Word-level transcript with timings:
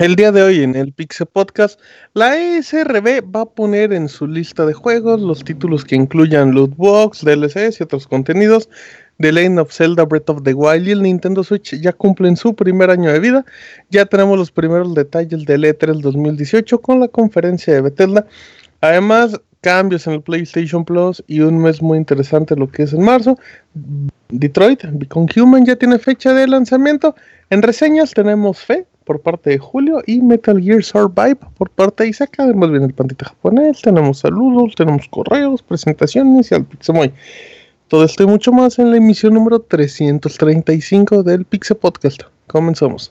El 0.00 0.14
día 0.14 0.30
de 0.30 0.42
hoy 0.44 0.62
en 0.62 0.76
el 0.76 0.92
Pixel 0.92 1.26
Podcast, 1.26 1.80
la 2.14 2.36
ESRB 2.36 3.34
va 3.34 3.40
a 3.40 3.46
poner 3.46 3.92
en 3.92 4.08
su 4.08 4.28
lista 4.28 4.64
de 4.64 4.72
juegos 4.72 5.20
los 5.20 5.42
títulos 5.42 5.84
que 5.84 5.96
incluyan 5.96 6.54
lootbox, 6.54 7.24
DLCs 7.24 7.80
y 7.80 7.82
otros 7.82 8.06
contenidos. 8.06 8.68
The 9.18 9.32
Lane 9.32 9.60
of 9.60 9.72
Zelda 9.72 10.04
Breath 10.04 10.30
of 10.30 10.44
the 10.44 10.54
Wild 10.54 10.86
y 10.86 10.92
el 10.92 11.02
Nintendo 11.02 11.42
Switch 11.42 11.74
ya 11.80 11.92
cumplen 11.92 12.36
su 12.36 12.54
primer 12.54 12.90
año 12.90 13.12
de 13.12 13.18
vida. 13.18 13.44
Ya 13.90 14.06
tenemos 14.06 14.38
los 14.38 14.52
primeros 14.52 14.94
detalles 14.94 15.44
del 15.44 15.64
E3 15.64 16.00
2018 16.00 16.80
con 16.80 17.00
la 17.00 17.08
conferencia 17.08 17.74
de 17.74 17.80
Bethesda. 17.80 18.24
Además, 18.80 19.40
cambios 19.60 20.06
en 20.06 20.14
el 20.14 20.22
PlayStation 20.22 20.84
Plus 20.84 21.22
y 21.26 21.40
un 21.40 21.58
mes 21.58 21.82
muy 21.82 21.98
interesante 21.98 22.56
lo 22.56 22.70
que 22.70 22.84
es 22.84 22.92
en 22.92 23.02
marzo. 23.02 23.38
Detroit, 24.28 24.84
Become 24.92 25.28
Human 25.36 25.64
ya 25.64 25.76
tiene 25.76 25.98
fecha 25.98 26.32
de 26.32 26.46
lanzamiento. 26.46 27.14
En 27.50 27.62
reseñas 27.62 28.12
tenemos 28.12 28.58
Fe, 28.58 28.86
por 29.08 29.22
parte 29.22 29.48
de 29.48 29.58
Julio 29.58 30.02
y 30.06 30.20
Metal 30.20 30.62
Gear 30.62 30.84
Survive 30.84 31.38
por 31.56 31.70
parte 31.70 32.04
de 32.04 32.10
Isaac. 32.10 32.34
Además 32.36 32.70
viene 32.70 32.84
el 32.84 32.92
pandita 32.92 33.24
japonés, 33.24 33.80
tenemos 33.80 34.18
saludos, 34.18 34.74
tenemos 34.76 35.08
correos, 35.08 35.62
presentaciones 35.62 36.52
y 36.52 36.54
al 36.54 36.66
Pixemoy. 36.66 37.10
Todo 37.88 38.04
esto 38.04 38.24
y 38.24 38.26
mucho 38.26 38.52
más 38.52 38.78
en 38.78 38.90
la 38.90 38.98
emisión 38.98 39.32
número 39.32 39.60
335 39.60 41.22
del 41.22 41.46
Pixel 41.46 41.78
Podcast. 41.78 42.20
Comenzamos. 42.48 43.10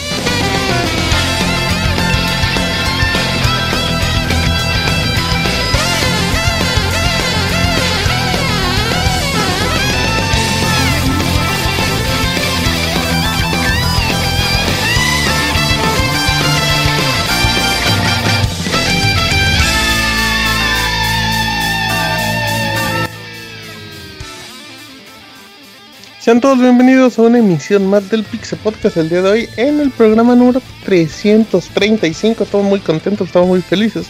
Sean 26.21 26.39
todos 26.39 26.59
bienvenidos 26.59 27.17
a 27.17 27.23
una 27.23 27.39
emisión 27.39 27.87
más 27.87 28.07
del 28.11 28.23
Pixel 28.23 28.59
Podcast 28.59 28.95
el 28.95 29.09
día 29.09 29.23
de 29.23 29.29
hoy 29.31 29.49
en 29.57 29.79
el 29.79 29.89
programa 29.89 30.35
número 30.35 30.61
335. 30.85 32.43
Estamos 32.43 32.67
muy 32.67 32.79
contentos, 32.79 33.25
estamos 33.25 33.49
muy 33.49 33.63
felices 33.63 34.05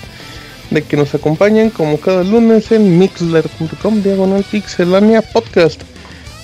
de 0.72 0.84
que 0.84 0.98
nos 0.98 1.16
acompañen 1.16 1.70
como 1.70 1.98
cada 1.98 2.26
lunes 2.26 2.70
en 2.74 3.00
mixler.com 3.00 4.04
diagonal 4.04 4.44
pixelania 4.44 5.22
podcast. 5.22 5.84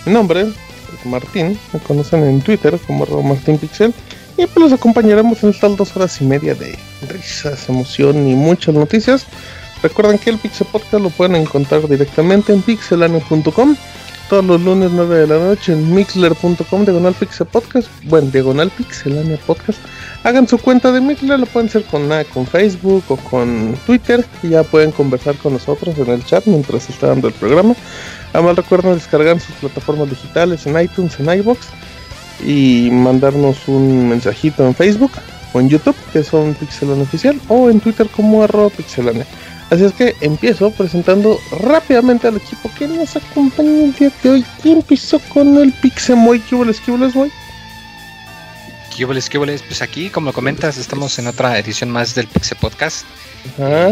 Mi 0.05 0.13
nombre 0.13 0.43
es 0.43 1.05
Martín, 1.05 1.59
me 1.73 1.81
conocen 1.81 2.23
en 2.23 2.39
Twitter 2.39 2.79
como 2.87 3.05
martinpixel 3.21 3.93
y 4.37 4.47
pues 4.47 4.57
los 4.57 4.71
acompañaremos 4.71 5.43
en 5.43 5.49
estas 5.49 5.75
dos 5.75 5.93
horas 5.97 6.21
y 6.21 6.23
media 6.23 6.55
de 6.55 6.79
risas, 7.09 7.67
emoción 7.67 8.25
y 8.29 8.35
muchas 8.35 8.73
noticias. 8.73 9.25
Recuerden 9.83 10.17
que 10.17 10.29
el 10.29 10.37
Pixel 10.37 10.67
Podcast 10.71 11.03
lo 11.03 11.09
pueden 11.09 11.35
encontrar 11.35 11.85
directamente 11.89 12.53
en 12.53 12.61
pixelania.com 12.61 13.75
todos 14.29 14.45
los 14.45 14.61
lunes 14.61 14.91
9 14.91 15.19
de 15.19 15.27
la 15.27 15.37
noche 15.37 15.73
en 15.73 15.93
mixler.com 15.93 16.83
diagonal 16.83 17.15
podcast, 17.51 17.87
bueno, 18.03 18.29
diagonal 18.29 18.69
pixelania 18.69 19.37
podcast. 19.45 19.79
Hagan 20.23 20.47
su 20.47 20.57
cuenta 20.57 20.91
de 20.91 20.99
Mixler, 20.99 21.39
lo 21.39 21.45
pueden 21.45 21.69
hacer 21.69 21.83
con, 21.85 22.09
con 22.33 22.45
Facebook 22.45 23.03
o 23.07 23.15
con 23.15 23.75
Twitter 23.85 24.25
y 24.43 24.49
ya 24.49 24.63
pueden 24.63 24.91
conversar 24.91 25.35
con 25.35 25.53
nosotros 25.53 25.97
en 25.97 26.09
el 26.09 26.25
chat 26.25 26.45
mientras 26.45 26.89
está 26.89 27.07
dando 27.07 27.29
el 27.29 27.33
programa. 27.33 27.75
Además 28.33 28.57
recuerden 28.57 28.95
descargar 28.95 29.39
sus 29.39 29.55
plataformas 29.55 30.09
digitales 30.09 30.65
en 30.67 30.79
iTunes, 30.79 31.17
en 31.19 31.29
iBox 31.39 31.67
y 32.45 32.89
mandarnos 32.91 33.67
un 33.67 34.09
mensajito 34.09 34.65
en 34.65 34.75
Facebook 34.75 35.11
o 35.53 35.59
en 35.61 35.69
YouTube 35.69 35.95
que 36.11 36.23
son 36.23 36.53
Pixelania 36.55 37.03
Oficial 37.03 37.39
o 37.47 37.69
en 37.69 37.79
Twitter 37.79 38.07
como 38.09 38.43
arroba 38.43 38.69
pixelania. 38.69 39.25
Así 39.69 39.83
es 39.83 39.91
que 39.93 40.15
empiezo 40.21 40.71
presentando 40.71 41.39
rápidamente 41.59 42.27
al 42.27 42.37
equipo 42.37 42.71
que 42.77 42.87
nos 42.87 43.15
acompaña 43.17 43.83
el 43.83 43.93
día 43.93 44.11
de 44.23 44.29
hoy. 44.29 44.45
Y 44.63 44.71
empiezo 44.71 45.19
con 45.29 45.57
el 45.57 45.73
Pixemoy. 45.73 46.39
¿Qué 46.39 46.55
boles, 46.55 46.79
qué 49.29 49.37
boles? 49.37 49.61
Pues 49.61 49.81
aquí, 49.81 50.09
como 50.09 50.31
comentas, 50.31 50.77
estamos 50.77 51.19
en 51.19 51.27
otra 51.27 51.59
edición 51.59 51.91
más 51.91 52.15
del 52.15 52.27
Pixe 52.27 52.55
Podcast. 52.55 53.05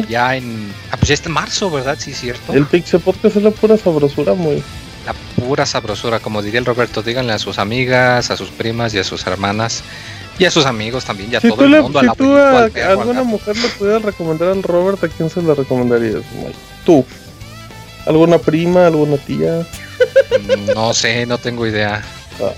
Ya 0.10 0.36
en. 0.36 0.72
Ah, 0.92 0.98
pues 0.98 1.10
ya 1.10 1.14
está 1.14 1.30
en 1.30 1.34
marzo, 1.34 1.70
¿verdad? 1.70 1.98
Sí, 2.00 2.14
cierto. 2.14 2.54
El 2.54 2.66
Pixe 2.66 2.98
Podcast 2.98 3.36
es 3.36 3.44
la 3.44 3.52
pura 3.52 3.78
sabrosura, 3.78 4.34
muy. 4.34 4.64
La 5.06 5.14
pura 5.36 5.66
sabrosura, 5.66 6.20
como 6.20 6.42
diría 6.42 6.60
el 6.60 6.66
Roberto, 6.66 7.04
díganle 7.04 7.34
a 7.34 7.40
sus 7.40 7.60
amigas, 7.60 8.32
a 8.32 8.38
sus 8.38 8.50
primas 8.50 8.94
y 8.94 9.00
a 9.00 9.04
sus 9.04 9.28
hermanas 9.28 9.84
y 10.38 10.46
a 10.46 10.52
sus 10.52 10.66
amigos 10.66 11.06
también, 11.06 11.32
ya 11.32 11.42
todo 11.42 11.64
el 11.64 11.82
mundo. 11.82 12.00
Si 12.02 12.08
a 12.08 12.14
tú 12.14 12.36
a, 12.36 12.66
alguna 12.90 13.24
mujer 13.24 13.58
le 13.58 13.70
pudieras 13.70 14.02
recomendar 14.02 14.50
al 14.50 14.64
Robert, 14.64 15.04
¿a 15.04 15.08
quién 15.08 15.30
se 15.30 15.42
la 15.42 15.54
recomendarías? 15.54 16.24
Tú. 16.86 17.06
¿Alguna 18.06 18.38
prima, 18.38 18.88
alguna 18.88 19.18
tía? 19.18 19.66
Mm, 20.40 20.74
no 20.74 20.94
sé, 20.94 21.26
no 21.26 21.38
tengo 21.38 21.66
idea. 21.66 22.04
Ah, 22.42 22.52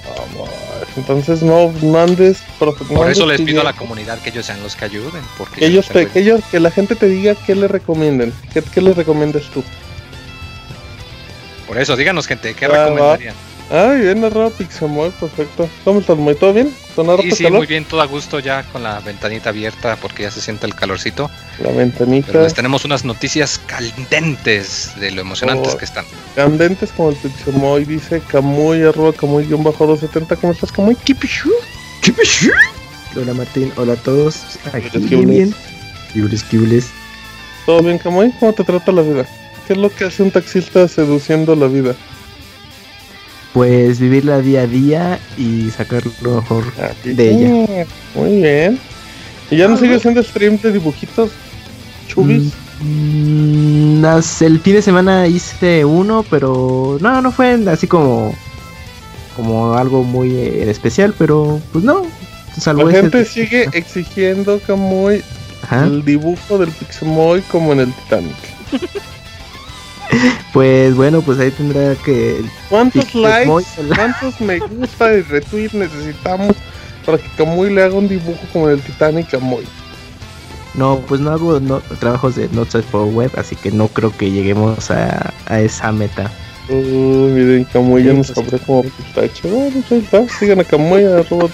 entonces 0.96 1.44
no, 1.44 1.70
mandes 1.84 2.40
Por 2.58 3.12
eso 3.12 3.28
les 3.28 3.42
pido 3.42 3.62
a 3.62 3.64
la 3.64 3.74
comunidad 3.74 4.20
que 4.20 4.32
ellos 4.32 4.48
sean 4.48 4.62
los 4.64 4.76
que 4.76 4.86
ayuden. 4.86 5.22
Porque 5.38 5.60
que 5.60 5.66
ellos, 5.68 5.88
te, 5.88 6.08
que 6.08 6.20
ellos, 6.20 6.42
que 6.50 6.60
la 6.60 6.72
gente 6.72 6.96
te 6.96 7.08
diga 7.08 7.36
qué 7.36 7.56
le 7.56 7.68
recomienden. 7.68 8.34
¿Qué, 8.54 8.64
qué 8.64 8.82
les 8.82 8.98
recomiendas 8.98 9.44
tú? 9.54 9.64
Por 11.68 11.78
eso, 11.78 11.96
díganos 11.96 12.26
gente, 12.26 12.54
¿qué 12.56 12.68
recomendarían? 12.68 13.36
Ay, 13.70 14.00
bien 14.00 14.22
narrado 14.22 14.50
Pixamoy, 14.52 15.12
perfecto. 15.12 15.70
¿Cómo 15.84 16.00
estás, 16.00 16.18
muy 16.18 16.36
¿Todo 16.36 16.54
bien? 16.54 16.74
¿Con 16.96 17.06
sí, 17.22 17.32
sí, 17.32 17.52
muy 17.52 17.68
bien, 17.68 17.84
todo 17.84 18.02
a 18.02 18.06
gusto 18.06 18.40
ya 18.40 18.64
con 18.72 18.82
la 18.82 19.02
ventanita 19.02 19.50
abierta 19.50 19.98
porque 19.98 20.24
ya 20.24 20.32
se 20.32 20.40
siente 20.40 20.66
el 20.66 20.74
calorcito. 20.74 21.30
La 21.60 21.72
ventanita. 21.72 22.28
Pero 22.28 22.44
les 22.44 22.54
tenemos 22.54 22.86
unas 22.86 23.04
noticias 23.04 23.60
candentes 23.66 24.94
de 25.00 25.12
lo 25.12 25.22
emocionantes 25.22 25.74
oh, 25.74 25.78
que 25.78 25.84
están. 25.84 26.06
Candentes 26.36 26.92
como 26.94 27.10
el 27.10 27.18
Pixamoy, 27.18 27.84
dice 27.84 28.22
Camuy, 28.28 28.84
arroba 28.84 29.12
Camuy-270. 29.12 30.38
¿Cómo 30.40 30.54
estás, 30.54 30.72
Camuy? 30.72 30.96
¿Kipishu? 30.96 31.52
¿Kipishu? 32.02 32.52
Hola, 33.18 33.34
Martín. 33.34 33.74
Hola 33.76 33.94
a 33.94 33.98
todos. 33.98 34.58
Aquí 34.72 34.98
bien. 34.98 35.54
Kibles, 36.14 36.44
kibles. 36.46 36.88
¿Todo 37.66 37.84
bien, 37.84 37.98
Camuy? 37.98 38.32
¿Cómo 38.40 38.54
te 38.54 38.64
trata 38.64 38.94
la 38.94 39.02
vida? 39.02 39.28
¿Qué 39.68 39.74
es 39.74 39.80
lo 39.80 39.94
que 39.94 40.06
hace 40.06 40.24
un 40.24 40.32
taxista 40.32 40.88
seduciendo 40.88 41.54
la 41.54 41.68
vida? 41.68 41.96
Pues 43.54 44.00
vivirla 44.00 44.42
día 44.42 44.62
a 44.62 44.68
día 44.68 45.20
y 45.38 45.70
sacar 45.72 46.04
lo 46.22 46.36
mejor 46.36 46.64
de 47.04 47.32
ella. 47.32 47.86
Muy 48.16 48.42
bien. 48.42 48.80
¿Y 49.50 49.58
ya 49.58 49.68
no 49.68 49.76
ah, 49.76 49.78
sigue 49.78 49.96
haciendo 49.96 50.22
stream 50.24 50.60
de 50.62 50.74
dibujitos 50.74 51.32
chubis? 52.08 52.54
Mm, 52.82 54.06
el 54.42 54.60
fin 54.60 54.74
de 54.74 54.82
semana 54.82 55.28
hice 55.28 55.86
uno, 55.86 56.24
pero 56.30 56.98
no, 57.02 57.22
no 57.22 57.32
fue 57.32 57.54
así 57.68 57.88
como 57.88 58.36
como 59.36 59.76
algo 59.76 60.04
muy 60.04 60.36
eh, 60.36 60.70
especial, 60.70 61.14
pero 61.18 61.62
pues 61.72 61.84
no. 61.86 62.06
La 62.66 62.92
gente 62.92 63.24
sigue 63.24 63.70
exigiendo 63.74 64.60
como 64.66 65.12
el 65.12 66.04
dibujo 66.04 66.58
del 66.58 66.72
Pixemoy 66.72 67.42
como 67.44 67.74
en 67.74 67.82
el 67.82 67.94
Titanic. 67.94 68.36
Pues 70.54 70.96
bueno, 70.96 71.22
pues 71.22 71.40
ahí 71.40 71.52
tendrá 71.52 71.94
que. 71.96 72.44
¿Cuántos 72.70 73.14
likes, 73.14 73.66
cuántos 73.96 74.42
me 74.42 74.58
gusta 74.58 75.14
y 75.14 75.22
retweets 75.22 75.76
necesitamos 75.76 76.56
para 77.06 77.20
que 77.20 77.30
Kamui 77.38 77.72
le 77.72 77.84
haga 77.84 77.94
un 77.94 78.08
dibujo 78.08 78.40
como 78.52 78.70
el 78.70 78.82
Titanic 78.82 79.34
a 79.36 79.40
Moy? 79.40 79.66
No, 80.74 81.00
pues 81.08 81.22
no 81.22 81.32
hago 81.32 81.60
no, 81.60 81.80
trabajos 82.00 82.36
de 82.36 82.50
notas 82.50 82.86
por 82.86 83.06
web, 83.06 83.32
así 83.38 83.56
que 83.56 83.72
no 83.72 83.88
creo 83.88 84.16
que 84.16 84.32
lleguemos 84.32 84.90
a, 84.90 85.34
a 85.46 85.60
esa 85.60 85.92
meta. 85.92 86.32
Uy, 86.70 87.32
miren, 87.32 87.64
Camuy 87.66 88.04
ya 88.04 88.14
nos 88.14 88.32
compré 88.32 88.60
como 88.60 88.84
pistache. 88.84 89.48
Bueno, 89.48 89.72
pues 89.72 89.92
ahí 89.92 90.00
está. 90.00 90.28
Sigan 90.28 90.60
a 90.60 90.64
Camuy, 90.64 91.04
arroba 91.04 91.48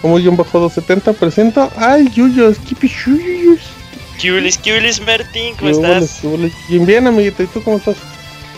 Camuy 0.00 0.26
bajo 0.28 0.60
270. 0.60 1.12
Presento 1.14 1.70
al 1.76 2.10
Yuyos, 2.10 2.58
Kipi 2.58 2.88
Yuyos. 2.88 3.60
Kiulis, 4.18 4.58
Kiulis, 4.58 5.00
Martín, 5.00 5.54
¿cómo 5.56 5.70
estás? 5.70 6.20
Bien, 6.68 6.86
bien, 6.86 7.06
amiguita, 7.06 7.42
¿y 7.42 7.46
tú 7.46 7.62
cómo 7.62 7.76
estás? 7.78 7.96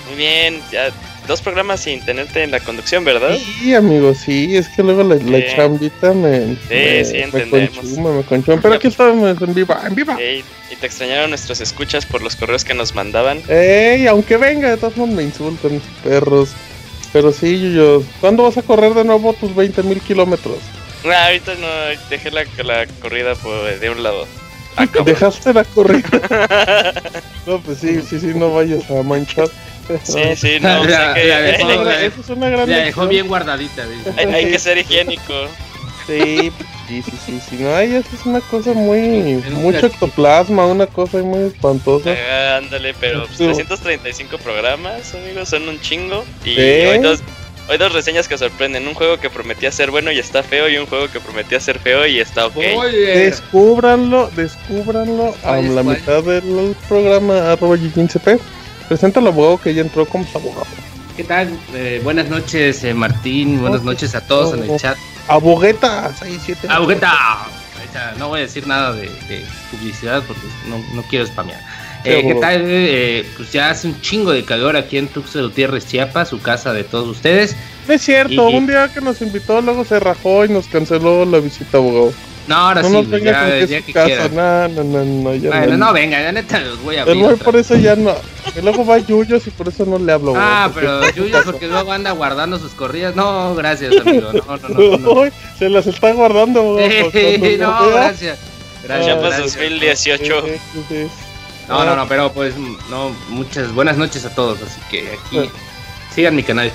Muy 0.08 0.16
bien, 0.16 0.60
ya 0.70 0.90
dos 1.26 1.40
programas 1.40 1.80
sin 1.80 2.04
tenerte 2.04 2.42
en 2.42 2.50
la 2.50 2.60
conducción, 2.60 3.04
¿verdad? 3.04 3.36
Sí, 3.36 3.74
amigo, 3.74 4.14
sí, 4.14 4.56
es 4.56 4.68
que 4.68 4.82
luego 4.82 5.02
la, 5.02 5.16
la 5.16 5.54
chambita 5.54 6.12
me. 6.12 6.54
Sí, 6.54 6.56
me, 6.70 7.04
sí, 7.04 7.16
entendemos. 7.18 7.84
Me. 7.84 8.40
Pero 8.42 8.74
aquí 8.74 8.88
estamos 8.88 9.42
en 9.42 9.54
viva, 9.54 9.82
en 9.86 9.94
viva. 9.94 10.16
Ey, 10.20 10.44
y 10.70 10.76
te 10.76 10.86
extrañaron 10.86 11.30
nuestros 11.30 11.60
escuchas 11.60 12.06
por 12.06 12.22
los 12.22 12.36
correos 12.36 12.64
que 12.64 12.74
nos 12.74 12.94
mandaban. 12.94 13.42
Ey, 13.48 14.06
aunque 14.06 14.36
venga, 14.36 14.70
de 14.70 14.76
todos 14.76 14.96
modos 14.96 15.14
me 15.14 15.22
insultan, 15.22 15.80
perros. 16.04 16.50
Pero 17.12 17.32
sí, 17.32 17.72
yo, 17.74 18.02
¿cuándo 18.20 18.42
vas 18.42 18.58
a 18.58 18.62
correr 18.62 18.92
de 18.94 19.04
nuevo 19.04 19.32
tus 19.32 19.54
20 19.54 19.82
mil 19.84 20.00
kilómetros? 20.00 20.58
No, 21.04 21.12
ahorita 21.12 21.54
no, 21.54 21.66
dejé 22.10 22.30
la, 22.30 22.44
la 22.64 22.86
corrida 23.00 23.34
por, 23.36 23.78
de 23.78 23.90
un 23.90 24.02
lado. 24.02 24.26
Dejaste 25.04 25.54
la 25.54 25.64
corrida. 25.64 26.92
no, 27.46 27.60
pues 27.60 27.78
sí, 27.78 28.00
sí, 28.02 28.20
sí, 28.20 28.32
no 28.34 28.54
vayas 28.54 28.90
a 28.90 29.02
manchar. 29.02 29.48
Sí, 30.02 30.36
sí, 30.36 30.58
no, 30.60 30.84
la, 30.84 31.14
que, 31.14 31.24
la 31.26 31.40
dejó, 31.40 31.90
Eso 31.90 32.20
es 32.20 32.28
una 32.30 32.48
gran 32.48 32.68
la 32.68 32.78
dejó 32.78 33.06
bien 33.06 33.28
guardadita. 33.28 33.84
Hay, 34.16 34.26
hay, 34.26 34.50
que 34.50 34.58
ser 34.58 34.78
higiénico. 34.78 35.46
Sí, 36.06 36.52
sí, 36.88 37.02
sí, 37.02 37.12
sí, 37.24 37.40
sí. 37.50 37.56
No, 37.60 37.74
ay, 37.74 37.94
eso 37.94 38.08
es 38.14 38.26
una 38.26 38.40
cosa 38.40 38.72
muy. 38.74 39.42
Mucho 39.52 39.86
ectoplasma, 39.86 40.66
una 40.66 40.86
cosa 40.86 41.18
muy 41.18 41.44
espantosa. 41.44 42.12
Eh, 42.12 42.58
ándale, 42.58 42.94
pero 43.00 43.26
pues, 43.26 43.38
335 43.38 44.38
programas, 44.38 45.14
amigos, 45.14 45.48
son 45.48 45.68
un 45.68 45.80
chingo. 45.80 46.24
Y 46.44 46.54
¿Sí? 46.54 46.60
hoy, 46.60 46.98
dos, 46.98 47.22
hoy 47.68 47.78
dos 47.78 47.92
reseñas 47.92 48.28
que 48.28 48.38
sorprenden: 48.38 48.86
un 48.86 48.94
juego 48.94 49.18
que 49.18 49.30
prometía 49.30 49.70
ser 49.72 49.90
bueno 49.90 50.10
y 50.12 50.18
está 50.18 50.42
feo, 50.42 50.68
y 50.68 50.76
un 50.76 50.86
juego 50.86 51.08
que 51.08 51.20
prometía 51.20 51.60
ser 51.60 51.78
feo 51.78 52.06
y 52.06 52.20
está 52.20 52.46
ok. 52.46 52.56
Oye. 52.76 53.18
Descúbranlo, 53.18 54.30
descúbranlo 54.36 55.34
a 55.44 55.56
la 55.56 55.82
mitad 55.82 56.22
del 56.22 56.76
programa 56.88 57.52
arroba 57.52 57.76
G15P. 57.76 58.38
Presenta 58.88 59.20
al 59.20 59.26
abogado 59.26 59.58
que 59.58 59.74
ya 59.74 59.82
entró 59.82 60.06
como 60.06 60.26
abogado. 60.34 60.66
¿Qué 61.16 61.24
tal? 61.24 61.48
Eh, 61.74 62.00
buenas 62.04 62.28
noches, 62.28 62.84
eh, 62.84 62.92
Martín. 62.92 63.60
Buenas 63.60 63.82
noches 63.82 64.14
a 64.14 64.20
todos 64.20 64.52
oh, 64.52 64.56
en 64.56 64.70
el 64.70 64.78
chat. 64.78 64.96
Abogueta 65.28 66.12
67. 66.12 66.68
Abogueta. 66.68 67.46
No 68.18 68.28
voy 68.28 68.40
a 68.40 68.42
decir 68.42 68.66
nada 68.66 68.92
de, 68.92 69.08
de 69.08 69.42
publicidad 69.70 70.22
porque 70.26 70.42
no, 70.68 70.78
no 70.94 71.02
quiero 71.08 71.26
spamear. 71.26 71.60
Eh, 72.06 72.24
¿Qué 72.26 72.34
tal? 72.40 72.62
Eh, 72.64 73.26
pues 73.36 73.52
ya 73.52 73.70
hace 73.70 73.88
un 73.88 74.00
chingo 74.00 74.32
de 74.32 74.44
calor 74.44 74.76
aquí 74.76 74.98
en 74.98 75.08
Tuxtla 75.08 75.42
Gutiérrez, 75.42 75.86
Chiapas, 75.86 76.28
su 76.28 76.40
casa 76.40 76.72
de 76.72 76.84
todos 76.84 77.08
ustedes. 77.08 77.56
No 77.88 77.94
es 77.94 78.02
cierto, 78.02 78.50
y, 78.50 78.54
un 78.54 78.66
día 78.66 78.90
que 78.92 79.00
nos 79.00 79.20
invitó, 79.22 79.60
luego 79.60 79.84
se 79.84 80.00
rajó 80.00 80.44
y 80.44 80.48
nos 80.48 80.66
canceló 80.66 81.24
la 81.24 81.38
visita, 81.38 81.78
abogado. 81.78 82.12
No, 82.46 82.54
ahora 82.54 82.82
no 82.82 82.88
sí, 82.88 82.94
nos 82.94 83.10
venga 83.10 83.48
ya, 83.58 83.66
ya 83.66 83.80
que 83.80 83.86
su 83.86 83.92
casa, 83.92 84.28
no, 84.28 84.68
no, 84.68 84.84
no, 84.84 85.04
no, 85.04 85.34
ya 85.34 85.50
Bueno, 85.50 85.76
no. 85.76 85.86
no, 85.86 85.92
venga, 85.92 86.22
ya 86.22 86.30
neta 86.30 86.60
los 86.60 86.80
voy 86.80 86.96
a 86.96 87.02
abrir. 87.02 87.24
otra 87.24 87.44
por 87.44 87.56
eso 87.56 87.74
ya 87.74 87.96
no. 87.96 88.14
Y 88.56 88.60
luego 88.62 88.86
va 88.86 88.98
Yuyos 88.98 89.44
y 89.48 89.50
por 89.50 89.66
eso 89.66 89.84
no 89.84 89.98
le 89.98 90.12
hablo. 90.12 90.32
Ah, 90.36 90.70
pero 90.72 91.00
porque- 91.00 91.20
Yuyo, 91.20 91.42
porque 91.44 91.66
luego 91.66 91.90
anda 91.90 92.12
guardando 92.12 92.58
sus 92.60 92.70
corridas. 92.72 93.16
No, 93.16 93.54
gracias, 93.56 93.96
amigo. 94.06 94.32
No, 94.32 94.56
no, 94.68 94.98
no. 94.98 95.24
no, 95.24 95.30
se 95.58 95.68
las 95.68 95.88
está 95.88 96.12
guardando, 96.12 96.60
abogado, 96.60 96.88
Eh, 97.12 97.56
cuando 97.58 97.66
no, 97.66 97.90
gracias. 97.90 98.38
Gracias, 98.84 99.06
Chiapas 99.06 99.38
gracias. 99.38 99.54
2018. 99.56 100.44
No, 101.68 101.84
no, 101.84 101.96
no, 101.96 102.06
pero 102.06 102.32
pues, 102.32 102.54
no, 102.90 103.10
muchas 103.28 103.72
buenas 103.72 103.96
noches 103.96 104.24
a 104.24 104.34
todos. 104.34 104.62
Así 104.62 104.80
que 104.90 105.12
aquí 105.12 105.50
sigan 106.14 106.36
mi 106.36 106.42
canal. 106.42 106.72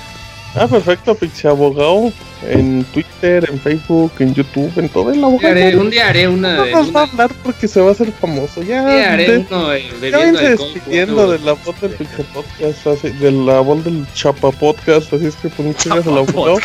Ah, 0.54 0.66
perfecto, 0.68 1.14
Pixie 1.14 1.48
Abogado. 1.48 2.12
En 2.44 2.82
Twitter, 2.92 3.48
en 3.52 3.60
Facebook, 3.60 4.10
en 4.18 4.34
YouTube, 4.34 4.72
en 4.76 4.88
todo 4.88 5.12
el 5.12 5.22
abogado. 5.22 5.52
haré, 5.52 5.76
un 5.76 5.88
día 5.90 6.08
haré 6.08 6.26
una. 6.26 6.56
No 6.56 6.66
nos 6.66 6.72
va 6.94 7.02
a 7.02 7.04
una- 7.04 7.12
hablar 7.12 7.30
porque 7.44 7.68
se 7.68 7.80
va 7.80 7.90
a 7.90 7.92
hacer 7.92 8.10
famoso. 8.10 8.62
Ya, 8.64 8.84
día 8.84 9.12
haré 9.12 9.30
de- 9.30 9.38
uno 9.48 9.72
eh, 9.72 9.84
ya 10.10 10.18
vense 10.18 10.48
despidiendo 10.50 11.30
de 11.30 11.38
la 11.38 11.52
voz 11.52 11.80
del 11.80 11.92
Pixie 11.92 12.24
Podcast, 12.34 12.86
así, 12.88 13.10
de 13.10 13.30
la 13.30 13.60
voz 13.60 13.84
del 13.84 14.04
Chapa 14.12 14.50
Podcast. 14.50 15.12
Así 15.12 15.26
es 15.26 15.36
que 15.36 15.50
pues 15.50 15.68
muchas 15.68 15.86
gracias 15.86 16.06
al 16.08 16.18
abogado. 16.18 16.58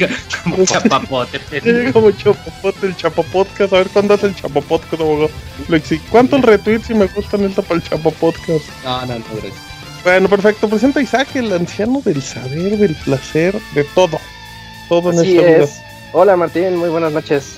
Como 0.44 0.66
chapapote. 0.66 1.40
Como 1.94 2.10
Chapapote, 2.12 2.88
el 2.88 2.96
Chapa 2.98 3.22
Podcast. 3.22 3.74
A 3.74 3.78
ver 3.78 3.88
cuándo 3.90 4.14
hace 4.16 4.26
el 4.26 4.36
Chapa 4.36 4.62
Podcast, 4.62 4.94
abogado. 5.00 5.30
Lexi, 5.70 6.00
¿cuánto 6.10 6.38
el 6.38 6.42
retweet 6.42 6.82
si 6.82 6.96
me 6.96 7.06
gusta 7.06 7.38
neta 7.38 7.62
para 7.62 7.76
el 7.80 7.84
Chapa 7.88 8.10
Podcast? 8.10 8.66
No, 8.84 9.06
no, 9.06 9.20
no, 9.20 9.26
gracias. 9.34 9.67
Bueno, 10.04 10.30
perfecto. 10.30 10.70
Presenta 10.70 11.00
a 11.00 11.04
Isaac, 11.04 11.36
el 11.36 11.52
anciano 11.52 12.02
del 12.04 12.22
saber, 12.22 12.78
del 12.78 12.96
placer, 12.96 13.56
de 13.74 13.84
todo. 13.84 14.20
Todo 14.88 15.12
en 15.12 15.20
Así 15.20 15.38
esta 15.38 15.48
vida. 15.48 15.64
es. 15.64 15.82
Hola 16.14 16.38
Martín, 16.38 16.76
muy 16.78 16.90
buenas 16.90 17.12
noches. 17.12 17.58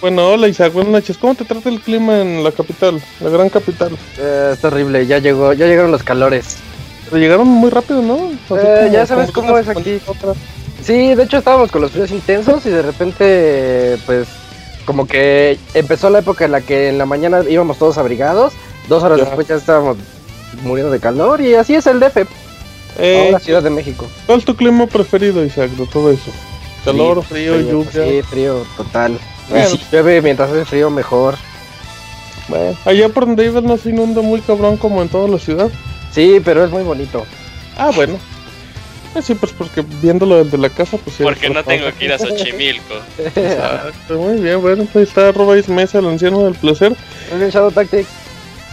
Bueno, 0.00 0.28
hola 0.28 0.46
Isaac, 0.48 0.72
buenas 0.72 0.92
noches. 0.92 1.18
¿Cómo 1.18 1.34
te 1.34 1.44
trata 1.44 1.68
el 1.68 1.80
clima 1.80 2.20
en 2.20 2.44
la 2.44 2.52
capital, 2.52 3.02
la 3.20 3.30
gran 3.30 3.48
capital? 3.48 3.96
Eh, 4.18 4.50
es 4.52 4.60
terrible, 4.60 5.06
ya 5.06 5.18
llegó, 5.18 5.52
ya 5.54 5.66
llegaron 5.66 5.90
los 5.90 6.02
calores. 6.04 6.56
Pero 7.06 7.16
llegaron 7.18 7.48
muy 7.48 7.70
rápido, 7.70 8.02
¿no? 8.02 8.30
Eh, 8.56 8.90
ya 8.92 9.06
sabes 9.06 9.32
cómo 9.32 9.58
es 9.58 9.68
aquí. 9.68 10.00
otra. 10.06 10.34
Sí, 10.84 11.14
de 11.14 11.22
hecho 11.24 11.38
estábamos 11.38 11.72
con 11.72 11.80
los 11.82 11.90
fríos 11.90 12.10
intensos 12.12 12.64
y 12.66 12.70
de 12.70 12.82
repente, 12.82 13.98
pues, 14.06 14.28
como 14.84 15.06
que 15.06 15.58
empezó 15.74 16.08
la 16.10 16.20
época 16.20 16.44
en 16.44 16.52
la 16.52 16.60
que 16.60 16.88
en 16.90 16.98
la 16.98 17.06
mañana 17.06 17.42
íbamos 17.48 17.78
todos 17.78 17.98
abrigados, 17.98 18.52
dos 18.88 19.02
horas 19.02 19.18
Ya. 19.18 19.24
después 19.24 19.48
ya 19.48 19.56
estábamos 19.56 19.96
muriendo 20.62 20.92
de 20.92 21.00
calor 21.00 21.40
y 21.40 21.54
así 21.54 21.74
es 21.74 21.86
el 21.86 22.00
DF, 22.00 22.26
Eh, 22.98 23.26
ahora 23.26 23.40
Ciudad 23.40 23.62
de 23.62 23.70
México. 23.70 24.08
¿Cuál 24.26 24.38
es 24.40 24.44
tu 24.44 24.56
clima 24.56 24.86
preferido, 24.86 25.44
Isaac, 25.44 25.70
de 25.70 25.86
todo 25.86 26.10
eso? 26.10 26.30
Calor, 26.84 27.22
frío, 27.24 27.60
lluvia. 27.60 28.04
Sí, 28.04 28.22
frío, 28.22 28.64
total. 28.76 29.18
Bueno. 29.48 29.66
Y 29.66 29.76
si 29.76 29.84
llueve 29.90 30.22
mientras 30.22 30.50
hace 30.50 30.64
frío, 30.64 30.90
mejor. 30.90 31.36
Bueno, 32.48 32.76
allá 32.84 33.08
por 33.10 33.26
donde 33.26 33.48
vives 33.48 33.62
no 33.62 33.76
se 33.76 33.90
inunda 33.90 34.22
muy 34.22 34.40
cabrón 34.40 34.76
como 34.78 35.02
en 35.02 35.08
toda 35.08 35.28
la 35.28 35.38
ciudad. 35.38 35.70
Sí, 36.12 36.40
pero 36.44 36.64
es 36.64 36.70
muy 36.70 36.82
bonito. 36.82 37.24
Ah, 37.76 37.90
bueno. 37.94 38.18
Eh, 39.14 39.22
sí, 39.22 39.34
pues 39.34 39.52
porque 39.52 39.84
viéndolo 40.02 40.42
desde 40.44 40.58
la 40.58 40.68
casa, 40.70 40.96
pues 40.98 41.16
sí. 41.16 41.22
Porque 41.22 41.50
no 41.50 41.62
tengo 41.64 41.86
que 41.98 42.06
ir 42.06 42.12
a 42.12 42.18
Xochimilco. 42.18 42.94
Exacto, 43.18 44.18
muy 44.18 44.40
bien, 44.40 44.60
bueno, 44.60 44.86
pues 44.92 44.96
ahí 44.96 45.02
está 45.02 45.28
arroba 45.28 45.58
Ismesa, 45.58 45.98
el 45.98 46.06
anciano 46.06 46.44
del 46.44 46.54
placer. 46.54 46.94
Muy 47.30 47.38
bien, 47.38 47.50
Shadow 47.50 47.70
Tactics. 47.70 48.08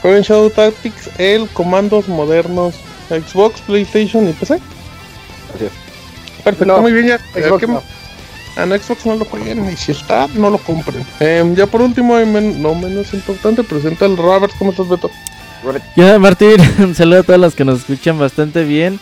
Jueguen 0.06 0.22
Shadow 0.22 0.52
Tactics, 0.52 1.09
el 1.18 1.47
comandos 1.50 2.07
modernos, 2.07 2.76
Xbox, 3.09 3.59
PlayStation 3.62 4.30
y 4.30 4.33
PC. 4.33 4.54
Así 5.56 5.66
es. 5.66 5.71
Perfecto, 6.44 6.66
No, 6.76 6.80
muy 6.80 6.92
bien, 6.94 7.07
ya. 7.07 7.18
Xbox 7.18 7.59
¿qué- 7.59 7.66
no. 7.68 7.81
Ah, 8.56 8.64
en 8.66 8.80
Xbox 8.80 9.04
no 9.07 9.16
lo 9.16 9.26
jueguen, 9.26 9.68
y 9.68 9.76
si 9.76 9.94
está, 9.94 10.28
no 10.35 10.52
lo 10.52 10.59
compren. 10.59 11.04
Em, 11.19 11.56
ya 11.56 11.66
por 11.66 11.81
último, 11.81 12.19
y 12.21 12.26
men- 12.28 12.62
no 12.62 12.76
menos 12.76 13.16
importante, 13.16 13.64
presenta 13.64 14.06
el 14.06 14.16
Robert. 14.16 14.54
¿Cómo 14.59 14.69
estás, 14.69 14.88
Beto? 14.88 15.09
Ya, 15.95 16.19
Martín, 16.19 16.57
un 16.78 16.94
saludo 16.94 17.21
a 17.21 17.24
todos 17.24 17.40
los 17.40 17.56
que 17.56 17.66
nos 17.66 17.80
escuchan 17.80 18.19
bastante 18.19 18.64
bien. 18.64 19.00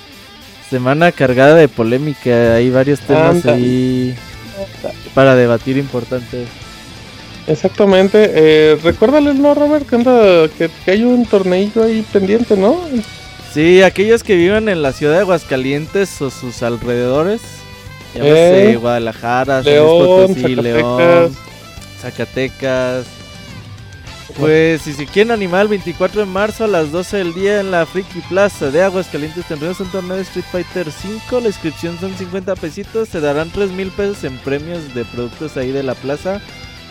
Semana 0.69 1.12
cargada 1.12 1.55
de 1.55 1.67
polémica, 1.67 2.53
hay 2.55 2.69
varios 2.69 3.01
temas 3.01 3.36
Anda. 3.36 3.51
ahí 3.55 4.15
para 5.13 5.36
debatir 5.36 5.75
importantes. 5.77 6.48
Exactamente. 7.47 8.31
Eh, 8.33 8.77
recuérdales, 8.83 9.35
¿no, 9.35 9.53
Robert? 9.53 9.88
Que, 9.88 9.95
anda, 9.95 10.47
que, 10.57 10.69
que 10.85 10.91
hay 10.91 11.03
un 11.03 11.25
torneillo 11.25 11.83
ahí 11.83 12.05
pendiente, 12.13 12.55
¿no? 12.55 12.77
Sí, 13.53 13.81
aquellos 13.83 14.23
que 14.23 14.35
vivan 14.35 14.69
en 14.69 14.81
la 14.81 14.93
ciudad 14.93 15.13
de 15.13 15.19
Aguascalientes 15.19 16.21
o 16.21 16.29
sus 16.29 16.63
alrededores, 16.63 17.41
Eh, 18.15 18.19
llámese 18.19 18.75
Guadalajara, 18.77 19.63
San 19.63 19.73
León, 19.73 19.88
Potosí, 19.88 20.33
Zacatecas. 20.55 20.63
León, 20.63 21.38
Zacatecas. 22.01 23.05
Pues 24.39 24.81
si 24.81 24.93
se 24.93 25.05
quieren 25.05 25.31
animar 25.31 25.63
el 25.63 25.67
24 25.67 26.21
de 26.21 26.25
marzo 26.25 26.63
a 26.63 26.67
las 26.67 26.91
12 26.91 27.17
del 27.17 27.33
día 27.35 27.59
en 27.59 27.69
la 27.69 27.85
Friki 27.85 28.19
Plaza 28.21 28.71
de 28.71 28.81
Aguascalientes 28.81 29.45
tendremos 29.45 29.79
un 29.79 29.91
torneo 29.91 30.15
de 30.15 30.23
Street 30.23 30.45
Fighter 30.51 30.88
5, 30.91 31.39
la 31.41 31.47
inscripción 31.50 32.00
son 32.00 32.15
50 32.17 32.55
pesitos, 32.55 33.09
se 33.09 33.19
darán 33.19 33.51
3 33.51 33.69
mil 33.71 33.89
pesos 33.89 34.23
en 34.23 34.38
premios 34.39 34.95
de 34.95 35.05
productos 35.05 35.55
ahí 35.57 35.71
de 35.71 35.83
la 35.83 35.93
plaza. 35.93 36.41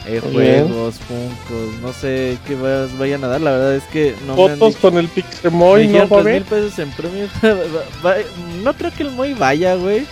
Eh, 0.04 0.20
juegos, 0.20 0.96
funcos, 0.96 1.80
no 1.80 1.92
sé 1.92 2.36
qué 2.46 2.56
vas- 2.56 2.96
vayan 2.98 3.22
a 3.22 3.28
dar, 3.28 3.40
la 3.40 3.52
verdad 3.52 3.76
es 3.76 3.84
que 3.84 4.16
no 4.26 4.34
me 4.34 4.42
han 4.44 4.58
Fotos 4.58 4.68
dicho- 4.74 4.80
con 4.80 4.98
el 4.98 5.08
Pixemoy, 5.08 5.86
me 5.86 5.98
¿no 6.00 6.08
va 6.08 6.18
a 6.18 6.22
3 6.22 6.24
ver? 6.24 6.34
mil 6.34 6.42
pesos 6.44 6.78
en 6.80 6.90
va- 8.04 8.14
no 8.64 8.74
creo 8.74 8.90
que 8.92 9.02
el 9.04 9.10
Moy 9.12 9.34
vaya, 9.34 9.74
güey. 9.76 10.04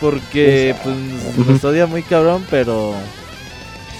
Porque 0.00 0.74
pues 0.82 1.46
nos 1.46 1.62
odia 1.64 1.86
muy 1.86 2.02
cabrón, 2.02 2.46
pero 2.50 2.94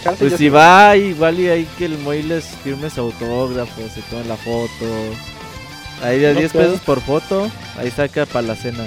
Chance 0.02 0.24
pues 0.28 0.38
si 0.38 0.48
va, 0.48 0.96
igual 0.96 1.38
y 1.40 1.48
ahí 1.48 1.68
que 1.76 1.84
el 1.86 1.98
Moy 1.98 2.22
les 2.22 2.44
firme 2.64 2.88
su 2.88 3.00
autógrafo, 3.02 3.82
se 3.94 4.00
tome 4.02 4.24
la 4.26 4.36
foto. 4.36 4.86
Ahí 6.02 6.18
de 6.20 6.28
a 6.28 6.32
10 6.32 6.54
Ok. 6.54 6.60
pesos 6.62 6.80
por 6.80 7.00
foto, 7.02 7.50
ahí 7.78 7.90
saca 7.90 8.24
para 8.24 8.46
la 8.46 8.56
cena. 8.56 8.86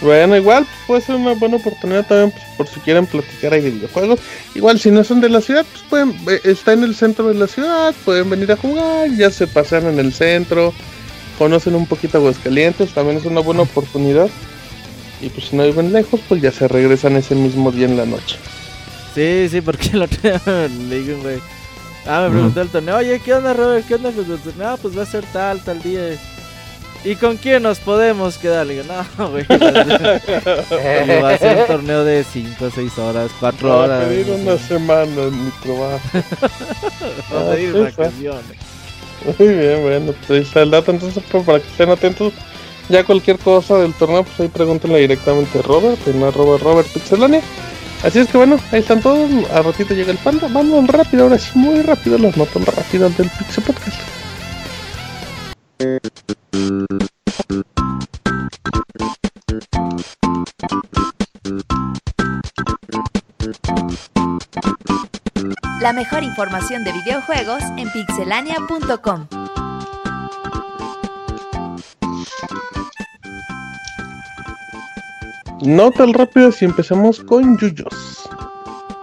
Bueno, 0.00 0.34
igual 0.36 0.64
pues, 0.64 0.78
puede 0.86 1.00
ser 1.02 1.16
una 1.16 1.34
buena 1.34 1.56
oportunidad 1.56 2.06
también 2.06 2.30
pues, 2.30 2.44
por 2.56 2.66
si 2.66 2.80
quieren 2.80 3.06
platicar 3.06 3.52
ahí 3.52 3.60
de 3.60 3.70
videojuegos. 3.70 4.20
Igual 4.54 4.80
si 4.80 4.90
no 4.90 5.04
son 5.04 5.20
de 5.20 5.28
la 5.28 5.40
ciudad, 5.40 5.66
pues 5.70 5.84
pueden, 5.88 6.16
eh, 6.28 6.40
está 6.44 6.72
en 6.72 6.84
el 6.84 6.94
centro 6.94 7.28
de 7.28 7.34
la 7.34 7.46
ciudad, 7.46 7.94
pueden 8.04 8.30
venir 8.30 8.50
a 8.52 8.56
jugar, 8.56 9.10
ya 9.10 9.30
se 9.30 9.46
pasean 9.46 9.86
en 9.86 9.98
el 9.98 10.12
centro, 10.12 10.72
conocen 11.38 11.74
un 11.74 11.86
poquito 11.86 12.18
Aguascalientes, 12.18 12.94
también 12.94 13.18
es 13.18 13.26
una 13.26 13.40
buena 13.40 13.62
oportunidad. 13.62 14.28
Y 15.20 15.28
pues 15.28 15.48
si 15.48 15.56
no 15.56 15.64
viven 15.64 15.92
lejos, 15.92 16.20
pues 16.28 16.40
ya 16.40 16.50
se 16.50 16.66
regresan 16.66 17.16
ese 17.16 17.34
mismo 17.34 17.70
día 17.70 17.86
en 17.86 17.98
la 17.98 18.06
noche. 18.06 18.38
Sí, 19.14 19.48
sí, 19.50 19.60
porque 19.60 19.90
el 19.92 20.02
otro 20.02 20.18
día 20.22 20.40
le 20.88 21.00
digo, 21.00 21.20
güey. 21.20 21.40
Ah, 22.06 22.22
me 22.24 22.30
preguntó 22.30 22.62
el 22.62 22.68
torneo, 22.68 22.96
oye, 22.96 23.20
¿qué 23.20 23.34
onda, 23.34 23.52
Robert? 23.52 23.86
¿Qué 23.86 23.96
onda? 23.96 24.10
Ah, 24.64 24.78
pues 24.80 24.96
va 24.96 25.02
a 25.02 25.06
ser 25.06 25.24
tal, 25.32 25.62
tal 25.62 25.82
día. 25.82 26.16
¿Y 27.02 27.16
con 27.16 27.38
quién 27.38 27.62
nos 27.62 27.78
podemos 27.78 28.36
quedar? 28.36 28.66
Le 28.66 28.82
digo, 28.82 28.84
no, 29.18 29.30
güey. 29.30 29.46
va 29.48 31.30
a 31.30 31.38
ser 31.38 31.58
un 31.58 31.66
torneo 31.66 32.04
de 32.04 32.24
5, 32.24 32.70
6 32.74 32.98
horas, 32.98 33.30
4 33.40 33.78
horas. 33.78 34.04
a 34.04 34.08
pedir 34.08 34.30
una 34.30 34.58
semana 34.58 35.04
en 35.04 35.44
mi 35.44 35.50
trabajo. 35.62 36.00
Va 37.34 37.40
a 37.40 37.54
pedir 37.54 37.72
pues, 37.72 37.96
vacaciones. 37.96 38.56
Muy 39.38 39.48
bien, 39.48 39.82
bueno, 39.82 40.12
pues 40.12 40.30
ahí 40.30 40.42
está 40.42 40.62
el 40.62 40.70
dato. 40.70 40.90
Entonces, 40.90 41.22
pues, 41.30 41.44
para 41.44 41.60
que 41.60 41.68
estén 41.68 41.88
atentos, 41.88 42.34
ya 42.90 43.04
cualquier 43.04 43.38
cosa 43.38 43.78
del 43.78 43.94
torneo, 43.94 44.24
pues 44.24 44.40
ahí 44.40 44.48
pregúntenle 44.48 44.98
directamente 44.98 45.58
a 45.58 45.62
Robert, 45.62 46.06
en 46.06 46.22
arroba 46.22 46.58
Robert 46.58 46.88
Pixelania. 46.88 47.40
Así 48.02 48.18
es 48.18 48.28
que 48.28 48.38
bueno, 48.38 48.58
ahí 48.72 48.80
están 48.80 49.00
todos. 49.00 49.30
A 49.52 49.62
ratito 49.62 49.94
llega 49.94 50.10
el 50.10 50.18
panda. 50.18 50.48
Vamos 50.50 50.86
rápido, 50.88 51.24
ahora 51.24 51.38
sí, 51.38 51.50
muy 51.54 51.82
rápido 51.82 52.18
las 52.18 52.36
notas 52.36 52.64
rápidas 52.64 53.16
del 53.16 53.30
Pixel 53.30 53.64
Podcast. 53.64 54.00
La 65.80 65.94
mejor 65.94 66.22
información 66.22 66.84
de 66.84 66.92
videojuegos 66.92 67.62
en 67.78 67.90
pixelania.com. 67.90 69.26
No 75.62 75.90
tan 75.90 76.12
rápido 76.12 76.52
si 76.52 76.66
empezamos 76.66 77.20
con 77.20 77.56
Yuyos. 77.56 78.28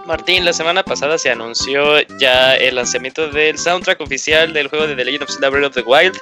Martín, 0.06 0.44
la 0.44 0.52
semana 0.52 0.84
pasada 0.84 1.18
se 1.18 1.30
anunció 1.30 2.00
ya 2.20 2.54
el 2.54 2.76
lanzamiento 2.76 3.28
del 3.28 3.58
soundtrack 3.58 4.00
oficial 4.00 4.52
del 4.52 4.68
juego 4.68 4.86
de 4.86 4.94
The 4.94 5.04
Legend 5.04 5.24
of 5.24 5.30
Zelda 5.30 5.50
Breath 5.50 5.66
of 5.66 5.74
the 5.74 5.82
Wild 5.82 6.16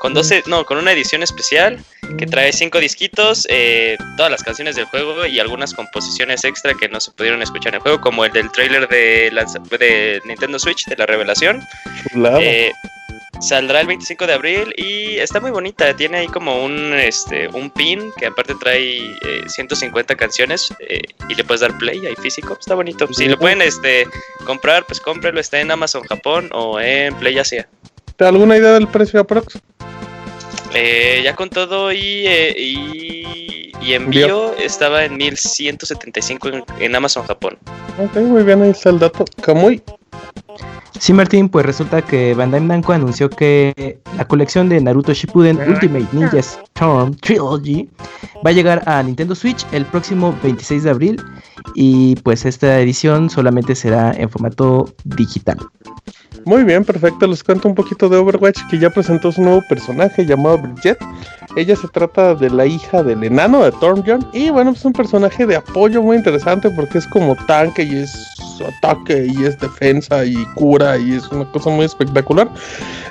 con 0.00 0.14
12, 0.14 0.44
no, 0.46 0.64
con 0.64 0.78
una 0.78 0.92
edición 0.92 1.22
especial 1.22 1.84
que 2.16 2.26
trae 2.26 2.52
cinco 2.52 2.78
disquitos, 2.78 3.46
eh, 3.50 3.96
todas 4.16 4.30
las 4.30 4.42
canciones 4.42 4.76
del 4.76 4.86
juego 4.86 5.26
y 5.26 5.38
algunas 5.38 5.74
composiciones 5.74 6.44
extra 6.44 6.74
que 6.74 6.88
no 6.88 7.00
se 7.00 7.10
pudieron 7.12 7.42
escuchar 7.42 7.70
en 7.70 7.76
el 7.76 7.80
juego, 7.82 8.00
como 8.00 8.24
el 8.24 8.32
del 8.32 8.50
trailer 8.52 8.88
de, 8.88 9.30
de 9.78 10.22
Nintendo 10.24 10.58
Switch 10.58 10.86
de 10.86 10.96
la 10.96 11.06
revelación. 11.06 11.62
Eh, 12.40 12.72
saldrá 13.40 13.80
el 13.80 13.86
25 13.86 14.26
de 14.26 14.32
abril 14.32 14.74
y 14.76 15.16
está 15.18 15.40
muy 15.40 15.50
bonita. 15.50 15.94
Tiene 15.94 16.18
ahí 16.18 16.26
como 16.28 16.64
un, 16.64 16.94
este, 16.94 17.48
un 17.48 17.70
pin 17.70 18.10
que 18.16 18.26
aparte 18.26 18.54
trae 18.60 19.14
150 19.46 20.12
eh, 20.12 20.16
canciones 20.16 20.72
y 21.28 21.34
le 21.34 21.44
puedes 21.44 21.60
dar 21.60 21.76
play 21.78 22.04
ahí 22.06 22.16
físico. 22.16 22.56
Está 22.58 22.74
bonito. 22.74 23.06
Si 23.12 23.26
lo 23.26 23.38
pueden 23.38 23.62
este, 23.62 24.06
comprar, 24.44 24.84
pues 24.86 25.00
cómprelo. 25.00 25.40
Está 25.40 25.60
en 25.60 25.70
Amazon 25.70 26.02
Japón 26.04 26.48
o 26.52 26.80
en 26.80 27.14
Play 27.16 27.38
Asia. 27.38 27.68
¿Alguna 28.18 28.56
idea 28.56 28.72
del 28.72 28.88
precio 28.88 29.20
aprox? 29.20 29.60
Eh, 30.74 31.22
ya 31.24 31.34
con 31.34 31.48
todo 31.48 31.92
y, 31.92 32.26
eh, 32.26 32.54
y, 32.58 33.72
y, 33.80 33.92
envío 33.94 34.54
estaba 34.56 35.04
en 35.04 35.16
1175 35.16 36.48
en, 36.48 36.64
en, 36.78 36.94
Amazon 36.94 37.24
Japón. 37.24 37.58
Ok, 37.98 38.16
muy 38.16 38.42
bien, 38.42 38.62
ahí 38.62 38.70
está 38.70 38.90
el 38.90 38.98
dato. 38.98 39.24
Kamui. 39.42 39.82
Sí, 40.98 41.12
Martín, 41.12 41.48
pues 41.48 41.64
resulta 41.64 42.02
que 42.02 42.34
Bandai 42.34 42.60
Namco 42.60 42.92
anunció 42.92 43.30
que 43.30 44.00
la 44.16 44.26
colección 44.26 44.68
de 44.68 44.80
Naruto 44.80 45.12
Shippuden 45.12 45.58
Ultimate 45.58 46.08
Ninja 46.12 46.38
Storm 46.38 47.14
Trilogy 47.14 47.88
va 48.44 48.50
a 48.50 48.52
llegar 48.52 48.82
a 48.86 49.00
Nintendo 49.02 49.36
Switch 49.36 49.64
el 49.70 49.84
próximo 49.86 50.36
26 50.42 50.82
de 50.82 50.90
abril 50.90 51.22
y 51.74 52.16
pues 52.16 52.44
esta 52.44 52.80
edición 52.80 53.30
solamente 53.30 53.76
será 53.76 54.12
en 54.12 54.28
formato 54.28 54.92
digital. 55.04 55.58
Muy 56.48 56.64
bien, 56.64 56.82
perfecto. 56.82 57.26
Les 57.26 57.44
cuento 57.44 57.68
un 57.68 57.74
poquito 57.74 58.08
de 58.08 58.16
Overwatch 58.16 58.60
que 58.70 58.78
ya 58.78 58.88
presentó 58.88 59.30
su 59.30 59.42
nuevo 59.42 59.60
personaje 59.68 60.24
llamado 60.24 60.56
Bridget. 60.56 60.96
Ella 61.56 61.76
se 61.76 61.86
trata 61.88 62.34
de 62.34 62.48
la 62.48 62.64
hija 62.64 63.02
del 63.02 63.22
enano 63.22 63.64
de 63.64 63.72
Thornjon 63.72 64.26
y 64.32 64.48
bueno, 64.48 64.70
es 64.70 64.82
un 64.82 64.94
personaje 64.94 65.44
de 65.44 65.56
apoyo 65.56 66.02
muy 66.02 66.16
interesante 66.16 66.70
porque 66.70 66.96
es 66.96 67.06
como 67.08 67.36
tanque 67.44 67.82
y 67.82 67.96
es 67.96 68.10
ataque 68.78 69.26
y 69.26 69.44
es 69.44 69.60
defensa 69.60 70.24
y 70.24 70.42
cura 70.54 70.96
y 70.96 71.16
es 71.16 71.28
una 71.28 71.44
cosa 71.52 71.68
muy 71.68 71.84
espectacular. 71.84 72.48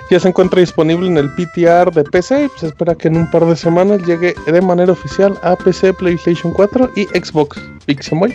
Ya 0.10 0.20
se 0.20 0.29
encuentra 0.29 0.60
disponible 0.60 1.06
en 1.06 1.17
el 1.17 1.29
PTR 1.36 1.91
de 1.94 2.06
PC 2.06 2.46
y 2.46 2.48
pues 2.48 2.63
espera 2.63 2.96
que 2.96 3.08
en 3.08 3.17
un 3.17 3.29
par 3.29 3.46
de 3.46 3.56
semanas 3.56 4.01
llegue 4.08 4.34
de 4.48 4.62
manera 4.63 4.94
oficial 4.94 5.38
a 5.44 5.56
PC, 5.56 5.94
PlayStation 5.94 6.51
4 6.53 6.89
y 6.96 7.03
Xbox 7.03 7.62
Pixemoy. 7.86 8.34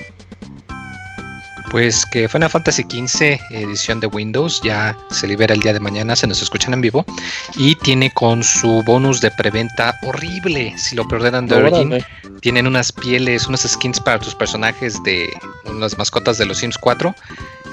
Pues 1.72 2.04
que 2.04 2.28
Final 2.28 2.50
Fantasy 2.50 2.82
XV 2.82 3.40
edición 3.50 3.98
de 3.98 4.06
Windows 4.06 4.60
ya 4.62 4.94
se 5.10 5.26
libera 5.26 5.54
el 5.54 5.60
día 5.60 5.72
de 5.72 5.80
mañana, 5.80 6.14
se 6.14 6.26
nos 6.26 6.42
escuchan 6.42 6.74
en 6.74 6.82
vivo 6.82 7.06
y 7.56 7.74
tiene 7.76 8.12
con 8.12 8.44
su 8.44 8.82
bonus 8.84 9.22
de 9.22 9.30
preventa 9.30 9.98
horrible. 10.02 10.74
Si 10.76 10.94
lo 10.94 11.08
perderan 11.08 11.46
de 11.46 11.54
Origin, 11.54 12.04
tienen 12.42 12.66
unas 12.66 12.92
pieles, 12.92 13.46
unas 13.46 13.62
skins 13.62 13.98
para 14.00 14.18
tus 14.18 14.34
personajes 14.34 15.02
de 15.02 15.32
unas 15.64 15.96
mascotas 15.96 16.36
de 16.36 16.44
los 16.44 16.58
Sims 16.58 16.76
4 16.76 17.14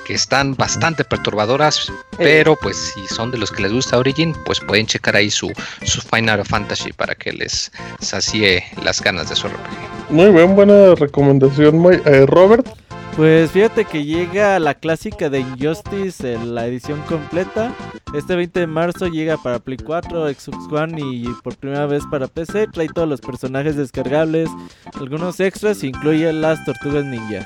que 0.06 0.14
están 0.14 0.56
bastante 0.56 1.04
perturbadoras, 1.04 1.92
pero 2.18 2.56
pues 2.56 2.78
si 2.78 3.06
son 3.14 3.32
de 3.32 3.38
los 3.38 3.52
que 3.52 3.64
les 3.64 3.74
gusta 3.74 3.98
Origin, 3.98 4.34
pues 4.46 4.62
pueden 4.62 4.88
checar 4.88 5.18
ahí 5.18 5.30
su, 5.30 5.52
su 5.84 6.02
Final 6.02 6.46
Fantasy 6.46 6.94
para 6.94 7.16
que 7.16 7.34
les 7.34 7.70
sacie 8.00 8.64
las 8.82 9.02
ganas 9.02 9.30
de 9.30 9.36
su 9.36 9.50
RPG. 9.50 10.10
Muy 10.10 10.32
bien, 10.32 10.56
buena 10.56 10.96
recomendación, 10.96 11.86
eh, 12.06 12.26
Robert. 12.26 12.79
Pues 13.20 13.52
fíjate 13.52 13.84
que 13.84 14.06
llega 14.06 14.58
la 14.60 14.76
clásica 14.76 15.30
de 15.30 15.42
Injustice, 15.42 16.36
en 16.36 16.56
la 16.56 16.68
edición 16.68 17.02
completa. 17.02 17.76
Este 18.14 18.34
20 18.34 18.62
de 18.62 18.66
marzo 18.66 19.08
llega 19.08 19.36
para 19.36 19.60
Play 19.60 19.76
4, 19.76 20.30
Xbox 20.30 20.72
One 20.72 21.02
y 21.02 21.26
por 21.44 21.58
primera 21.58 21.86
vez 21.86 22.02
para 22.10 22.28
PC. 22.28 22.68
Trae 22.68 22.88
todos 22.88 23.10
los 23.10 23.20
personajes 23.20 23.76
descargables, 23.76 24.50
algunos 24.94 25.38
extras, 25.42 25.84
incluye 25.84 26.32
las 26.32 26.64
tortugas 26.64 27.04
ninja. 27.04 27.46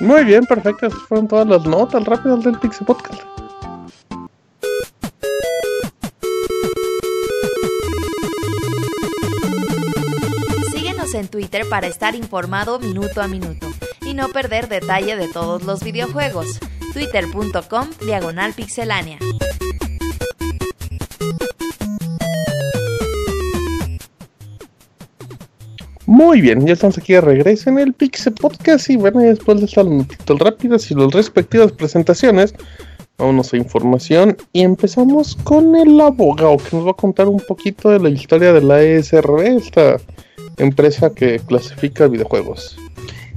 Muy 0.00 0.24
bien, 0.24 0.44
perfecto. 0.46 0.86
Estas 0.86 1.02
fueron 1.02 1.28
todas 1.28 1.46
las 1.46 1.64
notas 1.64 2.04
rápidas 2.04 2.42
del 2.42 2.58
Pixel 2.58 2.84
Podcast. 2.84 3.22
Síguenos 10.72 11.14
en 11.14 11.28
Twitter 11.28 11.68
para 11.68 11.86
estar 11.86 12.16
informado 12.16 12.80
minuto 12.80 13.22
a 13.22 13.28
minuto 13.28 13.68
no 14.18 14.28
perder 14.30 14.68
detalle 14.68 15.16
de 15.16 15.28
todos 15.28 15.62
los 15.62 15.84
videojuegos. 15.84 16.58
Twitter.com 16.92 17.88
Diagonal 18.04 18.52
Pixelánea. 18.52 19.18
Muy 26.04 26.40
bien, 26.40 26.66
ya 26.66 26.72
estamos 26.72 26.98
aquí 26.98 27.12
de 27.12 27.20
regreso 27.20 27.70
en 27.70 27.78
el 27.78 27.92
Pixel 27.92 28.32
Podcast 28.32 28.90
y 28.90 28.96
bueno, 28.96 29.20
después 29.20 29.60
de 29.60 29.66
estas 29.66 29.86
noticias 29.86 30.38
rápidas 30.38 30.90
y 30.90 30.94
las 30.94 31.12
respectivas 31.12 31.70
presentaciones, 31.70 32.54
vámonos 33.18 33.52
a 33.52 33.56
información 33.58 34.36
y 34.52 34.62
empezamos 34.62 35.36
con 35.44 35.76
el 35.76 36.00
abogado 36.00 36.56
que 36.56 36.76
nos 36.76 36.86
va 36.86 36.90
a 36.90 36.94
contar 36.94 37.28
un 37.28 37.40
poquito 37.46 37.90
de 37.90 38.00
la 38.00 38.08
historia 38.08 38.52
de 38.52 38.62
la 38.62 38.82
ESRB, 38.82 39.58
esta 39.58 39.98
empresa 40.56 41.14
que 41.14 41.38
clasifica 41.40 42.08
videojuegos. 42.08 42.76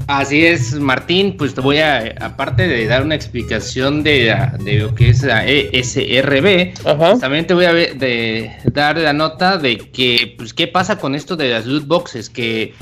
Así 0.08 0.46
es, 0.46 0.74
Martín, 0.74 1.36
pues 1.38 1.54
te 1.54 1.62
voy 1.62 1.78
a, 1.78 2.16
aparte 2.20 2.68
de 2.68 2.86
dar 2.88 3.04
una 3.04 3.16
explicación 3.16 4.04
de, 4.04 4.36
lo 4.80 4.94
que 4.94 5.10
es 5.10 5.24
la 5.24 5.46
ESRB, 5.48 6.74
pues 6.98 7.20
también 7.20 7.48
te 7.48 7.54
voy 7.54 7.66
a 7.66 7.74
de, 7.74 8.52
dar 8.74 8.98
la 8.98 9.14
nota 9.14 9.58
de 9.58 9.78
que, 9.78 10.36
pues, 10.38 10.54
qué 10.54 10.68
pasa 10.68 10.98
con 10.98 11.16
esto 11.16 11.36
de 11.36 11.50
las 11.50 11.66
loot 11.66 11.88
boxes, 11.88 12.30
que, 12.30 12.74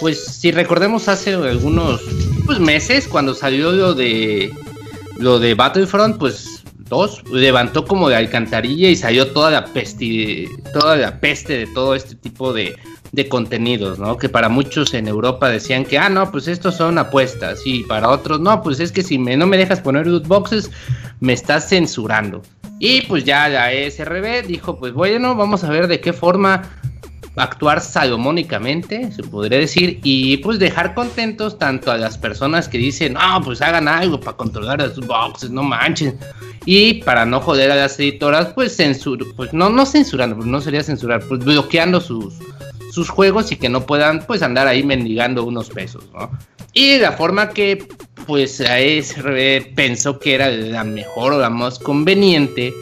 pues, 0.00 0.24
si 0.24 0.50
recordemos 0.52 1.08
hace 1.08 1.34
algunos 1.34 2.00
pues, 2.46 2.60
meses, 2.60 3.08
cuando 3.08 3.34
salió 3.34 3.72
lo 3.72 3.94
de, 3.94 4.52
lo 5.18 5.38
de 5.38 5.54
Battlefront, 5.54 6.18
pues, 6.18 6.62
dos, 6.88 7.22
levantó 7.30 7.84
como 7.84 8.08
de 8.08 8.16
alcantarilla 8.16 8.88
y 8.88 8.96
salió 8.96 9.28
toda 9.28 9.50
la 9.50 9.66
peste, 9.66 10.48
toda 10.72 10.96
la 10.96 11.20
peste 11.20 11.58
de 11.58 11.66
todo 11.66 11.94
este 11.94 12.14
tipo 12.14 12.52
de 12.52 12.76
de 13.12 13.28
contenidos, 13.28 13.98
¿no? 13.98 14.16
Que 14.16 14.28
para 14.28 14.48
muchos 14.48 14.94
en 14.94 15.08
Europa 15.08 15.48
decían 15.48 15.84
que, 15.84 15.98
ah, 15.98 16.08
no, 16.08 16.30
pues 16.30 16.48
estos 16.48 16.76
son 16.76 16.98
apuestas, 16.98 17.60
y 17.64 17.84
para 17.84 18.08
otros, 18.08 18.40
no, 18.40 18.62
pues 18.62 18.80
es 18.80 18.92
que 18.92 19.02
si 19.02 19.18
me, 19.18 19.36
no 19.36 19.46
me 19.46 19.56
dejas 19.56 19.80
poner 19.80 20.06
loot 20.06 20.26
boxes, 20.26 20.70
me 21.20 21.32
estás 21.32 21.68
censurando. 21.68 22.42
Y 22.78 23.02
pues 23.02 23.24
ya 23.24 23.48
la 23.48 23.72
ESRB 23.72 24.46
dijo, 24.46 24.78
pues 24.78 24.92
bueno, 24.92 25.34
vamos 25.34 25.64
a 25.64 25.70
ver 25.70 25.88
de 25.88 26.00
qué 26.00 26.12
forma 26.12 26.62
actuar 27.36 27.80
salomónicamente, 27.80 29.12
se 29.12 29.22
podría 29.22 29.58
decir, 29.58 30.00
y 30.02 30.38
pues 30.38 30.58
dejar 30.58 30.94
contentos 30.94 31.58
tanto 31.58 31.90
a 31.90 31.96
las 31.96 32.18
personas 32.18 32.68
que 32.68 32.78
dicen, 32.78 33.14
no, 33.14 33.42
pues 33.44 33.62
hagan 33.62 33.88
algo 33.88 34.20
para 34.20 34.36
controlar 34.36 34.94
sus 34.94 35.06
boxes, 35.06 35.50
no 35.50 35.62
manchen. 35.62 36.18
Y 36.66 36.94
para 37.02 37.24
no 37.24 37.40
joder 37.40 37.70
a 37.70 37.76
las 37.76 37.98
editoras, 37.98 38.48
pues 38.48 38.76
censur, 38.76 39.34
pues 39.36 39.52
no, 39.52 39.70
no 39.70 39.86
censurando, 39.86 40.36
pues 40.36 40.46
no 40.46 40.60
sería 40.60 40.82
censurar, 40.82 41.22
pues 41.26 41.44
bloqueando 41.44 42.00
sus, 42.00 42.34
sus 42.98 43.10
juegos 43.10 43.52
y 43.52 43.56
que 43.56 43.68
no 43.68 43.86
puedan 43.86 44.26
pues 44.26 44.42
andar 44.42 44.66
ahí 44.66 44.82
mendigando 44.82 45.44
unos 45.44 45.70
pesos, 45.70 46.10
¿no? 46.12 46.30
Y 46.72 46.98
la 46.98 47.12
forma 47.12 47.50
que 47.50 47.86
pues 48.26 48.60
ASRB 48.60 49.74
pensó 49.76 50.18
que 50.18 50.34
era 50.34 50.48
la 50.50 50.82
mejor 50.82 51.34
o 51.34 51.38
la 51.38 51.48
más 51.48 51.78
conveniente, 51.78 52.72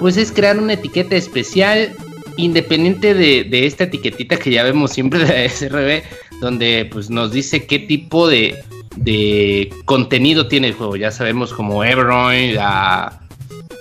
pues 0.00 0.16
es 0.16 0.32
crear 0.32 0.58
una 0.58 0.72
etiqueta 0.72 1.14
especial 1.14 1.92
independiente 2.36 3.14
de, 3.14 3.66
esta 3.66 3.84
etiquetita 3.84 4.36
que 4.36 4.50
ya 4.50 4.64
vemos 4.64 4.90
siempre 4.90 5.24
de 5.24 5.48
SRB, 5.48 6.02
donde 6.40 6.88
pues 6.90 7.10
nos 7.10 7.30
dice 7.30 7.66
qué 7.66 7.78
tipo 7.78 8.26
de, 8.28 8.56
de 8.96 9.72
contenido 9.84 10.48
tiene 10.48 10.68
el 10.68 10.74
juego. 10.74 10.96
Ya 10.96 11.12
sabemos 11.12 11.52
como 11.52 11.84
Everon, 11.84 12.54
la, 12.54 13.19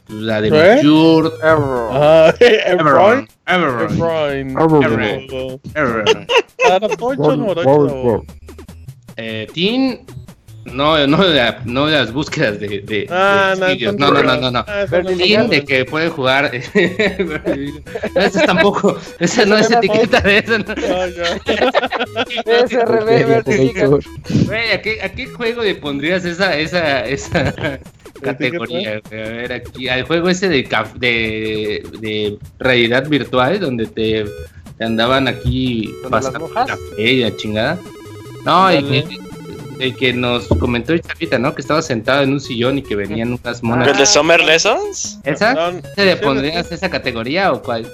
la 0.09 0.41
de. 0.41 0.81
Jurt, 0.83 1.33
ah, 1.43 2.33
Everon, 2.39 3.27
Everon, 3.45 3.99
Everon, 5.75 6.27
Eh, 9.17 9.47
Teen 9.53 10.05
no, 10.65 11.07
no, 11.07 11.27
de, 11.27 11.55
no 11.65 11.87
de 11.87 11.97
las 11.97 12.13
búsquedas 12.13 12.59
de, 12.59 12.81
de, 12.81 13.07
ah, 13.09 13.55
no, 13.57 13.67
no, 13.93 14.11
no, 14.23 14.37
no, 14.37 14.51
no, 14.51 14.63
ah, 14.67 14.85
de 14.85 15.65
que 15.65 15.85
puede 15.85 16.09
jugar. 16.09 16.51
esa 18.15 18.45
tampoco, 18.45 18.97
esa 19.19 19.45
no 19.45 19.57
es 19.57 19.71
etiqueta 19.71 20.19
de 20.21 20.37
esa. 20.37 20.59
No. 20.59 20.65
¿a 24.73 24.81
qué, 24.81 25.01
¿a 25.01 25.09
qué 25.09 25.25
juego 25.27 25.63
le 25.63 25.75
pondrías 25.75 26.25
esa, 26.25 26.57
esa, 26.57 27.05
esa 27.05 27.79
categoría? 28.21 29.01
A 29.05 29.09
ver, 29.09 29.53
aquí, 29.53 29.87
al 29.87 30.03
juego 30.03 30.29
ese 30.29 30.49
de, 30.49 30.67
de, 30.95 31.83
de 31.99 32.37
realidad 32.59 33.07
virtual, 33.07 33.59
donde 33.59 33.85
te, 33.85 34.25
andaban 34.79 35.27
aquí 35.27 35.93
pasando 36.09 36.49
café 36.49 36.77
y 36.97 37.21
la 37.21 37.35
chingada. 37.35 37.79
No, 38.45 38.71
y 38.73 39.03
el 39.79 39.95
que 39.95 40.13
nos 40.13 40.47
comentó 40.47 40.97
Chavita, 40.97 41.39
¿no? 41.39 41.55
Que 41.55 41.61
estaba 41.61 41.81
sentado 41.81 42.23
en 42.23 42.33
un 42.33 42.39
sillón 42.39 42.77
y 42.77 42.81
que 42.81 42.95
venían 42.95 43.33
unas 43.33 43.63
monas. 43.63 43.87
¿El 43.87 43.97
de 43.97 44.05
Summer 44.05 44.43
Lessons? 44.43 45.19
¿Esa? 45.23 45.73
¿Se 45.95 46.05
le 46.05 46.17
pondrías 46.17 46.71
esa 46.71 46.89
categoría 46.89 47.51
o 47.53 47.61
cuál? 47.61 47.87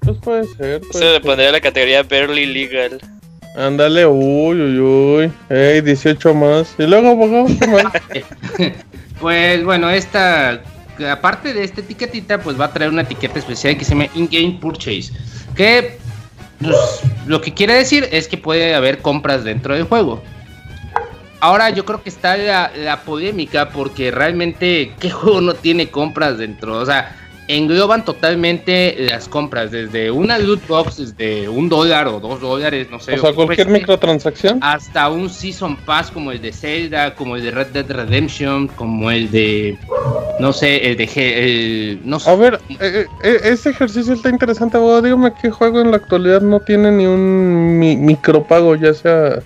Pues 0.00 0.16
puede 0.18 0.44
ser. 0.56 0.80
Se 0.90 1.04
le 1.04 1.20
pondría 1.20 1.52
la 1.52 1.60
categoría 1.60 2.02
Barely 2.02 2.46
Legal. 2.46 3.00
Ándale, 3.56 4.06
uy, 4.06 4.60
uy, 4.60 4.78
uy. 4.78 5.32
Ey, 5.48 5.80
18 5.80 6.34
más. 6.34 6.74
Y 6.78 6.86
luego, 6.86 7.08
abogado, 7.08 7.46
Pues 9.20 9.64
bueno, 9.64 9.90
esta. 9.90 10.62
Aparte 11.10 11.54
de 11.54 11.62
esta 11.62 11.80
etiquetita, 11.80 12.40
pues 12.40 12.60
va 12.60 12.66
a 12.66 12.72
traer 12.72 12.90
una 12.90 13.02
etiqueta 13.02 13.38
especial 13.38 13.78
que 13.78 13.84
se 13.84 13.90
llama 13.92 14.06
In-Game 14.14 14.58
Purchase. 14.60 15.12
Que 15.54 15.98
pues, 16.60 16.76
lo 17.26 17.40
que 17.40 17.54
quiere 17.54 17.74
decir 17.74 18.08
es 18.10 18.26
que 18.26 18.36
puede 18.36 18.74
haber 18.74 18.98
compras 18.98 19.44
dentro 19.44 19.74
del 19.74 19.84
juego. 19.84 20.22
Ahora 21.40 21.70
yo 21.70 21.84
creo 21.84 22.02
que 22.02 22.08
está 22.08 22.36
la, 22.36 23.02
polémica 23.04 23.70
porque 23.70 24.10
realmente 24.10 24.92
qué 24.98 25.10
juego 25.10 25.40
no 25.40 25.54
tiene 25.54 25.88
compras 25.88 26.38
dentro. 26.38 26.78
O 26.78 26.86
sea, 26.86 27.16
engloban 27.48 28.04
totalmente 28.04 28.94
las 29.10 29.28
compras, 29.28 29.70
desde 29.70 30.10
una 30.10 30.38
loot 30.38 30.66
box 30.66 30.98
desde 30.98 31.48
un 31.48 31.68
dólar 31.68 32.06
o 32.08 32.20
dos 32.20 32.40
dólares, 32.40 32.88
no 32.90 33.00
sé. 33.00 33.14
O 33.14 33.18
sea, 33.18 33.32
cualquier 33.32 33.68
microtransacción. 33.68 34.60
Hasta 34.62 35.08
un 35.08 35.30
Season 35.30 35.76
Pass 35.76 36.10
como 36.10 36.30
el 36.30 36.40
de 36.40 36.52
Zelda, 36.52 37.14
como 37.14 37.36
el 37.36 37.42
de 37.42 37.50
Red 37.50 37.68
Dead 37.68 37.90
Redemption, 37.90 38.68
como 38.68 39.10
el 39.10 39.30
de, 39.30 39.78
no 40.38 40.52
sé, 40.52 40.90
el 40.90 40.96
de... 40.96 41.08
El, 41.16 42.00
no 42.04 42.20
sé. 42.20 42.30
A 42.30 42.34
ver, 42.36 42.60
eh, 42.68 42.76
eh, 42.80 43.06
eh, 43.24 43.40
ese 43.44 43.70
ejercicio 43.70 44.14
está 44.14 44.28
interesante, 44.28 44.78
Dígame 44.78 45.32
qué 45.40 45.50
juego 45.50 45.80
en 45.80 45.90
la 45.90 45.96
actualidad 45.96 46.40
no 46.40 46.60
tiene 46.60 46.90
ni 46.90 47.06
un 47.06 47.78
micropago, 47.78 48.74
ya 48.74 48.92
sea 48.94 49.42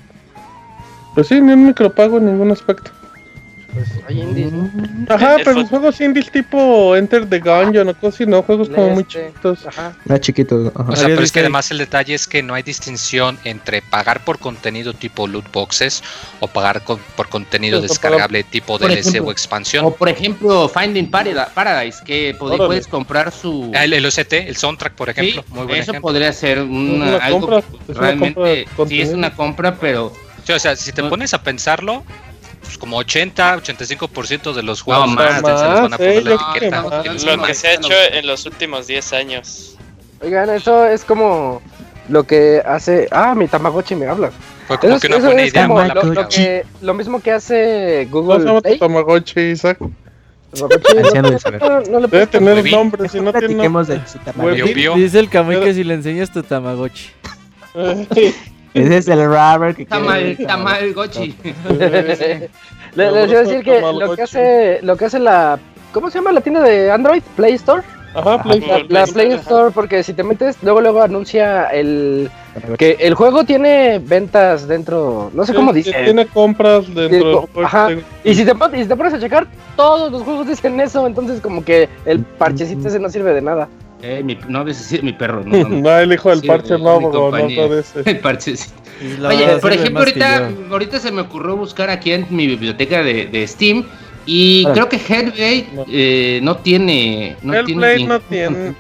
pues 1.15 1.27
sí, 1.27 1.41
ni 1.41 1.53
un 1.53 1.67
micropago 1.67 2.19
en 2.19 2.27
ningún 2.27 2.51
aspecto. 2.51 2.91
Pues 3.73 3.89
hay 4.07 4.21
indies, 4.21 4.53
¿no? 4.53 4.71
Ajá, 5.09 5.37
pero 5.39 5.55
los 5.55 5.69
juegos 5.69 6.01
indies 6.01 6.31
tipo 6.31 6.95
Enter 6.95 7.29
the 7.29 7.39
Gungeon 7.41 7.89
o 7.89 7.95
cosas 7.95 8.27
no, 8.27 8.43
juegos 8.43 8.69
como 8.69 8.91
muy 8.91 9.03
este, 9.03 9.27
chiquitos. 9.27 9.67
Ajá. 9.67 9.97
Muy 10.05 10.21
chiquitos, 10.21 10.73
O 10.75 10.97
sea, 10.97 11.07
pero 11.07 11.23
es 11.23 11.33
que 11.33 11.41
además 11.41 11.71
el 11.71 11.79
detalle 11.79 12.15
es 12.15 12.27
que 12.27 12.43
no 12.43 12.55
hay 12.55 12.63
distinción 12.63 13.39
entre 13.45 13.81
pagar 13.81 14.25
por 14.25 14.39
contenido 14.39 14.93
tipo 14.93 15.27
loot 15.27 15.51
boxes 15.53 16.03
o 16.41 16.49
pagar 16.49 16.83
por 16.83 17.29
contenido 17.29 17.81
descargable 17.81 18.45
tipo 18.45 18.79
DLC 18.79 19.21
o 19.23 19.31
expansión. 19.31 19.87
O 19.87 19.95
por 19.95 20.09
ejemplo, 20.09 20.69
Finding 20.69 21.11
Paradise, 21.11 22.03
que 22.05 22.37
puedes 22.39 22.87
comprar 22.87 23.33
su... 23.33 23.73
Ah, 23.75 23.85
el, 23.85 23.95
el 23.95 24.05
OCT, 24.05 24.33
el 24.35 24.57
soundtrack, 24.57 24.95
por 24.95 25.09
ejemplo. 25.09 25.45
muy 25.49 25.67
buen 25.67 25.81
Eso 25.81 25.95
podría 25.95 26.33
ser 26.33 26.61
una, 26.61 27.17
algo 27.17 27.63
realmente... 27.89 28.67
sí, 28.87 29.01
es 29.01 29.11
una 29.11 29.35
compra, 29.35 29.77
pero 29.77 30.13
o 30.51 30.59
sea, 30.59 30.77
si 30.77 30.93
te 30.93 31.03
pones 31.05 31.35
a 31.35 31.43
pensarlo, 31.43 32.05
pues 32.63 32.79
como 32.79 32.97
80, 32.99 33.59
85% 33.59 34.53
de 34.53 34.63
los 34.63 34.81
juegos 34.83 35.11
más, 35.11 35.41
se 35.41 35.43
les 35.43 35.45
van 35.45 35.93
a 35.93 35.99
poner 35.99 36.25
la 36.25 36.35
etiqueta. 36.35 37.37
Lo 37.37 37.43
que 37.43 37.55
se 37.55 37.69
ha 37.69 37.75
hecho 37.75 37.93
en 38.13 38.27
los 38.27 38.47
últimos 38.47 38.87
10 38.87 39.13
años. 39.13 39.77
Oigan, 40.21 40.51
eso 40.51 40.87
es 40.87 41.05
como 41.05 41.61
lo 42.09 42.25
que 42.25 42.63
hace. 42.65 43.09
Ah, 43.11 43.35
mi 43.35 43.49
Tamagotchi 43.49 43.95
me 43.95 44.07
habla. 44.07 44.31
Fue 44.69 44.79
como 44.79 45.01
que 45.01 45.09
una 45.09 45.19
buena 45.19 45.45
idea. 45.45 45.67
Lo, 45.67 46.29
que, 46.29 46.65
lo, 46.81 46.95
mismo 46.95 47.21
que 47.21 47.33
hace 47.33 48.07
Google. 48.11 48.45
¿Cómo 48.47 48.61
se 48.61 48.69
llama 48.69 48.79
Tamagotchi, 48.79 49.41
Isaac? 49.41 49.79
No, 49.81 50.69
le 52.01 52.07
Debe 52.09 52.27
tener 52.27 52.71
nombre, 52.71 53.09
si 53.09 53.21
no 53.21 53.33
tiene. 53.33 53.69
Dice 54.95 55.19
el 55.19 55.29
Kamui 55.29 55.61
que 55.61 55.75
si 55.75 55.83
le 55.83 55.95
enseñas 55.95 56.31
tu 56.31 56.43
Tamagotchi. 56.43 57.11
Ese 58.75 58.97
es 58.97 59.09
el 59.09 59.25
rubber 59.27 59.75
que 59.75 59.85
Tamal, 59.85 60.37
Tamal 60.47 60.95
Gochi. 60.95 61.35
Les 62.95 63.11
voy 63.11 63.19
a 63.19 63.43
decir 63.43 63.63
que 63.63 63.81
lo 63.81 64.15
que 64.15 64.23
hace 64.23 64.81
lo 64.83 64.97
que 64.97 65.05
hace 65.07 65.19
la 65.19 65.59
¿cómo 65.93 66.11
se 66.11 66.19
llama 66.19 66.33
la 66.33 66.41
tienda 66.41 66.63
de 66.63 66.91
Android? 66.91 67.23
Play 67.37 67.55
Store. 67.55 67.83
Ajá, 68.15 68.43
Play 68.43 68.59
Store. 68.59 68.87
La, 68.89 69.07
Play 69.07 69.33
Store 69.33 69.71
porque 69.71 70.03
si 70.03 70.13
te 70.13 70.23
metes 70.23 70.57
luego 70.63 70.81
luego 70.81 71.03
anuncia 71.03 71.67
el 71.67 72.31
que 72.79 72.97
el 73.01 73.15
juego 73.15 73.45
tiene 73.45 73.99
ventas 73.99 74.69
dentro, 74.69 75.31
no 75.33 75.47
sé 75.47 75.55
cómo 75.55 75.73
dice. 75.73 75.93
Tiene 76.05 76.27
compras 76.27 76.93
dentro. 76.95 77.49
Ajá. 77.63 77.91
Y 78.25 78.35
si 78.35 78.45
te 78.45 78.53
y 78.53 78.83
si 78.83 78.89
te 78.89 78.97
pones 78.97 79.15
a 79.15 79.21
checar 79.21 79.47
todos 79.77 80.13
los 80.13 80.23
juegos 80.23 80.47
dicen 80.47 80.79
eso, 80.81 81.07
entonces 81.07 81.41
como 81.41 81.65
que 81.65 81.89
el 82.05 82.21
parchecito 82.21 82.89
ese 82.89 82.99
no 82.99 83.09
sirve 83.09 83.33
de 83.33 83.43
nada. 83.43 83.69
Eh, 84.03 84.23
mi, 84.25 84.37
no 84.49 84.65
decir 84.65 85.03
mi 85.03 85.13
perro, 85.13 85.45
no. 85.45 85.69
No, 85.69 85.99
el 85.99 86.13
hijo 86.13 86.31
del 86.31 86.43
parche 86.43 86.77
no, 86.77 87.01
no, 87.01 87.31
no 87.31 87.37
ese. 87.39 88.03
El 88.05 88.19
parche 88.19 88.57
sí. 88.57 88.71
Oye, 89.25 89.57
por 89.61 89.73
ejemplo, 89.73 90.01
ahorita, 90.01 90.51
ahorita 90.71 90.99
se 90.99 91.11
me 91.11 91.23
ocurrió 91.23 91.57
buscar 91.57 91.91
aquí 91.91 92.13
en 92.13 92.27
mi 92.31 92.47
biblioteca 92.47 93.03
de, 93.03 93.27
de 93.27 93.47
Steam 93.47 93.85
y 94.27 94.65
creo 94.73 94.89
que 94.89 94.97
Hellblade 94.97 95.67
no. 95.75 95.85
Eh, 95.89 96.41
no 96.43 96.57
tiene. 96.57 97.37
No 97.43 97.55
Hellblade 97.55 97.97
tiene, 97.97 98.09
no 98.09 98.21
tiene. 98.29 98.75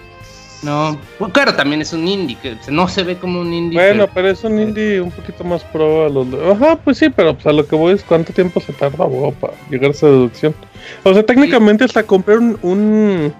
No, 0.62 0.96
pues 1.18 1.32
claro, 1.32 1.54
también 1.54 1.82
es 1.82 1.92
un 1.92 2.06
indie, 2.06 2.38
que 2.40 2.56
no 2.70 2.86
se 2.86 3.02
ve 3.02 3.16
como 3.16 3.40
un 3.40 3.52
indie. 3.52 3.80
Bueno, 3.80 4.06
pero, 4.14 4.28
es 4.28 4.44
un 4.44 4.60
indie 4.60 5.00
un 5.00 5.10
poquito 5.10 5.42
más 5.42 5.64
pro 5.64 6.06
a 6.06 6.08
los... 6.08 6.28
Ajá, 6.52 6.76
pues 6.76 6.98
sí, 6.98 7.10
pero 7.10 7.34
pues 7.34 7.46
a 7.46 7.52
lo 7.52 7.66
que 7.66 7.74
voy 7.74 7.94
es 7.94 8.04
cuánto 8.04 8.32
tiempo 8.32 8.60
se 8.60 8.72
tarda 8.72 9.08
para 9.40 9.54
llegar 9.68 9.88
a 9.88 9.90
esa 9.90 10.06
deducción. 10.06 10.54
O 11.02 11.12
sea, 11.12 11.24
técnicamente 11.24 11.82
hasta 11.82 12.04
comprar 12.04 12.38
un, 12.38 12.56
un, 12.62 13.34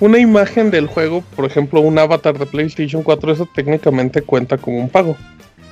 una 0.00 0.18
imagen 0.18 0.70
del 0.70 0.86
juego, 0.86 1.22
por 1.36 1.44
ejemplo, 1.44 1.80
un 1.80 1.98
avatar 1.98 2.38
de 2.38 2.46
PlayStation 2.46 3.02
4, 3.02 3.32
eso 3.32 3.48
técnicamente 3.54 4.22
cuenta 4.22 4.56
como 4.56 4.78
un 4.78 4.88
pago. 4.88 5.16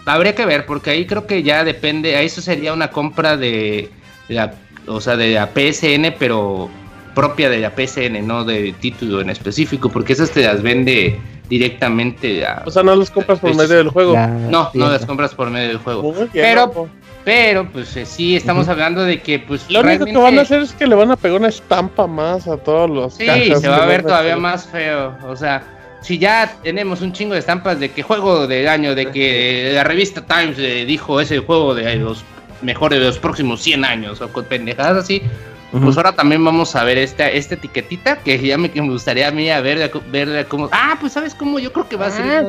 Habría 0.04 0.34
que 0.34 0.46
ver, 0.46 0.66
porque 0.66 0.90
ahí 0.90 1.06
creo 1.06 1.26
que 1.26 1.42
ya 1.42 1.64
depende, 1.64 2.16
a 2.16 2.22
eso 2.22 2.40
sería 2.40 2.72
una 2.72 2.90
compra 2.90 3.36
de, 3.36 3.90
la, 4.28 4.54
o 4.86 5.00
sea, 5.00 5.16
de 5.16 5.32
la 5.32 5.48
PSN, 5.48 6.14
pero 6.18 6.68
propia 7.14 7.50
de 7.50 7.58
la 7.58 7.70
PSN, 7.70 8.26
no 8.26 8.44
de 8.44 8.74
título 8.80 9.20
en 9.20 9.30
específico, 9.30 9.88
porque 9.88 10.12
esas 10.12 10.30
te 10.30 10.42
las 10.42 10.62
vende 10.62 11.18
directamente 11.48 12.46
a, 12.46 12.62
O 12.66 12.70
sea, 12.70 12.82
no 12.82 12.94
las 12.94 13.10
compras 13.10 13.40
por 13.40 13.54
medio 13.54 13.76
del 13.76 13.88
juego. 13.88 14.14
no, 14.14 14.70
no 14.72 14.90
las 14.90 15.04
compras 15.04 15.34
por 15.34 15.50
medio 15.50 15.68
del 15.68 15.78
juego. 15.78 16.14
pero 16.32 16.88
pero, 17.24 17.70
pues 17.70 17.96
eh, 17.96 18.06
sí, 18.06 18.36
estamos 18.36 18.68
hablando 18.68 19.04
de 19.04 19.20
que, 19.20 19.38
pues. 19.38 19.70
Lo 19.70 19.80
único 19.80 20.04
que 20.04 20.16
van 20.16 20.38
a 20.38 20.42
hacer 20.42 20.62
es 20.62 20.72
que 20.72 20.86
le 20.86 20.94
van 20.94 21.10
a 21.10 21.16
pegar 21.16 21.38
una 21.38 21.48
estampa 21.48 22.06
más 22.06 22.46
a 22.46 22.56
todos 22.56 22.88
los. 22.88 23.14
Sí, 23.14 23.26
se 23.26 23.68
va 23.68 23.82
a 23.82 23.86
ver 23.86 24.02
todavía 24.02 24.36
más 24.36 24.66
feo. 24.66 25.16
O 25.26 25.36
sea, 25.36 25.62
si 26.00 26.18
ya 26.18 26.54
tenemos 26.62 27.00
un 27.00 27.12
chingo 27.12 27.34
de 27.34 27.40
estampas 27.40 27.80
de 27.80 27.90
que 27.90 28.02
juego 28.02 28.46
del 28.46 28.68
año, 28.68 28.94
de 28.94 29.10
que 29.10 29.72
la 29.74 29.84
revista 29.84 30.24
Times 30.24 30.56
dijo 30.56 31.20
ese 31.20 31.38
juego 31.38 31.74
de 31.74 31.96
los 31.96 32.24
mejores 32.62 32.98
de 32.98 33.06
los 33.06 33.18
próximos 33.18 33.60
100 33.62 33.84
años, 33.84 34.20
o 34.20 34.28
con 34.32 34.44
pendejadas 34.44 35.04
así, 35.04 35.22
Pues 35.70 35.96
ahora 35.96 36.12
también 36.12 36.42
vamos 36.42 36.74
a 36.76 36.84
ver 36.84 36.96
esta, 36.98 37.28
esta 37.28 37.54
etiquetita 37.54 38.16
que 38.16 38.38
ya 38.38 38.56
me, 38.56 38.70
que 38.70 38.80
me 38.80 38.88
gustaría 38.88 39.28
a 39.28 39.30
mí 39.30 39.50
a 39.50 39.60
ver, 39.60 39.90
ver 40.10 40.46
cómo. 40.46 40.68
Ah, 40.72 40.96
pues 40.98 41.12
sabes 41.12 41.34
cómo 41.34 41.58
yo 41.58 41.72
creo 41.72 41.88
que 41.88 41.96
va 41.96 42.06
a 42.06 42.10
ser. 42.10 42.46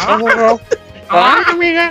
Ah, 0.00 0.56
¡Ah, 1.16 1.44
amiga! 1.50 1.90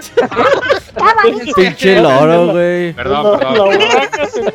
Pinche 1.56 2.02
loro, 2.02 2.52
güey. 2.52 2.94
Perdón, 2.94 3.40
perdón. 3.40 3.70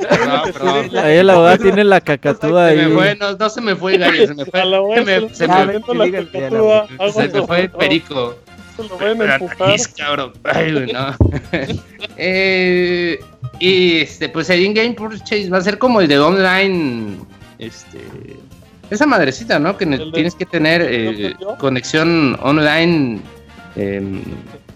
perdón, 0.08 0.52
perdón. 0.52 0.98
Ahí 0.98 1.16
el 1.16 1.30
abogado 1.30 1.58
tiene 1.58 1.84
la 1.84 2.00
cacatúa 2.00 2.66
ahí. 2.66 2.78
Se 2.78 2.86
me 2.86 2.94
fue, 2.94 3.16
no, 3.16 3.36
no 3.36 3.50
se 3.50 3.60
me 3.60 3.76
fue, 3.76 3.98
Gary, 3.98 4.26
se 4.26 4.34
me 4.34 4.44
fue. 4.44 4.60
Se 4.60 5.04
me, 5.04 5.34
se 5.34 5.48
me, 5.48 5.72
se 7.12 7.28
me 7.28 7.42
fue 7.46 7.60
el 7.60 7.70
perico. 7.70 8.36
Se 8.76 8.84
lo 8.84 8.98
ven 8.98 9.22
a 9.22 9.34
empujar. 9.36 9.76
cabrón. 9.96 10.32
Ay, 10.44 10.72
güey, 10.72 10.92
no. 10.92 11.16
eh, 12.16 13.18
y 13.58 14.00
este, 14.02 14.28
pues 14.28 14.50
el 14.50 14.60
in-game 14.60 14.92
purchase 14.92 15.50
va 15.50 15.58
a 15.58 15.62
ser 15.62 15.78
como 15.78 16.00
el 16.00 16.08
de 16.08 16.18
online. 16.18 17.16
Este. 17.58 17.98
Esa 18.90 19.06
madrecita, 19.06 19.58
¿no? 19.58 19.76
Que 19.76 19.86
tienes 20.14 20.34
que 20.34 20.46
tener 20.46 20.86
eh, 20.88 21.34
conexión 21.58 22.38
online 22.40 23.20
eh, 23.76 24.22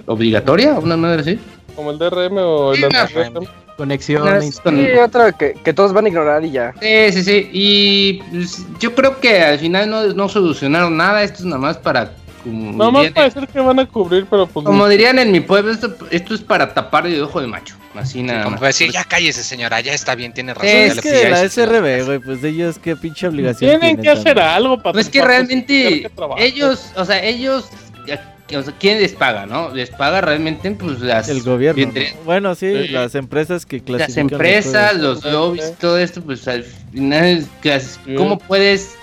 obligatoria, 0.06 0.74
una 0.74 0.96
madre 0.96 1.22
así. 1.22 1.38
Como 1.74 1.90
el 1.90 1.98
DRM 1.98 2.36
o 2.38 2.74
el 2.74 2.80
DRM. 2.80 3.46
Conexión. 3.76 4.22
Y 4.64 4.98
otra 4.98 5.32
que, 5.32 5.54
que, 5.54 5.72
todos 5.72 5.92
van 5.92 6.04
a 6.04 6.08
ignorar 6.08 6.44
y 6.44 6.50
ya. 6.50 6.74
Sí, 6.80 7.12
sí, 7.12 7.24
sí. 7.24 7.50
Y 7.52 8.22
pues, 8.30 8.64
yo 8.78 8.94
creo 8.94 9.18
que 9.18 9.40
al 9.40 9.58
final 9.58 9.88
no, 9.88 10.06
no 10.08 10.28
solucionaron 10.28 10.96
nada. 10.96 11.22
Esto 11.22 11.38
es 11.38 11.44
nada 11.46 11.58
más 11.58 11.78
para 11.78 12.12
como 12.44 12.72
no 12.72 12.92
más 12.92 13.14
decir 13.14 13.46
que 13.48 13.60
van 13.60 13.78
a 13.78 13.86
cubrir, 13.86 14.26
pero 14.28 14.46
pues. 14.46 14.66
Como 14.66 14.88
dirían 14.88 15.18
en 15.18 15.30
mi 15.30 15.40
pueblo, 15.40 15.70
esto, 15.70 15.94
esto 16.10 16.34
es 16.34 16.40
para 16.40 16.74
tapar 16.74 17.06
el 17.06 17.22
ojo 17.22 17.40
de 17.40 17.46
macho. 17.46 17.76
Así 17.94 18.22
nada 18.22 18.44
como 18.44 18.56
decir, 18.58 18.90
ya 18.90 19.04
cállese, 19.04 19.44
señora, 19.44 19.80
ya 19.80 19.92
está 19.92 20.14
bien, 20.14 20.32
tiene 20.32 20.54
razón. 20.54 20.68
Es 20.68 21.00
que 21.00 21.28
la 21.28 21.48
SRB, 21.48 22.04
güey, 22.06 22.18
pues 22.20 22.42
ellos 22.42 22.78
qué 22.78 22.96
pinche 22.96 23.28
obligación 23.28 23.78
tienen. 23.80 24.00
que 24.00 24.08
hacer 24.08 24.40
algo 24.40 24.78
para. 24.78 24.94
Pues 24.94 25.06
es 25.06 25.12
que 25.12 25.22
realmente 25.22 26.10
ellos, 26.38 26.90
o 26.96 27.04
sea, 27.04 27.22
ellos 27.22 27.68
o 28.56 28.62
sea, 28.62 28.74
¿quién 28.78 28.98
les 29.00 29.12
paga, 29.12 29.46
no? 29.46 29.74
Les 29.74 29.90
paga 29.90 30.20
realmente 30.20 30.70
pues 30.72 31.00
las... 31.00 31.28
El 31.28 31.42
gobierno. 31.42 31.92
Bueno, 32.24 32.54
sí, 32.54 32.88
las 32.88 33.14
empresas 33.14 33.66
que 33.66 33.80
clasifican. 33.80 34.26
Las 34.26 34.32
empresas, 34.32 34.96
los 34.96 35.24
lobbies, 35.24 35.74
todo 35.78 35.98
esto, 35.98 36.22
pues 36.22 36.46
al 36.48 36.64
final, 36.64 37.46
¿cómo 38.16 38.38
puedes 38.38 38.94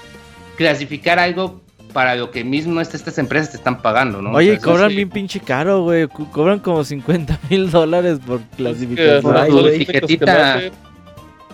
clasificar 0.57 1.19
algo 1.19 1.61
para 1.93 2.15
lo 2.15 2.31
que 2.31 2.43
mismo 2.43 2.81
estas, 2.81 3.17
empresas 3.17 3.51
te 3.51 3.57
están 3.57 3.81
pagando, 3.81 4.21
¿no? 4.21 4.31
Oye, 4.31 4.59
cobran 4.59 4.89
bien 4.89 5.09
pinche 5.09 5.39
caro, 5.39 5.83
güey. 5.83 6.07
Cobran 6.07 6.59
como 6.59 6.83
50 6.83 7.39
mil 7.49 7.71
dólares 7.71 8.19
por 8.25 8.41
clasificar. 8.55 9.21
Por 9.21 9.33
la 9.33 9.69
etiquetita. 9.71 10.61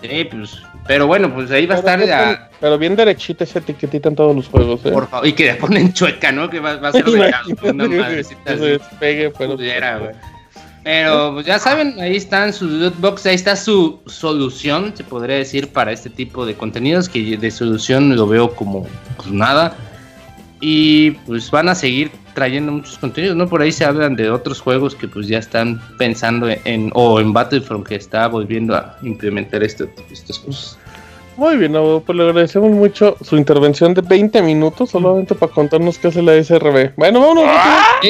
Sí, 0.02 0.28
pues 0.30 0.62
pero 0.86 1.06
bueno, 1.06 1.32
pues 1.32 1.50
ahí 1.50 1.66
va 1.66 1.76
a 1.76 1.78
estar 1.78 2.04
ya. 2.04 2.50
Pero 2.60 2.78
bien 2.78 2.96
derechita 2.96 3.44
esa 3.44 3.58
etiquetita 3.58 4.08
en 4.08 4.16
todos 4.16 4.34
los 4.34 4.48
juegos, 4.48 4.80
¿eh? 4.84 4.90
Por 4.90 5.08
favor, 5.08 5.26
y 5.26 5.32
que 5.32 5.44
le 5.44 5.54
ponen 5.54 5.92
chueca, 5.92 6.32
¿no? 6.32 6.48
Que 6.48 6.60
va, 6.60 6.76
va 6.76 6.88
a 6.88 6.92
ser 6.92 7.04
una 7.62 7.88
madrecita 7.88 8.56
se 8.56 8.64
despegue, 8.64 9.30
pero. 9.36 9.56
Pero 10.84 11.32
pues 11.34 11.46
ya 11.46 11.58
saben, 11.58 11.98
ahí 12.00 12.14
están 12.14 12.52
sus 12.52 12.70
lootbox, 12.70 13.26
ahí 13.26 13.34
está 13.34 13.56
su 13.56 13.98
solución, 14.06 14.92
se 14.96 15.02
podría 15.02 15.36
decir, 15.36 15.72
para 15.72 15.90
este 15.90 16.08
tipo 16.10 16.46
de 16.46 16.54
contenidos, 16.54 17.08
que 17.08 17.36
de 17.36 17.50
solución 17.50 18.14
lo 18.14 18.28
veo 18.28 18.54
como 18.54 18.86
pues, 19.16 19.32
nada. 19.32 19.76
Y 20.60 21.10
pues 21.26 21.50
van 21.50 21.68
a 21.68 21.74
seguir 21.74 22.12
trayendo 22.36 22.70
muchos 22.70 22.98
contenidos, 22.98 23.34
¿no? 23.34 23.48
Por 23.48 23.62
ahí 23.62 23.72
se 23.72 23.86
hablan 23.86 24.14
de 24.14 24.30
otros 24.30 24.60
juegos 24.60 24.94
que 24.94 25.08
pues 25.08 25.26
ya 25.26 25.38
están 25.38 25.80
pensando 25.96 26.46
en, 26.48 26.90
o 26.92 27.18
en 27.18 27.32
Battlefront 27.32 27.86
que 27.86 27.94
está 27.94 28.28
volviendo 28.28 28.76
a 28.76 28.98
implementar 29.02 29.62
esto, 29.64 29.88
estas 30.12 30.38
cosas. 30.40 30.78
Muy 31.38 31.56
bien, 31.56 31.72
pues 31.72 32.16
le 32.16 32.24
agradecemos 32.24 32.70
mucho 32.70 33.16
su 33.22 33.38
intervención 33.38 33.94
de 33.94 34.02
20 34.02 34.42
minutos 34.42 34.90
solamente 34.90 35.34
para 35.34 35.50
contarnos 35.50 35.96
qué 35.98 36.08
hace 36.08 36.20
la 36.20 36.34
SRB. 36.42 36.92
Bueno, 36.96 37.20
vámonos. 37.20 37.44
¡Ah! 37.48 38.00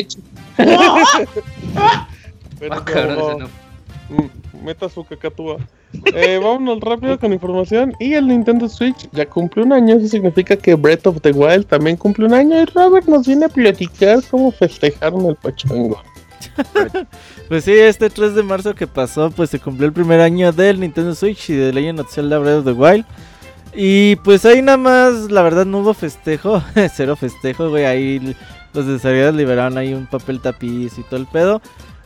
meta 4.60 4.88
su 4.88 5.04
cacatúa. 5.04 5.58
Eh, 6.14 6.38
vámonos 6.42 6.80
rápido 6.80 7.18
con 7.18 7.32
información. 7.32 7.94
Y 7.98 8.14
el 8.14 8.28
Nintendo 8.28 8.68
Switch 8.68 9.08
ya 9.12 9.26
cumple 9.26 9.62
un 9.62 9.72
año. 9.72 9.96
Eso 9.96 10.08
significa 10.08 10.56
que 10.56 10.74
Breath 10.74 11.06
of 11.06 11.20
the 11.20 11.32
Wild 11.32 11.66
también 11.66 11.96
cumple 11.96 12.26
un 12.26 12.34
año. 12.34 12.60
Y 12.60 12.64
Robert 12.66 13.06
nos 13.06 13.26
viene 13.26 13.46
a 13.46 13.48
platicar 13.48 14.22
cómo 14.30 14.50
festejaron 14.52 15.26
el 15.26 15.36
pachango. 15.36 16.00
pues 17.48 17.64
sí, 17.64 17.72
este 17.72 18.10
3 18.10 18.34
de 18.34 18.42
marzo 18.42 18.74
que 18.74 18.86
pasó, 18.86 19.30
pues 19.30 19.50
se 19.50 19.60
cumplió 19.60 19.86
el 19.86 19.92
primer 19.92 20.20
año 20.20 20.52
del 20.52 20.80
Nintendo 20.80 21.14
Switch 21.14 21.50
y 21.50 21.54
de 21.54 21.72
Legend 21.72 22.00
of 22.00 22.12
Zelda 22.12 22.38
Breath 22.38 22.58
of 22.58 22.64
the 22.64 22.72
Wild. 22.72 23.04
Y 23.74 24.16
pues 24.16 24.44
ahí 24.46 24.62
nada 24.62 24.78
más, 24.78 25.30
la 25.30 25.42
verdad 25.42 25.66
no 25.66 25.80
hubo 25.80 25.92
festejo, 25.92 26.62
cero 26.94 27.14
festejo, 27.16 27.68
güey. 27.68 27.84
Ahí 27.84 28.34
los 28.72 28.86
desarrolladores 28.86 29.36
liberaron 29.36 29.78
ahí 29.78 29.92
un 29.92 30.06
papel 30.06 30.40
tapiz 30.40 30.98
y 30.98 31.02
todo 31.02 31.20
el 31.20 31.26
pedo. 31.26 31.60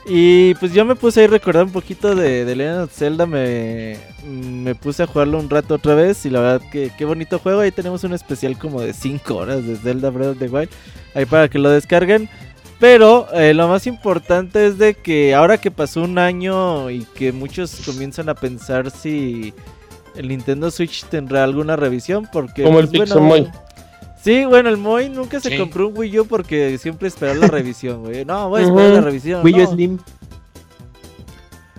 Y 0.07 0.55
pues 0.55 0.73
yo 0.73 0.85
me 0.85 0.97
puse 0.97 1.21
ahí 1.21 1.27
a 1.27 1.31
recordar 1.31 1.65
un 1.65 1.73
poquito 1.73 2.15
de, 2.15 2.45
de 2.45 2.57
Legend 2.57 2.81
of 2.81 2.93
Zelda, 2.93 3.27
me, 3.27 3.99
me 4.25 4.75
puse 4.75 5.03
a 5.03 5.07
jugarlo 5.07 5.39
un 5.39 5.51
rato 5.51 5.75
otra 5.75 5.95
vez 5.95 6.25
y 6.25 6.31
la 6.31 6.41
verdad 6.41 6.71
que 6.71 6.91
qué 6.97 7.05
bonito 7.05 7.39
juego, 7.39 7.61
ahí 7.61 7.71
tenemos 7.71 8.03
un 8.05 8.15
especial 8.15 8.59
como 8.59 8.81
de 8.81 8.95
5 8.95 9.37
horas 9.37 9.67
de 9.67 9.77
Zelda 9.77 10.09
Breath 10.09 10.31
of 10.31 10.39
the 10.39 10.49
Wild, 10.49 10.71
ahí 11.15 11.27
para 11.27 11.49
que 11.49 11.59
lo 11.59 11.71
descarguen. 11.71 12.29
Pero 12.79 13.29
eh, 13.35 13.53
lo 13.53 13.69
más 13.69 13.87
importante 13.87 14.67
es 14.67 14.79
de 14.79 14.95
que 14.95 15.35
ahora 15.35 15.59
que 15.59 15.71
pasó 15.71 16.01
un 16.01 16.19
año 16.19 16.89
y 16.89 17.05
que 17.15 17.31
muchos 17.31 17.83
comienzan 17.85 18.31
a 18.31 18.35
pensar 18.35 18.91
si 18.91 19.53
el 20.17 20.29
Nintendo 20.29 20.71
Switch 20.71 21.05
tendrá 21.05 21.45
alguna 21.45 21.77
revisión, 21.77 22.27
porque... 22.33 22.63
Como 22.63 22.81
el 22.81 22.89
pues, 22.89 23.11
Pixel 23.11 23.53
Sí, 24.23 24.45
bueno, 24.45 24.69
el 24.69 24.77
Moy 24.77 25.09
nunca 25.09 25.41
se 25.41 25.57
compró 25.57 25.89
un 25.89 25.97
Wii 25.97 26.21
U 26.21 26.27
porque 26.27 26.77
siempre 26.79 27.09
esperó 27.09 27.35
la 27.35 27.47
revisión, 27.49 28.03
güey. 28.03 28.25
No, 28.25 28.49
voy 28.49 28.63
a 28.63 28.65
esperar 28.65 28.91
la 28.91 29.01
revisión. 29.01 29.45
Wii 29.45 29.63
U 29.63 29.67
Slim. 29.67 29.99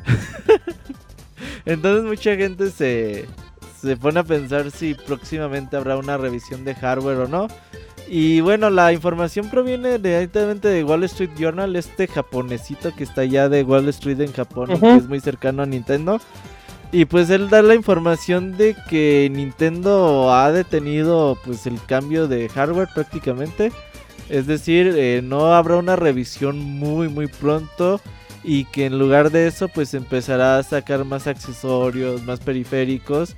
Entonces 1.65 2.03
mucha 2.03 2.35
gente 2.35 2.71
se, 2.71 3.27
se 3.79 3.97
pone 3.97 4.19
a 4.19 4.23
pensar 4.23 4.71
si 4.71 4.95
próximamente 4.95 5.77
habrá 5.77 5.97
una 5.97 6.17
revisión 6.17 6.65
de 6.65 6.73
hardware 6.73 7.17
o 7.17 7.27
no. 7.27 7.47
Y 8.07 8.41
bueno, 8.41 8.69
la 8.69 8.91
información 8.91 9.49
proviene 9.49 9.99
directamente 9.99 10.67
de 10.67 10.83
Wall 10.83 11.03
Street 11.05 11.29
Journal, 11.37 11.75
este 11.75 12.07
japonesito 12.07 12.93
que 12.95 13.03
está 13.03 13.21
allá 13.21 13.47
de 13.47 13.63
Wall 13.63 13.87
Street 13.89 14.19
en 14.19 14.33
Japón, 14.33 14.67
que 14.79 14.95
es 14.95 15.07
muy 15.07 15.19
cercano 15.19 15.63
a 15.63 15.65
Nintendo. 15.65 16.19
Y 16.91 17.05
pues 17.05 17.29
él 17.29 17.49
da 17.49 17.61
la 17.61 17.75
información 17.75 18.57
de 18.57 18.75
que 18.89 19.29
Nintendo 19.31 20.33
ha 20.33 20.51
detenido 20.51 21.37
pues 21.45 21.65
el 21.65 21.81
cambio 21.85 22.27
de 22.27 22.49
hardware 22.49 22.89
prácticamente. 22.93 23.71
Es 24.29 24.45
decir, 24.45 24.93
eh, 24.97 25.21
no 25.23 25.53
habrá 25.53 25.77
una 25.77 25.95
revisión 25.95 26.59
muy 26.59 27.07
muy 27.07 27.27
pronto 27.27 28.01
y 28.43 28.65
que 28.65 28.85
en 28.85 28.99
lugar 28.99 29.31
de 29.31 29.47
eso 29.47 29.69
pues 29.69 29.93
empezará 29.93 30.57
a 30.57 30.63
sacar 30.63 31.05
más 31.05 31.27
accesorios, 31.27 32.23
más 32.23 32.39
periféricos 32.39 33.35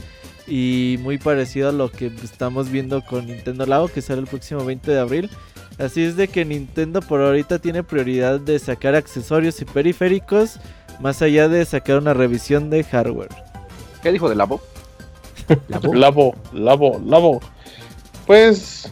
y 0.47 0.97
muy 1.01 1.17
parecido 1.19 1.69
a 1.69 1.73
lo 1.73 1.91
que 1.91 2.07
estamos 2.23 2.71
viendo 2.71 3.01
con 3.03 3.27
Nintendo 3.27 3.65
Labo 3.65 3.87
que 3.87 4.01
sale 4.01 4.21
el 4.21 4.27
próximo 4.27 4.65
20 4.65 4.91
de 4.91 4.99
abril. 4.99 5.29
Así 5.77 6.03
es 6.03 6.15
de 6.15 6.27
que 6.27 6.45
Nintendo 6.45 7.01
por 7.01 7.21
ahorita 7.21 7.59
tiene 7.59 7.83
prioridad 7.83 8.39
de 8.39 8.57
sacar 8.59 8.95
accesorios 8.95 9.61
y 9.61 9.65
periféricos 9.65 10.59
más 10.99 11.21
allá 11.21 11.47
de 11.47 11.65
sacar 11.65 11.97
una 11.97 12.13
revisión 12.13 12.69
de 12.69 12.83
hardware. 12.83 13.29
¿Qué 14.01 14.11
dijo 14.11 14.29
de 14.29 14.35
Labo? 14.35 14.61
Labo, 15.67 15.93
Labo, 15.93 16.35
Labo, 16.53 17.01
Labo. 17.05 17.41
Pues. 18.25 18.91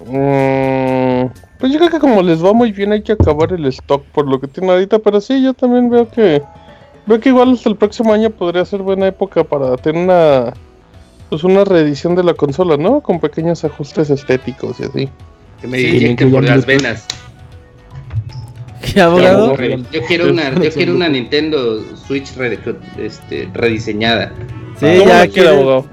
Mmm, 0.00 1.26
pues 1.58 1.72
yo 1.72 1.78
creo 1.78 1.90
que 1.90 1.98
como 1.98 2.22
les 2.22 2.44
va 2.44 2.52
muy 2.52 2.72
bien, 2.72 2.92
hay 2.92 3.02
que 3.02 3.12
acabar 3.12 3.52
el 3.52 3.64
stock 3.66 4.04
por 4.12 4.28
lo 4.28 4.40
que 4.40 4.48
tiene 4.48 4.70
ahorita. 4.72 4.98
Pero 4.98 5.20
sí, 5.20 5.42
yo 5.42 5.54
también 5.54 5.90
veo 5.90 6.08
que. 6.10 6.42
Veo 7.06 7.20
que 7.20 7.28
igual 7.28 7.52
hasta 7.52 7.68
el 7.68 7.76
próximo 7.76 8.12
año 8.12 8.30
podría 8.30 8.64
ser 8.64 8.82
buena 8.82 9.06
época 9.06 9.44
para 9.44 9.76
tener 9.76 10.04
una. 10.04 10.52
Pues 11.30 11.42
una 11.42 11.64
reedición 11.64 12.14
de 12.14 12.22
la 12.22 12.34
consola, 12.34 12.76
¿no? 12.76 13.00
Con 13.00 13.18
pequeños 13.18 13.64
ajustes 13.64 14.10
estéticos 14.10 14.78
y 14.78 14.84
así. 14.84 15.08
Que 15.60 15.66
me 15.66 15.78
sí, 15.78 16.16
que 16.16 16.26
por 16.26 16.44
las 16.44 16.66
venas. 16.66 17.06
Yo 19.92 20.02
quiero 20.06 20.30
una, 20.30 20.54
yo 20.60 20.70
quiero 20.70 20.94
una 20.94 21.08
Nintendo 21.08 21.82
Switch 22.06 22.32
este, 22.98 23.48
rediseñada. 23.52 24.32
Sí, 24.78 24.86
ya 25.06 25.28
quiero 25.28 25.50
abogado. 25.50 25.86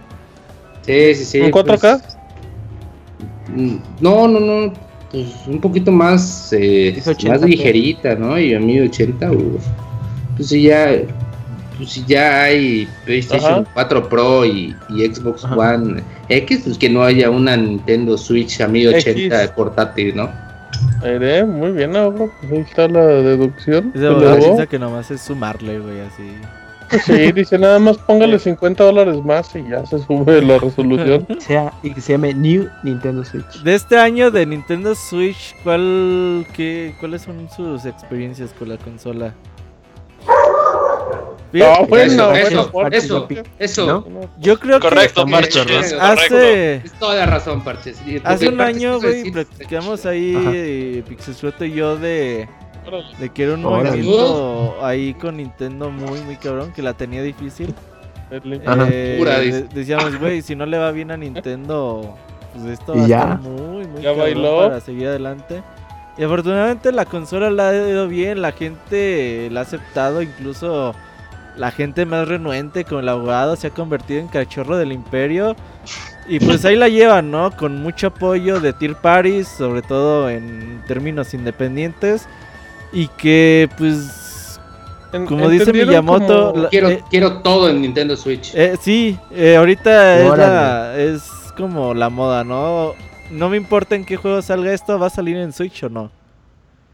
Sí, 0.81 1.15
sí, 1.15 1.25
sí. 1.25 1.37
¿En 1.39 1.51
4K? 1.51 2.01
Pues, 2.01 2.17
no, 3.99 4.27
no, 4.27 4.39
no. 4.39 4.73
Pues 5.11 5.27
un 5.47 5.59
poquito 5.59 5.91
más, 5.91 6.53
eh, 6.53 7.01
más 7.27 7.41
ligerita, 7.41 8.15
¿no? 8.15 8.39
Y 8.39 8.53
a 8.53 8.59
mí 8.59 8.79
80, 8.79 9.29
pues 10.37 10.47
si 10.47 10.63
ya, 10.63 11.01
pues 11.77 11.91
si 11.91 12.05
ya 12.05 12.43
hay 12.43 12.87
PlayStation 13.05 13.67
4 13.73 14.07
Pro 14.07 14.45
y, 14.45 14.73
Xbox 14.89 15.43
One 15.43 16.01
X, 16.29 16.61
pues 16.63 16.77
que 16.77 16.89
no 16.89 17.03
haya 17.03 17.29
una 17.29 17.57
Nintendo 17.57 18.17
Switch 18.17 18.61
a 18.61 18.69
1080 18.69 19.53
portátil, 19.53 20.15
¿no? 20.15 20.29
Muy 21.01 21.71
bien, 21.71 21.95
ahora 21.95 22.27
pues 22.39 22.51
ahí 22.51 22.59
está 22.59 22.87
la 22.87 23.05
deducción. 23.05 23.91
Esa 23.95 24.67
que 24.67 24.79
nomás 24.79 25.11
es 25.11 25.21
sumarle, 25.21 25.79
güey, 25.79 26.01
así. 26.01 26.31
Sí, 27.05 27.31
dice 27.31 27.57
nada 27.57 27.79
más 27.79 27.97
póngale 28.07 28.37
50 28.37 28.83
dólares 28.83 29.23
más 29.23 29.55
y 29.55 29.63
ya 29.69 29.85
se 29.85 29.99
sube 29.99 30.41
la 30.41 30.57
resolución. 30.57 31.25
sea, 31.39 31.73
y 31.83 31.93
que 31.93 32.01
se 32.01 32.13
llame 32.13 32.33
New 32.33 32.67
Nintendo 32.83 33.23
Switch. 33.23 33.63
De 33.63 33.75
este 33.75 33.97
año 33.97 34.31
de 34.31 34.45
Nintendo 34.45 34.93
Switch, 34.95 35.55
¿cuál, 35.63 36.45
qué, 36.53 36.93
¿cuáles 36.99 37.21
son 37.21 37.49
sus 37.49 37.85
experiencias 37.85 38.53
con 38.53 38.69
la 38.69 38.77
consola? 38.77 39.33
No, 41.53 41.85
bueno, 41.87 42.31
eso, 42.33 42.69
bueno, 42.71 42.95
eso, 42.95 43.27
eso, 43.59 44.05
Yo 44.39 44.57
creo 44.59 44.79
Correcto, 44.79 45.25
que 45.25 45.31
Parches. 45.31 45.63
correcto. 45.65 45.97
hace, 46.01 46.75
Es 46.75 46.93
toda 46.93 47.15
la 47.15 47.25
razón, 47.25 47.61
Parches. 47.63 47.97
Hace 48.23 48.47
un 48.49 48.57
Parches 48.57 48.75
año, 48.77 48.99
güey, 49.01 49.31
platicamos 49.31 50.05
ahí, 50.05 50.33
eh, 50.53 51.03
Pixelsueto 51.09 51.65
y 51.65 51.73
yo, 51.73 51.97
de, 51.97 52.47
de 53.19 53.29
que 53.29 53.43
era 53.43 53.53
un 53.55 53.65
Órale. 53.65 53.89
movimiento 53.97 54.77
ahí 54.85 55.13
con 55.15 55.37
Nintendo 55.37 55.89
muy, 55.89 56.21
muy 56.21 56.37
cabrón, 56.37 56.71
que 56.73 56.81
la 56.81 56.93
tenía 56.93 57.21
difícil. 57.21 57.73
Ajá. 58.65 58.87
Eh, 58.89 59.15
Pura, 59.19 59.39
de- 59.39 59.63
decíamos, 59.63 60.17
güey, 60.19 60.41
si 60.43 60.55
no 60.55 60.65
le 60.65 60.77
va 60.77 60.91
bien 60.91 61.11
a 61.11 61.17
Nintendo, 61.17 62.15
pues 62.53 62.79
esto 62.79 62.93
va 62.95 63.01
a 63.01 63.05
estar 63.05 63.39
muy, 63.39 63.85
muy 63.87 64.01
Ya 64.01 64.11
cabrón 64.11 64.19
bailó. 64.19 64.57
para 64.69 64.79
seguir 64.79 65.07
adelante. 65.07 65.61
Y 66.17 66.23
afortunadamente 66.23 66.91
la 66.93 67.05
consola 67.05 67.49
la 67.51 67.69
ha 67.69 67.75
ido 67.89 68.07
bien, 68.07 68.41
la 68.41 68.51
gente 68.53 69.49
la 69.51 69.61
ha 69.61 69.63
aceptado, 69.63 70.21
incluso 70.21 70.93
la 71.57 71.71
gente 71.71 72.05
más 72.05 72.27
renuente 72.27 72.85
con 72.85 72.99
el 72.99 73.09
abogado 73.09 73.55
se 73.55 73.67
ha 73.67 73.69
convertido 73.71 74.19
en 74.19 74.27
cachorro 74.27 74.77
del 74.77 74.91
imperio. 74.91 75.55
Y 76.27 76.39
pues 76.39 76.63
ahí 76.65 76.75
la 76.75 76.87
llevan, 76.87 77.31
¿no? 77.31 77.51
Con 77.51 77.81
mucho 77.81 78.07
apoyo 78.07 78.59
de 78.59 78.73
Tier 78.73 78.95
Paris, 78.95 79.47
sobre 79.47 79.81
todo 79.81 80.29
en 80.29 80.81
términos 80.87 81.33
independientes. 81.33 82.27
Y 82.93 83.07
que 83.07 83.69
pues, 83.77 84.59
como 85.27 85.49
dice 85.49 85.63
¿entendieron 85.63 85.89
Miyamoto, 85.89 86.51
como- 86.51 86.63
la- 86.63 86.69
Quiero, 86.69 86.89
eh, 86.89 87.03
quiero 87.09 87.41
todo 87.41 87.69
en 87.69 87.81
Nintendo 87.81 88.15
Switch. 88.15 88.53
eh, 88.55 88.75
sí, 88.81 89.17
eh, 89.31 89.55
ahorita 89.57 90.19
es, 90.21 90.29
Órale. 90.29 90.53
la- 90.53 90.97
es 90.97 91.23
como 91.57 91.93
la 91.93 92.09
moda, 92.09 92.43
¿no? 92.43 92.93
No 93.31 93.49
me 93.49 93.57
importa 93.57 93.95
en 93.95 94.05
qué 94.05 94.15
juego 94.17 94.41
salga 94.41 94.73
esto, 94.73 94.99
va 94.99 95.07
a 95.07 95.09
salir 95.09 95.37
en 95.37 95.51
Switch 95.53 95.83
o 95.83 95.89
no. 95.89 96.11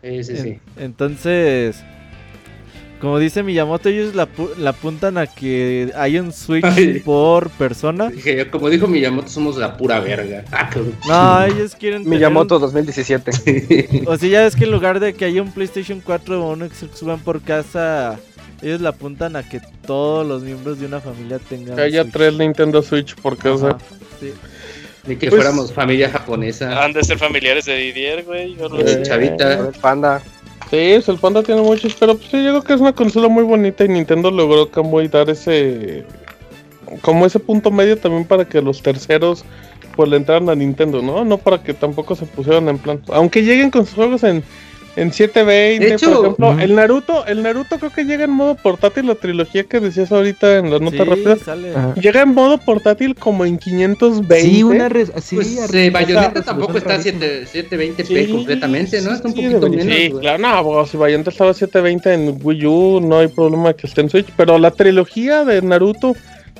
Sí, 0.03 0.23
sí, 0.23 0.37
sí. 0.37 0.49
En- 0.77 0.83
entonces, 0.85 1.83
como 2.99 3.19
dice 3.19 3.43
Miyamoto, 3.43 3.89
ellos 3.89 4.15
la, 4.15 4.27
pu- 4.27 4.55
la 4.57 4.71
apuntan 4.71 5.17
a 5.17 5.27
que 5.27 5.91
hay 5.95 6.17
un 6.19 6.31
Switch 6.33 6.63
Ay. 6.65 6.99
por 6.99 7.49
persona. 7.51 8.09
Dije, 8.09 8.37
yo, 8.37 8.51
como 8.51 8.69
dijo 8.69 8.87
Miyamoto, 8.87 9.27
somos 9.29 9.57
la 9.57 9.77
pura 9.77 9.99
verga. 9.99 10.43
Ah. 10.51 10.69
No, 11.07 11.43
ellos 11.45 11.75
quieren 11.75 12.03
tener 12.03 12.17
Miyamoto 12.19 12.59
2017. 12.59 13.31
un- 14.01 14.07
O 14.07 14.17
sea, 14.17 14.29
ya 14.29 14.45
es 14.45 14.55
que 14.55 14.63
en 14.65 14.71
lugar 14.71 14.99
de 14.99 15.13
que 15.13 15.25
haya 15.25 15.41
un 15.41 15.51
PlayStation 15.51 16.01
4 16.03 16.43
o 16.45 16.53
un 16.53 16.61
Xbox 16.69 17.03
One 17.03 17.21
por 17.23 17.41
casa, 17.41 18.19
ellos 18.61 18.81
la 18.81 18.89
apuntan 18.89 19.35
a 19.35 19.47
que 19.47 19.61
todos 19.85 20.25
los 20.27 20.41
miembros 20.43 20.79
de 20.79 20.85
una 20.87 20.99
familia 20.99 21.39
tengan 21.39 21.75
Que 21.75 21.81
haya 21.83 22.01
Switch. 22.03 22.13
tres 22.13 22.33
Nintendo 22.37 22.81
Switch 22.81 23.15
por 23.15 23.37
casa. 23.37 23.67
Ajá, 23.69 23.77
sí. 24.19 24.33
De 25.05 25.17
que 25.17 25.29
Pues- 25.29 25.41
fuéramos 25.41 25.71
familia 25.71 26.09
japonesa. 26.09 26.83
Han 26.83 26.91
de 26.91 27.01
ser 27.03 27.17
familiares 27.17 27.63
de 27.65 27.75
Didier, 27.77 28.23
güey. 28.25 28.55
yo 28.57 28.67
no 28.67 28.79
Eh, 28.79 28.87
sé. 28.87 29.03
Chavita. 29.03 29.53
El 29.53 29.67
Panda. 29.79 30.21
Sí, 30.69 30.75
el 30.77 31.17
Panda 31.21 31.43
tiene 31.43 31.61
muchos, 31.61 31.95
pero 31.95 32.17
pues 32.17 32.31
yo 32.31 32.39
creo 32.39 32.61
que 32.61 32.73
es 32.73 32.81
una 32.81 32.93
consola 32.93 33.29
muy 33.29 33.43
bonita 33.43 33.85
y 33.85 33.87
Nintendo 33.87 34.29
logró 34.31 34.69
como 34.69 35.01
dar 35.03 35.29
ese 35.29 36.03
como 37.01 37.25
ese 37.25 37.39
punto 37.39 37.71
medio 37.71 37.97
también 37.97 38.25
para 38.25 38.45
que 38.45 38.61
los 38.61 38.81
terceros 38.81 39.45
pues 39.95 40.09
le 40.09 40.17
entraran 40.17 40.49
a 40.49 40.55
Nintendo, 40.55 41.01
¿no? 41.01 41.25
No 41.25 41.37
para 41.37 41.63
que 41.63 41.73
tampoco 41.73 42.15
se 42.15 42.25
pusieran 42.25 42.67
en 42.69 42.77
plan, 42.77 43.01
aunque 43.07 43.43
lleguen 43.43 43.71
con 43.71 43.85
sus 43.85 43.95
juegos 43.95 44.23
en 44.23 44.43
en 44.97 45.13
720, 45.13 45.85
De 45.85 45.93
hecho, 45.93 46.07
por 46.11 46.25
ejemplo, 46.25 46.59
el 46.59 46.75
Naruto, 46.75 47.25
el 47.27 47.43
Naruto 47.43 47.77
creo 47.77 47.91
que 47.93 48.03
llega 48.03 48.25
en 48.25 48.31
modo 48.31 48.55
portátil, 48.55 49.07
la 49.07 49.15
trilogía 49.15 49.63
que 49.63 49.79
decías 49.79 50.11
ahorita 50.11 50.57
en 50.57 50.71
la 50.71 50.79
nota 50.79 51.03
Sí, 51.03 51.09
rápida. 51.09 51.35
sale. 51.37 51.75
Ajá. 51.75 51.93
Llega 51.95 52.21
en 52.23 52.33
modo 52.33 52.57
portátil 52.57 53.15
como 53.15 53.45
en 53.45 53.57
520. 53.57 54.41
Sí, 54.41 54.63
una 54.63 54.89
res- 54.89 55.11
sí, 55.21 55.35
Pues 55.35 55.55
eh, 55.55 55.59
o 55.63 55.67
sea, 55.67 55.91
Bayonetta 55.91 56.41
tampoco 56.41 56.77
está 56.79 56.95
a 56.95 56.97
resolución 56.97 57.45
7, 57.51 57.69
720p 57.77 58.25
Sí, 58.25 58.31
completamente, 58.31 59.01
¿no? 59.01 59.09
sí, 59.11 59.15
Está 59.15 59.27
un 59.27 59.33
poquito 59.35 59.69
menos. 59.69 59.85
Sí, 59.95 60.13
claro, 60.19 60.37
no, 60.39 60.63
bro, 60.63 60.85
si 60.85 60.97
Bayonetta 60.97 61.29
estaba 61.29 61.51
a 61.51 61.53
720 61.53 62.13
en 62.13 62.39
Wii 62.43 62.65
U, 62.65 62.99
no 62.99 63.19
hay 63.19 63.27
problema 63.27 63.73
que 63.73 63.87
esté 63.87 64.01
en 64.01 64.09
Switch. 64.09 64.27
Pero 64.35 64.57
la 64.57 64.71
trilogía 64.71 65.45
de 65.45 65.61
Naruto, 65.61 66.15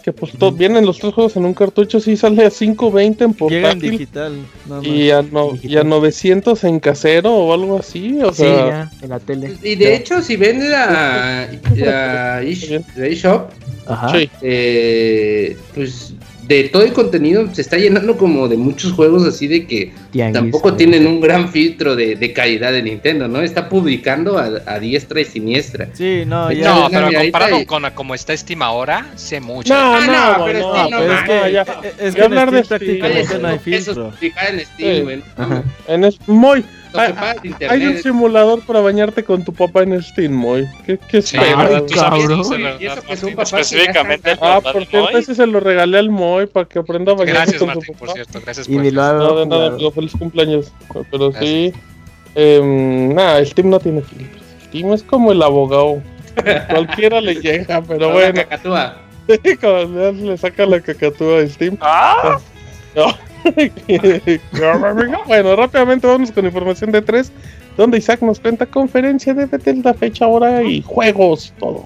que 0.07 0.13
pues 0.13 0.31
to- 0.31 0.53
vienen 0.53 0.85
los 0.85 0.99
tres 0.99 1.13
juegos 1.13 1.35
en 1.35 1.43
un 1.43 1.53
cartucho, 1.53 1.99
sí 1.99 2.15
sale 2.15 2.45
a 2.45 2.49
520 2.49 3.25
en 3.25 3.33
Llega 3.33 3.71
en 3.71 3.73
portátil 3.73 3.91
digital. 3.91 4.37
nada 4.65 4.79
más. 4.81 4.87
y 4.89 5.11
a, 5.11 5.21
no- 5.21 5.51
y 5.61 5.75
a 5.75 5.83
900 5.83 6.63
en 6.63 6.79
casero 6.79 7.35
o 7.35 7.53
algo 7.53 7.77
así. 7.77 8.17
O 8.23 8.31
Sí, 8.31 8.43
sea, 8.43 8.67
ya, 8.69 8.91
en 9.01 9.09
la 9.09 9.19
tele. 9.19 9.57
Y 9.61 9.75
de 9.75 9.95
hecho, 9.95 10.21
si 10.21 10.37
ven 10.37 10.71
la, 10.71 11.49
la, 11.75 12.41
eSh- 12.41 12.85
la 12.95 13.05
eShop, 13.07 13.49
eh, 14.41 15.57
pues 15.75 16.13
de 16.47 16.63
todo 16.65 16.83
el 16.83 16.93
contenido 16.93 17.47
se 17.53 17.61
está 17.61 17.77
llenando 17.77 18.17
como 18.17 18.47
de 18.47 18.55
muchos 18.57 18.93
juegos 18.93 19.25
así 19.27 19.47
de 19.47 19.65
que 19.67 19.91
Tianguis, 20.11 20.33
tampoco 20.41 20.73
tienen 20.75 21.05
un 21.05 21.19
gran 21.19 21.49
filtro 21.49 21.95
de, 21.95 22.15
de 22.15 22.33
calidad 22.33 22.71
de 22.71 22.81
Nintendo, 22.83 23.27
¿no? 23.27 23.41
Está 23.41 23.67
publicando 23.69 24.37
a, 24.37 24.49
a 24.65 24.79
diestra 24.79 25.19
y 25.21 25.25
siniestra. 25.25 25.89
Sí, 25.93 26.23
no, 26.25 26.51
ya. 26.51 26.73
No, 26.73 26.87
pero 26.89 27.09
comparado 27.19 27.59
y- 27.59 27.65
con 27.65 27.83
a 27.85 27.93
como 27.93 28.15
está 28.15 28.35
Steam 28.37 28.61
ahora, 28.61 29.07
sé 29.15 29.39
mucho. 29.41 29.73
No, 29.73 29.95
Ah, 29.95 29.99
no, 30.05 30.37
no, 30.39 30.45
pero 30.45 30.59
no, 30.59 30.75
sí, 30.85 30.91
no, 30.91 30.97
pero 30.99 31.13
es 31.13 31.19
es 31.19 31.25
que, 31.27 31.51
ya. 31.51 31.65
es 32.07 32.15
que 32.15 32.21
hablar 32.21 32.51
de 32.51 32.59
Eso, 32.61 33.39
no 33.39 33.47
hay 33.47 33.55
eso 33.55 33.63
filtro. 33.93 34.07
explicar 34.09 34.53
en 34.53 34.59
Steam, 34.65 34.95
Sí. 34.95 35.01
güey. 35.01 35.23
Ajá. 35.37 35.63
En 35.87 36.03
es 36.03 36.19
muy. 36.27 36.63
Hay, 36.93 37.55
el 37.59 37.69
hay 37.69 37.85
un 37.87 37.97
simulador 37.97 38.61
para 38.65 38.79
bañarte 38.81 39.23
con 39.23 39.43
tu 39.43 39.53
papá 39.53 39.83
en 39.83 40.01
Steam, 40.01 40.31
Moy. 40.33 40.65
¿Qué, 40.85 40.97
qué 41.09 41.21
Sí, 41.21 41.37
esperas? 41.37 41.83
Cabrón. 41.93 42.43
Y 42.79 42.85
eso 42.85 43.01
que 43.01 43.31
papá 43.35 43.43
Específicamente 43.59 44.31
el 44.31 44.37
Ah, 44.41 44.59
papá 44.61 44.71
por 44.73 44.81
de 44.83 44.87
cierto, 44.87 45.11
Moy. 45.11 45.21
ese 45.21 45.35
se 45.35 45.47
lo 45.47 45.59
regalé 45.59 45.97
al 45.99 46.09
Moy 46.09 46.47
para 46.47 46.65
que 46.67 46.79
aprenda 46.79 47.11
a 47.11 47.15
bañarse 47.15 47.37
Gracias, 47.39 47.59
con 47.59 47.67
Martín, 47.67 47.85
su 47.85 47.93
por 47.93 48.07
papá. 48.07 48.13
cierto. 48.13 48.41
Gracias 48.43 48.67
Y 48.69 48.73
por 48.73 48.81
ni 48.83 48.91
lo 48.91 49.01
eso. 49.01 49.09
ha 49.09 49.13
No, 49.13 49.35
de 49.35 49.45
nada, 49.45 49.61
jugado. 49.61 49.77
digo, 49.77 49.91
feliz 49.91 50.11
cumpleaños. 50.17 50.71
Pero 51.11 51.31
sí. 51.33 51.73
em, 52.35 53.13
nada, 53.13 53.43
Steam 53.45 53.69
no 53.69 53.79
tiene 53.79 54.01
filtros. 54.01 54.41
Steam 54.65 54.93
es 54.93 55.03
como 55.03 55.31
el 55.31 55.41
abogado. 55.41 56.01
Cualquiera 56.69 57.19
le 57.21 57.35
llega, 57.35 57.81
pero 57.81 58.11
bueno. 58.11 58.35
Cacatúa. 58.35 58.97
Cuando 59.61 60.11
le- 60.13 60.13
le 60.13 60.37
saca 60.37 60.65
la 60.65 60.79
cacatúa 60.79 61.39
a 61.41 61.47
Steam. 61.47 61.77
¡Ah! 61.81 62.39
bueno, 65.27 65.55
rápidamente 65.55 66.07
vamos 66.07 66.31
con 66.31 66.45
información 66.45 66.91
de 66.91 67.01
3, 67.01 67.31
donde 67.75 67.97
Isaac 67.97 68.21
nos 68.21 68.39
cuenta 68.39 68.65
conferencia 68.65 69.33
de 69.33 69.45
Bethesda, 69.45 69.93
fecha, 69.93 70.27
hora 70.27 70.63
y 70.63 70.81
juegos, 70.81 71.53
todo. 71.59 71.85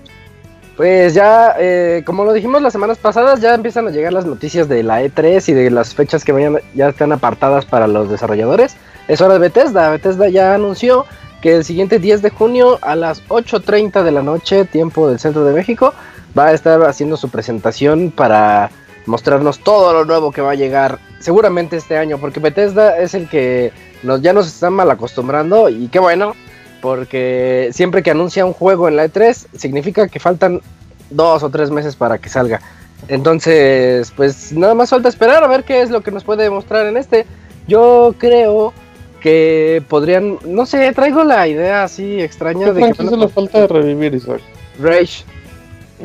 Pues 0.77 1.13
ya, 1.13 1.55
eh, 1.59 2.01
como 2.05 2.23
lo 2.23 2.33
dijimos 2.33 2.61
las 2.61 2.73
semanas 2.73 2.97
pasadas, 2.97 3.41
ya 3.41 3.53
empiezan 3.53 3.87
a 3.87 3.91
llegar 3.91 4.13
las 4.13 4.25
noticias 4.25 4.67
de 4.67 4.83
la 4.83 5.03
E3 5.03 5.49
y 5.49 5.53
de 5.53 5.69
las 5.69 5.93
fechas 5.93 6.23
que 6.23 6.31
vayan, 6.31 6.57
ya 6.73 6.89
están 6.89 7.11
apartadas 7.11 7.65
para 7.65 7.87
los 7.87 8.09
desarrolladores. 8.09 8.75
Es 9.07 9.21
hora 9.21 9.33
de 9.33 9.39
Bethesda. 9.41 9.91
Bethesda 9.91 10.29
ya 10.29 10.55
anunció 10.55 11.05
que 11.41 11.55
el 11.55 11.65
siguiente 11.65 11.99
10 11.99 12.21
de 12.21 12.29
junio 12.29 12.79
a 12.81 12.95
las 12.95 13.23
8.30 13.27 14.03
de 14.03 14.11
la 14.11 14.23
noche, 14.23 14.65
tiempo 14.65 15.09
del 15.09 15.19
centro 15.19 15.43
de 15.43 15.53
México, 15.53 15.93
va 16.37 16.47
a 16.47 16.53
estar 16.53 16.81
haciendo 16.83 17.17
su 17.17 17.29
presentación 17.29 18.11
para 18.11 18.71
mostrarnos 19.05 19.59
todo 19.59 19.93
lo 19.93 20.05
nuevo 20.05 20.31
que 20.31 20.41
va 20.41 20.51
a 20.51 20.55
llegar 20.55 20.99
seguramente 21.21 21.77
este 21.77 21.97
año, 21.97 22.17
porque 22.17 22.39
Bethesda 22.39 22.97
es 22.97 23.13
el 23.13 23.29
que 23.29 23.71
nos, 24.03 24.21
ya 24.21 24.33
nos 24.33 24.47
está 24.47 24.69
mal 24.69 24.89
acostumbrando 24.91 25.69
y 25.69 25.87
qué 25.87 25.99
bueno, 25.99 26.35
porque 26.81 27.69
siempre 27.71 28.03
que 28.03 28.11
anuncia 28.11 28.45
un 28.45 28.53
juego 28.53 28.87
en 28.87 28.95
la 28.95 29.05
E3 29.05 29.47
significa 29.55 30.07
que 30.07 30.19
faltan 30.19 30.61
dos 31.09 31.43
o 31.43 31.49
tres 31.49 31.69
meses 31.71 31.95
para 31.95 32.17
que 32.17 32.29
salga. 32.29 32.61
Entonces, 33.07 34.11
pues 34.15 34.53
nada 34.53 34.73
más 34.73 34.89
falta 34.89 35.09
esperar 35.09 35.43
a 35.43 35.47
ver 35.47 35.63
qué 35.63 35.81
es 35.81 35.89
lo 35.89 36.01
que 36.01 36.11
nos 36.11 36.23
puede 36.23 36.49
mostrar 36.49 36.85
en 36.85 36.97
este. 36.97 37.25
Yo 37.67 38.15
creo 38.17 38.73
que 39.19 39.83
podrían, 39.87 40.39
no 40.45 40.65
sé, 40.65 40.91
traigo 40.93 41.23
la 41.23 41.47
idea 41.47 41.83
así 41.83 42.19
extraña 42.19 42.67
¿Qué 42.67 42.73
de 42.73 42.93
que 42.93 43.03
le 43.03 43.27
falta 43.27 43.67
revivir, 43.67 44.15
Isaac? 44.15 44.41
Rage. 44.79 45.23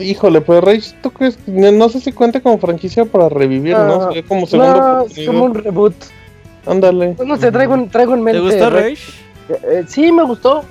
Híjole, 0.01 0.41
pues 0.41 0.63
Rage, 0.63 0.95
¿tú 1.03 1.11
crees? 1.11 1.39
No 1.47 1.71
no 1.73 1.89
sé 1.89 2.01
si 2.01 2.13
cuenta 2.13 2.41
como 2.41 2.59
franquicia 2.59 3.05
para 3.05 3.29
revivir, 3.29 3.73
¿no? 3.77 4.03
Ah, 4.03 4.07
Sería 4.09 4.23
como 4.25 4.47
segunda 4.47 4.75
No, 4.77 5.07
es 5.07 5.27
como 5.27 5.45
un 5.45 5.55
reboot. 5.55 5.95
Ándale. 6.67 7.15
Pues 7.17 7.29
no 7.29 7.37
sé, 7.37 7.53
traigo, 7.53 7.75
en- 7.75 7.89
traigo 7.89 8.15
en 8.15 8.23
mente. 8.23 8.41
¿Te 8.41 8.45
gustó 8.47 8.71
Rage. 8.71 8.97
Rage? 9.49 9.79
Eh, 9.79 9.85
sí, 9.87 10.11
me 10.13 10.25
gustó. 10.25 10.65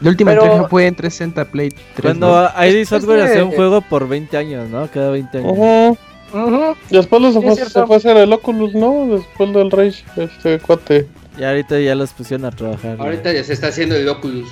La 0.00 0.10
última 0.10 0.32
Pero- 0.32 0.42
entrega 0.44 0.68
fue 0.68 0.86
en 0.86 0.94
360 0.96 1.44
Play 1.50 1.70
3. 1.70 1.82
Cuando 2.02 2.28
¿no? 2.42 2.64
ID 2.66 2.84
Software 2.84 3.22
hacía 3.22 3.44
un 3.44 3.52
juego 3.52 3.80
por 3.80 4.08
20 4.08 4.36
años, 4.36 4.68
¿no? 4.68 4.88
Cada 4.92 5.10
20 5.10 5.38
años. 5.38 5.52
Ujú. 5.52 5.96
Ujú. 6.34 6.74
Después 6.90 7.22
lo 7.22 7.32
se, 7.32 7.40
Sí, 7.40 7.46
fue, 7.46 7.56
se 7.56 7.86
fue 7.86 7.94
a 7.94 7.98
hacer 7.98 8.16
el 8.16 8.32
Oculus, 8.32 8.74
¿no? 8.74 9.06
Después 9.06 9.52
del 9.54 9.70
Rage, 9.70 10.04
este 10.16 10.58
cuate. 10.58 11.06
Y 11.38 11.44
ahorita 11.44 11.78
ya 11.80 11.94
los 11.94 12.12
pusieron 12.12 12.44
a 12.46 12.50
trabajar. 12.50 12.96
Ahorita 12.98 13.32
ya 13.32 13.44
se 13.44 13.52
está 13.52 13.68
haciendo 13.68 13.94
el 13.94 14.08
Oculus. 14.08 14.48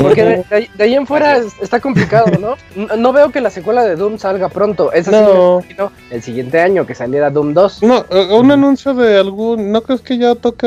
Porque 0.00 0.24
de, 0.24 0.36
de 0.50 0.56
ahí- 0.56 0.70
de 0.74 0.84
ahí 0.84 0.94
en 0.94 1.06
fuera 1.06 1.36
es- 1.38 1.52
está 1.60 1.80
complicado, 1.80 2.26
¿no? 2.38 2.56
No, 2.76 2.96
no 2.96 3.12
veo 3.12 3.30
que 3.30 3.40
la 3.40 3.50
secuela 3.50 3.84
de 3.84 3.96
Doom 3.96 4.18
salga 4.18 4.48
pronto. 4.48 4.92
Eso 4.92 5.10
sí 5.10 5.74
No. 5.76 5.92
el 6.10 6.22
siguiente 6.22 6.60
año 6.60 6.86
que 6.86 6.94
saliera 6.94 7.30
Doom 7.30 7.52
2. 7.54 7.82
No, 7.82 8.04
eh, 8.10 8.28
un 8.32 8.50
anuncio 8.50 8.94
de 8.94 9.18
algún. 9.18 9.72
¿No 9.72 9.82
crees 9.82 10.00
que 10.00 10.16
ya 10.18 10.34
toca 10.34 10.66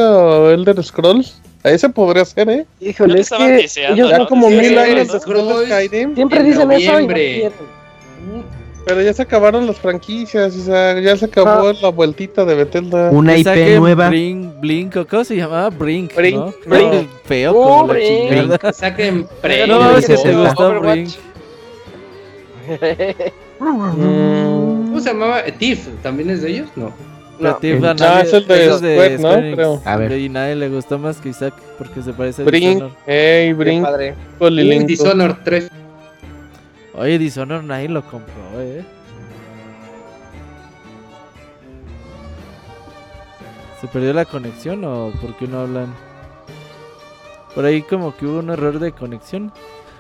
Elder 0.52 0.84
Scrolls? 0.84 1.42
A 1.64 1.72
ese 1.72 1.90
podría 1.90 2.24
ser, 2.26 2.48
¿eh? 2.50 2.66
Híjole, 2.80 3.16
es 3.16 3.22
estaban 3.22 3.48
que 3.48 3.54
deseando, 3.64 3.96
ellos 3.96 4.12
Ya 4.12 4.18
¿no? 4.20 4.28
como 4.28 4.50
mil 4.52 4.78
años 4.78 5.08
después 5.12 5.14
de 5.14 5.20
Scrolls. 5.20 5.66
Skyrim. 5.66 6.14
siempre 6.16 6.40
en 6.42 6.46
dicen 6.46 6.72
eso 6.72 7.00
y 7.00 7.08
no 7.08 7.14
quieren. 7.14 7.52
Pero 8.86 9.02
ya 9.02 9.14
se 9.14 9.24
acabaron 9.24 9.66
las 9.66 9.78
franquicias, 9.80 10.56
o 10.56 10.60
sea, 10.64 11.00
ya 11.00 11.18
se 11.18 11.26
acabó 11.26 11.74
la 11.82 11.90
vueltita 11.90 12.46
de 12.46 12.54
Bethesda. 12.54 13.10
Una 13.10 13.36
IP 13.36 13.80
nueva. 13.80 14.10
Blink, 14.10 14.60
Blink, 14.60 14.96
¿cómo 15.10 15.24
se 15.24 15.36
llamaba? 15.36 15.70
Brink, 15.72 16.14
Brink, 16.16 16.38
¿no? 16.38 16.54
Brink. 16.68 17.10
Feo 17.24 17.52
Oh, 17.56 17.64
como 17.64 17.88
la 17.88 17.94
Brink. 17.94 18.30
chingada. 18.30 18.74
Saquen 18.74 19.28
pre. 19.42 19.66
No, 19.66 19.80
Brink, 19.80 19.98
es 19.98 20.06
que 20.06 20.16
te 20.18 20.22
Brink. 20.32 20.40
gustó 20.48 20.68
Overwatch. 20.68 20.96
Brink. 20.96 21.16
Mm, 23.60 24.88
¿Cómo 24.88 25.00
se 25.00 25.10
llamaba? 25.10 25.44
¿Tiff? 25.58 25.88
¿También 26.04 26.30
es 26.30 26.42
de 26.42 26.50
ellos? 26.52 26.68
No. 26.76 26.92
No. 27.40 27.58
Creative, 27.58 27.88
a 27.88 27.92
Ah, 27.92 27.94
nadie- 27.96 28.24
es 28.28 28.34
el 28.34 28.48
de 28.48 28.66
es 28.66 28.78
Square, 28.78 29.18
¿no? 29.20 29.56
Creo. 29.56 29.82
A 29.84 29.98
ver. 29.98 30.12
Y 30.20 30.30
nadie 30.30 30.56
le 30.56 30.70
gustó 30.70 30.98
más 31.00 31.18
que 31.18 31.30
Isaac 31.30 31.54
porque 31.78 32.02
se 32.02 32.14
parece 32.14 32.44
a 32.44 32.46
Brink, 32.46 32.64
Dishonored. 32.76 32.94
ey, 33.08 33.48
Qué 33.48 33.54
Brink, 33.56 33.84
padre. 33.84 34.16
Dishonored 34.86 35.36
3. 35.44 35.70
Oye, 36.98 37.20
Dishonored 37.20 37.64
nadie 37.64 37.90
lo 37.90 38.02
compró, 38.04 38.34
eh. 38.60 38.84
¿Se 43.82 43.88
perdió 43.88 44.14
la 44.14 44.26
conexión 44.26 44.84
o 44.86 45.12
por 45.22 45.36
qué 45.36 45.48
no 45.48 45.60
hablan? 45.62 45.94
Por 47.54 47.66
ahí 47.66 47.82
como 47.82 48.16
que 48.16 48.26
hubo 48.26 48.40
un 48.40 48.50
error 48.50 48.80
de 48.80 48.92
conexión. 48.92 49.52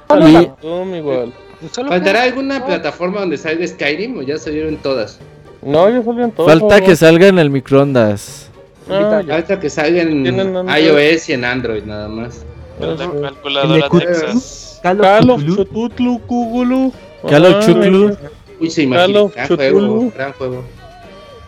Igual. 0.09 1.33
Solo 1.71 1.89
¿Faltará 1.89 2.23
alguna 2.23 2.65
plataforma 2.65 3.21
donde 3.21 3.37
salga 3.37 3.65
Skyrim 3.67 4.17
o 4.17 4.21
ya 4.21 4.37
salieron 4.37 4.77
todas? 4.77 5.19
No, 5.61 5.89
ya 5.89 6.03
salían 6.03 6.31
todos. 6.31 6.49
Falta 6.49 6.81
que 6.81 6.95
salga 6.95 7.27
en 7.27 7.39
el 7.39 7.49
microondas. 7.49 8.49
Ah, 8.89 9.21
ya. 9.25 9.33
Falta 9.35 9.59
que 9.59 9.69
salga 9.69 10.01
en 10.01 10.25
iOS 10.25 11.29
y 11.29 11.33
en 11.33 11.45
Android 11.45 11.83
nada 11.83 12.07
más. 12.07 12.45
La 12.79 12.93
Eso. 12.93 13.21
calculadora 13.21 13.89
Texas. 13.89 14.64
Cthulhu. 14.93 15.55
Chututlu, 15.55 16.19
Kugulu. 16.27 16.93
Call 17.27 17.45
of 17.45 17.55
Ajá, 17.55 17.65
Chutlu. 17.65 18.17
Uy, 18.59 18.69
se 18.69 18.83
imagina. 18.83 19.19
Gran 19.35 19.47
juego, 19.47 20.11
gran 20.15 20.33
juego. 20.33 20.63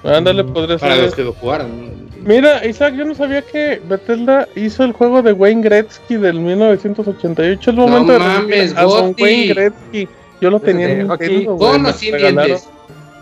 Ándale, 0.03 0.43
podría 0.43 0.77
Para 0.77 0.95
ser. 0.95 1.03
los 1.05 1.15
que 1.15 1.23
lo 1.23 1.33
jugaron. 1.33 2.07
Mira, 2.23 2.65
Isaac, 2.65 2.95
yo 2.95 3.05
no 3.05 3.15
sabía 3.15 3.41
que 3.41 3.81
Bethesda 3.87 4.47
hizo 4.55 4.83
el 4.83 4.91
juego 4.91 5.21
de 5.21 5.33
Wayne 5.33 5.61
Gretzky 5.61 6.15
del 6.17 6.39
1988. 6.39 7.59
Es 7.61 7.67
el 7.67 7.75
No 7.75 7.87
momento 7.87 8.13
de 8.13 8.19
mames, 8.19 8.75
a 8.75 8.83
don. 8.83 9.15
Wayne 9.19 9.47
Gretzky. 9.53 10.07
Yo 10.41 10.49
lo 10.49 10.59
tenía 10.59 10.89
en. 10.89 11.07
Nintendo, 11.07 11.57
Con. 11.57 11.83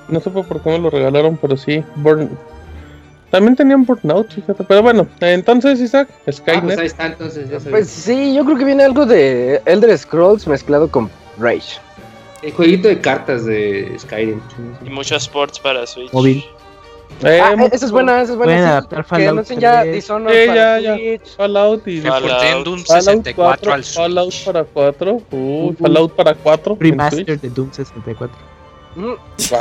No 0.08 0.20
supe 0.20 0.44
por 0.44 0.62
qué 0.62 0.70
me 0.70 0.80
lo 0.80 0.90
regalaron, 0.90 1.38
pero 1.38 1.58
sí. 1.58 1.84
Burn... 1.96 2.30
También 3.32 3.56
tenían 3.56 3.86
Burnout, 3.86 4.32
fíjate. 4.32 4.64
Pero 4.64 4.82
bueno, 4.84 5.08
entonces, 5.20 5.80
Isaac, 5.82 6.08
Ah, 6.12 6.16
pues 6.26 6.38
Skynet. 6.38 6.80
ahí 6.80 6.86
está, 6.86 7.06
entonces 7.08 7.50
ya. 7.50 7.60
Pues 7.70 7.90
sí, 7.90 8.34
yo 8.34 8.46
creo 8.46 8.58
que 8.58 8.66
viene 8.66 8.84
algo 8.84 9.06
de 9.06 9.62
Elder 9.66 9.98
Scrolls 9.98 10.48
mezclado 10.48 10.90
con 10.90 11.10
Rage. 11.38 11.80
El 12.42 12.54
jueguito 12.54 12.88
de 12.88 13.00
cartas 13.02 13.46
de 13.46 13.92
Skyrim. 13.98 14.40
Y 14.86 14.90
muchos 14.90 15.24
sports 15.24 15.60
para 15.60 15.86
Switch. 15.88 16.14
Móvil. 16.14 16.44
Eh, 17.24 17.40
ah, 17.42 17.54
eh, 17.58 17.70
esa 17.72 17.86
es 17.86 17.92
buena, 17.92 18.22
esa 18.22 18.34
es 18.34 18.38
buena. 18.38 18.54
Pueden 18.54 18.64
sí, 18.66 18.70
adaptar 18.72 19.04
que 19.04 19.10
Fallout 19.10 19.30
anuncien 19.30 19.60
ya 19.60 19.82
3. 19.82 19.96
Dishonored 19.96 20.42
Sí, 20.42 20.48
para 20.48 20.56
ya, 20.56 20.80
ya. 20.80 20.96
Switch. 20.96 21.36
Fallout 21.38 21.88
y 21.88 22.02
Fallout. 22.02 22.66
Doom 22.66 22.80
Fallout 22.84 23.06
64 23.06 23.36
4, 23.36 23.74
al 23.74 23.84
Switch. 23.84 23.96
Fallout 23.96 24.34
para 24.46 24.64
4. 24.66 25.12
Uh, 25.14 25.22
Uh, 25.32 25.74
Fallout 25.82 26.12
para 26.14 26.36
4. 26.36 26.74
en 26.74 26.80
Remaster 26.80 27.40
de 27.40 27.50
Doom 27.50 27.72
64. 27.72 28.38
Mm, 28.96 29.14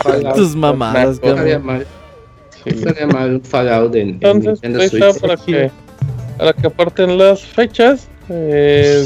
Fallout. 0.03 0.35
Tus 0.37 0.55
mamadas, 0.57 1.19
cabrón. 1.21 1.85
Sí. 2.65 2.71
Estaría 2.71 3.07
mal 3.07 3.35
un 3.37 3.43
Fallout 3.43 3.95
en, 3.95 4.09
en 4.09 4.15
Entonces, 4.15 4.63
Nintendo 4.63 4.79
ahí 4.81 4.87
está 4.87 5.11
Switch. 5.13 5.21
para 5.23 5.37
que, 5.37 5.71
para 6.39 6.53
que 6.53 6.67
aparten 6.67 7.19
las 7.19 7.43
fechas. 7.45 8.09
Eh, 8.31 9.05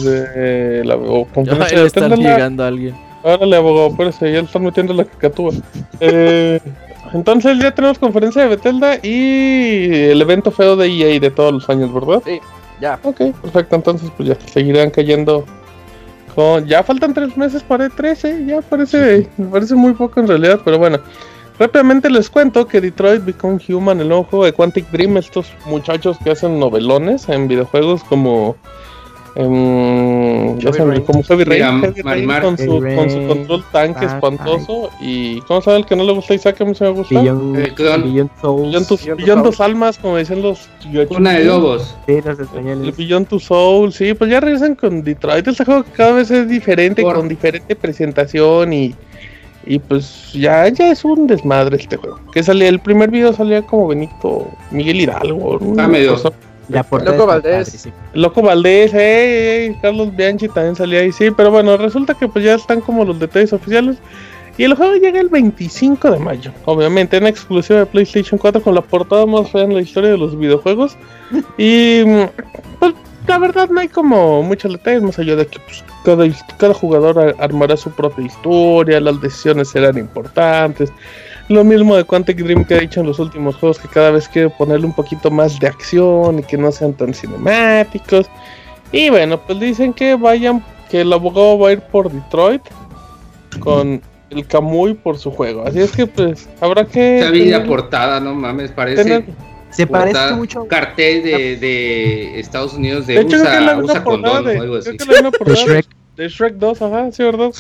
de 0.81 0.85
la 0.85 0.95
o 0.97 1.27
Ya 1.27 1.33
conferencia 1.35 1.77
le 1.77 1.81
de 1.83 1.87
están 1.89 2.11
Bethesda. 2.11 2.33
llegando 2.35 2.63
a 2.65 2.69
alguien. 2.69 2.95
Órale, 3.25 3.57
abogado, 3.57 3.89
espérese, 3.89 4.33
ya 4.33 4.39
le 4.41 4.47
están 4.47 4.63
metiendo 4.63 4.95
la 4.95 5.05
cacatúa. 5.05 5.53
Eh, 5.99 6.61
entonces 7.13 7.59
ya 7.59 7.75
tenemos 7.75 7.99
conferencia 7.99 8.43
de 8.43 8.49
Bethesda 8.49 8.97
y 9.03 9.89
el 10.11 10.23
evento 10.23 10.53
feo 10.53 10.77
de 10.77 10.87
EA 10.87 11.19
de 11.19 11.31
todos 11.31 11.53
los 11.53 11.69
años, 11.69 11.93
¿verdad? 11.93 12.23
ya. 12.81 12.99
Ok, 13.03 13.21
perfecto, 13.43 13.75
entonces 13.75 14.09
pues 14.17 14.29
ya 14.29 14.37
seguirán 14.53 14.91
cayendo 14.91 15.45
con... 16.37 16.65
Ya 16.67 16.85
faltan 16.85 17.13
tres 17.13 17.37
meses 17.37 17.65
para 17.65 17.89
E3, 17.89 18.25
¿eh? 18.29 18.45
ya 18.47 18.61
parece, 18.63 19.27
me 19.37 19.47
parece 19.47 19.75
muy 19.75 19.95
poco 19.95 20.21
en 20.21 20.29
realidad, 20.29 20.61
pero 20.65 20.79
bueno. 20.79 21.01
Rápidamente 21.59 22.09
les 22.11 22.31
cuento 22.31 22.67
que 22.69 22.81
Detroit 22.81 23.25
Become 23.25 23.59
Human, 23.69 24.01
el 24.01 24.09
nuevo 24.09 24.25
juego 24.25 24.45
de 24.45 24.53
Quantic 24.53 24.89
Dream, 24.91 25.17
estos 25.17 25.53
muchachos 25.67 26.17
que 26.23 26.31
hacen 26.31 26.59
novelones 26.61 27.29
en 27.29 27.49
videojuegos 27.49 28.05
como... 28.05 28.55
em, 29.35 30.59
ya 30.59 30.71
Rain. 30.71 31.03
como 31.03 31.23
Heavy 31.23 31.45
Rain, 31.45 31.59
Mira, 31.63 31.81
Heavy 31.81 32.03
Rain 32.03 32.05
Marimar. 32.27 32.43
con, 32.43 32.59
su, 32.59 32.81
Heavy 32.81 32.97
con 32.97 33.11
su 33.11 33.27
control 33.27 33.65
tanque 33.73 34.01
Ah, 34.07 34.15
espantoso 34.15 34.91
y 35.01 35.41
¿cómo 35.43 35.61
sabe 35.61 35.79
el 35.79 35.87
que 35.87 35.97
no 35.97 36.05
le 36.05 36.13
gusta 36.13 36.35
Isaac? 36.35 36.61
A 36.61 36.65
mí 36.65 36.75
se 36.75 36.85
me 36.85 36.91
gusta. 36.91 37.21
Beyond, 37.21 37.57
El 37.57 37.75
clon. 37.75 38.03
Beyond 38.03 38.31
Souls. 38.41 38.69
Beyond 38.71 38.87
tus, 38.89 39.03
Beyond 39.05 39.21
Beyond 39.21 39.43
Souls. 39.43 39.57
tus 39.57 39.61
almas, 39.65 39.99
como 39.99 40.17
dicen 40.17 40.43
los... 40.43 40.69
Una 41.11 41.33
de 41.33 41.45
lobos. 41.45 41.97
Sí, 42.07 42.15
los 42.25 42.39
El 42.39 42.45
españoles. 42.45 42.97
Beyond 42.97 43.29
Two 43.29 43.41
Soul, 43.41 43.93
sí, 43.93 44.15
pues 44.15 44.31
ya 44.31 44.41
regresan 44.41 44.75
con 44.75 45.03
Detroit. 45.03 45.47
Este 45.47 45.65
juego 45.65 45.83
que 45.85 45.91
cada 45.93 46.13
vez 46.13 46.31
es 46.31 46.49
diferente, 46.49 47.03
Por- 47.03 47.17
con 47.17 47.29
diferente 47.29 47.75
presentación 47.77 48.73
y, 48.73 48.95
y 49.67 49.79
pues 49.79 50.33
ya, 50.33 50.69
ya 50.69 50.91
es 50.91 51.05
un 51.05 51.27
desmadre 51.27 51.77
este 51.77 51.97
juego. 51.97 52.21
Que 52.33 52.43
salía, 52.43 52.69
el 52.69 52.81
primer 52.81 53.11
video 53.11 53.33
salía 53.33 53.63
como 53.63 53.89
Benito 53.89 54.49
Miguel 54.71 55.01
Hidalgo. 55.01 55.59
Ah, 55.79 55.89
medio. 55.89 56.17
La 56.69 56.83
portada 56.83 57.17
Loco 57.17 57.33
está 57.33 57.51
Valdés. 57.51 57.67
padre, 57.67 57.79
sí. 57.79 57.93
Loco 58.13 58.43
Valdés, 58.43 58.93
eh, 58.93 59.67
eh, 59.67 59.79
Carlos 59.81 60.15
Bianchi 60.15 60.49
también 60.49 60.77
salía 60.77 61.01
ahí, 61.01 61.13
sí, 61.13 61.31
pero 61.31 61.51
bueno, 61.51 61.77
resulta 61.79 62.15
que 62.15 62.29
pues 62.29 62.45
ya 62.45 62.55
están 62.55 62.81
como 62.83 63.05
los 63.05 63.19
detalles 63.19 63.53
oficiales. 63.53 63.97
Y 64.59 64.65
el 64.65 64.75
juego 64.75 64.97
llega 64.97 65.21
el 65.21 65.29
25 65.29 66.11
de 66.11 66.19
mayo, 66.19 66.53
obviamente, 66.65 67.17
en 67.17 67.29
exclusiva 67.29 67.79
de 67.79 67.87
PlayStation 67.87 68.39
4 68.39 68.61
con 68.61 68.75
la 68.75 68.83
portada 68.83 69.25
más 69.25 69.51
fea 69.51 69.63
en 69.63 69.73
la 69.73 69.81
historia 69.81 70.11
de 70.11 70.19
los 70.19 70.37
videojuegos. 70.37 70.97
Y 71.57 72.03
mm, 72.05 72.25
pues 72.81 72.95
la 73.29 73.39
verdad 73.39 73.69
no 73.69 73.81
hay 73.81 73.89
como 73.89 74.43
muchos 74.43 74.73
detalles 74.73 75.03
más 75.03 75.19
allá 75.19 75.37
de 75.37 75.47
que 75.47 75.59
pues, 75.61 75.85
cada, 76.59 76.75
jugador 76.75 77.19
ar- 77.19 77.37
armará 77.39 77.77
su 77.77 77.91
propia 77.91 78.25
historia, 78.27 79.01
las 79.01 79.21
decisiones 79.21 79.69
serán 79.69 79.99
importantes. 79.99 80.91
Lo 81.49 81.65
mismo 81.65 81.97
de 81.97 82.05
Quantic 82.05 82.39
Dream 82.39 82.65
que 82.65 82.75
ha 82.75 82.81
dicho 82.81 83.01
en 83.01 83.07
los 83.07 83.19
últimos 83.19 83.57
juegos, 83.57 83.79
que 83.79 83.89
cada 83.89 84.11
vez 84.11 84.29
quiere 84.29 84.51
ponerle 84.51 84.87
un 84.87 84.93
poquito 84.95 85.31
más 85.31 85.59
de 85.61 85.67
acción 85.67 86.39
y 86.39 86.43
que 86.43 86.59
no 86.59 86.71
sean 86.73 86.93
tan 86.95 87.15
cinemáticos. 87.15 88.27
Y 88.93 89.09
bueno, 89.11 89.41
pues 89.41 89.59
dicen 89.61 89.93
que 89.93 90.15
vayan, 90.15 90.63
que 90.91 91.03
el 91.03 91.13
abogado 91.13 91.59
va 91.59 91.69
a 91.71 91.73
ir 91.73 91.81
por 91.81 92.11
Detroit 92.11 92.63
con 93.61 94.01
el 94.31 94.47
Kamui 94.47 94.93
por 94.95 95.17
su 95.19 95.31
juego. 95.31 95.65
Así 95.67 95.81
es 95.81 95.93
que 95.93 96.07
pues 96.07 96.49
habrá 96.61 96.85
que... 96.85 97.21
Esa 97.21 97.31
vi 97.31 97.47
la 97.47 97.59
tener- 97.59 97.67
portada, 97.69 98.21
no 98.21 98.35
mames, 98.35 98.71
parece 98.73 99.03
tener- 99.05 99.25
Se 99.71 99.87
parece 99.87 100.33
mucho. 100.33 100.67
cartel 100.67 101.23
de, 101.23 101.57
de 101.57 102.41
Estados 102.41 102.75
Unidos 102.75 103.07
de, 103.07 103.15
De 103.15 103.21
hecho, 103.21 103.29
creo 103.39 103.43
que 103.45 103.57
es 103.59 103.63
la 103.63 103.77
USA, 103.79 103.93
USA 103.93 104.05
condón 104.05 104.45
de, 104.45 104.59
o 104.59 104.63
algo 104.63 104.79
creo 104.81 104.95
así. 104.95 104.97
que 104.97 105.23
la 105.23 105.31
De 105.31 105.55
Shrek. 105.55 105.87
de 106.17 106.29
Shrek 106.29 106.55
2, 106.55 106.83
ajá, 106.83 107.13
sí, 107.13 107.23
¿verdad? 107.23 107.51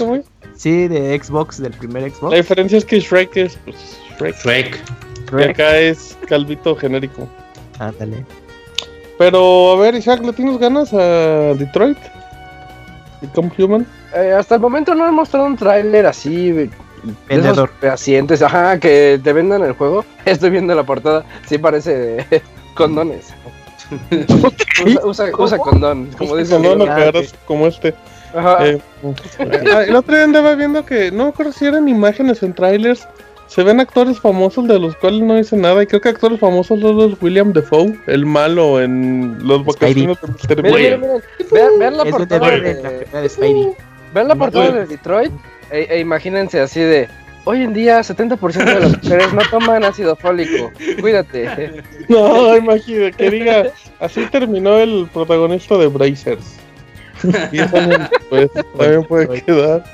Sí, 0.56 0.88
de 0.88 1.20
Xbox, 1.22 1.60
del 1.60 1.72
primer 1.72 2.10
Xbox. 2.10 2.32
La 2.32 2.38
diferencia 2.38 2.78
es 2.78 2.84
que 2.84 3.00
Shrek 3.00 3.36
es 3.36 3.58
pues 3.64 3.76
Shrek. 4.18 4.36
Shrek. 4.36 4.82
Y 5.38 5.42
acá 5.42 5.78
es 5.78 6.16
Calvito 6.26 6.74
genérico. 6.74 7.28
Ándale. 7.78 8.24
Pero 9.18 9.72
a 9.72 9.76
ver, 9.80 9.94
Isaac, 9.94 10.20
¿le 10.24 10.32
tienes 10.32 10.58
ganas 10.58 10.92
a 10.94 11.54
Detroit? 11.54 11.98
Become 13.20 13.50
Human. 13.58 13.86
Eh, 14.16 14.32
hasta 14.32 14.54
el 14.54 14.60
momento 14.60 14.94
no 14.94 15.04
han 15.04 15.14
mostrado 15.14 15.44
un 15.46 15.56
tráiler 15.56 16.06
así 16.06 16.52
Vendedor. 17.28 17.70
fehacientes, 17.80 18.42
ajá, 18.42 18.78
que 18.78 19.20
te 19.22 19.32
vendan 19.32 19.62
el 19.62 19.72
juego. 19.72 20.04
Estoy 20.24 20.50
viendo 20.50 20.74
la 20.74 20.84
portada, 20.84 21.24
sí 21.46 21.58
parece 21.58 22.26
condones. 22.74 23.34
usa, 24.84 25.06
usa, 25.06 25.26
usa 25.36 25.58
condón, 25.58 26.10
como 26.18 26.36
dicen. 26.36 26.62
condón 26.62 26.88
o 26.88 26.92
ah, 26.92 27.12
como 27.46 27.66
este. 27.66 27.94
Ajá. 28.34 28.66
Eh, 28.66 28.80
ah, 29.72 29.82
el 29.84 29.96
otro 29.96 30.14
día 30.14 30.24
andaba 30.24 30.54
viendo 30.54 30.84
que 30.84 31.10
no 31.10 31.24
me 31.24 31.30
acuerdo 31.30 31.52
si 31.52 31.66
eran 31.66 31.88
imágenes 31.88 32.42
en 32.42 32.52
trailers. 32.54 33.06
Se 33.46 33.62
ven 33.62 33.80
actores 33.80 34.20
famosos 34.20 34.68
de 34.68 34.78
los 34.78 34.94
cuales 34.96 35.22
no 35.22 35.34
dice 35.34 35.56
nada. 35.56 35.82
Y 35.82 35.86
creo 35.86 36.02
que 36.02 36.10
actores 36.10 36.38
famosos 36.38 36.78
son 36.80 36.96
los 36.98 37.22
William 37.22 37.50
Defoe, 37.54 37.98
el 38.06 38.26
malo 38.26 38.78
en 38.82 39.38
los 39.40 39.64
vacaciones 39.64 40.18
de 40.20 40.28
Mr. 40.28 40.62
Miren, 40.62 40.70
Boy. 40.70 40.82
miren, 40.82 41.00
miren. 41.00 41.22
Vean, 41.50 41.78
vean 41.78 41.96
la 41.96 42.02
Es 42.02 42.10
portada 42.10 42.50
de 42.50 42.60
de, 42.60 42.74
primera 42.74 43.20
de 43.22 43.28
Spidey. 43.30 43.68
vean 44.12 44.28
la 44.28 44.34
portada 44.34 44.70
de 44.70 44.86
Detroit 44.86 45.32
e, 45.70 45.86
e 45.90 46.00
imagínense 46.00 46.60
así 46.60 46.80
de 46.80 47.08
hoy 47.44 47.62
en 47.62 47.72
día 47.72 48.00
70% 48.00 48.64
de 48.64 48.80
las 48.80 49.02
mujeres 49.02 49.32
no 49.32 49.40
toman 49.50 49.84
ácido 49.84 50.16
fólico. 50.16 50.70
Cuídate. 51.00 51.82
No, 52.08 52.56
imagínate, 52.56 53.16
que 53.16 53.30
diga, 53.30 53.66
así 54.00 54.26
terminó 54.26 54.78
el 54.78 55.08
protagonista 55.12 55.76
de 55.78 55.86
Brazers. 55.86 56.58
Y 57.52 57.58
eso 57.60 57.76
pues, 58.30 58.50
también 58.76 59.04
puede 59.04 59.42
quedar. 59.42 59.84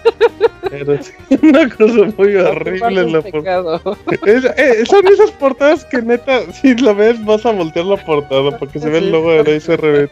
Pero 0.71 0.95
es 0.95 1.13
una 1.43 1.69
cosa 1.69 2.13
muy 2.17 2.35
horrible 2.37 3.01
en 3.03 3.13
la 3.13 3.21
portada. 3.23 3.81
Es- 4.27 4.45
eh, 4.57 4.85
son 4.87 5.07
esas 5.09 5.31
portadas 5.33 5.85
que 5.85 6.03
neta, 6.03 6.41
si 6.53 6.75
la 6.77 6.93
ves 6.93 7.23
vas 7.25 7.45
a 7.47 7.53
voltear 7.53 7.85
la 7.87 7.97
portada 8.05 8.57
porque 8.59 8.79
se 8.81 8.89
ve 8.89 8.99
el 8.99 9.11
logo 9.13 9.31
de 9.33 9.45
la 9.45 9.61
SRB. 9.61 10.09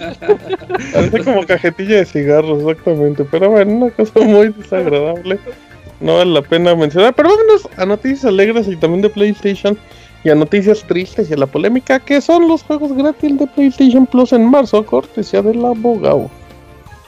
Parece 0.92 1.24
como 1.24 1.44
cajetilla 1.46 1.96
de 1.96 2.04
cigarros, 2.04 2.60
exactamente. 2.60 3.24
Pero 3.30 3.50
bueno, 3.50 3.72
una 3.72 3.90
cosa 3.90 4.20
muy 4.20 4.48
desagradable. 4.50 5.38
no 6.00 6.16
vale 6.18 6.32
la 6.32 6.42
pena 6.42 6.74
mencionar. 6.76 7.14
Pero 7.14 7.30
vámonos 7.30 7.68
a 7.76 7.86
noticias 7.86 8.24
alegres 8.24 8.68
y 8.68 8.76
también 8.76 9.02
de 9.02 9.08
PlayStation 9.10 9.76
y 10.24 10.30
a 10.30 10.34
noticias 10.36 10.84
tristes 10.86 11.30
y 11.30 11.34
a 11.34 11.36
la 11.36 11.46
polémica 11.46 11.98
que 11.98 12.20
son 12.20 12.46
los 12.46 12.62
juegos 12.62 12.92
gratis 12.92 13.36
de 13.38 13.46
PlayStation 13.48 14.06
Plus 14.06 14.32
en 14.32 14.44
marzo, 14.48 14.84
cortesía 14.86 15.42
del 15.42 15.64
abogado. 15.64 16.30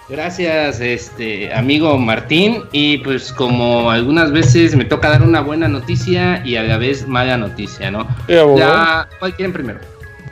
Gracias, 0.09 0.81
este 0.81 1.53
amigo 1.55 1.97
Martín. 1.97 2.63
Y 2.73 2.99
pues 2.99 3.33
como 3.33 3.91
algunas 3.91 4.33
veces 4.33 4.77
me 4.77 4.85
toca 4.85 5.09
dar 5.09 5.23
una 5.23 5.41
buena 5.41 5.67
noticia 5.67 6.43
y 6.45 6.57
a 6.57 6.63
la 6.63 6.77
vez 6.77 7.09
mala 7.09 7.39
noticia, 7.39 7.91
¿no? 7.91 8.07
¿Cuál 8.27 9.35
quieren 9.35 9.53
primero? 9.53 9.81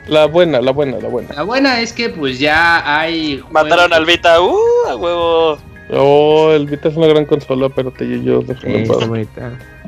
La 0.07 0.25
buena, 0.25 0.61
la 0.61 0.71
buena, 0.71 0.97
la 0.99 1.07
buena. 1.07 1.33
La 1.33 1.43
buena 1.43 1.79
es 1.79 1.91
que 1.93 2.09
pues 2.09 2.37
ya 2.37 2.99
hay. 2.99 3.43
Mataron 3.49 3.93
al 3.93 4.05
Vita, 4.05 4.41
uh, 4.41 4.89
a 4.89 4.95
huevo. 4.95 5.57
Oh, 5.89 6.51
el 6.51 6.67
Vita 6.67 6.89
es 6.89 6.95
una 6.95 7.07
gran 7.07 7.25
consola, 7.25 7.69
pero 7.69 7.91
te 7.91 8.21
yo 8.21 8.41
déjame 8.41 8.85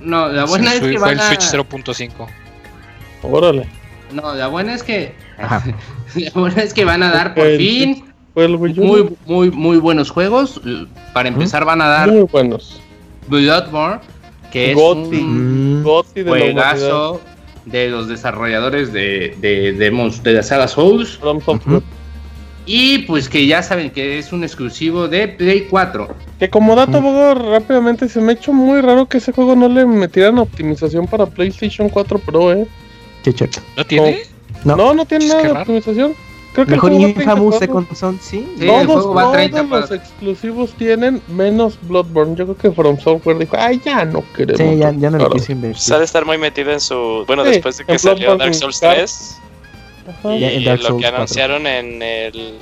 No, 0.01 0.29
la 0.29 0.45
buena 0.45 0.73
es 0.73 0.81
que 0.81 0.97
fue 0.97 1.11
el 1.11 1.19
Switch 1.19 1.41
0.5. 1.41 2.27
Órale. 3.23 3.67
No, 4.11 4.33
la 4.33 4.47
buena 4.47 4.73
es 4.73 4.83
que. 4.83 5.13
la 6.15 6.31
buena 6.33 6.63
es 6.63 6.73
que 6.73 6.85
van 6.85 7.03
a 7.03 7.11
dar 7.11 7.35
por 7.35 7.45
fin 7.57 8.14
muy, 8.35 9.17
muy, 9.25 9.51
muy 9.51 9.77
buenos 9.77 10.09
juegos. 10.09 10.61
Para 11.13 11.29
empezar, 11.29 11.65
van 11.65 11.81
a 11.81 11.87
dar. 11.87 12.11
Muy 12.11 12.23
buenos. 12.23 12.79
Bloodborne, 13.27 14.01
que 14.51 14.71
es 14.71 14.77
un 14.77 15.83
de 16.13 16.23
juegazo 16.23 17.21
de 17.65 17.89
los 17.89 18.07
desarrolladores 18.07 18.93
de, 18.93 19.35
de, 19.41 19.73
de, 19.73 20.33
la 20.33 20.43
saga 20.43 20.67
Souls. 20.67 21.19
Y 22.67 22.99
pues 22.99 23.29
que 23.29 23.45
ya 23.45 23.61
saben 23.61 23.91
que 23.91 24.17
es 24.17 24.33
un 24.33 24.43
exclusivo 24.43 25.07
de 25.07 25.27
Play 25.27 25.67
4. 25.69 26.07
Que 26.39 26.49
como 26.49 26.75
dato, 26.75 26.99
rápidamente 27.35 28.09
se 28.09 28.19
me 28.19 28.31
ha 28.31 28.35
hecho 28.35 28.53
muy 28.53 28.81
raro 28.81 29.05
que 29.05 29.19
ese 29.19 29.31
juego 29.31 29.55
no 29.55 29.69
le 29.69 29.85
metieran 29.85 30.39
optimización 30.39 31.05
para 31.05 31.27
PlayStation 31.27 31.89
4 31.89 32.19
Pro, 32.19 32.53
eh. 32.53 32.67
¿No 33.77 33.85
tiene? 33.85 34.23
No, 34.63 34.93
no, 34.93 35.05
tiene 35.05 35.27
nada 35.27 35.43
de 35.43 35.51
optimización. 35.51 36.13
Creo 36.55 36.65
que 36.67 36.71
Mejor 36.71 36.93
Infamous 36.93 37.57
Second 37.57 37.93
Son, 37.93 38.17
sí. 38.21 38.47
sí 38.57 38.65
todos, 38.65 39.13
los 39.69 39.91
exclusivos 39.91 40.71
tienen 40.75 41.21
menos 41.27 41.77
Bloodborne. 41.81 42.33
Yo 42.37 42.45
creo 42.45 42.57
que 42.57 42.71
From 42.71 42.97
Software 42.97 43.37
dijo, 43.37 43.57
ay, 43.59 43.81
ya 43.83 44.05
no 44.05 44.23
queremos. 44.33 44.57
Sí, 44.57 44.77
ya, 44.77 44.93
ya 44.93 45.09
no 45.09 45.17
lo 45.17 45.29
quise 45.31 45.51
invertir. 45.51 45.81
Sale 45.81 46.05
estar 46.05 46.25
muy 46.25 46.37
metido 46.37 46.71
en 46.71 46.79
su. 46.79 47.25
Bueno, 47.27 47.43
después 47.43 47.77
de 47.77 47.83
que 47.83 47.99
salió 47.99 48.37
Dark 48.37 48.55
Souls 48.55 48.79
3. 48.79 49.41
Y 50.23 50.43
en 50.45 50.83
lo 50.83 50.97
que 50.97 51.07
anunciaron 51.07 51.67
en 51.67 52.01
el. 52.01 52.57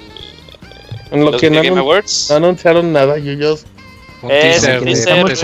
En 1.11 1.25
lo 1.25 1.37
que 1.37 1.51
no, 1.51 1.61
Game 1.61 1.79
Awards. 1.79 2.29
no 2.31 2.37
anunciaron 2.37 2.91
nada, 2.91 3.19
yo 3.19 3.55
un 4.23 4.29
teaser, 4.29 4.81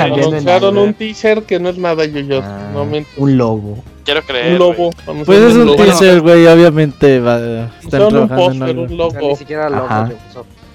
anunciaron 0.02 0.76
un 0.76 0.94
teaser 0.96 1.44
que 1.44 1.60
no 1.60 1.70
es 1.70 1.78
nada, 1.78 2.06
yo 2.06 2.42
ah, 2.42 2.72
no 2.74 2.88
Un 3.18 3.38
lobo. 3.38 3.84
Quiero 4.10 4.26
creer. 4.26 4.54
Un 4.54 4.58
lobo. 4.58 4.90
Pues 5.24 5.40
es 5.40 5.54
un 5.54 5.76
teaser, 5.76 6.22
güey, 6.22 6.48
obviamente. 6.48 7.20
Va, 7.20 7.70
están 7.80 8.02
un 8.16 8.28
póster, 8.28 8.76
un 8.76 8.98
logo. 8.98 9.20
ni 9.22 9.36
siquiera 9.36 9.70
logo. 9.70 9.86
Ajá. 9.86 10.10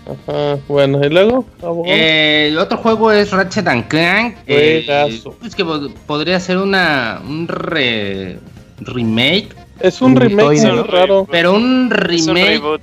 Ajá, 0.06 0.58
bueno, 0.68 1.04
¿y 1.04 1.08
luego? 1.08 1.44
Eh, 1.86 2.50
el 2.52 2.58
otro 2.58 2.78
juego 2.78 3.10
es 3.10 3.32
Ratchet 3.32 3.66
and 3.66 3.88
Clank. 3.88 4.36
Eh, 4.46 4.86
es 5.44 5.54
que 5.56 5.64
podría 6.06 6.38
ser 6.38 6.58
una 6.58 7.20
un 7.26 7.48
re, 7.48 8.38
remake. 8.78 9.48
Es 9.80 10.00
un, 10.00 10.14
remake, 10.14 10.58
sí, 10.58 10.68
raro. 10.68 11.26
Pero 11.28 11.54
un 11.54 11.90
remake. 11.90 12.20
Es 12.20 12.28
un 12.28 12.36
reboot. 12.36 12.82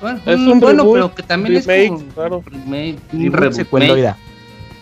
Bueno, 0.00 0.20
es 0.24 0.36
un 0.36 0.60
bueno 0.60 0.82
reboot, 0.84 0.94
pero 0.94 1.14
que 1.16 1.22
también 1.24 1.64
remake, 1.64 1.82
es 1.82 2.14
como 2.14 2.36
un 2.36 2.44
remake, 2.44 2.98
un 3.12 3.32
reboot. 3.32 4.14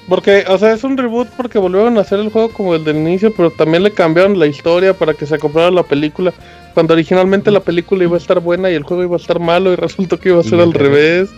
Porque, 0.09 0.45
o 0.49 0.57
sea, 0.57 0.73
es 0.73 0.85
un 0.85 0.97
reboot 0.97 1.29
porque 1.37 1.59
volvieron 1.59 1.99
a 1.99 2.01
hacer 2.01 2.19
el 2.19 2.31
juego 2.31 2.51
como 2.51 2.75
el 2.75 2.83
del 2.83 2.97
inicio, 2.97 3.33
pero 3.35 3.51
también 3.51 3.83
le 3.83 3.93
cambiaron 3.93 4.39
la 4.39 4.47
historia 4.47 4.95
para 4.95 5.13
que 5.13 5.27
se 5.27 5.35
acoplara 5.35 5.71
la 5.71 5.83
película. 5.83 6.33
Cuando 6.73 6.95
originalmente 6.95 7.51
la 7.51 7.61
película 7.61 8.05
iba 8.05 8.15
a 8.15 8.19
estar 8.19 8.41
buena 8.41 8.71
y 8.71 8.75
el 8.75 8.85
juego 8.85 9.03
iba 9.03 9.17
a 9.17 9.21
estar 9.21 9.39
malo 9.39 9.73
y 9.73 9.77
resultó 9.77 10.19
que 10.19 10.31
iba 10.31 10.41
a 10.41 10.45
ser 10.45 10.61
al 10.61 10.73
revés. 10.73 11.29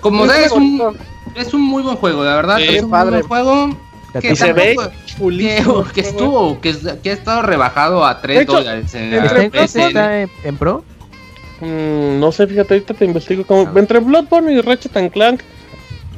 Como 0.00 0.24
es, 0.24 0.52
un, 0.52 0.96
es 1.34 1.52
un 1.52 1.62
muy 1.62 1.82
buen 1.82 1.96
juego, 1.96 2.24
la 2.24 2.36
verdad. 2.36 2.60
es 2.60 2.82
un 2.82 2.90
muy 2.90 3.10
buen 3.10 3.22
juego. 3.22 3.76
Que, 4.20 4.34
se 4.34 4.54
ve 4.54 4.76
que, 5.92 6.00
estuvo, 6.00 6.58
que, 6.62 6.74
que, 7.02 7.10
ha 7.10 7.12
estado 7.12 7.42
rebajado 7.42 8.02
a 8.02 8.22
3 8.22 8.46
dólares 8.46 8.94
en, 8.94 9.12
¿Está 9.52 10.22
en, 10.22 10.56
Pro? 10.56 10.82
Mm, 11.60 12.18
no 12.18 12.32
sé, 12.32 12.46
fíjate, 12.46 12.74
ahorita 12.74 12.94
te 12.94 13.04
investigo. 13.04 13.44
Como, 13.44 13.62
ah. 13.66 13.72
Entre 13.76 13.98
Bloodborne 13.98 14.54
y 14.54 14.60
Ratchet 14.62 14.96
and 14.96 15.10
Clank 15.10 15.42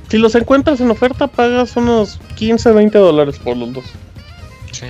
si 0.09 0.19
los 0.19 0.35
encuentras 0.35 0.81
en 0.81 0.91
oferta, 0.91 1.27
pagas 1.27 1.77
unos 1.77 2.19
15, 2.37 2.73
20 2.73 2.99
dólares 2.99 3.39
por 3.39 3.57
los 3.57 3.73
dos. 3.73 3.85
Sí. 4.73 4.87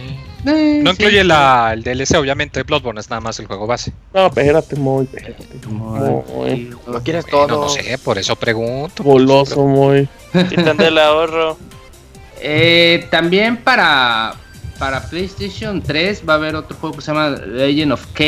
Eh, 0.46 0.80
no 0.82 0.90
incluye 0.92 1.24
la, 1.24 1.72
el 1.72 1.82
DLC, 1.82 2.16
obviamente. 2.16 2.62
Bloodborne 2.62 3.00
es 3.00 3.10
nada 3.10 3.20
más 3.20 3.38
el 3.40 3.46
juego 3.46 3.66
base. 3.66 3.92
No, 4.14 4.26
espérate, 4.26 4.76
muy, 4.76 5.04
espérate. 5.04 5.44
Muy. 5.68 6.70
Lo 6.86 7.02
quieres 7.02 7.26
todo. 7.26 7.48
No, 7.48 7.68
sé, 7.68 7.98
por 7.98 8.18
eso 8.18 8.36
pregunto. 8.36 9.02
Boloso, 9.02 9.64
muy. 9.64 10.08
Quitan 10.48 10.80
el 10.80 10.98
ahorro. 10.98 11.58
Eh, 12.40 13.06
también 13.10 13.56
para, 13.56 14.36
para 14.78 15.02
PlayStation 15.08 15.82
3 15.82 16.22
va 16.28 16.34
a 16.34 16.36
haber 16.36 16.54
otro 16.54 16.76
juego 16.76 16.96
que 16.96 17.02
se 17.02 17.12
llama 17.12 17.30
Legend 17.30 17.92
of 17.92 18.06
K 18.12 18.24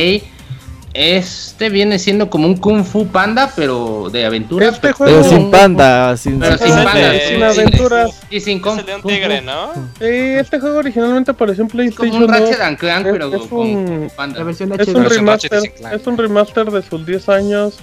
este 0.92 1.68
viene 1.68 1.98
siendo 1.98 2.30
como 2.30 2.46
un 2.46 2.56
Kung 2.56 2.84
Fu 2.84 3.06
Panda, 3.06 3.52
pero 3.54 4.08
de 4.10 4.24
aventuras. 4.24 4.74
Este 4.74 4.92
pero 4.98 5.22
sin 5.22 5.50
panda, 5.50 6.16
sin, 6.16 6.40
pero 6.40 6.58
sin, 6.58 6.74
panda, 6.74 7.12
sin 7.28 7.42
aventuras. 7.42 8.20
Y 8.28 8.40
sin 8.40 8.60
Kung 8.60 8.80
Fu. 8.80 9.08
tigre, 9.08 9.40
¿no? 9.40 9.72
Sí, 9.98 10.06
este 10.06 10.58
juego 10.58 10.78
originalmente 10.78 11.30
apareció 11.30 11.62
en 11.62 11.68
PlayStation. 11.68 12.06
Es 12.06 12.12
como 12.12 12.24
un 12.26 12.32
Ratchet 12.32 12.60
and 12.60 12.78
Clank, 12.78 13.06
pero 13.10 13.30
con 13.30 13.58
un, 13.60 14.12
Panda. 14.16 14.50
es 14.50 14.60
un 14.60 15.04
remaster, 15.04 15.72
es 15.92 16.06
un 16.06 16.18
remaster 16.18 16.70
de 16.70 16.82
sus 16.82 17.06
10 17.06 17.28
años. 17.28 17.78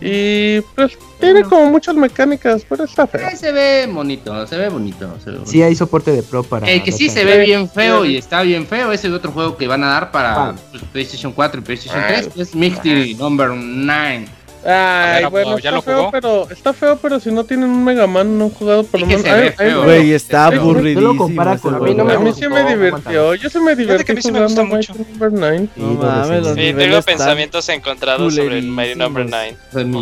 Y 0.00 0.60
pues 0.74 0.96
tiene 1.18 1.42
como 1.42 1.66
muchas 1.66 1.94
mecánicas, 1.94 2.64
pero 2.68 2.84
está 2.84 3.06
feo. 3.06 3.28
se 3.36 3.52
ve 3.52 3.88
bonito, 3.90 4.46
se 4.46 4.56
ve 4.56 4.68
bonito. 4.68 5.16
Se 5.22 5.46
Sí, 5.46 5.62
hay 5.62 5.74
soporte 5.74 6.12
de 6.12 6.22
Pro 6.22 6.42
para. 6.42 6.68
El 6.70 6.82
que 6.82 6.92
sí 6.92 7.08
se 7.08 7.24
ve 7.24 7.44
bien 7.44 7.68
feo 7.68 8.04
y 8.04 8.16
está 8.16 8.42
bien 8.42 8.66
feo 8.66 8.92
es 8.92 9.04
el 9.04 9.14
otro 9.14 9.32
juego 9.32 9.56
que 9.56 9.66
van 9.66 9.84
a 9.84 9.88
dar 9.88 10.10
para 10.10 10.54
pues, 10.70 10.82
PlayStation 10.92 11.32
4 11.32 11.60
y 11.60 11.64
PlayStation 11.64 12.02
3, 12.06 12.28
que 12.28 12.42
es 12.42 12.54
Mystery 12.54 13.14
Number 13.14 13.50
9. 13.50 14.26
Ay, 14.64 15.24
bueno, 15.30 15.56
está 15.56 15.80
feo, 15.80 16.10
pero 16.10 16.50
está 16.50 16.72
feo, 16.72 16.98
pero 17.00 17.18
si 17.18 17.32
no 17.32 17.44
tienen 17.44 17.70
un 17.70 17.84
Mega 17.84 18.06
Man 18.06 18.38
no 18.38 18.44
han 18.44 18.50
jugado 18.50 18.84
por 18.84 19.00
lo 19.00 19.06
menos. 19.06 19.24
Güey, 19.84 20.12
está 20.12 20.46
aburridísimo. 20.46 21.24
a 21.24 21.78
mí, 21.80 21.94
no 21.94 22.04
me, 22.04 22.12
a 22.14 22.18
mí 22.18 22.32
sí 22.32 22.46
me 22.48 22.64
divirtió. 22.64 23.34
Yo 23.34 23.48
sí 23.48 23.58
me 23.58 23.74
divertí 23.74 24.20
jugando 24.22 24.64
Mighty 24.64 24.92
Number 24.92 25.32
9. 25.32 25.68
Sí, 26.54 26.74
tengo 26.74 27.02
pensamientos 27.02 27.68
encontrados 27.68 28.34
sobre 28.34 28.58
el 28.58 28.66
Mighty 28.66 28.98
Number 28.98 29.26
9. 29.28 29.56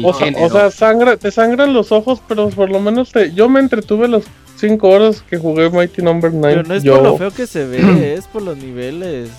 O 0.05 0.13
sea, 0.13 0.33
o 0.37 0.51
sea 0.51 0.71
sangra, 0.71 1.17
te 1.17 1.31
sangran 1.31 1.73
los 1.73 1.93
ojos, 1.93 2.21
pero 2.27 2.49
por 2.51 2.71
lo 2.71 2.81
menos 2.81 3.13
te, 3.13 3.33
yo 3.33 3.49
me 3.49 3.61
entretuve 3.61 4.09
los 4.09 4.25
5 4.57 4.89
horas 4.89 5.23
que 5.29 5.39
jugué 5.39 5.71
Mighty 5.71 6.03
Number 6.03 6.33
9. 6.33 6.57
Pero 6.57 6.69
no 6.69 6.75
es 6.75 6.85
por 6.85 7.03
lo 7.03 7.17
feo 7.17 7.31
que 7.31 7.47
se 7.47 7.65
ve, 7.65 8.15
es 8.15 8.27
por 8.27 8.43
los 8.43 8.57
niveles. 8.57 9.31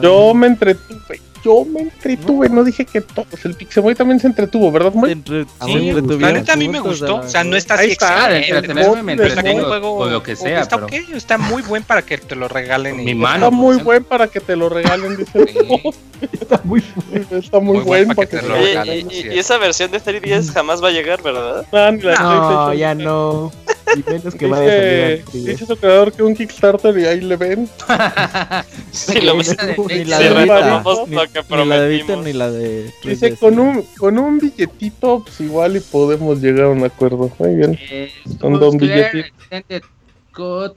Yo 0.00 0.32
me 0.32 0.46
entretuve 0.46 1.20
yo 1.44 1.64
me 1.64 1.80
entretuve, 1.80 2.48
no, 2.48 2.64
dije 2.64 2.84
que 2.84 3.00
todos. 3.00 3.44
El 3.44 3.54
Pixemoy 3.54 3.94
también 3.94 4.20
se 4.20 4.26
entretuvo, 4.26 4.70
¿verdad, 4.70 4.92
Moy? 4.94 5.12
Entre... 5.12 5.44
Sí, 5.64 5.92
la 6.18 6.32
neta 6.32 6.52
a 6.52 6.56
mí 6.56 6.68
me 6.68 6.80
gustó. 6.80 7.16
O 7.16 7.28
sea, 7.28 7.44
no 7.44 7.56
está 7.56 7.74
así 7.74 7.92
excelente. 7.92 8.74
Me 9.02 9.12
entretengo 9.12 9.66
juego, 9.66 10.06
lo 10.06 10.22
que 10.22 10.36
sea. 10.36 10.60
Está 10.60 10.76
ok, 10.76 10.92
está 11.14 11.38
muy 11.38 11.62
buen 11.62 11.82
para 11.82 12.02
que 12.02 12.18
te 12.18 12.34
lo 12.34 12.48
regalen. 12.48 13.04
Mi 13.04 13.14
mano. 13.14 13.46
Está 13.46 13.50
muy 13.50 13.76
buen 13.76 14.04
para 14.04 14.28
que 14.28 14.40
te 14.40 14.56
lo 14.56 14.68
regalen, 14.68 15.16
dice. 15.16 15.46
está 16.32 16.60
muy 16.64 16.82
buen. 17.10 17.26
Está 17.30 17.60
muy, 17.60 17.78
buen 17.80 18.08
para 18.08 18.28
que 18.28 18.36
te 18.36 18.46
lo 18.46 18.54
regalen. 18.54 19.08
Y 19.10 19.38
esa 19.38 19.58
versión 19.58 19.90
de 19.90 20.00
3DS 20.00 20.52
jamás 20.52 20.82
va 20.82 20.88
a 20.88 20.92
llegar, 20.92 21.22
¿verdad? 21.22 21.66
No, 22.20 22.72
ya 22.74 22.94
no. 22.94 23.52
Y 23.96 24.10
menos 24.10 24.34
que 24.34 24.46
vaya 24.46 24.64
a 24.64 24.68
salir. 24.68 25.24
Dice 25.32 25.66
su 25.66 25.76
creador 25.76 26.12
que 26.12 26.22
un 26.22 26.34
Kickstarter 26.34 26.96
y 26.98 27.04
ahí 27.04 27.20
le 27.20 27.36
ven. 27.36 27.68
sí, 28.92 29.20
lo 29.20 29.34
ni 29.34 30.04
la 30.04 30.18
de 30.18 30.30
que 31.32 31.42
prometimos. 31.42 31.64
Ni 31.64 31.68
la 31.68 31.80
de 31.80 31.88
Vita 31.88 32.16
ni 32.16 32.32
la 32.32 32.50
de. 32.50 32.94
Dice, 33.04 33.36
con 33.36 33.58
un, 33.58 33.82
con 33.98 34.18
un 34.18 34.38
billetito, 34.38 35.22
pues 35.24 35.40
igual 35.40 35.76
y 35.76 35.80
podemos 35.80 36.40
llegar 36.40 36.66
a 36.66 36.68
un 36.70 36.84
acuerdo. 36.84 37.30
Muy 37.38 37.54
bien. 37.54 37.78
Eh, 37.90 38.12
con 38.40 38.58
dos 38.58 38.76
billetitos. 38.76 39.30
Code 40.32 40.74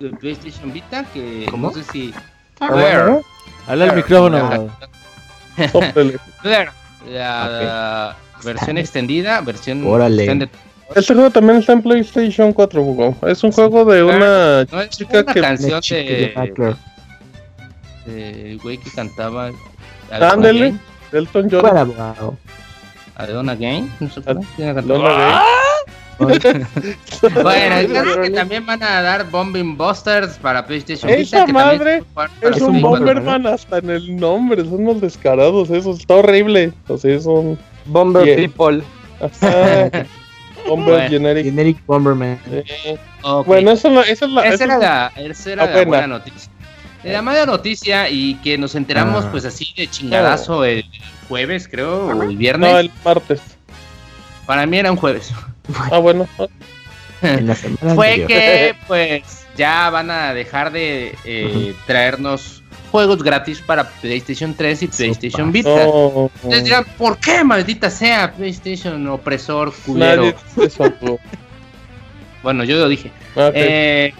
de 0.00 0.10
PlayStation 0.10 0.72
Vita, 0.72 1.04
que 1.12 1.46
¿Cómo? 1.50 1.68
no 1.68 1.74
sé 1.74 1.84
si. 1.92 2.14
Habla 2.58 3.84
el 3.86 3.96
micrófono. 3.96 4.70
Claro. 6.42 6.72
La, 7.10 8.16
versión 8.42 8.78
extendida, 8.78 9.40
versión 9.42 9.86
Órale. 9.86 10.48
Este 10.94 11.14
juego 11.14 11.30
también 11.30 11.58
está 11.58 11.72
en 11.72 11.82
PlayStation 11.82 12.52
4, 12.52 12.82
Hugo. 12.82 13.16
Es 13.26 13.42
un 13.42 13.52
juego 13.52 13.84
de 13.84 14.02
una 14.02 14.64
no, 14.64 14.86
chica 14.86 15.20
una 15.20 15.32
que. 15.32 15.40
canción 15.40 15.80
de. 15.80 16.76
El 18.06 18.58
güey 18.58 18.78
que 18.78 18.90
cantaba. 18.90 19.50
Ándele, 20.10 20.74
Elton 21.12 21.48
John. 21.50 22.38
¿A 23.16 23.26
Donna 23.26 23.54
Game? 23.54 23.88
No 24.00 24.10
sé 24.10 24.20
¿Tiene 24.56 24.82
Donna 24.82 25.08
Game. 26.18 26.66
bueno, 27.42 27.76
el 27.76 28.22
que 28.22 28.30
también 28.34 28.64
van 28.66 28.82
a 28.82 29.02
dar 29.02 29.28
Bombing 29.30 29.76
Busters 29.76 30.38
para 30.38 30.64
PlayStation 30.64 31.10
Esa 31.10 31.46
madre 31.48 32.04
es 32.40 32.60
un 32.60 32.80
Bomberman 32.80 33.46
hasta 33.46 33.78
en 33.78 33.90
el 33.90 34.16
nombre, 34.16 34.64
son 34.64 34.84
los 34.84 35.00
descarados, 35.00 35.70
eso 35.70 35.92
está 35.92 36.14
horrible. 36.14 36.72
O 36.88 36.96
sea, 36.96 37.14
es 37.14 37.26
un 37.26 37.58
Bomber 37.86 38.36
People. 38.36 38.82
Bomber 40.68 41.10
Generic. 41.10 41.44
Generic 41.44 41.84
Bomberman. 41.86 42.38
Bueno, 43.46 43.72
eso, 43.72 44.02
esa 44.02 44.24
es 44.24 44.30
la. 44.30 44.48
Esa 44.48 44.64
era 44.64 44.78
la, 44.78 45.12
esa 45.16 45.52
era 45.52 45.66
la 45.66 45.84
buena 45.84 46.06
noticia. 46.06 46.50
La 47.04 47.22
mala 47.22 47.46
noticia 47.46 48.08
y 48.08 48.34
que 48.36 48.56
nos 48.56 48.74
enteramos 48.74 49.24
ah. 49.26 49.28
pues 49.30 49.44
así 49.44 49.74
de 49.76 49.88
chingadazo 49.88 50.58
oh. 50.58 50.64
el 50.64 50.84
jueves, 51.28 51.68
creo, 51.68 52.06
o 52.06 52.22
el 52.22 52.36
viernes. 52.36 52.72
No, 52.72 52.78
el 52.78 52.90
martes. 53.04 53.40
Para 54.46 54.66
mí 54.66 54.78
era 54.78 54.90
un 54.90 54.96
jueves. 54.96 55.32
Ah, 55.90 55.96
bueno. 55.96 56.28
Fue 57.94 58.26
que 58.28 58.74
pues 58.86 59.46
ya 59.56 59.88
van 59.88 60.10
a 60.10 60.34
dejar 60.34 60.70
de 60.72 61.16
eh, 61.24 61.74
traernos 61.86 62.62
juegos 62.90 63.22
gratis 63.22 63.60
para 63.60 63.88
PlayStation 63.88 64.54
3 64.54 64.82
y 64.82 64.86
PlayStation 64.88 65.50
Vita. 65.50 65.70
Oh. 65.86 66.30
Entonces 66.36 66.64
dirán, 66.64 66.84
¿por 66.98 67.18
qué 67.18 67.42
maldita 67.42 67.88
sea 67.88 68.32
PlayStation 68.34 69.08
opresor 69.08 69.72
culero? 69.86 70.34
bueno, 72.42 72.62
yo 72.62 72.76
lo 72.76 72.88
dije. 72.88 73.10
Eh, 73.36 74.12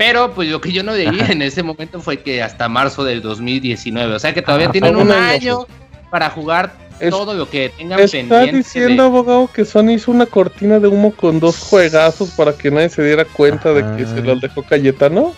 pero 0.00 0.32
pues 0.32 0.48
lo 0.48 0.62
que 0.62 0.72
yo 0.72 0.82
no 0.82 0.92
leí 0.92 1.20
en 1.28 1.42
ese 1.42 1.62
momento 1.62 2.00
fue 2.00 2.20
que 2.20 2.42
hasta 2.42 2.70
marzo 2.70 3.04
del 3.04 3.20
2019, 3.20 4.14
o 4.14 4.18
sea 4.18 4.32
que 4.32 4.40
todavía 4.40 4.70
tienen 4.70 4.96
un 4.96 5.12
año 5.12 5.66
para 6.10 6.30
jugar 6.30 6.72
todo 7.10 7.34
lo 7.34 7.50
que 7.50 7.70
tengan 7.76 7.98
pendiente. 7.98 8.34
Está 8.34 8.56
diciendo, 8.56 9.02
abogado, 9.02 9.50
que 9.52 9.66
Sony 9.66 9.90
hizo 9.90 10.10
una 10.10 10.24
cortina 10.24 10.78
de 10.78 10.88
humo 10.88 11.12
con 11.12 11.38
dos 11.38 11.58
juegazos 11.58 12.30
para 12.30 12.54
que 12.54 12.70
nadie 12.70 12.88
se 12.88 13.04
diera 13.04 13.26
cuenta 13.26 13.74
de 13.74 13.98
que 13.98 14.06
se 14.06 14.22
los 14.22 14.40
dejó 14.40 14.62
Cayetano. 14.62 15.34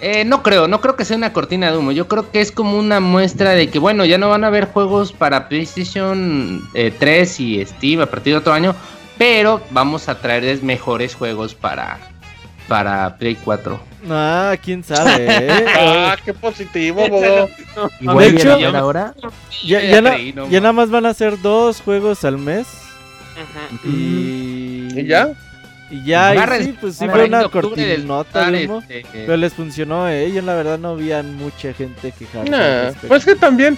Eh, 0.00 0.24
no 0.24 0.42
creo, 0.42 0.66
no 0.66 0.80
creo 0.80 0.96
que 0.96 1.04
sea 1.04 1.18
una 1.18 1.34
cortina 1.34 1.70
de 1.70 1.76
humo. 1.76 1.92
Yo 1.92 2.08
creo 2.08 2.30
que 2.30 2.40
es 2.40 2.52
como 2.52 2.78
una 2.78 3.00
muestra 3.00 3.50
de 3.50 3.68
que, 3.68 3.78
bueno, 3.78 4.06
ya 4.06 4.16
no 4.16 4.30
van 4.30 4.44
a 4.44 4.46
haber 4.46 4.64
juegos 4.64 5.12
para 5.12 5.46
PlayStation 5.50 6.66
3 6.72 7.00
eh, 7.04 7.42
y 7.42 7.66
Steam 7.66 8.00
a 8.00 8.06
partir 8.06 8.32
de 8.32 8.38
otro 8.38 8.54
año, 8.54 8.74
pero 9.18 9.60
vamos 9.72 10.08
a 10.08 10.18
traerles 10.18 10.62
mejores 10.62 11.14
juegos 11.14 11.54
para, 11.54 12.13
para 12.68 13.16
Play 13.16 13.36
4. 13.36 13.80
Ah, 14.10 14.56
quién 14.62 14.84
sabe. 14.84 15.26
¿eh? 15.28 15.66
ah, 15.78 16.16
qué 16.24 16.34
positivo, 16.34 17.02
de 18.00 18.26
hecho, 18.28 18.52
ahora? 18.76 19.14
Ya, 19.64 19.80
ya, 19.82 20.60
nada 20.60 20.72
más 20.72 20.90
van 20.90 21.06
a 21.06 21.14
ser 21.14 21.40
dos 21.40 21.80
juegos 21.80 22.24
al 22.24 22.38
mes. 22.38 22.66
y... 23.84 24.88
¿Y 24.94 25.06
ya? 25.06 25.32
Y 25.90 26.02
ya, 26.04 26.34
y 26.34 26.64
sí, 26.64 26.74
pues 26.80 26.96
sí 26.96 27.06
fue 27.08 27.26
una 27.26 27.48
cortinota 27.48 28.50
este, 28.50 29.04
pero 29.12 29.36
les 29.36 29.52
funcionó, 29.52 30.08
eh. 30.08 30.32
Yo 30.32 30.40
la 30.42 30.54
verdad 30.54 30.78
no 30.78 30.96
vi 30.96 31.12
a 31.12 31.22
mucha 31.22 31.72
gente 31.72 32.12
quejarse. 32.18 32.50
Nah, 32.50 32.92
pues 33.06 33.24
que 33.24 33.34
también, 33.34 33.76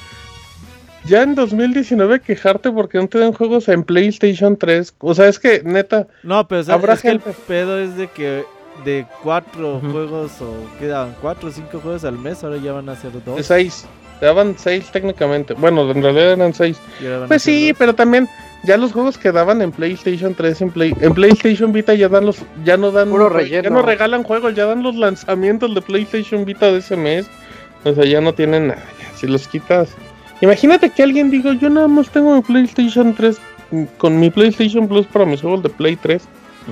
ya 1.05 1.22
en 1.22 1.34
2019 1.34 2.20
quejarte 2.20 2.70
porque 2.70 2.99
no 2.99 3.09
te 3.09 3.18
dan 3.18 3.32
juegos 3.32 3.68
en 3.68 3.82
PlayStation 3.82 4.57
3. 4.57 4.95
O 4.99 5.14
sea, 5.14 5.28
es 5.28 5.39
que 5.39 5.62
neta. 5.64 6.07
No, 6.22 6.47
pero 6.47 6.72
habrá 6.72 6.95
es 6.95 7.03
que 7.03 7.09
el 7.09 7.20
pedo 7.20 7.78
es 7.80 7.97
de 7.97 8.07
que 8.09 8.45
de 8.85 9.07
cuatro 9.22 9.81
juegos 9.81 10.41
o 10.41 10.55
quedaban 10.79 11.14
cuatro 11.20 11.49
o 11.49 11.53
cinco 11.53 11.81
juegos 11.81 12.05
al 12.05 12.18
mes, 12.18 12.43
ahora 12.45 12.59
ya 12.59 12.72
van 12.72 12.89
a 12.89 12.97
ser 12.97 13.12
dos. 13.24 13.37
De 13.37 13.43
seis. 13.43 13.87
Daban 14.20 14.55
seis 14.59 14.91
técnicamente. 14.91 15.55
Bueno, 15.55 15.91
en 15.91 16.03
realidad 16.03 16.33
eran 16.33 16.55
seis. 16.55 16.79
Pues 17.29 17.43
sí, 17.43 17.74
pero 17.79 17.95
también 17.95 18.29
ya 18.62 18.77
los 18.77 18.93
juegos 18.93 19.18
que 19.18 19.31
daban 19.31 19.61
en 19.62 19.72
PlayStation 19.72 20.35
3 20.35 20.62
en, 20.62 20.70
Play, 20.70 20.95
en 21.01 21.14
PlayStation 21.14 21.72
Vita 21.72 21.95
ya 21.95 22.09
dan 22.09 22.27
los 22.27 22.39
ya 22.64 22.77
no 22.77 22.91
dan 22.91 23.11
ya 23.49 23.62
no 23.62 23.83
regalan 23.83 24.22
juegos, 24.22 24.55
ya 24.55 24.66
dan 24.66 24.83
los 24.83 24.97
lanzamientos 24.97 25.74
de 25.74 25.83
PlayStation 25.83 26.45
Vita 26.45 26.66
de 26.72 26.79
ese 26.79 26.97
mes. 26.97 27.27
O 27.85 27.95
sea, 27.95 28.05
ya 28.05 28.20
no 28.20 28.35
tienen 28.35 28.68
nada. 28.68 28.83
si 29.14 29.27
los 29.27 29.47
quitas. 29.49 29.91
Imagínate 30.41 30.91
que 30.91 31.03
alguien 31.03 31.31
diga, 31.31 31.55
"Yo 31.55 31.70
nada 31.70 31.89
más 31.89 32.11
tengo 32.11 32.35
mi 32.35 32.43
PlayStation 32.43 33.14
3 33.14 33.39
con 33.97 34.18
mi 34.18 34.31
PlayStation 34.31 34.87
Plus 34.89 35.07
para 35.07 35.24
mis 35.24 35.41
juegos 35.41 35.62
de 35.62 35.68
Play 35.70 35.97
3." 35.97 36.22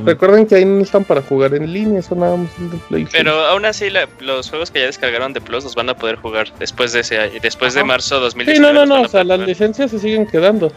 Recuerden 0.04 0.46
que 0.46 0.56
ahí 0.56 0.64
no 0.64 0.82
están 0.82 1.04
para 1.04 1.22
jugar 1.22 1.54
en 1.54 1.72
línea, 1.72 2.02
son 2.02 2.20
nada 2.20 2.36
más 2.36 2.50
de 2.58 2.78
PlayStation. 2.88 3.08
Pero 3.12 3.46
aún 3.46 3.64
así, 3.64 3.88
los 4.20 4.50
juegos 4.50 4.70
que 4.70 4.80
ya 4.80 4.86
descargaron 4.86 5.32
de 5.32 5.40
Plus 5.40 5.64
los 5.64 5.74
van 5.74 5.88
a 5.88 5.94
poder 5.94 6.16
jugar 6.16 6.48
después 6.58 6.92
de 6.92 7.00
ese 7.00 7.16
después 7.40 7.74
de 7.74 7.84
marzo 7.84 8.18
2019. 8.18 8.56
Sí, 8.56 8.60
no, 8.60 8.72
no, 8.72 8.86
no, 8.86 9.02
o 9.02 9.08
sea, 9.08 9.22
las 9.22 9.40
licencias 9.40 9.90
se 9.90 9.98
siguen 9.98 10.26
quedando. 10.26 10.72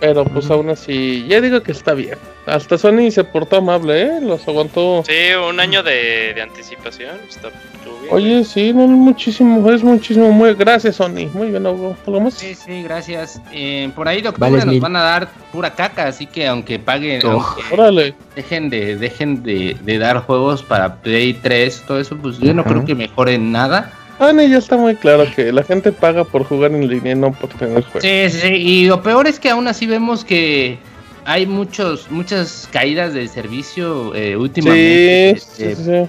Pero 0.00 0.24
pues 0.24 0.50
aún 0.50 0.70
así, 0.70 1.26
ya 1.28 1.40
digo 1.40 1.62
que 1.62 1.72
está 1.72 1.94
bien. 1.94 2.18
Hasta 2.46 2.78
Sony 2.78 3.10
se 3.10 3.22
portó 3.22 3.56
amable, 3.56 4.02
¿eh? 4.02 4.20
Los 4.22 4.48
aguantó. 4.48 5.04
Sí, 5.06 5.34
un 5.48 5.60
año 5.60 5.82
de, 5.82 6.32
de 6.34 6.42
anticipación. 6.42 7.16
Está 7.28 7.48
bien. 7.48 7.70
Oye, 8.10 8.44
sí, 8.44 8.72
no 8.72 8.88
muchísimo, 8.88 9.70
es 9.70 9.84
muchísimo. 9.84 10.32
Muy, 10.32 10.54
gracias, 10.54 10.96
Sony. 10.96 11.28
Muy 11.32 11.50
bien, 11.50 11.66
¿algo, 11.66 11.96
más? 12.20 12.34
Sí, 12.34 12.54
sí, 12.54 12.82
gracias. 12.82 13.40
Eh, 13.52 13.90
por 13.94 14.08
ahí 14.08 14.20
de 14.20 14.30
octubre 14.30 14.64
nos 14.64 14.80
van 14.80 14.96
a 14.96 15.02
dar 15.02 15.28
pura 15.52 15.74
caca, 15.74 16.06
así 16.06 16.26
que 16.26 16.48
aunque 16.48 16.78
paguen, 16.78 17.20
aunque 17.24 18.14
dejen 18.34 18.68
de 18.68 18.96
dejen 18.96 19.42
de, 19.42 19.76
de, 19.80 19.98
dar 19.98 20.18
juegos 20.20 20.62
para 20.62 20.96
Play 20.96 21.34
3, 21.34 21.84
todo 21.86 22.00
eso, 22.00 22.16
pues 22.16 22.38
yo 22.38 22.52
no 22.52 22.64
creo 22.64 22.84
que 22.84 22.94
mejoren 22.94 23.52
nada. 23.52 23.92
Ah, 24.20 24.34
no, 24.34 24.42
ya 24.42 24.58
está 24.58 24.76
muy 24.76 24.94
claro 24.96 25.24
que 25.34 25.50
la 25.50 25.62
gente 25.62 25.92
paga 25.92 26.24
por 26.24 26.44
jugar 26.44 26.72
en 26.72 26.86
línea, 26.86 27.14
no 27.14 27.32
por 27.32 27.48
tener 27.48 27.82
juegos. 27.82 28.02
Sí, 28.02 28.28
sí, 28.28 28.48
y 28.48 28.84
lo 28.84 29.02
peor 29.02 29.26
es 29.26 29.40
que 29.40 29.48
aún 29.48 29.66
así 29.66 29.86
vemos 29.86 30.26
que 30.26 30.78
hay 31.24 31.46
muchos 31.46 32.10
muchas 32.10 32.68
caídas 32.70 33.14
de 33.14 33.26
servicio 33.28 34.14
eh, 34.14 34.36
últimamente. 34.36 35.40
Sí, 35.40 35.64
de, 35.64 35.74
sí, 35.74 35.84
sí. 35.84 36.08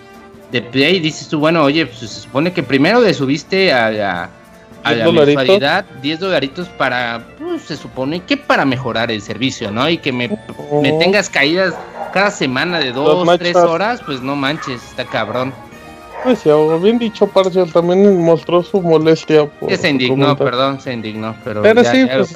de 0.52 0.62
Play, 0.62 1.00
dices 1.00 1.30
tú, 1.30 1.40
bueno, 1.40 1.64
oye, 1.64 1.86
pues 1.86 2.00
se 2.00 2.08
supone 2.08 2.52
que 2.52 2.62
primero 2.64 3.00
le 3.00 3.14
subiste 3.14 3.72
a, 3.72 3.88
a, 3.88 4.30
a 4.84 4.92
la 4.92 5.10
mensualidad 5.10 5.86
10 6.02 6.20
dolaritos 6.20 6.68
para, 6.68 7.24
pues 7.40 7.62
se 7.62 7.78
supone 7.78 8.24
que 8.24 8.36
para 8.36 8.66
mejorar 8.66 9.10
el 9.10 9.22
servicio, 9.22 9.72
¿no? 9.72 9.88
Y 9.88 9.98
que 9.98 10.12
me, 10.12 10.30
me 10.82 10.92
tengas 11.00 11.30
caídas 11.30 11.74
cada 12.12 12.30
semana 12.30 12.80
de 12.80 12.92
2, 12.92 13.40
3 13.40 13.56
horas, 13.56 14.02
pues 14.06 14.22
no 14.22 14.36
manches, 14.36 14.84
está 14.84 15.06
cabrón. 15.06 15.54
Pues 16.24 16.40
sí, 16.40 16.50
bien 16.82 17.00
dicho, 17.00 17.26
Parcial 17.28 17.72
también 17.72 18.22
mostró 18.24 18.62
su 18.62 18.82
molestia. 18.82 19.46
Por 19.46 19.76
se 19.76 19.90
indignó, 19.90 20.38
perdón, 20.38 20.80
se 20.80 20.94
indignó, 20.94 21.36
pero, 21.44 21.62
pero 21.62 21.82
ya, 21.82 21.92
sí, 21.92 22.06
pues, 22.06 22.34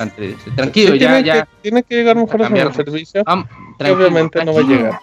tranquilo, 0.55 0.95
ya, 0.95 1.07
tiene 1.09 1.23
ya. 1.23 1.33
Que, 1.43 1.49
tiene 1.61 1.83
que 1.83 1.95
llegar 1.95 2.15
mejor 2.15 2.43
a 2.43 2.47
el 2.47 2.73
servicio. 2.73 3.23
obviamente 3.79 4.43
no 4.43 4.53
va 4.53 4.61
a 4.61 4.63
llegar. 4.63 4.99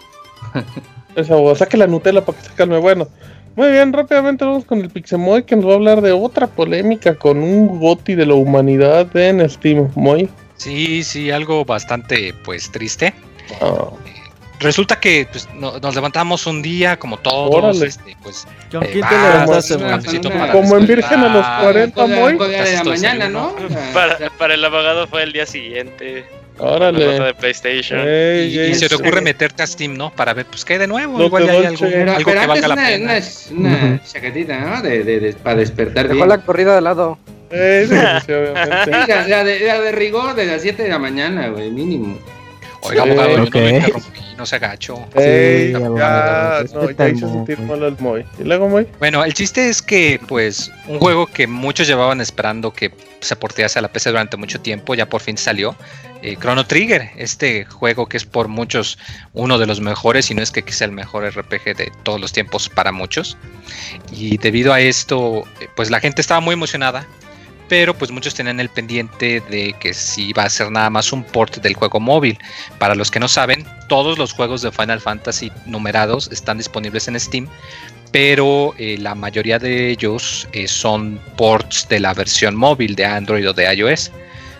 Esa 1.15 1.55
saque 1.55 1.77
la 1.77 1.87
Nutella 1.87 2.25
para 2.25 2.37
que 2.37 2.45
se 2.45 2.53
calme. 2.53 2.77
Bueno, 2.79 3.07
muy 3.55 3.71
bien, 3.71 3.93
rápidamente 3.93 4.43
vamos 4.43 4.65
con 4.65 4.81
el 4.81 4.89
Pixemoy 4.89 5.43
que 5.43 5.55
nos 5.55 5.67
va 5.67 5.71
a 5.71 5.75
hablar 5.75 6.01
de 6.01 6.11
otra 6.11 6.47
polémica 6.47 7.15
con 7.15 7.37
un 7.37 7.79
goti 7.79 8.15
de 8.15 8.25
la 8.25 8.33
humanidad 8.33 9.15
en 9.15 9.47
Steam. 9.49 9.91
Moy. 9.95 10.27
Sí, 10.57 11.03
sí, 11.03 11.29
algo 11.29 11.63
bastante 11.63 12.33
pues 12.43 12.71
triste. 12.71 13.13
Ah. 13.61 13.89
Resulta 14.63 14.99
que 14.99 15.27
pues, 15.29 15.47
nos 15.53 15.93
levantamos 15.93 16.47
un 16.47 16.61
día, 16.61 16.97
como 16.97 17.17
todos, 17.17 17.81
este, 17.81 18.15
pues. 18.23 18.47
Eh, 18.71 19.01
como 20.51 20.77
en 20.77 20.87
Virgen 20.87 21.19
a 21.19 21.29
los 21.29 21.45
40, 21.63 22.07
muy. 22.07 22.37
de 22.37 22.73
la 22.73 22.83
mañana, 22.83 23.29
¿no? 23.29 23.53
para, 23.93 24.29
para 24.37 24.53
el 24.53 24.63
abogado 24.63 25.05
fue 25.07 25.23
el 25.23 25.33
día 25.33 25.45
siguiente. 25.45 26.25
Órale. 26.59 27.19
de 27.19 27.33
PlayStation. 27.33 27.99
y, 27.99 28.73
se 28.75 28.87
te 28.87 28.95
ocurre 28.95 29.21
meterte 29.21 29.63
a 29.63 29.67
Steam, 29.67 29.97
¿no? 29.97 30.11
Para 30.11 30.33
ver, 30.33 30.45
pues, 30.45 30.63
¿qué 30.63 30.73
hay 30.73 30.79
de 30.79 30.87
nuevo? 30.87 31.21
Igual 31.21 31.49
hay 31.49 31.65
algo, 31.65 31.85
algo 31.85 32.31
que 32.31 32.47
valga 32.47 32.67
la 32.67 32.75
pena. 32.75 33.19
Una, 33.51 33.69
una 33.69 34.03
chaquetita, 34.03 34.59
¿no? 34.59 34.81
De, 34.81 35.03
de, 35.03 35.19
de, 35.19 35.33
para 35.33 35.57
despertar 35.57 36.07
Dejó 36.07 36.25
la 36.25 36.37
corrida 36.39 36.75
de 36.75 36.81
lado. 36.81 37.17
Eh, 37.51 37.85
sí, 37.89 37.95
sí, 38.25 38.31
obviamente. 38.33 39.27
la, 39.27 39.43
de, 39.43 39.59
la 39.59 39.81
de 39.81 39.91
rigor 39.91 40.35
de 40.35 40.45
las 40.45 40.61
7 40.61 40.83
de 40.83 40.89
la 40.89 40.99
mañana, 40.99 41.49
güey, 41.49 41.69
mínimo. 41.69 42.17
Oiga, 42.83 43.03
abogado, 43.03 43.29
yo 43.29 43.37
no 43.37 43.49
me 43.51 43.69
interrumpí, 43.77 44.19
no 44.37 44.45
se 44.45 44.55
agachó. 44.57 45.07
Ey, 45.15 45.71
ya, 45.71 45.79
no, 45.79 45.97
ya 46.91 47.09
hizo 47.09 47.29
sentir 47.29 47.59
mal 47.59 47.83
al 47.83 47.97
Moy. 47.99 48.25
¿Y 48.39 48.43
luego, 48.43 48.67
Moy? 48.67 48.87
Bueno, 48.99 49.23
el 49.23 49.33
chiste 49.33 49.69
es 49.69 49.81
que, 49.81 50.19
pues, 50.27 50.71
un 50.87 50.99
juego 50.99 51.27
que 51.27 51.47
muchos 51.47 51.87
llevaban 51.87 52.19
esperando 52.19 52.73
que 52.73 52.91
se 53.21 53.35
portease 53.35 53.79
a 53.79 53.81
la 53.81 53.87
PC 53.87 54.09
durante 54.09 54.37
mucho 54.37 54.59
tiempo, 54.59 54.95
ya 54.95 55.07
por 55.07 55.21
fin 55.21 55.37
salió. 55.37 55.75
Eh, 56.21 56.37
Chrono 56.39 56.65
Trigger, 56.65 57.11
este 57.17 57.65
juego 57.65 58.07
que 58.07 58.17
es 58.17 58.25
por 58.25 58.47
muchos 58.47 58.97
uno 59.33 59.57
de 59.57 59.65
los 59.65 59.79
mejores, 59.79 60.29
y 60.29 60.33
no 60.33 60.41
es 60.41 60.51
que 60.51 60.69
sea 60.71 60.85
el 60.85 60.91
mejor 60.91 61.25
RPG 61.25 61.75
de 61.75 61.91
todos 62.03 62.19
los 62.19 62.33
tiempos 62.33 62.69
para 62.69 62.91
muchos. 62.91 63.37
Y 64.11 64.37
debido 64.37 64.73
a 64.73 64.81
esto, 64.81 65.45
eh, 65.61 65.67
pues 65.75 65.89
la 65.89 65.99
gente 65.99 66.21
estaba 66.21 66.41
muy 66.41 66.53
emocionada 66.53 67.07
pero 67.69 67.93
pues 67.93 68.11
muchos 68.11 68.35
tenían 68.35 68.59
el 68.59 68.69
pendiente 68.69 69.41
de 69.49 69.73
que 69.79 69.93
si 69.93 70.29
iba 70.29 70.43
a 70.43 70.49
ser 70.49 70.71
nada 70.71 70.89
más 70.89 71.11
un 71.13 71.23
port 71.23 71.57
del 71.57 71.73
juego 71.73 71.99
móvil. 71.99 72.37
Para 72.77 72.95
los 72.95 73.09
que 73.09 73.19
no 73.19 73.27
saben, 73.27 73.65
todos 73.87 74.17
los 74.17 74.33
juegos 74.33 74.61
de 74.61 74.71
Final 74.71 74.99
Fantasy 74.99 75.51
numerados 75.65 76.29
están 76.31 76.57
disponibles 76.57 77.07
en 77.07 77.19
Steam, 77.19 77.47
pero 78.11 78.75
eh, 78.77 78.97
la 78.99 79.15
mayoría 79.15 79.59
de 79.59 79.89
ellos 79.89 80.47
eh, 80.51 80.67
son 80.67 81.19
ports 81.35 81.87
de 81.89 81.99
la 81.99 82.13
versión 82.13 82.55
móvil 82.55 82.95
de 82.95 83.05
Android 83.05 83.49
o 83.49 83.53
de 83.53 83.73
iOS, 83.73 84.11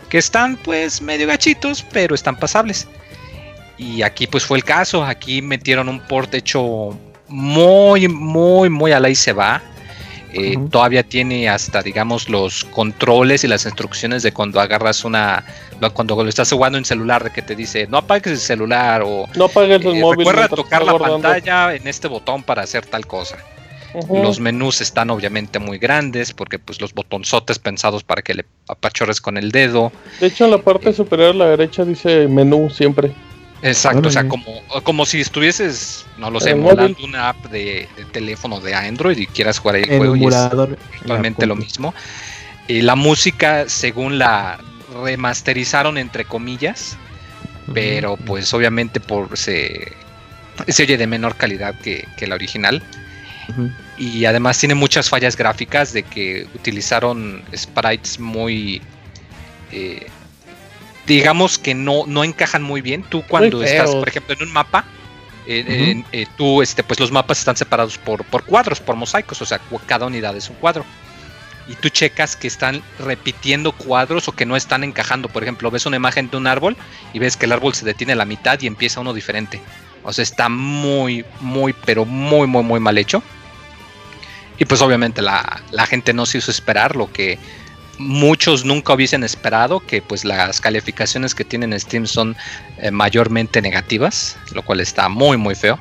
que 0.10 0.18
están 0.18 0.58
pues 0.58 1.02
medio 1.02 1.28
gachitos, 1.28 1.86
pero 1.92 2.16
están 2.16 2.36
pasables. 2.36 2.88
Y 3.78 4.02
aquí 4.02 4.28
pues 4.28 4.46
fue 4.46 4.58
el 4.58 4.64
caso, 4.64 5.04
aquí 5.04 5.42
metieron 5.42 5.90
un 5.90 6.00
port 6.00 6.34
hecho 6.34 6.98
muy, 7.28 8.08
muy, 8.08 8.70
muy 8.70 8.92
a 8.92 9.00
la 9.00 9.10
y 9.10 9.16
se 9.16 9.34
va. 9.34 9.62
Eh, 10.34 10.58
todavía 10.72 11.04
tiene 11.04 11.48
hasta, 11.48 11.82
digamos, 11.84 12.28
los 12.28 12.66
controles 12.66 13.44
y 13.44 13.48
las 13.48 13.66
instrucciones 13.66 14.24
de 14.24 14.32
cuando 14.32 14.60
agarras 14.60 15.06
una. 15.06 15.46
Cuando 15.94 16.16
lo 16.16 16.30
estás 16.30 16.52
jugando 16.52 16.78
en 16.78 16.86
celular, 16.86 17.24
de 17.24 17.32
que 17.32 17.42
te 17.42 17.56
dice 17.56 17.88
no 17.88 17.98
apagues 17.98 18.34
el 18.34 18.40
celular 18.40 19.04
o. 19.06 19.28
No 19.36 19.46
apagues 19.46 19.86
el 19.86 19.98
eh, 19.98 20.02
móvil. 20.02 20.26
Recuerda 20.26 20.48
tocar 20.48 20.84
la 20.84 20.98
pantalla 20.98 21.76
en 21.76 21.88
este 21.88 22.08
botón 22.08 22.42
para 22.44 22.64
hacer 22.64 22.86
tal 22.86 23.06
cosa. 23.06 23.38
Los 24.10 24.40
menús 24.40 24.82
están 24.82 25.12
obviamente 25.12 25.60
muy 25.60 25.78
grandes 25.78 26.34
porque 26.34 26.58
pues 26.58 26.82
los 26.82 26.94
botonzotes 26.96 27.60
pensados 27.60 28.04
para 28.04 28.24
que 28.24 28.34
le 28.34 28.46
apachores 28.68 29.22
con 29.22 29.38
el 29.38 29.52
dedo. 29.52 29.92
De 30.20 30.28
hecho 30.28 30.46
en 30.46 30.52
la 30.52 30.58
parte 30.58 30.90
eh, 30.90 30.94
superior 30.94 31.30
a 31.30 31.34
la 31.34 31.46
derecha 31.50 31.86
dice 31.86 32.28
menú 32.28 32.72
siempre. 32.72 33.14
Exacto, 33.64 34.10
o 34.10 34.12
sea, 34.12 34.28
como, 34.28 34.62
como 34.84 35.06
si 35.06 35.22
estuvieses, 35.22 36.06
no 36.18 36.30
lo 36.30 36.42
sé, 36.42 36.52
emulando 36.52 36.98
una 37.02 37.30
app 37.30 37.46
de, 37.46 37.88
teléfono 38.12 38.60
de 38.60 38.76
Android 38.76 39.18
y 39.18 39.26
quieras 39.26 39.58
jugar 39.58 39.78
ahí 39.78 39.84
el, 39.88 39.98
juego 39.98 40.16
y 40.18 40.26
es 40.26 40.36
actualmente 40.36 41.46
lo 41.46 41.56
mismo. 41.56 41.94
Y 42.68 42.82
la 42.82 42.96
música, 42.96 43.70
según 43.70 44.20
la 44.20 44.60
remasterizaron 45.02 45.98
entre 45.98 46.26
comillas, 46.26 46.98
pero 47.74 48.18
pues 48.18 48.54
obviamente 48.54 49.00
por 49.00 49.38
se, 49.38 49.94
se 50.68 50.84
oye 50.84 50.98
de 50.98 51.08
menor 51.08 51.38
calidad 51.38 51.74
que, 51.80 52.06
la 52.28 52.36
original. 52.36 52.84
Y 53.98 54.26
además 54.26 54.58
tiene 54.60 54.76
muchas 54.76 55.10
fallas 55.10 55.38
gráficas 55.38 55.94
de 55.94 56.04
que 56.04 56.48
utilizaron 56.54 57.42
sprites 57.56 58.20
muy 58.20 58.82
eh, 59.72 60.08
digamos 61.06 61.60
que 61.60 61.74
no, 61.74 62.06
no 62.08 62.24
encajan 62.24 62.64
muy 62.64 62.82
bien. 62.82 63.04
Tú 63.04 63.24
cuando 63.28 63.64
estás, 63.64 63.92
por 63.92 64.08
ejemplo, 64.08 64.36
en 64.36 64.44
un 64.44 64.54
mapa, 64.54 64.86
eh, 65.46 66.04
eh, 66.12 66.26
tú, 66.38 66.62
este, 66.62 66.84
pues 66.84 67.00
los 67.00 67.12
mapas 67.12 67.40
están 67.40 67.58
separados 67.58 67.98
por, 67.98 68.24
por 68.26 68.46
cuadros, 68.46 68.80
por 68.80 68.96
mosaicos, 68.96 69.42
o 69.42 69.46
sea, 69.46 69.60
cada 69.86 70.06
unidad 70.06 70.36
es 70.36 70.50
un 70.50 70.56
cuadro. 70.56 70.86
Y 71.68 71.76
tú 71.76 71.90
checas 71.90 72.36
que 72.36 72.48
están 72.48 72.82
repitiendo 73.00 73.72
cuadros 73.72 74.28
o 74.28 74.34
que 74.34 74.46
no 74.46 74.58
están 74.58 74.84
encajando. 74.84 75.30
Por 75.30 75.44
ejemplo, 75.44 75.72
ves 75.72 75.86
una 75.86 75.96
imagen 75.96 76.30
de 76.30 76.36
un 76.36 76.48
árbol 76.48 76.76
y 77.14 77.20
ves 77.20 77.38
que 77.38 77.46
el 77.46 77.54
árbol 77.54 77.74
se 77.74 77.86
detiene 77.86 78.14
a 78.14 78.18
la 78.18 78.26
mitad 78.26 78.60
y 78.62 78.68
empieza 78.68 79.00
uno 79.00 79.14
diferente. 79.14 79.62
O 80.04 80.12
sea, 80.12 80.24
está 80.24 80.50
muy, 80.50 81.24
muy, 81.40 81.74
pero 81.86 82.04
muy, 82.04 82.48
muy, 82.48 82.64
muy 82.64 82.82
mal 82.82 82.98
hecho. 82.98 83.24
Y 84.60 84.66
pues 84.66 84.82
obviamente 84.82 85.22
la, 85.22 85.64
la 85.72 85.86
gente 85.86 86.14
no 86.14 86.26
se 86.26 86.40
hizo 86.40 86.52
esperar 86.52 86.98
lo 86.98 87.12
que 87.12 87.40
muchos 87.98 88.66
nunca 88.66 88.94
hubiesen 88.94 89.24
esperado 89.24 89.80
que 89.80 90.02
pues 90.02 90.26
las 90.26 90.60
calificaciones 90.60 91.36
que 91.36 91.46
tienen 91.46 91.80
Steam 91.80 92.06
son 92.08 92.36
eh, 92.78 92.92
mayormente 92.92 93.62
negativas, 93.62 94.38
lo 94.54 94.64
cual 94.64 94.80
está 94.80 95.10
muy 95.10 95.38
muy 95.38 95.56
feo. 95.56 95.80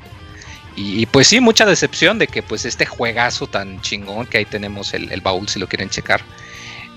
Y, 0.75 1.05
pues 1.07 1.27
sí, 1.27 1.39
mucha 1.39 1.67
decepción 1.67 2.19
de 2.19 2.27
que 2.27 2.43
pues 2.43 2.65
este 2.65 2.87
juegazo 2.87 3.47
tan 3.47 3.81
chingón 3.83 4.27
que 4.27 4.39
ahí 4.39 4.47
tenemos 4.47 4.95
el, 4.95 5.21
baúl 5.21 5.47
si 5.47 5.59
lo 5.59 5.69
quieren 5.69 5.91
checar, 5.91 6.23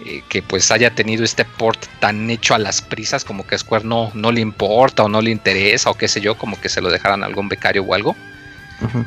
eh, 0.06 0.24
que 0.30 0.42
pues 0.42 0.72
haya 0.72 0.92
tenido 0.92 1.26
este 1.26 1.44
port 1.44 1.86
tan 2.00 2.30
hecho 2.30 2.56
a 2.56 2.58
las 2.58 2.82
prisas 2.82 3.26
como 3.26 3.46
que 3.46 3.56
a 3.56 3.58
Square 3.58 3.84
no, 3.84 4.12
no 4.14 4.32
le 4.32 4.40
importa 4.40 5.04
o 5.04 5.10
no 5.10 5.22
le 5.22 5.30
interesa 5.30 5.90
o 5.90 5.96
qué 5.96 6.08
sé 6.08 6.22
yo, 6.22 6.38
como 6.38 6.60
que 6.60 6.70
se 6.70 6.80
lo 6.80 6.90
dejaran 6.90 7.22
a 7.22 7.26
algún 7.26 7.50
becario 7.50 7.84
o 7.84 7.94
algo. 7.94 8.16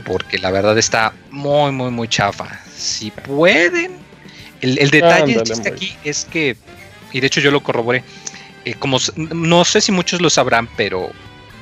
Porque 0.05 0.39
la 0.39 0.51
verdad 0.51 0.77
está 0.79 1.13
muy, 1.31 1.73
muy, 1.73 1.91
muy 1.91 2.09
chafa. 2.09 2.61
Si 2.75 3.11
pueden, 3.11 3.99
el, 4.61 4.91
detalle 4.91 5.41
aquí 5.67 5.97
es 6.05 6.25
que, 6.25 6.57
y 7.13 7.21
de 7.21 7.27
hecho 7.27 7.41
yo 7.41 7.51
lo 7.51 7.63
corroboré, 7.63 8.03
eh, 8.65 8.75
como 8.75 8.99
no 9.17 9.65
sé 9.65 9.81
si 9.81 9.93
muchos 9.93 10.21
lo 10.21 10.31
sabrán, 10.31 10.69
pero 10.77 11.11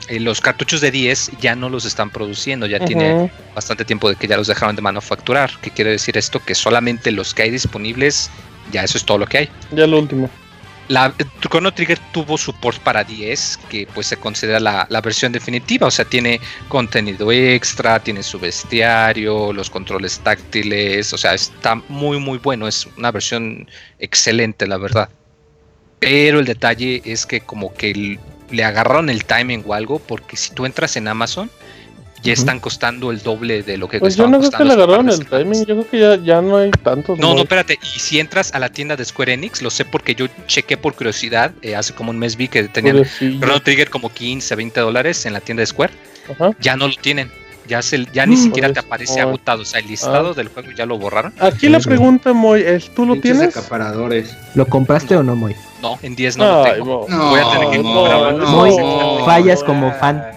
eh, 0.08 0.20
los 0.20 0.40
cartuchos 0.40 0.80
de 0.80 0.90
10 0.90 1.32
ya 1.40 1.56
no 1.56 1.68
los 1.68 1.84
están 1.84 2.10
produciendo, 2.10 2.66
ya 2.66 2.84
tiene 2.84 3.30
bastante 3.54 3.84
tiempo 3.84 4.08
de 4.08 4.16
que 4.16 4.26
ya 4.26 4.36
los 4.36 4.46
dejaron 4.46 4.76
de 4.76 4.82
manufacturar. 4.82 5.50
¿Qué 5.60 5.70
quiere 5.70 5.90
decir 5.90 6.16
esto? 6.16 6.40
Que 6.40 6.54
solamente 6.54 7.10
los 7.10 7.34
que 7.34 7.42
hay 7.42 7.50
disponibles, 7.50 8.30
ya 8.72 8.84
eso 8.84 8.98
es 8.98 9.04
todo 9.04 9.18
lo 9.18 9.26
que 9.26 9.38
hay. 9.38 9.48
Ya 9.72 9.86
lo 9.86 9.98
último. 9.98 10.30
La 10.88 11.12
Chrono 11.40 11.72
Trigger 11.72 11.98
tuvo 12.12 12.38
support 12.38 12.78
para 12.80 13.02
10, 13.02 13.58
que 13.68 13.88
pues 13.92 14.06
se 14.06 14.16
considera 14.16 14.60
la, 14.60 15.00
versión 15.02 15.32
definitiva, 15.32 15.88
o 15.88 15.90
sea, 15.90 16.04
tiene 16.04 16.40
contenido 16.68 17.32
extra, 17.32 17.98
tiene 17.98 18.22
su 18.22 18.38
bestiario, 18.38 19.52
los 19.52 19.68
controles 19.68 20.20
táctiles, 20.20 21.12
o 21.12 21.18
sea, 21.18 21.34
está 21.34 21.74
muy 21.88 22.20
muy 22.20 22.38
bueno, 22.38 22.68
es 22.68 22.86
una 22.96 23.10
versión 23.10 23.68
excelente, 23.98 24.66
la 24.66 24.76
verdad. 24.76 25.08
Pero 25.98 26.38
el 26.38 26.44
detalle 26.44 27.02
es 27.04 27.26
que 27.26 27.40
como 27.40 27.74
que 27.74 28.18
le 28.50 28.64
agarraron 28.64 29.10
el 29.10 29.24
timing 29.24 29.64
o 29.66 29.74
algo, 29.74 29.98
porque 29.98 30.36
si 30.36 30.54
tú 30.54 30.66
entras 30.66 30.96
en 30.96 31.08
Amazon, 31.08 31.50
ya 32.26 32.32
están 32.32 32.60
costando 32.60 33.10
el 33.10 33.22
doble 33.22 33.62
de 33.62 33.76
lo 33.76 33.88
que 33.88 34.00
pues 34.00 34.16
yo 34.16 34.26
no 34.26 34.38
creo 34.38 34.50
que 34.50 34.64
le 34.64 34.72
agarraron 34.72 35.08
el 35.08 35.24
timing, 35.26 35.64
yo 35.64 35.74
creo 35.76 35.90
que 35.90 35.98
ya, 35.98 36.16
ya 36.16 36.42
no 36.42 36.56
hay 36.56 36.70
tantos. 36.70 37.18
No, 37.18 37.34
no, 37.34 37.42
espérate, 37.42 37.78
y 37.82 37.98
si 37.98 38.18
entras 38.18 38.52
a 38.52 38.58
la 38.58 38.68
tienda 38.68 38.96
de 38.96 39.04
Square 39.04 39.32
Enix, 39.32 39.62
lo 39.62 39.70
sé 39.70 39.84
porque 39.84 40.14
yo 40.14 40.26
chequé 40.46 40.76
por 40.76 40.94
curiosidad, 40.94 41.52
eh, 41.62 41.76
hace 41.76 41.94
como 41.94 42.10
un 42.10 42.18
mes 42.18 42.36
vi 42.36 42.48
que 42.48 42.64
tenían 42.64 43.04
Chrono 43.04 43.60
Trigger 43.62 43.90
como 43.90 44.08
15, 44.10 44.54
20 44.56 44.80
dólares 44.80 45.24
en 45.26 45.32
la 45.32 45.40
tienda 45.40 45.60
de 45.60 45.66
Square, 45.66 45.92
ya 46.60 46.76
no 46.76 46.88
lo 46.88 46.94
tienen. 46.94 47.30
Ya, 47.68 47.82
se, 47.82 48.06
ya 48.12 48.26
ni 48.26 48.36
mm, 48.36 48.42
siquiera 48.44 48.72
te 48.72 48.78
aparece 48.78 49.20
agotado, 49.20 49.62
o 49.62 49.64
sea, 49.64 49.80
el 49.80 49.88
listado 49.88 50.30
ah. 50.30 50.34
del 50.34 50.46
juego 50.46 50.70
ya 50.70 50.86
lo 50.86 50.98
borraron. 50.98 51.32
Aquí 51.40 51.68
la 51.68 51.80
pregunta, 51.80 52.32
Moy, 52.32 52.62
es, 52.62 52.94
¿tú 52.94 53.04
lo 53.04 53.16
tienes? 53.16 53.56
Acaparadores. 53.56 54.36
¿Lo 54.54 54.66
compraste 54.66 55.16
o 55.16 55.24
no, 55.24 55.34
Moy? 55.34 55.56
No, 55.82 55.98
en 56.00 56.14
10 56.14 56.36
no 56.36 56.62
lo 56.62 56.72
tengo. 56.72 57.06
Voy 57.08 57.40
a 57.40 57.50
tener 57.50 57.70
que 57.70 57.82
comprarlo. 57.82 58.46
Moy, 58.46 59.24
fallas 59.24 59.64
como 59.64 59.92
fan 59.94 60.35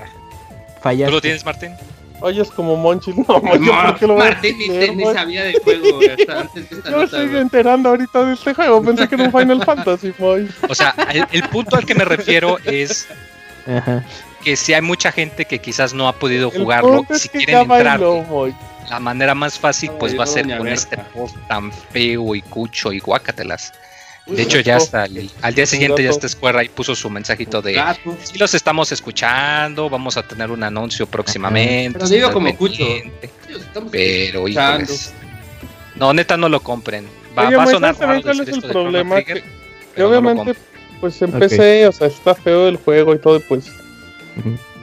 Fallaste. 0.82 1.05
¿Tú 1.05 1.11
lo 1.11 1.21
tienes, 1.21 1.45
Martín? 1.45 1.75
Oye, 2.21 2.41
es 2.41 2.51
como 2.51 2.75
Monchis. 2.75 3.15
No, 3.27 3.41
¿por 3.41 3.99
qué 3.99 4.07
lo 4.07 4.17
Martín 4.17 4.57
ni, 4.57 5.03
sabía 5.05 5.43
del 5.43 5.59
juego 5.63 5.99
antes 6.38 6.69
de 6.69 6.77
esta 6.77 6.91
Yo 6.91 7.03
estoy 7.03 7.38
enterando 7.38 7.89
ahorita 7.89 8.25
de 8.25 8.34
este 8.34 8.53
juego. 8.53 8.82
Pensé 8.84 9.07
que 9.07 9.15
era 9.15 9.25
un 9.25 9.32
Final 9.32 9.63
Fantasy, 9.63 10.13
Moy. 10.17 10.49
O 10.67 10.75
sea, 10.75 10.93
el, 11.32 11.43
punto 11.49 11.75
al 11.75 11.86
que 11.86 11.95
me 11.95 12.05
refiero 12.05 12.57
es 12.65 13.07
que 14.43 14.55
si 14.55 14.73
hay 14.73 14.82
mucha 14.82 15.11
gente 15.11 15.45
que 15.45 15.59
quizás 15.59 15.93
no 15.93 16.07
ha 16.07 16.13
podido 16.13 16.49
jugarlo, 16.49 17.05
si 17.13 17.30
quieren 17.30 17.59
entrar, 17.59 17.99
la 18.89 18.99
manera 18.99 19.36
más 19.36 19.59
fácil 19.59 19.91
pues 19.99 20.17
va 20.17 20.23
a 20.23 20.27
ser 20.27 20.57
con 20.57 20.67
este 20.67 20.97
post 21.13 21.36
tan 21.47 21.71
feo 21.71 22.36
y 22.36 22.41
cucho 22.41 22.91
y 22.91 22.99
guácatelas. 22.99 23.71
De 24.30 24.41
hecho, 24.41 24.59
ya 24.59 24.77
hasta 24.77 25.07
al 25.41 25.55
día 25.55 25.65
siguiente 25.65 26.03
ya 26.03 26.09
está 26.09 26.27
Square 26.27 26.59
ahí 26.59 26.69
puso 26.69 26.95
su 26.95 27.09
mensajito 27.09 27.61
de 27.61 27.82
si 28.23 28.38
los 28.38 28.53
estamos 28.53 28.91
escuchando, 28.91 29.89
vamos 29.89 30.17
a 30.17 30.23
tener 30.23 30.51
un 30.51 30.63
anuncio 30.63 31.07
próximamente. 31.07 31.99
Pero 31.99 32.09
digo 32.09 32.32
como 32.32 32.47
escucho. 32.47 32.84
Pero 33.91 34.47
híjoles. 34.47 35.13
No, 35.95 36.13
neta 36.13 36.38
no 36.38 36.49
lo 36.49 36.61
compren. 36.61 37.07
Va, 37.38 37.49
va 37.49 37.63
a 37.63 37.67
sonar 37.67 37.97
raro 37.99 38.21
cuál 38.21 38.39
es 38.41 38.47
el 38.47 38.61
problema 38.61 39.21
que, 39.21 39.43
obviamente 40.01 40.55
pues 40.99 41.21
empecé, 41.21 41.88
o 41.88 41.91
sea, 41.91 42.07
está 42.07 42.36
feo 42.36 42.67
el 42.67 42.77
juego 42.77 43.15
y 43.15 43.19
todo, 43.19 43.39
pues 43.47 43.71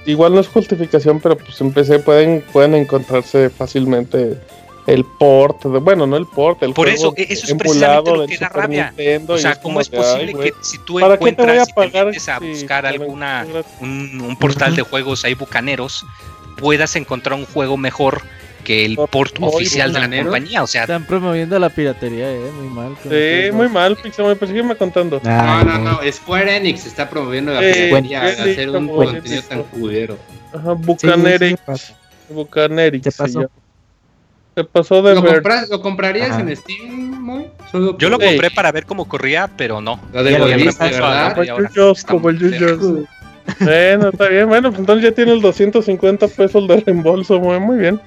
igual 0.07 0.34
no 0.34 0.40
es 0.40 0.49
justificación, 0.49 1.20
pero 1.20 1.36
pues 1.36 1.61
empecé 1.61 1.99
pueden 1.99 2.42
pueden 2.53 2.74
encontrarse 2.74 3.51
fácilmente 3.51 4.38
el 4.87 5.05
port, 5.05 5.64
bueno, 5.64 6.07
no 6.07 6.16
el 6.16 6.26
port, 6.26 6.62
el 6.62 6.72
Por 6.72 6.89
eso, 6.89 7.12
e-, 7.16 7.26
eso 7.28 7.47
es 7.47 7.55
precisamente 7.55 8.12
lo 8.12 8.26
que 8.26 8.39
da 8.39 8.49
rabia. 8.49 8.95
o 9.26 9.39
sea, 9.39 9.61
¿cómo 9.61 9.80
es 9.80 9.89
posible 9.89 10.34
que 10.34 10.55
si 10.61 10.78
tú 10.78 11.01
encuentras 11.01 11.68
y 11.68 11.72
te 11.72 12.05
metes 12.05 12.28
a 12.28 12.39
buscar 12.39 12.87
alguna 12.87 13.47
un, 13.80 14.37
portal 14.39 14.76
de 14.76 14.82
juegos 14.82 15.24
ahí 15.24 15.34
bucaneros, 15.34 16.07
puedas 16.57 16.95
encontrar 16.97 17.39
un 17.39 17.47
juego 17.47 17.76
mejor 17.76 18.22
que 18.64 18.84
el 18.84 18.97
port 18.97 19.37
oficial 19.41 19.93
de 19.93 20.01
la 20.01 20.22
compañía, 20.22 20.62
o 20.62 20.66
sea, 20.66 20.82
están 20.82 21.05
promoviendo 21.05 21.57
la 21.57 21.70
piratería, 21.70 22.32
eh, 22.32 22.51
muy 22.53 22.68
mal. 22.68 22.97
Sí, 23.01 23.53
muy 23.53 23.68
mal, 23.68 23.97
Pixel, 23.97 24.37
pues 24.37 24.51
sígueme 24.51 24.74
contando. 24.74 25.20
no, 25.22 25.64
no, 25.64 25.78
no, 25.78 26.01
Square 26.11 26.57
Enix 26.57 26.84
está 26.84 27.09
promoviendo 27.09 27.53
la 27.53 27.61
piratería 27.61 28.22
hacer 28.24 28.70
un 28.70 28.89
contenido 28.89 29.43
tan 29.43 29.62
culero. 29.64 30.18
Ajá, 30.53 30.72
Bucanerix. 30.72 31.93
Bucanerix. 32.28 33.05
¿Qué 33.05 33.12
pasó? 33.12 33.49
Se 34.57 34.64
pasó 34.64 35.02
de 35.02 35.14
¿Lo, 35.14 35.22
compras, 35.22 35.68
¿Lo 35.68 35.82
comprarías 35.82 36.38
en 36.38 36.57
Steam, 36.57 37.20
Moy? 37.20 37.46
Yo 37.98 38.09
lo 38.09 38.18
compré 38.18 38.50
para 38.50 38.72
ver 38.72 38.86
cómo 38.86 39.07
corría, 39.07 39.50
pero 39.54 39.82
no. 39.82 40.00
Lo 40.14 40.24
devolviste, 40.24 40.82
¿verdad? 40.82 41.36
Como 42.09 42.30
el 42.30 42.38
Yuyos, 42.38 42.80
Bueno, 43.61 44.09
está 44.09 44.28
bien. 44.28 44.48
Bueno, 44.48 44.70
pues 44.70 44.80
entonces 44.80 45.04
ya 45.04 45.14
tiene 45.14 45.32
el 45.34 45.42
250 45.42 46.28
pesos 46.28 46.66
de 46.68 46.80
reembolso. 46.80 47.38
Muy, 47.38 47.61
muy 47.61 47.76
bien. 47.76 48.00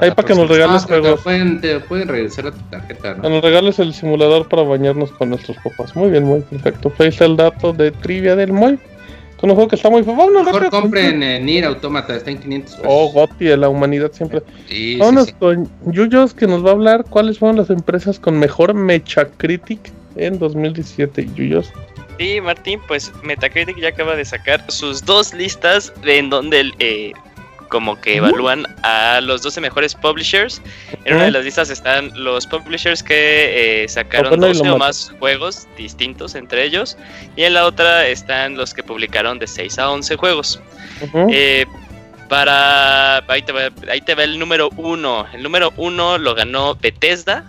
Ahí 0.00 0.12
para 0.12 0.28
que 0.28 0.34
nos 0.36 0.48
regales 0.48 0.84
juegos. 0.84 1.16
Te 1.16 1.22
pueden, 1.24 1.60
te 1.60 1.80
pueden 1.80 2.06
regresar 2.06 2.46
a 2.46 2.52
tu 2.52 2.60
tarjeta, 2.70 3.14
¿no? 3.14 3.28
Nos 3.28 3.42
regales 3.42 3.80
el 3.80 3.92
simulador 3.92 4.48
para 4.48 4.62
bañarnos 4.62 5.10
con 5.10 5.30
nuestros 5.30 5.56
papás. 5.56 5.96
Muy 5.96 6.10
bien, 6.10 6.22
muy 6.22 6.42
perfecto. 6.42 6.92
Ahí 7.00 7.08
está 7.08 7.24
el 7.24 7.36
dato 7.36 7.72
de 7.72 7.90
trivia 7.90 8.36
del 8.36 8.52
Moy. 8.52 8.78
Es 9.40 9.44
un 9.44 9.54
juego 9.54 9.68
que 9.68 9.76
está 9.76 9.88
muy 9.88 10.02
Vámonos 10.02 10.44
Mejor 10.44 10.68
compren 10.68 11.22
en 11.22 11.46
Nier 11.46 11.64
Automata, 11.64 12.14
está 12.14 12.30
en 12.30 12.40
500 12.40 12.76
pesos. 12.76 12.86
Oh, 12.86 13.10
Gotti, 13.10 13.46
la 13.56 13.70
humanidad 13.70 14.12
siempre. 14.12 14.42
Sí, 14.68 14.98
Vámonos 14.98 15.32
con 15.32 15.66
Yuyos 15.86 16.34
que 16.34 16.46
nos 16.46 16.62
va 16.62 16.68
a 16.68 16.72
hablar 16.72 17.06
cuáles 17.08 17.38
fueron 17.38 17.56
las 17.56 17.70
empresas 17.70 18.18
con 18.18 18.38
mejor 18.38 18.74
Mecha 18.74 19.24
Critic 19.38 19.80
en 20.16 20.38
2017. 20.38 21.30
Yuyos. 21.34 21.72
Sí, 22.18 22.38
Martín, 22.42 22.80
pues 22.86 23.10
Metacritic 23.22 23.80
ya 23.80 23.88
acaba 23.88 24.14
de 24.14 24.26
sacar 24.26 24.62
sus 24.70 25.06
dos 25.06 25.32
listas 25.32 25.90
en 26.04 26.28
donde 26.28 26.70
eh, 26.78 27.14
como 27.70 27.98
que 28.00 28.16
evalúan 28.16 28.66
a 28.82 29.20
los 29.22 29.42
12 29.42 29.60
mejores 29.62 29.94
publishers. 29.94 30.60
En 31.04 31.14
una 31.14 31.24
de 31.26 31.30
las 31.30 31.44
listas 31.44 31.70
están 31.70 32.10
los 32.14 32.46
publishers 32.46 33.02
que 33.02 33.84
eh, 33.84 33.88
sacaron 33.88 34.38
12 34.38 34.68
o 34.68 34.76
más 34.76 35.12
juegos 35.18 35.66
distintos 35.76 36.34
entre 36.34 36.64
ellos. 36.64 36.98
Y 37.36 37.44
en 37.44 37.54
la 37.54 37.64
otra 37.64 38.06
están 38.06 38.56
los 38.56 38.74
que 38.74 38.82
publicaron 38.82 39.38
de 39.38 39.46
6 39.46 39.78
a 39.78 39.90
11 39.90 40.16
juegos. 40.16 40.60
Eh, 41.30 41.64
para 42.28 43.18
ahí 43.28 43.42
te, 43.42 43.52
va, 43.52 43.70
ahí 43.90 44.00
te 44.00 44.14
va 44.14 44.24
el 44.24 44.38
número 44.38 44.70
uno. 44.76 45.26
El 45.32 45.42
número 45.42 45.72
uno 45.76 46.18
lo 46.18 46.34
ganó 46.34 46.74
Bethesda 46.74 47.44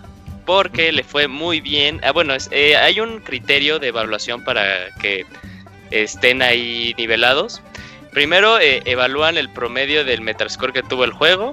porque 0.46 0.92
le 0.92 1.02
fue 1.02 1.28
muy 1.28 1.60
bien. 1.60 2.00
Ah, 2.04 2.12
bueno, 2.12 2.34
eh, 2.52 2.76
hay 2.76 3.00
un 3.00 3.20
criterio 3.20 3.78
de 3.78 3.88
evaluación 3.88 4.44
para 4.44 4.88
que 5.00 5.26
estén 5.90 6.42
ahí 6.42 6.94
nivelados. 6.96 7.60
Primero 8.12 8.60
eh, 8.60 8.82
evalúan 8.84 9.38
el 9.38 9.48
promedio 9.48 10.04
del 10.04 10.20
Metascore 10.20 10.72
que 10.72 10.82
tuvo 10.82 11.04
el 11.04 11.12
juego. 11.12 11.52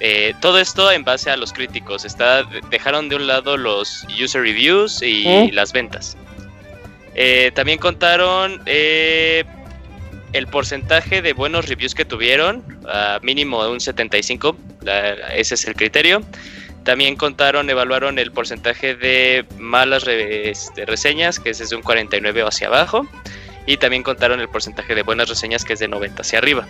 Eh, 0.00 0.34
todo 0.40 0.58
esto 0.58 0.90
en 0.90 1.04
base 1.04 1.30
a 1.30 1.36
los 1.36 1.52
críticos. 1.52 2.04
Está, 2.04 2.42
dejaron 2.70 3.08
de 3.08 3.16
un 3.16 3.26
lado 3.26 3.56
los 3.56 4.06
user 4.22 4.42
reviews 4.42 5.00
y 5.02 5.50
las 5.52 5.72
ventas. 5.72 6.16
también 7.54 7.78
contaron 7.78 8.60
el 8.66 10.46
porcentaje 10.50 11.22
de 11.22 11.32
buenos 11.32 11.68
reviews 11.68 11.94
que 11.94 12.04
tuvieron, 12.04 12.64
mínimo 13.22 13.66
un 13.68 13.80
75, 13.80 14.56
ese 15.32 15.54
es 15.54 15.64
el 15.66 15.74
criterio. 15.74 16.22
También 16.84 17.16
contaron, 17.16 17.70
evaluaron 17.70 18.18
el 18.18 18.30
porcentaje 18.30 18.94
de 18.94 19.46
malas 19.58 20.06
este, 20.06 20.84
reseñas, 20.84 21.40
que 21.40 21.50
es 21.50 21.58
desde 21.58 21.76
un 21.76 21.82
49 21.82 22.42
hacia 22.42 22.66
abajo. 22.66 23.08
Y 23.66 23.76
también 23.78 24.02
contaron 24.02 24.40
el 24.40 24.48
porcentaje 24.48 24.94
de 24.94 25.02
buenas 25.02 25.28
reseñas, 25.28 25.64
que 25.64 25.72
es 25.72 25.78
de 25.78 25.88
90 25.88 26.22
hacia 26.22 26.38
arriba. 26.38 26.66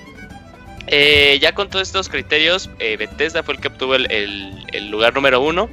Eh, 0.86 1.38
ya 1.40 1.52
con 1.54 1.70
todos 1.70 1.88
estos 1.88 2.08
criterios, 2.08 2.68
eh, 2.78 2.96
Bethesda 2.96 3.42
fue 3.42 3.54
el 3.54 3.60
que 3.60 3.68
obtuvo 3.68 3.94
el, 3.94 4.90
lugar 4.90 5.14
número 5.14 5.40
uno. 5.40 5.70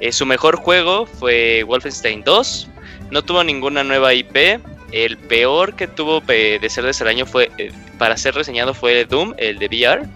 Eh, 0.00 0.12
su 0.12 0.26
mejor 0.26 0.56
juego 0.56 1.06
fue 1.06 1.62
Wolfenstein 1.64 2.24
2. 2.24 2.68
No 3.10 3.22
tuvo 3.22 3.44
ninguna 3.44 3.84
nueva 3.84 4.14
IP. 4.14 4.60
El 4.92 5.18
peor 5.18 5.74
que 5.74 5.86
tuvo 5.88 6.20
de 6.20 6.60
ser 6.68 6.84
de 6.84 7.10
año 7.10 7.26
fue, 7.26 7.50
para 7.98 8.16
ser 8.16 8.34
reseñado, 8.34 8.74
fue 8.74 9.04
Doom, 9.04 9.34
el 9.38 9.58
de 9.58 9.66
VR. 9.66 10.08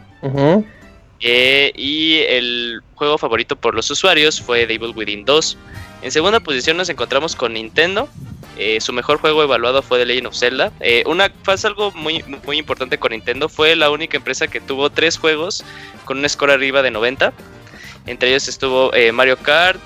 Y 1.21 2.15
el 2.29 2.81
juego 2.95 3.19
favorito 3.19 3.57
por 3.57 3.75
los 3.75 3.91
usuarios 3.91 4.41
fue 4.41 4.67
Devil 4.67 4.93
Within 4.95 5.25
2. 5.25 5.59
En 6.03 6.13
segunda 6.13 6.39
posición 6.39 6.77
nos 6.77 6.89
encontramos 6.89 7.35
con 7.35 7.55
Nintendo. 7.55 8.09
Eh, 8.59 8.81
su 8.81 8.93
mejor 8.93 9.19
juego 9.19 9.43
evaluado 9.43 9.83
fue 9.83 9.99
The 9.99 10.07
Legend 10.07 10.27
of 10.27 10.37
Zelda. 10.37 10.73
Eh, 10.81 11.05
una 11.07 11.29
pasa 11.29 11.69
algo 11.69 11.93
muy, 11.93 12.23
importante 12.57 12.99
con 12.99 13.13
Nintendo. 13.13 13.49
Fue 13.49 13.77
la 13.77 13.91
única 13.91 14.17
empresa 14.17 14.49
que 14.49 14.61
tuvo 14.61 14.91
tres 14.91 15.17
juegos 15.17 15.65
con 16.05 16.19
un 16.19 16.29
score 16.29 16.53
arriba 16.53 16.83
de 16.83 16.91
90. 16.91 17.33
Entre 18.07 18.31
ellos 18.31 18.49
estuvo 18.49 18.91
Mario 19.13 19.37
Kart, 19.37 19.81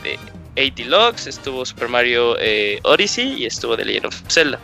80 0.57 0.83
Logs, 0.85 1.27
estuvo 1.27 1.67
Super 1.67 1.89
Mario 1.89 2.37
Odyssey 2.85 3.43
y 3.43 3.47
estuvo 3.47 3.77
The 3.77 3.85
Legend 3.85 4.07
of 4.07 4.15
Zelda. 4.29 4.61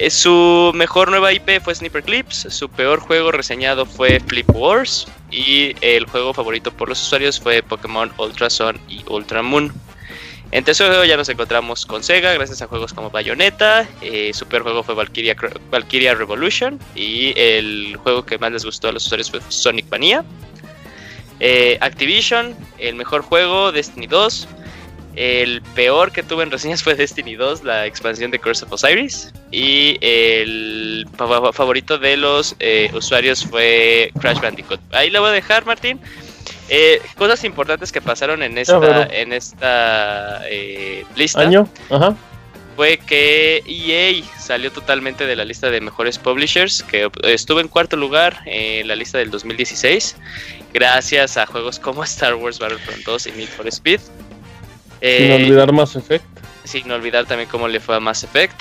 Eh, 0.00 0.10
su 0.10 0.70
mejor 0.76 1.10
nueva 1.10 1.32
IP 1.32 1.60
fue 1.60 1.74
Sniper 1.74 2.04
Clips, 2.04 2.46
su 2.50 2.68
peor 2.68 3.00
juego 3.00 3.32
reseñado 3.32 3.84
fue 3.84 4.20
Flip 4.20 4.48
Wars 4.54 5.08
y 5.28 5.74
el 5.80 6.06
juego 6.06 6.32
favorito 6.32 6.70
por 6.70 6.88
los 6.88 7.02
usuarios 7.02 7.40
fue 7.40 7.64
Pokémon 7.64 8.12
Ultra 8.16 8.48
Sun 8.48 8.78
y 8.88 9.02
Ultra 9.08 9.42
Moon. 9.42 9.72
Entre 10.50 10.72
ese 10.72 10.86
juego 10.86 11.04
ya 11.04 11.16
nos 11.16 11.28
encontramos 11.28 11.84
con 11.84 12.02
Sega 12.02 12.32
gracias 12.32 12.62
a 12.62 12.66
juegos 12.66 12.94
como 12.94 13.10
Bayonetta, 13.10 13.86
eh, 14.00 14.32
su 14.32 14.46
peor 14.46 14.62
juego 14.62 14.82
fue 14.82 14.94
Valkyria, 14.94 15.36
Valkyria 15.70 16.14
Revolution 16.14 16.78
y 16.94 17.38
el 17.38 17.96
juego 17.96 18.24
que 18.24 18.38
más 18.38 18.52
les 18.52 18.64
gustó 18.64 18.88
a 18.88 18.92
los 18.92 19.04
usuarios 19.04 19.30
fue 19.30 19.40
Sonic 19.48 19.90
Mania. 19.90 20.24
Eh, 21.40 21.76
Activision, 21.80 22.56
el 22.78 22.94
mejor 22.94 23.22
juego, 23.22 23.72
Destiny 23.72 24.06
2, 24.06 24.48
el 25.18 25.62
peor 25.74 26.12
que 26.12 26.22
tuve 26.22 26.44
en 26.44 26.50
reseñas 26.50 26.82
fue 26.84 26.94
Destiny 26.94 27.34
2, 27.34 27.64
la 27.64 27.86
expansión 27.86 28.30
de 28.30 28.38
Curse 28.38 28.64
of 28.64 28.72
Osiris. 28.72 29.32
Y 29.50 29.98
el 30.00 31.06
favorito 31.16 31.98
de 31.98 32.16
los 32.16 32.54
eh, 32.60 32.88
usuarios 32.94 33.44
fue 33.44 34.12
Crash 34.20 34.40
Bandicoot. 34.40 34.80
Ahí 34.92 35.10
lo 35.10 35.20
voy 35.20 35.30
a 35.30 35.32
dejar, 35.32 35.66
Martín. 35.66 36.00
Eh, 36.68 37.00
cosas 37.16 37.44
importantes 37.44 37.92
que 37.92 38.00
pasaron 38.00 38.42
en 38.42 38.58
esta, 38.58 39.06
en 39.10 39.32
esta 39.32 40.42
eh, 40.48 41.04
lista. 41.16 41.40
¿Año? 41.40 41.68
Ajá. 41.90 42.14
Fue 42.76 42.98
que 42.98 43.62
EA 43.66 44.22
salió 44.38 44.70
totalmente 44.70 45.26
de 45.26 45.34
la 45.34 45.44
lista 45.44 45.68
de 45.70 45.80
mejores 45.80 46.16
publishers, 46.18 46.84
que 46.84 47.10
estuvo 47.24 47.58
en 47.58 47.66
cuarto 47.66 47.96
lugar 47.96 48.40
en 48.46 48.86
la 48.86 48.94
lista 48.94 49.18
del 49.18 49.32
2016, 49.32 50.14
gracias 50.72 51.36
a 51.36 51.46
juegos 51.46 51.80
como 51.80 52.04
Star 52.04 52.36
Wars 52.36 52.60
Battlefront 52.60 53.04
2 53.04 53.26
y 53.26 53.32
Need 53.32 53.48
for 53.48 53.66
Speed. 53.66 54.00
Sin 54.00 54.10
eh, 55.00 55.34
olvidar 55.34 55.72
Mass 55.72 55.96
Effect. 55.96 56.24
Sin 56.62 56.88
olvidar 56.92 57.26
también 57.26 57.48
cómo 57.50 57.66
le 57.66 57.80
fue 57.80 57.96
a 57.96 58.00
Mass 58.00 58.22
Effect. 58.22 58.60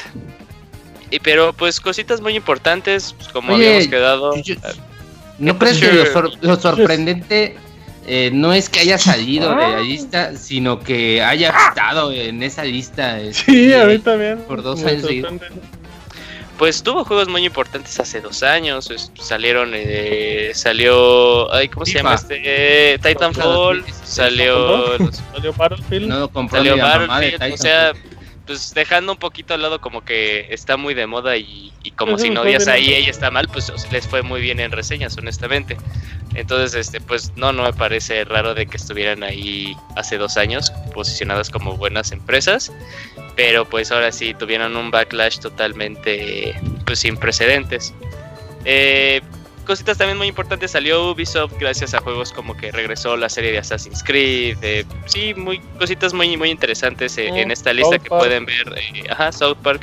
Y 1.12 1.20
pero 1.20 1.54
pues 1.54 1.80
cositas 1.80 2.20
muy 2.20 2.36
importantes, 2.36 3.14
pues, 3.14 3.28
como 3.30 3.54
habíamos 3.54 3.88
quedado. 3.88 4.34
¿No 5.38 5.60
crees 5.60 5.78
que 5.78 5.92
lo, 6.42 6.56
sorprendente 6.56 7.56
eh, 8.08 8.32
no 8.34 8.54
es 8.54 8.70
que 8.70 8.80
haya 8.80 8.98
salido 8.98 9.50
de 9.50 9.56
la 9.56 9.78
ah. 9.78 9.82
lista, 9.82 10.36
sino 10.36 10.80
que 10.80 11.22
haya 11.22 11.54
estado 11.70 12.12
en 12.12 12.42
esa 12.42 12.64
lista? 12.64 13.20
Sí, 13.32 13.74
a 13.74 13.86
mí 13.86 14.00
también. 14.00 14.40
Por 14.40 14.64
dos 14.64 14.84
años 14.84 15.06
pues 16.58 16.82
tuvo 16.82 17.06
juegos 17.06 17.28
muy 17.28 17.46
importantes 17.46 18.00
hace 18.00 18.20
dos 18.20 18.44
años. 18.44 18.90
salieron, 19.14 19.72
eh, 19.74 20.52
salió, 20.54 21.54
ay, 21.54 21.70
¿cómo 21.70 21.86
se 21.86 21.94
llama 21.94 22.16
este? 22.16 23.00
Titanfall, 23.02 23.84
salió, 24.04 24.98
salió 25.34 25.54
Battlefield, 25.54 26.08
no, 26.08 26.30
salió 26.50 26.78
Battlefield, 26.78 27.54
o 27.54 27.58
sea, 27.58 27.94
pues 28.46 28.74
dejando 28.74 29.12
un 29.12 29.20
poquito 29.20 29.54
al 29.54 29.62
lado 29.62 29.80
como 29.80 30.04
que 30.04 30.48
está 30.50 30.78
muy 30.78 30.94
de 30.94 31.06
moda 31.06 31.38
y, 31.38 31.74
como 31.96 32.18
si 32.18 32.30
no 32.30 32.42
odias 32.42 32.68
ahí 32.68 32.94
ella 32.94 33.12
está 33.12 33.30
mal, 33.30 33.48
pues 33.52 33.72
les 33.92 34.08
fue 34.08 34.24
muy 34.24 34.42
bien 34.42 34.60
en 34.60 34.72
reseñas, 34.72 35.16
honestamente. 35.18 35.78
Entonces, 36.38 36.76
este, 36.76 37.02
pues 37.02 37.32
no, 37.36 37.52
no 37.52 37.64
me 37.64 37.74
parece 37.74 38.24
raro 38.24 38.54
de 38.54 38.68
que 38.68 38.78
estuvieran 38.78 39.24
ahí 39.24 39.76
hace 39.96 40.18
dos 40.18 40.38
años 40.38 40.72
posicionadas 40.94 41.50
como 41.50 41.76
buenas 41.76 42.12
empresas, 42.12 42.72
pero 43.36 43.66
pues 43.66 43.92
ahora 43.92 44.12
sí 44.12 44.36
tuvieron 44.36 44.78
un 44.78 44.92
backlash 44.92 45.40
totalmente, 45.40 46.54
pues 46.86 47.00
sin 47.00 47.18
precedentes. 47.18 47.92
Eh, 48.66 49.22
cositas 49.66 49.98
también 49.98 50.18
muy 50.18 50.28
importantes 50.28 50.72
salió 50.72 51.12
Ubisoft 51.12 51.54
gracias 51.60 51.94
a 51.94 52.00
juegos 52.00 52.32
como 52.32 52.56
que 52.56 52.72
regresó 52.72 53.18
la 53.18 53.28
serie 53.28 53.52
de 53.52 53.58
Assassin's 53.58 54.02
Creed 54.02 54.58
eh, 54.62 54.86
sí 55.06 55.34
muy 55.36 55.60
cositas 55.78 56.14
muy 56.14 56.38
muy 56.38 56.50
interesantes 56.50 57.18
eh, 57.18 57.28
en 57.28 57.52
esta 57.52 57.74
lista 57.74 58.00
que 58.00 58.10
pueden 58.10 58.46
ver 58.46 58.74
eh, 58.78 59.04
ajá 59.10 59.34
South 59.34 59.58
Park 59.62 59.82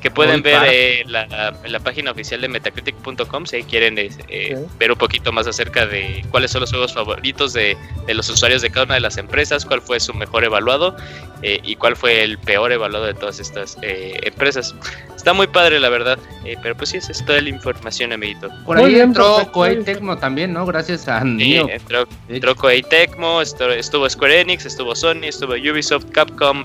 que 0.00 0.10
pueden 0.10 0.42
ver 0.42 0.62
eh, 0.66 1.04
la, 1.06 1.54
en 1.62 1.72
la 1.72 1.80
página 1.80 2.10
oficial 2.10 2.40
de 2.40 2.48
metacritic.com 2.48 3.46
si 3.46 3.62
quieren 3.64 3.96
eh, 3.98 4.66
ver 4.78 4.92
un 4.92 4.98
poquito 4.98 5.30
más 5.30 5.46
acerca 5.46 5.86
de 5.86 6.24
cuáles 6.30 6.50
son 6.50 6.62
los 6.62 6.70
juegos 6.70 6.94
favoritos 6.94 7.52
de, 7.52 7.76
los 8.08 8.28
usuarios 8.28 8.62
de 8.62 8.70
cada 8.70 8.86
una 8.86 8.94
de 8.94 9.00
las 9.00 9.18
empresas, 9.18 9.64
cuál 9.64 9.82
fue 9.82 10.00
su 10.00 10.14
mejor 10.14 10.44
evaluado 10.44 10.96
eh, 11.42 11.60
y 11.62 11.76
cuál 11.76 11.96
fue 11.96 12.22
el 12.22 12.38
peor 12.38 12.72
evaluado 12.72 13.06
de 13.06 13.14
todas 13.14 13.40
estas 13.40 13.76
empresas. 13.82 14.74
Está 15.20 15.34
muy 15.34 15.48
padre, 15.48 15.78
la 15.80 15.90
verdad, 15.90 16.18
pero 16.62 16.74
pues 16.74 16.88
sí, 16.88 16.96
esa 16.96 17.12
es 17.12 17.22
toda 17.26 17.42
la 17.42 17.50
información, 17.50 18.10
amiguito. 18.10 18.48
Por 18.64 18.78
ahí 18.78 18.98
entró 18.98 19.52
Koei 19.52 19.84
Tecmo 19.84 20.16
también, 20.16 20.54
¿no? 20.54 20.64
Gracias 20.64 21.08
a 21.08 21.22
Nio. 21.22 21.68
entró, 21.68 22.08
entró 22.26 22.56
Koei 22.56 22.82
Tecmo, 22.82 23.42
estuvo, 23.42 24.08
Square 24.08 24.40
Enix, 24.40 24.64
estuvo 24.64 24.96
Sony, 24.96 25.24
estuvo 25.24 25.52
Ubisoft, 25.52 26.06
Capcom, 26.12 26.64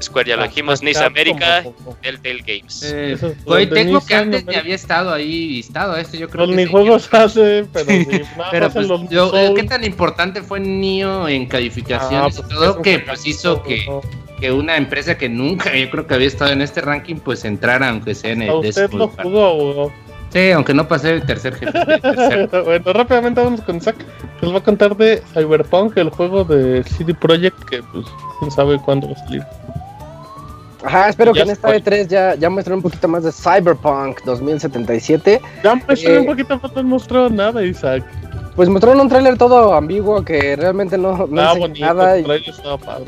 Square 0.00 0.28
ya 0.28 0.36
lo 0.36 0.44
ah, 0.44 0.46
dijimos, 0.46 0.84
NIS 0.84 0.98
América, 0.98 1.64
Telltale 2.00 2.44
Games. 2.46 2.80
Eh, 2.84 3.18
Tecmo 3.72 4.06
que 4.06 4.14
antes 4.14 4.46
ni 4.46 4.54
había 4.54 4.76
estado 4.76 5.12
ahí 5.12 5.48
listado, 5.48 5.96
este 5.96 6.16
yo 6.16 6.30
creo 6.30 6.46
que 6.46 6.54
ni 6.54 6.66
juegos 6.66 7.12
hace, 7.12 7.66
pero 7.72 7.86
pero 8.52 8.70
pues, 8.70 8.86
¿qué 9.56 9.64
tan 9.64 9.82
importante 9.82 10.42
fue 10.42 10.60
Nio 10.60 11.26
en 11.26 11.46
calificaciones? 11.46 12.38
Ah, 12.38 12.40
pues, 12.40 12.56
todo 12.56 12.82
que 12.82 13.00
pues 13.00 13.26
hizo 13.26 13.64
que, 13.64 13.84
que 14.40 14.52
una 14.52 14.76
empresa 14.76 15.16
que 15.16 15.28
nunca 15.28 15.74
yo 15.76 15.90
creo 15.90 16.06
que 16.06 16.14
había 16.14 16.28
estado 16.28 16.52
en 16.52 16.62
este 16.62 16.80
ranking 16.80 17.16
pues 17.16 17.44
entrara 17.44 17.90
aunque 17.90 18.14
sea 18.14 18.32
en 18.32 18.42
el 18.42 18.50
usted 18.50 18.92
lo 18.92 19.08
jugó, 19.08 19.92
Sí, 20.30 20.50
aunque 20.50 20.74
no 20.74 20.88
pasé 20.88 21.12
el 21.12 21.22
tercer 21.22 21.54
jefe. 21.54 21.70
bueno, 22.64 22.92
rápidamente 22.92 23.40
vamos 23.40 23.60
con 23.60 23.80
Zack. 23.80 23.96
Que 24.40 24.46
les 24.46 24.52
va 24.52 24.58
a 24.58 24.64
contar 24.64 24.96
de 24.96 25.22
Cyberpunk, 25.32 25.96
el 25.96 26.10
juego 26.10 26.42
de 26.42 26.82
CD 26.82 27.14
Projekt, 27.14 27.62
que 27.66 27.80
pues 27.84 28.04
quién 28.40 28.50
sabe 28.50 28.76
cuándo 28.80 29.06
va 29.06 29.12
a 29.12 29.18
salir. 29.18 29.44
Ajá, 30.84 31.08
espero 31.08 31.32
que 31.32 31.40
en 31.40 31.50
esta 31.50 31.74
E3 31.74 32.08
ya, 32.08 32.34
ya 32.34 32.50
muestren 32.50 32.78
un 32.78 32.82
poquito 32.82 33.06
más 33.06 33.22
de 33.22 33.30
Cyberpunk 33.30 34.22
2077. 34.24 35.40
Ya 35.62 35.76
muestren 35.76 36.16
eh, 36.16 36.18
un 36.18 36.26
poquito, 36.26 36.60
no 36.74 36.82
mostrado 36.82 37.30
nada, 37.30 37.64
Isaac. 37.64 38.04
Pues 38.56 38.68
mostraron 38.68 39.00
un 39.00 39.08
tráiler 39.08 39.36
todo 39.36 39.74
ambiguo 39.74 40.24
que 40.24 40.54
realmente 40.56 40.96
no, 40.96 41.26
no 41.26 41.40
Ah, 41.42 41.54
nada. 41.78 42.18
Y, 42.18 42.24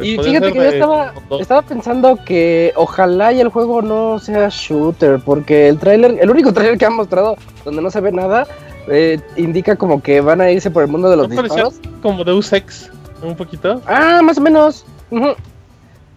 y 0.03 0.19
fíjate 0.19 0.53
que 0.53 0.59
yo 0.59 0.65
estaba, 0.65 1.15
estaba 1.39 1.63
pensando 1.63 2.19
que 2.25 2.73
ojalá 2.77 3.33
y 3.33 3.41
el 3.41 3.49
juego 3.49 3.83
no 3.83 4.19
sea 4.19 4.49
shooter, 4.51 5.21
porque 5.25 5.69
el 5.69 5.79
tráiler, 5.79 6.17
el 6.21 6.31
único 6.31 6.53
tráiler 6.53 6.79
que 6.79 6.87
han 6.87 6.97
mostrado 6.97 7.37
donde 7.65 7.81
no 7.83 7.91
se 7.91 8.01
ve 8.01 8.13
nada, 8.13 8.47
eh, 8.89 9.21
indica 9.37 9.77
como 9.77 10.03
que 10.03 10.21
van 10.21 10.41
a 10.41 10.51
irse 10.51 10.71
por 10.71 10.83
el 10.83 10.89
mundo 10.91 11.11
de 11.11 11.17
los 11.17 11.29
¿No 11.29 11.43
disparos. 11.43 11.75
como 12.03 12.25
Deus 12.25 12.53
Ex, 12.53 12.91
un 13.23 13.37
poquito. 13.37 13.81
Ah, 13.87 14.21
más 14.23 14.39
o 14.39 14.41
menos. 14.41 14.85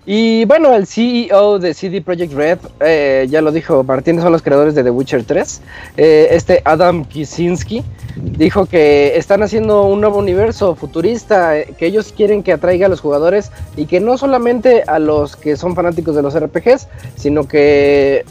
Y 0.06 0.46
bueno, 0.46 0.74
el 0.74 0.88
CEO 0.88 1.60
de 1.60 1.74
CD 1.74 2.02
Projekt 2.02 2.34
Red, 2.34 2.60
eh, 2.80 3.28
ya 3.30 3.42
lo 3.42 3.52
dijo, 3.52 3.84
Martín, 3.84 4.20
son 4.20 4.32
los 4.32 4.42
creadores 4.42 4.74
de 4.74 4.84
The 4.84 4.90
Witcher 4.90 5.24
3. 5.24 5.62
eh, 5.98 6.28
este 6.32 6.62
Adam 6.66 7.06
Kicinski 7.06 7.84
dijo 8.16 8.66
que 8.66 9.18
están 9.18 9.44
haciendo 9.44 9.84
un 9.84 10.02
nuevo 10.02 10.18
universo 10.18 10.76
futurista, 10.76 11.58
eh, 11.58 11.74
que 11.78 11.86
ellos 11.86 12.14
quieren 12.16 12.44
que 12.44 12.54
atraiga 12.54 12.88
a 12.88 12.90
los 12.90 13.02
jugadores 13.02 13.52
y 13.76 13.86
que 13.86 14.00
no 14.00 14.18
solamente 14.18 14.84
a 14.88 15.00
los 15.00 15.36
que 15.36 15.56
son 15.56 15.76
fanáticos 15.76 16.16
de 16.16 16.22
los 16.22 16.34
RPGs, 16.34 16.88
sino 17.16 17.48
que 17.48 18.26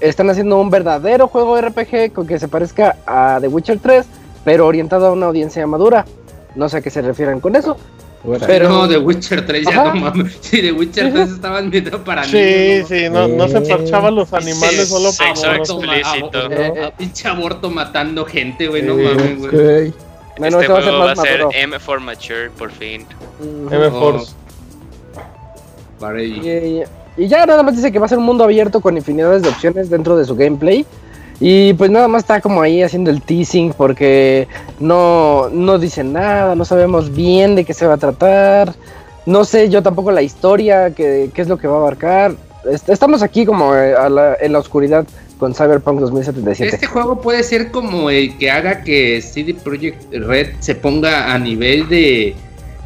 están 0.00 0.28
haciendo 0.28 0.60
un 0.60 0.70
verdadero 0.70 1.28
juego 1.28 1.58
RPG 1.58 2.12
con 2.12 2.26
que 2.26 2.38
se 2.38 2.48
parezca 2.48 2.96
a 3.06 3.38
The 3.40 3.48
Witcher 3.48 3.78
3, 3.78 4.04
pero 4.44 4.66
orientado 4.66 5.06
a 5.06 5.12
una 5.12 5.26
audiencia 5.26 5.66
madura. 5.66 6.04
No 6.54 6.68
sé 6.68 6.78
a 6.78 6.80
qué 6.82 6.90
se 6.90 7.02
refieren 7.02 7.40
con 7.40 7.56
eso. 7.56 7.76
Pero 8.46 8.68
no, 8.70 8.88
The 8.88 8.96
Witcher 8.98 9.44
3 9.46 9.64
ya 9.64 9.70
Ajá. 9.82 9.94
no 9.94 10.00
mames. 10.00 10.38
Sí, 10.40 10.62
The 10.62 10.72
Witcher 10.72 11.12
3 11.12 11.30
estaban 11.30 11.70
viendo 11.70 12.02
para 12.04 12.24
Sí, 12.24 12.36
niños. 12.36 12.88
sí, 12.88 13.08
no, 13.10 13.28
no 13.28 13.48
se 13.48 13.60
parchaban 13.60 14.14
los 14.14 14.32
animales 14.32 14.88
solo 14.88 15.10
por 15.12 15.36
sexo 15.36 15.52
explícito. 15.52 16.48
ma- 16.48 16.80
a- 16.80 16.84
a- 16.84 16.86
a- 16.88 16.90
Pinche 16.92 17.28
aborto 17.28 17.70
matando 17.70 18.24
gente, 18.24 18.66
güey, 18.68 18.82
no 18.82 18.96
Sí, 18.96 19.02
mames, 19.02 19.38
güey. 19.38 19.92
Bueno, 20.38 20.58
este 20.58 20.72
este 20.72 20.72
va 20.72 20.78
a 20.78 20.82
ser 20.82 20.90
juego 20.90 20.98
va 21.04 21.12
a 21.12 21.16
ser. 21.16 21.40
M 21.52 21.78
for 21.78 22.00
Mature, 22.00 22.50
por 22.58 22.70
fin. 22.72 23.06
M 23.70 23.90
Force. 23.90 24.32
Para 26.00 26.18
ahí. 26.18 26.82
Y, 27.18 27.22
y 27.24 27.28
ya 27.28 27.46
nada 27.46 27.62
más 27.62 27.76
dice 27.76 27.92
que 27.92 27.98
va 27.98 28.06
a 28.06 28.08
ser 28.08 28.18
un 28.18 28.24
mundo 28.24 28.44
abierto 28.44 28.80
con 28.80 28.96
infinidades 28.96 29.42
de 29.42 29.48
opciones 29.50 29.90
dentro 29.90 30.16
de 30.16 30.24
su 30.24 30.34
gameplay. 30.34 30.84
Y 31.46 31.74
pues 31.74 31.90
nada 31.90 32.08
más 32.08 32.22
está 32.22 32.40
como 32.40 32.62
ahí 32.62 32.82
haciendo 32.82 33.10
el 33.10 33.20
teasing 33.20 33.74
porque 33.74 34.48
no, 34.80 35.50
no 35.50 35.78
dice 35.78 36.02
nada, 36.02 36.54
no 36.54 36.64
sabemos 36.64 37.14
bien 37.14 37.54
de 37.54 37.66
qué 37.66 37.74
se 37.74 37.86
va 37.86 37.94
a 37.94 37.98
tratar. 37.98 38.74
No 39.26 39.44
sé 39.44 39.68
yo 39.68 39.82
tampoco 39.82 40.10
la 40.10 40.22
historia, 40.22 40.94
qué, 40.94 41.28
qué 41.34 41.42
es 41.42 41.48
lo 41.48 41.58
que 41.58 41.66
va 41.68 41.74
a 41.74 41.80
abarcar. 41.80 42.32
Est- 42.70 42.88
Estamos 42.88 43.20
aquí 43.22 43.44
como 43.44 43.74
eh, 43.76 43.94
en 44.40 44.52
la 44.54 44.58
oscuridad 44.58 45.04
con 45.38 45.52
Cyberpunk 45.54 46.00
2077. 46.00 46.76
Este 46.76 46.86
juego 46.86 47.20
puede 47.20 47.42
ser 47.42 47.70
como 47.70 48.08
el 48.08 48.38
que 48.38 48.50
haga 48.50 48.82
que 48.82 49.20
CD 49.20 49.52
Projekt 49.52 50.14
Red 50.14 50.54
se 50.60 50.74
ponga 50.74 51.34
a 51.34 51.38
nivel 51.38 51.88
de 51.90 52.34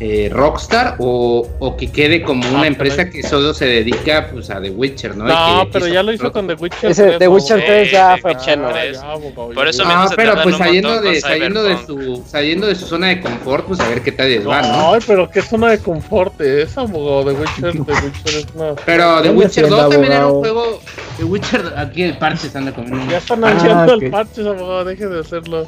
eh, 0.01 0.29
Rockstar 0.33 0.95
o, 1.01 1.49
o 1.59 1.77
que 1.77 1.91
quede 1.91 2.23
como 2.23 2.49
una 2.51 2.63
Ah, 2.63 2.67
empresa 2.69 3.11
que 3.11 3.23
solo 3.23 3.53
se 3.53 3.65
dedica 3.67 4.29
pues 4.33 4.49
a 4.49 4.61
The 4.61 4.71
Witcher, 4.71 5.17
¿no? 5.17 5.25
No, 5.25 5.65
que 5.65 5.71
pero 5.73 5.89
ya 5.89 6.03
lo 6.05 6.13
hizo 6.13 6.31
con 6.33 6.47
The 6.47 6.55
Witcher. 6.55 6.91
Ese 6.91 7.05
3, 7.05 7.19
The 7.19 7.25
¿no? 7.27 7.31
Witcher 7.33 7.59
Sí, 7.61 7.67
3 7.67 7.91
ya 7.93 8.17
fue 8.19 8.33
Witcher 8.33 8.59
bueno. 8.59 8.75
3. 8.75 8.97
Ya, 8.97 9.11
abogado, 9.11 9.49
Por 9.51 9.65
ya. 9.65 9.71
eso 9.71 9.85
mismo 9.85 10.01
Ah, 10.03 10.09
se 10.09 10.15
pero 10.17 10.35
pues 10.35 10.47
un 10.47 10.53
saliendo 10.59 11.01
de, 11.01 11.21
saliendo 11.21 11.63
de 11.65 11.77
su 11.85 12.23
saliendo 12.27 12.67
de 12.69 12.75
su 12.77 12.87
zona 12.87 13.09
de 13.09 13.21
confort, 13.21 13.67
pues 13.67 13.81
a 13.81 13.89
ver 13.89 14.03
qué 14.03 14.13
tal 14.13 14.29
les 14.29 14.47
va, 14.47 14.63
¿no? 14.63 14.95
Ay, 14.95 15.01
pero 15.07 15.29
qué 15.29 15.43
zona 15.43 15.71
de 15.71 15.79
confort 15.79 16.41
es, 16.41 16.79
abogado. 16.79 17.25
The 17.25 17.41
Witcher, 17.41 17.73
The 17.73 17.93
Witcher 17.93 18.35
es 18.39 18.47
una. 18.55 18.75
Pero 18.87 19.23
The 19.23 19.29
¿Dónde 19.29 19.45
Witcher 19.45 19.65
está 19.65 19.77
el 19.77 19.83
2 19.83 19.91
también 19.91 20.13
era 20.13 20.27
un 20.29 20.39
juego. 20.41 20.81
The 21.17 21.25
Witcher, 21.25 21.73
aquí 21.77 22.03
el 22.05 22.17
parche 22.19 22.49
se 22.49 22.57
anda 22.57 22.73
comiendo. 22.73 23.11
Ya 23.11 23.19
están 23.19 23.43
Ah, 23.45 23.49
haciendo 23.57 23.95
ok. 23.97 24.03
el 24.03 24.11
parche, 24.13 24.41
abogado. 24.49 24.85
Deje 24.85 25.07
de 25.09 25.21
hacerlo. 25.21 25.67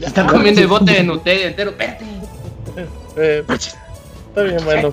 Está 0.00 0.26
comiendo 0.26 0.60
el 0.60 0.66
bote 0.66 0.92
de 0.92 1.02
Nutella 1.04 1.46
entero. 1.48 1.70
Espérate. 1.70 2.04
Eh, 3.16 3.44
está 3.48 4.42
bien, 4.42 4.58
bueno. 4.64 4.88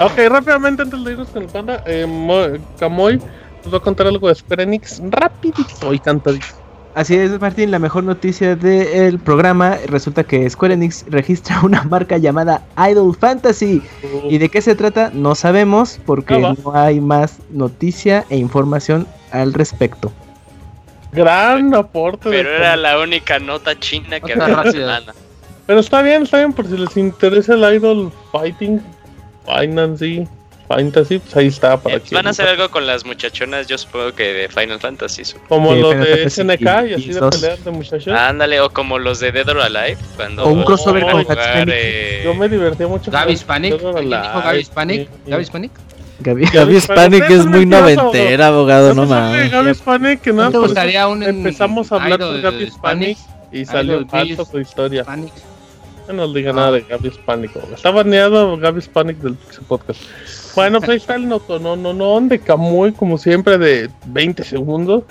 Ok, 0.00 0.18
rápidamente 0.28 0.82
antes 0.82 1.04
de 1.04 1.12
irnos 1.12 1.28
con 1.28 1.42
el 1.42 1.48
panda, 1.48 1.82
eh, 1.86 2.06
Mo- 2.06 2.58
Camoy 2.78 3.20
nos 3.64 3.74
va 3.74 3.78
a 3.78 3.80
contar 3.80 4.06
algo 4.06 4.28
de 4.28 4.34
Square 4.34 4.62
Enix 4.62 5.00
rapidito 5.10 5.92
y 5.92 5.98
cantadito. 5.98 6.46
Así 6.94 7.14
es, 7.14 7.38
Martín, 7.40 7.70
la 7.70 7.78
mejor 7.78 8.04
noticia 8.04 8.56
del 8.56 9.18
programa 9.18 9.76
resulta 9.86 10.24
que 10.24 10.48
Square 10.48 10.74
Enix 10.74 11.04
registra 11.10 11.60
una 11.64 11.82
marca 11.82 12.16
llamada 12.16 12.62
Idol 12.90 13.14
Fantasy. 13.14 13.82
¿Y 14.30 14.38
de 14.38 14.48
qué 14.48 14.62
se 14.62 14.74
trata? 14.74 15.10
No 15.12 15.34
sabemos 15.34 16.00
porque 16.06 16.34
Ah, 16.36 16.54
no 16.64 16.74
hay 16.74 17.00
más 17.00 17.38
noticia 17.50 18.24
e 18.30 18.36
información 18.38 19.06
al 19.30 19.52
respecto. 19.52 20.10
Gran 21.12 21.74
aporte. 21.74 22.28
de 22.30 22.36
Pero 22.38 22.50
era 22.56 22.76
la 22.76 22.98
única 22.98 23.38
nota 23.38 23.78
china 23.78 24.20
que 24.20 24.32
había 24.32 24.48
la 24.48 24.70
semana. 24.70 25.14
Pero 25.66 25.80
está 25.80 26.02
bien, 26.02 26.22
está 26.22 26.38
bien, 26.38 26.52
por 26.52 26.66
si 26.66 26.76
les 26.76 26.96
interesa 26.96 27.54
el 27.54 27.74
Idol 27.76 28.12
Fighting, 28.30 28.80
Fantasy, 29.44 30.26
Fantasy, 30.68 31.18
pues 31.18 31.36
ahí 31.36 31.46
está 31.48 31.76
para 31.76 31.96
Eh, 31.96 32.00
que 32.00 32.14
Van 32.14 32.26
a 32.26 32.30
hacer 32.30 32.48
algo 32.48 32.68
con 32.70 32.86
las 32.86 33.04
muchachonas, 33.04 33.66
yo 33.66 33.76
supongo 33.78 34.12
que 34.12 34.32
de 34.32 34.48
Final 34.48 34.78
Fantasy. 34.80 35.24
supongo. 35.24 35.48
como 35.48 35.74
Sí, 35.74 35.80
los 35.80 35.92
Final 35.92 36.06
de 36.06 36.16
Fantasy 36.30 36.40
SNK 36.42 36.90
y 36.90 36.94
así 36.94 37.12
de 37.12 37.20
2. 37.20 37.36
pelear 37.40 37.58
de 37.58 37.70
muchachos. 37.70 38.14
Ándale, 38.16 38.60
o 38.60 38.70
como 38.70 38.98
los 38.98 39.20
de 39.20 39.32
Dead 39.32 39.48
or 39.48 39.60
Alive, 39.60 39.98
cuando 40.16 40.44
O 40.44 40.52
un 40.52 40.62
crossover 40.64 41.04
van 41.04 41.10
a 41.18 41.24
con 41.24 41.34
jugar, 41.36 41.68
eh, 41.72 42.20
Yo 42.24 42.34
me 42.34 42.48
divertía 42.48 42.86
mucho. 42.88 43.10
Hispanic. 43.28 43.72
Dead 43.78 43.84
or 43.84 43.94
¿Quién 43.94 44.10
dijo 44.10 44.38
Alive, 44.38 45.70
Gaby. 46.18 46.44
¿Gaby 46.52 46.76
Hispanic? 46.76 47.30
Es 47.30 47.44
muy 47.46 47.66
noventera, 47.66 48.46
abogado, 48.48 48.94
no 48.94 49.04
mames. 49.06 49.50
Gaby 49.50 49.70
Hispanic, 49.70 50.20
que 50.20 50.32
nada, 50.32 50.44
¿No 50.46 50.50
te 50.52 50.58
por 50.58 50.66
gustaría 50.68 51.00
eso 51.00 51.10
un 51.10 51.22
empezamos 51.22 51.92
a 51.92 51.96
hablar 51.96 52.18
de 52.18 52.40
Gaby 52.40 52.64
Hispanic 52.64 53.18
y 53.52 53.64
salió 53.66 53.96
Idol 53.96 54.08
falso 54.08 54.44
su 54.46 54.58
historia. 54.60 55.00
Hispanic? 55.02 55.32
No 56.08 56.14
nos 56.14 56.34
diga 56.34 56.52
nada 56.52 56.72
de 56.72 56.82
Gaby 56.82 57.08
Hispanic. 57.08 57.56
hombre. 57.56 57.74
Está 57.74 57.90
baneado 57.90 58.56
Gaby 58.56 58.78
Hispanic 58.78 59.16
del 59.18 59.34
Pixel 59.34 59.64
Podcast. 59.64 60.00
Bueno, 60.54 60.78
pues 60.80 60.90
ahí 60.90 60.96
está 60.96 61.16
el 61.16 61.28
noto, 61.28 61.58
no, 61.58 61.76
no, 61.76 61.92
no, 61.92 62.20
de 62.20 62.38
Camuy, 62.38 62.92
como 62.92 63.18
siempre, 63.18 63.58
de 63.58 63.90
20 64.06 64.42
segundos. 64.44 65.02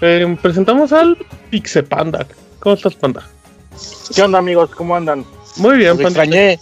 Eh, 0.00 0.36
presentamos 0.42 0.92
al 0.92 1.16
Pixel 1.50 1.84
Panda. 1.84 2.26
¿Cómo 2.58 2.74
estás, 2.74 2.94
Panda? 2.94 3.22
¿Qué 4.14 4.22
onda 4.22 4.38
amigos? 4.38 4.70
¿Cómo 4.70 4.96
andan? 4.96 5.24
Muy 5.56 5.76
bien, 5.76 5.90
Los 5.90 6.02
Panda. 6.02 6.24
extrañé. 6.24 6.58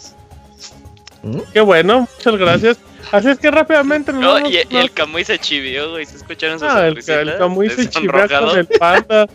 Qué 1.52 1.60
bueno, 1.60 2.06
muchas 2.16 2.36
gracias. 2.36 2.76
Así 3.10 3.28
es 3.28 3.38
que 3.38 3.50
rápidamente 3.50 4.12
No, 4.12 4.34
vamos- 4.34 4.50
y, 4.50 4.56
y 4.68 4.76
el 4.76 4.90
Camuy 4.92 5.24
se 5.24 5.38
chivió, 5.38 5.90
güey. 5.92 6.04
¿Se 6.04 6.16
escucharon 6.16 6.58
sus 6.58 6.68
Ah, 6.68 6.86
el, 6.88 6.98
el 6.98 7.38
Camuy 7.38 7.70
se 7.70 7.90
Sonrojado. 7.90 8.48
con 8.48 8.58
el 8.58 8.66
Panda. 8.66 9.26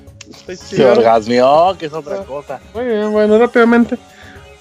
Se 0.45 0.55
chido. 0.57 0.91
orgasmeó, 0.93 1.75
que 1.77 1.87
es 1.87 1.93
otra 1.93 2.17
cosa. 2.23 2.59
Muy 2.73 2.85
bien, 2.85 3.11
bueno, 3.11 3.37
rápidamente. 3.39 3.97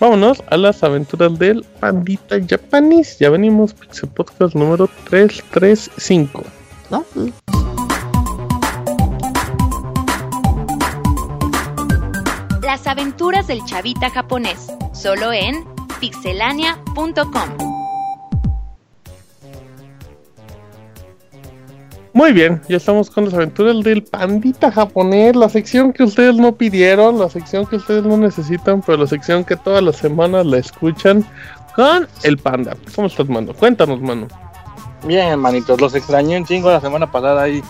Vámonos 0.02 0.42
a 0.50 0.56
las 0.56 0.82
aventuras 0.82 1.38
del 1.38 1.64
Pandita 1.78 2.34
Japanese. 2.44 3.18
Ya 3.20 3.30
venimos, 3.30 3.72
Pixel 3.72 4.08
Podcast 4.08 4.52
número 4.56 4.90
335. 5.08 6.42
Las 12.62 12.84
aventuras 12.88 13.46
del 13.46 13.64
chavita 13.64 14.10
japonés, 14.10 14.66
solo 14.92 15.32
en 15.32 15.64
pixelania.com. 16.00 17.71
Muy 22.14 22.32
bien, 22.32 22.60
ya 22.68 22.76
estamos 22.76 23.08
con 23.10 23.24
las 23.24 23.32
aventuras 23.34 23.80
del 23.82 24.02
Pandita 24.02 24.70
Japonés, 24.70 25.34
la 25.34 25.48
sección 25.48 25.94
que 25.94 26.02
ustedes 26.02 26.36
no 26.36 26.52
pidieron, 26.54 27.18
la 27.18 27.30
sección 27.30 27.64
que 27.64 27.76
ustedes 27.76 28.02
no 28.04 28.18
necesitan, 28.18 28.82
pero 28.82 28.98
la 28.98 29.06
sección 29.06 29.44
que 29.44 29.56
todas 29.56 29.82
las 29.82 29.96
semanas 29.96 30.44
la 30.44 30.58
escuchan 30.58 31.24
con 31.74 32.06
el 32.22 32.36
Panda. 32.36 32.76
¿Cómo 32.94 33.06
estás, 33.06 33.28
mano? 33.30 33.54
Cuéntanos, 33.54 33.98
mano. 34.02 34.28
Bien, 35.06 35.38
manitos, 35.38 35.80
los 35.80 35.94
extrañé 35.94 36.36
un 36.36 36.44
chingo 36.44 36.70
la 36.70 36.80
semana 36.82 37.10
pasada 37.10 37.42
ahí. 37.44 37.62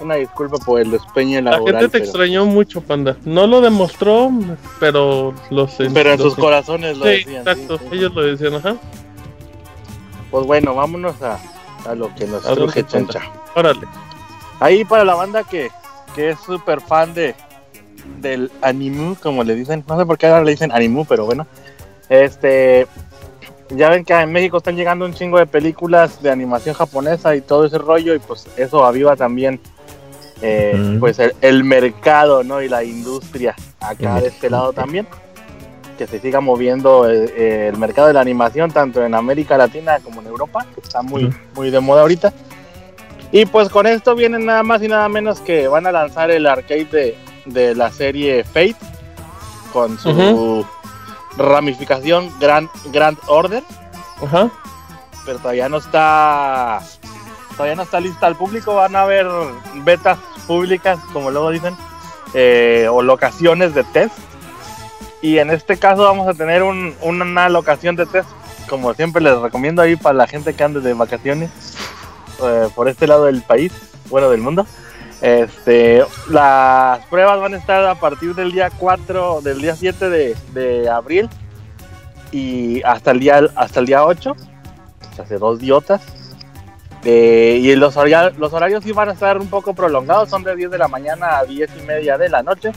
Una 0.00 0.14
disculpa 0.14 0.56
por 0.58 0.80
el 0.80 0.92
despeñe 0.92 1.42
La 1.42 1.50
laboral. 1.50 1.74
gente 1.80 1.88
te 1.88 1.92
pero, 1.98 2.04
extrañó 2.04 2.46
mucho, 2.46 2.80
Panda. 2.80 3.16
No 3.24 3.46
lo 3.48 3.60
demostró, 3.60 4.30
pero 4.78 5.34
los 5.50 5.74
pero 5.92 6.12
en 6.12 6.18
los- 6.18 6.32
sus 6.32 6.36
corazones 6.36 6.96
lo 6.96 7.04
Sí, 7.06 7.10
decían. 7.10 7.44
sí, 7.44 7.50
exacto, 7.50 7.78
sí. 7.78 7.84
ellos 7.96 8.14
lo 8.14 8.22
decían, 8.22 8.54
ajá. 8.54 8.76
Pues 10.30 10.46
bueno, 10.46 10.74
vámonos 10.76 11.20
a, 11.20 11.38
a 11.86 11.94
lo 11.94 12.14
que 12.14 12.26
nos 12.26 12.42
truje. 12.42 12.84
Chencha. 12.84 13.20
Órale. 13.54 13.86
Ahí 14.60 14.84
para 14.84 15.04
la 15.04 15.14
banda 15.14 15.44
que, 15.44 15.70
que 16.14 16.30
es 16.30 16.40
súper 16.40 16.80
fan 16.80 17.14
de 17.14 17.34
del 18.20 18.50
anime, 18.62 19.16
como 19.22 19.44
le 19.44 19.54
dicen. 19.54 19.84
No 19.86 19.98
sé 19.98 20.06
por 20.06 20.18
qué 20.18 20.26
ahora 20.26 20.44
le 20.44 20.52
dicen 20.52 20.72
anime, 20.72 21.04
pero 21.08 21.24
bueno. 21.26 21.46
Este. 22.08 22.86
Ya 23.70 23.88
ven 23.88 24.04
que 24.04 24.12
en 24.12 24.32
México 24.32 24.56
están 24.56 24.74
llegando 24.74 25.04
un 25.04 25.14
chingo 25.14 25.38
de 25.38 25.46
películas 25.46 26.20
de 26.20 26.30
animación 26.30 26.74
japonesa 26.74 27.36
y 27.36 27.40
todo 27.40 27.66
ese 27.66 27.78
rollo, 27.78 28.16
y 28.16 28.18
pues 28.18 28.48
eso 28.56 28.84
aviva 28.84 29.14
también 29.14 29.60
eh, 30.42 30.96
pues 30.98 31.20
el, 31.20 31.34
el 31.40 31.62
mercado, 31.62 32.42
¿no? 32.42 32.60
Y 32.60 32.68
la 32.68 32.82
industria 32.82 33.54
acá 33.78 34.20
de 34.20 34.26
este 34.26 34.50
lado 34.50 34.72
también. 34.72 35.06
Que 36.00 36.06
se 36.06 36.18
siga 36.18 36.40
moviendo 36.40 37.04
el, 37.06 37.28
el 37.28 37.76
mercado 37.76 38.06
de 38.08 38.14
la 38.14 38.22
animación, 38.22 38.70
tanto 38.70 39.04
en 39.04 39.14
América 39.14 39.58
Latina 39.58 39.98
como 40.02 40.22
en 40.22 40.28
Europa, 40.28 40.64
que 40.74 40.80
está 40.80 41.02
muy, 41.02 41.26
Ujú. 41.26 41.36
muy 41.56 41.70
de 41.70 41.78
moda 41.78 42.00
ahorita. 42.00 42.32
Y 43.32 43.44
pues 43.44 43.68
con 43.68 43.86
esto 43.86 44.14
vienen 44.14 44.46
nada 44.46 44.62
más 44.62 44.82
y 44.82 44.88
nada 44.88 45.10
menos 45.10 45.40
que 45.40 45.68
van 45.68 45.86
a 45.86 45.92
lanzar 45.92 46.30
el 46.30 46.46
arcade 46.46 46.86
de, 46.86 47.18
de 47.44 47.74
la 47.74 47.90
serie 47.90 48.44
Fate. 48.44 48.76
con 49.74 49.98
su 49.98 50.64
ramificación 51.36 52.32
Grand, 52.40 52.70
Grand 52.92 53.18
Order. 53.26 53.62
Ajá. 54.24 54.48
Pero 55.26 55.38
todavía 55.38 55.68
no 55.68 55.76
está. 55.76 56.80
Todavía 57.58 57.76
no 57.76 57.82
está 57.82 58.00
lista 58.00 58.26
al 58.26 58.36
público. 58.36 58.74
Van 58.74 58.96
a 58.96 59.02
haber 59.02 59.26
betas 59.84 60.16
públicas, 60.46 60.98
como 61.12 61.30
luego 61.30 61.50
dicen, 61.50 61.76
eh, 62.32 62.88
o 62.90 63.02
locaciones 63.02 63.74
de 63.74 63.84
test. 63.84 64.14
Y 65.22 65.38
en 65.38 65.50
este 65.50 65.76
caso 65.76 66.02
vamos 66.02 66.26
a 66.28 66.34
tener 66.34 66.62
una 66.62 67.48
locación 67.48 67.94
de 67.96 68.06
test, 68.06 68.28
como 68.68 68.94
siempre 68.94 69.22
les 69.22 69.36
recomiendo 69.38 69.82
ahí 69.82 69.96
para 69.96 70.14
la 70.14 70.26
gente 70.26 70.54
que 70.54 70.64
ande 70.64 70.80
de 70.80 70.94
vacaciones 70.94 71.50
eh, 72.42 72.68
por 72.74 72.88
este 72.88 73.06
lado 73.06 73.26
del 73.26 73.42
país, 73.42 73.72
bueno, 74.08 74.30
del 74.30 74.40
mundo. 74.40 74.66
Este, 75.20 76.02
las 76.30 77.04
pruebas 77.06 77.38
van 77.40 77.52
a 77.52 77.58
estar 77.58 77.84
a 77.84 77.94
partir 77.96 78.34
del 78.34 78.52
día 78.52 78.70
4, 78.70 79.42
del 79.42 79.60
día 79.60 79.76
7 79.76 80.08
de, 80.08 80.88
abril 80.88 81.28
y 82.32 82.82
hasta 82.84 83.10
el 83.10 83.20
día, 83.20 83.42
hasta 83.54 83.80
el 83.80 83.86
día 83.86 84.04
8, 84.04 84.34
hace 85.20 85.36
dos 85.36 85.58
diotas. 85.58 86.00
Eh, 87.04 87.58
y 87.62 87.74
los, 87.76 87.96
horarios, 87.96 88.38
los 88.38 88.52
horarios 88.52 88.84
sí 88.84 88.92
van 88.92 89.10
a 89.10 89.12
estar 89.12 89.38
un 89.38 89.48
poco 89.48 89.74
prolongados, 89.74 90.28
son 90.30 90.42
de 90.42 90.54
10 90.54 90.70
de 90.70 90.78
la 90.78 90.88
mañana 90.88 91.38
a 91.38 91.44
10 91.44 91.70
y 91.78 91.86
media 91.86 92.16
de 92.16 92.28
la 92.30 92.42
noche. 92.42 92.72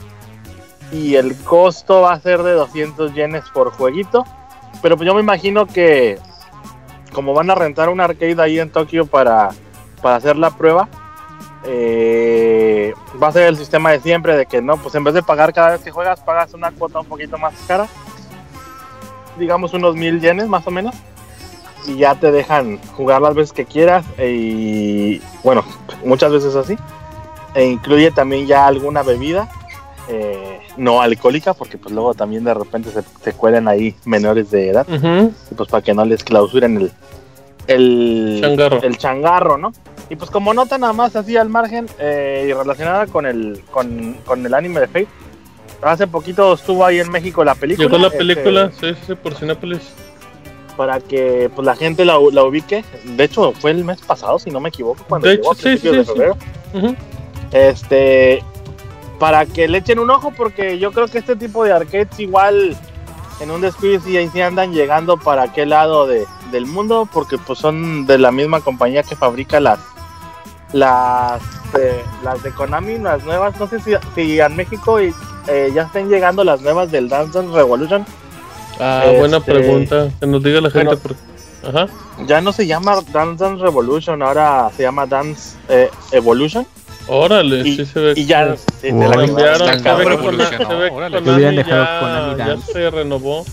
Y 0.93 1.15
el 1.15 1.35
costo 1.35 2.01
va 2.01 2.13
a 2.13 2.21
ser 2.21 2.43
de 2.43 2.53
200 2.53 3.13
yenes 3.13 3.43
por 3.53 3.71
jueguito. 3.71 4.23
Pero 4.81 4.95
pues 4.95 5.05
yo 5.05 5.13
me 5.13 5.21
imagino 5.21 5.65
que 5.65 6.19
como 7.13 7.33
van 7.33 7.49
a 7.49 7.55
rentar 7.55 7.89
un 7.89 8.01
arcade 8.01 8.41
ahí 8.41 8.59
en 8.59 8.69
Tokio 8.69 9.05
para, 9.05 9.49
para 10.01 10.15
hacer 10.17 10.35
la 10.35 10.51
prueba, 10.51 10.89
eh, 11.65 12.93
va 13.21 13.27
a 13.27 13.31
ser 13.31 13.43
el 13.43 13.55
sistema 13.55 13.91
de 13.91 14.01
siempre 14.01 14.35
de 14.35 14.45
que 14.45 14.61
no, 14.61 14.75
pues 14.77 14.95
en 14.95 15.03
vez 15.03 15.13
de 15.13 15.23
pagar 15.23 15.53
cada 15.53 15.71
vez 15.71 15.81
que 15.81 15.91
juegas, 15.91 16.19
pagas 16.19 16.53
una 16.53 16.71
cuota 16.71 16.99
un 16.99 17.05
poquito 17.05 17.37
más 17.37 17.53
cara, 17.67 17.87
digamos 19.37 19.73
unos 19.73 19.95
mil 19.95 20.19
yenes 20.19 20.47
más 20.47 20.67
o 20.67 20.71
menos, 20.71 20.95
y 21.87 21.97
ya 21.97 22.15
te 22.15 22.31
dejan 22.31 22.79
jugar 22.95 23.21
las 23.21 23.35
veces 23.35 23.53
que 23.53 23.65
quieras, 23.65 24.05
y 24.19 25.21
bueno, 25.43 25.63
muchas 26.03 26.31
veces 26.31 26.55
así, 26.55 26.75
e 27.53 27.65
incluye 27.65 28.11
también 28.11 28.45
ya 28.47 28.67
alguna 28.67 29.03
bebida. 29.03 29.47
Eh, 30.09 30.59
no 30.75 31.01
alcohólica 31.01 31.53
porque 31.53 31.77
pues 31.77 31.93
luego 31.93 32.13
también 32.13 32.43
de 32.43 32.53
repente 32.53 32.89
se, 32.91 33.03
se 33.23 33.31
cuelen 33.31 33.69
ahí 33.69 33.95
menores 34.03 34.51
de 34.51 34.69
edad 34.69 34.85
pues 35.55 35.69
para 35.69 35.81
que 35.81 35.93
no 35.93 36.03
les 36.03 36.25
clausuren 36.25 36.75
el 36.75 36.91
el 37.67 38.41
changarro. 38.41 38.83
el 38.83 38.97
changarro 38.97 39.57
no 39.57 39.71
y 40.09 40.15
pues 40.15 40.29
como 40.29 40.53
nota 40.53 40.77
nada 40.77 40.93
más 40.93 41.15
así 41.15 41.37
al 41.37 41.49
margen 41.49 41.87
eh, 41.99 42.45
y 42.47 42.53
relacionada 42.53 43.07
con 43.07 43.25
el, 43.25 43.61
con, 43.71 44.45
el 44.45 44.53
anime 44.53 44.79
de 44.81 44.87
Fate, 44.87 45.07
hace 45.81 46.07
poquito 46.07 46.53
estuvo 46.53 46.85
ahí 46.85 46.99
en 46.99 47.09
México 47.09 47.43
la 47.43 47.55
película. 47.55 47.87
Llegó 47.87 47.97
la 47.97 48.07
este, 48.07 48.17
película, 48.19 48.71
sí, 48.79 48.93
sí, 49.07 49.15
por 49.15 49.33
Cinepolis. 49.35 49.81
Para 50.77 50.99
que 50.99 51.49
pues 51.55 51.65
la 51.65 51.75
gente 51.75 52.03
la, 52.03 52.17
ubique. 52.19 52.83
De 53.03 53.23
hecho, 53.23 53.53
fue 53.53 53.71
el 53.71 53.83
mes 53.85 54.01
pasado, 54.01 54.39
si 54.39 54.49
no 54.49 54.59
me 54.59 54.69
equivoco, 54.69 55.03
cuando 55.07 55.27
de 55.27 55.37
llegó 55.37 55.53
sí, 55.53 55.77
sí, 55.77 55.89
de 55.89 56.03
febrero. 56.03 56.37
Este, 57.51 58.43
para 59.23 59.45
que 59.45 59.69
le 59.69 59.77
echen 59.77 59.99
un 59.99 60.09
ojo, 60.09 60.33
porque 60.35 60.79
yo 60.79 60.91
creo 60.91 61.07
que 61.07 61.19
este 61.19 61.37
tipo 61.37 61.63
de 61.63 61.71
arcades 61.71 62.19
igual 62.19 62.75
en 63.39 63.51
un 63.51 63.61
despido 63.61 64.01
y 64.09 64.17
ahí 64.17 64.27
sí 64.27 64.41
andan 64.41 64.73
llegando 64.73 65.15
para 65.15 65.43
aquel 65.43 65.69
lado 65.69 66.05
de, 66.05 66.25
del 66.51 66.65
mundo, 66.65 67.07
porque 67.09 67.37
pues 67.37 67.57
son 67.57 68.05
de 68.05 68.17
la 68.17 68.33
misma 68.33 68.59
compañía 68.59 69.01
que 69.01 69.15
fabrica 69.15 69.61
las 69.61 69.79
las, 70.73 71.41
eh, 71.79 72.03
las 72.21 72.43
de 72.43 72.51
Konami, 72.51 72.97
las 72.97 73.23
nuevas, 73.23 73.57
no 73.61 73.67
sé 73.69 73.79
si, 73.79 73.93
si 74.13 74.41
en 74.41 74.57
México 74.57 75.01
y, 75.01 75.15
eh, 75.47 75.71
ya 75.73 75.83
están 75.83 76.09
llegando 76.09 76.43
las 76.43 76.59
nuevas 76.59 76.91
del 76.91 77.07
Dance 77.07 77.31
Dance 77.31 77.55
Revolution. 77.55 78.05
Ah, 78.77 79.05
buena 79.17 79.37
este, 79.37 79.53
pregunta, 79.53 80.09
que 80.19 80.27
nos 80.27 80.43
diga 80.43 80.59
la 80.59 80.69
gente. 80.69 80.97
Ajá. 81.65 81.87
Ya 82.27 82.41
no 82.41 82.51
se 82.51 82.67
llama 82.67 82.99
Dance 83.13 83.41
Dance 83.41 83.63
Revolution, 83.63 84.21
ahora 84.21 84.69
se 84.75 84.83
llama 84.83 85.05
Dance 85.05 85.57
eh, 85.69 85.89
Evolution. 86.11 86.67
Órale, 87.07 87.67
y, 87.67 87.75
sí 87.75 87.85
se 87.85 87.99
ve. 87.99 88.13
Y 88.15 88.25
ya 88.25 88.55
se 88.55 88.91
la 88.91 89.11
cambiaron. 89.11 89.67
Ya 92.37 92.57
se 92.71 92.89
renovó. 92.89 93.45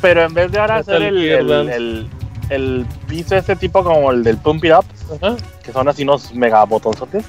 Pero 0.00 0.22
en 0.22 0.34
vez 0.34 0.50
de 0.50 0.58
ahora 0.58 0.76
hacer 0.76 1.02
el, 1.02 1.18
el, 1.18 2.08
el 2.50 2.86
piso 3.08 3.36
este 3.36 3.56
tipo 3.56 3.82
como 3.82 4.10
el 4.10 4.22
del 4.24 4.36
Pump 4.36 4.64
It 4.64 4.72
Up, 4.72 4.84
que 5.62 5.72
son 5.72 5.88
así 5.88 6.02
unos 6.02 6.34
mega 6.34 6.64
botonzotes. 6.64 7.24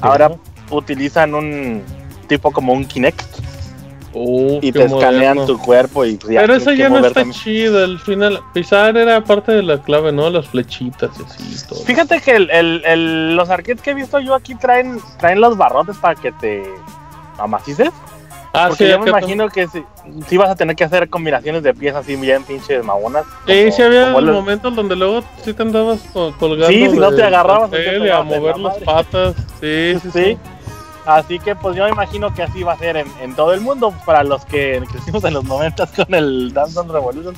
Ahora 0.00 0.32
utilizan 0.70 1.34
un 1.34 1.82
tipo 2.26 2.50
como 2.50 2.72
un 2.72 2.84
Kinect. 2.84 3.22
Uh, 4.20 4.58
y 4.62 4.72
te 4.72 4.84
escanean 4.84 5.46
tu 5.46 5.58
cuerpo 5.58 6.04
y 6.04 6.16
pues, 6.16 6.32
ya 6.32 6.40
Pero 6.40 6.54
eso 6.54 6.72
ya 6.72 6.88
no 6.88 7.04
está 7.04 7.24
chido, 7.30 7.84
al 7.84 7.98
final 8.00 8.40
pisar 8.52 8.96
era 8.96 9.22
parte 9.22 9.52
de 9.52 9.62
la 9.62 9.80
clave, 9.80 10.10
¿no? 10.10 10.28
Las 10.28 10.48
flechitas 10.48 11.10
y 11.20 11.22
así 11.22 11.68
todo. 11.68 11.80
Fíjate 11.84 12.20
que 12.20 12.34
el, 12.34 12.50
el, 12.50 13.36
los 13.36 13.48
arcades 13.48 13.80
que 13.80 13.90
he 13.90 13.94
visto 13.94 14.18
yo 14.18 14.34
aquí 14.34 14.56
traen, 14.56 15.00
traen 15.18 15.40
los 15.40 15.56
barrotes 15.56 15.96
para 15.98 16.14
que 16.16 16.32
te 16.32 16.64
amacices. 17.38 17.92
Ah, 18.52 18.66
Porque 18.68 18.88
yo 18.88 18.98
me 18.98 19.10
imagino 19.10 19.48
que 19.48 19.68
si, 19.68 20.36
vas 20.36 20.50
a 20.50 20.56
tener 20.56 20.74
que 20.74 20.82
hacer 20.82 21.08
combinaciones 21.10 21.62
de 21.62 21.74
piezas 21.74 22.00
así 22.00 22.16
bien 22.16 22.42
pinches 22.42 22.84
mamonas. 22.84 23.24
Sí, 23.46 23.70
sí 23.70 23.82
había 23.82 24.10
momentos 24.10 24.74
donde 24.74 24.96
luego 24.96 25.22
sí 25.44 25.52
te 25.52 25.62
andabas 25.62 26.00
colgando. 26.12 26.66
Sí, 26.66 26.88
si 26.90 26.96
no 26.96 27.14
te 27.14 27.22
agarrabas. 27.22 27.70
a 27.72 28.22
mover 28.22 28.58
las 28.58 28.78
patas. 28.78 29.36
Sí, 29.60 29.98
sí, 30.00 30.10
sí, 30.12 30.38
Así 31.08 31.38
que 31.38 31.56
pues 31.56 31.74
yo 31.74 31.84
me 31.84 31.90
imagino 31.90 32.34
que 32.34 32.42
así 32.42 32.62
va 32.62 32.74
a 32.74 32.78
ser 32.78 32.98
en, 32.98 33.34
todo 33.34 33.54
el 33.54 33.62
mundo. 33.62 33.94
Para 34.04 34.22
los 34.22 34.44
que 34.44 34.82
crecimos 34.92 35.24
en 35.24 35.32
los 35.32 35.44
momentos 35.44 35.88
con 35.96 36.12
el 36.14 36.52
Dance 36.52 36.74
Dance 36.74 36.92
Revolution. 36.92 37.34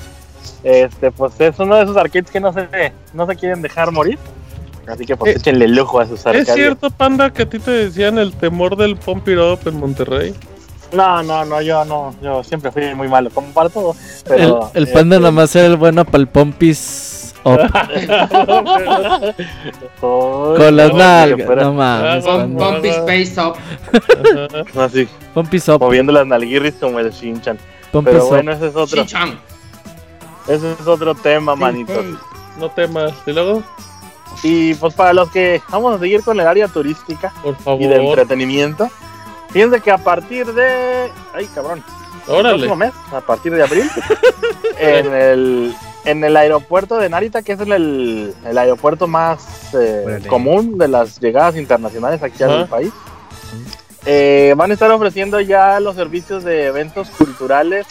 Este, 0.65 1.13
pues 1.13 1.41
es 1.41 1.57
uno 1.61 1.77
de 1.77 1.85
esos 1.85 1.97
arcades 1.97 2.33
que 2.33 2.41
no 2.41 2.53
se, 2.53 2.67
no 3.15 3.27
se 3.27 3.37
quieren 3.37 3.63
dejar 3.63 3.93
morir. 3.93 4.19
Así 4.89 5.07
que 5.07 5.17
pues 5.17 5.37
eh, 5.37 5.39
échenle 5.39 5.69
lujo 5.69 6.01
a 6.01 6.07
sus 6.07 6.27
arcades. 6.27 6.49
¿Es 6.49 6.55
cierto, 6.57 6.91
Panda, 6.91 7.33
que 7.33 7.43
a 7.43 7.49
ti 7.49 7.61
te 7.61 7.71
decían 7.71 8.19
el 8.19 8.33
temor 8.33 8.77
del 8.77 8.97
Pump 8.97 9.29
It 9.29 9.39
Up 9.39 9.61
en 9.65 9.79
Monterrey? 9.79 10.35
No, 10.93 11.23
no, 11.23 11.45
no, 11.45 11.63
yo 11.63 11.85
no, 11.85 12.13
yo 12.21 12.43
siempre 12.43 12.73
fui 12.73 12.93
muy 12.97 13.07
malo, 13.07 13.31
como 13.31 13.53
para 13.53 13.69
todo. 13.69 13.95
Pero, 14.27 14.73
el, 14.75 14.89
panda 14.89 15.15
este, 15.15 15.21
nada 15.21 15.31
más 15.31 15.55
era 15.55 15.69
el 15.69 15.77
bueno 15.77 16.05
para 16.05 16.19
el 16.19 16.27
pompis 16.27 17.20
up. 17.45 17.61
Con 20.01 20.77
las 20.77 20.95
nalgas, 20.95 21.49
no 21.57 21.75
mames. 21.75 22.25
Pompis 22.25 22.97
face 23.07 23.35
up. 23.41 23.57
Así. 24.79 25.09
Pompis 25.35 25.69
up. 25.69 25.81
Moviendo 25.81 26.13
las 26.13 26.27
nalguirris 26.27 26.75
como 26.75 26.99
el 26.99 27.11
Shinchan. 27.11 27.59
Pero 27.93 28.27
bueno, 28.27 28.53
ese 28.53 28.69
es 28.69 28.77
otro. 28.77 29.03
Shinchan. 29.03 29.39
Ese 30.49 30.73
es 30.73 30.87
otro 30.87 31.15
tema, 31.15 31.55
manitos. 31.55 32.05
No 32.59 32.71
temas. 32.71 33.13
¿Y 33.27 33.33
luego? 33.33 33.63
Y 34.43 34.75
pues 34.75 34.95
para 34.95 35.13
los 35.13 35.31
que 35.31 35.61
vamos 35.71 35.97
a 35.97 35.99
seguir 35.99 36.23
con 36.23 36.39
el 36.41 36.47
área 36.47 36.69
turística 36.69 37.33
Por 37.43 37.57
favor. 37.57 37.83
y 37.83 37.87
de 37.87 37.97
entretenimiento. 37.97 38.89
Fíjense 39.51 39.81
que 39.81 39.91
a 39.91 39.99
partir 39.99 40.47
de. 40.53 41.11
Ay, 41.35 41.47
cabrón. 41.55 41.83
Órale. 42.27 42.67
El 42.67 42.77
mes, 42.77 42.93
a 43.13 43.21
partir 43.21 43.53
de 43.53 43.63
abril, 43.63 43.91
en, 44.79 45.13
el, 45.13 45.75
en 46.05 46.25
el 46.25 46.37
aeropuerto 46.37 46.99
de 46.99 47.09
Narita, 47.09 47.43
que 47.43 47.53
es 47.53 47.61
el, 47.61 48.35
el 48.45 48.59
aeropuerto 48.59 49.07
más 49.07 49.75
eh, 49.75 50.21
común 50.29 50.79
de 50.79 50.89
las 50.89 51.21
llegadas 51.21 51.57
internacionales 51.57 52.23
aquí 52.23 52.43
al 52.43 52.69
país, 52.69 52.93
eh, 54.07 54.55
van 54.57 54.71
a 54.71 54.75
estar 54.75 54.91
ofreciendo 54.91 55.41
ya 55.41 55.79
los 55.81 55.97
servicios 55.97 56.43
de 56.43 56.67
eventos 56.67 57.11
culturales 57.11 57.87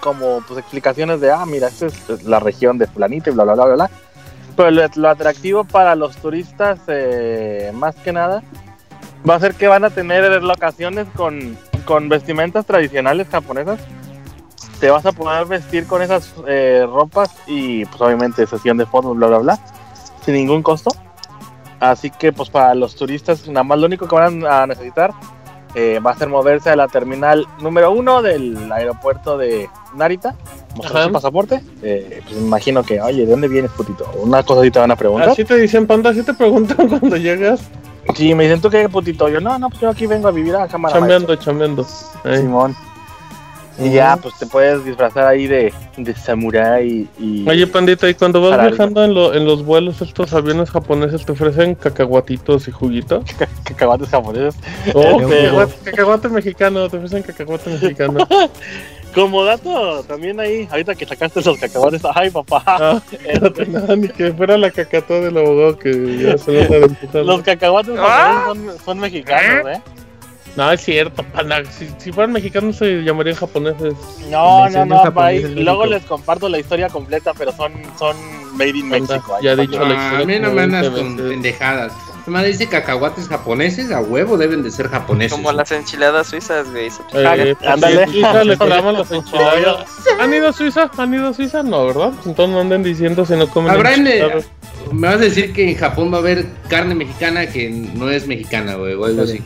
como 0.00 0.40
pues 0.46 0.58
explicaciones 0.60 1.20
de, 1.20 1.30
ah, 1.30 1.44
mira, 1.46 1.68
esta 1.68 1.86
es 1.86 2.22
la 2.22 2.38
región 2.38 2.78
de 2.78 2.86
fulanito 2.86 3.30
y 3.30 3.32
bla, 3.34 3.44
bla, 3.44 3.54
bla, 3.54 3.64
bla, 3.66 3.74
bla. 3.74 3.90
Pero 4.56 4.70
lo, 4.70 5.08
atractivo 5.08 5.64
para 5.64 5.94
los 5.94 6.16
turistas, 6.16 6.78
eh, 6.88 7.70
más 7.74 7.94
que 7.96 8.12
nada, 8.12 8.42
va 9.28 9.34
a 9.34 9.40
ser 9.40 9.54
que 9.54 9.68
van 9.68 9.84
a 9.84 9.90
tener 9.90 10.42
locaciones 10.42 11.06
con, 11.14 11.58
con 11.84 12.08
vestimentas 12.08 12.64
tradicionales 12.64 13.28
japonesas. 13.28 13.80
Te 14.80 14.90
vas 14.90 15.06
a 15.06 15.12
poder 15.12 15.46
vestir 15.46 15.86
con 15.86 16.02
esas 16.02 16.34
eh, 16.46 16.86
ropas 16.86 17.30
y 17.46 17.84
pues 17.86 18.00
obviamente 18.00 18.46
sesión 18.46 18.76
de 18.76 18.86
fotos, 18.86 19.16
bla, 19.16 19.26
bla, 19.28 19.38
bla, 19.38 19.58
sin 20.24 20.34
ningún 20.34 20.62
costo. 20.62 20.90
Así 21.80 22.10
que 22.10 22.32
pues 22.32 22.50
para 22.50 22.74
los 22.74 22.94
turistas 22.94 23.46
nada 23.48 23.64
más 23.64 23.78
lo 23.78 23.86
único 23.86 24.06
que 24.06 24.14
van 24.14 24.44
a 24.46 24.66
necesitar 24.66 25.12
eh, 25.78 26.00
va 26.00 26.12
a 26.12 26.16
ser 26.16 26.28
moverse 26.30 26.70
a 26.70 26.76
la 26.76 26.88
terminal 26.88 27.46
número 27.60 27.90
uno 27.90 28.22
del 28.22 28.72
aeropuerto 28.72 29.36
de 29.36 29.68
Narita, 29.94 30.34
mostrar 30.74 31.04
su 31.04 31.12
pasaporte. 31.12 31.60
Eh, 31.82 32.22
pues 32.24 32.38
imagino 32.38 32.82
que, 32.82 32.98
oye, 32.98 33.26
¿de 33.26 33.30
dónde 33.30 33.46
vienes, 33.46 33.70
putito? 33.72 34.10
Una 34.22 34.42
cosa 34.42 34.62
así 34.62 34.70
te 34.70 34.78
van 34.78 34.90
a 34.90 34.96
preguntar. 34.96 35.28
Así 35.28 35.44
te 35.44 35.54
dicen, 35.58 35.86
panda, 35.86 36.08
así 36.08 36.22
te 36.22 36.32
preguntan 36.32 36.88
cuando 36.88 37.18
llegas. 37.18 37.60
Sí, 38.14 38.34
me 38.34 38.44
dicen, 38.44 38.62
¿tú 38.62 38.70
qué 38.70 38.88
putito? 38.88 39.28
Yo, 39.28 39.38
no, 39.42 39.58
no, 39.58 39.68
pues 39.68 39.82
yo 39.82 39.90
aquí 39.90 40.06
vengo 40.06 40.28
a 40.28 40.30
vivir 40.30 40.56
a 40.56 40.66
cámara. 40.66 40.94
Chambeando, 40.94 41.36
chambeando. 41.36 41.84
Simón. 42.24 42.74
Y 43.78 43.90
ya, 43.90 44.16
pues 44.16 44.34
te 44.38 44.46
puedes 44.46 44.84
disfrazar 44.84 45.26
ahí 45.26 45.46
de, 45.46 45.72
de 45.96 46.14
samurái 46.14 47.08
y... 47.18 47.48
Oye, 47.48 47.66
pandita, 47.66 48.08
¿y 48.08 48.14
cuando 48.14 48.40
vas 48.40 48.60
viajando 48.60 49.04
en, 49.04 49.14
lo, 49.14 49.34
en, 49.34 49.44
los 49.44 49.64
vuelos 49.64 50.00
estos 50.00 50.32
aviones 50.32 50.70
japoneses 50.70 51.26
te 51.26 51.32
ofrecen 51.32 51.74
cacahuatitos 51.74 52.68
y 52.68 52.70
juguito? 52.70 53.22
¿Cacahuates 53.64 54.08
japoneses? 54.08 54.54
Oh, 54.94 55.20
cacahuate, 55.20 55.74
cacahuate 55.84 56.28
mexicano, 56.30 56.88
te 56.88 56.96
ofrecen 56.96 57.22
cacahuate 57.22 57.70
mexicano. 57.70 58.26
Como 59.14 59.44
dato, 59.44 60.04
también 60.04 60.38
ahí, 60.40 60.68
ahorita 60.70 60.94
que 60.94 61.06
sacaste 61.06 61.40
los 61.42 61.58
cacahuates, 61.58 62.02
ay 62.14 62.28
papá. 62.28 62.62
Ah, 62.66 63.02
este... 63.24 63.66
ni 63.96 64.08
que 64.08 64.32
fuera 64.32 64.58
la 64.58 64.70
cacató 64.70 65.22
del 65.22 65.38
abogado 65.38 65.78
que 65.78 66.18
ya 66.18 66.36
se 66.36 66.68
lo 67.12 67.24
Los 67.24 67.42
cacahuates 67.42 67.94
¿Ah? 67.98 68.44
son, 68.48 68.66
son, 68.84 68.98
mexicanos, 68.98 69.70
¿eh? 69.70 69.80
No, 70.56 70.72
es 70.72 70.80
cierto, 70.82 71.24
Si, 71.70 71.88
si, 71.98 72.12
fueran 72.12 72.32
mexicanos 72.32 72.76
se 72.76 73.02
llamarían 73.02 73.36
japoneses. 73.36 73.94
No, 74.30 74.68
no, 74.70 74.86
no, 74.86 75.04
luego 75.54 75.86
les 75.86 76.02
comparto 76.04 76.48
la 76.48 76.58
historia 76.58 76.88
completa, 76.88 77.34
pero 77.34 77.52
son, 77.52 77.72
son 77.98 78.16
made 78.56 78.70
in 78.70 78.88
Mexico. 78.88 79.36
Ya 79.42 79.52
he 79.52 79.56
dicho 79.56 79.78
la 79.84 79.94
historia. 79.94 80.18
A 80.18 80.24
mí 80.24 80.38
no 80.40 80.52
me 80.52 80.62
andas 80.62 80.88
con 80.88 81.16
pendejadas. 81.16 81.92
Me 82.26 82.44
dice 82.44 82.66
cacahuates 82.66 83.28
japoneses, 83.28 83.92
a 83.92 84.00
huevo 84.00 84.36
deben 84.36 84.64
de 84.64 84.70
ser 84.72 84.88
japoneses. 84.88 85.32
Como 85.32 85.52
las 85.52 85.70
enchiladas 85.70 86.26
suizas, 86.26 86.68
güey. 86.72 86.88
Eh, 87.12 87.54
ándale. 87.64 88.06
Suiza 88.06 88.42
le 88.42 88.56
claman 88.56 88.94
las 88.94 89.12
enchiladas. 89.12 89.86
¿Han 90.18 90.34
ido 90.34 90.48
a 90.48 90.52
Suiza? 90.52 90.90
¿Han 90.96 91.14
ido 91.14 91.28
a 91.28 91.34
Suiza? 91.34 91.62
No, 91.62 91.86
¿verdad? 91.86 92.12
Entonces 92.24 92.48
no 92.48 92.60
anden 92.60 92.82
diciendo 92.82 93.24
si 93.24 93.36
no 93.36 93.48
comen 93.48 93.70
Habrá 93.70 93.96
Me 93.96 95.06
vas 95.06 95.14
a 95.14 95.18
decir 95.18 95.52
que 95.52 95.70
en 95.70 95.76
Japón 95.76 96.12
va 96.12 96.16
a 96.16 96.20
haber 96.20 96.46
carne 96.68 96.96
mexicana 96.96 97.46
que 97.46 97.68
no 97.70 98.10
es 98.10 98.26
mexicana, 98.26 98.74
güey, 98.74 98.94
o 98.94 99.04
algo 99.04 99.22
así. 99.22 99.40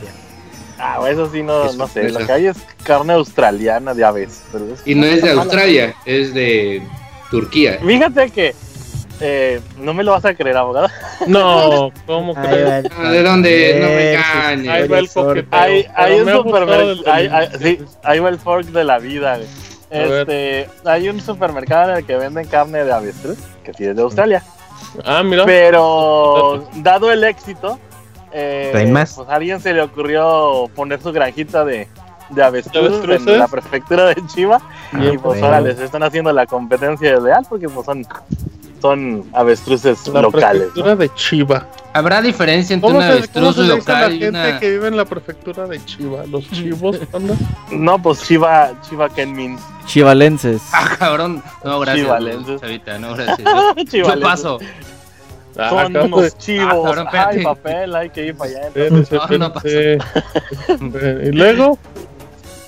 Ah, 0.83 0.99
eso 1.07 1.31
sí, 1.31 1.43
no, 1.43 1.71
no 1.73 1.87
sé. 1.87 2.09
Lo 2.09 2.25
que 2.25 2.31
hay 2.31 2.47
es 2.47 2.57
carne 2.83 3.13
australiana 3.13 3.93
de 3.93 4.03
aves. 4.03 4.41
y 4.85 4.95
no 4.95 5.05
es 5.05 5.21
de 5.21 5.31
Australia, 5.31 5.93
es 6.05 6.33
de 6.33 6.81
Turquía. 7.29 7.79
Fíjate 7.85 8.31
que 8.31 8.55
eh, 9.19 9.61
no 9.77 9.93
me 9.93 10.03
lo 10.03 10.11
vas 10.11 10.25
a 10.25 10.33
creer, 10.33 10.57
abogado. 10.57 10.87
No, 11.27 11.91
¿cómo 12.07 12.33
crees? 12.33 12.85
Ah, 12.97 13.11
¿De 13.11 13.21
dónde? 13.21 13.77
No 13.79 13.87
me 13.87 14.13
engañes. 14.13 14.67
Ahí 14.67 14.87
va 14.87 14.99
el. 14.99 15.47
Hay, 15.51 15.85
hay 15.95 16.19
un 16.19 16.31
supermercado. 16.31 16.95
Sí, 17.59 17.79
ahí 18.03 18.19
va 18.19 18.29
el 18.29 18.39
fork 18.39 18.65
de 18.65 18.83
la 18.83 18.97
vida. 18.97 19.39
Este, 19.91 20.67
hay 20.83 21.09
un 21.09 21.21
supermercado 21.21 21.91
en 21.91 21.97
el 21.97 22.05
que 22.05 22.15
venden 22.15 22.47
carne 22.47 22.83
de 22.83 22.91
avestruz, 22.91 23.37
que 23.63 23.73
sí 23.73 23.85
es 23.85 23.95
de 23.95 24.01
Australia. 24.01 24.43
Ah, 25.05 25.21
mira. 25.21 25.45
Pero 25.45 26.67
dado 26.77 27.11
el 27.11 27.23
éxito, 27.23 27.77
eh, 28.33 28.89
pues 28.91 29.17
a 29.27 29.35
alguien 29.35 29.59
se 29.59 29.73
le 29.73 29.81
ocurrió 29.81 30.69
poner 30.75 31.01
su 31.01 31.11
granjita 31.11 31.65
de, 31.65 31.87
de 32.29 32.43
avestruz 32.43 33.03
en 33.27 33.39
la 33.39 33.47
prefectura 33.47 34.05
de 34.07 34.15
Chiva. 34.27 34.61
y 34.93 35.17
pues 35.17 35.41
ahora 35.41 35.61
les 35.61 35.79
están 35.79 36.03
haciendo 36.03 36.31
la 36.31 36.45
competencia 36.45 37.17
ideal 37.17 37.45
porque 37.49 37.67
pues 37.69 37.85
son, 37.85 38.05
son 38.81 39.25
avestruces 39.33 40.07
la 40.07 40.21
locales. 40.21 40.63
Prefectura 40.63 40.95
de 40.95 41.13
Chiva. 41.13 41.67
¿Habrá 41.93 42.21
diferencia 42.21 42.73
entre 42.73 42.89
un 42.89 43.01
avestruz 43.01 43.33
¿cómo 43.33 43.53
se 43.53 43.63
local 43.63 44.19
la 44.19 44.25
gente 44.25 44.57
que 44.61 44.71
vive 44.71 44.87
en 44.87 44.97
la 44.97 45.05
prefectura 45.05 45.67
de 45.67 45.83
Chiva? 45.83 46.25
¿Los 46.25 46.49
chivos, 46.51 46.97
anda? 47.13 47.35
No, 47.71 48.01
pues 48.01 48.23
Chiva, 48.23 48.71
Chiva 48.87 49.09
Kenmin. 49.09 49.57
Chivalenses. 49.85 50.61
Ah, 50.71 50.95
cabrón. 50.97 51.43
No, 51.65 51.79
gracias. 51.81 52.05
Chivalenses. 52.05 52.61
Chavita, 52.61 52.97
no, 52.97 53.13
gracias. 53.13 53.49
Yo 53.91 54.21
paso. 54.21 54.59
Ah, 55.61 55.69
Son 55.69 55.95
unos 55.95 56.37
chivos. 56.37 56.97
Ah, 56.97 57.29
hay 57.29 57.43
papel, 57.43 57.95
hay 57.95 58.09
que 58.09 58.27
ir 58.27 58.35
para 58.35 58.49
allá. 58.49 58.89
no, 58.89 59.37
no 59.37 59.53
pasa. 59.53 59.67
y 61.23 61.31
luego. 61.31 61.77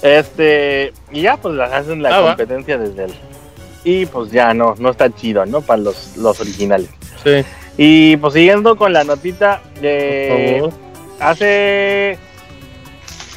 Este, 0.02 0.91
y 1.12 1.22
ya 1.22 1.38
pues 1.38 1.56
las 1.56 1.72
hacen 1.72 2.04
la 2.04 2.18
ah, 2.18 2.22
competencia 2.28 2.78
desde 2.78 3.06
el. 3.06 3.14
Y 3.86 4.06
pues 4.06 4.32
ya 4.32 4.54
no, 4.54 4.76
no 4.78 4.89
está 4.89 5.10
chido, 5.10 5.46
¿no? 5.46 5.62
Para 5.62 5.82
los, 5.82 6.18
los 6.18 6.39
originales. 6.39 6.89
Sí. 7.24 7.44
Y 7.78 8.18
pues 8.18 8.34
siguiendo 8.34 8.76
con 8.76 8.94
la 8.94 9.04
notita, 9.04 9.62
de 9.82 10.70
hace. 11.20 12.18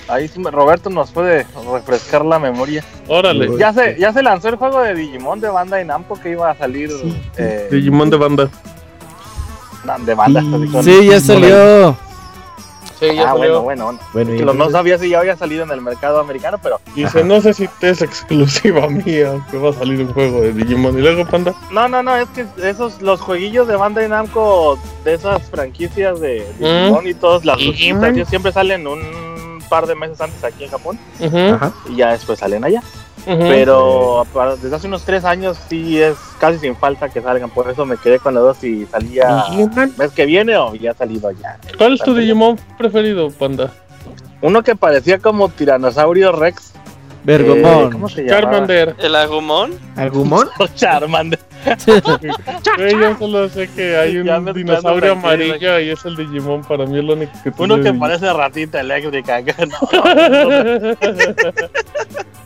Ahí 0.08 0.30
Roberto 0.36 0.88
nos 0.88 1.10
puede 1.10 1.46
refrescar 1.72 2.24
la 2.24 2.38
memoria. 2.38 2.84
Órale. 3.08 3.56
Ya 3.58 3.72
se, 3.72 3.96
ya 3.98 4.12
se 4.12 4.22
lanzó 4.22 4.48
el 4.48 4.56
juego 4.56 4.80
de 4.82 4.94
Digimon 4.94 5.40
de 5.40 5.48
banda 5.48 5.80
en 5.80 5.88
Namco 5.88 6.20
que 6.20 6.30
iba 6.30 6.50
a 6.50 6.56
salir. 6.56 6.90
Eh, 7.36 7.68
Digimon 7.72 8.10
de 8.10 8.16
banda 8.16 8.50
de 10.04 10.14
banda. 10.14 10.42
Sí, 10.82 11.06
ya 11.06 11.20
salió. 11.20 11.96
Sí, 12.98 13.14
ya 13.14 13.24
ah, 13.24 13.32
salió. 13.32 13.62
bueno, 13.62 13.84
bueno. 13.84 13.98
bueno 14.12 14.54
no 14.54 14.70
sabía 14.70 14.98
si 14.98 15.10
ya 15.10 15.20
había 15.20 15.36
salido 15.36 15.64
en 15.64 15.70
el 15.70 15.82
mercado 15.82 16.18
americano, 16.18 16.58
pero. 16.62 16.80
Dice, 16.94 17.24
no 17.24 17.40
sé 17.40 17.52
si 17.52 17.68
es 17.82 18.02
exclusiva 18.02 18.88
mía 18.88 19.44
que 19.50 19.58
va 19.58 19.70
a 19.70 19.72
salir 19.72 20.00
un 20.00 20.12
juego 20.12 20.40
de 20.40 20.52
Digimon. 20.52 20.98
¿Y 20.98 21.02
luego, 21.02 21.26
Panda? 21.26 21.54
No, 21.70 21.88
no, 21.88 22.02
no, 22.02 22.16
es 22.16 22.28
que 22.30 22.46
esos, 22.62 23.02
los 23.02 23.20
jueguillos 23.20 23.68
de 23.68 23.76
banda 23.76 24.04
y 24.04 24.08
Namco, 24.08 24.78
de 25.04 25.14
esas 25.14 25.42
franquicias 25.50 26.20
de 26.20 26.46
Digimon 26.58 27.04
mm. 27.04 27.08
y 27.08 27.14
todas 27.14 27.44
las 27.44 27.58
siempre 27.58 28.52
salen 28.52 28.86
un 28.86 29.60
par 29.68 29.86
de 29.86 29.94
meses 29.94 30.20
antes 30.20 30.42
aquí 30.42 30.64
en 30.64 30.70
Japón. 30.70 30.98
Y 31.90 31.96
ya 31.96 32.12
después 32.12 32.38
salen 32.38 32.64
allá. 32.64 32.82
Pero 33.26 34.24
desde 34.62 34.76
hace 34.76 34.86
unos 34.86 35.04
tres 35.04 35.24
años 35.24 35.58
sí 35.68 36.00
es 36.00 36.16
casi 36.38 36.58
sin 36.58 36.76
falta 36.76 37.08
que 37.08 37.20
salgan. 37.20 37.50
Por 37.50 37.68
eso 37.68 37.84
me 37.84 37.96
quedé 37.96 38.18
con 38.18 38.34
la 38.34 38.40
dos 38.40 38.58
si 38.58 38.86
salía 38.86 39.44
mes 39.98 40.12
que 40.12 40.26
viene 40.26 40.56
o 40.56 40.74
ya 40.74 40.92
ha 40.92 40.94
salido 40.94 41.30
ya. 41.32 41.58
¿Cuál 41.76 41.94
es 41.94 42.00
tu 42.00 42.14
Digimon 42.14 42.58
preferido, 42.78 43.30
Panda? 43.30 43.72
Uno 44.42 44.62
que 44.62 44.76
parecía 44.76 45.18
como 45.18 45.48
Tiranosaurio 45.48 46.32
Rex. 46.32 46.72
Vergomón. 47.24 47.88
Eh, 47.88 47.90
¿Cómo 47.90 48.08
se 48.08 48.22
llama? 48.22 48.40
Charmander. 48.40 48.94
¿El 48.98 49.16
Agumon? 49.16 49.72
¿Agumon? 49.96 50.48
Charmander. 50.76 51.40
yo 52.78 53.18
solo 53.18 53.48
sé 53.48 53.68
que 53.68 53.96
hay 53.96 54.18
un 54.18 54.52
dinosaurio 54.52 55.12
amarillo 55.12 55.80
y 55.80 55.90
es 55.90 56.04
el 56.04 56.14
Digimon. 56.14 56.62
Para 56.62 56.86
mí 56.86 56.98
es 56.98 57.04
lo 57.04 57.14
único 57.14 57.32
que 57.42 57.50
Uno 57.58 57.82
que 57.82 57.92
parece 57.94 58.32
ratita 58.32 58.80
eléctrica. 58.80 59.42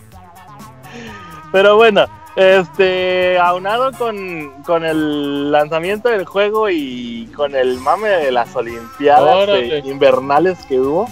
Pero 1.53 1.77
bueno, 1.77 2.07
este, 2.37 3.39
aunado 3.39 3.93
con, 3.93 4.63
con, 4.65 4.85
el 4.85 5.51
lanzamiento 5.51 6.09
del 6.09 6.25
juego 6.25 6.71
y 6.71 7.29
con 7.37 7.55
el 7.55 7.79
mame 7.79 8.09
de 8.09 8.31
las 8.31 8.55
Olimpiadas 8.55 9.49
invernales 9.85 10.59
que 10.67 10.79
hubo, 10.79 11.09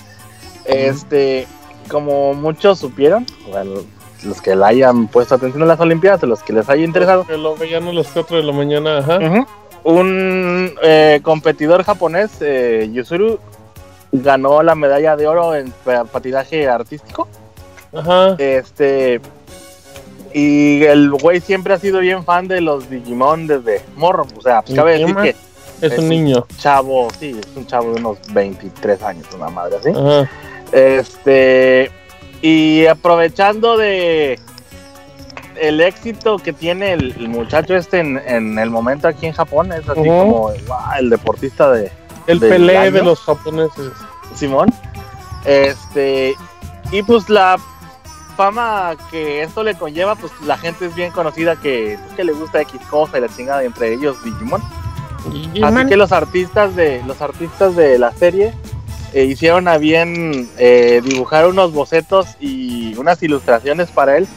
este, 0.65 1.47
como 1.91 2.35
muchos 2.35 2.79
supieron, 2.79 3.27
bueno, 3.51 3.81
los 4.25 4.41
que 4.41 4.55
le 4.55 4.65
hayan 4.65 5.09
puesto 5.09 5.35
atención 5.35 5.63
a 5.65 5.67
las 5.67 5.81
Olimpiadas, 5.81 6.23
los 6.23 6.43
que 6.43 6.53
les 6.53 6.69
haya 6.69 6.85
interesado. 6.85 7.25
Que 7.27 7.37
lo 7.37 7.57
veían 7.57 7.89
a 7.89 7.93
las 7.93 8.09
4 8.09 8.37
de 8.37 8.43
la 8.43 8.53
mañana, 8.53 8.99
ajá. 8.99 9.19
Un 9.85 10.75
eh, 10.83 11.21
competidor 11.23 11.83
japonés, 11.85 12.31
eh, 12.41 12.91
Yusuru, 12.93 13.39
ganó 14.13 14.63
la 14.63 14.75
medalla 14.75 15.17
de 15.17 15.27
oro 15.27 15.55
en 15.55 15.73
patinaje 16.13 16.69
artístico. 16.69 17.29
Ajá. 17.93 18.35
Este, 18.39 19.21
y 20.39 20.85
el 20.85 21.11
güey 21.11 21.41
siempre 21.41 21.75
ha 21.75 21.79
sido 21.79 21.99
bien 21.99 22.23
fan 22.23 22.47
de 22.47 22.61
los 22.61 22.89
Digimon 22.89 23.49
desde 23.49 23.83
morro. 23.97 24.25
O 24.37 24.41
sea, 24.41 24.63
pues 24.63 24.77
cabe 24.77 24.99
decir 24.99 25.17
que. 25.17 25.35
Es, 25.81 25.99
un 25.99 26.09
niño. 26.09 26.45
chavo, 26.59 27.09
sí, 27.19 27.39
es 27.41 27.57
un 27.57 27.67
chavo 27.67 27.93
de 27.93 28.01
unos 28.01 28.19
23 28.33 29.03
años, 29.03 29.27
una 29.35 29.49
madre 29.49 29.77
así. 29.77 29.91
Este. 30.73 31.91
Y 32.41 32.87
aprovechando 32.87 33.77
de 33.77 34.39
el 35.61 35.81
éxito 35.81 36.39
que 36.39 36.53
tiene 36.53 36.93
el, 36.93 37.29
muchacho 37.29 37.75
este 37.75 37.99
en, 37.99 38.59
el 38.59 38.71
momento 38.71 39.09
aquí 39.09 39.27
en 39.27 39.33
Japón, 39.33 39.73
es 39.73 39.89
así 39.89 40.05
como 40.07 40.53
el 40.99 41.11
deportista 41.11 41.71
de. 41.73 41.91
El 42.29 42.39
pelé 42.39 42.93
de 42.93 43.03
los 43.03 43.19
japoneses. 43.21 43.91
Simón. 44.37 44.73
Este. 45.45 46.35
Y 46.93 47.03
pues 47.03 47.29
la 47.29 47.59
fama 48.39 48.97
que 49.11 49.43
esto 49.43 49.65
le 49.65 49.75
conlleva, 49.75 50.15
pues 50.15 50.31
la 50.47 50.57
gente 50.57 50.87
es 50.87 50.95
bien 50.95 51.11
conocida 51.11 51.57
que, 51.57 51.99
que 52.15 52.23
le 52.23 52.33
gusta 52.33 52.61
X 52.61 52.81
cosa 52.89 53.19
y 53.19 53.21
la 53.21 53.29
chingada 53.29 53.65
entre 53.65 53.93
ellos 53.93 54.23
Digimon. 54.23 54.63
Así 55.61 55.87
que 55.87 55.97
los 55.97 56.13
artistas 56.13 56.77
de 56.77 57.03
los 57.05 57.21
artistas 57.21 57.75
de 57.75 57.99
la 57.99 58.13
serie 58.13 58.55
eh, 59.13 59.25
hicieron 59.25 59.67
a 59.67 59.77
bien 59.77 60.49
eh, 60.57 61.03
dibujar 61.05 61.49
unos 61.49 61.73
bocetos 61.73 62.29
y 62.39 62.95
unas 62.97 63.21
ilustraciones 63.25 63.91
para 63.91 64.17
él. 64.17 64.29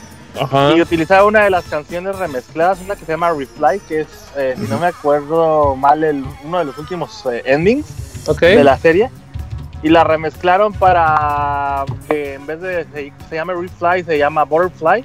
Y 0.76 0.82
utilizar 0.82 1.24
una 1.24 1.44
de 1.44 1.50
las 1.52 1.66
canciones 1.66 2.16
remezcladas, 2.16 2.80
una 2.82 2.96
que 2.96 3.06
se 3.06 3.12
llama 3.12 3.32
Reply, 3.32 3.82
que 3.88 4.02
es, 4.02 4.08
eh, 4.36 4.56
si 4.58 4.66
no 4.68 4.80
me 4.80 4.88
acuerdo 4.88 5.76
mal, 5.76 6.04
el, 6.04 6.26
uno 6.44 6.60
de 6.60 6.66
los 6.66 6.78
últimos 6.78 7.24
endings 7.46 7.86
de 8.40 8.64
la 8.64 8.80
serie 8.80 9.12
y 9.84 9.90
la 9.90 10.04
remezclaron 10.04 10.74
para 10.74 11.86
que 12.08 12.36
en 12.36 12.46
vez 12.46 12.62
de 12.62 12.86
se, 12.94 13.14
se 13.30 13.36
llame 13.36 13.54
Refly 13.54 14.04
se 14.04 14.18
llama 14.18 14.44
Butterfly. 14.44 15.04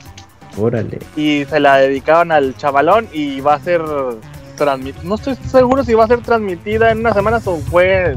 Órale. 0.59 0.99
Y 1.17 1.45
se 1.47 1.61
la 1.61 1.77
dedicaron 1.77 2.33
al 2.33 2.57
chavalón 2.57 3.09
y 3.13 3.41
va 3.41 3.55
a 3.55 3.61
ser 3.61 3.83
transmitida. 4.57 5.05
No 5.05 5.17
estoy 5.17 5.35
seguro 5.37 5.85
si 5.85 5.95
va 5.95 6.05
a 6.05 6.09
ser 6.09 6.21
transmitida 6.23 6.91
en 6.91 7.01
unas 7.01 7.15
semanas 7.15 7.47
o 7.47 7.57
fue 7.59 8.17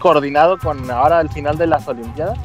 coordinado 0.00 0.58
con 0.58 0.90
ahora 0.90 1.20
el 1.20 1.30
final 1.30 1.56
de 1.58 1.66
las 1.66 1.86
Olimpiadas. 1.88 2.38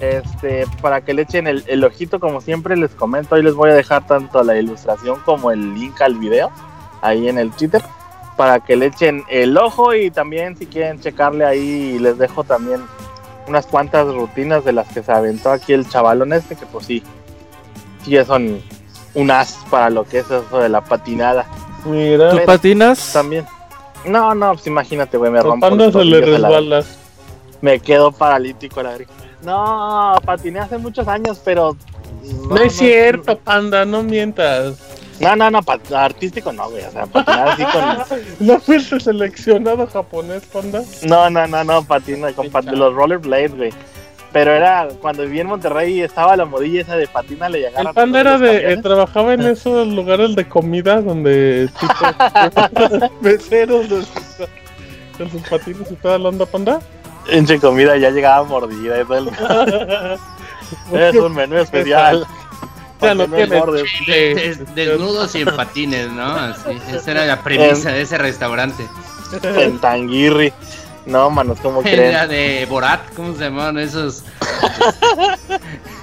Este, 0.00 0.66
para 0.82 1.00
que 1.00 1.14
le 1.14 1.22
echen 1.22 1.46
el, 1.46 1.64
el, 1.68 1.82
ojito, 1.82 2.20
como 2.20 2.42
siempre 2.42 2.76
les 2.76 2.90
comento, 2.90 3.34
ahí 3.34 3.42
les 3.42 3.54
voy 3.54 3.70
a 3.70 3.74
dejar 3.74 4.06
tanto 4.06 4.42
la 4.42 4.58
ilustración 4.58 5.18
como 5.24 5.50
el 5.50 5.74
link 5.74 6.02
al 6.02 6.16
video, 6.16 6.50
ahí 7.00 7.28
en 7.28 7.38
el 7.38 7.50
Twitter, 7.50 7.82
para 8.36 8.60
que 8.60 8.76
le 8.76 8.86
echen 8.86 9.24
el 9.28 9.56
ojo 9.56 9.94
y 9.94 10.10
también 10.10 10.56
si 10.56 10.66
quieren 10.66 11.00
checarle 11.00 11.44
ahí, 11.44 11.98
les 11.98 12.18
dejo 12.18 12.44
también 12.44 12.82
unas 13.48 13.66
cuantas 13.66 14.06
rutinas 14.06 14.64
de 14.64 14.72
las 14.72 14.88
que 14.88 15.02
se 15.02 15.12
aventó 15.12 15.50
aquí 15.50 15.72
el 15.72 15.88
chavalón 15.88 16.32
este, 16.32 16.56
que 16.56 16.66
pues 16.66 16.86
sí, 16.86 17.02
sí 18.04 18.16
son 18.24 18.60
un 19.14 19.30
as 19.30 19.58
para 19.70 19.88
lo 19.90 20.04
que 20.04 20.18
es 20.18 20.26
eso 20.26 20.58
de 20.58 20.68
la 20.68 20.82
patinada. 20.82 21.46
Mira, 21.84 22.30
¿tú 22.30 22.38
patinas? 22.44 23.12
También. 23.12 23.46
No, 24.04 24.34
no, 24.34 24.52
pues 24.52 24.66
imagínate, 24.66 25.16
güey, 25.16 25.30
me 25.30 25.40
rompo. 25.40 25.68
se 25.90 26.04
le 26.04 26.20
resbala. 26.20 26.84
Me 27.60 27.80
quedo 27.80 28.12
paralítico 28.12 28.82
la 28.82 28.96
No, 29.42 30.16
patiné 30.24 30.60
hace 30.60 30.78
muchos 30.78 31.08
años, 31.08 31.40
pero. 31.44 31.76
No, 32.48 32.56
es 32.56 32.76
cierto, 32.76 33.38
panda, 33.38 33.84
no 33.84 34.02
mientas. 34.02 34.95
No, 35.20 35.34
no, 35.36 35.50
no, 35.50 35.60
artístico 35.96 36.52
no, 36.52 36.70
güey. 36.70 36.84
O 36.84 36.90
sea, 36.90 37.06
patinar 37.06 37.48
así 37.48 37.64
con. 37.64 38.20
¿No 38.46 38.60
fuiste 38.60 39.00
seleccionado 39.00 39.86
japonés, 39.86 40.44
panda? 40.46 40.82
No, 41.02 41.30
no, 41.30 41.46
no, 41.46 41.64
no, 41.64 41.82
patina 41.84 42.32
con 42.32 42.50
los 42.78 42.94
rollerblades, 42.94 43.56
güey. 43.56 43.72
Pero 44.32 44.52
era 44.52 44.88
cuando 45.00 45.22
viví 45.22 45.40
en 45.40 45.46
Monterrey 45.46 46.02
estaba 46.02 46.36
la 46.36 46.44
modilla 46.44 46.82
esa 46.82 46.96
de 46.96 47.06
patina 47.06 47.48
le 47.48 47.60
llegaba. 47.60 47.88
El 47.88 47.94
panda 47.94 48.20
era 48.20 48.38
de. 48.38 48.72
Eh, 48.72 48.76
trabajaba 48.82 49.32
en 49.32 49.42
esos 49.42 49.86
lugares 49.88 50.36
de 50.36 50.46
comida 50.46 51.00
donde. 51.00 51.70
Tipo, 51.80 53.08
meseros 53.22 53.86
con 55.16 55.30
sus 55.30 55.42
patines 55.48 55.90
y 55.90 55.94
toda 55.94 56.18
la 56.18 56.28
onda, 56.28 56.44
panda. 56.44 56.80
En 57.28 57.46
comida 57.58 57.96
ya 57.96 58.10
llegaba 58.10 58.44
mordida 58.44 59.00
y 59.00 59.04
todo 59.04 59.16
el... 59.16 59.30
es 60.92 61.16
un 61.16 61.34
menú 61.34 61.56
especial. 61.56 62.24
Ya 63.00 63.14
no 63.14 63.26
tiene 63.28 64.56
desnudos 64.74 65.34
y 65.34 65.42
en 65.42 65.56
patines, 65.56 66.10
¿no? 66.10 66.34
Así, 66.34 66.70
esa 66.92 67.10
era 67.10 67.26
la 67.26 67.42
premisa 67.42 67.90
de 67.90 68.02
ese 68.02 68.18
restaurante. 68.18 68.86
En 69.42 69.78
Tanguirri. 69.78 70.52
No, 71.06 71.30
manos, 71.30 71.58
¿cómo 71.60 71.82
creen? 71.82 72.00
Era 72.00 72.26
de 72.26 72.66
Borat, 72.68 73.00
¿cómo 73.14 73.32
se 73.34 73.44
llamaban 73.44 73.78
esos? 73.78 74.24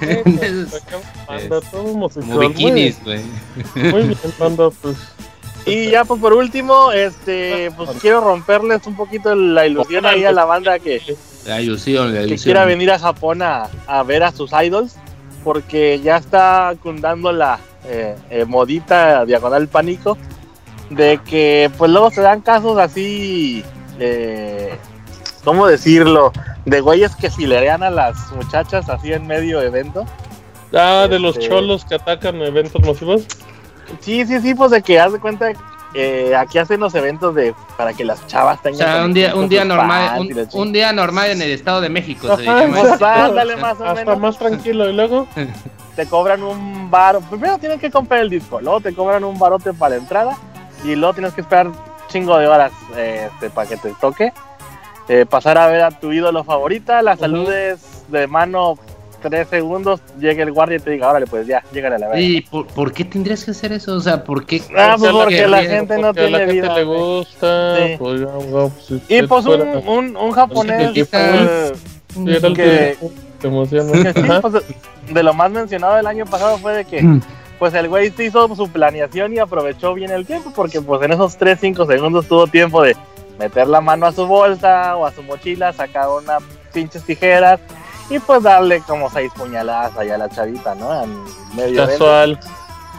esos 0.00 0.82
como 1.70 2.08
bikinis, 2.38 2.96
güey. 3.04 3.20
Muy 3.74 4.02
bien, 4.02 4.18
Panda, 4.38 4.70
pues. 4.80 4.96
Y 5.66 5.90
ya 5.90 6.04
pues 6.04 6.20
por 6.20 6.32
último, 6.32 6.90
este, 6.92 7.70
pues 7.76 7.90
quiero 8.00 8.20
romperles 8.20 8.86
un 8.86 8.96
poquito 8.96 9.34
la 9.34 9.66
ilusión 9.66 10.06
ahí 10.06 10.24
a 10.24 10.32
la 10.32 10.44
banda 10.44 10.78
que, 10.78 11.00
la 11.46 11.60
ilusión, 11.60 12.14
la 12.14 12.20
ilusión. 12.20 12.38
que 12.38 12.42
quiera 12.42 12.64
venir 12.64 12.90
a 12.90 12.98
Japón 12.98 13.42
a, 13.42 13.68
a 13.86 14.02
ver 14.02 14.22
a 14.22 14.32
sus 14.32 14.52
idols 14.52 14.96
porque 15.44 16.00
ya 16.00 16.16
está 16.16 16.74
cundando 16.82 17.30
la 17.30 17.60
eh, 17.84 18.16
eh, 18.30 18.44
modita 18.46 19.24
diagonal 19.26 19.68
pánico 19.68 20.16
de 20.90 21.20
que 21.24 21.70
pues 21.76 21.90
luego 21.90 22.10
se 22.10 22.22
dan 22.22 22.40
casos 22.40 22.78
así, 22.78 23.62
eh, 23.98 24.74
¿cómo 25.44 25.66
decirlo? 25.66 26.32
De 26.64 26.80
güeyes 26.80 27.14
que 27.14 27.30
filerean 27.30 27.82
a 27.82 27.90
las 27.90 28.32
muchachas 28.32 28.88
así 28.88 29.12
en 29.12 29.26
medio 29.26 29.60
evento. 29.60 30.06
Ah, 30.72 31.06
de 31.08 31.18
los 31.18 31.36
este, 31.36 31.48
cholos 31.48 31.84
que 31.84 31.94
atacan 31.94 32.40
eventos 32.42 32.84
masivos. 32.84 33.26
Sí, 34.00 34.24
sí, 34.26 34.40
sí, 34.40 34.54
pues 34.54 34.70
de 34.70 34.82
que 34.82 34.98
haz 34.98 35.12
de 35.12 35.20
cuenta 35.20 35.52
eh, 35.94 36.34
aquí 36.36 36.58
hacen 36.58 36.80
los 36.80 36.94
eventos 36.94 37.34
de 37.34 37.54
para 37.76 37.92
que 37.92 38.04
las 38.04 38.26
chavas 38.26 38.60
tengan. 38.60 38.88
O 38.88 38.92
sea, 38.92 39.04
un 39.04 39.14
día, 39.14 39.34
un 39.34 39.48
día 39.48 39.64
normal, 39.64 40.28
un, 40.52 40.72
día 40.72 40.92
normal 40.92 41.30
en 41.30 41.42
el 41.42 41.50
Estado 41.52 41.80
de 41.80 41.88
México. 41.88 42.36
Se 42.36 42.44
más, 42.44 43.80
o 43.80 43.84
Hasta 43.84 44.16
más 44.16 44.36
tranquilo 44.36 44.90
y 44.90 44.92
luego 44.92 45.28
te 45.96 46.06
cobran 46.06 46.42
un 46.42 46.90
bar. 46.90 47.20
Primero 47.30 47.58
tienes 47.58 47.80
que 47.80 47.90
comprar 47.90 48.20
el 48.20 48.30
disco, 48.30 48.60
luego 48.60 48.80
te 48.80 48.92
cobran 48.94 49.22
un 49.22 49.38
barote 49.38 49.72
para 49.72 49.90
la 49.90 50.02
entrada 50.02 50.36
y 50.82 50.96
luego 50.96 51.14
tienes 51.14 51.32
que 51.32 51.42
esperar 51.42 51.70
chingo 52.08 52.36
de 52.38 52.48
horas 52.48 52.72
este, 52.96 53.50
para 53.50 53.68
que 53.68 53.76
te 53.76 53.92
toque. 54.00 54.32
Eh, 55.08 55.26
pasar 55.26 55.58
a 55.58 55.66
ver 55.66 55.82
a 55.82 55.90
tu 55.90 56.12
ídolo 56.12 56.44
favorita, 56.44 57.02
las 57.02 57.20
saludes 57.20 58.04
de 58.08 58.26
mano 58.26 58.78
tres 59.24 59.48
segundos 59.48 60.00
llegue 60.20 60.42
el 60.42 60.52
guardia 60.52 60.76
y 60.76 60.80
te 60.80 60.90
diga, 60.90 61.08
órale, 61.08 61.26
pues 61.26 61.46
ya, 61.46 61.64
llégale 61.72 61.96
a 61.96 61.98
la 61.98 62.08
verga. 62.08 62.20
¿Y 62.20 62.42
por, 62.42 62.92
qué 62.92 63.04
tendrías 63.04 63.44
que 63.44 63.52
hacer 63.52 63.72
eso? 63.72 63.94
O 63.94 64.00
sea, 64.00 64.22
¿por 64.22 64.44
qué? 64.44 64.62
Ah, 64.76 64.96
pues 64.98 65.10
porque 65.10 65.46
la 65.46 65.62
gente 65.62 65.98
no 65.98 66.12
tiene 66.12 66.36
a 66.36 66.40
la 66.40 66.52
vida. 66.52 66.74
le 66.74 66.84
gusta. 66.84 67.76
Pues, 67.98 68.20
pues, 68.50 69.02
y 69.08 69.22
pues 69.22 69.46
un, 69.46 69.62
un, 69.88 70.16
un 70.16 70.32
japonés 70.32 70.92
que, 70.92 71.06
que, 72.54 72.96
emociona. 73.42 74.40
Pues, 74.42 74.64
de 75.10 75.22
lo 75.22 75.34
más 75.34 75.50
mencionado 75.50 75.96
del 75.96 76.06
año 76.06 76.24
pasado 76.26 76.58
fue 76.58 76.74
de 76.74 76.84
que 76.84 77.02
mm. 77.02 77.20
pues 77.58 77.74
el 77.74 77.88
güey 77.88 78.10
se 78.10 78.24
hizo 78.24 78.54
su 78.54 78.68
planeación 78.68 79.34
y 79.34 79.38
aprovechó 79.38 79.94
bien 79.94 80.10
el 80.10 80.26
tiempo 80.26 80.52
porque 80.54 80.80
pues 80.80 81.02
en 81.02 81.12
esos 81.12 81.36
3, 81.36 81.58
5 81.60 81.86
segundos 81.86 82.26
tuvo 82.26 82.46
tiempo 82.46 82.82
de 82.82 82.96
meter 83.38 83.68
la 83.68 83.80
mano 83.80 84.06
a 84.06 84.12
su 84.12 84.26
bolsa 84.26 84.96
o 84.96 85.04
a 85.04 85.12
su 85.12 85.22
mochila, 85.22 85.72
sacar 85.72 86.08
unas 86.08 86.42
pinches 86.72 87.02
tijeras 87.04 87.60
y 88.10 88.18
pues 88.18 88.42
darle 88.42 88.80
como 88.80 89.10
seis 89.10 89.32
puñaladas 89.34 89.96
allá 89.96 90.16
a 90.16 90.18
la 90.18 90.28
chavita, 90.28 90.74
¿no? 90.74 91.02
En 91.02 91.24
medio 91.56 91.86
Casual. 91.86 92.38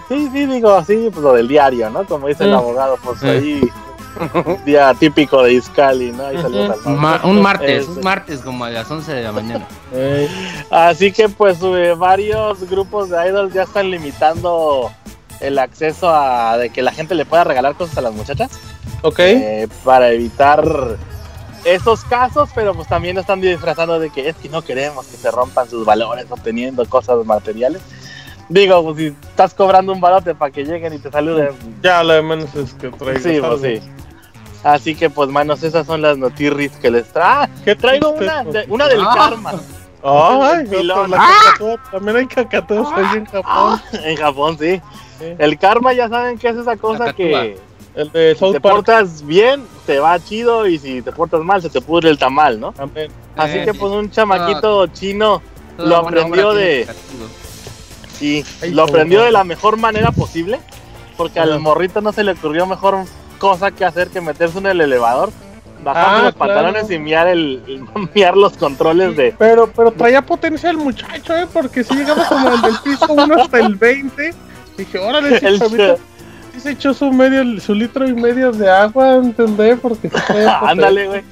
Sí, 0.07 0.29
sí, 0.31 0.45
digo 0.45 0.71
así, 0.73 1.09
pues 1.11 1.23
lo 1.23 1.33
del 1.33 1.47
diario, 1.47 1.89
¿no? 1.89 2.05
Como 2.05 2.27
dice 2.27 2.43
el 2.43 2.51
mm. 2.51 2.55
abogado, 2.55 2.97
pues 3.03 3.23
mm. 3.23 3.27
ahí 3.27 3.71
día 4.65 4.93
típico 4.93 5.43
de 5.43 5.53
Iscali, 5.53 6.11
¿no? 6.11 6.27
Ahí 6.27 6.37
un 7.25 7.41
martes, 7.41 7.87
un 7.87 8.01
martes 8.01 8.41
como 8.41 8.65
a 8.65 8.69
las 8.69 8.89
11 8.89 9.13
de 9.13 9.23
la 9.23 9.31
mañana. 9.31 9.67
Así 10.69 11.11
que 11.11 11.29
pues 11.29 11.57
eh, 11.61 11.95
varios 11.97 12.67
grupos 12.69 13.09
de 13.09 13.27
idols 13.27 13.53
ya 13.53 13.63
están 13.63 13.91
limitando 13.91 14.91
el 15.39 15.59
acceso 15.59 16.09
a 16.09 16.57
de 16.57 16.69
que 16.69 16.81
la 16.81 16.91
gente 16.91 17.15
le 17.15 17.25
pueda 17.25 17.43
regalar 17.43 17.75
cosas 17.75 17.97
a 17.97 18.01
las 18.01 18.13
muchachas. 18.13 18.51
Ok. 19.01 19.19
Eh, 19.19 19.67
para 19.83 20.09
evitar 20.11 20.63
esos 21.65 22.05
casos, 22.05 22.49
pero 22.55 22.73
pues 22.73 22.87
también 22.87 23.17
están 23.17 23.41
disfrazando 23.41 23.99
de 23.99 24.09
que 24.11 24.29
es 24.29 24.35
que 24.35 24.47
no 24.49 24.61
queremos 24.61 25.05
que 25.07 25.17
se 25.17 25.29
rompan 25.31 25.69
sus 25.69 25.85
valores 25.85 26.27
obteniendo 26.29 26.85
cosas 26.87 27.25
materiales. 27.25 27.81
Digo, 28.47 28.83
pues 28.83 28.97
si 28.97 29.07
estás 29.07 29.53
cobrando 29.55 29.91
un 29.91 29.99
balote 29.99 30.35
para 30.35 30.51
que 30.51 30.63
lleguen 30.63 30.93
y 30.93 30.99
te 30.99 31.11
saluden. 31.11 31.49
Ya, 31.81 32.03
lo 32.03 32.13
de 32.13 32.21
menos 32.21 32.53
es 32.55 32.73
que 32.75 32.89
traigo. 32.89 33.19
Sí, 33.19 33.39
pues 33.41 33.61
sí. 33.61 33.91
Así 34.63 34.95
que 34.95 35.09
pues 35.09 35.29
manos, 35.29 35.63
esas 35.63 35.85
son 35.85 36.01
las 36.01 36.17
noticias 36.17 36.71
que 36.77 36.91
les 36.91 37.07
trae. 37.11 37.25
Ah, 37.25 37.49
que 37.63 37.75
traigo 37.75 38.11
una, 38.11 38.45
una 38.67 38.87
del 38.87 39.01
ah. 39.01 39.13
karma. 39.15 39.51
Ay, 40.03 40.67
¡Ah! 41.17 41.77
también 41.91 42.17
hay 42.17 42.27
cacatúas 42.27 42.87
ahí 42.93 43.17
en 43.17 43.25
Japón. 43.25 43.81
en 44.03 44.17
Japón, 44.17 44.57
sí. 44.59 44.81
El 45.39 45.57
karma 45.57 45.93
ya 45.93 46.09
saben 46.09 46.37
que 46.37 46.49
es 46.49 46.57
esa 46.57 46.77
cosa 46.77 47.13
que 47.13 47.57
el 47.95 48.11
de 48.11 48.35
si 48.37 48.51
te 48.51 48.59
portas 48.59 49.25
bien, 49.25 49.65
te 49.85 49.99
va 49.99 50.19
chido 50.19 50.67
y 50.67 50.77
si 50.77 51.01
te 51.01 51.11
portas 51.11 51.41
mal, 51.41 51.61
se 51.61 51.69
te 51.69 51.81
pudre 51.81 52.09
el 52.09 52.17
tamal, 52.17 52.59
¿no? 52.59 52.73
Así 53.35 53.63
que 53.63 53.73
pues 53.73 53.91
un 53.91 54.11
chamaquito 54.11 54.87
chino 54.87 55.41
lo 55.77 55.97
aprendió 55.97 56.53
de... 56.53 56.87
Sí, 58.17 58.45
lo 58.71 58.83
aprendió 58.83 59.23
de 59.23 59.31
la 59.31 59.43
mejor 59.43 59.77
manera 59.77 60.11
posible, 60.11 60.59
porque 61.17 61.39
al 61.39 61.59
morrito 61.59 62.01
no 62.01 62.11
se 62.13 62.23
le 62.23 62.31
ocurrió 62.31 62.65
mejor 62.65 63.05
cosa 63.37 63.71
que 63.71 63.83
hacer 63.83 64.09
que 64.09 64.21
meterse 64.21 64.57
en 64.57 64.67
el 64.67 64.81
elevador, 64.81 65.31
bajar 65.83 66.07
ah, 66.07 66.23
los 66.23 66.35
pantalones 66.35 66.89
y 66.89 66.97
miar, 66.97 67.27
el, 67.27 67.85
miar 68.15 68.35
los 68.35 68.57
controles 68.57 69.15
de... 69.15 69.35
Pero, 69.37 69.69
pero 69.73 69.91
traía 69.91 70.21
potencia 70.21 70.69
el 70.69 70.77
muchacho, 70.77 71.35
¿eh? 71.35 71.47
Porque 71.51 71.83
si 71.83 71.93
llegaba 71.93 72.27
como 72.27 72.49
el 72.49 72.61
del 72.61 72.75
piso 72.83 73.13
1 73.13 73.35
hasta 73.35 73.59
el 73.59 73.75
20, 73.75 74.33
dije, 74.77 74.97
órale, 74.97 75.37
el, 75.41 75.59
se 76.59 76.71
echó 76.71 76.93
su 76.93 77.11
medio, 77.11 77.59
su 77.59 77.73
litro 77.73 78.07
y 78.07 78.13
medio 78.13 78.51
de 78.51 78.69
agua, 78.69 79.15
¿entendés? 79.15 79.79
Porque 79.79 80.09
Ándale, 80.61 81.07
güey. 81.07 81.23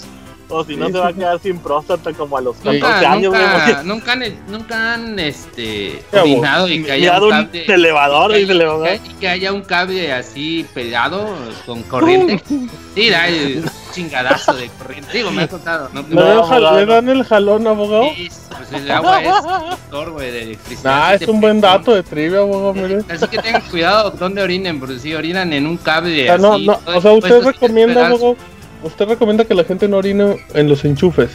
O 0.53 0.63
si 0.63 0.75
no 0.75 0.87
se 0.87 0.99
va 0.99 1.07
a 1.07 1.13
quedar 1.13 1.39
sin 1.39 1.57
próstata 1.57 2.13
como 2.13 2.37
a 2.37 2.41
los 2.41 2.55
14 2.57 3.05
años, 3.07 3.33
nunca, 3.33 3.83
nunca, 3.83 4.11
han, 4.11 4.23
nunca 4.47 4.93
han 4.93 5.17
este 5.17 6.03
combinado 6.11 6.69
y 6.69 6.83
que 6.83 6.91
haya 6.91 7.19
un 7.19 7.29
cable, 7.31 7.65
elevador, 7.73 8.37
y, 8.37 8.45
que, 8.45 9.15
que 9.19 9.27
haya 9.27 9.51
un 9.51 9.61
cable 9.63 10.13
así 10.13 10.63
pegado 10.75 11.27
con 11.65 11.81
corriente. 11.83 12.43
sí, 12.95 13.09
da 13.09 13.27
el 13.27 13.65
chingadazo 13.93 14.53
de 14.53 14.69
corriente. 14.69 15.09
Digo, 15.11 15.31
me 15.31 15.43
ha 15.43 15.47
contado. 15.47 15.89
No, 15.91 16.03
no, 16.03 16.77
¿Le 16.77 16.85
dan 16.85 17.09
el 17.09 17.23
jalón, 17.23 17.65
abogado? 17.65 18.09
Sí, 18.15 18.29
pues 18.55 18.71
el 18.73 18.91
agua 18.91 19.23
es 19.23 19.43
motor, 19.43 20.11
güey, 20.11 20.31
de 20.31 20.43
electricidad. 20.43 21.09
Ah, 21.09 21.15
es 21.15 21.27
un 21.27 21.41
buen 21.41 21.61
dato 21.61 21.95
de 21.95 22.03
trivia, 22.03 22.39
abogado, 22.41 22.75
mire. 22.75 22.99
Así 23.09 23.27
que 23.27 23.39
tengan 23.39 23.61
cuidado 23.63 24.11
donde 24.11 24.43
orinen, 24.43 24.79
porque 24.79 24.99
si 24.99 25.15
orinan 25.15 25.51
en 25.51 25.65
un 25.65 25.77
cable. 25.77 26.29
Ah, 26.29 26.37
no, 26.37 26.59
no, 26.59 26.79
o 26.85 27.01
sea, 27.01 27.11
usted 27.13 27.41
recomienda, 27.43 28.05
abogado 28.07 28.35
usted 28.83 29.07
recomienda 29.07 29.45
que 29.45 29.53
la 29.53 29.63
gente 29.63 29.87
no 29.87 29.97
orine 29.97 30.37
en 30.53 30.69
los 30.69 30.85
enchufes. 30.85 31.31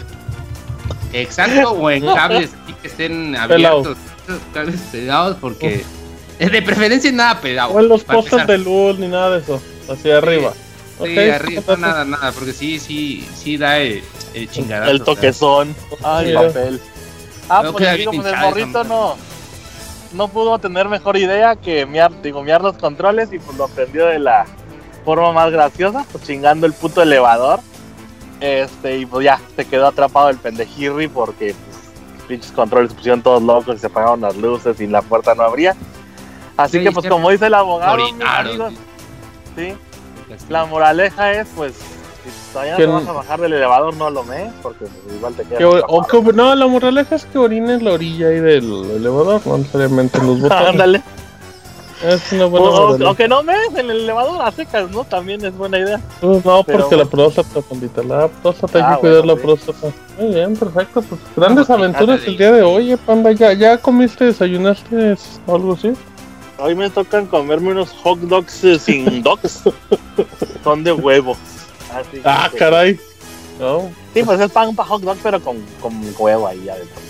Exacto, 1.13 1.73
o 1.73 1.91
en 1.91 2.05
cables 2.15 2.51
que 2.81 2.89
estén 2.89 3.37
abiertos. 3.37 3.97
Cables 4.53 4.81
pegados 4.93 5.37
porque 5.41 5.85
es 6.39 6.53
de 6.53 6.63
preferencia 6.63 7.11
nada 7.13 7.41
pegado. 7.41 7.73
O 7.73 7.81
en 7.81 7.89
los 7.89 8.05
postes 8.05 8.47
de 8.47 8.59
luz 8.59 8.99
ni 8.99 9.09
nada 9.09 9.31
de 9.31 9.39
eso. 9.39 9.61
Hacia 9.89 10.19
arriba. 10.19 10.53
Sí, 11.03 11.19
arriba 11.19 11.77
nada, 11.77 12.05
nada, 12.05 12.33
porque 12.33 12.53
sí, 12.53 12.79
sí, 12.79 13.27
sí 13.35 13.57
da 13.57 13.79
el, 13.79 14.03
el 14.35 14.51
chingadazo. 14.51 14.91
El 14.91 15.03
toquezón. 15.03 15.75
Ay, 16.03 16.35
papel. 16.35 16.81
Ah, 17.49 17.63
pues 17.73 17.97
digo, 17.97 18.13
pues 18.13 18.27
el 18.27 18.37
morrito 18.37 18.85
no, 18.85 19.17
no 20.13 20.29
pudo 20.29 20.59
tener 20.59 20.89
mejor 20.89 21.17
idea 21.17 21.57
que 21.57 21.87
miar, 21.87 22.21
digo, 22.21 22.43
miar 22.43 22.63
los 22.63 22.77
controles 22.77 23.33
y 23.33 23.39
pues 23.39 23.57
lo 23.57 23.65
aprendió 23.65 24.07
de 24.07 24.19
la 24.19 24.45
forma 25.09 25.33
más 25.33 25.51
graciosa, 25.51 26.05
pues 26.13 26.25
chingando 26.25 26.67
el 26.67 26.75
puto 26.75 27.01
elevador. 27.01 27.61
Este, 28.41 28.99
y 28.99 29.07
pues 29.07 29.25
ya, 29.25 29.41
se 29.57 29.65
quedó 29.65 29.87
atrapado 29.87 30.29
el 30.29 30.37
pendejirri 30.37 31.09
porque 31.09 31.55
pues, 31.55 32.27
pinches 32.29 32.53
controles 32.53 32.91
se 32.91 32.97
pusieron 32.97 33.23
todos 33.23 33.43
locos 33.43 33.77
y 33.77 33.79
se 33.79 33.87
apagaron 33.87 34.21
las 34.21 34.37
luces 34.37 34.79
y 34.83 34.87
la 34.87 35.01
puerta 35.01 35.35
no 35.35 35.45
abría. 35.45 35.75
Así 36.59 36.83
que 36.83 36.93
pues 36.93 37.09
como 37.09 37.31
dice 37.31 37.47
el 37.47 37.55
abogado, 37.55 38.05
amigos, 38.21 38.75
sí, 39.57 39.75
la 40.51 40.67
moraleja 40.67 41.33
es 41.33 41.49
pues 41.57 41.73
si 41.73 42.53
todavía 42.53 42.73
no 42.73 42.79
te 42.79 42.87
vas 42.87 43.09
a 43.09 43.13
bajar 43.13 43.41
del 43.41 43.55
elevador 43.55 43.97
no 43.97 44.11
lo 44.11 44.25
mees 44.25 44.53
porque 44.63 44.85
pues, 44.85 45.17
igual 45.17 45.35
te 45.35 45.45
queda. 45.45 45.87
O, 45.87 46.05
no, 46.35 46.55
la 46.55 46.67
moraleja 46.67 47.15
es 47.15 47.25
que 47.25 47.39
orines 47.39 47.81
la 47.81 47.93
orilla 47.93 48.29
ahí 48.29 48.41
del 48.41 48.91
elevador, 48.91 49.41
no 49.47 49.57
necesariamente 49.57 50.19
en 50.19 50.27
los 50.27 50.41
botones. 50.43 50.69
Ándale. 50.69 51.03
Es 52.03 52.33
una 52.33 52.47
buena 52.47 52.69
o, 52.69 53.11
o, 53.11 53.15
que 53.15 53.27
no 53.27 53.43
mees 53.43 53.75
en 53.75 53.91
el 53.91 54.03
elevador 54.03 54.41
a 54.41 54.53
secas, 54.53 54.89
¿no? 54.91 55.03
También 55.05 55.45
es 55.45 55.57
buena 55.57 55.79
idea. 55.79 56.01
Pues 56.21 56.45
no, 56.45 56.63
porque 56.63 56.97
la 56.97 57.05
próstata, 57.05 57.61
pandita, 57.61 58.03
la 58.05 58.29
próstata, 58.29 58.79
hay 58.79 58.85
que 58.85 58.91
ah, 58.91 58.99
cuidar 58.99 59.27
la 59.27 59.37
próstata. 59.37 59.89
Muy 60.17 60.35
bien, 60.35 60.57
perfecto. 60.57 61.03
Pues 61.03 61.21
grandes 61.35 61.69
aventuras 61.69 62.25
el 62.25 62.39
día 62.39 62.53
de 62.53 62.63
hoy, 62.63 62.93
eh, 62.93 62.97
panda. 62.97 63.33
¿Ya, 63.33 63.53
¿Ya 63.53 63.79
comiste, 63.79 64.27
desayunaste 64.27 65.17
algo 65.49 65.73
así? 65.73 65.93
Hoy 66.61 66.75
me 66.77 66.89
tocan 66.89 67.27
comerme 67.27 67.73
unos 67.73 67.91
hot 68.03 68.19
dogs 68.21 68.63
eh, 68.63 68.79
sin 68.79 69.23
dogs. 69.25 69.63
Son 70.63 70.85
de 70.85 70.93
huevo. 70.93 71.37
ah, 72.25 72.49
caray. 72.57 72.99
No. 73.59 73.91
Sí, 74.15 74.23
pues 74.23 74.39
es 74.39 74.51
pan 74.53 74.75
para 74.77 74.89
hot 74.89 75.03
dog, 75.03 75.17
pero 75.21 75.41
con, 75.41 75.57
con 75.81 75.93
huevo 76.17 76.47
ahí 76.47 76.69
adentro. 76.69 77.08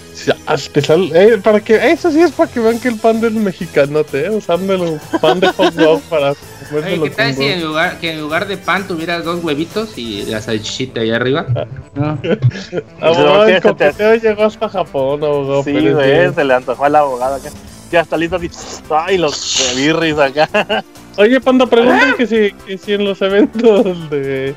Especial, 0.53 1.11
eh, 1.15 1.39
para 1.43 1.61
que, 1.61 1.77
eso 1.91 2.11
sí 2.11 2.21
es 2.21 2.33
para 2.33 2.51
que 2.51 2.61
vean 2.61 2.81
que 2.81 2.89
el 2.89 2.97
pan 2.97 3.21
del 3.21 3.35
mexicanote, 3.35 4.27
eh, 4.27 4.31
usando 4.31 4.75
el 4.75 5.01
pan 5.21 5.41
de 5.41 5.49
hot 5.49 5.75
dog 5.75 6.01
para 6.03 6.35
Oye, 6.75 7.01
¿Qué 7.01 7.11
tal 7.11 7.35
si 7.35 7.45
en 7.45 7.65
lugar, 7.65 7.99
que 7.99 8.13
en 8.13 8.21
lugar 8.21 8.47
de 8.47 8.59
pan 8.59 8.87
tuvieras 8.87 9.25
dos 9.25 9.43
huevitos 9.43 9.97
y 9.97 10.25
la 10.27 10.43
salchichita 10.43 11.01
ahí 11.01 11.11
arriba? 11.11 11.47
No. 11.95 12.19
abogado, 13.01 13.47
el 13.47 13.63
coqueteo 13.63 14.15
llegó 14.17 14.45
hasta 14.45 14.69
Japón, 14.69 15.25
abogado. 15.25 15.65
Sí, 15.65 15.73
güey, 15.73 16.35
se 16.35 16.45
le 16.45 16.55
antojó 16.55 16.85
al 16.85 16.97
abogado 16.97 17.37
acá. 17.37 17.49
Ya 17.91 18.01
está 18.01 18.19
listo 18.19 18.37
así, 18.37 18.51
ay, 18.91 19.17
los 19.17 19.73
birris 19.77 20.19
acá. 20.19 20.85
Oye, 21.17 21.41
Panda, 21.41 21.67
preguntan 21.67 22.15
que 22.17 22.27
si, 22.27 22.53
que 22.67 22.77
si 22.77 22.93
en 22.93 23.05
los 23.05 23.23
eventos 23.23 24.11
de 24.11 24.55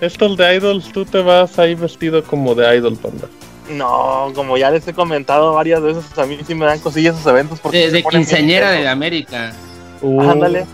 estos 0.00 0.36
de 0.36 0.56
idols 0.56 0.92
tú 0.92 1.04
te 1.06 1.22
vas 1.22 1.58
ahí 1.58 1.74
vestido 1.74 2.22
como 2.22 2.54
de 2.54 2.76
idol, 2.76 2.96
Panda. 2.96 3.26
No, 3.68 4.30
como 4.34 4.56
ya 4.56 4.70
les 4.70 4.86
he 4.86 4.92
comentado 4.92 5.54
varias 5.54 5.80
veces, 5.80 6.04
a 6.18 6.26
mí 6.26 6.38
sí 6.46 6.54
me 6.54 6.66
dan 6.66 6.80
cosillas 6.80 7.14
esos 7.14 7.26
eventos. 7.26 7.60
Porque 7.60 7.90
de, 7.90 8.02
quinceañera 8.02 8.72
de 8.72 8.88
América. 8.88 9.52
Uh. 10.02 10.20
Ándale. 10.20 10.66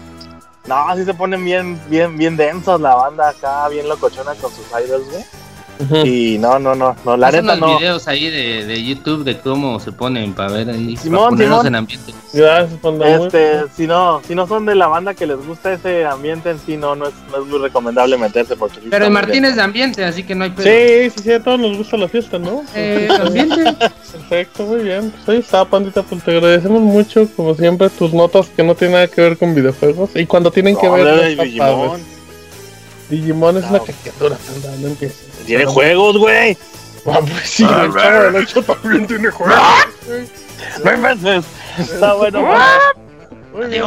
No, 0.66 0.88
así 0.88 1.04
se 1.04 1.14
ponen 1.14 1.44
bien, 1.44 1.80
bien, 1.88 2.16
bien 2.16 2.36
densos 2.36 2.80
la 2.80 2.94
banda 2.94 3.30
acá, 3.30 3.68
bien 3.68 3.88
locochona 3.88 4.34
con 4.34 4.50
sus 4.52 4.66
idols, 4.68 5.08
güey. 5.10 5.24
Y 6.04 6.38
no, 6.38 6.58
no, 6.58 6.74
no, 6.74 6.94
no, 7.04 7.16
la 7.16 7.30
neta 7.30 7.56
no. 7.56 7.78
videos 7.78 8.06
ahí 8.08 8.30
de, 8.30 8.66
de, 8.66 8.84
YouTube 8.84 9.24
de 9.24 9.38
cómo 9.38 9.80
se 9.80 9.92
ponen 9.92 10.34
para 10.34 10.52
ver 10.52 10.70
ahí, 10.70 10.96
Simón, 10.96 11.36
para 11.36 11.44
Simón. 11.44 11.66
en 11.66 11.74
ambiente. 11.74 12.12
Gracias, 12.32 12.78
Este, 12.82 13.62
si 13.76 13.86
no, 13.86 14.20
si 14.26 14.34
no 14.34 14.46
son 14.46 14.66
de 14.66 14.74
la 14.74 14.86
banda 14.86 15.14
que 15.14 15.26
les 15.26 15.44
gusta 15.44 15.72
ese 15.72 16.04
ambiente 16.04 16.50
en 16.50 16.58
sí, 16.60 16.76
no, 16.76 16.94
no 16.94 17.06
es, 17.06 17.14
no 17.30 17.42
es 17.42 17.46
muy 17.48 17.58
recomendable 17.58 18.16
meterse 18.18 18.56
porque 18.56 18.78
Pero 18.88 19.06
el 19.06 19.10
Martín 19.10 19.44
es 19.44 19.56
de 19.56 19.62
ambiente, 19.62 20.04
así 20.04 20.22
que 20.22 20.34
no 20.34 20.44
hay 20.44 20.50
pedo. 20.50 20.64
Sí, 20.64 21.10
sí, 21.10 21.24
sí, 21.24 21.32
a 21.32 21.42
todos 21.42 21.58
nos 21.58 21.76
gusta 21.76 21.96
la 21.96 22.08
fiesta, 22.08 22.38
¿no? 22.38 22.62
Eh, 22.74 23.08
ambiente. 23.20 23.64
Perfecto, 24.12 24.64
muy 24.64 24.82
bien. 24.82 25.10
Pues 25.10 25.28
ahí 25.28 25.38
está, 25.38 25.64
Pandita, 25.64 26.02
pues 26.02 26.22
te 26.22 26.30
agradecemos 26.30 26.80
mucho, 26.80 27.28
como 27.36 27.54
siempre, 27.54 27.90
tus 27.90 28.12
notas 28.14 28.48
que 28.48 28.62
no 28.62 28.74
tienen 28.74 28.94
nada 28.94 29.08
que 29.08 29.20
ver 29.20 29.36
con 29.36 29.54
videojuegos. 29.54 30.10
Y 30.14 30.24
cuando 30.26 30.50
tienen 30.50 30.76
que 30.76 30.88
ver, 30.88 31.36
Digimon. 31.36 32.19
Digimon 33.10 33.56
es 33.56 33.64
una 33.68 33.80
caricatura, 33.80 34.36
no 34.80 34.86
empieces. 34.88 35.28
Tiene 35.44 35.66
juegos, 35.66 36.16
güey. 36.16 36.56
Ah, 37.06 37.20
pues 37.20 37.48
sí, 37.48 37.64
ah, 37.66 37.84
el 37.86 37.92
chavo 37.92 38.22
del 38.24 38.36
8 38.36 38.62
también 38.62 39.06
tiene 39.06 39.30
juegos. 39.30 39.58
No 40.84 40.94
inventes. 40.94 41.44
Está 41.78 42.14
bueno. 42.14 42.46
Muy 43.52 43.66
bien, 43.66 43.82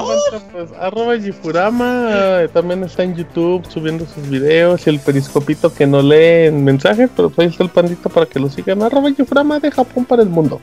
pues, 0.52 0.70
arroba 0.78 1.18
Gifurama, 1.18 2.42
eh, 2.42 2.50
también 2.52 2.84
está 2.84 3.04
en 3.04 3.16
YouTube 3.16 3.66
subiendo 3.70 4.06
sus 4.06 4.28
videos 4.28 4.86
y 4.86 4.90
el 4.90 5.00
periscopito 5.00 5.74
que 5.74 5.88
no 5.88 6.02
lee 6.02 6.48
en 6.48 6.66
mensajes, 6.66 7.10
pero 7.16 7.30
pues 7.30 7.46
ahí 7.46 7.52
está 7.52 7.64
el 7.64 7.70
pandito 7.70 8.10
para 8.10 8.26
que 8.26 8.40
lo 8.40 8.50
sigan. 8.50 8.84
Arroba 8.84 9.12
Gifurama 9.12 9.60
de 9.60 9.72
Japón 9.72 10.04
para 10.04 10.22
el 10.22 10.30
mundo. 10.30 10.60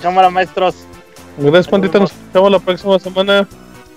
Cámara, 0.00 0.30
maestros. 0.30 0.74
Gracias, 1.36 1.68
pandita. 1.68 1.98
Nos 1.98 2.12
vemos 2.32 2.50
la 2.50 2.58
próxima 2.58 2.98
semana. 2.98 3.46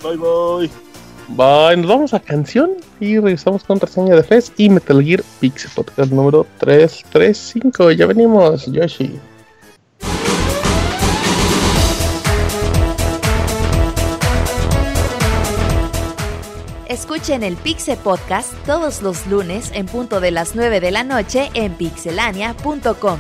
Bye, 0.03 0.18
bye. 0.18 0.86
Bye, 1.29 1.75
nos 1.75 1.87
vamos 1.87 2.13
a 2.13 2.21
canción 2.21 2.71
y 3.01 3.19
regresamos 3.19 3.63
con 3.63 3.79
reseña 3.79 4.15
de 4.15 4.23
FES 4.23 4.53
y 4.55 4.69
Metal 4.69 5.03
Gear 5.03 5.21
Pixel 5.41 5.69
Podcast 5.75 6.11
número 6.11 6.47
335. 6.59 7.91
Ya 7.91 8.05
venimos, 8.05 8.65
Yoshi. 8.67 9.19
Escuchen 16.87 17.43
el 17.43 17.57
Pixel 17.57 17.97
Podcast 17.97 18.53
todos 18.65 19.01
los 19.01 19.27
lunes 19.27 19.71
en 19.73 19.85
punto 19.85 20.21
de 20.21 20.31
las 20.31 20.55
9 20.55 20.79
de 20.79 20.91
la 20.91 21.03
noche 21.03 21.49
en 21.53 21.73
pixelania.com. 21.73 23.19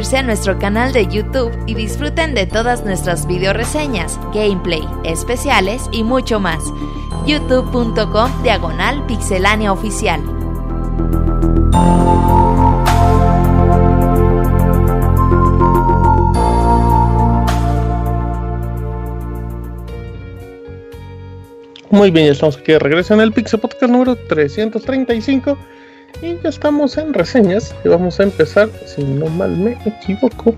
suscribirse 0.00 0.16
a 0.16 0.22
nuestro 0.22 0.58
canal 0.58 0.92
de 0.92 1.06
YouTube 1.06 1.52
y 1.66 1.74
disfruten 1.74 2.34
de 2.34 2.46
todas 2.46 2.84
nuestras 2.84 3.26
video 3.26 3.52
reseñas, 3.52 4.18
gameplay, 4.32 4.82
especiales 5.04 5.88
y 5.92 6.04
mucho 6.04 6.40
más. 6.40 6.62
youtube.com 7.26 8.42
diagonal 8.42 9.04
pixelánea 9.06 9.72
oficial. 9.72 10.22
Muy 21.90 22.10
bien, 22.10 22.26
ya 22.26 22.32
estamos 22.32 22.56
aquí 22.56 22.72
de 22.72 22.78
regreso 22.78 23.12
en 23.14 23.20
el 23.20 23.32
Pixel 23.32 23.60
Podcast 23.60 23.92
número 23.92 24.16
335 24.16 25.58
y 26.22 26.36
ya 26.42 26.48
estamos 26.48 26.96
en 26.98 27.14
reseñas 27.14 27.74
y 27.84 27.88
vamos 27.88 28.20
a 28.20 28.24
empezar, 28.24 28.68
si 28.86 29.02
no 29.02 29.26
mal 29.26 29.56
me 29.56 29.76
equivoco, 29.86 30.54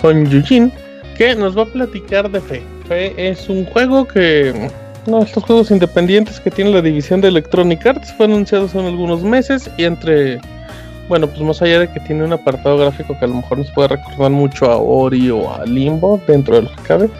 con 0.00 0.26
Yujin 0.26 0.72
que 1.16 1.34
nos 1.34 1.56
va 1.56 1.62
a 1.62 1.66
platicar 1.66 2.30
de 2.30 2.40
Fe. 2.40 2.62
Fe 2.88 3.14
es 3.16 3.48
un 3.48 3.66
juego 3.66 4.06
que, 4.06 4.70
no, 5.06 5.22
estos 5.22 5.44
juegos 5.44 5.70
independientes 5.70 6.40
que 6.40 6.50
tiene 6.50 6.70
la 6.70 6.82
división 6.82 7.20
de 7.20 7.28
Electronic 7.28 7.84
Arts, 7.86 8.12
fue 8.14 8.26
anunciado 8.26 8.66
hace 8.66 8.78
algunos 8.78 9.22
meses 9.22 9.70
y 9.76 9.84
entre, 9.84 10.40
bueno, 11.08 11.26
pues 11.26 11.40
más 11.40 11.60
allá 11.60 11.80
de 11.80 11.88
que 11.92 12.00
tiene 12.00 12.24
un 12.24 12.32
apartado 12.32 12.78
gráfico 12.78 13.18
que 13.18 13.24
a 13.24 13.28
lo 13.28 13.34
mejor 13.34 13.58
nos 13.58 13.70
puede 13.72 13.88
recordar 13.88 14.30
mucho 14.30 14.66
a 14.66 14.76
Ori 14.76 15.30
o 15.30 15.52
a 15.52 15.66
Limbo 15.66 16.20
dentro 16.26 16.56
de 16.56 16.62
lo 16.62 16.68
que 16.70 16.82
cabe 16.82 17.10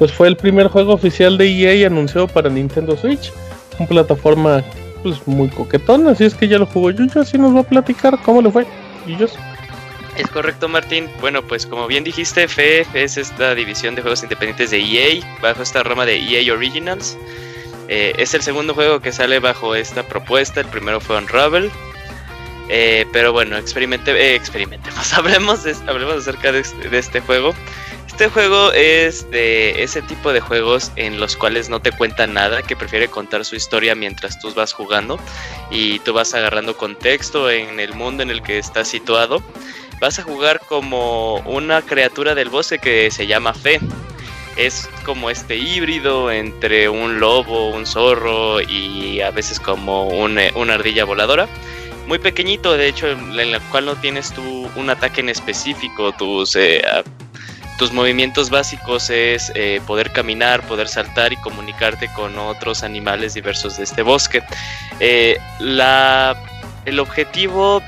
pues 0.00 0.10
fue 0.10 0.28
el 0.28 0.36
primer 0.36 0.68
juego 0.68 0.94
oficial 0.94 1.36
de 1.36 1.46
EA 1.46 1.86
anunciado 1.86 2.26
para 2.26 2.48
Nintendo 2.48 2.96
Switch, 2.96 3.30
una 3.78 3.86
plataforma 3.86 4.64
pues 5.02 5.26
muy 5.26 5.48
coquetona, 5.48 6.10
así 6.10 6.24
es 6.24 6.34
que 6.34 6.48
ya 6.48 6.58
lo 6.58 6.66
jugó 6.66 6.90
Yuyo, 6.90 7.20
así 7.20 7.38
nos 7.38 7.54
va 7.54 7.60
a 7.60 7.64
platicar 7.64 8.18
cómo 8.22 8.42
le 8.42 8.50
fue. 8.50 8.66
Yuyos. 9.06 9.38
Es 10.16 10.28
correcto, 10.28 10.68
Martín. 10.68 11.08
Bueno, 11.20 11.42
pues 11.42 11.66
como 11.66 11.86
bien 11.86 12.04
dijiste, 12.04 12.46
FE 12.46 12.86
es 12.94 13.16
esta 13.16 13.54
división 13.54 13.94
de 13.94 14.02
juegos 14.02 14.22
independientes 14.22 14.70
de 14.70 14.78
EA, 14.78 15.24
bajo 15.40 15.62
esta 15.62 15.82
rama 15.82 16.04
de 16.04 16.18
EA 16.18 16.52
Originals. 16.52 17.16
Eh, 17.88 18.12
es 18.18 18.34
el 18.34 18.42
segundo 18.42 18.74
juego 18.74 19.00
que 19.00 19.12
sale 19.12 19.38
bajo 19.38 19.74
esta 19.74 20.02
propuesta, 20.02 20.60
el 20.60 20.66
primero 20.66 21.00
fue 21.00 21.16
Unravel. 21.16 21.70
Eh, 22.68 23.06
pero 23.12 23.32
bueno, 23.32 23.56
experimente, 23.56 24.12
eh, 24.12 24.36
experimentemos, 24.36 25.12
hablemos, 25.16 25.66
hablemos 25.86 26.16
acerca 26.16 26.52
de 26.52 26.60
este, 26.60 26.88
de 26.88 26.98
este 26.98 27.20
juego. 27.20 27.54
Este 28.20 28.32
juego 28.34 28.70
es 28.72 29.30
de 29.30 29.82
ese 29.82 30.02
tipo 30.02 30.34
de 30.34 30.40
juegos 30.40 30.92
en 30.96 31.18
los 31.18 31.36
cuales 31.36 31.70
no 31.70 31.80
te 31.80 31.90
cuenta 31.90 32.26
nada, 32.26 32.60
que 32.60 32.76
prefiere 32.76 33.08
contar 33.08 33.46
su 33.46 33.56
historia 33.56 33.94
mientras 33.94 34.38
tú 34.38 34.52
vas 34.52 34.74
jugando 34.74 35.18
y 35.70 36.00
tú 36.00 36.12
vas 36.12 36.34
agarrando 36.34 36.76
contexto 36.76 37.50
en 37.50 37.80
el 37.80 37.94
mundo 37.94 38.22
en 38.22 38.28
el 38.28 38.42
que 38.42 38.58
estás 38.58 38.88
situado. 38.88 39.42
Vas 40.02 40.18
a 40.18 40.22
jugar 40.22 40.60
como 40.68 41.36
una 41.46 41.80
criatura 41.80 42.34
del 42.34 42.50
bosque 42.50 42.78
que 42.78 43.10
se 43.10 43.26
llama 43.26 43.54
Fe. 43.54 43.80
Es 44.54 44.86
como 45.06 45.30
este 45.30 45.56
híbrido 45.56 46.30
entre 46.30 46.90
un 46.90 47.20
lobo, 47.20 47.70
un 47.70 47.86
zorro 47.86 48.60
y 48.60 49.22
a 49.22 49.30
veces 49.30 49.58
como 49.58 50.08
una 50.08 50.74
ardilla 50.74 51.06
voladora 51.06 51.48
muy 52.06 52.18
pequeñito, 52.18 52.76
de 52.76 52.88
hecho, 52.88 53.06
en 53.08 53.52
la 53.52 53.60
cual 53.70 53.86
no 53.86 53.94
tienes 53.94 54.34
tú 54.34 54.68
un 54.74 54.90
ataque 54.90 55.20
en 55.20 55.28
específico, 55.28 56.10
tus 56.10 56.56
eh, 56.56 56.82
tus 57.80 57.92
movimientos 57.94 58.50
básicos 58.50 59.08
es 59.08 59.50
eh, 59.54 59.80
poder 59.86 60.12
caminar, 60.12 60.60
poder 60.66 60.86
saltar 60.86 61.32
y 61.32 61.36
comunicarte 61.36 62.12
con 62.12 62.38
otros 62.38 62.82
animales 62.82 63.32
diversos 63.32 63.78
de 63.78 63.84
este 63.84 64.02
bosque. 64.02 64.42
Eh, 65.00 65.38
la, 65.60 66.36
el 66.84 67.00
objetivo 67.00 67.82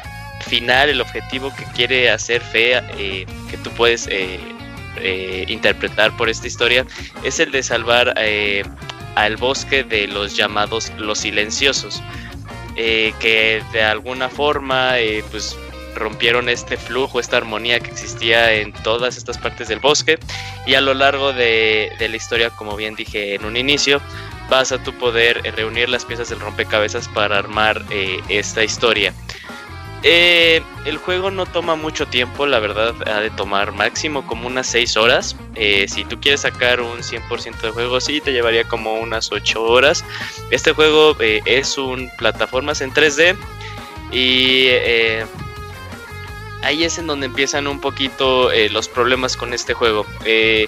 final, 0.46 0.88
el 0.88 1.02
objetivo 1.02 1.54
que 1.54 1.64
quiere 1.74 2.08
hacer 2.08 2.40
Fea, 2.40 2.82
eh, 2.96 3.26
que 3.50 3.58
tú 3.58 3.68
puedes 3.72 4.08
interpretar 5.46 6.16
por 6.16 6.30
esta 6.30 6.46
historia, 6.46 6.86
es 7.22 7.38
el 7.38 7.52
de 7.52 7.62
salvar 7.62 8.14
al 9.14 9.36
bosque 9.36 9.84
de 9.84 10.06
los 10.06 10.34
llamados 10.34 10.90
los 10.96 11.18
silenciosos. 11.18 12.02
que 12.74 13.62
de 13.74 13.82
alguna 13.82 14.30
forma 14.30 14.94
pues 15.30 15.54
rompieron 15.94 16.48
este 16.48 16.76
flujo, 16.76 17.20
esta 17.20 17.36
armonía 17.36 17.80
que 17.80 17.90
existía 17.90 18.52
en 18.52 18.72
todas 18.72 19.16
estas 19.16 19.38
partes 19.38 19.68
del 19.68 19.80
bosque 19.80 20.18
y 20.66 20.74
a 20.74 20.80
lo 20.80 20.94
largo 20.94 21.32
de, 21.32 21.92
la 21.98 22.16
historia, 22.16 22.50
como 22.50 22.76
bien 22.76 22.94
dije 22.94 23.34
en 23.34 23.44
un 23.44 23.56
inicio, 23.56 24.00
vas 24.48 24.72
a 24.72 24.82
tu 24.82 24.92
poder 24.94 25.40
eh, 25.44 25.50
reunir 25.50 25.88
las 25.88 26.04
piezas 26.04 26.28
del 26.28 26.40
rompecabezas 26.40 27.08
para 27.08 27.38
armar 27.38 27.82
eh, 27.90 28.20
esta 28.28 28.62
historia. 28.62 29.14
Eh, 30.04 30.60
el 30.84 30.96
juego 30.96 31.30
no 31.30 31.46
toma 31.46 31.76
mucho 31.76 32.06
tiempo, 32.06 32.44
la 32.44 32.58
verdad 32.58 32.92
ha 33.06 33.20
de 33.20 33.30
tomar 33.30 33.70
máximo 33.70 34.26
como 34.26 34.48
unas 34.48 34.66
6 34.66 34.96
horas. 34.96 35.36
si 35.86 36.04
tú 36.04 36.20
quieres 36.20 36.40
sacar 36.40 36.80
un 36.80 36.98
100% 36.98 37.60
de 37.60 37.70
juego, 37.70 38.00
sí, 38.00 38.20
te 38.20 38.32
llevaría 38.32 38.64
como 38.64 38.94
unas 38.94 39.30
8 39.30 39.62
horas. 39.62 40.04
Este 40.50 40.72
juego 40.72 41.16
es 41.20 41.78
un 41.78 42.10
plataformas 42.18 42.80
en 42.80 42.92
3D 42.92 43.36
y 44.10 44.70
ahí 46.62 46.84
es 46.84 46.98
en 46.98 47.06
donde 47.06 47.26
empiezan 47.26 47.66
un 47.66 47.80
poquito 47.80 48.50
eh, 48.50 48.70
los 48.70 48.88
problemas 48.88 49.36
con 49.36 49.52
este 49.52 49.74
juego. 49.74 50.06
Eh, 50.24 50.66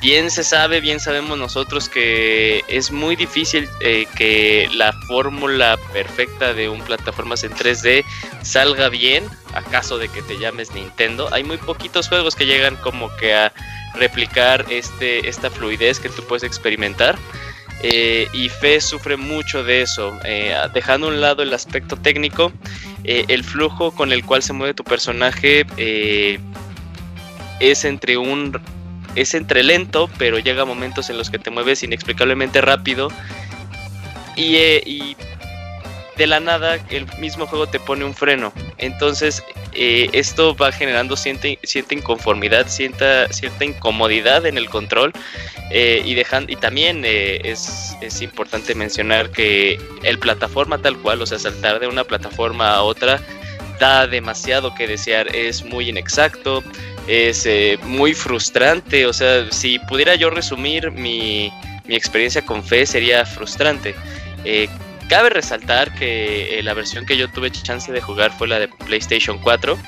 bien 0.00 0.30
se 0.30 0.44
sabe, 0.44 0.80
bien 0.80 1.00
sabemos 1.00 1.38
nosotros 1.38 1.88
que 1.88 2.64
es 2.68 2.90
muy 2.90 3.16
difícil 3.16 3.68
eh, 3.80 4.06
que 4.16 4.68
la 4.72 4.92
fórmula 5.08 5.78
perfecta 5.92 6.52
de 6.54 6.68
un 6.68 6.80
plataformas 6.82 7.44
en 7.44 7.52
3D 7.52 8.04
salga 8.42 8.88
bien, 8.88 9.24
acaso 9.54 9.98
de 9.98 10.08
que 10.08 10.22
te 10.22 10.38
llames 10.38 10.72
Nintendo. 10.72 11.28
Hay 11.32 11.44
muy 11.44 11.58
poquitos 11.58 12.08
juegos 12.08 12.34
que 12.34 12.46
llegan 12.46 12.76
como 12.76 13.14
que 13.16 13.34
a 13.34 13.52
replicar 13.94 14.66
este, 14.70 15.28
esta 15.28 15.50
fluidez 15.50 16.00
que 16.00 16.08
tú 16.08 16.22
puedes 16.24 16.42
experimentar. 16.42 17.16
Y 18.32 18.48
Fe 18.48 18.80
sufre 18.80 19.16
mucho 19.16 19.62
de 19.62 19.82
eso, 19.82 20.18
dejando 20.74 21.06
a 21.06 21.10
un 21.10 21.20
lado 21.20 21.44
el 21.44 21.54
aspecto 21.54 21.96
técnico, 21.96 22.50
eh, 23.06 23.24
el 23.28 23.44
flujo 23.44 23.92
con 23.92 24.12
el 24.12 24.24
cual 24.24 24.42
se 24.42 24.52
mueve 24.52 24.74
tu 24.74 24.84
personaje 24.84 25.64
es 27.60 27.84
entre 27.84 28.16
un 28.16 28.60
es 29.14 29.34
entre 29.34 29.62
lento, 29.62 30.10
pero 30.18 30.38
llega 30.38 30.64
momentos 30.66 31.08
en 31.08 31.16
los 31.16 31.30
que 31.30 31.38
te 31.38 31.50
mueves 31.50 31.82
inexplicablemente 31.82 32.60
rápido. 32.60 33.08
Y, 34.36 34.56
y 34.56 35.16
de 36.16 36.26
la 36.26 36.40
nada 36.40 36.78
el 36.90 37.06
mismo 37.18 37.46
juego 37.46 37.66
te 37.66 37.80
pone 37.80 38.04
un 38.04 38.14
freno. 38.14 38.52
Entonces 38.78 39.42
eh, 39.72 40.08
esto 40.12 40.56
va 40.56 40.72
generando 40.72 41.16
cierta, 41.16 41.48
inconformidad, 41.94 42.66
cierta, 42.68 43.30
cierta 43.32 43.64
incomodidad 43.64 44.46
en 44.46 44.56
el 44.56 44.68
control 44.70 45.12
eh, 45.70 46.02
y, 46.04 46.18
y 46.18 46.56
también 46.56 47.02
eh, 47.04 47.40
es, 47.44 47.96
es, 48.00 48.22
importante 48.22 48.74
mencionar 48.74 49.30
que 49.30 49.78
el 50.02 50.18
plataforma 50.18 50.78
tal 50.78 50.96
cual, 50.98 51.20
o 51.20 51.26
sea, 51.26 51.38
saltar 51.38 51.80
de 51.80 51.88
una 51.88 52.04
plataforma 52.04 52.74
a 52.74 52.82
otra, 52.82 53.20
da 53.78 54.06
demasiado 54.06 54.74
que 54.74 54.86
desear, 54.86 55.34
es 55.34 55.62
muy 55.64 55.90
inexacto, 55.90 56.62
es 57.06 57.46
muy 57.82 58.14
frustrante, 58.14 59.06
o 59.06 59.12
sea, 59.12 59.50
si 59.52 59.78
pudiera 59.80 60.14
yo 60.14 60.30
resumir 60.30 60.90
mi, 60.90 61.52
mi 61.84 61.94
experiencia 61.94 62.42
con 62.42 62.64
Fe 62.64 62.86
sería 62.86 63.26
frustrante. 63.26 63.94
Cabe 65.08 65.30
resaltar 65.30 65.94
que 65.94 66.58
eh, 66.58 66.62
la 66.62 66.74
versión 66.74 67.06
que 67.06 67.16
yo 67.16 67.28
tuve 67.28 67.50
chance 67.50 67.92
de 67.92 68.00
jugar 68.00 68.32
fue 68.36 68.48
la 68.48 68.58
de 68.58 68.68
PlayStation 68.68 69.38
4, 69.38 69.78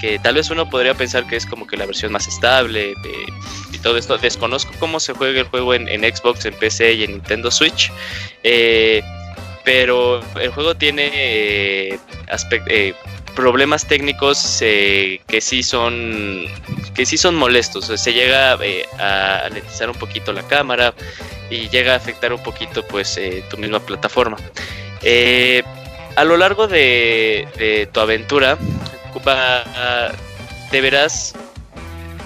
que 0.00 0.18
tal 0.18 0.36
vez 0.36 0.50
uno 0.50 0.70
podría 0.70 0.94
pensar 0.94 1.26
que 1.26 1.36
es 1.36 1.44
como 1.44 1.66
que 1.66 1.76
la 1.76 1.84
versión 1.84 2.12
más 2.12 2.26
estable 2.26 2.92
eh, 2.92 3.26
y 3.72 3.78
todo 3.78 3.98
esto. 3.98 4.16
Desconozco 4.16 4.72
cómo 4.78 5.00
se 5.00 5.12
juega 5.12 5.40
el 5.40 5.46
juego 5.48 5.74
en, 5.74 5.86
Xbox, 6.02 6.46
en 6.46 6.54
PC 6.54 6.94
y 6.94 7.04
en 7.04 7.12
Nintendo 7.12 7.50
Switch, 7.50 7.92
eh, 8.42 9.02
pero 9.64 10.22
el 10.40 10.50
juego 10.50 10.74
tiene 10.74 11.98
problemas 13.34 13.86
técnicos 13.86 14.58
que 14.60 15.38
sí 15.40 15.62
son 15.62 16.46
que 16.94 17.06
sí 17.06 17.16
son 17.16 17.34
molestos. 17.34 17.86
Se 17.86 18.12
llega 18.12 18.52
a 18.98 19.38
alentizar 19.46 19.90
un 19.90 19.96
poquito 19.96 20.32
la 20.32 20.42
cámara 20.42 20.94
y 21.50 21.68
llega 21.68 21.94
a 21.94 21.96
afectar 21.96 22.32
un 22.32 22.42
poquito 22.42 22.86
pues 22.86 23.16
eh, 23.16 23.44
tu 23.50 23.56
misma 23.56 23.80
plataforma. 23.80 24.36
Eh, 25.02 25.62
a 26.16 26.24
lo 26.24 26.36
largo 26.36 26.66
de, 26.68 27.88
tu 27.92 28.00
aventura 28.00 28.56
deberás 30.70 31.34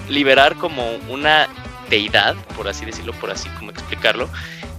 liberar 0.07 0.55
como 0.55 0.95
una 1.07 1.47
deidad, 1.89 2.35
por 2.55 2.67
así 2.67 2.85
decirlo, 2.85 3.13
por 3.13 3.31
así 3.31 3.49
como 3.49 3.71
explicarlo, 3.71 4.29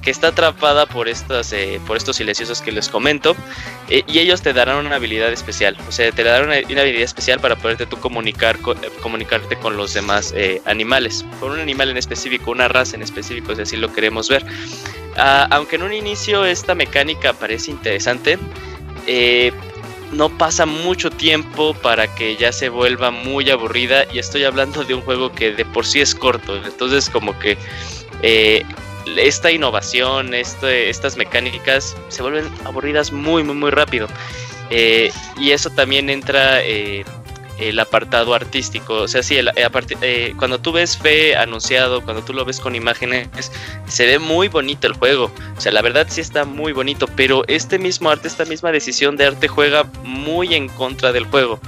que 0.03 0.11
está 0.11 0.29
atrapada 0.29 0.87
por 0.87 1.09
estas 1.09 1.53
eh, 1.53 1.81
por 1.87 1.97
estos 1.97 2.17
silenciosos 2.17 2.63
que 2.63 2.73
les 2.73 2.89
comento 2.89 3.37
eh, 3.80 3.80
y 3.91 4.19
ellos 4.19 4.41
te 4.43 4.53
darán 4.53 4.87
una 4.87 4.97
habilidad 4.97 5.33
especial. 5.33 5.77
O 5.89 5.93
sea 5.93 6.11
te 6.13 6.23
darán 6.23 6.47
una, 6.47 6.57
habilidad 6.57 7.03
especial 7.03 7.41
para 7.41 7.57
poderte 7.57 7.87
tú 7.87 7.99
comunicar 7.99 8.57
eh, 8.57 8.91
comunicarte 9.03 9.57
con 9.57 9.77
los 9.77 9.95
demás 9.95 10.35
animales. 10.65 11.25
Con 11.41 11.53
un 11.53 11.61
animal 11.61 11.91
en 11.91 11.97
específico 11.97 12.51
una 12.51 12.69
raza 12.69 12.97
en 12.97 13.03
específico 13.03 13.55
si 13.55 13.63
así 13.63 13.77
lo 13.77 13.93
queremos 13.93 14.29
ver. 14.29 14.45
Ah, 15.17 15.49
aunque 15.51 15.77
en 15.77 15.83
un 15.83 15.93
inicio 15.93 16.45
esta 16.45 16.75
mecánica 16.75 17.33
parece 17.33 17.71
interesante 17.71 18.39
no 20.13 20.29
pasa 20.29 20.67
mucho 20.67 21.11
tiempo 21.11 21.75
para 21.75 22.13
que 22.15 22.37
ya 22.37 22.53
se 22.53 22.69
vuelva 22.69 23.11
muy 23.11 23.49
aburrida 23.51 24.05
y 24.13 24.19
estoy 24.19 24.45
hablando 24.45 24.85
de 24.85 24.95
un 24.95 25.03
juego 25.03 25.33
que 25.33 25.53
de 25.53 25.65
por 25.65 25.87
sí 25.87 26.01
es 26.01 26.15
corto, 26.15 26.57
entonces 26.57 27.09
como 27.09 27.39
que 27.39 27.57
eh, 28.23 28.65
esta 29.17 29.51
innovación, 29.51 30.35
este, 30.35 30.91
estas 30.91 31.17
mecánicas 31.17 31.97
se 32.09 32.23
vuelven 32.23 32.51
aburridas 32.65 33.13
muy, 33.13 33.43
muy, 33.43 33.55
muy 33.55 33.71
rápido. 33.71 34.09
Eh, 34.71 35.13
y 35.39 35.51
eso 35.51 35.71
también 35.71 36.11
entra 36.11 36.63
eh, 36.63 37.05
el 37.61 37.79
apartado 37.79 38.35
artístico. 38.35 38.95
O 38.95 39.09
sea, 39.09 39.23
sí, 39.23 39.39
eh, 39.39 40.35
cuando 40.39 40.61
tú 40.61 40.73
ves 40.73 40.97
Fe 40.97 41.37
anunciado, 41.37 42.03
cuando 42.03 42.23
tú 42.23 42.33
lo 42.33 42.45
ves 42.45 42.61
con 42.61 42.75
imágenes, 42.75 43.29
se 43.87 44.07
ve 44.07 44.19
muy 44.19 44.49
bonito 44.49 44.87
el 44.87 44.95
juego. 44.95 45.31
O 45.57 45.61
sea, 45.61 45.73
la 45.73 45.83
verdad 45.83 46.07
sí 46.09 46.21
está 46.21 46.45
muy 46.45 46.73
bonito, 46.73 47.07
pero 47.17 47.45
este 47.49 47.79
mismo 47.79 48.11
arte, 48.11 48.29
esta 48.29 48.45
misma 48.45 48.73
decisión 48.73 49.17
de 49.17 49.27
arte 49.27 49.49
juega 49.49 49.85
muy 50.05 50.55
en 50.55 50.69
contra 50.69 51.13
del 51.13 51.25
juego. 51.25 51.61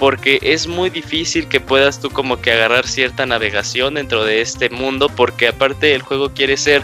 Porque 0.00 0.40
es 0.42 0.66
muy 0.66 0.90
difícil 0.90 1.46
que 1.46 1.60
puedas 1.60 2.00
tú 2.00 2.10
como 2.10 2.40
que 2.40 2.50
agarrar 2.50 2.88
cierta 2.88 3.24
navegación 3.24 3.94
dentro 3.94 4.24
de 4.24 4.40
este 4.40 4.68
mundo, 4.70 5.08
porque 5.08 5.46
aparte 5.48 5.94
el 5.94 6.02
juego 6.02 6.30
quiere 6.30 6.56
ser 6.56 6.82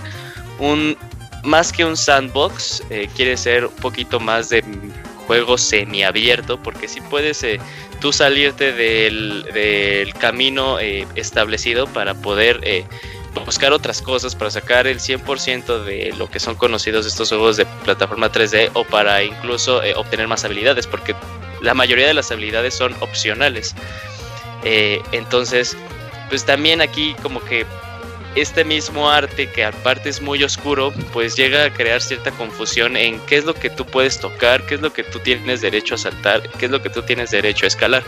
un, 0.61 0.97
más 1.43 1.73
que 1.73 1.85
un 1.85 1.97
sandbox, 1.97 2.85
eh, 2.91 3.09
quiere 3.17 3.37
ser 3.37 3.67
un 3.67 3.75
poquito 3.77 4.21
más 4.21 4.51
de 4.51 4.63
juego 5.27 5.59
semiabierto, 5.59 6.63
porque 6.63 6.87
si 6.87 7.01
puedes 7.01 7.43
eh, 7.43 7.59
tú 8.01 8.13
salirte 8.13 8.73
del, 8.73 10.13
camino 10.21 10.79
eh, 10.79 11.07
establecido 11.17 11.87
para 11.87 12.15
poder 12.15 12.61
buscar 13.45 13.73
otras 13.73 14.03
cosas, 14.03 14.35
para 14.35 14.51
sacar 14.51 14.87
el 14.87 14.99
100% 14.99 15.85
de 15.85 16.15
lo 16.17 16.31
que 16.31 16.41
son 16.41 16.55
conocidos 16.55 17.07
estos 17.07 17.29
juegos 17.29 17.57
de 17.57 17.67
plataforma 17.85 18.31
3D 18.31 18.71
o 18.75 18.85
para 18.85 19.23
incluso 19.23 19.83
eh, 19.83 19.95
obtener 19.95 20.29
más 20.29 20.45
habilidades, 20.45 20.87
porque 20.87 21.15
la 21.61 21.75
mayoría 21.75 22.07
de 22.07 22.15
las 22.15 22.31
habilidades 22.31 22.75
son 22.75 22.95
opcionales. 23.01 23.75
entonces, 24.63 25.77
pues 26.29 26.45
también 26.45 26.81
aquí 26.81 27.15
como 27.23 27.45
que 27.45 27.67
este 28.37 28.65
mismo 28.65 29.11
arte, 29.11 29.51
que 29.51 29.65
aparte 29.65 30.11
es 30.11 30.21
muy 30.21 30.45
oscuro, 30.45 30.93
pues 31.13 31.37
llega 31.37 31.65
a 31.65 31.73
crear 31.73 32.03
cierta 32.03 32.31
confusión 32.33 32.97
en 32.97 33.19
qué 33.21 33.39
es 33.39 33.47
lo 33.47 33.55
que 33.55 33.71
tú 33.71 33.87
puedes 33.87 34.21
tocar, 34.21 34.67
qué 34.67 34.75
es 34.75 34.83
lo 34.83 34.93
que 34.93 35.03
tú 35.03 35.19
tienes 35.21 35.63
derecho 35.63 35.95
a 35.95 35.99
saltar, 35.99 36.43
qué 36.59 36.67
es 36.67 36.71
lo 36.71 36.83
que 36.83 36.91
tú 36.91 37.03
tienes 37.03 37.31
derecho 37.31 37.65
a 37.65 37.69
escalar. 37.69 38.05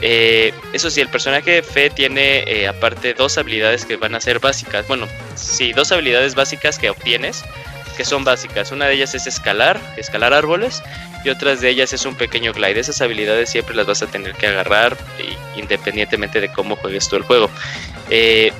Eh, 0.00 0.52
eso 0.72 0.90
sí, 0.90 1.00
el 1.00 1.08
personaje 1.08 1.50
de 1.50 1.62
Fe 1.62 1.90
tiene 1.90 2.44
eh, 2.46 2.68
aparte 2.68 3.14
dos 3.14 3.36
habilidades 3.36 3.84
que 3.84 3.96
van 3.96 4.14
a 4.14 4.20
ser 4.20 4.38
básicas. 4.38 4.86
Bueno, 4.86 5.08
sí, 5.34 5.72
dos 5.72 5.90
habilidades 5.90 6.34
básicas 6.34 6.78
que 6.78 6.90
obtienes, 6.90 7.44
que 7.96 8.04
son 8.04 8.24
básicas. 8.24 8.70
Una 8.70 8.86
de 8.86 8.94
ellas 8.94 9.14
es 9.14 9.26
escalar, 9.26 9.80
escalar 9.96 10.32
árboles, 10.32 10.82
y 11.24 11.30
otras 11.30 11.60
de 11.60 11.70
ellas 11.70 11.92
es 11.92 12.04
un 12.06 12.14
pequeño 12.14 12.52
glide. 12.52 12.78
Esas 12.78 13.00
habilidades 13.00 13.50
siempre 13.50 13.74
las 13.74 13.86
vas 13.86 14.02
a 14.02 14.06
tener 14.06 14.34
que 14.34 14.46
agarrar, 14.46 14.96
independientemente 15.56 16.40
de 16.40 16.48
cómo 16.52 16.76
juegues 16.76 17.08
tú 17.08 17.16
el 17.16 17.22
juego. 17.22 17.50
Eh, 18.08 18.52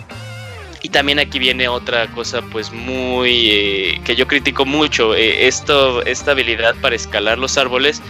y 0.82 0.88
también 0.90 1.18
aquí 1.18 1.38
viene 1.38 1.68
otra 1.68 2.06
cosa 2.08 2.40
pues 2.40 2.72
muy 2.72 4.00
que 4.04 4.16
yo 4.16 4.26
critico 4.26 4.64
mucho. 4.64 5.14
Esto, 5.14 6.04
esta 6.04 6.32
habilidad 6.32 6.74
para 6.80 6.94
escalar 6.96 7.38
los 7.38 7.58
árboles 7.58 8.00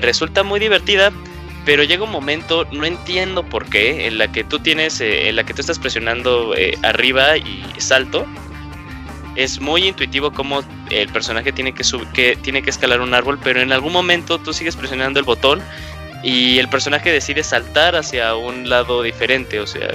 resulta 0.00 0.42
muy 0.42 0.58
divertida, 0.58 1.12
pero 1.64 1.84
llega 1.84 2.04
un 2.04 2.10
momento, 2.10 2.66
no 2.72 2.84
entiendo 2.84 3.44
por 3.44 3.66
qué, 3.66 4.06
en 4.06 4.18
la 4.18 4.30
que 4.30 4.44
tú 4.44 4.58
tienes, 4.58 5.00
en 5.00 5.36
la 5.36 5.44
que 5.44 5.54
tú 5.54 5.60
estás 5.60 5.78
presionando 5.78 6.54
arriba 6.82 7.36
y 7.36 7.64
salto. 7.78 8.26
Es 9.36 9.60
muy 9.60 9.86
intuitivo 9.86 10.32
cómo 10.32 10.62
el 10.90 11.08
personaje 11.08 11.52
tiene 11.52 11.72
que, 11.72 11.84
que 12.12 12.36
tiene 12.36 12.62
que 12.62 12.70
escalar 12.70 13.00
un 13.00 13.14
árbol, 13.14 13.38
pero 13.42 13.60
en 13.60 13.72
algún 13.72 13.92
momento 13.92 14.38
tú 14.38 14.52
sigues 14.52 14.76
presionando 14.76 15.18
el 15.18 15.24
botón 15.24 15.62
y 16.22 16.58
el 16.58 16.68
personaje 16.68 17.10
decide 17.10 17.42
saltar 17.42 17.96
hacia 17.96 18.34
un 18.34 18.68
lado 18.68 19.02
diferente, 19.02 19.58
o 19.60 19.66
sea, 19.66 19.88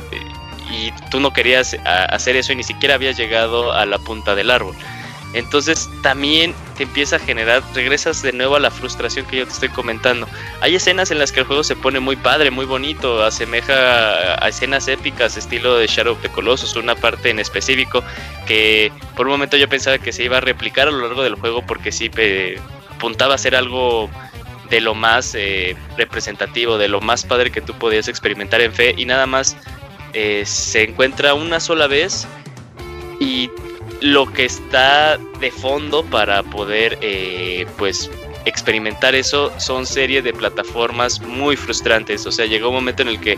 y 0.71 0.91
tú 1.11 1.19
no 1.19 1.31
querías 1.31 1.75
hacer 1.85 2.35
eso 2.35 2.53
y 2.53 2.57
ni 2.57 2.63
siquiera 2.63 2.95
habías 2.95 3.17
llegado 3.17 3.71
a 3.73 3.85
la 3.85 3.99
punta 3.99 4.35
del 4.35 4.51
árbol. 4.51 4.75
Entonces 5.37 5.87
también 6.01 6.55
te 6.77 6.83
empieza 6.83 7.17
a 7.17 7.19
generar, 7.19 7.61
regresas 7.75 8.23
de 8.23 8.33
nuevo 8.33 8.55
a 8.55 8.59
la 8.59 8.71
frustración 8.71 9.25
que 9.27 9.37
yo 9.37 9.45
te 9.45 9.51
estoy 9.51 9.69
comentando. 9.69 10.27
Hay 10.61 10.75
escenas 10.75 11.11
en 11.11 11.19
las 11.19 11.31
que 11.31 11.41
el 11.41 11.45
juego 11.45 11.63
se 11.63 11.75
pone 11.75 11.99
muy 11.99 12.15
padre, 12.15 12.49
muy 12.49 12.65
bonito, 12.65 13.23
asemeja 13.23 14.43
a 14.43 14.47
escenas 14.49 14.87
épicas 14.87 15.37
estilo 15.37 15.77
de 15.77 15.85
Shadow 15.85 16.13
of 16.13 16.21
the 16.21 16.29
Colossus, 16.29 16.75
una 16.75 16.95
parte 16.95 17.29
en 17.29 17.39
específico 17.39 18.03
que 18.47 18.91
por 19.15 19.27
un 19.27 19.33
momento 19.33 19.57
yo 19.57 19.69
pensaba 19.69 19.99
que 19.99 20.11
se 20.11 20.23
iba 20.23 20.37
a 20.37 20.41
replicar 20.41 20.87
a 20.87 20.91
lo 20.91 21.01
largo 21.01 21.21
del 21.21 21.35
juego 21.35 21.61
porque 21.65 21.91
sí 21.91 22.09
apuntaba 22.95 23.35
a 23.35 23.37
ser 23.37 23.55
algo 23.55 24.09
de 24.71 24.81
lo 24.81 24.95
más 24.95 25.35
eh, 25.35 25.75
representativo, 25.97 26.79
de 26.79 26.87
lo 26.87 26.99
más 26.99 27.25
padre 27.25 27.51
que 27.51 27.61
tú 27.61 27.73
podías 27.75 28.07
experimentar 28.07 28.61
en 28.61 28.73
fe 28.73 28.95
y 28.97 29.05
nada 29.05 29.27
más 29.27 29.55
eh, 30.13 30.43
se 30.45 30.83
encuentra 30.83 31.35
una 31.35 31.59
sola 31.59 31.85
vez 31.85 32.27
y 33.19 33.51
lo 34.01 34.31
que 34.31 34.45
está 34.45 35.17
de 35.39 35.51
fondo 35.51 36.03
para 36.05 36.43
poder 36.43 36.97
eh, 37.01 37.65
pues 37.77 38.09
experimentar 38.45 39.15
eso 39.15 39.51
son 39.59 39.85
series 39.85 40.23
de 40.23 40.33
plataformas 40.33 41.19
muy 41.19 41.55
frustrantes 41.55 42.25
o 42.25 42.31
sea 42.31 42.45
llegó 42.45 42.69
un 42.69 42.75
momento 42.75 43.01
en 43.01 43.09
el 43.09 43.19
que 43.19 43.37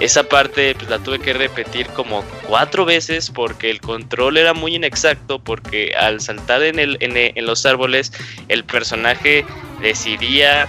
esa 0.00 0.28
parte 0.28 0.74
pues, 0.74 0.88
la 0.88 0.98
tuve 0.98 1.18
que 1.18 1.32
repetir 1.32 1.86
como 1.88 2.22
cuatro 2.46 2.84
veces 2.84 3.30
porque 3.30 3.70
el 3.70 3.80
control 3.80 4.36
era 4.36 4.54
muy 4.54 4.76
inexacto 4.76 5.38
porque 5.38 5.94
al 5.98 6.20
saltar 6.20 6.62
en, 6.62 6.78
el, 6.78 6.96
en 7.00 7.46
los 7.46 7.66
árboles 7.66 8.12
el 8.48 8.64
personaje 8.64 9.44
decidía 9.80 10.68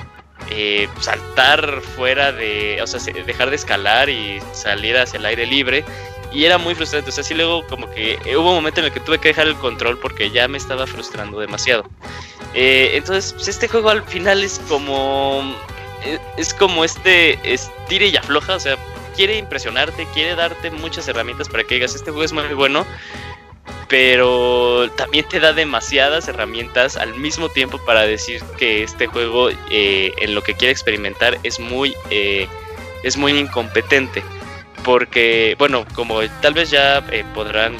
eh, 0.49 0.87
saltar 1.01 1.81
fuera 1.81 2.31
de, 2.31 2.79
o 2.81 2.87
sea, 2.87 3.01
dejar 3.25 3.49
de 3.49 3.55
escalar 3.57 4.09
y 4.09 4.39
salir 4.53 4.95
hacia 4.97 5.19
el 5.19 5.25
aire 5.25 5.45
libre. 5.45 5.83
Y 6.31 6.45
era 6.45 6.57
muy 6.57 6.75
frustrante, 6.75 7.09
o 7.09 7.13
sea, 7.13 7.23
sí 7.23 7.33
luego 7.33 7.65
como 7.67 7.89
que 7.89 8.19
hubo 8.37 8.49
un 8.49 8.55
momento 8.55 8.81
en 8.81 8.87
el 8.87 8.91
que 8.91 8.99
tuve 8.99 9.17
que 9.19 9.29
dejar 9.29 9.47
el 9.47 9.55
control 9.55 9.97
porque 9.97 10.29
ya 10.29 10.47
me 10.47 10.57
estaba 10.57 10.85
frustrando 10.85 11.39
demasiado. 11.39 11.89
Eh, 12.53 12.91
entonces, 12.93 13.33
pues 13.33 13.47
este 13.47 13.67
juego 13.67 13.89
al 13.89 14.03
final 14.03 14.43
es 14.43 14.59
como... 14.67 15.55
Eh, 16.03 16.19
es 16.37 16.53
como 16.53 16.83
este 16.83 17.39
estire 17.51 18.07
y 18.07 18.17
afloja, 18.17 18.55
o 18.55 18.59
sea, 18.59 18.77
quiere 19.15 19.37
impresionarte, 19.37 20.07
quiere 20.13 20.35
darte 20.35 20.69
muchas 20.69 21.07
herramientas 21.07 21.49
para 21.49 21.63
que 21.63 21.75
digas, 21.75 21.95
este 21.95 22.11
juego 22.11 22.23
es 22.23 22.33
muy 22.33 22.53
bueno, 22.53 22.85
pero 23.89 24.89
también 24.95 25.25
te 25.27 25.39
da 25.39 25.53
demasiadas 25.53 26.27
herramientas 26.27 26.97
al 26.97 27.15
mismo 27.15 27.49
tiempo 27.49 27.79
para 27.79 28.01
decir 28.01 28.43
que 28.57 28.83
este 28.83 29.07
juego 29.07 29.49
eh, 29.71 30.13
en 30.19 30.35
lo 30.35 30.43
que 30.43 30.53
quiere 30.53 30.71
experimentar 30.71 31.37
es 31.43 31.59
muy 31.59 31.95
eh, 32.09 32.47
es 33.03 33.17
muy 33.17 33.31
incompetente 33.37 34.23
porque 34.87 35.57
bueno 35.59 35.85
como 35.93 36.21
tal 36.41 36.53
vez 36.53 36.71
ya 36.71 37.03
eh, 37.11 37.25
podrán 37.35 37.75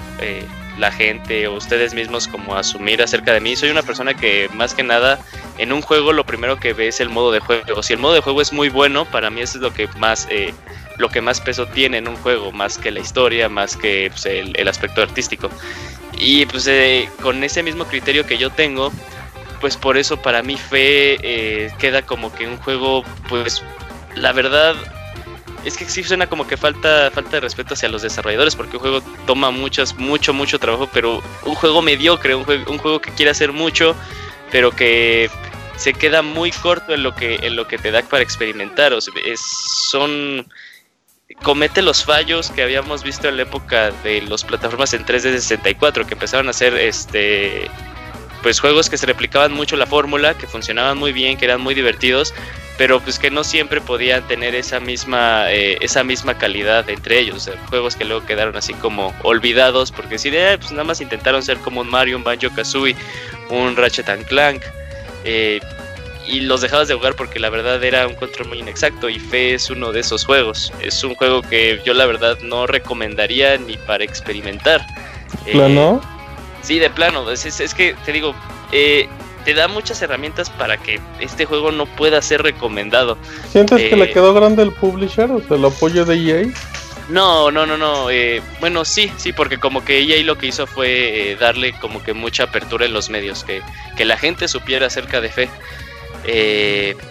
la 0.78 0.92
gente 0.92 1.48
o 1.48 1.54
ustedes 1.54 1.94
mismos 1.94 2.28
como 2.28 2.56
asumir 2.56 3.02
acerca 3.02 3.32
de 3.32 3.40
mí 3.40 3.56
soy 3.56 3.70
una 3.70 3.82
persona 3.82 4.14
que 4.14 4.50
más 4.54 4.74
que 4.74 4.84
nada 4.84 5.18
en 5.58 5.72
un 5.72 5.82
juego 5.82 6.12
lo 6.12 6.26
primero 6.26 6.60
que 6.60 6.74
ve 6.74 6.90
es 6.90 7.00
el 7.00 7.10
modo 7.10 7.32
de 7.32 7.40
juego 7.40 7.82
si 7.82 7.94
el 7.94 8.00
modo 8.00 8.14
de 8.14 8.20
juego 8.20 8.42
es 8.42 8.52
muy 8.52 8.68
bueno 8.68 9.06
para 9.06 9.30
mí 9.30 9.40
eso 9.40 9.58
es 9.58 9.62
lo 9.62 9.74
que 9.74 9.88
más 9.98 10.28
lo 10.98 11.10
que 11.10 11.22
más 11.22 11.40
peso 11.42 11.68
tiene 11.68 11.98
en 11.98 12.08
un 12.08 12.16
juego, 12.18 12.52
más 12.52 12.78
que 12.78 12.92
la 12.92 13.00
historia, 13.00 13.50
más 13.50 13.78
que 13.78 14.10
pues, 14.12 14.26
el, 14.26 14.68
aspecto 14.68 15.02
artístico. 15.02 15.50
Y 16.18 16.46
pues 16.48 16.68
eh, 16.68 17.10
con 17.22 17.44
ese 17.44 17.64
mismo 17.64 17.86
criterio 17.86 18.26
que 18.26 18.38
yo 18.38 18.50
tengo, 18.50 18.92
pues 19.62 19.78
por 19.78 19.98
eso 19.98 20.18
para 20.18 20.42
mí 20.42 20.58
Fe 20.58 21.18
eh, 21.22 21.72
queda 21.78 22.02
como 22.02 22.34
que 22.34 22.48
un 22.48 22.58
juego, 22.58 23.04
pues 23.30 23.64
la 24.16 24.32
verdad 24.34 24.76
es 25.68 25.76
que 25.76 25.86
sí 25.86 26.02
suena 26.02 26.28
como 26.28 26.48
que 26.48 26.56
falta, 26.56 27.12
falta 27.12 27.32
de 27.32 27.40
respeto 27.42 27.74
hacia 27.74 27.90
los 27.90 28.02
desarrolladores, 28.02 28.56
porque 28.56 28.78
un 28.78 28.82
juego 28.82 29.02
toma 29.26 29.52
muchas, 29.52 29.98
mucho, 29.98 30.34
mucho 30.34 30.60
trabajo, 30.60 30.90
pero 30.94 31.22
un 31.44 31.56
juego 31.56 31.82
mediocre, 31.82 32.36
un 32.36 32.46
juego, 32.46 32.72
un 32.72 32.78
juego 32.78 33.02
que 33.02 33.12
quiere 33.12 33.32
hacer 33.32 33.52
mucho, 33.52 33.94
pero 34.50 34.72
que 34.72 35.30
se 35.76 35.94
queda 35.94 36.22
muy 36.22 36.52
corto 36.52 36.94
en 36.94 37.04
lo 37.04 37.14
que, 37.14 37.36
en 37.44 37.58
lo 37.58 37.68
que 37.68 37.78
te 37.78 37.92
da 37.92 38.02
para 38.02 38.24
experimentar. 38.24 38.94
Son 39.36 40.48
comete 41.44 41.82
los 41.82 42.06
fallos 42.06 42.50
que 42.50 42.64
habíamos 42.64 43.04
visto 43.04 43.28
en 43.28 43.36
la 43.36 43.44
época 43.44 43.92
de 44.04 44.22
las 44.22 44.46
plataformas 44.46 44.94
en 44.94 45.06
3D 45.06 45.38
64, 45.38 46.08
que 46.08 46.14
empezaron 46.14 46.48
a 46.48 46.52
hacer 46.52 46.76
este 46.76 47.70
pues 48.42 48.62
juegos 48.62 48.90
que 48.90 48.98
se 48.98 49.06
replicaban 49.06 49.52
mucho 49.52 49.76
la 49.76 49.86
fórmula, 49.86 50.38
que 50.38 50.48
funcionaban 50.48 50.98
muy 50.98 51.12
bien, 51.12 51.38
que 51.38 51.44
eran 51.44 51.60
muy 51.60 51.74
divertidos, 51.76 52.34
pero 52.78 53.00
pues 53.00 53.18
que 53.20 53.32
no 53.32 53.44
siempre 53.44 53.82
podían 53.82 54.28
tener 54.28 54.56
esa 54.56 54.80
misma 54.80 55.52
eh, 55.52 55.78
esa 55.82 56.04
misma 56.04 56.38
calidad 56.38 56.90
entre 56.90 57.20
ellos, 57.20 57.50
juegos 57.70 57.96
que 57.96 58.06
luego 58.06 58.26
quedaron 58.26 58.56
así 58.56 58.74
como 58.74 59.14
olvidados 59.24 59.92
porque 59.92 60.18
si 60.18 60.30
de 60.30 60.58
pues 60.58 60.72
nada 60.72 60.84
más 60.84 61.02
intentaron 61.02 61.42
ser 61.44 61.58
como 61.58 61.82
un 61.82 61.90
Mario, 61.90 62.18
un 62.18 62.24
Banjo 62.24 62.50
Kazooie, 62.56 62.96
un 63.50 63.76
Ratchet 63.76 64.10
and 64.10 64.26
Clank, 64.26 64.62
eh, 65.24 65.60
y 66.28 66.42
los 66.42 66.62
dejabas 66.62 66.88
de 66.88 66.94
jugar 66.94 67.16
porque 67.16 67.40
la 67.40 67.50
verdad 67.50 67.84
era 67.84 68.06
un 68.06 68.16
control 68.16 68.50
muy 68.50 68.60
inexacto 68.60 69.10
y 69.10 69.20
Fe 69.20 69.54
es 69.54 69.70
uno 69.70 69.92
de 69.92 70.02
esos 70.02 70.26
juegos. 70.26 70.74
Es 70.82 71.04
un 71.04 71.16
juego 71.16 71.42
que 71.42 71.82
yo 71.86 71.94
la 71.94 72.06
verdad 72.06 72.38
no 72.42 72.68
recomendaría 72.68 73.58
ni 73.58 73.78
para 73.78 74.04
experimentar. 74.04 74.86
¿Plano? 75.52 76.02
Eh, 76.04 76.58
sí, 76.62 76.80
de 76.80 76.90
plano. 76.90 77.30
Es, 77.32 77.46
es, 77.46 77.74
que 77.74 77.96
te 78.06 78.12
digo, 78.12 78.36
eh, 78.72 79.08
te 79.48 79.54
da 79.54 79.70
muchas 79.70 80.02
herramientas 80.02 80.50
para 80.50 80.76
que 80.76 81.00
este 81.22 81.46
juego 81.46 81.72
no 81.72 81.86
pueda 81.86 82.22
ser 82.22 82.44
recomendado. 82.44 83.18
¿Sientes 83.50 83.80
que 83.80 83.96
le 83.96 84.04
eh, 84.04 84.12
quedó 84.12 84.34
grande 84.34 84.62
el 84.62 84.74
publisher, 84.74 85.32
o 85.32 85.40
sea, 85.40 85.56
el 85.56 85.64
apoyo 85.64 86.04
de 86.04 86.16
EA? 86.16 86.48
No, 87.08 87.50
no, 87.50 87.66
no, 87.66 87.78
no. 87.78 88.10
Eh, 88.10 88.42
bueno, 88.60 88.84
sí, 88.84 89.10
sí, 89.16 89.32
porque 89.32 89.58
como 89.58 89.86
que 89.86 90.02
EA 90.02 90.22
lo 90.26 90.38
que 90.38 90.48
hizo 90.48 90.68
fue 90.68 91.32
eh, 91.32 91.38
darle 91.38 91.72
como 91.80 92.04
que 92.04 92.12
mucha 92.12 92.44
apertura 92.44 92.88
en 92.88 92.92
los 92.92 93.10
medios, 93.10 93.46
que, 93.46 93.62
que 93.96 94.04
la 94.04 94.18
gente 94.18 94.50
supiera 94.50 94.88
acerca 94.88 95.22
de 95.22 95.30
fe. 95.30 95.50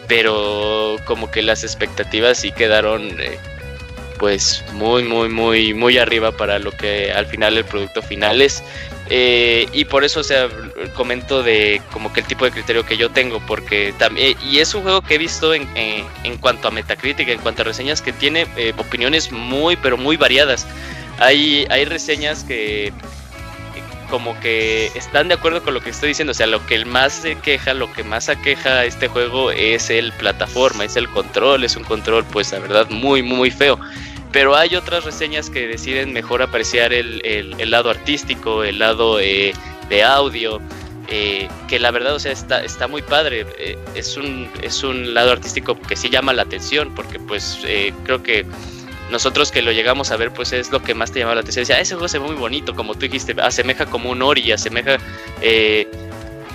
pero 0.07 0.99
como 1.07 1.31
que 1.31 1.41
las 1.41 1.65
expectativas 1.65 2.37
sí 2.37 2.53
quedaron 2.53 3.17
pues 4.19 4.63
muy, 4.75 5.05
muy, 5.05 5.31
muy, 5.31 5.73
muy 5.73 5.97
arriba 5.97 6.33
para 6.33 6.59
lo 6.59 6.71
que 6.71 7.13
al 7.13 7.25
final 7.25 7.57
el 7.57 7.65
producto 7.65 8.03
final 8.03 8.43
es. 8.43 8.63
Eh, 9.09 9.69
y 9.73 9.85
por 9.85 10.05
eso, 10.05 10.21
o 10.21 10.25
sea, 10.25 10.49
comento 10.95 11.43
de 11.43 11.81
como 11.93 12.13
que 12.13 12.21
el 12.21 12.27
tipo 12.27 12.45
de 12.45 12.51
criterio 12.51 12.85
que 12.85 12.97
yo 12.97 13.11
tengo, 13.11 13.41
porque 13.47 13.95
también, 13.99 14.37
y 14.45 14.59
es 14.59 14.75
un 14.75 14.83
juego 14.83 15.01
que 15.01 15.15
he 15.15 15.19
visto 15.19 15.55
en, 15.55 15.69
en 15.77 16.37
cuanto 16.39 16.69
a 16.69 16.71
Metacritic, 16.71 17.29
en 17.29 17.39
cuanto 17.39 17.63
a 17.63 17.67
reseñas, 17.67 18.03
que 18.03 18.13
tiene 18.13 18.47
eh, 18.57 18.73
opiniones 18.77 19.31
muy, 19.31 19.77
pero 19.77 19.97
muy 19.97 20.17
variadas. 20.17 20.67
Hay, 21.19 21.67
hay 21.71 21.85
reseñas 21.85 22.45
que 22.45 22.93
como 24.11 24.39
que 24.41 24.87
están 24.95 25.29
de 25.29 25.35
acuerdo 25.35 25.63
con 25.63 25.75
lo 25.75 25.81
que 25.81 25.91
estoy 25.91 26.11
diciendo, 26.11 26.31
o 26.31 26.35
sea, 26.35 26.47
lo 26.47 26.65
que 26.67 26.85
más 26.85 27.13
se 27.13 27.37
queja, 27.37 27.75
lo 27.75 27.93
que 27.93 28.05
más 28.05 28.29
aqueja 28.29 28.85
este 28.85 29.09
juego 29.09 29.51
es 29.51 29.91
el 29.91 30.13
plataforma, 30.13 30.85
es 30.85 30.97
el 30.97 31.09
control, 31.09 31.65
es 31.65 31.77
un 31.77 31.85
control 31.85 32.25
pues 32.25 32.53
la 32.53 32.61
verdad 32.61 32.89
muy 32.91 33.23
muy 33.23 33.51
feo. 33.51 33.79
Pero 34.33 34.57
hay 34.57 34.77
otras 34.77 35.05
reseñas 35.05 35.51
que 35.51 35.67
deciden 35.67 36.13
mejor 36.13 36.43
apreciar 36.43 36.93
el, 36.93 37.21
el, 37.25 37.71
lado 37.71 37.91
artístico, 37.91 38.65
el 38.65 38.79
lado 38.79 39.21
eh, 39.21 39.55
de 39.89 40.03
audio, 40.03 40.61
eh, 41.09 41.49
que 41.69 41.79
la 41.79 41.91
verdad, 41.91 42.15
o 42.15 42.19
sea, 42.19 42.33
está, 42.33 42.63
está 42.65 42.89
muy 42.89 43.03
padre. 43.03 43.47
Eh, 43.59 43.79
es, 43.95 44.17
un, 44.17 44.51
es 44.63 44.83
un 44.83 45.15
lado 45.15 45.33
artístico 45.33 45.81
que 45.81 45.97
sí 45.97 46.11
llama 46.11 46.33
la 46.33 46.43
atención, 46.43 46.95
porque 46.95 47.19
pues 47.19 47.61
creo 48.05 48.23
que 48.23 48.45
nosotros 49.11 49.53
que 49.53 49.63
lo 49.63 49.73
llegamos 49.73 50.11
a 50.11 50.17
ver, 50.17 50.33
pues 50.33 50.53
es 50.53 50.71
lo 50.71 50.83
que 50.83 50.95
más 50.95 51.13
te 51.13 51.21
llama 51.21 51.35
la 51.35 51.41
atención. 51.41 51.63
Decía, 51.63 51.81
ese 51.81 51.95
juego 51.95 52.09
se 52.09 52.19
ve 52.19 52.27
muy 52.27 52.37
bonito, 52.37 52.75
como 52.75 52.95
tú 52.95 53.01
dijiste, 53.01 53.35
asemeja 53.41 53.87
como 53.87 54.11
un 54.11 54.21
Ori, 54.21 54.51
asemeja 54.53 54.99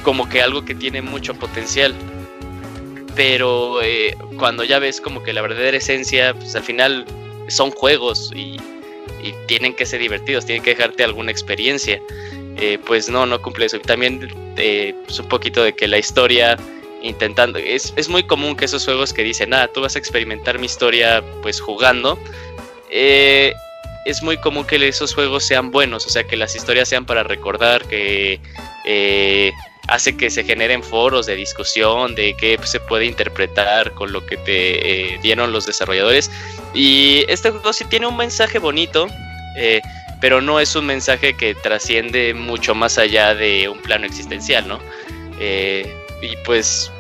como 0.04 0.28
que 0.28 0.42
algo 0.42 0.66
que 0.66 0.76
tiene 0.76 1.02
mucho 1.02 1.34
potencial. 1.34 1.96
Pero 3.16 3.80
cuando 4.38 4.64
ya 4.64 4.80
ves 4.80 5.02
como 5.02 5.24
que 5.24 5.34
la 5.34 5.42
verdadera 5.42 5.78
esencia, 5.78 6.34
pues 6.34 6.56
al 6.56 6.64
final 6.64 7.06
son 7.52 7.72
juegos 7.72 8.32
y, 8.36 8.58
tienen 9.48 9.76
que 9.76 9.86
ser 9.86 10.00
divertidos, 10.00 10.46
tienen 10.46 10.64
que 10.64 10.72
dejarte 10.72 11.04
alguna 11.04 11.30
experiencia. 11.30 12.02
Eh, 12.58 12.80
pues 12.86 13.08
no, 13.08 13.26
no 13.28 13.40
cumple 13.42 13.68
eso. 13.68 13.80
También 13.80 14.28
eh, 14.58 14.96
pues 15.06 15.20
un 15.20 15.28
poquito 15.28 15.64
de 15.64 15.74
que 15.74 15.88
la 15.88 16.00
historia 16.00 16.58
intentando, 17.04 17.60
es, 17.60 17.94
es, 17.98 18.10
muy 18.10 18.24
común 18.24 18.56
que 18.56 18.66
esos 18.66 18.84
juegos 18.86 19.14
que 19.14 19.24
dicen, 19.24 19.54
ah, 19.54 19.68
tú 19.68 19.82
vas 19.82 19.96
a 19.96 20.00
experimentar 20.00 20.58
mi 20.60 20.66
historia 20.66 21.24
pues 21.42 21.60
jugando, 21.60 22.18
eh, 22.90 23.54
es 24.06 24.24
muy 24.24 24.38
común 24.38 24.66
que 24.66 24.88
esos 24.88 25.14
juegos 25.14 25.44
sean 25.44 25.72
buenos, 25.72 26.06
o 26.06 26.10
sea, 26.10 26.24
que 26.24 26.38
las 26.38 26.56
historias 26.56 26.90
sean 26.90 27.06
para 27.06 27.24
recordar, 27.24 27.86
que 27.88 28.40
hace 29.88 30.16
que 30.16 30.30
se 30.30 30.44
generen 30.44 30.84
foros 30.84 31.26
de 31.26 31.36
discusión 31.36 32.16
de 32.16 32.36
qué 32.38 32.58
se 32.64 32.80
puede 32.80 33.06
interpretar 33.06 33.92
con 33.94 34.12
lo 34.12 34.26
que 34.26 34.38
te 34.38 35.14
eh, 35.14 35.20
dieron 35.22 35.52
los 35.52 35.66
desarrolladores. 35.66 36.32
Y 36.74 37.26
este 37.28 37.52
juego 37.52 37.74
sí 37.74 37.86
tiene 37.86 38.08
un 38.08 38.18
mensaje 38.18 38.60
bonito, 38.60 39.08
eh, 39.58 39.82
pero 40.20 40.42
no 40.42 40.60
es 40.60 40.76
un 40.76 40.86
mensaje 40.86 41.36
que 41.36 41.56
trasciende 41.56 42.34
mucho 42.34 42.76
más 42.76 42.98
allá 42.98 43.34
de 43.34 43.68
un 43.68 43.80
plano 43.80 44.06
existencial, 44.06 44.68
¿no? 44.68 44.80
Eh, 45.40 45.92
y 46.22 46.36
pues, 46.46 46.92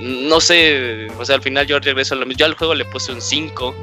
no 0.00 0.40
sé, 0.40 1.08
o 1.18 1.24
sea, 1.24 1.36
al 1.36 1.42
final 1.42 1.66
yo 1.66 1.78
regreso. 1.78 2.16
Yo 2.24 2.46
al 2.46 2.54
juego 2.54 2.74
le 2.74 2.86
puse 2.86 3.12
un 3.12 3.20
5, 3.20 3.74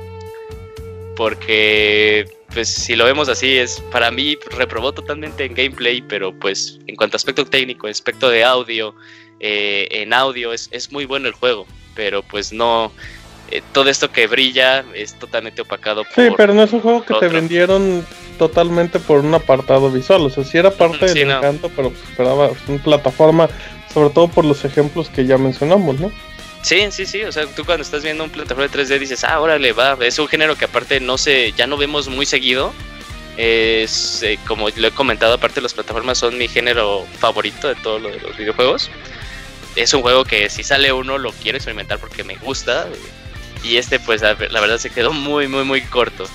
porque 1.16 2.26
pues 2.54 2.68
si 2.68 2.96
lo 2.96 3.06
vemos 3.06 3.30
así, 3.30 3.58
es 3.58 3.82
para 3.92 4.12
mí 4.12 4.38
reprobó 4.58 4.92
totalmente 4.92 5.46
en 5.46 5.54
gameplay, 5.54 6.02
pero 6.02 6.34
pues 6.34 6.80
en 6.88 6.96
cuanto 6.96 7.16
a 7.16 7.18
aspecto 7.18 7.46
técnico, 7.46 7.88
en 7.88 7.92
aspecto 7.92 8.30
de 8.30 8.44
audio, 8.44 8.96
eh, 9.40 9.88
en 9.92 10.14
audio 10.14 10.54
es, 10.54 10.68
es, 10.72 10.92
muy 10.92 11.06
bueno 11.06 11.28
el 11.28 11.34
juego, 11.34 11.66
pero 11.96 12.24
pues 12.24 12.52
no, 12.52 12.92
eh, 13.52 13.62
todo 13.72 13.90
esto 13.90 14.12
que 14.12 14.28
brilla 14.28 14.84
es 14.94 15.18
totalmente 15.18 15.62
opacado. 15.62 16.04
Sí, 16.16 16.28
pero 16.36 16.54
no 16.54 16.64
es 16.64 16.74
un 16.74 16.82
juego 16.82 17.06
que 17.06 17.14
te 17.16 17.28
vendieron 17.28 18.06
totalmente 18.38 19.00
por 19.00 19.20
un 19.20 19.34
apartado 19.34 19.92
visual, 19.92 20.22
o 20.22 20.30
sea, 20.30 20.44
sí 20.44 20.58
era 20.58 20.72
parte 20.72 21.06
del 21.06 21.32
encanto, 21.32 21.70
pero 21.76 21.90
pues, 21.90 22.04
esperaba 22.10 22.52
una 22.68 22.84
plataforma, 22.84 23.50
sobre 23.94 24.10
todo 24.10 24.28
por 24.28 24.46
los 24.46 24.66
ejemplos 24.66 25.10
que 25.10 25.26
ya 25.26 25.38
mencionamos, 25.38 26.00
¿no? 26.00 26.12
Sí, 26.62 26.92
sí, 26.92 27.06
sí, 27.06 27.24
o 27.24 27.32
sea, 27.32 27.46
tú 27.48 27.64
cuando 27.66 27.84
estás 27.84 28.04
viendo 28.04 28.24
un 28.24 28.30
plataforma 28.30 28.68
de 28.68 28.84
3D 28.84 29.00
dices, 29.00 29.24
ah, 29.24 29.40
órale, 29.40 29.72
va, 29.72 29.98
es 30.02 30.20
un 30.20 30.28
género 30.28 30.56
que 30.56 30.66
aparte 30.66 31.00
no 31.00 31.18
se, 31.18 31.54
ya 31.54 31.68
no 31.68 31.78
vemos 31.78 32.10
muy 32.10 32.26
seguido. 32.26 32.74
Es, 33.38 34.22
eh, 34.22 34.38
como 34.46 34.68
lo 34.70 34.88
he 34.88 34.92
comentado, 34.92 35.36
aparte 35.36 35.62
las 35.62 35.74
plataformas 35.74 36.18
son 36.18 36.38
mi 36.38 36.50
género 36.50 37.06
favorito 37.20 37.70
de 37.70 37.76
todos 37.76 38.02
los 38.02 38.38
videojuegos. 38.38 38.92
Es 39.78 39.94
un 39.94 40.02
juego 40.02 40.26
que 40.26 40.50
si 40.50 40.64
sale 40.64 40.92
uno 40.92 41.18
lo 41.18 41.32
quiero 41.32 41.58
experimentar 41.58 42.00
porque 42.00 42.26
me 42.26 42.36
gusta. 42.36 42.88
Y 43.64 43.78
este 43.78 44.00
pues 44.00 44.22
la, 44.22 44.34
verdad 44.34 44.78
se 44.78 44.90
quedó 44.90 45.14
muy, 45.14 45.48
muy, 45.48 45.64
muy 45.64 45.82
corto. 45.82 46.26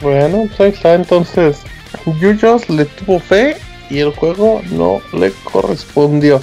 Bueno, 0.00 0.44
pues 0.48 0.60
ahí 0.60 0.70
está, 0.70 0.94
entonces 0.94 1.58
Yuyos 2.20 2.68
le 2.68 2.84
tuvo 2.84 3.20
fe 3.20 3.56
y 3.88 4.00
el 4.00 4.10
juego 4.10 4.60
no 4.70 5.00
le 5.12 5.32
correspondió. 5.44 6.42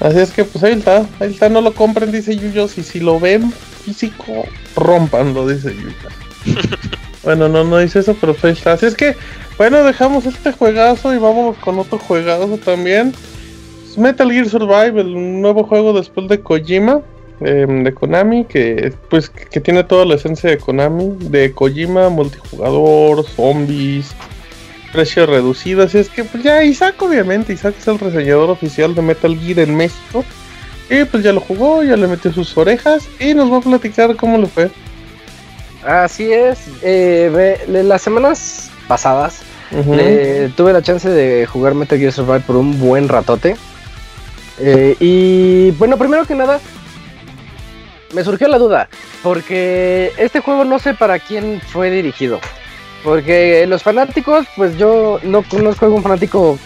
Así 0.00 0.18
es 0.18 0.30
que 0.30 0.44
pues 0.44 0.62
ahí 0.62 0.74
está, 0.74 1.06
ahí 1.18 1.32
está, 1.32 1.48
no 1.48 1.60
lo 1.60 1.74
compren, 1.74 2.12
dice 2.12 2.36
Yuyos, 2.36 2.78
y 2.78 2.82
si 2.84 3.00
lo 3.00 3.18
ven 3.18 3.52
físico, 3.84 4.44
rompanlo, 4.76 5.48
dice 5.48 5.74
Yuyos. 5.74 5.96
bueno, 7.24 7.48
no, 7.48 7.64
no 7.64 7.78
dice 7.78 7.98
eso, 8.00 8.16
pero 8.20 8.32
pues 8.32 8.44
ahí 8.44 8.52
está. 8.52 8.72
Así 8.72 8.86
es 8.86 8.94
que, 8.94 9.16
bueno, 9.56 9.82
dejamos 9.82 10.26
este 10.26 10.52
juegazo 10.52 11.14
y 11.14 11.18
vamos 11.18 11.56
con 11.58 11.78
otro 11.78 11.98
juegazo 11.98 12.58
también. 12.58 13.12
Metal 13.96 14.30
Gear 14.30 14.48
Survive, 14.48 15.00
el 15.00 15.40
nuevo 15.40 15.64
juego 15.64 15.92
después 15.92 16.28
de 16.28 16.40
Kojima, 16.40 17.00
em, 17.40 17.82
de 17.82 17.92
Konami, 17.92 18.44
que 18.44 18.92
pues 19.10 19.28
que 19.28 19.60
tiene 19.60 19.82
toda 19.82 20.04
la 20.04 20.14
esencia 20.14 20.50
de 20.50 20.58
Konami, 20.58 21.16
de 21.18 21.52
Kojima, 21.52 22.08
multijugador, 22.08 23.24
zombies, 23.24 24.14
precio 24.92 25.26
reducido. 25.26 25.82
Así 25.82 25.98
es 25.98 26.08
que 26.08 26.24
pues 26.24 26.42
ya 26.42 26.62
Isaac 26.62 27.00
obviamente, 27.02 27.52
Isaac 27.52 27.74
es 27.78 27.88
el 27.88 27.98
reseñador 27.98 28.50
oficial 28.50 28.94
de 28.94 29.02
Metal 29.02 29.38
Gear 29.38 29.60
en 29.60 29.76
México. 29.76 30.24
Y 30.90 31.04
pues 31.04 31.22
ya 31.22 31.32
lo 31.32 31.40
jugó, 31.40 31.82
ya 31.82 31.96
le 31.96 32.06
metió 32.06 32.32
sus 32.32 32.56
orejas 32.56 33.06
y 33.20 33.34
nos 33.34 33.52
va 33.52 33.58
a 33.58 33.60
platicar 33.60 34.16
cómo 34.16 34.38
le 34.38 34.46
fue. 34.46 34.70
Así 35.86 36.32
es, 36.32 36.58
eh, 36.82 37.58
las 37.68 38.02
semanas 38.02 38.70
pasadas 38.88 39.42
tuve 40.56 40.72
la 40.72 40.82
chance 40.82 41.08
de 41.08 41.46
jugar 41.46 41.74
Metal 41.74 41.98
Gear 41.98 42.12
Survive 42.12 42.40
por 42.40 42.56
un 42.56 42.78
buen 42.80 43.08
ratote. 43.08 43.56
Eh, 44.60 44.96
y 44.98 45.70
bueno, 45.72 45.96
primero 45.96 46.24
que 46.24 46.34
nada, 46.34 46.58
me 48.14 48.24
surgió 48.24 48.48
la 48.48 48.58
duda, 48.58 48.88
porque 49.22 50.12
este 50.16 50.40
juego 50.40 50.64
no 50.64 50.78
sé 50.78 50.94
para 50.94 51.18
quién 51.18 51.60
fue 51.60 51.90
dirigido. 51.90 52.40
Porque 53.04 53.66
los 53.66 53.82
fanáticos, 53.82 54.46
pues 54.56 54.76
yo 54.76 55.20
no 55.22 55.42
conozco 55.42 55.84
algún 55.84 56.02
fanático, 56.02 56.58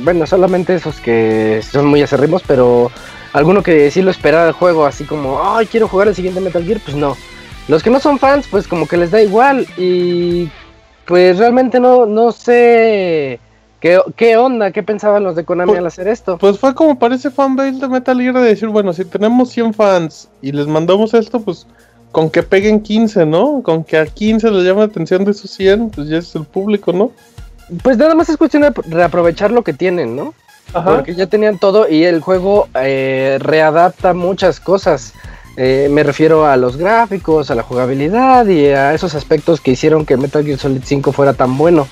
bueno, 0.00 0.26
solamente 0.26 0.74
esos 0.74 1.00
que 1.00 1.60
son 1.62 1.86
muy 1.86 2.02
acerrimos, 2.02 2.42
pero 2.46 2.90
alguno 3.32 3.62
que 3.62 3.90
sí 3.90 4.00
lo 4.00 4.10
esperaba 4.10 4.46
el 4.46 4.52
juego, 4.52 4.86
así 4.86 5.04
como, 5.04 5.40
ay, 5.42 5.66
quiero 5.66 5.88
jugar 5.88 6.08
el 6.08 6.14
siguiente 6.14 6.40
Metal 6.40 6.64
Gear, 6.64 6.80
pues 6.84 6.96
no. 6.96 7.16
Los 7.68 7.82
que 7.82 7.90
no 7.90 8.00
son 8.00 8.18
fans, 8.18 8.46
pues 8.50 8.68
como 8.68 8.86
que 8.86 8.96
les 8.96 9.10
da 9.10 9.22
igual 9.22 9.66
y 9.76 10.50
pues 11.06 11.38
realmente 11.38 11.80
no, 11.80 12.06
no 12.06 12.32
sé 12.32 13.40
qué, 13.80 14.00
qué 14.16 14.36
onda, 14.36 14.70
qué 14.70 14.82
pensaban 14.82 15.24
los 15.24 15.36
de 15.36 15.44
Konami 15.44 15.70
pues, 15.70 15.78
al 15.80 15.86
hacer 15.86 16.08
esto. 16.08 16.38
Pues 16.38 16.58
fue 16.58 16.74
como 16.74 16.98
parece 16.98 17.30
fanbase 17.30 17.78
de 17.78 17.88
Metal 17.88 18.18
Gear 18.18 18.34
de 18.34 18.42
decir, 18.42 18.68
bueno, 18.68 18.92
si 18.92 19.04
tenemos 19.04 19.50
100 19.50 19.74
fans 19.74 20.30
y 20.40 20.52
les 20.52 20.66
mandamos 20.66 21.14
esto, 21.14 21.40
pues 21.40 21.66
con 22.14 22.30
que 22.30 22.44
peguen 22.44 22.80
15, 22.80 23.26
¿no? 23.26 23.60
Con 23.64 23.82
que 23.82 23.98
a 23.98 24.06
15 24.06 24.48
les 24.52 24.62
llame 24.62 24.78
la 24.78 24.86
atención 24.86 25.24
de 25.24 25.32
esos 25.32 25.50
100, 25.50 25.90
pues 25.90 26.06
ya 26.06 26.18
es 26.18 26.32
el 26.36 26.44
público, 26.44 26.92
¿no? 26.92 27.10
Pues 27.82 27.98
nada 27.98 28.14
más 28.14 28.28
es 28.28 28.36
cuestión 28.36 28.62
de 28.62 28.70
reaprovechar 28.86 29.50
lo 29.50 29.64
que 29.64 29.72
tienen, 29.72 30.14
¿no? 30.14 30.32
Ajá. 30.72 30.94
Porque 30.94 31.16
ya 31.16 31.26
tenían 31.26 31.58
todo 31.58 31.88
y 31.88 32.04
el 32.04 32.20
juego 32.20 32.68
eh, 32.80 33.38
readapta 33.40 34.14
muchas 34.14 34.60
cosas. 34.60 35.12
Eh, 35.56 35.88
me 35.90 36.04
refiero 36.04 36.46
a 36.46 36.56
los 36.56 36.76
gráficos, 36.76 37.50
a 37.50 37.56
la 37.56 37.64
jugabilidad 37.64 38.46
y 38.46 38.66
a 38.66 38.94
esos 38.94 39.16
aspectos 39.16 39.60
que 39.60 39.72
hicieron 39.72 40.06
que 40.06 40.16
Metal 40.16 40.44
Gear 40.44 40.60
Solid 40.60 40.82
5 40.84 41.10
fuera 41.10 41.34
tan 41.34 41.58
bueno. 41.58 41.88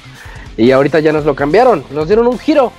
Y 0.56 0.70
ahorita 0.70 1.00
ya 1.00 1.12
nos 1.12 1.24
lo 1.24 1.34
cambiaron, 1.34 1.82
nos 1.90 2.06
dieron 2.06 2.28
un 2.28 2.38
giro. 2.38 2.70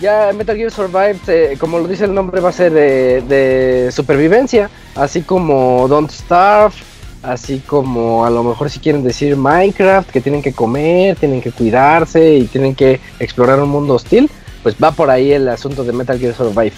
Ya 0.00 0.30
Metal 0.34 0.56
Gear 0.56 0.70
Survive, 0.70 1.56
como 1.58 1.78
lo 1.78 1.88
dice 1.88 2.04
el 2.04 2.12
nombre, 2.14 2.40
va 2.40 2.50
a 2.50 2.52
ser 2.52 2.72
de, 2.72 3.88
supervivencia, 3.90 4.68
así 4.94 5.22
como 5.22 5.88
Don't 5.88 6.10
Starve, 6.10 6.74
así 7.22 7.60
como 7.60 8.26
a 8.26 8.30
lo 8.30 8.44
mejor 8.44 8.68
si 8.68 8.78
quieren 8.78 9.02
decir 9.02 9.36
Minecraft, 9.36 10.10
que 10.10 10.20
tienen 10.20 10.42
que 10.42 10.52
comer, 10.52 11.16
tienen 11.16 11.40
que 11.40 11.50
cuidarse 11.50 12.34
y 12.34 12.44
tienen 12.44 12.74
que 12.74 13.00
explorar 13.18 13.60
un 13.60 13.70
mundo 13.70 13.94
hostil, 13.94 14.30
pues 14.62 14.76
va 14.82 14.90
por 14.90 15.08
ahí 15.08 15.32
el 15.32 15.48
asunto 15.48 15.82
de 15.82 15.92
Metal 15.92 16.18
Gear 16.18 16.34
Survive. 16.34 16.72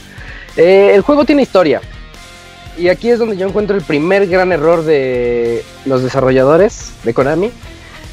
Eh, 0.56 0.92
el 0.94 1.02
juego 1.02 1.24
tiene 1.24 1.42
historia. 1.42 1.80
Y 2.76 2.88
aquí 2.88 3.10
es 3.10 3.18
donde 3.18 3.36
yo 3.36 3.48
encuentro 3.48 3.76
el 3.76 3.82
primer 3.82 4.28
gran 4.28 4.52
error 4.52 4.84
de 4.84 5.64
los 5.84 6.04
desarrolladores 6.04 6.92
de 7.02 7.12
Konami. 7.12 7.50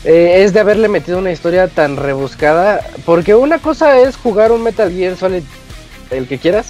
Eh, 0.05 0.43
es 0.43 0.53
de 0.53 0.59
haberle 0.59 0.87
metido 0.87 1.17
una 1.17 1.31
historia 1.31 1.67
tan 1.67 1.97
rebuscada. 1.97 2.81
Porque 3.05 3.33
una 3.35 3.57
cosa 3.59 3.99
es 3.99 4.15
jugar 4.15 4.51
un 4.51 4.61
Metal 4.63 4.91
Gear 4.91 5.17
Solid, 5.17 5.43
el 6.11 6.27
que 6.27 6.37
quieras, 6.37 6.67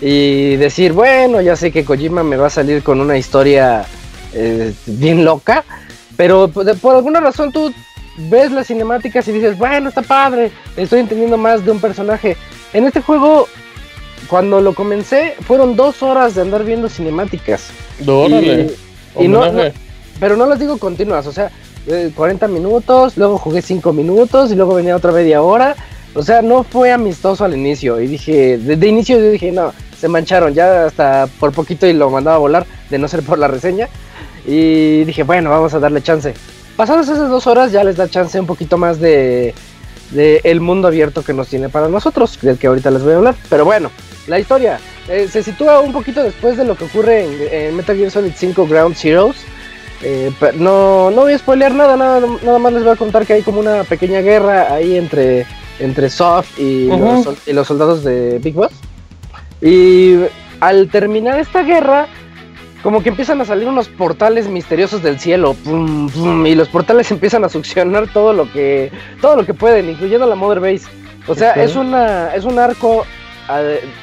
y 0.00 0.56
decir, 0.56 0.92
bueno, 0.92 1.40
ya 1.42 1.56
sé 1.56 1.70
que 1.70 1.84
Kojima 1.84 2.22
me 2.22 2.36
va 2.36 2.46
a 2.46 2.50
salir 2.50 2.82
con 2.82 3.00
una 3.00 3.18
historia 3.18 3.84
eh, 4.32 4.72
bien 4.86 5.24
loca. 5.24 5.64
Pero 6.16 6.48
por 6.48 6.94
alguna 6.94 7.20
razón 7.20 7.52
tú 7.52 7.72
ves 8.16 8.50
las 8.50 8.66
cinemáticas 8.66 9.26
y 9.28 9.32
dices, 9.32 9.56
bueno, 9.56 9.88
está 9.88 10.02
padre, 10.02 10.50
estoy 10.76 11.00
entendiendo 11.00 11.36
más 11.36 11.64
de 11.64 11.70
un 11.70 11.80
personaje. 11.80 12.36
En 12.72 12.84
este 12.84 13.00
juego, 13.00 13.48
cuando 14.28 14.60
lo 14.60 14.74
comencé, 14.74 15.36
fueron 15.46 15.76
dos 15.76 16.02
horas 16.02 16.34
de 16.34 16.42
andar 16.42 16.64
viendo 16.64 16.88
cinemáticas. 16.88 17.70
Y, 19.18 19.28
no, 19.28 19.44
pero 20.18 20.36
no 20.36 20.46
las 20.46 20.58
digo 20.58 20.78
continuas, 20.78 21.26
o 21.26 21.32
sea, 21.32 21.50
40 22.14 22.46
eh, 22.46 22.48
minutos, 22.48 23.16
luego 23.16 23.38
jugué 23.38 23.62
5 23.62 23.92
minutos 23.92 24.52
y 24.52 24.54
luego 24.54 24.74
venía 24.74 24.96
otra 24.96 25.12
media 25.12 25.42
hora. 25.42 25.76
O 26.14 26.22
sea, 26.22 26.42
no 26.42 26.64
fue 26.64 26.92
amistoso 26.92 27.44
al 27.44 27.54
inicio. 27.54 28.00
Y 28.00 28.06
dije, 28.06 28.58
desde 28.58 28.86
inicio 28.88 29.18
yo 29.18 29.30
dije, 29.30 29.52
no, 29.52 29.72
se 29.98 30.08
mancharon, 30.08 30.54
ya 30.54 30.86
hasta 30.86 31.28
por 31.38 31.52
poquito 31.52 31.86
y 31.86 31.92
lo 31.92 32.10
mandaba 32.10 32.36
a 32.36 32.40
volar, 32.40 32.66
de 32.88 32.98
no 32.98 33.06
ser 33.06 33.22
por 33.22 33.38
la 33.38 33.48
reseña. 33.48 33.88
Y 34.46 35.04
dije, 35.04 35.22
bueno, 35.22 35.50
vamos 35.50 35.74
a 35.74 35.78
darle 35.78 36.02
chance. 36.02 36.34
Pasadas 36.76 37.08
esas 37.08 37.28
dos 37.28 37.46
horas 37.46 37.72
ya 37.72 37.84
les 37.84 37.96
da 37.96 38.08
chance 38.08 38.40
un 38.40 38.46
poquito 38.46 38.78
más 38.78 38.98
de, 38.98 39.54
el 40.14 40.60
mundo 40.60 40.88
abierto 40.88 41.22
que 41.22 41.34
nos 41.34 41.48
tiene 41.48 41.68
para 41.68 41.88
nosotros, 41.88 42.38
del 42.40 42.56
que 42.56 42.68
ahorita 42.68 42.90
les 42.90 43.02
voy 43.02 43.12
a 43.12 43.16
hablar. 43.16 43.34
Pero 43.48 43.64
bueno, 43.64 43.90
la 44.26 44.38
historia 44.38 44.80
eh, 45.08 45.28
se 45.30 45.42
sitúa 45.42 45.80
un 45.80 45.92
poquito 45.92 46.22
después 46.22 46.56
de 46.56 46.64
lo 46.64 46.76
que 46.76 46.84
ocurre 46.84 47.66
en, 47.66 47.76
Metal 47.76 47.96
Gear 47.96 48.10
Solid 48.10 48.32
5 48.34 48.66
Ground 48.66 48.96
Zeroes. 48.96 49.36
Eh, 50.02 50.32
no, 50.56 51.10
no 51.10 51.22
voy 51.22 51.34
a 51.34 51.38
spoilear 51.38 51.74
nada, 51.74 51.96
nada, 51.96 52.26
nada 52.42 52.58
más 52.58 52.72
les 52.72 52.82
voy 52.82 52.92
a 52.92 52.96
contar 52.96 53.26
que 53.26 53.34
hay 53.34 53.42
como 53.42 53.60
una 53.60 53.84
pequeña 53.84 54.20
guerra 54.20 54.72
ahí 54.72 54.96
entre, 54.96 55.46
entre 55.78 56.08
Soft 56.08 56.58
y, 56.58 56.86
los, 56.86 57.46
y 57.46 57.52
los 57.52 57.66
soldados 57.66 58.02
de 58.02 58.38
Big 58.38 58.54
Boss. 58.54 58.72
Y 59.60 60.16
al 60.60 60.88
terminar 60.88 61.38
esta 61.38 61.62
guerra, 61.62 62.06
como 62.82 63.02
que 63.02 63.10
empiezan 63.10 63.40
a 63.40 63.44
salir 63.44 63.68
unos 63.68 63.88
portales 63.88 64.48
misteriosos 64.48 65.02
del 65.02 65.18
cielo 65.18 65.54
y 66.46 66.54
los 66.54 66.68
portales 66.68 67.10
empiezan 67.10 67.44
a 67.44 67.48
succionar 67.48 68.08
todo 68.12 68.32
lo 68.32 68.50
que 68.50 68.90
todo 69.20 69.36
lo 69.36 69.44
que 69.44 69.54
pueden 69.54 69.90
incluyendo 69.90 70.26
la 70.26 70.34
mother 70.34 70.60
base. 70.60 70.88
O 71.26 71.34
sea 71.34 71.52
es 71.52 71.76
una 71.76 72.34
es 72.34 72.44
un 72.44 72.58
arco 72.58 73.04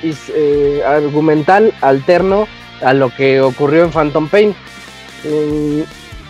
eh, 0.04 0.84
argumental 0.86 1.74
alterno 1.82 2.48
a 2.82 2.94
lo 2.94 3.10
que 3.10 3.42
ocurrió 3.42 3.84
en 3.84 3.92
Phantom 3.92 4.30
Pain 4.30 4.56
mm, 5.24 5.82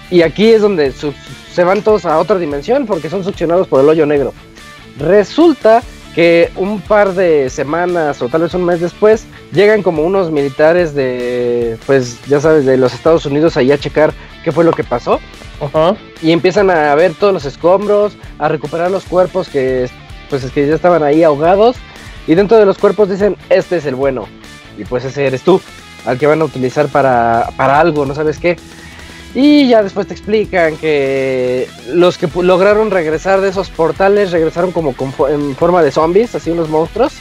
y 0.10 0.22
aquí 0.22 0.52
es 0.52 0.62
donde 0.62 0.92
se 0.92 1.64
van 1.64 1.82
todos 1.82 2.06
a 2.06 2.18
otra 2.20 2.38
dimensión 2.40 2.86
porque 2.86 3.10
son 3.10 3.24
succionados 3.24 3.68
por 3.68 3.82
el 3.82 3.90
hoyo 3.90 4.06
negro 4.06 4.34
resulta 5.00 5.84
que 6.18 6.52
un 6.56 6.82
par 6.82 7.14
de 7.14 7.48
semanas 7.52 8.24
o 8.24 8.28
tal 8.28 8.42
vez 8.42 8.54
un 8.56 8.66
mes 8.66 8.82
después 8.82 9.28
llegan 9.52 9.84
como 9.84 10.02
unos 10.02 10.32
militares 10.32 10.96
de, 10.96 11.78
pues 11.86 12.18
ya 12.26 12.40
sabes, 12.40 12.66
de 12.66 12.76
los 12.76 12.96
Estados 12.96 13.28
Unidos 13.28 13.56
ahí 13.56 13.72
a 13.72 13.78
checar 13.78 14.14
qué 14.44 14.52
fue 14.52 14.64
lo 14.64 14.72
que 14.72 14.84
pasó. 14.84 15.20
Y 16.24 16.32
empiezan 16.32 16.72
a 16.72 16.96
ver 16.96 17.14
todos 17.14 17.34
los 17.34 17.46
escombros, 17.46 18.18
a 18.40 18.48
recuperar 18.48 18.90
los 18.90 19.04
cuerpos 19.06 19.48
que, 19.48 19.90
pues 20.28 20.44
es 20.44 20.52
que 20.52 20.68
ya 20.68 20.74
estaban 20.74 21.04
ahí 21.04 21.22
ahogados. 21.22 21.76
Y 22.26 22.34
dentro 22.34 22.58
de 22.58 22.66
los 22.66 22.80
cuerpos 22.80 23.10
dicen, 23.10 23.38
este 23.50 23.78
es 23.78 23.86
el 23.86 23.94
bueno. 23.94 24.28
Y 24.76 24.86
pues 24.86 25.06
ese 25.06 25.28
eres 25.28 25.44
tú, 25.44 25.62
al 26.04 26.18
que 26.18 26.26
van 26.26 26.42
a 26.42 26.46
utilizar 26.46 26.88
para, 26.88 27.50
para 27.56 27.80
algo, 27.80 28.08
no 28.08 28.16
sabes 28.16 28.40
qué. 28.40 28.58
Y 29.40 29.68
ya 29.68 29.84
después 29.84 30.08
te 30.08 30.16
explican 30.16 30.78
que 30.78 31.70
los 31.94 32.18
que 32.18 32.28
lograron 32.42 32.90
regresar 32.90 33.40
de 33.40 33.50
esos 33.50 33.70
portales 33.70 34.32
regresaron 34.32 34.72
como 34.72 34.96
en 35.30 35.56
forma 35.56 35.84
de 35.84 35.92
zombies, 35.92 36.34
así 36.34 36.50
unos 36.50 36.70
monstruos. 36.70 37.14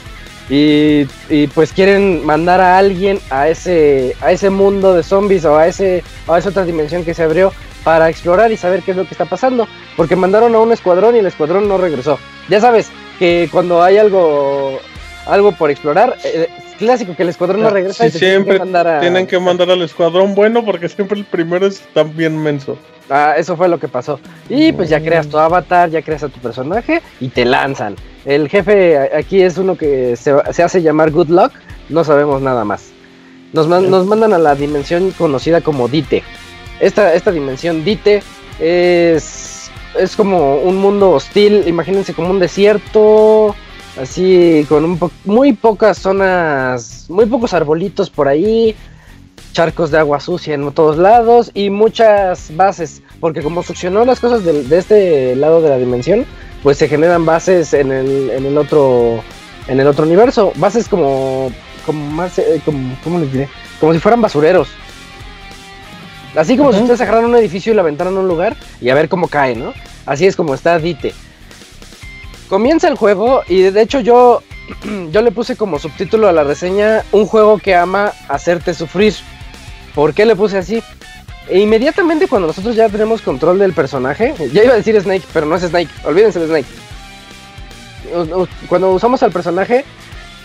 Y, 0.48 1.04
pues 1.48 1.74
quieren 1.74 2.24
mandar 2.24 2.62
a 2.62 2.78
alguien 2.78 3.20
a 3.28 3.48
ese, 3.48 4.16
a 4.22 4.32
ese 4.32 4.48
mundo 4.48 4.94
de 4.94 5.02
zombies 5.02 5.44
o 5.44 5.58
a, 5.58 5.66
ese, 5.66 6.02
a 6.26 6.38
esa 6.38 6.48
otra 6.48 6.64
dimensión 6.64 7.04
que 7.04 7.12
se 7.12 7.22
abrió 7.22 7.52
para 7.84 8.08
explorar 8.08 8.50
y 8.50 8.56
saber 8.56 8.80
qué 8.80 8.92
es 8.92 8.96
lo 8.96 9.04
que 9.04 9.12
está 9.12 9.26
pasando. 9.26 9.68
Porque 9.94 10.16
mandaron 10.16 10.54
a 10.54 10.60
un 10.60 10.72
escuadrón 10.72 11.16
y 11.16 11.18
el 11.18 11.26
escuadrón 11.26 11.68
no 11.68 11.76
regresó. 11.76 12.18
Ya 12.48 12.62
sabes 12.62 12.88
que 13.18 13.50
cuando 13.52 13.82
hay 13.82 13.98
algo, 13.98 14.80
algo 15.26 15.52
por 15.52 15.70
explorar, 15.70 16.16
eh, 16.24 16.48
clásico 16.76 17.16
que 17.16 17.22
el 17.22 17.30
escuadrón 17.30 17.62
no 17.62 17.70
regresa 17.70 18.06
y 18.06 18.10
siempre 18.10 18.60
tienen 19.00 19.26
que, 19.26 19.38
mandar 19.38 19.70
al 19.70 19.82
escuadrón 19.82 20.34
bueno 20.34 20.64
porque 20.64 20.88
siempre 20.88 21.18
el 21.18 21.24
primero 21.24 21.66
es 21.66 21.80
también 21.92 22.40
menso. 22.40 22.78
Ah, 23.08 23.34
eso 23.36 23.56
fue 23.56 23.68
lo 23.68 23.78
que 23.78 23.88
pasó. 23.88 24.18
Y 24.48 24.72
pues 24.72 24.88
ya 24.88 25.00
creas 25.00 25.28
tu 25.28 25.38
avatar, 25.38 25.90
ya 25.90 26.02
creas 26.02 26.22
a 26.24 26.28
tu 26.28 26.40
personaje 26.40 27.02
y 27.20 27.28
te 27.28 27.44
lanzan. 27.44 27.96
El 28.24 28.48
jefe 28.48 28.98
aquí 29.16 29.42
es 29.42 29.58
uno 29.58 29.76
que 29.76 30.16
se, 30.16 30.32
hace 30.32 30.82
llamar 30.82 31.10
Good 31.10 31.28
Luck, 31.28 31.52
no 31.88 32.04
sabemos 32.04 32.42
nada 32.42 32.64
más. 32.64 32.90
Nos, 33.52 33.68
nos, 33.68 34.06
mandan 34.06 34.32
a 34.32 34.38
la 34.38 34.54
dimensión 34.54 35.12
conocida 35.12 35.60
como 35.60 35.88
Dite. 35.88 36.24
Esta, 36.80 37.14
esta 37.14 37.30
dimensión 37.30 37.84
Dite 37.84 38.22
es, 38.58 39.70
es 39.98 40.16
como 40.16 40.56
un 40.56 40.76
mundo 40.76 41.12
hostil, 41.12 41.62
imagínense 41.66 42.12
como 42.12 42.30
un 42.30 42.40
desierto 42.40 43.54
así 44.00 44.64
con 44.68 44.84
un 44.84 45.10
muy 45.24 45.52
pocas 45.52 45.98
zonas, 45.98 47.06
muy 47.08 47.26
pocos 47.26 47.54
arbolitos 47.54 48.10
por 48.10 48.28
ahí, 48.28 48.74
charcos 49.52 49.90
de 49.90 49.98
agua 49.98 50.20
sucia 50.20 50.54
en 50.54 50.70
todos 50.72 50.98
lados 50.98 51.50
y 51.54 51.70
muchas 51.70 52.54
bases, 52.56 53.02
porque 53.20 53.42
como 53.42 53.62
succionó 53.62 54.04
las 54.04 54.20
cosas 54.20 54.44
de, 54.44 54.66
este 54.76 55.34
lado 55.36 55.62
de 55.62 55.70
la 55.70 55.78
dimensión, 55.78 56.26
pues 56.62 56.78
se 56.78 56.88
generan 56.88 57.24
bases 57.24 57.72
en 57.72 57.92
el, 57.92 58.30
en 58.30 58.46
el 58.46 58.58
otro 58.58 59.22
en 59.68 59.80
el 59.80 59.86
otro 59.86 60.04
universo, 60.04 60.52
bases 60.56 60.88
como 60.88 61.50
como 61.84 62.10
más 62.10 62.38
eh, 62.38 62.60
como 62.64 62.96
¿cómo 63.02 63.18
les 63.18 63.32
diré? 63.32 63.48
Como 63.80 63.92
si 63.92 63.98
fueran 63.98 64.20
basureros. 64.20 64.68
Así 66.36 66.56
como 66.56 66.72
si 66.72 66.80
ustedes 66.80 67.00
agarran 67.00 67.24
un 67.24 67.36
edificio 67.36 67.72
y 67.72 67.76
la 67.76 67.80
aventaran 67.80 68.14
a 68.14 68.20
un 68.20 68.28
lugar 68.28 68.56
y 68.80 68.90
a 68.90 68.94
ver 68.94 69.08
cómo 69.08 69.28
cae, 69.28 69.56
¿no? 69.56 69.72
Así 70.04 70.26
es 70.26 70.36
como 70.36 70.54
está 70.54 70.78
Dite. 70.78 71.14
Comienza 72.48 72.88
el 72.88 72.96
juego 72.96 73.42
y 73.48 73.62
de 73.62 73.82
hecho 73.82 74.00
yo, 74.00 74.42
yo 75.10 75.22
le 75.22 75.32
puse 75.32 75.56
como 75.56 75.78
subtítulo 75.78 76.28
a 76.28 76.32
la 76.32 76.44
reseña 76.44 77.04
un 77.12 77.26
juego 77.26 77.58
que 77.58 77.74
ama 77.74 78.12
hacerte 78.28 78.74
sufrir. 78.74 79.14
¿Por 79.94 80.14
qué 80.14 80.26
le 80.26 80.36
puse 80.36 80.58
así? 80.58 80.82
E 81.48 81.60
inmediatamente 81.60 82.28
cuando 82.28 82.48
nosotros 82.48 82.76
ya 82.76 82.88
tenemos 82.88 83.22
control 83.22 83.58
del 83.58 83.72
personaje, 83.72 84.34
ya 84.52 84.64
iba 84.64 84.74
a 84.74 84.76
decir 84.76 85.00
Snake, 85.00 85.24
pero 85.32 85.46
no 85.46 85.56
es 85.56 85.62
Snake, 85.62 85.90
olvídense 86.04 86.40
de 86.40 86.46
Snake. 86.46 86.66
Cuando 88.68 88.92
usamos 88.92 89.22
al 89.22 89.32
personaje, 89.32 89.84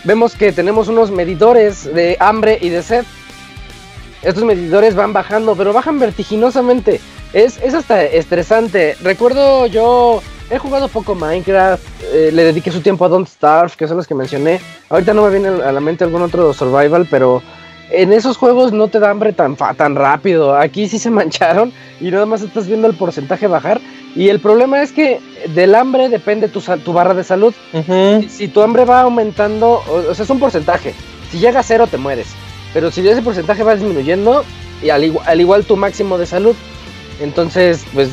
vemos 0.04 0.34
que 0.34 0.52
tenemos 0.52 0.88
unos 0.88 1.10
medidores 1.10 1.92
de 1.92 2.16
hambre 2.20 2.58
y 2.60 2.68
de 2.68 2.82
sed. 2.82 3.04
Estos 4.22 4.44
medidores 4.44 4.94
van 4.94 5.12
bajando, 5.12 5.56
pero 5.56 5.72
bajan 5.72 5.98
vertiginosamente. 5.98 7.00
Es, 7.32 7.60
es 7.62 7.74
hasta 7.74 8.04
estresante. 8.04 8.96
Recuerdo 9.02 9.66
yo 9.66 10.22
He 10.52 10.58
jugado 10.58 10.88
poco 10.88 11.14
Minecraft, 11.14 11.82
eh, 12.12 12.30
le 12.30 12.44
dediqué 12.44 12.70
su 12.70 12.82
tiempo 12.82 13.06
a 13.06 13.08
Don't 13.08 13.26
Starve, 13.26 13.72
que 13.74 13.88
son 13.88 13.96
los 13.96 14.06
que 14.06 14.14
mencioné. 14.14 14.60
Ahorita 14.90 15.14
no 15.14 15.22
me 15.22 15.30
viene 15.30 15.48
a 15.48 15.72
la 15.72 15.80
mente 15.80 16.04
algún 16.04 16.20
otro 16.20 16.52
survival, 16.52 17.08
pero 17.10 17.42
en 17.90 18.12
esos 18.12 18.36
juegos 18.36 18.70
no 18.70 18.88
te 18.88 19.00
da 19.00 19.08
hambre 19.08 19.32
tan, 19.32 19.56
tan 19.56 19.96
rápido. 19.96 20.54
Aquí 20.54 20.88
sí 20.88 20.98
se 20.98 21.08
mancharon 21.20 21.72
y 22.02 22.10
nada 22.10 22.26
más 22.26 22.42
estás 22.42 22.66
viendo 22.66 22.86
el 22.86 22.94
porcentaje 22.94 23.46
bajar. 23.46 23.80
Y 24.14 24.28
el 24.28 24.40
problema 24.40 24.82
es 24.82 24.92
que 24.92 25.20
del 25.54 25.74
hambre 25.74 26.10
depende 26.10 26.48
tu, 26.48 26.60
tu 26.60 26.92
barra 26.92 27.14
de 27.14 27.24
salud. 27.24 27.54
si, 28.28 28.48
tu 28.48 28.60
hambre 28.60 28.84
va 28.84 29.00
aumentando, 29.00 29.82
o, 29.88 30.14
sea, 30.14 30.22
es 30.22 30.30
un 30.30 30.38
porcentaje. 30.38 30.92
Si 31.30 31.38
llega 31.38 31.60
a 31.60 31.62
cero, 31.62 31.86
te 31.90 31.96
mueres. 31.96 32.26
Pero 32.74 32.90
si 32.90 33.08
ese 33.08 33.22
porcentaje 33.22 33.62
va 33.62 33.74
disminuyendo, 33.74 34.44
y 34.82 34.90
al 34.90 35.02
igual, 35.02 35.26
al 35.26 35.40
igual 35.40 35.64
tu 35.64 35.78
máximo 35.78 36.18
de 36.18 36.26
salud. 36.26 36.54
Entonces, 37.22 37.86
pues 37.94 38.10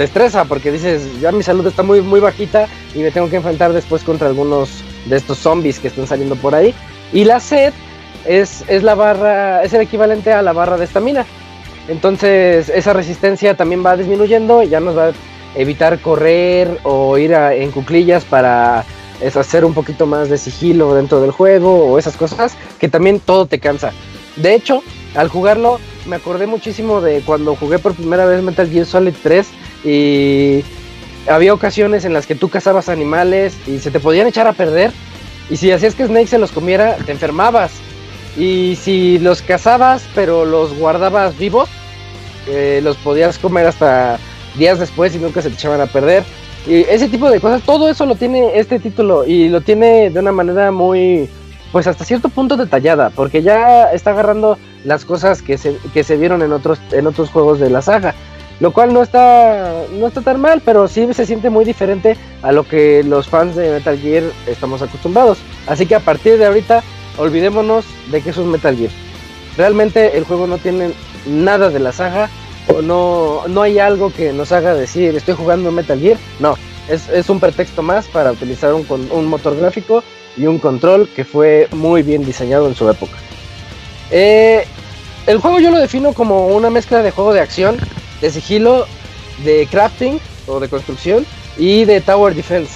te 0.00 0.04
estresa 0.04 0.46
porque 0.46 0.72
dices, 0.72 1.20
ya 1.20 1.30
mi 1.30 1.42
salud 1.42 1.66
está 1.66 1.82
muy, 1.82 2.00
muy 2.00 2.20
bajita 2.20 2.68
y 2.94 3.00
me 3.00 3.10
tengo 3.10 3.28
que 3.28 3.36
enfrentar 3.36 3.74
después 3.74 4.02
contra 4.02 4.28
algunos 4.28 4.82
de 5.04 5.14
estos 5.14 5.36
zombies 5.36 5.78
que 5.78 5.88
están 5.88 6.06
saliendo 6.06 6.36
por 6.36 6.54
ahí. 6.54 6.74
Y 7.12 7.24
la 7.24 7.38
sed 7.38 7.74
es, 8.24 8.64
es 8.66 8.82
la 8.82 8.94
barra, 8.94 9.62
es 9.62 9.74
el 9.74 9.82
equivalente 9.82 10.32
a 10.32 10.40
la 10.40 10.54
barra 10.54 10.78
de 10.78 10.86
estamina. 10.86 11.26
Entonces 11.86 12.70
esa 12.70 12.94
resistencia 12.94 13.58
también 13.58 13.84
va 13.84 13.94
disminuyendo 13.94 14.62
ya 14.62 14.80
nos 14.80 14.96
va 14.96 15.08
a 15.08 15.12
evitar 15.54 15.98
correr 15.98 16.78
o 16.82 17.18
ir 17.18 17.32
en 17.34 17.70
cuclillas 17.70 18.24
para 18.24 18.86
hacer 19.36 19.66
un 19.66 19.74
poquito 19.74 20.06
más 20.06 20.30
de 20.30 20.38
sigilo 20.38 20.94
dentro 20.94 21.20
del 21.20 21.30
juego 21.30 21.84
o 21.84 21.98
esas 21.98 22.16
cosas 22.16 22.56
que 22.78 22.88
también 22.88 23.20
todo 23.20 23.44
te 23.44 23.58
cansa. 23.58 23.92
De 24.36 24.54
hecho, 24.54 24.82
al 25.14 25.28
jugarlo 25.28 25.78
me 26.06 26.16
acordé 26.16 26.46
muchísimo 26.46 27.02
de 27.02 27.20
cuando 27.20 27.54
jugué 27.54 27.78
por 27.78 27.94
primera 27.94 28.24
vez 28.24 28.42
Metal 28.42 28.66
Gear 28.66 28.86
Solid 28.86 29.14
3 29.22 29.46
y 29.84 30.64
había 31.28 31.54
ocasiones 31.54 32.04
en 32.04 32.12
las 32.12 32.26
que 32.26 32.34
tú 32.34 32.48
cazabas 32.48 32.88
animales 32.88 33.56
y 33.66 33.78
se 33.78 33.90
te 33.90 34.00
podían 34.00 34.26
echar 34.26 34.46
a 34.46 34.52
perder. 34.52 34.92
Y 35.48 35.56
si 35.56 35.70
hacías 35.72 35.94
que 35.94 36.06
Snake 36.06 36.28
se 36.28 36.38
los 36.38 36.52
comiera, 36.52 36.96
te 36.96 37.12
enfermabas. 37.12 37.72
Y 38.36 38.76
si 38.76 39.18
los 39.18 39.42
cazabas, 39.42 40.04
pero 40.14 40.44
los 40.44 40.76
guardabas 40.78 41.36
vivos, 41.36 41.68
eh, 42.46 42.80
los 42.82 42.96
podías 42.96 43.38
comer 43.38 43.66
hasta 43.66 44.18
días 44.56 44.78
después 44.78 45.14
y 45.14 45.18
nunca 45.18 45.42
se 45.42 45.48
te 45.48 45.56
echaban 45.56 45.80
a 45.80 45.86
perder. 45.86 46.24
Y 46.66 46.82
ese 46.82 47.08
tipo 47.08 47.30
de 47.30 47.40
cosas, 47.40 47.62
todo 47.62 47.88
eso 47.88 48.06
lo 48.06 48.14
tiene 48.14 48.58
este 48.58 48.78
título 48.78 49.26
y 49.26 49.48
lo 49.48 49.60
tiene 49.60 50.10
de 50.10 50.20
una 50.20 50.32
manera 50.32 50.70
muy, 50.70 51.28
pues 51.72 51.86
hasta 51.86 52.04
cierto 52.04 52.28
punto 52.28 52.56
detallada, 52.56 53.10
porque 53.10 53.42
ya 53.42 53.90
está 53.92 54.10
agarrando 54.10 54.58
las 54.84 55.04
cosas 55.04 55.42
que 55.42 55.56
se, 55.58 55.76
que 55.94 56.04
se 56.04 56.16
vieron 56.16 56.42
en 56.42 56.52
otros, 56.52 56.78
en 56.92 57.06
otros 57.06 57.30
juegos 57.30 57.60
de 57.60 57.70
la 57.70 57.82
saga. 57.82 58.14
Lo 58.60 58.72
cual 58.72 58.92
no 58.92 59.02
está, 59.02 59.84
no 59.92 60.06
está 60.06 60.20
tan 60.20 60.40
mal, 60.40 60.60
pero 60.64 60.86
sí 60.86 61.08
se 61.14 61.26
siente 61.26 61.48
muy 61.48 61.64
diferente 61.64 62.16
a 62.42 62.52
lo 62.52 62.68
que 62.68 63.02
los 63.02 63.26
fans 63.26 63.56
de 63.56 63.70
Metal 63.70 63.98
Gear 63.98 64.24
estamos 64.46 64.82
acostumbrados. 64.82 65.38
Así 65.66 65.86
que 65.86 65.94
a 65.94 66.00
partir 66.00 66.36
de 66.36 66.46
ahorita, 66.46 66.82
olvidémonos 67.16 67.86
de 68.10 68.20
que 68.20 68.30
es 68.30 68.36
un 68.36 68.50
Metal 68.50 68.76
Gear. 68.76 68.90
Realmente 69.56 70.16
el 70.16 70.24
juego 70.24 70.46
no 70.46 70.58
tiene 70.58 70.92
nada 71.26 71.70
de 71.70 71.80
la 71.80 71.92
saga, 71.92 72.28
o 72.68 72.82
no, 72.82 73.42
no 73.48 73.62
hay 73.62 73.78
algo 73.78 74.12
que 74.12 74.32
nos 74.32 74.52
haga 74.52 74.74
decir 74.74 75.16
estoy 75.16 75.34
jugando 75.34 75.72
Metal 75.72 75.98
Gear. 75.98 76.18
No, 76.38 76.56
es, 76.88 77.08
es 77.08 77.30
un 77.30 77.40
pretexto 77.40 77.82
más 77.82 78.06
para 78.08 78.32
utilizar 78.32 78.74
un, 78.74 78.86
un 79.10 79.26
motor 79.26 79.56
gráfico 79.56 80.04
y 80.36 80.46
un 80.46 80.58
control 80.58 81.08
que 81.08 81.24
fue 81.24 81.68
muy 81.72 82.02
bien 82.02 82.24
diseñado 82.24 82.68
en 82.68 82.74
su 82.74 82.88
época. 82.88 83.16
Eh, 84.10 84.64
el 85.26 85.38
juego 85.38 85.60
yo 85.60 85.70
lo 85.70 85.78
defino 85.78 86.12
como 86.12 86.48
una 86.48 86.70
mezcla 86.70 87.02
de 87.02 87.10
juego 87.10 87.32
de 87.32 87.40
acción, 87.40 87.76
de 88.20 88.30
sigilo, 88.30 88.86
de 89.44 89.66
crafting 89.70 90.20
o 90.46 90.60
de 90.60 90.68
construcción 90.68 91.26
y 91.56 91.84
de 91.84 92.00
tower 92.00 92.34
defense. 92.34 92.72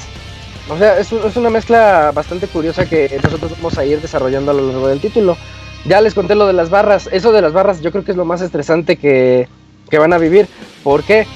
O 0.68 0.78
sea, 0.78 0.98
es, 0.98 1.12
es, 1.12 1.36
una 1.36 1.50
mezcla 1.50 2.10
bastante 2.14 2.46
curiosa 2.46 2.86
que 2.86 3.20
nosotros 3.22 3.52
vamos 3.52 3.76
a 3.76 3.84
ir 3.84 4.00
desarrollando 4.00 4.50
a 4.50 4.54
lo 4.54 4.66
largo 4.66 4.88
del 4.88 5.00
título. 5.00 5.36
Ya 5.84 6.00
les 6.00 6.14
conté 6.14 6.34
lo 6.34 6.46
de 6.46 6.54
las 6.54 6.70
barras. 6.70 7.08
Eso 7.12 7.32
de 7.32 7.42
las 7.42 7.52
barras 7.52 7.82
yo 7.82 7.92
creo 7.92 8.04
que 8.04 8.12
es 8.12 8.16
lo 8.16 8.24
más 8.24 8.40
estresante 8.40 8.96
que, 8.96 9.48
que 9.90 9.98
van 9.98 10.14
a 10.14 10.18
vivir. 10.18 10.48
¿Por 10.82 11.02
qué? 11.02 11.26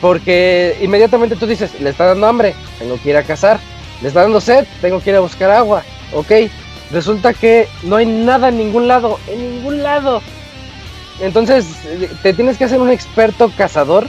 Porque 0.00 0.78
inmediatamente 0.80 1.36
tú 1.36 1.46
dices, 1.46 1.78
le 1.80 1.90
está 1.90 2.06
dando 2.06 2.26
hambre, 2.26 2.54
tengo 2.78 2.98
que 3.02 3.10
ir 3.10 3.16
a 3.16 3.24
cazar 3.24 3.60
le 4.00 4.08
está 4.08 4.22
dando 4.22 4.40
sed, 4.40 4.64
tengo 4.80 5.00
que 5.00 5.10
ir 5.10 5.16
a 5.16 5.20
buscar 5.20 5.50
agua, 5.50 5.82
ok. 6.12 6.30
Resulta 6.90 7.34
que 7.34 7.68
no 7.82 7.96
hay 7.96 8.06
nada 8.06 8.48
en 8.48 8.58
ningún 8.58 8.88
lado, 8.88 9.18
en 9.26 9.56
ningún 9.56 9.82
lado. 9.82 10.22
Entonces 11.20 11.66
te 12.22 12.32
tienes 12.32 12.58
que 12.58 12.64
hacer 12.64 12.80
un 12.80 12.90
experto 12.90 13.50
cazador 13.56 14.06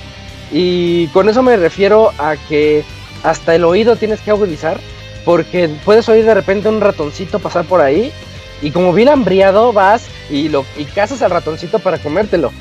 y 0.52 1.08
con 1.08 1.30
eso 1.30 1.44
me 1.44 1.58
refiero 1.58 2.12
a 2.18 2.36
que 2.48 2.84
hasta 3.24 3.56
el 3.56 3.64
oído 3.64 3.96
tienes 3.96 4.22
que 4.22 4.32
agudizar 4.32 4.80
porque 5.26 5.70
puedes 5.86 6.08
oír 6.10 6.26
de 6.26 6.34
repente 6.34 6.70
un 6.70 6.82
ratoncito 6.82 7.40
pasar 7.40 7.66
por 7.66 7.82
ahí 7.82 8.12
y 8.62 8.72
como 8.72 8.94
bien 8.94 9.10
hambriado 9.10 9.74
vas 9.74 10.08
y, 10.30 10.50
lo, 10.50 10.66
y 10.78 10.86
cazas 10.86 11.22
al 11.22 11.32
ratoncito 11.32 11.80
para 11.80 11.98
comértelo. 11.98 12.52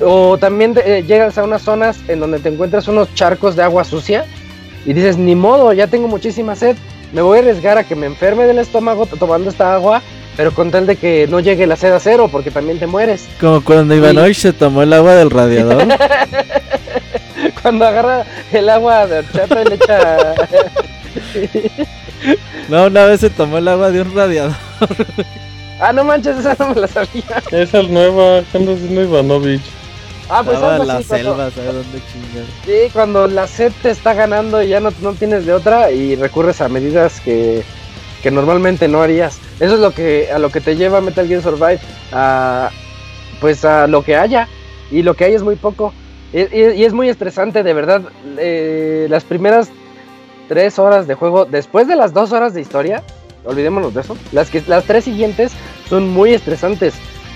O 0.00 0.38
también 0.38 0.74
eh, 0.84 1.04
llegas 1.06 1.36
a 1.38 1.44
unas 1.44 1.62
zonas 1.62 1.98
en 2.08 2.20
donde 2.20 2.38
te 2.38 2.48
encuentras 2.48 2.88
unos 2.88 3.12
charcos 3.14 3.56
de 3.56 3.62
agua 3.62 3.84
sucia 3.84 4.24
y 4.86 4.92
dices, 4.94 5.18
ni 5.18 5.34
modo, 5.34 5.72
ya 5.72 5.88
tengo 5.88 6.08
muchísima 6.08 6.56
sed, 6.56 6.76
me 7.12 7.20
voy 7.20 7.38
a 7.38 7.40
arriesgar 7.42 7.76
a 7.76 7.84
que 7.84 7.94
me 7.94 8.06
enferme 8.06 8.44
del 8.44 8.58
estómago 8.58 9.06
tomando 9.06 9.50
esta 9.50 9.74
agua, 9.74 10.02
pero 10.36 10.52
con 10.52 10.70
tal 10.70 10.86
de 10.86 10.96
que 10.96 11.26
no 11.28 11.40
llegue 11.40 11.66
la 11.66 11.76
sed 11.76 11.92
a 11.92 12.00
cero, 12.00 12.28
porque 12.30 12.50
también 12.50 12.78
te 12.78 12.86
mueres. 12.86 13.28
Como 13.40 13.62
cuando 13.62 13.94
Ivanovich 13.94 14.38
se 14.38 14.52
tomó 14.52 14.82
el 14.82 14.92
agua 14.92 15.14
del 15.14 15.30
radiador. 15.30 15.86
cuando 17.62 17.86
agarra 17.86 18.24
el 18.52 18.68
agua 18.68 19.06
de 19.06 19.18
horchata 19.18 19.62
y 19.62 19.64
le 19.66 19.74
echa... 19.74 20.34
no, 22.68 22.86
una 22.86 23.04
vez 23.04 23.20
se 23.20 23.30
tomó 23.30 23.58
el 23.58 23.68
agua 23.68 23.90
de 23.90 24.02
un 24.02 24.14
radiador. 24.14 24.54
ah, 25.80 25.92
no 25.92 26.04
manches, 26.04 26.38
esa 26.38 26.56
no 26.58 26.74
me 26.74 26.80
la 26.80 26.88
sabía. 26.88 27.42
Esa 27.50 27.80
es 27.80 27.88
nueva, 27.88 28.42
¿qué 28.50 28.58
anda 28.58 28.72
haciendo 28.72 29.02
Ivanovich? 29.02 29.62
Ah, 30.32 30.42
pues 30.44 30.56
Estaba 30.56 30.76
en 30.76 30.86
la 30.86 31.02
selva, 31.02 31.50
¿sabes 31.50 31.74
dónde 31.74 32.00
chingas? 32.12 32.46
Sí, 32.64 32.90
cuando 32.92 33.26
la 33.26 33.48
sed 33.48 33.72
te 33.82 33.90
está 33.90 34.14
ganando 34.14 34.62
y 34.62 34.68
ya 34.68 34.78
no, 34.78 34.92
no 35.02 35.14
tienes 35.14 35.44
de 35.44 35.52
otra 35.52 35.90
y 35.90 36.14
recurres 36.14 36.60
a 36.60 36.68
medidas 36.68 37.20
que, 37.20 37.64
que, 38.22 38.30
normalmente 38.30 38.88
no 38.88 39.02
harías. 39.02 39.38
Eso 39.58 39.74
es 39.74 39.80
lo 39.80 39.92
que 39.92 40.30
a 40.32 40.38
lo 40.38 40.50
que 40.50 40.60
te 40.60 40.76
lleva 40.76 41.00
Metal 41.00 41.26
Gear 41.26 41.42
Survive 41.42 41.80
a 42.12 42.70
pues 43.40 43.64
a 43.64 43.86
lo 43.86 44.02
que 44.02 44.16
haya 44.16 44.48
y 44.90 45.02
lo 45.02 45.14
que 45.14 45.24
hay 45.24 45.34
es 45.34 45.42
muy 45.42 45.56
poco 45.56 45.94
y, 46.32 46.38
es 46.38 46.92
muy 46.92 47.08
estresante 47.08 47.62
de 47.62 47.74
verdad. 47.74 48.02
Eh, 48.38 49.06
las 49.08 49.24
primeras 49.24 49.70
tres 50.48 50.78
horas 50.78 51.06
de 51.06 51.14
juego 51.14 51.44
después 51.44 51.88
de 51.88 51.96
las 51.96 52.12
dos 52.12 52.32
horas 52.32 52.54
de 52.54 52.60
historia, 52.60 53.02
olvidémonos 53.44 53.94
de 53.94 54.00
eso. 54.02 54.16
Las 54.32 54.50
que 54.50 54.62
las 54.66 54.84
tres 54.84 55.04
siguientes 55.04 55.52
son 55.88 56.08
muy 56.08 56.34
estresantes 56.34 56.94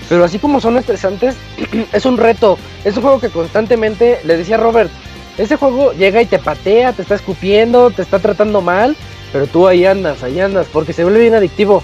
pero 0.09 0.23
así 0.23 0.39
como 0.39 0.61
son 0.61 0.77
estresantes, 0.77 1.35
es 1.93 2.05
un 2.05 2.17
reto. 2.17 2.57
Es 2.83 2.95
un 2.95 3.03
juego 3.03 3.19
que 3.19 3.29
constantemente, 3.29 4.19
le 4.23 4.37
decía 4.37 4.57
Robert, 4.57 4.91
ese 5.37 5.57
juego 5.57 5.91
llega 5.93 6.21
y 6.21 6.25
te 6.25 6.39
patea, 6.39 6.93
te 6.93 7.01
está 7.01 7.15
escupiendo, 7.15 7.91
te 7.91 8.01
está 8.01 8.19
tratando 8.19 8.61
mal, 8.61 8.95
pero 9.35 9.47
tú 9.47 9.67
ahí 9.67 9.85
andas, 9.85 10.23
ahí 10.23 10.39
andas, 10.39 10.65
porque 10.71 10.93
se 10.93 11.03
vuelve 11.03 11.19
bien 11.19 11.35
adictivo. 11.35 11.83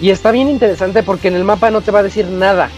Y 0.00 0.08
está 0.08 0.30
bien 0.30 0.48
interesante 0.48 1.02
porque 1.02 1.28
en 1.28 1.34
el 1.34 1.44
mapa 1.44 1.70
no 1.70 1.82
te 1.82 1.90
va 1.90 1.98
a 1.98 2.02
decir 2.02 2.24
nada. 2.28 2.70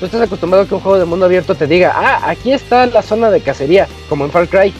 Tú 0.00 0.06
estás 0.06 0.22
acostumbrado 0.22 0.64
a 0.64 0.66
que 0.66 0.74
un 0.74 0.80
juego 0.80 0.98
de 0.98 1.04
mundo 1.04 1.26
abierto 1.26 1.54
te 1.54 1.66
diga, 1.66 1.92
ah, 1.94 2.30
aquí 2.30 2.54
está 2.54 2.86
la 2.86 3.02
zona 3.02 3.30
de 3.30 3.42
cacería, 3.42 3.88
como 4.08 4.24
en 4.24 4.30
Far 4.30 4.48
Cry. 4.48 4.72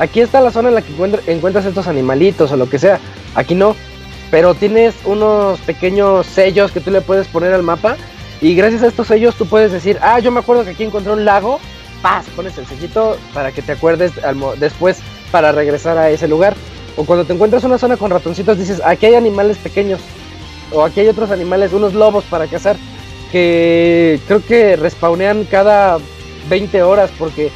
Aquí 0.00 0.18
está 0.18 0.40
la 0.40 0.50
zona 0.50 0.70
en 0.70 0.74
la 0.74 0.82
que 0.82 0.92
encuentras 1.28 1.64
estos 1.64 1.86
animalitos 1.86 2.50
o 2.50 2.56
lo 2.56 2.68
que 2.68 2.80
sea. 2.80 2.98
Aquí 3.36 3.54
no. 3.54 3.76
Pero 4.32 4.52
tienes 4.56 4.96
unos 5.04 5.60
pequeños 5.60 6.26
sellos 6.26 6.72
que 6.72 6.80
tú 6.80 6.90
le 6.90 7.02
puedes 7.02 7.28
poner 7.28 7.52
al 7.52 7.62
mapa 7.62 7.96
y 8.40 8.56
gracias 8.56 8.82
a 8.82 8.88
estos 8.88 9.06
sellos 9.06 9.36
tú 9.36 9.46
puedes 9.46 9.70
decir, 9.70 9.96
ah, 10.02 10.18
yo 10.18 10.32
me 10.32 10.40
acuerdo 10.40 10.64
que 10.64 10.70
aquí 10.70 10.82
encontré 10.82 11.12
un 11.12 11.24
lago, 11.24 11.60
paz, 12.02 12.26
pones 12.34 12.58
el 12.58 12.66
sellito 12.66 13.16
para 13.32 13.52
que 13.52 13.62
te 13.62 13.70
acuerdes 13.70 14.10
después 14.58 14.98
para 15.30 15.52
regresar 15.52 15.96
a 15.98 16.10
ese 16.10 16.26
lugar. 16.26 16.56
O 16.98 17.04
cuando 17.04 17.24
te 17.24 17.32
encuentras 17.32 17.64
una 17.64 17.78
zona 17.78 17.96
con 17.96 18.10
ratoncitos 18.10 18.58
dices, 18.58 18.82
aquí 18.84 19.06
hay 19.06 19.14
animales 19.14 19.56
pequeños. 19.56 20.00
O 20.72 20.82
aquí 20.82 21.00
hay 21.00 21.08
otros 21.08 21.30
animales, 21.30 21.72
unos 21.72 21.94
lobos 21.94 22.24
para 22.24 22.46
cazar. 22.46 22.76
Que 23.32 24.20
creo 24.26 24.44
que 24.44 24.76
respawnean 24.76 25.44
cada 25.44 25.98
20 26.50 26.82
horas 26.82 27.10
porque, 27.16 27.50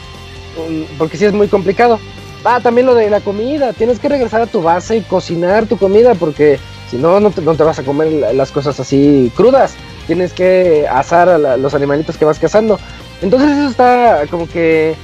mm, 0.57 0.97
porque 0.97 1.17
sí 1.17 1.25
es 1.25 1.33
muy 1.33 1.49
complicado. 1.49 1.99
Ah, 2.45 2.61
también 2.63 2.87
lo 2.87 2.95
de 2.95 3.11
la 3.11 3.21
comida. 3.21 3.73
Tienes 3.73 3.99
que 3.99 4.09
regresar 4.09 4.41
a 4.41 4.47
tu 4.47 4.63
base 4.63 4.97
y 4.97 5.01
cocinar 5.03 5.67
tu 5.67 5.77
comida 5.77 6.15
porque 6.15 6.59
si 6.91 6.97
no, 6.97 7.21
no 7.21 7.31
te, 7.31 7.43
no 7.43 7.55
te 7.55 7.65
vas 7.65 7.79
a 7.81 7.83
comer 7.83 8.35
las 8.35 8.53
cosas 8.53 8.79
así 8.79 9.33
crudas 9.35 9.75
tienes 10.07 10.33
que 10.33 10.87
asar 10.89 11.29
a 11.29 11.57
los 11.57 11.75
animalitos 11.75 12.17
que 12.17 12.25
vas 12.25 12.39
cazando. 12.39 12.79
Entonces 13.21 13.51
eso 13.51 13.69
está 13.69 14.23
como 14.31 14.49
que... 14.49 14.95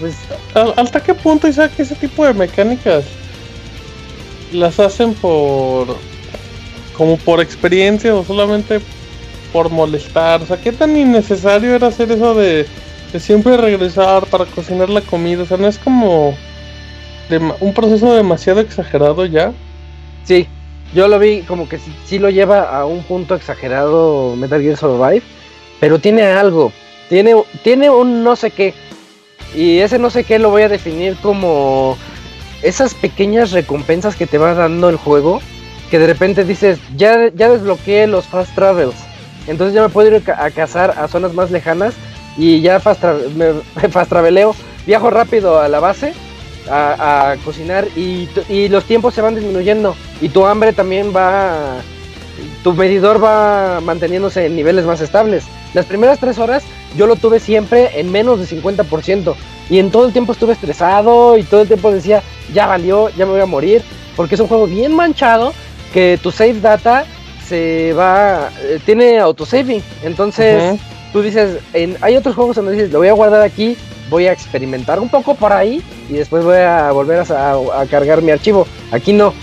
Pues, 0.00 0.16
¿Hasta 0.76 1.00
qué 1.00 1.14
punto 1.14 1.46
Isaac 1.46 1.72
ese 1.78 1.94
tipo 1.94 2.24
de 2.26 2.34
mecánicas 2.34 3.04
las 4.52 4.80
hacen 4.80 5.14
por... 5.14 5.96
como 6.96 7.16
por 7.18 7.40
experiencia 7.40 8.14
o 8.14 8.24
solamente 8.24 8.80
por 9.52 9.70
molestar? 9.70 10.42
O 10.42 10.46
sea, 10.46 10.56
¿qué 10.56 10.72
tan 10.72 10.96
innecesario 10.96 11.74
era 11.74 11.88
hacer 11.88 12.10
eso 12.12 12.34
de, 12.34 12.66
de 13.12 13.20
siempre 13.20 13.56
regresar 13.56 14.26
para 14.26 14.44
cocinar 14.44 14.90
la 14.90 15.00
comida? 15.00 15.42
O 15.42 15.46
sea, 15.46 15.56
¿no 15.56 15.68
es 15.68 15.78
como 15.78 16.36
un 17.60 17.74
proceso 17.74 18.14
demasiado 18.14 18.60
exagerado 18.60 19.26
ya? 19.26 19.52
Sí, 20.24 20.46
yo 20.94 21.08
lo 21.08 21.18
vi 21.18 21.42
como 21.42 21.68
que 21.68 21.78
sí, 22.06 22.18
lo 22.18 22.30
lleva 22.30 22.78
a 22.78 22.84
un 22.86 23.02
punto 23.02 23.34
exagerado 23.34 24.36
Metal 24.36 24.60
Gear 24.60 24.76
Survive, 24.76 25.22
pero 25.80 25.98
tiene 25.98 26.22
algo, 26.22 26.72
tiene, 27.08 27.34
tiene 27.62 27.90
un 27.90 28.22
no 28.22 28.36
sé 28.36 28.50
qué. 28.50 28.74
Y 29.54 29.78
ese 29.78 29.98
no 29.98 30.10
sé 30.10 30.24
qué 30.24 30.38
lo 30.38 30.50
voy 30.50 30.62
a 30.62 30.68
definir 30.68 31.16
como 31.16 31.96
esas 32.62 32.94
pequeñas 32.94 33.52
recompensas 33.52 34.16
que 34.16 34.26
te 34.26 34.38
va 34.38 34.54
dando 34.54 34.88
el 34.88 34.96
juego, 34.96 35.40
que 35.90 35.98
de 35.98 36.06
repente 36.06 36.44
dices, 36.44 36.78
ya, 36.96 37.30
ya 37.34 37.48
desbloqueé 37.48 38.06
los 38.06 38.26
fast 38.26 38.54
travels, 38.54 38.96
entonces 39.46 39.74
ya 39.74 39.82
me 39.82 39.88
puedo 39.88 40.14
ir 40.14 40.22
a, 40.30 40.50
cazar 40.50 40.94
a 40.98 41.08
zonas 41.08 41.32
más 41.32 41.50
lejanas 41.50 41.94
y 42.36 42.60
ya 42.60 42.80
fast, 42.80 43.04
me, 43.36 43.52
fast 43.90 44.08
traveleo, 44.08 44.54
viajo 44.86 45.10
rápido 45.10 45.60
a 45.60 45.68
la 45.68 45.80
base 45.80 46.12
a, 46.68 47.36
cocinar 47.44 47.86
y, 47.96 48.28
los 48.68 48.84
tiempos 48.84 49.14
se 49.14 49.22
van 49.22 49.34
disminuyendo 49.34 49.94
y 50.20 50.28
tu 50.28 50.46
hambre 50.46 50.72
también 50.72 51.12
va, 51.14 51.76
tu 52.64 52.72
medidor 52.72 53.22
va 53.22 53.80
manteniéndose 53.80 54.46
en 54.46 54.56
niveles 54.56 54.84
más 54.84 55.00
estables. 55.00 55.44
Las 55.74 55.86
primeras 55.86 56.18
tres 56.18 56.38
horas 56.38 56.64
yo 56.96 57.06
lo 57.06 57.16
tuve 57.16 57.38
siempre 57.38 58.00
en 58.00 58.10
menos 58.10 58.40
de 58.40 58.46
50% 58.46 59.34
y 59.68 59.78
en 59.78 59.90
todo 59.90 60.06
el 60.06 60.12
tiempo 60.12 60.32
estuve 60.32 60.52
estresado 60.52 61.36
y 61.36 61.42
todo 61.42 61.62
el 61.62 61.68
tiempo 61.68 61.90
decía, 61.90 62.22
ya 62.52 62.66
valió, 62.66 63.08
ya 63.10 63.26
me 63.26 63.32
voy 63.32 63.40
a 63.40 63.46
morir, 63.46 63.82
porque 64.14 64.34
es 64.34 64.40
un 64.40 64.48
juego 64.48 64.66
bien 64.66 64.94
manchado 64.94 65.52
que 65.92 66.18
tu 66.22 66.30
save 66.30 66.60
data 66.60 67.04
se 67.46 67.92
va, 67.92 68.50
eh, 68.62 68.80
tiene 68.84 69.18
autosaving, 69.18 69.82
entonces... 70.02 70.78
Tú 71.12 71.22
dices, 71.22 71.60
en, 71.72 71.96
hay 72.02 72.14
otros 72.16 72.34
juegos 72.34 72.56
donde 72.56 72.72
dices, 72.72 72.92
lo 72.92 72.98
voy 72.98 73.08
a 73.08 73.12
guardar 73.12 73.40
aquí 73.40 73.74
voy 74.10 74.26
a 74.26 74.32
experimentar 74.32 75.00
un 75.00 75.08
poco 75.08 75.34
por 75.34 75.52
ahí 75.52 75.82
y 76.08 76.14
después 76.14 76.44
voy 76.44 76.58
a 76.58 76.90
volver 76.92 77.20
a, 77.20 77.86
cargar 77.90 78.22
mi 78.22 78.30
archivo. 78.30 78.66
Aquí 78.92 79.12
no, 79.12 79.34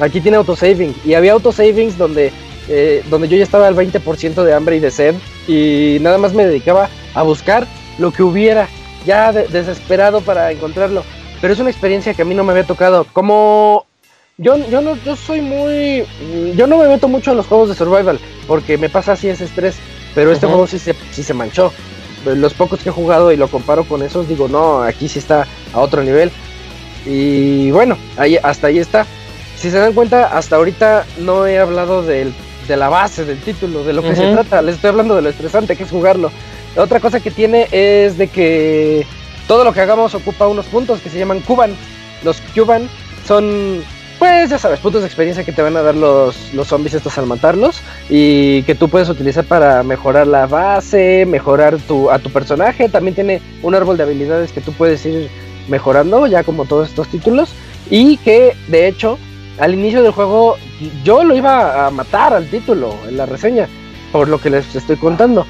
aquí 0.00 0.20
tiene 0.20 0.36
autosaving. 0.38 0.94
Y 1.04 1.14
había 1.14 1.32
autosavings 1.32 1.98
donde 1.98 2.32
eh, 2.68 3.04
donde 3.08 3.28
yo 3.28 3.36
ya 3.36 3.44
estaba 3.44 3.68
al 3.68 3.76
20% 3.76 4.42
de 4.42 4.52
hambre 4.52 4.76
y 4.76 4.80
de 4.80 4.90
sed 4.90 5.14
y 5.46 5.98
nada 6.00 6.18
más 6.18 6.32
me 6.34 6.44
dedicaba 6.44 6.88
a 7.14 7.22
buscar 7.22 7.64
lo 7.98 8.10
que 8.10 8.24
hubiera, 8.24 8.68
ya 9.06 9.32
desesperado 9.32 10.20
para 10.20 10.52
encontrarlo. 10.52 11.04
Pero 11.40 11.52
es 11.52 11.60
una 11.60 11.70
experiencia 11.70 12.12
que 12.14 12.22
a 12.22 12.24
mí 12.24 12.34
no 12.34 12.44
me 12.44 12.52
había 12.52 12.64
tocado. 12.64 13.06
Como 13.12 13.86
yo, 14.36 14.56
yo 14.68 14.80
no, 14.82 14.96
yo 15.04 15.16
soy 15.16 15.40
muy, 15.40 16.04
yo 16.54 16.66
no 16.66 16.78
me 16.78 16.88
meto 16.88 17.08
mucho 17.08 17.30
en 17.30 17.38
los 17.38 17.46
juegos 17.46 17.68
de 17.70 17.74
survival 17.74 18.18
porque 18.46 18.76
me 18.76 18.90
pasa 18.90 19.12
así 19.12 19.28
ese 19.28 19.44
estrés. 19.44 19.76
Pero 20.14 20.32
este 20.32 20.46
juego 20.46 20.66
sí 20.66 20.78
se, 20.78 20.94
sí 21.12 21.22
se 21.22 21.34
manchó. 21.34 21.72
Los 22.24 22.54
pocos 22.54 22.80
que 22.80 22.88
he 22.88 22.92
jugado 22.92 23.30
y 23.30 23.36
lo 23.36 23.48
comparo 23.48 23.84
con 23.84 24.02
esos, 24.02 24.26
digo, 24.28 24.48
no, 24.48 24.82
aquí 24.82 25.08
sí 25.08 25.18
está 25.18 25.46
a 25.72 25.80
otro 25.80 26.02
nivel. 26.02 26.32
Y 27.04 27.70
bueno, 27.70 27.96
ahí, 28.16 28.38
hasta 28.42 28.66
ahí 28.66 28.78
está. 28.78 29.06
Si 29.56 29.70
se 29.70 29.78
dan 29.78 29.92
cuenta, 29.92 30.36
hasta 30.36 30.56
ahorita 30.56 31.06
no 31.18 31.46
he 31.46 31.58
hablado 31.58 32.02
del, 32.02 32.32
de 32.66 32.76
la 32.76 32.88
base 32.88 33.24
del 33.24 33.38
título, 33.40 33.84
de 33.84 33.92
lo 33.92 34.02
que 34.02 34.16
se 34.16 34.32
trata. 34.32 34.62
Les 34.62 34.76
estoy 34.76 34.90
hablando 34.90 35.14
de 35.14 35.22
lo 35.22 35.28
estresante 35.28 35.76
que 35.76 35.84
es 35.84 35.90
jugarlo. 35.90 36.30
Otra 36.76 37.00
cosa 37.00 37.20
que 37.20 37.30
tiene 37.30 37.68
es 37.72 38.18
de 38.18 38.28
que 38.28 39.06
todo 39.48 39.64
lo 39.64 39.72
que 39.72 39.80
hagamos 39.80 40.14
ocupa 40.14 40.46
unos 40.46 40.66
puntos 40.66 41.00
que 41.00 41.10
se 41.10 41.18
llaman 41.18 41.40
Cuban. 41.40 41.74
Los 42.22 42.40
Cuban 42.54 42.88
son 43.26 43.82
pues 44.18 44.48
ya 44.48 44.58
sabes, 44.58 44.80
puntos 44.80 45.02
de 45.02 45.08
experiencia 45.08 45.44
que 45.44 45.52
te 45.52 45.60
van 45.60 45.76
a 45.76 45.82
dar 45.82 45.94
los, 45.94 46.54
los 46.54 46.68
zombies 46.68 46.94
estos 46.94 47.18
al 47.18 47.26
matarlos 47.26 47.82
y 48.08 48.62
que 48.62 48.74
tú 48.74 48.88
puedes 48.88 49.10
utilizar 49.10 49.44
para 49.44 49.82
mejorar 49.82 50.26
la 50.26 50.46
base, 50.46 51.26
mejorar 51.26 51.76
tu, 51.78 52.10
a 52.10 52.18
tu 52.18 52.30
personaje. 52.30 52.88
También 52.88 53.14
tiene 53.14 53.42
un 53.62 53.74
árbol 53.74 53.96
de 53.96 54.04
habilidades 54.04 54.52
que 54.52 54.62
tú 54.62 54.72
puedes 54.72 55.04
ir 55.04 55.28
mejorando, 55.68 56.26
ya 56.26 56.44
como 56.44 56.64
todos 56.64 56.88
estos 56.88 57.08
títulos. 57.08 57.50
Y 57.90 58.16
que 58.18 58.56
de 58.68 58.88
hecho, 58.88 59.18
al 59.58 59.74
inicio 59.74 60.02
del 60.02 60.12
juego, 60.12 60.56
yo 61.04 61.22
lo 61.22 61.36
iba 61.36 61.86
a 61.86 61.90
matar 61.90 62.32
al 62.32 62.48
título 62.48 62.94
en 63.06 63.18
la 63.18 63.26
reseña, 63.26 63.68
por 64.12 64.28
lo 64.28 64.40
que 64.40 64.50
les 64.50 64.74
estoy 64.74 64.96
contando. 64.96 65.46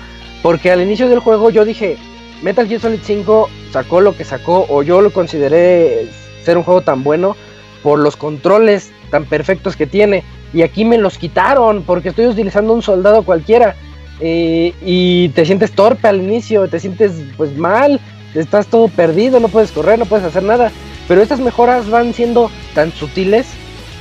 Porque 0.46 0.70
al 0.70 0.80
inicio 0.80 1.08
del 1.08 1.18
juego 1.18 1.50
yo 1.50 1.64
dije, 1.64 1.96
Metal 2.40 2.68
Gear 2.68 2.80
Solid 2.80 3.00
5 3.02 3.50
sacó 3.72 4.00
lo 4.00 4.16
que 4.16 4.24
sacó, 4.24 4.64
o 4.68 4.84
yo 4.84 5.00
lo 5.00 5.12
consideré 5.12 6.06
ser 6.44 6.56
un 6.56 6.62
juego 6.62 6.82
tan 6.82 7.02
bueno 7.02 7.34
por 7.82 7.98
los 7.98 8.16
controles 8.16 8.92
tan 9.10 9.24
perfectos 9.24 9.74
que 9.74 9.88
tiene. 9.88 10.22
Y 10.54 10.62
aquí 10.62 10.84
me 10.84 10.98
los 10.98 11.18
quitaron 11.18 11.82
porque 11.82 12.10
estoy 12.10 12.26
utilizando 12.26 12.74
un 12.74 12.82
soldado 12.82 13.24
cualquiera. 13.24 13.74
Eh, 14.20 14.72
y 14.84 15.30
te 15.30 15.44
sientes 15.44 15.72
torpe 15.72 16.06
al 16.06 16.22
inicio, 16.22 16.68
te 16.68 16.78
sientes 16.78 17.24
pues 17.36 17.58
mal, 17.58 17.98
estás 18.32 18.68
todo 18.68 18.86
perdido, 18.86 19.40
no 19.40 19.48
puedes 19.48 19.72
correr, 19.72 19.98
no 19.98 20.06
puedes 20.06 20.26
hacer 20.26 20.44
nada. 20.44 20.70
Pero 21.08 21.22
estas 21.22 21.40
mejoras 21.40 21.90
van 21.90 22.14
siendo 22.14 22.52
tan 22.72 22.92
sutiles 22.92 23.48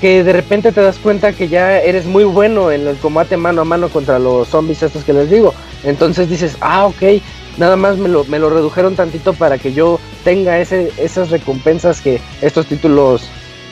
que 0.02 0.24
de 0.24 0.34
repente 0.34 0.72
te 0.72 0.82
das 0.82 0.98
cuenta 1.00 1.34
que 1.34 1.48
ya 1.48 1.80
eres 1.80 2.06
muy 2.06 2.24
bueno 2.24 2.72
en 2.72 2.88
el 2.88 2.98
combate 2.98 3.38
mano 3.38 3.62
a 3.62 3.66
mano 3.66 3.90
contra 3.90 4.20
los 4.20 4.48
zombies 4.50 4.84
estos 4.84 5.04
que 5.04 5.14
les 5.14 5.30
digo. 5.30 5.54
Entonces 5.84 6.30
dices, 6.30 6.58
ah, 6.62 6.86
ok, 6.86 7.22
nada 7.58 7.76
más 7.76 7.98
me 7.98 8.10
lo, 8.10 8.26
me 8.26 8.40
lo 8.40 8.50
redujeron 8.50 8.96
tantito 8.96 9.34
para 9.34 9.58
que 9.58 9.74
yo 9.74 10.00
tenga 10.24 10.60
ese, 10.60 10.92
esas 10.98 11.30
recompensas 11.30 12.02
que 12.02 12.20
estos 12.42 12.66
títulos 12.66 13.24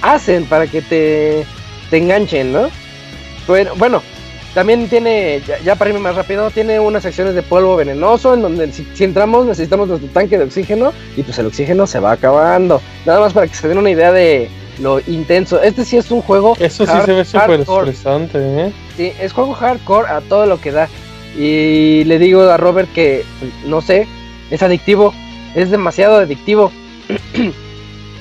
hacen 0.02 0.46
para 0.46 0.68
que 0.68 0.82
te, 0.82 1.46
te 1.90 1.98
enganchen, 1.98 2.54
¿no? 2.54 2.70
Bueno, 3.48 3.72
bueno, 3.78 4.02
también 4.54 4.88
tiene, 4.88 5.42
ya, 5.64 5.76
para 5.76 5.90
irme 5.90 6.02
más 6.02 6.16
rápido, 6.16 6.52
tiene 6.52 6.80
unas 6.80 7.02
secciones 7.02 7.34
de 7.34 7.42
polvo 7.42 7.76
venenoso 7.76 8.36
en 8.36 8.44
donde 8.44 8.72
si, 8.72 8.86
entramos 9.04 9.48
necesitamos 9.48 9.88
nuestro 9.88 10.10
tanque 10.10 10.38
de 10.38 10.44
oxígeno 10.44 10.94
y 11.18 11.24
pues 11.24 11.40
el 11.40 11.48
oxígeno 11.48 11.88
se 11.88 12.00
va 12.00 12.12
acabando. 12.12 12.80
Nada 13.06 13.20
más 13.20 13.34
para 13.34 13.48
que 13.48 13.56
se 13.56 13.68
den 13.68 13.80
una 13.80 13.90
idea 13.90 14.12
de 14.12 14.50
lo 14.80 15.00
intenso. 15.00 15.62
Este 15.62 15.86
sí 15.86 15.98
es 15.98 16.12
un 16.12 16.22
juego. 16.22 16.56
Eso 16.60 16.86
sí 16.86 16.92
se 17.06 17.14
ve 17.14 17.26
súper 17.26 17.62
estresante, 17.62 18.38
¿eh? 18.40 18.74
Sí, 18.98 19.12
es 19.20 19.34
juego 19.34 19.54
hardcore 19.54 20.10
a 20.10 20.22
todo 20.22 20.46
lo 20.46 20.60
que 20.60 20.72
da. 20.72 20.90
Y 21.38 22.04
le 22.06 22.20
digo 22.20 22.42
a 22.44 22.58
Robert 22.58 22.92
que, 22.94 23.24
no 23.66 23.82
sé, 23.82 24.08
es 24.52 24.62
adictivo, 24.62 25.14
es 25.56 25.72
demasiado 25.72 26.18
adictivo. 26.18 26.72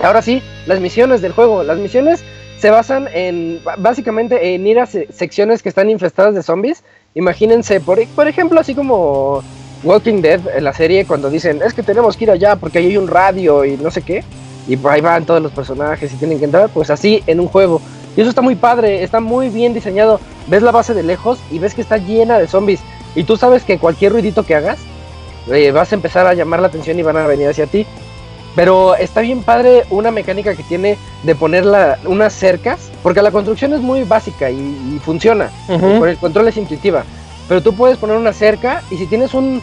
Ahora 0.02 0.22
sí, 0.22 0.42
las 0.66 0.80
misiones 0.80 1.20
del 1.20 1.32
juego. 1.32 1.62
Las 1.62 1.78
misiones 1.78 2.24
se 2.58 2.70
basan 2.70 3.08
en, 3.12 3.60
básicamente, 3.78 4.54
en 4.54 4.66
ir 4.66 4.78
a 4.78 4.86
secciones 4.86 5.62
que 5.62 5.68
están 5.68 5.90
infestadas 5.90 6.34
de 6.34 6.42
zombies. 6.42 6.82
Imagínense, 7.14 7.80
por, 7.80 8.04
por 8.08 8.28
ejemplo, 8.28 8.60
así 8.60 8.74
como 8.74 9.42
Walking 9.82 10.22
Dead 10.22 10.40
en 10.56 10.64
la 10.64 10.72
serie, 10.72 11.04
cuando 11.04 11.28
dicen, 11.28 11.60
es 11.64 11.74
que 11.74 11.82
tenemos 11.82 12.16
que 12.16 12.24
ir 12.24 12.30
allá 12.30 12.56
porque 12.56 12.78
ahí 12.78 12.86
hay 12.86 12.96
un 12.96 13.08
radio 13.08 13.64
y 13.64 13.76
no 13.76 13.90
sé 13.90 14.02
qué. 14.02 14.24
Y 14.68 14.78
ahí 14.86 15.00
van 15.00 15.24
todos 15.24 15.42
los 15.42 15.52
personajes 15.52 16.12
y 16.12 16.16
tienen 16.16 16.38
que 16.38 16.44
entrar, 16.44 16.68
pues 16.70 16.90
así 16.90 17.22
en 17.26 17.40
un 17.40 17.48
juego. 17.48 17.80
Y 18.16 18.20
eso 18.20 18.30
está 18.30 18.42
muy 18.42 18.54
padre, 18.54 19.02
está 19.02 19.20
muy 19.20 19.48
bien 19.48 19.74
diseñado. 19.74 20.20
Ves 20.46 20.62
la 20.62 20.70
base 20.70 20.94
de 20.94 21.02
lejos 21.02 21.38
y 21.50 21.58
ves 21.58 21.74
que 21.74 21.80
está 21.80 21.96
llena 21.96 22.38
de 22.38 22.46
zombies. 22.46 22.80
Y 23.14 23.24
tú 23.24 23.36
sabes 23.36 23.64
que 23.64 23.78
cualquier 23.78 24.12
ruidito 24.12 24.44
que 24.44 24.54
hagas, 24.54 24.78
eh, 25.50 25.70
vas 25.72 25.92
a 25.92 25.94
empezar 25.94 26.26
a 26.26 26.34
llamar 26.34 26.60
la 26.60 26.68
atención 26.68 26.98
y 26.98 27.02
van 27.02 27.16
a 27.16 27.26
venir 27.26 27.48
hacia 27.48 27.66
ti. 27.66 27.86
Pero 28.54 28.94
está 28.96 29.22
bien 29.22 29.42
padre 29.42 29.84
una 29.88 30.10
mecánica 30.10 30.54
que 30.54 30.62
tiene 30.62 30.98
de 31.22 31.34
poner 31.34 31.64
unas 32.04 32.34
cercas, 32.34 32.90
porque 33.02 33.22
la 33.22 33.30
construcción 33.30 33.72
es 33.72 33.80
muy 33.80 34.04
básica 34.04 34.50
y, 34.50 35.00
funciona. 35.02 35.50
Por 35.66 36.08
el 36.08 36.18
control 36.18 36.48
es 36.48 36.56
intuitiva. 36.58 37.04
Pero 37.48 37.62
tú 37.62 37.74
puedes 37.74 37.96
poner 37.96 38.16
una 38.16 38.32
cerca 38.32 38.82
y 38.90 38.98
si 38.98 39.06
tienes 39.06 39.32
un, 39.32 39.62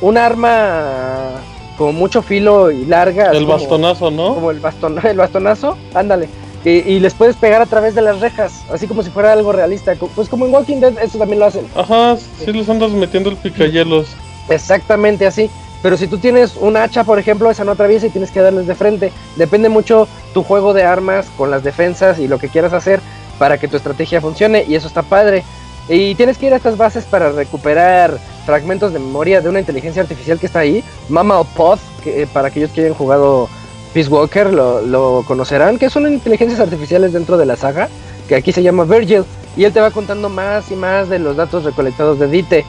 un 0.00 0.18
arma 0.18 1.30
con 1.76 1.94
mucho 1.94 2.22
filo 2.22 2.70
y 2.70 2.84
larga. 2.84 3.30
El 3.32 3.46
bastonazo, 3.46 4.10
¿no? 4.10 4.34
Como 4.34 4.50
el, 4.50 4.60
baston, 4.60 4.98
el 5.04 5.16
bastonazo, 5.16 5.76
ándale. 5.94 6.28
Y, 6.64 6.98
les 6.98 7.14
puedes 7.14 7.36
pegar 7.36 7.62
a 7.62 7.66
través 7.66 7.94
de 7.94 8.02
las 8.02 8.18
rejas, 8.18 8.64
así 8.72 8.88
como 8.88 9.04
si 9.04 9.10
fuera 9.10 9.32
algo 9.32 9.52
realista. 9.52 9.94
Pues 10.16 10.28
como 10.28 10.46
en 10.46 10.52
Walking 10.52 10.80
Dead, 10.80 10.98
eso 10.98 11.16
también 11.16 11.38
lo 11.38 11.46
hacen. 11.46 11.64
Ajá, 11.76 12.16
sí, 12.16 12.52
les 12.52 12.68
andas 12.68 12.90
metiendo 12.90 13.30
el 13.30 13.36
picayelos. 13.36 14.08
Exactamente 14.48 15.28
así. 15.28 15.48
Pero 15.80 15.96
si 15.96 16.08
tú 16.08 16.18
tienes 16.18 16.56
un 16.56 16.76
hacha, 16.76 17.04
por 17.04 17.20
ejemplo, 17.20 17.48
esa 17.52 17.62
no 17.62 17.70
atraviesa 17.70 18.06
y 18.06 18.10
tienes 18.10 18.32
que 18.32 18.40
darles 18.40 18.66
de 18.66 18.74
frente. 18.74 19.12
Depende 19.36 19.68
mucho 19.68 20.08
tu 20.34 20.42
juego 20.42 20.74
de 20.74 20.82
armas 20.82 21.28
con 21.36 21.52
las 21.52 21.62
defensas 21.62 22.18
y 22.18 22.26
lo 22.26 22.40
que 22.40 22.48
quieras 22.48 22.72
hacer 22.72 23.00
para 23.38 23.58
que 23.58 23.68
tu 23.68 23.76
estrategia 23.76 24.20
funcione 24.20 24.64
y 24.66 24.74
eso 24.74 24.88
está 24.88 25.02
padre. 25.02 25.44
Y 25.88 26.14
tienes 26.16 26.38
que 26.38 26.46
ir 26.46 26.52
a 26.52 26.56
estas 26.56 26.76
bases 26.76 27.04
para 27.04 27.30
recuperar 27.30 28.18
fragmentos 28.44 28.92
de 28.92 28.98
memoria 28.98 29.40
de 29.40 29.48
una 29.48 29.60
inteligencia 29.60 30.02
artificial 30.02 30.38
que 30.38 30.46
está 30.46 30.60
ahí, 30.60 30.82
Mama 31.08 31.40
o 31.40 31.44
Pod, 31.44 31.78
que 32.02 32.22
eh, 32.22 32.26
para 32.26 32.48
aquellos 32.48 32.70
que 32.70 32.80
hayan 32.80 32.94
jugado 32.94 33.48
Peace 33.94 34.08
Walker 34.08 34.52
lo, 34.52 34.80
lo 34.82 35.24
conocerán, 35.26 35.78
que 35.78 35.90
son 35.90 36.12
inteligencias 36.12 36.60
artificiales 36.60 37.12
dentro 37.12 37.36
de 37.36 37.46
la 37.46 37.56
saga, 37.56 37.88
que 38.28 38.34
aquí 38.34 38.52
se 38.52 38.62
llama 38.62 38.84
Virgil, 38.84 39.24
y 39.56 39.64
él 39.64 39.72
te 39.72 39.80
va 39.80 39.90
contando 39.90 40.28
más 40.28 40.70
y 40.70 40.76
más 40.76 41.08
de 41.08 41.18
los 41.18 41.36
datos 41.36 41.64
recolectados 41.64 42.18
de 42.18 42.28
Dite. 42.28 42.64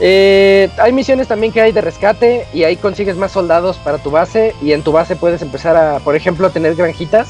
Eh, 0.00 0.70
hay 0.78 0.92
misiones 0.92 1.28
también 1.28 1.52
que 1.52 1.60
hay 1.60 1.72
de 1.72 1.80
rescate 1.80 2.46
y 2.52 2.64
ahí 2.64 2.76
consigues 2.76 3.16
más 3.16 3.32
soldados 3.32 3.76
para 3.78 3.98
tu 3.98 4.10
base 4.10 4.54
y 4.60 4.72
en 4.72 4.82
tu 4.82 4.90
base 4.90 5.14
puedes 5.14 5.40
empezar 5.40 5.76
a, 5.76 6.00
por 6.00 6.16
ejemplo, 6.16 6.50
tener 6.50 6.74
granjitas 6.74 7.28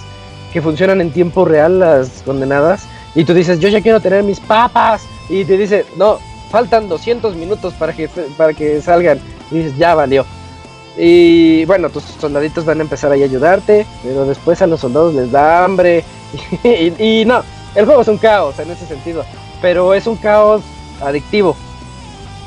que 0.53 0.63
funcionan 0.63 1.01
en 1.01 1.11
tiempo 1.11 1.45
real 1.45 1.79
las 1.79 2.23
condenadas 2.25 2.87
y 3.15 3.25
tú 3.25 3.35
dices, 3.35 3.61
yo 3.61 3.69
ya 3.69 3.81
quiero 3.81 4.01
tener 4.01 4.23
mis 4.23 4.41
papas 4.41 5.03
y 5.29 5.45
te 5.45 5.57
dice, 5.57 5.87
no, 5.97 6.19
faltan 6.51 6.89
200 6.89 7.37
minutos 7.37 7.75
para 7.75 7.93
que, 7.93 8.09
para 8.37 8.53
que 8.53 8.81
salgan 8.81 9.21
y 9.51 9.59
dices, 9.59 9.77
ya 9.77 9.95
valió. 9.95 10.25
Y 10.97 11.65
bueno, 11.65 11.91
tus 11.91 12.05
soldaditos 12.05 12.65
van 12.65 12.79
a 12.79 12.83
empezar 12.83 13.11
ahí 13.11 13.23
a 13.23 13.27
ayudarte, 13.27 13.87
pero 14.03 14.25
después 14.25 14.63
a 14.63 14.67
los 14.67 14.81
soldados 14.81 15.15
les 15.15 15.31
da 15.31 15.65
hambre 15.65 16.05
y, 16.99 17.25
no, 17.25 17.43
el 17.75 17.85
juego 17.85 18.03
es 18.03 18.09
un 18.09 18.19
caos 18.19 18.59
en 18.59 18.71
ese 18.71 18.87
sentido, 18.87 19.25
pero 19.61 19.95
es 19.95 20.07
un 20.07 20.17
caos 20.17 20.63
adictivo 21.01 21.57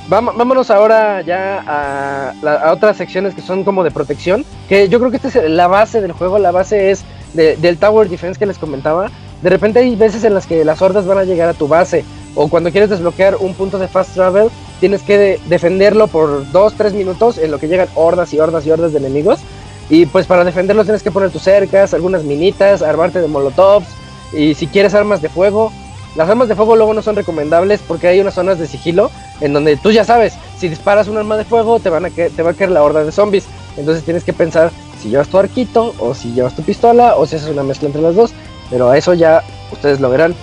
Vámonos 0.10 0.72
ahora 0.72 1.22
ya 1.22 1.64
a, 1.68 2.72
otras 2.72 2.95
secciones 2.95 3.35
que 3.35 3.41
son 3.41 3.65
como 3.65 3.84
de 3.84 3.91
protección. 3.91 4.45
Que 4.69 4.88
yo 4.88 4.99
creo 4.99 5.11
que 5.11 5.18
esta 5.18 5.27
es 5.27 5.52
la 5.52 5.68
base 5.68 5.99
del 5.99 6.14
juego. 6.14 6.39
La 6.39 6.52
base 6.52 6.91
es 6.91 7.03
del 7.34 7.77
Tower 7.77 8.07
Defense 8.07 8.39
que 8.39 8.45
les 8.45 8.57
comentaba. 8.57 9.11
De 9.42 9.50
repente 9.50 9.80
hay 9.80 9.96
veces 9.96 10.24
en 10.24 10.34
las 10.34 10.48
que 10.48 10.66
las 10.66 10.82
hordas 10.82 11.06
van 11.06 11.20
a 11.20 11.24
llegar 11.24 11.50
a 11.50 11.54
tu 11.54 11.68
base. 11.68 12.04
O 12.36 12.50
cuando 12.50 12.72
quieres 12.72 12.90
desbloquear 12.90 13.38
un 13.38 13.54
punto 13.54 13.80
de 13.80 13.88
fast 13.88 14.14
travel, 14.14 14.50
tienes 14.80 15.02
que 15.02 15.40
defenderlo 15.48 16.08
por 16.08 16.46
2-3 16.52 16.94
minutos 16.94 17.38
en 17.38 17.52
lo 17.52 17.60
que 17.60 17.68
llegan 17.68 17.88
hordas 17.96 18.34
y 18.34 18.40
hordas 18.40 18.66
y 18.66 18.72
hordas 18.72 18.94
de 18.94 19.00
enemigos. 19.00 19.40
Y 19.90 20.06
pues 20.06 20.28
para 20.28 20.44
defenderlo 20.44 20.84
tienes 20.84 21.04
que 21.04 21.12
poner 21.12 21.32
tus 21.32 21.44
cercas, 21.44 21.94
algunas 21.94 22.24
minitas, 22.24 22.82
armarte 22.82 23.22
de 23.22 23.28
molotovs. 23.28 23.88
Y 24.34 24.54
si 24.56 24.68
quieres 24.68 24.94
armas 24.94 25.22
de 25.22 25.30
fuego, 25.30 25.72
las 26.16 26.30
armas 26.30 26.48
de 26.48 26.56
fuego 26.56 26.76
luego 26.76 26.94
no 26.94 27.02
son 27.02 27.16
recomendables 27.16 27.82
porque 27.88 28.08
hay 28.08 28.20
unas 28.20 28.34
zonas 28.34 28.60
de 28.60 28.68
sigilo 28.68 29.12
en 29.40 29.54
donde 29.54 29.78
tú 29.78 29.92
ya 29.92 30.04
sabes, 30.04 30.34
si 30.58 30.68
disparas 30.68 31.08
un 31.08 31.18
arma 31.18 31.38
de 31.38 31.46
fuego 31.46 31.80
te, 31.80 31.90
van 31.90 32.06
a 32.06 32.10
te 32.10 32.42
va 32.42 32.52
a 32.52 32.54
caer 32.54 32.72
la 32.72 32.84
horda 32.84 33.04
de 33.04 33.12
zombies. 33.12 33.46
Entonces 33.78 34.04
tienes 34.04 34.24
que 34.24 34.34
pensar 34.34 34.72
si 35.02 35.10
llevas 35.10 35.28
tu 35.28 35.38
arquito 35.38 35.94
o 36.00 36.14
si 36.14 36.34
llevas 36.34 36.56
tu 36.56 36.64
pistola 36.64 37.16
o 37.16 37.26
si 37.26 37.36
haces 37.36 37.50
una 37.50 37.64
mezcla 37.64 37.88
entre 37.88 38.02
las 38.02 38.16
dos. 38.16 38.34
Pero 38.69 38.94
eso 38.94 39.14
ya 39.14 39.44
ustedes 39.72 39.99
lo 39.99 40.10
verán. 40.10 40.35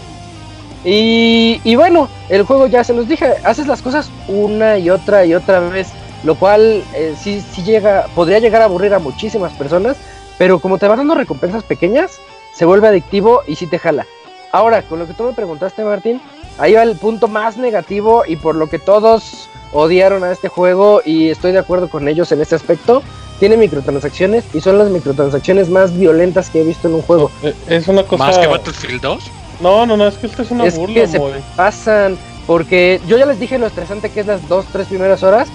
Y, 0.85 1.61
y 1.65 1.77
bueno, 1.77 2.09
el 2.29 2.43
juego 2.43 2.67
ya 2.67 2.85
se 2.85 2.93
los 2.93 3.09
dije, 3.09 3.35
haces 3.43 3.67
las 3.67 3.81
cosas 3.81 4.11
una 4.29 4.79
y 4.79 4.91
otra 4.91 5.25
y 5.25 5.35
otra 5.35 5.61
vez. 5.61 5.89
Lo 6.25 6.35
cual 6.37 6.83
eh, 6.95 7.15
sí, 7.21 7.43
sí 7.53 7.63
llega, 7.63 8.07
podría 8.15 8.39
llegar 8.39 8.63
a 8.63 8.67
aburrir 8.67 8.95
a 8.95 8.99
muchísimas 8.99 9.53
personas. 9.53 9.97
Pero 10.39 10.59
como 10.59 10.79
te 10.79 10.89
van 10.89 10.99
dando 10.99 11.15
recompensas 11.15 11.63
pequeñas, 11.63 12.19
se 12.55 12.65
vuelve 12.65 12.89
adictivo 12.89 13.43
y 13.47 13.57
sí 13.57 13.67
te 13.67 13.79
jala. 13.79 14.07
Ahora, 14.53 14.83
con 14.83 14.99
lo 14.99 15.07
que 15.07 15.15
tú 15.15 15.25
me 15.25 15.33
preguntaste, 15.33 15.85
Martín, 15.85 16.21
ahí 16.59 16.75
va 16.75 16.83
el 16.83 16.97
punto 16.97 17.29
más 17.29 17.57
negativo 17.57 18.25
y 18.27 18.37
por 18.37 18.55
lo 18.55 18.69
que 18.69 18.79
todos 18.79 19.49
odiaron 19.73 20.23
a 20.23 20.31
este 20.31 20.49
juego 20.49 21.03
y 21.05 21.31
estoy 21.31 21.53
de 21.53 21.59
acuerdo 21.59 21.89
con 21.89 22.09
ellos 22.09 22.31
en 22.33 22.41
este 22.41 22.55
aspecto. 22.55 23.03
Tiene 23.39 23.57
microtransacciones 23.57 24.45
y 24.55 24.61
son 24.61 24.79
las 24.79 24.89
microtransacciones 24.91 25.69
más 25.69 25.97
violentas 25.97 26.51
que 26.51 26.61
he 26.61 26.65
visto 26.65 26.89
en 26.89 26.95
un 26.95 27.03
juego. 27.03 27.31
Eh, 27.43 27.55
es 27.69 27.89
una 27.89 28.05
cosa. 28.05 28.25
¿Más 28.25 28.39
que 28.39 28.47
Battlefield 28.47 29.03
2? 29.03 29.25
No, 29.61 29.87
no, 29.87 29.97
no, 29.97 30.07
es 30.07 30.17
que 30.17 30.27
esto 30.27 30.43
es 30.43 30.51
una 30.51 30.67
es 30.67 30.77
burla, 30.77 30.95
que 30.95 31.09
se 31.09 31.21
pasan. 31.57 32.17
Porque 32.47 33.01
yo 33.07 33.17
ya 33.17 33.27
les 33.27 33.41
dije 33.41 33.59
lo 33.59 33.67
estresante 33.67 34.11
que 34.11 34.21
es 34.21 34.27
las 34.27 34.47
dos, 34.49 34.67
tres 34.73 34.87
primeras 34.87 35.23
horas. 35.23 35.49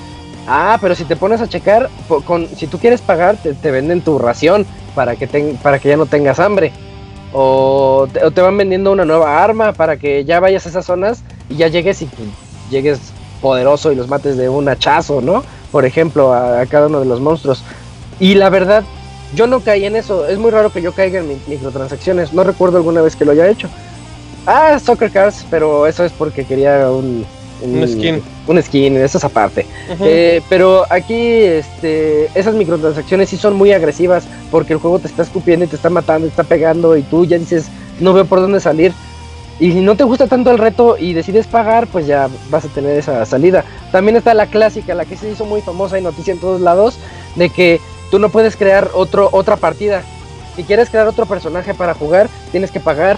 Ah, 0.47 0.77
pero 0.81 0.95
si 0.95 1.05
te 1.05 1.15
pones 1.15 1.41
a 1.41 1.47
checar, 1.47 1.89
con, 2.25 2.47
si 2.55 2.65
tú 2.65 2.79
quieres 2.79 3.01
pagar, 3.01 3.37
te, 3.37 3.71
venden 3.71 4.01
tu 4.01 4.17
ración 4.17 4.65
para 4.95 5.15
que, 5.15 5.27
para 5.61 5.77
que 5.77 5.89
ya 5.89 5.97
no 5.97 6.07
tengas 6.07 6.39
hambre. 6.39 6.71
O 7.31 8.07
te, 8.11 8.41
van 8.41 8.57
vendiendo 8.57 8.91
una 8.91 9.05
nueva 9.05 9.43
arma 9.43 9.73
para 9.73 9.97
que 9.97 10.25
ya 10.25 10.39
vayas 10.39 10.65
a 10.65 10.69
esas 10.69 10.85
zonas 10.85 11.21
y 11.47 11.57
ya 11.57 11.67
llegues 11.67 12.01
y 12.01 12.05
pues, 12.05 12.27
llegues 12.71 12.99
poderoso 13.41 13.91
y 13.91 13.95
los 13.95 14.07
mates 14.07 14.37
de 14.37 14.49
un 14.49 14.67
hachazo, 14.67 15.21
¿no? 15.21 15.43
Por 15.71 15.85
ejemplo, 15.85 16.33
a, 16.33 16.65
cada 16.65 16.87
uno 16.87 16.99
de 16.99 17.05
los 17.05 17.19
monstruos. 17.19 17.63
Y 18.19 18.35
la 18.35 18.49
verdad, 18.49 18.83
yo 19.35 19.47
no 19.47 19.59
caí 19.61 19.85
en 19.85 19.95
eso. 19.95 20.27
Es 20.27 20.37
muy 20.37 20.51
raro 20.51 20.71
que 20.71 20.81
yo 20.81 20.93
caiga 20.93 21.19
en 21.19 21.39
microtransacciones. 21.47 22.33
No 22.33 22.43
recuerdo 22.43 22.77
alguna 22.77 23.01
vez 23.01 23.15
que 23.15 23.25
lo 23.25 23.31
haya 23.31 23.47
hecho. 23.47 23.69
Ah, 24.45 24.79
Soccer 24.79 25.11
Cars, 25.11 25.45
pero 25.49 25.85
eso 25.85 26.03
es 26.03 26.11
porque 26.11 26.43
quería 26.43 26.89
un, 26.89 27.25
un, 27.61 27.87
skin. 27.87 28.21
Un 28.47 28.61
skin, 28.61 28.97
eso 28.97 29.17
es 29.17 29.23
aparte. 29.23 29.65
Eh, 30.01 30.41
pero 30.49 30.85
aquí, 30.89 31.15
este, 31.15 32.25
esas 32.33 32.55
microtransacciones 32.55 33.29
sí 33.29 33.37
son 33.37 33.55
muy 33.55 33.71
agresivas 33.73 34.25
porque 34.49 34.73
el 34.73 34.79
juego 34.79 34.99
te 34.99 35.07
está 35.07 35.23
escupiendo 35.23 35.65
y 35.65 35.67
te 35.67 35.75
está 35.75 35.89
matando, 35.89 36.27
te 36.27 36.31
está 36.31 36.43
pegando 36.43 36.95
y 36.97 37.03
tú 37.03 37.25
ya 37.25 37.37
dices, 37.37 37.67
no 37.99 38.13
veo 38.13 38.25
por 38.25 38.39
dónde 38.39 38.59
salir. 38.59 38.93
Y 39.59 39.73
si 39.73 39.81
no 39.81 39.95
te 39.95 40.05
gusta 40.05 40.27
tanto 40.27 40.51
el 40.51 40.57
reto 40.57 40.97
y 40.97 41.13
decides 41.13 41.45
pagar, 41.45 41.87
pues 41.87 42.07
ya 42.07 42.29
vas 42.49 42.63
a 42.65 42.69
tener 42.69 42.97
esa 42.97 43.25
salida. 43.25 43.65
También 43.91 44.15
está 44.15 44.33
la 44.33 44.45
clásica, 44.45 44.95
la 44.95 45.05
que 45.05 45.17
se 45.17 45.29
hizo 45.29 45.45
muy 45.45 45.61
famosa 45.61 45.99
y 45.99 46.01
noticia 46.01 46.33
en 46.33 46.39
todos 46.39 46.61
lados, 46.61 46.97
de 47.35 47.49
que 47.49 47.81
tú 48.09 48.19
no 48.19 48.29
puedes 48.29 48.55
crear 48.55 48.89
otro, 48.93 49.29
otra 49.31 49.57
partida. 49.57 50.01
Si 50.55 50.63
quieres 50.63 50.89
crear 50.89 51.07
otro 51.07 51.25
personaje 51.25 51.73
para 51.73 51.93
jugar, 51.93 52.29
tienes 52.51 52.71
que 52.71 52.79
pagar. 52.79 53.17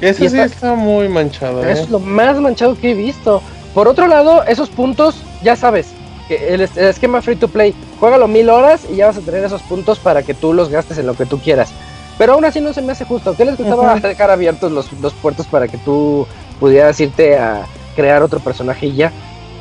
Ese 0.00 0.28
sí 0.28 0.38
está, 0.38 0.74
muy 0.74 1.08
manchado. 1.08 1.64
¿eh? 1.64 1.72
Es 1.72 1.90
lo 1.90 1.98
más 1.98 2.38
manchado 2.38 2.76
que 2.76 2.92
he 2.92 2.94
visto. 2.94 3.42
Por 3.74 3.88
otro 3.88 4.06
lado, 4.06 4.44
esos 4.44 4.70
puntos, 4.70 5.16
ya 5.42 5.56
sabes, 5.56 5.88
que 6.28 6.54
el, 6.54 6.62
esquema 6.62 7.20
free 7.22 7.36
to 7.36 7.48
play, 7.48 7.74
juégalo 8.00 8.28
mil 8.28 8.48
horas 8.48 8.86
y 8.90 8.96
ya 8.96 9.06
vas 9.06 9.18
a 9.18 9.20
tener 9.20 9.44
esos 9.44 9.62
puntos 9.62 9.98
para 9.98 10.22
que 10.22 10.34
tú 10.34 10.52
los 10.52 10.68
gastes 10.68 10.98
en 10.98 11.06
lo 11.06 11.14
que 11.14 11.26
tú 11.26 11.38
quieras. 11.38 11.72
Pero 12.18 12.34
aún 12.34 12.44
así 12.44 12.60
no 12.60 12.72
se 12.72 12.82
me 12.82 12.92
hace 12.92 13.04
justo. 13.04 13.34
¿Qué 13.36 13.44
les 13.44 13.56
gustaba 13.56 13.98
dejar 13.98 14.30
abiertos 14.30 14.70
los, 14.70 14.92
los 15.00 15.12
puertos 15.14 15.46
para 15.46 15.68
que 15.68 15.78
tú 15.78 16.26
pudieras 16.60 16.98
irte 17.00 17.36
a 17.38 17.66
crear 17.96 18.22
otro 18.22 18.40
personaje 18.40 18.86
y 18.86 18.94
ya? 18.94 19.12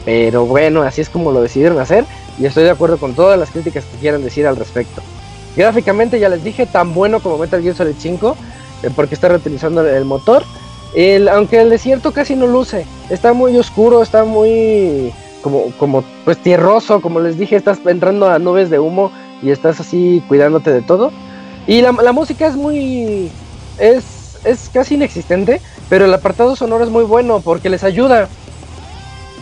Pero 0.06 0.46
bueno, 0.46 0.84
así 0.84 1.02
es 1.02 1.10
como 1.10 1.32
lo 1.32 1.42
decidieron 1.42 1.80
hacer 1.80 2.06
y 2.38 2.46
estoy 2.46 2.64
de 2.64 2.72
acuerdo 2.72 2.98
con 2.98 3.14
todas 3.14 3.40
las 3.40 3.52
críticas 3.52 3.86
que 3.86 3.98
quieran 3.98 4.24
decir 4.24 4.46
al 4.46 4.56
respecto. 4.56 5.02
Gráficamente 5.56 6.20
ya 6.20 6.30
les 6.30 6.44
dije, 6.44 6.66
tan 6.66 6.94
bueno 6.94 7.20
como 7.20 7.38
Metal 7.38 7.62
Gear 7.62 7.76
Solid 7.76 7.96
5, 7.98 8.36
eh, 8.84 8.90
porque 8.96 9.16
está 9.16 9.30
reutilizando 9.30 9.88
el 9.88 10.06
motor. 10.06 10.44
El, 10.96 11.28
aunque 11.30 11.62
el 11.62 11.70
desierto 11.70 12.12
casi 12.12 12.36
no 12.36 12.48
luce, 12.48 12.86
está 13.10 13.34
muy 13.34 13.58
oscuro, 13.58 14.04
está 14.04 14.26
muy 14.26 15.12
como, 15.42 15.72
como 15.78 16.04
pues 16.24 16.38
tierroso, 16.38 17.02
como 17.02 17.20
les 17.20 17.38
dije, 17.38 17.56
estás 17.56 17.80
entrando 17.86 18.30
a 18.30 18.40
nubes 18.40 18.70
de 18.70 18.80
humo 18.80 19.12
y 19.42 19.52
estás 19.52 19.80
así 19.80 20.24
cuidándote 20.28 20.72
de 20.72 20.82
todo. 20.82 21.12
Y 21.68 21.81
la, 21.81 21.91
la 21.91 22.11
música 22.11 22.48
es 22.48 22.56
muy... 22.56 23.31
Es, 23.77 24.38
es 24.45 24.69
casi 24.73 24.95
inexistente, 24.95 25.61
pero 25.90 26.06
el 26.06 26.14
apartado 26.14 26.56
sonoro 26.56 26.84
es 26.84 26.90
muy 26.90 27.03
bueno 27.03 27.40
porque 27.40 27.69
les 27.69 27.84
ayuda. 27.84 28.27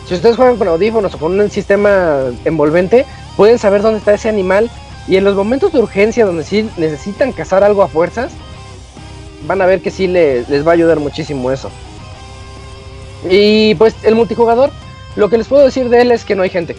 Si 0.06 0.14
ustedes 0.14 0.36
juegan 0.36 0.56
con 0.56 0.68
audífonos 0.68 1.14
o 1.14 1.18
con 1.18 1.38
un 1.38 1.50
sistema 1.50 2.18
envolvente, 2.44 3.06
pueden 3.36 3.58
saber 3.58 3.82
dónde 3.82 3.98
está 3.98 4.14
ese 4.14 4.28
animal 4.28 4.70
y 5.08 5.16
en 5.16 5.24
los 5.24 5.34
momentos 5.34 5.72
de 5.72 5.80
urgencia 5.80 6.24
donde 6.24 6.44
sí 6.44 6.68
necesitan 6.76 7.32
cazar 7.32 7.64
algo 7.64 7.82
a 7.82 7.88
fuerzas, 7.88 8.32
van 9.46 9.60
a 9.60 9.66
ver 9.66 9.80
que 9.80 9.90
sí 9.90 10.06
les, 10.06 10.48
les 10.48 10.66
va 10.66 10.72
a 10.72 10.74
ayudar 10.74 11.00
muchísimo 11.00 11.50
eso. 11.50 11.70
Y 13.28 13.74
pues 13.76 13.94
el 14.02 14.14
multijugador, 14.14 14.70
lo 15.16 15.28
que 15.28 15.38
les 15.38 15.48
puedo 15.48 15.64
decir 15.64 15.88
de 15.88 16.02
él 16.02 16.12
es 16.12 16.24
que 16.24 16.34
no 16.34 16.42
hay 16.42 16.50
gente. 16.50 16.76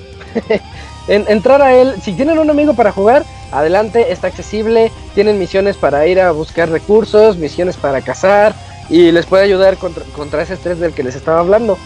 en, 1.08 1.26
entrar 1.28 1.62
a 1.62 1.74
él, 1.74 1.96
si 2.02 2.14
tienen 2.14 2.40
un 2.40 2.50
amigo 2.50 2.74
para 2.74 2.92
jugar, 2.92 3.26
adelante, 3.58 4.12
está 4.12 4.28
accesible, 4.28 4.92
tienen 5.16 5.40
misiones 5.40 5.78
para 5.78 6.06
ir 6.08 6.20
a 6.20 6.32
buscar 6.32 6.70
recursos, 6.70 7.38
misiones 7.38 7.78
para 7.78 8.02
cazar 8.02 8.54
y 8.90 9.12
les 9.12 9.26
puede 9.26 9.44
ayudar 9.44 9.78
contra, 9.78 10.42
ese 10.42 10.56
estrés 10.56 10.80
del 10.80 10.94
que 10.94 11.04
les 11.04 11.16
estaba 11.16 11.40
hablando. 11.40 11.78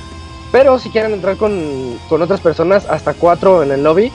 Pero 0.51 0.79
si 0.79 0.89
quieren 0.89 1.13
entrar 1.13 1.37
con, 1.37 1.99
con 2.07 2.21
otras 2.21 2.39
personas, 2.39 2.85
hasta 2.89 3.13
cuatro 3.13 3.63
en 3.63 3.71
el 3.71 3.83
lobby, 3.83 4.11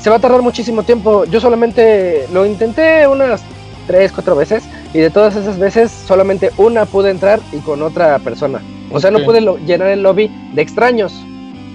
se 0.00 0.10
va 0.10 0.16
a 0.16 0.18
tardar 0.18 0.42
muchísimo 0.42 0.82
tiempo. 0.82 1.24
Yo 1.24 1.40
solamente 1.40 2.26
lo 2.32 2.46
intenté 2.46 3.06
unas 3.06 3.42
tres, 3.86 4.12
cuatro 4.12 4.34
veces 4.34 4.64
y 4.92 4.98
de 4.98 5.10
todas 5.10 5.36
esas 5.36 5.58
veces 5.58 5.90
solamente 5.90 6.50
una 6.56 6.86
pude 6.86 7.10
entrar 7.10 7.40
y 7.52 7.58
con 7.58 7.82
otra 7.82 8.18
persona. 8.18 8.60
O 8.90 9.00
sea, 9.00 9.10
no 9.10 9.24
pude 9.24 9.40
llenar 9.66 9.88
el 9.88 10.02
lobby 10.02 10.30
de 10.54 10.62
extraños. 10.62 11.12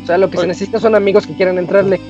O 0.04 0.08
sea, 0.08 0.18
lo 0.18 0.30
que 0.30 0.38
se 0.38 0.48
necesita 0.48 0.80
son 0.80 0.96
amigos 0.96 1.28
que 1.28 1.36
quieran 1.36 1.60
entrarle 1.60 2.02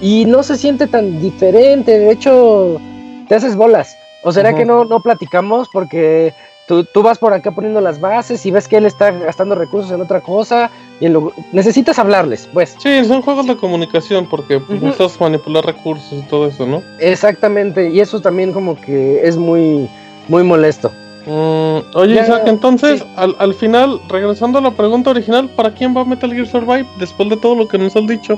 y 0.00 0.24
no 0.26 0.42
se 0.42 0.56
siente 0.56 0.86
tan 0.86 1.20
diferente, 1.20 1.98
de 1.98 2.10
hecho 2.10 2.80
te 3.28 3.34
haces 3.34 3.56
bolas. 3.56 3.96
¿O 4.22 4.32
será 4.32 4.54
que 4.54 4.64
no, 4.64 4.84
no 4.84 5.00
platicamos 5.00 5.68
porque 5.72 6.34
tú, 6.66 6.82
tú, 6.82 7.02
vas 7.02 7.16
por 7.16 7.32
acá 7.32 7.52
poniendo 7.52 7.80
las 7.80 8.00
bases 8.00 8.44
y 8.44 8.50
ves 8.50 8.66
que 8.66 8.76
él 8.76 8.86
está 8.86 9.12
gastando 9.12 9.54
recursos 9.54 9.92
en 9.92 10.00
otra 10.00 10.20
cosa 10.20 10.68
y 11.00 11.06
necesitas 11.52 11.98
hablarles, 12.00 12.48
pues. 12.52 12.74
Sí, 12.78 13.04
son 13.04 13.22
juegos 13.22 13.46
de 13.46 13.56
comunicación 13.56 14.26
porque 14.28 14.60
necesitas 14.68 15.20
manipular 15.20 15.64
recursos 15.64 16.12
y 16.12 16.22
todo 16.22 16.48
eso, 16.48 16.66
¿no? 16.66 16.82
Exactamente, 16.98 17.88
y 17.90 18.00
eso 18.00 18.20
también 18.20 18.52
como 18.52 18.80
que 18.80 19.20
es 19.22 19.36
muy, 19.36 19.88
muy 20.26 20.42
molesto. 20.42 20.90
Mm, 21.26 21.96
oye, 21.96 22.20
Isaac, 22.20 22.42
entonces, 22.46 23.04
al, 23.16 23.36
al 23.38 23.54
final, 23.54 24.00
regresando 24.08 24.58
a 24.58 24.62
la 24.62 24.72
pregunta 24.72 25.10
original, 25.10 25.48
¿para 25.50 25.72
quién 25.72 25.96
va 25.96 26.04
Metal 26.04 26.32
Gear 26.32 26.48
Survive 26.48 26.86
después 26.98 27.28
de 27.28 27.36
todo 27.36 27.54
lo 27.54 27.68
que 27.68 27.78
nos 27.78 27.94
han 27.94 28.08
dicho? 28.08 28.36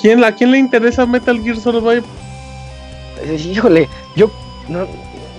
¿Quién, 0.00 0.24
¿A 0.24 0.32
quién 0.32 0.50
le 0.50 0.58
interesa 0.58 1.04
Metal 1.04 1.40
Gear 1.42 1.56
Survive? 1.56 2.02
Eh, 3.22 3.34
híjole, 3.34 3.88
yo 4.16 4.30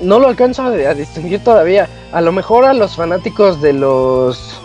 no, 0.01 0.19
lo 0.19 0.27
alcanzo 0.27 0.63
a, 0.63 0.93
distinguir 0.93 1.43
todavía. 1.43 1.89
A 2.11 2.21
lo 2.21 2.31
mejor 2.31 2.65
a 2.65 2.73
los 2.73 2.95
fanáticos 2.95 3.61
de 3.61 3.73
los 3.73 4.59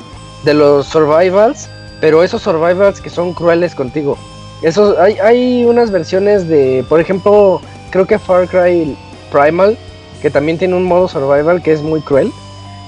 de 0.44 0.54
los 0.54 0.86
survivals, 0.86 1.68
pero 2.00 2.22
esos 2.22 2.42
survivals 2.42 3.00
que 3.00 3.10
son 3.10 3.32
crueles 3.32 3.74
contigo. 3.74 4.18
Esos, 4.62 4.96
hay, 4.98 5.18
hay 5.18 5.64
unas 5.64 5.90
versiones 5.90 6.46
de, 6.46 6.84
por 6.88 7.00
ejemplo, 7.00 7.60
creo 7.90 8.06
que 8.06 8.18
Far 8.18 8.46
Cry 8.48 8.96
Primal, 9.32 9.76
que 10.22 10.30
también 10.30 10.58
tiene 10.58 10.74
un 10.74 10.84
modo 10.84 11.08
survival 11.08 11.62
que 11.62 11.72
es 11.72 11.82
muy 11.82 12.00
cruel. 12.00 12.30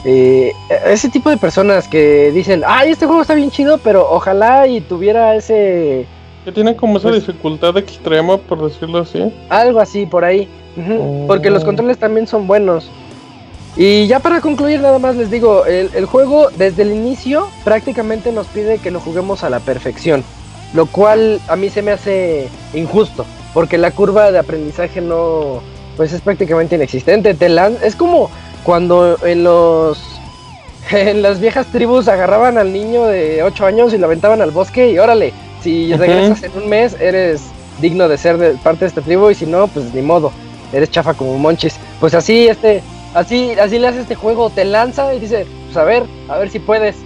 Eh, 0.05 0.53
ese 0.87 1.09
tipo 1.09 1.31
de 1.31 1.37
personas 1.37 1.89
que 1.89 2.31
dicen, 2.33 2.63
ay, 2.67 2.93
este 2.93 3.07
juego 3.07 3.23
está 3.23 3.35
bien 3.35 3.51
chido, 3.51 3.79
pero 3.79 4.09
ojalá 4.09 4.67
y 4.69 4.81
tuviera 4.81 5.35
ese 5.35 6.07
que 6.49 6.53
tienen 6.53 6.75
como 6.77 6.97
esa 6.97 7.11
pues 7.11 7.27
dificultad 7.27 7.77
extrema, 7.77 8.39
por 8.39 8.67
decirlo 8.67 9.01
así. 9.01 9.31
Algo 9.51 9.81
así, 9.81 10.07
por 10.07 10.25
ahí. 10.25 10.49
Porque 11.27 11.51
los 11.51 11.63
oh. 11.63 11.67
controles 11.67 11.99
también 11.99 12.27
son 12.27 12.47
buenos. 12.47 12.91
Y 13.77 14.07
ya 14.07 14.21
para 14.21 14.41
concluir, 14.41 14.81
nada 14.81 14.99
más 14.99 15.15
les 15.17 15.31
digo, 15.31 15.67
el, 15.67 16.07
juego 16.07 16.49
desde 16.57 16.83
el 16.83 16.93
inicio 16.93 17.49
prácticamente 17.65 18.33
nos 18.33 18.47
pide 18.47 18.79
que 18.79 18.91
lo 18.91 18.99
juguemos 18.99 19.45
a 19.45 19.51
la 19.51 19.61
perfección. 19.61 20.25
Lo 20.73 20.87
cual 20.87 21.39
a 21.49 21.57
mí 21.57 21.69
se 21.69 21.83
me 21.83 21.91
hace 21.91 22.49
injusto. 22.73 23.27
Porque 23.53 23.77
la 23.77 23.91
curva 23.91 24.33
de 24.33 24.39
aprendizaje 24.39 25.03
no. 25.03 25.61
Pues 25.99 26.15
es 26.15 26.23
prácticamente 26.23 26.77
inexistente. 26.77 27.35
Te 27.35 27.55
es 27.83 27.95
como 27.95 28.31
cuando 28.65 29.19
en 29.23 29.45
los. 29.45 30.03
En 30.91 31.21
las 31.21 31.39
viejas 31.39 31.67
tribus 31.67 32.09
agarraban 32.09 32.57
al 32.57 32.73
niño 32.73 33.05
de 33.05 33.43
8 33.43 33.67
años 33.67 33.93
y 33.93 33.99
lo 33.99 34.07
aventaban 34.07 34.41
al 34.41 34.53
bosque 34.53 34.91
y 34.91 34.99
órale, 34.99 35.35
si 35.69 35.93
regresas 35.93 36.43
en 36.45 36.63
un 36.63 36.69
mes, 36.69 36.97
eres 36.99 37.43
digno 37.83 38.09
de 38.09 38.17
ser 38.17 38.55
parte 38.63 38.81
de 38.81 38.87
esta 38.87 39.03
tribu 39.03 39.29
y 39.29 39.35
si 39.35 39.45
no, 39.45 39.67
pues 39.69 39.93
ni 39.93 40.01
modo, 40.01 40.33
eres 40.73 40.91
chafa 40.91 41.13
como 41.13 41.37
monchis. 41.39 41.79
Pues 42.01 42.15
así, 42.15 42.49
este, 42.49 42.83
así, 43.13 43.53
así 43.61 43.79
le 43.79 43.89
hace 43.89 44.01
este 44.01 44.15
juego, 44.15 44.49
te 44.49 44.65
lanza 44.65 45.13
y 45.15 45.21
dice, 45.21 45.47
pues 45.67 45.77
a 45.77 45.85
ver, 45.85 46.05
a 46.29 46.39
ver 46.39 46.49
si 46.49 46.59
puedes. 46.59 46.97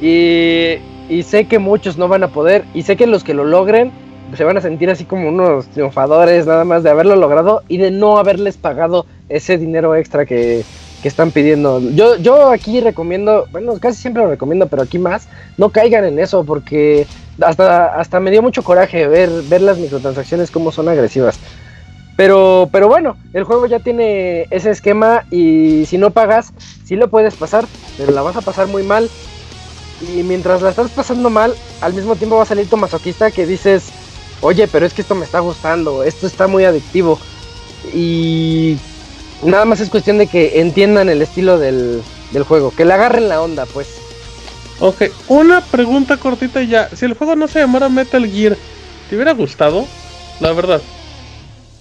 Y, 0.00 0.78
y 1.10 1.22
sé 1.24 1.44
que 1.46 1.58
muchos 1.58 1.98
no 1.98 2.08
van 2.08 2.22
a 2.22 2.28
poder 2.28 2.64
y 2.72 2.82
sé 2.82 2.96
que 2.96 3.06
los 3.06 3.22
que 3.22 3.34
lo 3.34 3.44
logren 3.44 3.92
se 4.34 4.44
van 4.44 4.56
a 4.56 4.60
sentir 4.62 4.90
así 4.90 5.04
como 5.04 5.28
unos 5.28 5.66
triunfadores 5.66 6.46
nada 6.46 6.64
más 6.64 6.82
de 6.82 6.90
haberlo 6.90 7.16
logrado 7.16 7.62
y 7.68 7.76
de 7.76 7.90
no 7.90 8.18
haberles 8.18 8.56
pagado 8.56 9.04
ese 9.28 9.58
dinero 9.58 9.94
extra 9.94 10.24
que, 10.24 10.64
que 11.02 11.08
están 11.08 11.32
pidiendo. 11.32 11.80
Yo, 11.90 12.16
yo 12.16 12.50
aquí 12.50 12.80
recomiendo, 12.80 13.46
bueno, 13.52 13.78
casi 13.78 14.00
siempre 14.00 14.22
lo 14.22 14.30
recomiendo, 14.30 14.68
pero 14.68 14.82
aquí 14.82 14.98
más, 14.98 15.28
no 15.58 15.68
caigan 15.68 16.04
en 16.04 16.18
eso 16.18 16.44
porque 16.44 17.06
hasta, 17.40 17.86
hasta 17.86 18.20
me 18.20 18.30
dio 18.30 18.42
mucho 18.42 18.62
coraje 18.62 19.06
ver, 19.06 19.30
ver 19.48 19.62
las 19.62 19.78
microtransacciones 19.78 20.50
como 20.50 20.72
son 20.72 20.88
agresivas. 20.88 21.38
Pero, 22.16 22.68
pero 22.72 22.88
bueno, 22.88 23.18
el 23.34 23.44
juego 23.44 23.66
ya 23.66 23.78
tiene 23.78 24.46
ese 24.50 24.70
esquema 24.70 25.24
y 25.30 25.84
si 25.86 25.98
no 25.98 26.10
pagas, 26.10 26.52
sí 26.84 26.96
lo 26.96 27.08
puedes 27.08 27.34
pasar, 27.34 27.66
pero 27.98 28.12
la 28.12 28.22
vas 28.22 28.36
a 28.36 28.40
pasar 28.40 28.66
muy 28.68 28.82
mal. 28.82 29.10
Y 30.00 30.22
mientras 30.22 30.62
la 30.62 30.70
estás 30.70 30.90
pasando 30.90 31.28
mal, 31.30 31.54
al 31.82 31.92
mismo 31.92 32.16
tiempo 32.16 32.36
va 32.36 32.42
a 32.42 32.46
salir 32.46 32.68
tu 32.68 32.76
masoquista 32.76 33.30
que 33.30 33.46
dices, 33.46 33.84
oye, 34.40 34.66
pero 34.66 34.86
es 34.86 34.94
que 34.94 35.02
esto 35.02 35.14
me 35.14 35.24
está 35.24 35.40
gustando, 35.40 36.04
esto 36.04 36.26
está 36.26 36.46
muy 36.46 36.64
adictivo. 36.64 37.18
Y 37.94 38.78
nada 39.42 39.66
más 39.66 39.80
es 39.80 39.90
cuestión 39.90 40.16
de 40.18 40.26
que 40.26 40.60
entiendan 40.60 41.10
el 41.10 41.20
estilo 41.20 41.58
del, 41.58 42.02
del 42.32 42.42
juego, 42.44 42.72
que 42.74 42.86
le 42.86 42.94
agarren 42.94 43.28
la 43.28 43.42
onda, 43.42 43.66
pues. 43.66 44.05
Ok, 44.80 45.04
una 45.28 45.60
pregunta 45.62 46.16
cortita 46.18 46.62
ya. 46.62 46.88
Si 46.94 47.04
el 47.06 47.14
juego 47.14 47.34
no 47.34 47.48
se 47.48 47.60
llamara 47.60 47.88
Metal 47.88 48.26
Gear, 48.26 48.56
¿te 49.08 49.16
hubiera 49.16 49.32
gustado? 49.32 49.86
La 50.40 50.52
verdad. 50.52 50.82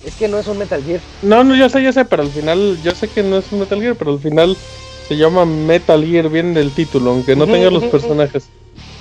Es 0.05 0.15
que 0.15 0.27
no 0.27 0.39
es 0.39 0.47
un 0.47 0.59
Metal 0.59 0.83
Gear. 0.83 1.01
No, 1.23 1.43
no, 1.43 1.55
yo 1.55 1.67
sé, 1.67 1.83
yo 1.83 1.91
sé, 1.91 2.05
pero 2.05 2.23
al 2.23 2.29
final, 2.29 2.77
yo 2.83 2.91
sé 2.91 3.07
que 3.09 3.23
no 3.23 3.37
es 3.37 3.51
un 3.51 3.59
Metal 3.59 3.81
Gear, 3.81 3.95
pero 3.95 4.11
al 4.11 4.19
final 4.19 4.55
se 5.07 5.17
llama 5.17 5.45
Metal 5.45 6.05
Gear, 6.05 6.29
bien 6.29 6.53
del 6.53 6.71
título, 6.71 7.11
aunque 7.11 7.35
no 7.35 7.45
tenga 7.45 7.69
los 7.69 7.83
personajes. 7.85 8.47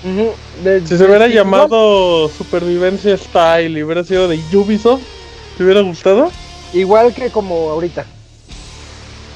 si 0.02 0.96
se 0.96 1.04
hubiera 1.04 1.28
llamado 1.28 2.28
Supervivencia 2.28 3.16
Style 3.16 3.78
y 3.78 3.82
hubiera 3.82 4.02
sido 4.02 4.28
de 4.28 4.40
Ubisoft, 4.54 5.02
¿te 5.56 5.64
hubiera 5.64 5.82
gustado? 5.82 6.30
Igual 6.72 7.14
que 7.14 7.30
como 7.30 7.70
ahorita. 7.70 8.13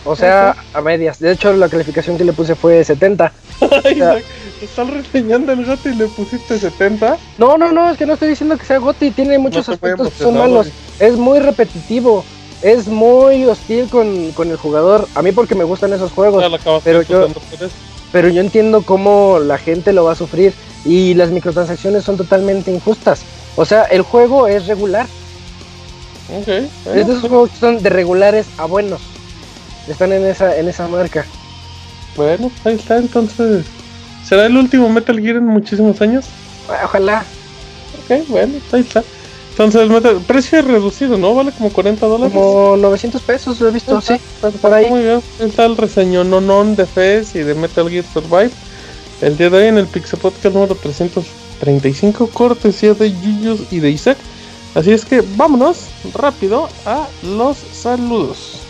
O 0.08 0.16
sea, 0.16 0.56
a 0.72 0.80
medias. 0.80 1.18
De 1.18 1.30
hecho, 1.32 1.52
la 1.52 1.68
calificación 1.68 2.16
que 2.16 2.24
le 2.24 2.32
puse 2.32 2.54
fue 2.54 2.82
70. 2.82 3.30
¿Estás 4.62 4.90
reseñando 4.90 5.52
el 5.52 5.66
GOTI 5.66 5.90
y 5.90 5.94
le 5.94 6.06
pusiste 6.06 6.58
70? 6.58 7.18
No, 7.36 7.58
no, 7.58 7.72
no, 7.72 7.90
es 7.90 7.98
que 7.98 8.06
no 8.06 8.14
estoy 8.14 8.30
diciendo 8.30 8.56
que 8.56 8.64
sea 8.64 8.78
GOTI, 8.78 9.10
tiene 9.10 9.38
muchos 9.38 9.68
aspectos 9.68 10.10
que 10.10 10.24
son 10.24 10.38
malos. 10.38 10.68
Es 10.98 11.16
muy 11.16 11.40
repetitivo, 11.40 12.24
es 12.62 12.88
muy 12.88 13.44
hostil 13.44 13.88
con, 13.90 14.32
con, 14.32 14.50
el 14.50 14.56
jugador. 14.56 15.06
A 15.14 15.20
mí 15.20 15.32
porque 15.32 15.54
me 15.54 15.64
gustan 15.64 15.92
esos 15.92 16.10
juegos, 16.10 16.42
pero 16.82 17.02
yo, 17.02 17.28
pero 18.10 18.30
yo 18.30 18.40
entiendo 18.40 18.82
cómo 18.82 19.38
la 19.38 19.58
gente 19.58 19.92
lo 19.92 20.04
va 20.04 20.12
a 20.12 20.16
sufrir 20.16 20.54
y 20.86 21.12
las 21.14 21.30
microtransacciones 21.30 22.02
son 22.02 22.16
totalmente 22.16 22.72
injustas. 22.72 23.20
O 23.56 23.66
sea, 23.66 23.84
el 23.84 24.00
juego 24.00 24.46
es 24.46 24.66
regular. 24.66 25.06
Ok. 26.40 26.48
Estos 26.94 27.20
juegos 27.20 27.50
son 27.60 27.82
de 27.82 27.90
regulares 27.90 28.46
a 28.56 28.64
buenos. 28.64 29.02
Están 29.88 30.12
en 30.12 30.24
esa, 30.24 30.56
en 30.56 30.68
esa 30.68 30.86
marca. 30.88 31.24
Bueno, 32.16 32.50
ahí 32.64 32.74
está 32.74 32.98
entonces. 32.98 33.64
¿Será 34.24 34.46
el 34.46 34.56
último 34.56 34.88
Metal 34.88 35.18
Gear 35.18 35.36
en 35.36 35.46
muchísimos 35.46 36.00
años? 36.00 36.26
Ojalá. 36.84 37.24
Ok, 38.04 38.28
bueno, 38.28 38.54
ahí 38.72 38.80
está. 38.80 39.02
Entonces, 39.50 39.80
el 39.80 39.90
Metal... 39.90 40.20
precio 40.26 40.58
es 40.58 40.64
reducido, 40.64 41.16
¿no? 41.16 41.34
Vale 41.34 41.50
como 41.52 41.70
40 41.70 42.06
dólares. 42.06 42.32
Como 42.32 42.76
900 42.76 43.22
pesos, 43.22 43.60
lo 43.60 43.68
he 43.68 43.72
visto, 43.72 44.00
sí. 44.00 44.14
por 44.60 44.72
ahí. 44.72 44.88
Muy 44.88 45.02
bien. 45.02 45.22
Está 45.40 45.64
el 45.64 45.76
reseño 45.76 46.22
non 46.22 46.76
de 46.76 46.86
FES 46.86 47.34
y 47.34 47.40
de 47.40 47.54
Metal 47.54 47.88
Gear 47.88 48.04
Survive. 48.04 48.52
El 49.20 49.36
día 49.36 49.50
de 49.50 49.58
hoy 49.58 49.66
en 49.66 49.78
el 49.78 49.86
Pixel 49.86 50.20
Podcast 50.20 50.54
número 50.54 50.76
335, 50.76 52.28
cortesía 52.28 52.94
de 52.94 53.10
Yuyos 53.10 53.72
y 53.72 53.80
de 53.80 53.90
Isaac. 53.90 54.18
Así 54.76 54.92
es 54.92 55.04
que 55.04 55.24
vámonos 55.34 55.88
rápido 56.14 56.68
a 56.86 57.08
los 57.22 57.56
saludos. 57.56 58.67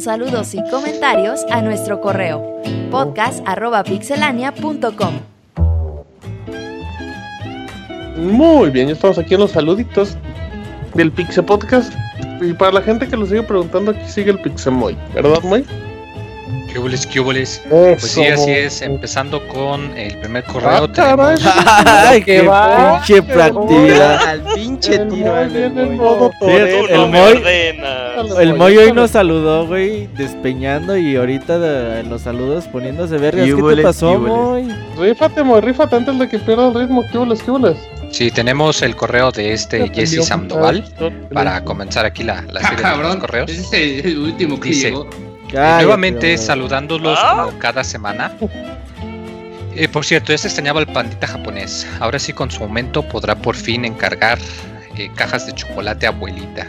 Saludos 0.00 0.54
y 0.54 0.62
comentarios 0.70 1.44
a 1.50 1.60
nuestro 1.62 2.00
correo 2.00 2.60
podcast.pixelania.com. 2.90 5.14
Muy 8.16 8.70
bien, 8.70 8.88
ya 8.88 8.94
estamos 8.94 9.18
aquí 9.18 9.34
en 9.34 9.40
los 9.40 9.52
saluditos 9.52 10.16
del 10.94 11.12
Pixel 11.12 11.44
Podcast. 11.44 11.92
Y 12.40 12.52
para 12.52 12.72
la 12.72 12.82
gente 12.82 13.06
que 13.06 13.16
lo 13.16 13.26
sigue 13.26 13.42
preguntando, 13.42 13.92
aquí 13.92 14.08
sigue 14.08 14.32
el 14.32 14.40
Pixemoy, 14.40 14.96
¿verdad, 15.14 15.40
Moy? 15.42 15.64
¿Qué 16.68 16.78
hubo, 16.78 16.88
qué 17.10 17.20
Pues 17.68 18.02
sí, 18.02 18.26
así 18.26 18.50
es. 18.50 18.82
Empezando 18.82 19.46
con 19.48 19.96
el 19.96 20.18
primer 20.18 20.44
correo. 20.44 20.84
Ah, 20.84 20.92
tenemos... 20.92 21.40
¡Ay, 21.86 22.22
qué 22.22 22.40
pinche 22.40 23.22
práctica! 23.22 24.18
Al 24.30 24.42
pinche 24.54 24.98
tiro. 25.06 25.40
El, 25.40 27.08
Moy, 27.10 27.42
el 28.38 28.54
Moy 28.54 28.76
hoy 28.76 28.92
nos 28.92 29.12
saludó, 29.12 29.66
güey, 29.66 30.06
despeñando 30.08 30.96
y 30.96 31.16
ahorita 31.16 32.00
en 32.00 32.10
los 32.10 32.22
saludos 32.22 32.66
poniéndose 32.66 33.16
vergas. 33.16 33.46
¿Qué 33.46 33.76
te 33.76 33.82
pasó, 33.82 34.18
Moy? 34.18 34.68
Rífate, 34.98 35.42
Moy, 35.42 35.60
rífate 35.60 35.96
antes 35.96 36.18
de 36.18 36.28
que 36.28 36.38
pierda 36.38 36.68
el 36.68 36.74
ritmo. 36.74 37.04
¿Qué 37.10 37.18
hubo, 37.18 37.34
qué 37.34 37.74
Sí, 38.10 38.30
tenemos 38.30 38.82
el 38.82 38.96
correo 38.96 39.30
de 39.30 39.52
este 39.52 39.88
Jesse 39.90 40.24
Sandoval 40.24 40.84
para 41.32 41.62
comenzar 41.62 42.06
aquí 42.06 42.24
la, 42.24 42.42
la 42.50 42.60
serie 42.60 42.84
de 42.84 42.96
los 42.96 43.16
correos. 43.16 43.50
Es 43.50 43.72
el 43.72 44.18
último 44.18 44.58
que 44.58 44.72
llegó 44.72 45.08
nuevamente 45.52 46.36
saludándolos 46.38 47.18
¿Ah? 47.20 47.44
como 47.44 47.58
cada 47.58 47.84
semana. 47.84 48.32
Eh, 49.74 49.88
por 49.88 50.04
cierto, 50.04 50.32
ya 50.32 50.38
se 50.38 50.48
extrañaba 50.48 50.80
el 50.80 50.86
pandita 50.86 51.26
japonés. 51.26 51.86
Ahora 52.00 52.18
sí, 52.18 52.32
con 52.32 52.50
su 52.50 52.64
aumento 52.64 53.02
podrá 53.02 53.36
por 53.36 53.54
fin 53.54 53.84
encargar 53.84 54.38
eh, 54.96 55.08
cajas 55.14 55.46
de 55.46 55.52
chocolate 55.52 56.06
abuelita. 56.06 56.66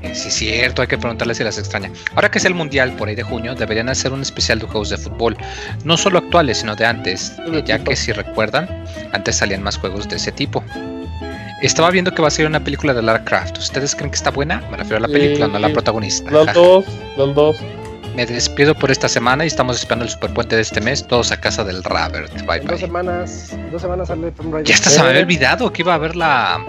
Eh, 0.00 0.14
sí, 0.14 0.28
es 0.28 0.34
cierto, 0.34 0.82
hay 0.82 0.88
que 0.88 0.96
preguntarle 0.96 1.34
si 1.34 1.44
las 1.44 1.58
extraña. 1.58 1.90
Ahora 2.14 2.30
que 2.30 2.38
es 2.38 2.44
el 2.46 2.54
mundial 2.54 2.92
por 2.92 3.08
ahí 3.08 3.14
de 3.14 3.22
junio, 3.22 3.54
deberían 3.54 3.88
hacer 3.88 4.12
un 4.12 4.22
especial 4.22 4.58
de 4.58 4.66
juegos 4.66 4.90
de 4.90 4.96
fútbol. 4.96 5.36
No 5.84 5.96
solo 5.96 6.18
actuales, 6.18 6.58
sino 6.58 6.74
de 6.74 6.86
antes. 6.86 7.36
ya 7.66 7.78
que 7.78 7.94
si 7.94 8.12
recuerdan, 8.12 8.68
antes 9.12 9.36
salían 9.36 9.62
más 9.62 9.76
juegos 9.76 10.08
de 10.08 10.16
ese 10.16 10.32
tipo. 10.32 10.64
Estaba 11.62 11.90
viendo 11.90 12.14
que 12.14 12.20
va 12.20 12.28
a 12.28 12.30
ser 12.30 12.46
una 12.46 12.60
película 12.60 12.92
de 12.94 13.02
Lara 13.02 13.24
Croft. 13.24 13.58
¿Ustedes 13.58 13.94
creen 13.94 14.10
que 14.10 14.16
está 14.16 14.30
buena? 14.30 14.62
Me 14.70 14.76
refiero 14.76 14.96
a 14.96 15.00
la 15.00 15.08
película, 15.08 15.46
no 15.48 15.56
a 15.56 15.60
la 15.60 15.70
protagonista. 15.70 16.30
Los 16.30 16.52
dos, 16.54 16.84
los 17.16 17.34
dos. 17.34 17.56
Me 18.14 18.26
despido 18.26 18.74
por 18.74 18.90
esta 18.90 19.08
semana 19.08 19.44
y 19.44 19.48
estamos 19.48 19.76
esperando 19.76 20.04
el 20.04 20.10
superpuente 20.10 20.54
de 20.54 20.62
este 20.62 20.80
mes, 20.80 21.04
todos 21.06 21.32
a 21.32 21.40
casa 21.40 21.64
del 21.64 21.82
Robert. 21.82 22.32
Bye, 22.46 22.60
bye. 22.60 22.68
Dos 22.68 22.80
semanas, 22.80 23.58
dos 23.72 23.82
semanas 23.82 24.08
sale 24.08 24.30
Tomb 24.30 24.52
Raider. 24.52 24.68
Ya 24.68 24.74
hasta 24.76 24.90
se 24.90 25.02
me 25.02 25.08
había 25.08 25.22
olvidado 25.22 25.72
que 25.72 25.82
iba 25.82 25.94
a 25.94 25.98
ver 25.98 26.14
la, 26.14 26.64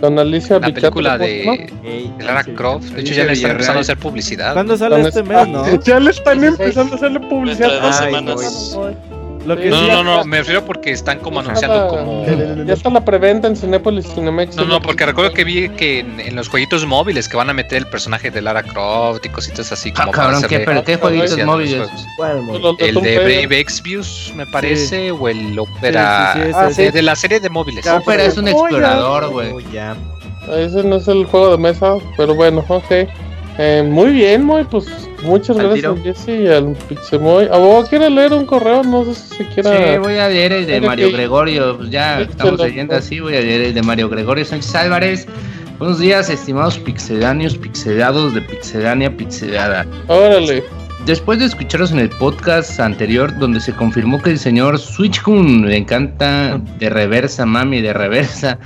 con 0.00 0.18
Alicia 0.18 0.58
la 0.58 0.72
película 0.72 1.16
de, 1.16 1.72
Lara 2.20 2.44
Croft. 2.44 2.90
De 2.90 3.00
hecho, 3.00 3.14
ya 3.14 3.24
le 3.26 3.32
están 3.32 3.52
empezando 3.52 3.78
a 3.78 3.82
hacer 3.82 3.96
publicidad. 3.96 4.52
¿Cuándo 4.52 4.76
sale 4.76 5.00
este 5.00 5.22
mes, 5.22 5.48
no? 5.48 5.80
Ya 5.82 6.00
le 6.00 6.10
están 6.10 6.44
empezando 6.44 6.92
a 6.92 6.96
hacerle 6.96 7.20
publicidad. 7.20 7.80
dos 7.80 7.96
semanas 7.96 8.76
no, 9.46 9.56
no, 9.88 10.04
no, 10.04 10.24
me 10.24 10.38
refiero 10.38 10.64
porque 10.64 10.90
están 10.90 11.20
como 11.20 11.40
anunciando 11.40 11.88
como. 11.88 12.24
Ya 12.64 12.74
está 12.74 12.90
la 12.90 13.04
preventa 13.04 13.48
en 13.48 13.56
Cinepolis 13.56 14.06
Cinemex. 14.14 14.56
No, 14.56 14.64
no, 14.64 14.82
porque 14.82 15.06
recuerdo 15.06 15.32
que 15.32 15.44
vi 15.44 15.68
que 15.70 16.00
en, 16.00 16.36
los 16.36 16.48
jueguitos 16.48 16.86
móviles 16.86 17.28
que 17.28 17.36
van 17.36 17.50
a 17.50 17.52
meter 17.52 17.78
el 17.78 17.86
personaje 17.86 18.30
de 18.30 18.42
Lara 18.42 18.62
Croft 18.62 19.24
y 19.24 19.28
cositas 19.28 19.72
así 19.72 19.92
como. 19.92 20.10
Ah, 20.10 20.12
cabrón, 20.12 20.42
¿qué, 20.48 20.60
pero 20.60 20.84
¿qué 20.84 20.96
jueguitos 20.96 21.44
móviles? 21.44 21.88
el 22.78 22.94
de 22.94 23.18
Brave 23.18 23.60
Exvius, 23.60 24.32
me 24.36 24.46
parece, 24.46 25.10
o 25.10 25.28
el 25.28 25.58
Opera. 25.58 26.32
Ah, 26.32 26.68
de, 26.68 27.02
la 27.02 27.16
serie 27.16 27.40
de 27.40 27.48
móviles. 27.48 27.86
Opera 27.86 28.24
es 28.24 28.36
un 28.36 28.48
explorador, 28.48 29.28
güey. 29.30 29.54
Ese 30.56 30.82
no 30.82 30.96
es 30.96 31.08
el 31.08 31.26
juego 31.26 31.50
de 31.50 31.58
mesa, 31.58 31.96
pero 32.16 32.34
bueno, 32.34 32.64
ok. 32.68 32.90
Eh, 33.58 33.82
muy 33.84 34.12
bien, 34.12 34.44
muy 34.44 34.64
pues 34.64 35.07
muchas 35.22 35.56
gracias 35.56 35.84
a 35.84 35.96
Jesse 36.02 36.28
y 36.28 36.48
al 36.48 36.76
Pixemoy. 36.88 37.46
¿A 37.46 37.84
quiere 37.88 38.10
leer 38.10 38.32
un 38.32 38.46
correo? 38.46 38.82
No 38.82 39.04
sé 39.04 39.14
si 39.14 39.44
quiera. 39.44 39.92
Sí, 39.92 39.98
voy 39.98 40.16
a 40.16 40.28
leer 40.28 40.52
el 40.52 40.66
de 40.66 40.80
Mario 40.80 41.10
Gregorio. 41.12 41.76
Pues 41.76 41.90
ya 41.90 42.20
estamos 42.20 42.58
leyendo 42.60 42.96
así. 42.96 43.20
Voy 43.20 43.36
a 43.36 43.40
leer 43.40 43.62
el 43.62 43.74
de 43.74 43.82
Mario 43.82 44.08
Gregorio 44.08 44.44
Sánchez 44.44 44.74
Álvarez. 44.74 45.26
Buenos 45.78 46.00
días, 46.00 46.28
estimados 46.28 46.76
pixedáneos, 46.78 47.56
pixelados 47.56 48.34
de 48.34 48.40
Pixedania 48.40 49.16
Pixelada. 49.16 49.86
Órale. 50.08 50.64
Después 51.06 51.38
de 51.38 51.46
escucharos 51.46 51.92
en 51.92 52.00
el 52.00 52.10
podcast 52.10 52.78
anterior, 52.80 53.36
donde 53.38 53.60
se 53.60 53.72
confirmó 53.72 54.20
que 54.20 54.30
el 54.30 54.38
señor 54.38 54.78
Switchkun 54.78 55.66
le 55.66 55.76
encanta 55.76 56.60
de 56.78 56.90
reversa, 56.90 57.46
mami, 57.46 57.80
de 57.80 57.92
reversa. 57.92 58.58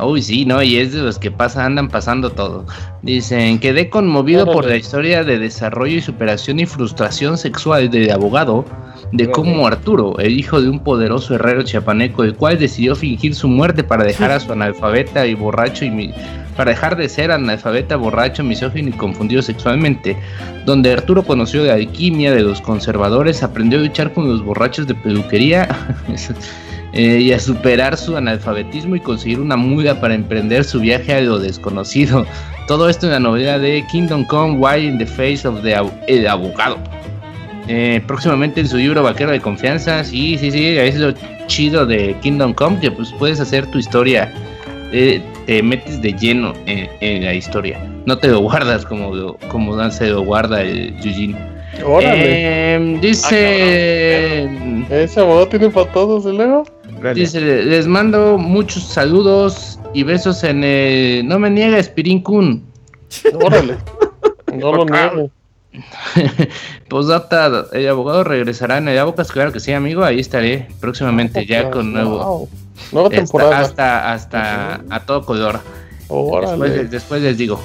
Uy, 0.00 0.22
sí, 0.22 0.44
¿no? 0.44 0.62
Y 0.62 0.76
es 0.76 0.92
de 0.92 1.00
los 1.00 1.18
que 1.18 1.30
pasa, 1.30 1.64
andan 1.64 1.88
pasando 1.88 2.30
todo. 2.30 2.66
Dicen, 3.02 3.58
quedé 3.58 3.88
conmovido 3.88 4.44
por 4.46 4.66
la 4.66 4.76
historia 4.76 5.24
de 5.24 5.38
desarrollo 5.38 5.96
y 5.96 6.02
superación 6.02 6.60
y 6.60 6.66
frustración 6.66 7.36
sexual 7.38 7.90
de 7.90 8.12
abogado 8.12 8.64
de 9.12 9.30
cómo 9.30 9.66
Arturo, 9.66 10.18
el 10.18 10.38
hijo 10.38 10.60
de 10.60 10.68
un 10.68 10.80
poderoso 10.80 11.34
herrero 11.34 11.62
chiapaneco, 11.62 12.24
el 12.24 12.34
cual 12.34 12.58
decidió 12.58 12.94
fingir 12.94 13.34
su 13.34 13.48
muerte 13.48 13.82
para 13.82 14.04
dejar 14.04 14.30
a 14.30 14.40
su 14.40 14.52
analfabeta 14.52 15.26
y 15.26 15.34
borracho 15.34 15.84
y 15.84 15.90
mi, 15.90 16.12
para 16.56 16.72
dejar 16.72 16.96
de 16.96 17.08
ser 17.08 17.30
analfabeta, 17.30 17.96
borracho, 17.96 18.44
misógino 18.44 18.88
y 18.88 18.92
confundido 18.92 19.40
sexualmente, 19.40 20.16
donde 20.66 20.92
Arturo 20.92 21.22
conoció 21.22 21.62
de 21.62 21.72
alquimia 21.72 22.32
de 22.32 22.42
los 22.42 22.60
conservadores, 22.60 23.42
aprendió 23.42 23.78
a 23.78 23.82
luchar 23.82 24.12
con 24.12 24.28
los 24.28 24.44
borrachos 24.44 24.86
de 24.86 24.94
peluquería 24.94 25.68
eh, 26.92 27.20
y 27.20 27.32
a 27.32 27.40
superar 27.40 27.96
su 27.96 28.16
analfabetismo 28.16 28.96
y 28.96 29.00
conseguir 29.00 29.40
una 29.40 29.56
muda 29.56 30.00
para 30.00 30.14
emprender 30.14 30.64
su 30.64 30.80
viaje 30.80 31.14
a 31.14 31.20
lo 31.20 31.38
desconocido. 31.38 32.26
Todo 32.66 32.88
esto 32.88 33.06
en 33.06 33.12
la 33.12 33.20
novela 33.20 33.58
de 33.58 33.86
Kingdom 33.90 34.24
Come, 34.24 34.58
Why 34.58 34.86
in 34.86 34.98
the 34.98 35.06
Face 35.06 35.48
of 35.48 35.62
the 35.62 35.74
el 36.08 36.26
Abogado. 36.26 36.76
Eh, 37.68 38.00
próximamente 38.06 38.60
en 38.60 38.68
su 38.68 38.78
libro 38.78 39.02
Vaquero 39.02 39.30
de 39.30 39.40
Confianza, 39.40 40.02
sí, 40.02 40.38
sí, 40.38 40.50
sí, 40.50 40.78
es 40.78 40.96
lo 40.96 41.12
chido 41.46 41.84
de 41.84 42.16
Kingdom 42.22 42.54
Come, 42.54 42.80
que 42.80 42.90
pues 42.90 43.12
puedes 43.18 43.40
hacer 43.40 43.66
tu 43.66 43.78
historia 43.78 44.32
eh, 44.92 45.22
te 45.46 45.62
metes 45.62 46.00
de 46.00 46.12
lleno 46.12 46.54
en, 46.66 47.24
la 47.24 47.34
historia. 47.34 47.78
No 48.06 48.16
te 48.16 48.28
lo 48.28 48.40
guardas 48.40 48.84
como, 48.86 49.36
como 49.48 49.76
Dan 49.76 49.92
se 49.92 50.08
lo 50.08 50.22
guarda 50.22 50.62
el 50.62 50.98
Yujin. 51.00 51.36
Órale. 51.84 52.74
Em, 52.74 53.00
dice. 53.00 54.48
Ese 54.90 55.20
abogado 55.20 55.48
tiene 55.48 55.68
para 55.68 55.92
todos, 55.92 56.26
¿eh, 56.26 56.32
Leo? 56.32 56.64
Dice, 57.14 57.40
les 57.40 57.86
mando 57.86 58.38
muchos 58.38 58.82
saludos 58.82 59.78
y 59.94 60.02
besos 60.02 60.42
en 60.42 60.64
el... 60.64 61.28
No 61.28 61.38
me 61.38 61.48
niegues, 61.50 61.86
Spirin 61.86 62.22
Kun. 62.22 62.64
Órale. 63.44 63.76
No 64.54 64.72
lo 64.72 64.86
niego. 64.86 65.30
Postdata, 66.88 67.66
el 67.72 67.88
abogado 67.88 68.24
regresará 68.24 68.78
en 68.78 68.88
el 68.88 68.98
Abocas, 68.98 69.30
claro 69.30 69.52
que 69.52 69.60
sí, 69.60 69.72
amigo. 69.72 70.04
Ahí 70.04 70.20
estaré 70.20 70.68
próximamente 70.80 71.44
ya 71.46 71.70
con 71.70 71.92
nuevo. 71.92 72.48
Nueva 72.92 73.10
temporada. 73.10 73.60
Hasta, 73.60 74.12
hasta 74.12 74.80
a 74.88 75.00
todo 75.00 75.24
color. 75.24 75.60
Después, 76.08 76.90
después, 76.90 77.22
les 77.22 77.36
digo, 77.36 77.60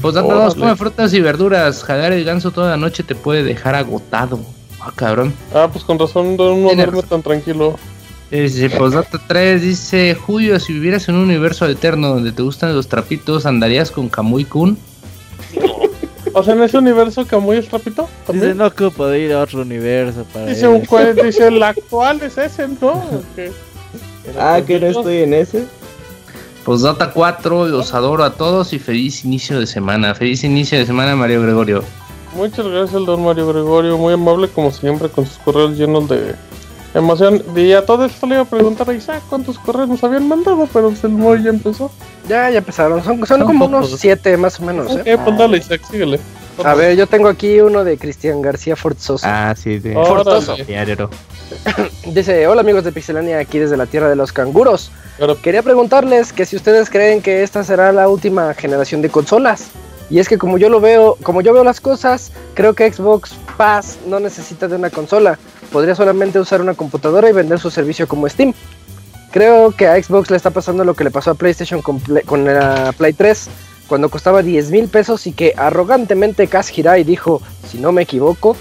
Postdata 0.00 0.34
2, 0.34 0.54
come 0.54 0.76
frutas 0.76 1.12
y 1.12 1.20
verduras. 1.20 1.82
Jalar 1.82 2.12
el 2.12 2.24
ganso 2.24 2.50
toda 2.50 2.70
la 2.70 2.76
noche 2.76 3.02
te 3.02 3.14
puede 3.14 3.42
dejar 3.42 3.74
agotado. 3.74 4.38
Ah, 4.80 4.92
cabrón. 4.94 5.32
Ah, 5.52 5.68
pues 5.72 5.84
con 5.84 5.98
razón 5.98 6.36
no 6.36 6.74
duerme 6.74 7.02
tan 7.02 7.22
tranquilo. 7.22 7.76
Dice, 8.30 8.70
Postdata 8.70 9.20
3 9.26 9.62
dice, 9.62 10.14
Julio, 10.14 10.58
si 10.60 10.72
vivieras 10.72 11.08
en 11.08 11.16
un 11.16 11.22
universo 11.22 11.66
eterno 11.66 12.08
donde 12.08 12.32
te 12.32 12.42
gustan 12.42 12.74
los 12.74 12.88
trapitos, 12.88 13.46
¿andarías 13.46 13.90
con 13.90 14.08
Kamui 14.08 14.44
Kun? 14.44 14.78
O 16.34 16.42
sea, 16.42 16.54
en 16.54 16.62
ese 16.62 16.78
universo 16.78 17.24
Kamui 17.26 17.58
es 17.58 17.68
trapito. 17.68 18.08
Dice, 18.28 18.54
no 18.54 18.66
ocupo 18.66 19.12
ir 19.14 19.32
a 19.32 19.42
otro 19.42 19.62
universo 19.62 20.26
para 20.32 20.46
Dice, 20.46 20.66
un 20.66 20.84
juez, 20.84 21.14
dice, 21.24 21.46
el 21.46 21.62
actual 21.62 22.20
es 22.22 22.36
ese, 22.36 22.68
¿no? 22.80 23.02
Ah, 24.38 24.60
que 24.66 24.80
no 24.80 24.86
estoy 24.88 25.18
en 25.18 25.34
ese. 25.34 25.64
Postdata 26.64 27.12
4, 27.12 27.68
los 27.68 27.94
adoro 27.94 28.24
a 28.24 28.32
todos 28.32 28.72
y 28.72 28.78
feliz 28.78 29.24
inicio 29.24 29.60
de 29.60 29.66
semana. 29.66 30.14
Feliz 30.14 30.42
inicio 30.44 30.78
de 30.78 30.86
semana, 30.86 31.14
Mario 31.14 31.42
Gregorio. 31.42 31.84
Muchas 32.34 32.66
gracias, 32.66 32.94
el 32.94 33.06
don 33.06 33.22
Mario 33.22 33.46
Gregorio. 33.46 33.96
Muy 33.96 34.14
amable, 34.14 34.48
como 34.48 34.72
siempre, 34.72 35.08
con 35.08 35.26
sus 35.26 35.38
correos 35.38 35.78
llenos 35.78 36.08
de 36.08 36.34
Emoción. 36.94 37.42
Y 37.56 37.72
a 37.72 37.84
todo 37.84 38.04
esto 38.04 38.26
le 38.26 38.36
iba 38.36 38.42
a 38.42 38.46
preguntar 38.46 38.88
a 38.88 38.94
Isaac 38.94 39.22
cuántos 39.28 39.58
correos 39.58 39.88
nos 39.88 40.02
habían 40.04 40.28
mandado, 40.28 40.68
pero 40.72 40.92
el 41.02 41.08
móvil 41.10 41.42
ya 41.42 41.50
empezó. 41.50 41.90
Ya, 42.28 42.48
ya 42.50 42.58
empezaron. 42.58 43.02
Son, 43.02 43.26
son 43.26 43.44
como 43.44 43.66
unos 43.66 43.90
siete 43.98 44.36
más 44.36 44.60
o 44.60 44.64
menos. 44.64 44.96
¿eh? 45.04 45.18
pues 45.22 45.36
dale, 45.36 45.58
Isaac, 45.58 45.82
síguele. 45.90 46.20
A 46.62 46.74
ver, 46.74 46.96
yo 46.96 47.08
tengo 47.08 47.28
aquí 47.28 47.60
uno 47.60 47.82
de 47.82 47.98
Cristian 47.98 48.40
García 48.40 48.76
Forzoso. 48.76 49.26
Ah, 49.28 49.54
sí, 49.56 49.80
de 49.80 49.94
Forzoso. 49.94 50.54
Dice, 52.06 52.46
hola 52.46 52.60
amigos 52.60 52.84
de 52.84 52.92
Pixelania, 52.92 53.38
aquí 53.38 53.58
desde 53.58 53.76
la 53.76 53.86
tierra 53.86 54.08
de 54.08 54.16
los 54.16 54.32
canguros. 54.32 54.92
Quería 55.42 55.62
preguntarles 55.62 56.32
que 56.32 56.44
si 56.44 56.56
ustedes 56.56 56.90
creen 56.90 57.22
que 57.22 57.42
esta 57.42 57.64
será 57.64 57.92
la 57.92 58.08
última 58.08 58.54
generación 58.54 59.02
de 59.02 59.10
consolas. 59.10 59.70
Y 60.10 60.18
es 60.18 60.28
que 60.28 60.38
como 60.38 60.58
yo 60.58 60.68
lo 60.68 60.80
veo, 60.80 61.16
como 61.22 61.40
yo 61.40 61.52
veo 61.52 61.64
las 61.64 61.80
cosas, 61.80 62.30
creo 62.54 62.74
que 62.74 62.92
Xbox 62.92 63.34
Pass 63.56 63.98
no 64.06 64.20
necesita 64.20 64.68
de 64.68 64.76
una 64.76 64.90
consola. 64.90 65.38
Podría 65.74 65.96
solamente 65.96 66.38
usar 66.38 66.60
una 66.60 66.74
computadora 66.74 67.28
y 67.28 67.32
vender 67.32 67.58
su 67.58 67.68
servicio 67.68 68.06
como 68.06 68.28
Steam. 68.28 68.54
Creo 69.32 69.72
que 69.72 69.88
a 69.88 70.00
Xbox 70.00 70.30
le 70.30 70.36
está 70.36 70.52
pasando 70.52 70.84
lo 70.84 70.94
que 70.94 71.02
le 71.02 71.10
pasó 71.10 71.32
a 71.32 71.34
PlayStation 71.34 71.82
con, 71.82 72.00
la 72.44 72.94
Play 72.96 73.12
3, 73.12 73.50
cuando 73.88 74.08
costaba 74.08 74.44
10 74.44 74.70
mil 74.70 74.86
pesos 74.86 75.26
y 75.26 75.32
que 75.32 75.52
arrogantemente 75.56 76.46
Kaz 76.46 76.78
Hirai 76.78 77.02
dijo, 77.02 77.42
si 77.68 77.78
no 77.78 77.90
me 77.90 78.02
equivoco, 78.02 78.56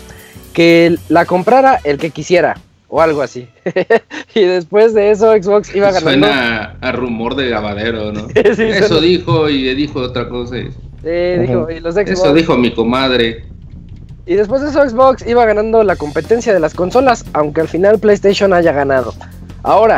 que 0.54 0.98
la 1.08 1.26
comprara 1.26 1.80
el 1.84 2.00
que 2.00 2.10
quisiera 2.10 2.58
o 2.88 3.00
algo 3.00 3.22
así. 3.22 3.48
y 4.34 4.42
después 4.42 4.96
de 4.96 5.12
eso 5.12 5.34
Xbox 5.34 5.76
iba 5.76 5.92
ganando. 5.92 6.10
Suena 6.10 6.78
a 6.82 6.92
rumor 6.94 7.36
de 7.36 7.50
gabadero, 7.50 8.12
¿no? 8.12 8.28
eso 8.34 9.00
dijo 9.00 9.52
y 9.52 9.66
le 9.66 9.76
dijo 9.76 10.00
otra 10.00 10.28
cosa. 10.28 10.56
Eso 11.04 12.34
dijo 12.34 12.58
mi 12.58 12.74
comadre. 12.74 13.54
Y 14.26 14.36
después 14.36 14.62
de 14.62 14.70
eso 14.70 14.88
Xbox 14.88 15.26
iba 15.28 15.46
ganando 15.46 15.84
la 15.84 15.96
competencia 15.96 16.54
de 16.54 16.60
las 16.60 16.74
consolas, 16.74 17.26
aunque 17.34 17.62
al 17.62 17.68
final 17.68 18.00
PlayStation 18.00 18.54
haya 18.54 18.72
ganado. 18.72 19.14
Ahora, 19.64 19.98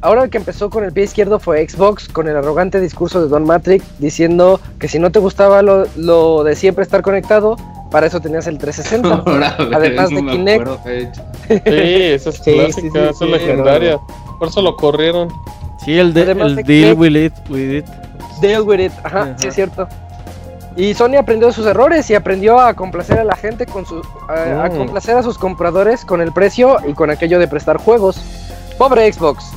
ahora 0.00 0.24
el 0.24 0.30
que 0.30 0.38
empezó 0.38 0.70
con 0.70 0.84
el 0.84 0.92
pie 0.92 1.04
izquierdo 1.04 1.40
fue 1.40 1.66
Xbox, 1.68 2.08
con 2.08 2.28
el 2.28 2.36
arrogante 2.36 2.80
discurso 2.80 3.20
de 3.20 3.28
Don 3.28 3.44
Matrix, 3.44 3.84
diciendo 3.98 4.60
que 4.78 4.86
si 4.86 5.00
no 5.00 5.10
te 5.10 5.18
gustaba 5.18 5.62
lo, 5.62 6.44
de 6.44 6.54
siempre 6.54 6.84
estar 6.84 7.02
conectado, 7.02 7.56
para 7.90 8.06
eso 8.06 8.20
tenías 8.20 8.46
el 8.46 8.58
360. 8.58 9.24
además 9.74 10.10
de 10.10 10.16
Kinect. 10.16 10.68
sí, 11.48 11.62
esa 11.64 12.30
es 12.30 12.40
clásica, 12.44 13.10
esa 13.10 13.24
es 13.24 13.30
legendaria. 13.30 13.98
Por 14.38 14.48
eso 14.48 14.62
lo 14.62 14.76
corrieron. 14.76 15.28
Sí, 15.84 15.98
el, 15.98 16.12
de, 16.12 16.30
el 16.30 16.56
deal 16.62 16.94
with 16.96 17.16
it, 17.16 17.32
with 17.48 17.78
it. 17.78 17.86
Deal 18.40 18.62
with 18.62 18.78
it, 18.78 18.92
ajá. 19.02 19.36
sí 19.38 19.48
es 19.48 19.54
cierto. 19.54 19.88
Y 20.78 20.94
Sony 20.94 21.16
aprendió 21.18 21.48
de 21.48 21.52
sus 21.52 21.66
errores 21.66 22.08
y 22.08 22.14
aprendió 22.14 22.60
a 22.60 22.72
complacer 22.72 23.18
a 23.18 23.24
la 23.24 23.34
gente 23.34 23.66
con 23.66 23.84
su, 23.84 24.00
a, 24.28 24.68
mm. 24.68 24.76
complacer 24.76 25.16
a 25.16 25.24
sus 25.24 25.36
compradores 25.36 26.04
con 26.04 26.20
el 26.20 26.30
precio 26.30 26.78
y 26.86 26.94
con 26.94 27.10
aquello 27.10 27.40
de 27.40 27.48
prestar 27.48 27.78
juegos. 27.78 28.20
Pobre 28.78 29.12
Xbox. 29.12 29.50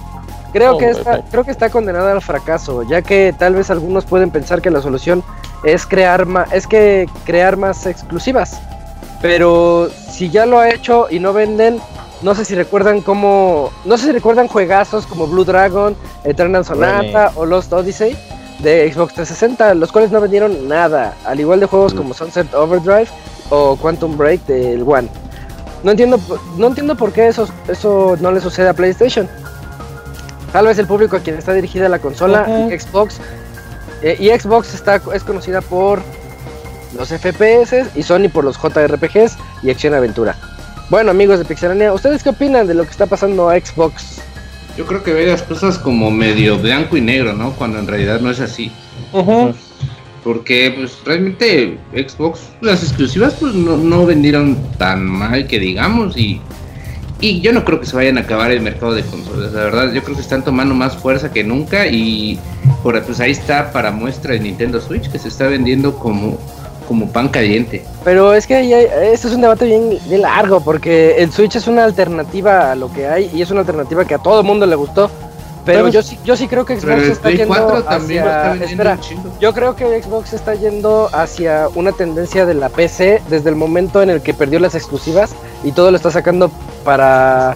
Creo 0.52 0.80
que 0.80 0.90
está, 0.90 1.22
creo 1.30 1.44
que 1.44 1.52
está 1.52 1.70
condenada 1.70 2.12
al 2.12 2.24
fracaso, 2.24 2.82
ya 2.82 3.04
que 3.04 3.36
tal 3.38 3.54
vez 3.54 3.70
algunos 3.70 4.04
pueden 4.06 4.32
pensar 4.32 4.64
que 4.64 4.72
la 4.72 4.82
solución 4.82 5.24
es 5.64 5.86
crear 5.86 6.26
más, 6.26 6.52
es 6.52 6.66
que 6.66 7.08
crear 7.24 7.56
más 7.56 7.86
exclusivas. 7.86 8.60
Pero 9.22 9.92
si 9.92 10.32
ya 10.32 10.48
lo 10.48 10.58
ha 10.58 10.72
hecho 10.72 11.06
y 11.08 11.20
no 11.20 11.34
venden, 11.34 11.80
no 12.24 12.34
sé 12.34 12.46
si 12.46 12.56
recuerdan 12.56 13.00
cómo, 13.02 13.70
no 13.86 13.96
sé 14.00 14.08
si 14.08 14.12
recuerdan 14.12 14.48
juegazos 14.48 15.06
como 15.06 15.28
Blue 15.28 15.46
Dragon, 15.46 15.96
Eternal 16.24 16.66
Sonata 16.66 17.32
o 17.36 17.46
Lost 17.46 17.72
Odyssey 17.72 18.18
de 18.62 18.92
Xbox 18.92 19.14
360, 19.14 19.74
los 19.76 19.92
cuales 19.92 20.12
no 20.12 20.22
vendieron 20.22 20.68
nada, 20.68 21.16
al 21.26 21.40
igual 21.40 21.60
de 21.60 21.66
juegos 21.66 21.94
como 21.94 22.14
Sunset 22.14 22.54
Overdrive 22.54 23.08
o 23.50 23.76
Quantum 23.76 24.18
Break 24.18 24.46
del 24.46 24.84
One. 24.84 25.10
No 25.84 25.92
entiendo, 25.92 26.20
no 26.58 26.68
entiendo 26.68 26.96
por 26.96 27.12
qué 27.12 27.28
eso, 27.28 27.48
eso 27.68 28.16
no 28.20 28.32
le 28.32 28.40
sucede 28.40 28.70
a 28.70 28.74
PlayStation. 28.74 29.28
Tal 30.52 30.68
vez 30.68 30.78
el 30.78 30.86
público 30.86 31.16
a 31.16 31.20
quien 31.20 31.38
está 31.38 31.54
dirigida 31.54 31.90
la 31.90 32.00
consola, 32.00 32.46
Xbox, 32.46 33.20
eh, 34.02 34.18
y 34.20 34.30
Xbox 34.30 34.74
está, 34.74 35.02
es 35.14 35.24
conocida 35.24 35.62
por 35.62 36.02
los 36.98 37.10
FPS 37.10 37.86
y 37.96 38.04
Sony 38.04 38.30
por 38.32 38.44
los 38.44 38.58
JRPGs 38.58 39.38
y 39.64 39.72
acción 39.72 39.94
aventura. 39.94 40.36
Bueno 40.90 41.12
amigos 41.12 41.40
de 41.40 41.46
Pixelania, 41.46 41.94
¿ustedes 41.94 42.22
qué 42.22 42.30
opinan 42.30 42.68
de 42.68 42.74
lo 42.74 42.84
que 42.84 42.90
está 42.90 43.06
pasando 43.06 43.50
a 43.50 43.56
Xbox? 43.56 44.22
Yo 44.78 44.86
creo 44.86 45.04
que 45.04 45.14
ve 45.14 45.28
las 45.28 45.44
cosas 45.44 45.78
como 45.78 46.12
medio 46.12 46.58
blanco 46.58 46.98
y 46.98 47.02
negro, 47.02 47.34
¿no? 47.34 47.52
Cuando 47.54 47.80
en 47.80 47.88
realidad 47.88 48.22
no 48.22 48.30
es 48.30 48.40
así. 48.40 48.72
Porque 50.24 50.74
pues 50.76 50.98
realmente 51.04 51.78
Xbox, 51.94 52.42
las 52.62 52.84
exclusivas 52.84 53.36
pues 53.40 53.54
no, 53.56 54.06
vendieron 54.06 54.58
tan 54.78 55.06
mal 55.06 55.48
que 55.48 55.60
digamos 55.60 56.16
y, 56.16 56.40
y 57.20 57.42
yo 57.42 57.52
no 57.52 57.66
creo 57.66 57.80
que 57.80 57.88
se 57.88 57.96
vayan 57.96 58.20
a 58.20 58.22
acabar 58.22 58.52
el 58.52 58.62
mercado 58.62 58.94
de 58.94 59.02
consolas, 59.02 59.52
la 59.52 59.64
verdad 59.64 59.92
yo 59.92 60.04
creo 60.04 60.16
que 60.16 60.22
están 60.22 60.44
tomando 60.44 60.76
más 60.76 60.96
fuerza 60.96 61.34
que 61.34 61.44
nunca 61.44 61.88
y 61.88 62.40
por, 62.84 63.02
pues 63.04 63.20
ahí 63.20 63.32
está 63.32 63.72
para 63.72 63.92
muestra 63.92 64.36
el 64.36 64.44
Nintendo 64.44 64.80
Switch 64.80 65.10
que 65.10 65.18
se 65.18 65.28
está 65.28 65.48
vendiendo 65.48 65.98
como 65.98 66.40
como 66.92 67.08
pan 67.08 67.30
caliente. 67.30 67.86
Pero 68.04 68.34
es 68.34 68.46
que 68.46 69.14
esto 69.14 69.30
es 69.30 69.34
un 69.34 69.40
debate 69.40 69.64
bien, 69.64 69.98
largo 70.22 70.60
porque 70.60 71.16
el 71.20 71.32
Switch 71.32 71.56
es 71.56 71.66
una 71.66 71.86
alternativa 71.86 72.74
a 72.74 72.76
lo 72.76 72.92
que 72.92 73.08
hay 73.08 73.32
y 73.34 73.42
es 73.42 73.50
una 73.50 73.62
alternativa 73.62 74.04
que 74.04 74.16
a 74.16 74.18
todo 74.18 74.42
el 74.42 74.46
mundo 74.46 74.66
le 74.66 74.76
gustó. 74.76 75.10
Pero, 75.64 75.88
yo 75.88 76.04
sí, 76.04 76.20
yo 76.26 76.36
sí 76.36 76.50
creo 76.50 76.66
que 76.66 76.78
Xbox 76.78 77.04
está 77.04 77.32
yendo 77.32 77.84
hacia. 77.88 78.56
Espera, 78.56 79.00
yo 79.40 79.54
creo 79.54 79.74
que 79.78 80.04
Xbox 80.04 80.34
está 80.34 80.54
yendo 80.54 81.10
hacia 81.14 81.70
una 81.76 81.94
tendencia 81.94 82.46
de 82.46 82.56
la 82.56 82.68
PC 82.68 83.22
desde 83.30 83.50
el 83.50 83.56
momento 83.56 84.02
en 84.02 84.10
el 84.10 84.22
que 84.22 84.34
perdió 84.34 84.60
las 84.60 84.76
exclusivas 84.76 85.32
y 85.64 85.72
todo 85.72 85.92
lo 85.92 85.96
está 85.96 86.12
sacando 86.12 86.52
para, 86.84 87.56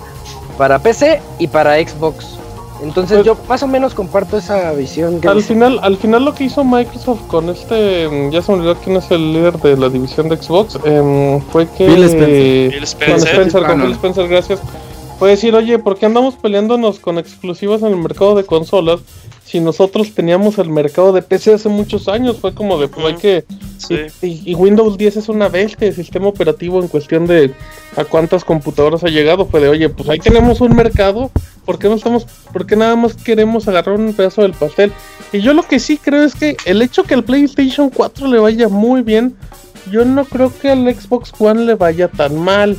para 0.58 0.80
PC 0.80 1.20
y 1.40 1.48
para 1.48 1.76
Xbox. 1.76 2.38
Entonces 2.82 3.18
pues 3.18 3.26
yo 3.26 3.38
más 3.48 3.64
o 3.64 3.68
menos 3.68 3.94
comparto 3.94 4.38
esa 4.38 4.72
visión. 4.74 5.22
al 5.28 5.42
final, 5.42 5.80
al 5.82 5.98
final 5.98 6.26
lo 6.26 6.36
que 6.36 6.46
hizo 6.46 6.64
Microsoft 6.64 7.22
con 7.28 7.50
este, 7.50 8.08
mm, 8.08 8.32
ya 8.32 8.42
se 8.42 8.52
me 8.52 8.60
olvidó 8.60 8.76
quién 8.76 8.98
es 8.98 9.10
el 9.12 9.34
líder 9.34 9.58
de 9.60 9.78
la 9.78 9.90
división 9.90 10.30
de 10.30 10.38
Xbox, 10.38 10.78
em, 10.84 11.40
fue 11.42 11.68
que 11.68 11.88
Bill 11.88 12.04
Spencer, 12.04 12.72
Bill 12.72 12.84
Spencer, 12.84 13.64
con 13.64 13.82
Bill 13.82 13.92
Spencer, 13.92 14.28
gracias. 14.28 14.62
Fue 15.18 15.30
decir, 15.30 15.56
oye, 15.56 15.80
¿por 15.80 15.98
qué 15.98 16.06
andamos 16.06 16.36
peleándonos 16.36 17.00
con 17.00 17.18
exclusivas 17.18 17.82
en 17.82 17.88
el 17.88 17.98
mercado 17.98 18.36
de 18.36 18.44
consolas 18.44 19.00
si 19.46 19.62
nosotros 19.62 20.14
teníamos 20.14 20.58
el 20.58 20.70
mercado 20.70 21.14
de 21.14 21.22
PC 21.22 21.54
hace 21.54 21.70
muchos 21.70 22.10
años? 22.10 22.38
Fue 22.38 22.54
como 22.54 22.78
de, 22.78 22.90
pues 22.90 23.06
hay 23.06 23.16
que... 23.16 23.46
Y, 24.22 24.56
Windows 24.56 24.98
10 24.98 25.18
es 25.18 25.30
una 25.30 25.48
bestia 25.48 25.88
de 25.88 25.94
sistema 25.94 26.28
operativo 26.28 26.82
en 26.82 26.90
cuestión 26.90 27.28
de 27.28 27.54
a 27.96 28.04
cuántas 28.04 28.44
computadoras 28.44 29.06
ha 29.06 29.10
llegado. 29.10 29.46
Fue 29.46 29.62
de, 29.62 29.70
oye, 29.70 29.88
pues 29.88 30.10
ahí 30.10 30.20
tenemos 30.20 30.60
un 30.60 30.76
mercado 30.76 31.32
¿por 31.66 31.80
qué 31.80 31.90
no 31.90 31.96
estamos, 31.96 32.26
por 32.54 32.66
qué 32.66 32.76
nada 32.76 32.96
más 32.96 33.16
queremos 33.16 33.68
agarrar 33.68 34.00
un 34.00 34.14
pedazo 34.14 34.44
del 34.44 34.54
pastel? 34.54 34.92
Y 35.32 35.42
yo 35.42 35.54
lo 35.54 35.64
que 35.64 35.80
sí 35.80 35.98
creo 35.98 36.24
es 36.24 36.36
que 36.36 36.56
el 36.66 36.82
hecho 36.82 37.04
que 37.04 37.14
al 37.14 37.24
PlayStation 37.24 37.90
4 37.90 38.28
le 38.28 38.40
vaya 38.40 38.70
muy 38.70 39.02
bien, 39.02 39.36
yo 39.92 40.06
no 40.06 40.26
creo 40.26 40.52
que 40.58 40.70
al 40.70 40.94
Xbox 40.94 41.34
One 41.38 41.66
le 41.66 41.76
vaya 41.76 42.08
tan 42.08 42.40
mal. 42.40 42.78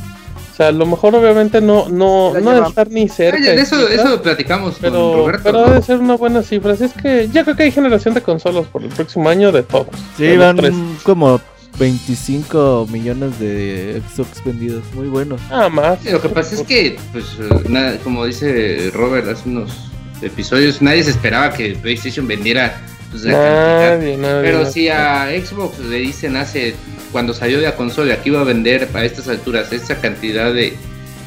O 0.52 0.56
sea, 0.56 0.68
a 0.68 0.72
lo 0.72 0.86
mejor 0.86 1.14
obviamente 1.14 1.60
no, 1.60 1.90
no, 1.90 2.32
no 2.32 2.50
debe 2.50 2.66
estar 2.66 2.90
ni 2.90 3.08
cerca. 3.10 3.38
de 3.38 3.60
eso, 3.60 3.76
eso 3.88 4.22
platicamos 4.22 4.76
pero, 4.80 4.94
con 4.94 5.18
Roberto. 5.18 5.42
Pero 5.44 5.64
debe 5.68 5.82
ser 5.82 5.98
una 5.98 6.16
buena 6.16 6.42
cifra. 6.42 6.72
Así 6.72 6.84
es 6.84 6.94
que 6.94 7.28
ya 7.28 7.44
creo 7.44 7.56
que 7.56 7.64
hay 7.64 7.72
generación 7.72 8.14
de 8.14 8.22
consolas 8.22 8.66
por 8.66 8.82
el 8.82 8.88
próximo 8.88 9.28
año 9.28 9.52
de 9.52 9.62
todos. 9.62 9.88
Sí, 10.16 10.34
van 10.38 10.58
como 11.02 11.40
25 11.78 12.88
millones 12.90 13.38
de 13.38 14.02
Xbox 14.08 14.42
vendidos. 14.44 14.84
Muy 14.94 15.08
buenos. 15.08 15.40
Nada 15.50 15.68
más. 15.68 16.04
lo 16.04 16.20
que 16.20 16.28
pasa 16.28 16.54
es 16.54 16.62
que, 16.62 16.98
pues, 17.12 17.36
nada, 17.68 17.98
como 17.98 18.24
dice 18.24 18.90
Robert 18.92 19.28
hace 19.28 19.48
unos 19.48 19.90
episodios, 20.22 20.80
nadie 20.80 21.04
se 21.04 21.10
esperaba 21.10 21.52
que 21.52 21.74
PlayStation 21.74 22.26
vendiera 22.26 22.80
pues, 23.10 23.24
nadie, 23.24 24.16
nadie, 24.16 24.42
Pero 24.42 24.70
si 24.70 24.88
a 24.88 25.28
Xbox 25.28 25.78
le 25.78 25.98
dicen 25.98 26.36
hace 26.36 26.74
cuando 27.12 27.32
salió 27.32 27.58
de 27.58 27.64
la 27.64 27.76
consola 27.76 28.20
que 28.22 28.30
iba 28.30 28.40
a 28.40 28.44
vender 28.44 28.88
a 28.92 29.04
estas 29.04 29.28
alturas 29.28 29.72
esta 29.72 30.00
cantidad 30.00 30.52
de, 30.52 30.76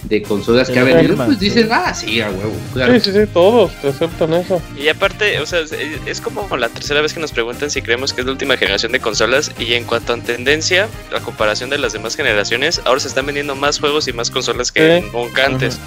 de 0.04 0.22
consolas 0.22 0.70
que 0.70 0.80
ha 0.80 0.84
vendido, 0.84 1.16
pues 1.16 1.40
dicen, 1.40 1.70
ah, 1.72 1.94
sí, 1.94 2.22
a 2.22 2.30
huevo. 2.30 2.56
Sí, 2.74 3.00
sí, 3.00 3.12
sí, 3.12 3.28
todos 3.32 3.72
te 3.82 3.90
aceptan 3.90 4.34
eso. 4.34 4.62
Y 4.78 4.88
aparte, 4.88 5.40
o 5.40 5.46
sea, 5.46 5.60
es 6.06 6.22
como 6.22 6.56
la 6.58 6.70
tercera 6.70 7.02
vez 7.02 7.14
que 7.14 7.20
nos 7.20 7.32
preguntan 7.32 7.70
si 7.70 7.82
creemos 7.82 8.14
que 8.14 8.22
es 8.22 8.26
la 8.26 8.32
última 8.32 8.58
generación 8.58 8.92
de 8.92 9.00
consolas. 9.00 9.52
Y 9.60 9.74
en 9.74 9.84
cuanto 9.84 10.14
a 10.14 10.18
tendencia, 10.18 10.88
a 11.16 11.20
comparación 11.20 11.70
de 11.70 11.78
las 11.78 11.94
demás 11.94 12.16
generaciones, 12.16 12.82
ahora 12.86 13.00
se 13.00 13.08
están 13.08 13.26
vendiendo 13.26 13.56
más 13.56 13.80
juegos 13.80 14.08
y 14.08 14.14
más 14.14 14.32
consolas 14.32 14.72
que 14.72 15.04
nunca 15.14 15.46
antes. 15.46 15.80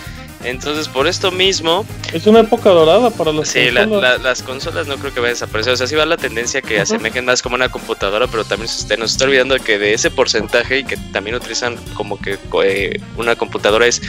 Entonces, 0.44 0.88
por 0.88 1.06
esto 1.06 1.30
mismo. 1.30 1.86
Es 2.12 2.26
una 2.26 2.40
época 2.40 2.70
dorada 2.70 3.10
para 3.10 3.32
las 3.32 3.48
sí, 3.48 3.66
consolas. 3.66 4.16
Sí, 4.16 4.22
las 4.22 4.42
consolas 4.42 4.86
no 4.86 4.96
creo 4.96 5.14
que 5.14 5.20
vayan 5.20 5.30
a 5.30 5.34
desaparecer. 5.34 5.72
O 5.72 5.76
sea, 5.76 5.86
sí 5.86 5.94
va 5.94 6.04
la 6.04 6.16
tendencia 6.16 6.60
que 6.62 6.80
asemejen 6.80 7.24
más 7.24 7.42
como 7.42 7.54
una 7.54 7.68
computadora, 7.70 8.26
pero 8.26 8.44
también 8.44 8.68
se 8.68 8.96
nos 8.96 9.12
está 9.12 9.24
olvidando 9.24 9.56
que 9.58 9.78
de 9.78 9.94
ese 9.94 10.10
porcentaje 10.10 10.80
y 10.80 10.84
que 10.84 10.96
también 11.12 11.36
utilizan 11.36 11.76
como 11.94 12.18
que 12.18 12.38
eh, 12.64 13.00
una 13.16 13.36
computadora 13.36 13.86
es 13.86 14.02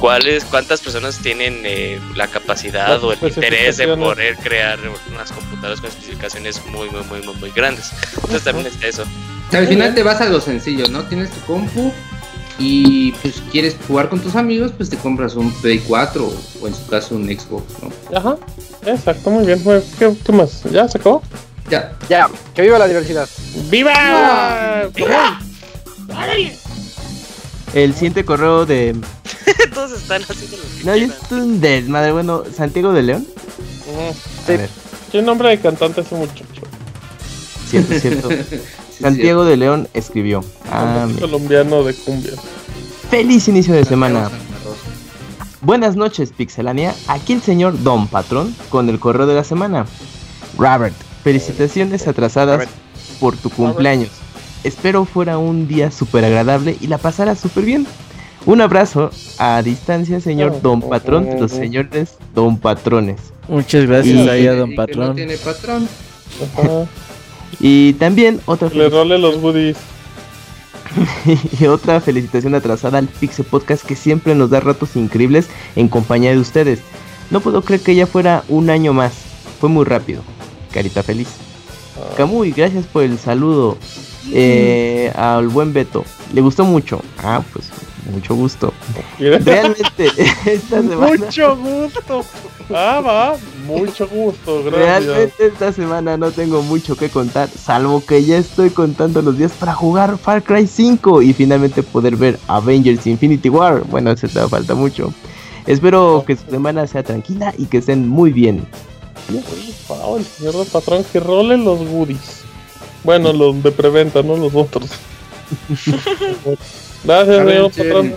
cuáles, 0.00 0.44
cuántas 0.44 0.80
personas 0.80 1.18
tienen 1.18 1.62
eh, 1.64 1.98
la 2.16 2.26
capacidad 2.28 3.02
o 3.02 3.12
el 3.12 3.18
interés 3.22 3.76
de 3.76 3.88
poder 3.96 4.36
crear 4.36 4.78
unas 5.12 5.32
computadoras 5.32 5.80
con 5.80 5.90
especificaciones 5.90 6.64
muy, 6.66 6.90
muy, 6.90 7.02
muy, 7.04 7.22
muy, 7.22 7.34
muy 7.36 7.50
grandes. 7.52 7.92
Entonces, 8.14 8.42
también 8.42 8.66
es 8.66 8.82
eso. 8.82 9.04
Al 9.52 9.66
final 9.66 9.94
te 9.94 10.02
vas 10.02 10.20
a 10.20 10.28
lo 10.28 10.40
sencillo, 10.40 10.88
¿no? 10.88 11.04
Tienes 11.04 11.30
tu 11.30 11.40
compu 11.40 11.92
y 12.58 13.12
pues 13.12 13.42
quieres 13.52 13.76
jugar 13.86 14.08
con 14.08 14.20
tus 14.20 14.34
amigos, 14.34 14.72
pues 14.76 14.90
te 14.90 14.96
compras 14.96 15.36
un 15.36 15.52
Play 15.52 15.78
4 15.78 16.32
o, 16.60 16.66
en 16.66 16.74
su 16.74 16.86
caso 16.86 17.14
un 17.14 17.26
Xbox, 17.26 17.64
¿no? 17.82 18.16
Ajá, 18.16 18.36
exacto, 18.84 19.30
muy 19.30 19.46
bien. 19.46 19.62
¿Qué, 19.98 20.32
más? 20.32 20.64
¿Ya 20.64 20.88
se 20.88 20.98
acabó? 20.98 21.22
Ya. 21.70 21.92
Ya, 22.08 22.28
que 22.54 22.62
viva 22.62 22.78
la 22.78 22.88
diversidad. 22.88 23.28
¡Viva! 23.70 24.88
¡Viva! 24.94 25.40
El 27.74 27.94
siguiente 27.94 28.24
correo 28.24 28.66
de. 28.66 28.96
Todos 29.74 29.92
están 29.92 30.22
haciendo 30.22 30.56
lo 30.56 30.62
que 30.62 30.84
No, 30.84 30.92
es 30.94 31.30
un 31.30 31.60
desmadre. 31.60 32.12
Bueno, 32.12 32.44
Santiago 32.56 32.92
de 32.92 33.02
León. 33.02 33.26
sí. 34.46 34.54
¿Qué 35.12 35.22
nombre 35.22 35.50
de 35.50 35.60
cantante 35.60 36.00
es 36.00 36.12
un 36.12 36.20
muchacho? 36.20 36.67
Cierto, 37.68 37.98
cierto. 37.98 38.28
Santiago 39.00 39.44
de 39.44 39.56
León 39.56 39.88
escribió. 39.94 40.44
Ah, 40.72 41.06
colombiano 41.20 41.84
de 41.84 41.94
cumbia. 41.94 42.32
Feliz 43.10 43.48
inicio 43.48 43.74
de 43.74 43.84
semana. 43.84 44.30
Buenas 45.60 45.96
noches, 45.96 46.32
Pixelania. 46.32 46.94
Aquí 47.08 47.32
el 47.32 47.42
señor 47.42 47.82
Don 47.82 48.08
Patrón 48.08 48.54
con 48.70 48.88
el 48.88 48.98
correo 48.98 49.26
de 49.26 49.34
la 49.34 49.44
semana. 49.44 49.86
Robert, 50.56 50.94
felicitaciones 51.22 52.06
atrasadas 52.06 52.68
por 53.20 53.36
tu 53.36 53.50
cumpleaños. 53.50 54.10
Espero 54.64 55.04
fuera 55.04 55.38
un 55.38 55.68
día 55.68 55.90
súper 55.90 56.24
agradable 56.24 56.76
y 56.80 56.86
la 56.86 56.98
pasara 56.98 57.34
súper 57.34 57.64
bien. 57.64 57.86
Un 58.46 58.60
abrazo 58.60 59.10
a 59.38 59.60
distancia, 59.62 60.20
señor 60.20 60.62
Don 60.62 60.80
Patrón, 60.80 61.28
los 61.38 61.52
señores 61.52 62.16
Don 62.34 62.56
Patrones. 62.56 63.20
Muchas 63.48 63.86
gracias 63.86 64.28
ahí 64.28 64.46
a 64.46 64.54
Don 64.54 64.74
Patrón. 64.74 65.16
tiene 65.16 65.36
patrón. 65.36 65.88
Y 67.60 67.94
también 67.94 68.40
otra 68.46 68.68
Le 68.72 68.88
role 68.88 69.18
los 69.18 69.38
goodies. 69.38 69.76
y 71.60 71.66
otra 71.66 72.00
felicitación 72.00 72.54
atrasada 72.54 72.98
al 72.98 73.08
Pixel 73.08 73.44
Podcast 73.44 73.84
que 73.84 73.94
siempre 73.94 74.34
nos 74.34 74.50
da 74.50 74.60
ratos 74.60 74.96
increíbles 74.96 75.48
en 75.76 75.88
compañía 75.88 76.30
de 76.30 76.38
ustedes. 76.38 76.80
No 77.30 77.40
puedo 77.40 77.62
creer 77.62 77.82
que 77.82 77.94
ya 77.94 78.06
fuera 78.06 78.44
un 78.48 78.70
año 78.70 78.92
más. 78.92 79.12
Fue 79.60 79.68
muy 79.68 79.84
rápido. 79.84 80.22
Carita 80.72 81.02
feliz. 81.02 81.28
Ah. 81.96 82.14
Camuy, 82.16 82.52
gracias 82.52 82.86
por 82.86 83.02
el 83.02 83.18
saludo. 83.18 83.76
Eh, 84.32 85.12
al 85.14 85.48
buen 85.48 85.72
Beto. 85.72 86.04
Le 86.32 86.40
gustó 86.40 86.64
mucho. 86.64 87.02
Ah, 87.18 87.42
pues 87.52 87.70
mucho 88.10 88.34
gusto. 88.34 88.72
Realmente, 89.18 90.06
esta 90.46 90.82
semana. 90.82 91.16
Mucho 91.16 91.56
gusto. 91.56 92.24
Ah, 92.70 93.00
va. 93.00 93.36
Mucho 93.66 94.06
gusto. 94.08 94.62
Gracias. 94.70 95.04
Realmente 95.04 95.46
esta 95.46 95.72
semana 95.72 96.16
no 96.16 96.30
tengo 96.30 96.62
mucho 96.62 96.96
que 96.96 97.08
contar, 97.08 97.48
salvo 97.48 98.04
que 98.04 98.24
ya 98.24 98.38
estoy 98.38 98.70
contando 98.70 99.22
los 99.22 99.36
días 99.38 99.52
para 99.52 99.74
jugar 99.74 100.18
Far 100.18 100.42
Cry 100.42 100.66
5 100.66 101.22
y 101.22 101.32
finalmente 101.32 101.82
poder 101.82 102.16
ver 102.16 102.38
Avengers 102.48 103.06
Infinity 103.06 103.48
War. 103.48 103.84
Bueno, 103.84 104.10
eso 104.10 104.28
te 104.28 104.46
falta 104.48 104.74
mucho. 104.74 105.12
Espero 105.66 106.24
que 106.26 106.36
su 106.36 106.50
semana 106.50 106.86
sea 106.86 107.02
tranquila 107.02 107.54
y 107.58 107.66
que 107.66 107.78
estén 107.78 108.08
muy 108.08 108.32
bien. 108.32 108.66
el 109.28 110.24
señor 110.24 110.56
del 110.56 110.66
patrón 110.66 111.04
que 111.12 111.20
role 111.20 111.58
los 111.58 111.86
goodies. 111.86 112.42
Bueno, 113.04 113.32
los 113.32 113.62
de 113.62 113.70
preventa, 113.70 114.22
no 114.22 114.36
los 114.36 114.54
otros. 114.54 114.90
Gracias, 117.04 117.38
amigo 117.38 117.70
patrón. 117.70 118.14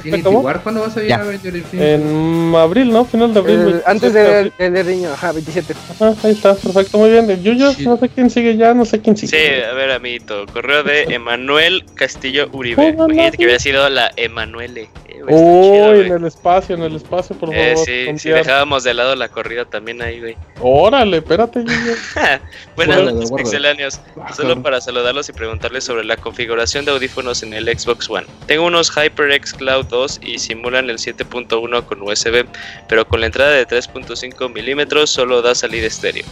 ¿Cuándo 0.64 0.82
vas 0.82 0.98
a 0.98 1.03
ir 1.03 1.14
a 1.14 1.18
Avenger 1.18 1.56
Infinity? 1.56 1.90
En 1.90 2.53
abril, 2.56 2.91
¿no? 2.91 3.06
Final 3.06 3.34
de 3.34 3.40
abril. 3.40 3.60
Eh, 3.76 3.82
antes 3.86 4.14
del 4.14 4.52
de, 4.58 4.70
de, 4.70 4.84
niño, 4.84 5.12
ajá, 5.14 5.32
27. 5.32 5.74
Ajá, 5.91 6.16
ahí 6.24 6.32
está, 6.32 6.56
perfecto, 6.56 6.98
muy 6.98 7.10
bien. 7.10 7.28
Yuyo, 7.44 7.74
no 7.80 7.98
sé 7.98 8.10
quién 8.10 8.30
sigue 8.30 8.58
ya, 8.58 8.74
no 8.74 8.86
sé 8.86 8.99
quién 8.99 9.16
sigue. 9.16 9.38
Sí, 9.38 9.64
a 9.64 9.74
ver, 9.74 9.91
amiguito. 9.91 10.45
Correo 10.52 10.84
de 10.84 11.03
Emanuel 11.03 11.86
Castillo 11.95 12.49
Uribe. 12.52 12.90
Imagínate 12.90 13.38
que 13.38 13.44
hubiera 13.44 13.60
sido 13.60 13.88
la 13.90 14.12
Emanuele. 14.16 14.90
Uy, 15.27 16.07
en 16.07 16.14
el 16.14 16.26
espacio, 16.26 16.76
en 16.76 16.84
el 16.84 16.95
espacio, 16.95 17.35
por 17.35 17.53
eh, 17.53 17.73
favor. 17.73 17.85
Sí, 17.85 18.06
si 18.18 18.30
dejábamos 18.30 18.84
de 18.84 18.93
lado 18.93 19.15
la 19.15 19.30
corrida 19.30 19.65
también 19.65 20.02
ahí, 20.02 20.19
güey. 20.19 20.38
Órale, 20.60 21.18
espérate. 21.18 21.64
Buenas 22.76 23.03
noches, 23.03 23.31
pixeláneos. 23.31 23.99
Solo 24.35 24.61
para 24.61 24.81
saludarlos 24.81 25.30
y 25.30 25.34
preguntarles 25.34 25.84
sobre 25.84 26.03
la 26.03 26.18
configuración 26.18 26.85
de 26.85 26.91
audífonos 26.91 27.43
en 27.43 27.53
el 27.53 27.68
Xbox 27.68 28.10
One. 28.10 28.26
Tengo 28.48 28.65
unos 28.65 28.91
HyperX 28.91 29.53
Cloud 29.53 29.85
2 29.85 30.22
y 30.23 30.39
simulan 30.39 30.89
el 30.89 30.98
7.1 30.98 31.85
con 31.85 32.02
USB, 32.02 32.45
pero 32.88 33.07
con 33.07 33.22
la 33.22 33.27
entrada 33.27 33.52
de 33.52 33.68
3.5 33.68 34.53
milímetros 34.53 35.10
solo 35.10 35.41
da 35.41 35.56
salida 35.56 35.88
estéreo. 35.88 36.26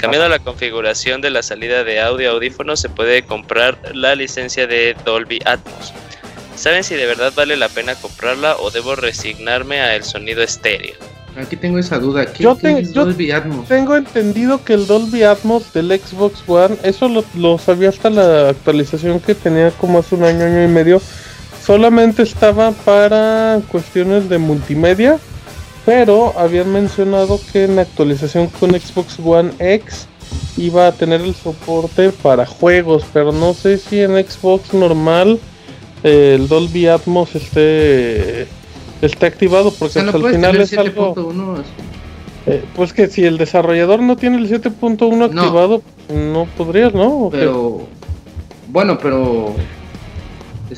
Cambiando 0.00 0.28
la 0.28 0.38
configuración 0.38 1.20
de 1.20 1.30
la 1.30 1.42
salida 1.42 1.84
de 1.84 2.00
audio 2.00 2.30
audífonos 2.30 2.80
se 2.80 2.88
puede 2.88 3.24
comprar 3.24 3.78
la 3.94 4.14
licencia 4.14 4.66
de 4.66 4.96
Dolby 5.04 5.40
Atmos. 5.44 5.92
¿Saben 6.62 6.84
si 6.84 6.94
de 6.94 7.06
verdad 7.06 7.32
vale 7.34 7.56
la 7.56 7.68
pena 7.68 7.96
comprarla 7.96 8.54
o 8.56 8.70
debo 8.70 8.94
resignarme 8.94 9.80
a 9.80 9.96
el 9.96 10.04
sonido 10.04 10.44
estéreo? 10.44 10.94
Aquí 11.36 11.56
tengo 11.56 11.76
esa 11.76 11.98
duda. 11.98 12.32
yo, 12.34 12.56
tengo 13.66 13.96
entendido 13.96 14.64
que 14.64 14.74
el 14.74 14.86
Dolby 14.86 15.24
Atmos 15.24 15.72
del 15.72 15.88
Xbox 15.88 16.44
One, 16.46 16.76
eso 16.84 17.08
lo, 17.08 17.24
lo, 17.34 17.58
sabía 17.58 17.88
hasta 17.88 18.10
la 18.10 18.50
actualización 18.50 19.18
que 19.18 19.34
tenía 19.34 19.72
como 19.72 19.98
hace 19.98 20.14
un 20.14 20.22
año, 20.22 20.44
año 20.44 20.62
y 20.62 20.68
medio, 20.68 21.02
solamente 21.60 22.22
estaba 22.22 22.70
para 22.70 23.60
cuestiones 23.66 24.28
de 24.28 24.38
multimedia, 24.38 25.18
pero 25.84 26.32
habían 26.38 26.72
mencionado 26.72 27.40
que 27.52 27.64
en 27.64 27.74
la 27.74 27.82
actualización 27.82 28.46
con 28.46 28.70
Xbox 28.70 29.18
One 29.18 29.50
X 29.58 30.06
iba 30.56 30.86
a 30.86 30.92
tener 30.92 31.22
el 31.22 31.34
soporte 31.34 32.10
para 32.10 32.46
juegos, 32.46 33.02
pero 33.12 33.32
no 33.32 33.52
sé 33.52 33.78
si 33.78 34.00
en 34.00 34.12
Xbox 34.12 34.72
normal 34.72 35.40
el 36.02 36.48
Dolby 36.48 36.86
Atmos 36.86 37.34
esté, 37.34 38.46
esté 39.00 39.26
activado, 39.26 39.72
porque 39.72 40.00
al 40.00 40.12
final 40.12 40.56
es 40.60 40.76
algo... 40.76 41.14
Eh, 42.44 42.64
pues 42.74 42.92
que 42.92 43.06
si 43.06 43.24
el 43.24 43.38
desarrollador 43.38 44.00
no 44.00 44.16
tiene 44.16 44.38
el 44.38 44.48
7.1 44.48 45.26
activado, 45.26 45.82
no 46.12 46.46
podrías, 46.56 46.92
¿no? 46.92 47.28
Pero... 47.30 47.86
Bueno, 48.68 48.98
pero 48.98 49.54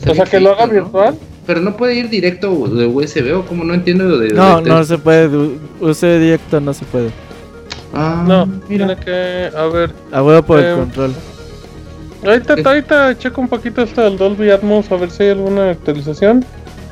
o 0.07 0.15
sea, 0.15 0.25
que 0.25 0.41
lo 0.41 0.53
haga 0.53 0.67
virtual. 0.67 1.17
Pero 1.47 1.61
no 1.61 1.77
puede 1.77 1.95
ir 1.95 2.09
directo 2.09 2.67
de 2.69 2.87
USB 2.87 3.37
o 3.37 3.45
como 3.45 3.65
no 3.65 3.75
entiendo 3.75 4.05
lo 4.05 4.19
de. 4.19 4.31
No, 4.31 4.61
no 4.61 4.83
se 4.85 4.97
puede. 4.97 5.29
USB 5.81 6.19
directo 6.19 6.61
no 6.61 6.73
se 6.73 6.85
puede. 6.87 7.11
Ah, 7.93 8.25
no, 8.27 8.49
tiene 8.67 8.97
que. 8.97 9.51
A 9.55 9.67
ver. 9.67 9.93
A 10.11 10.23
huevo 10.23 10.43
por 10.43 10.59
el 10.59 10.73
eh, 10.73 10.77
control. 10.77 11.15
Ahorita, 12.25 12.55
ahorita 12.65 13.19
checo 13.19 13.41
un 13.41 13.49
poquito 13.49 13.83
esto 13.83 14.03
del 14.03 14.17
Dolby 14.17 14.51
Atmos 14.51 14.91
a 14.91 14.97
ver 14.97 15.11
si 15.11 15.25
hay 15.25 15.31
alguna 15.31 15.71
actualización. 15.71 16.45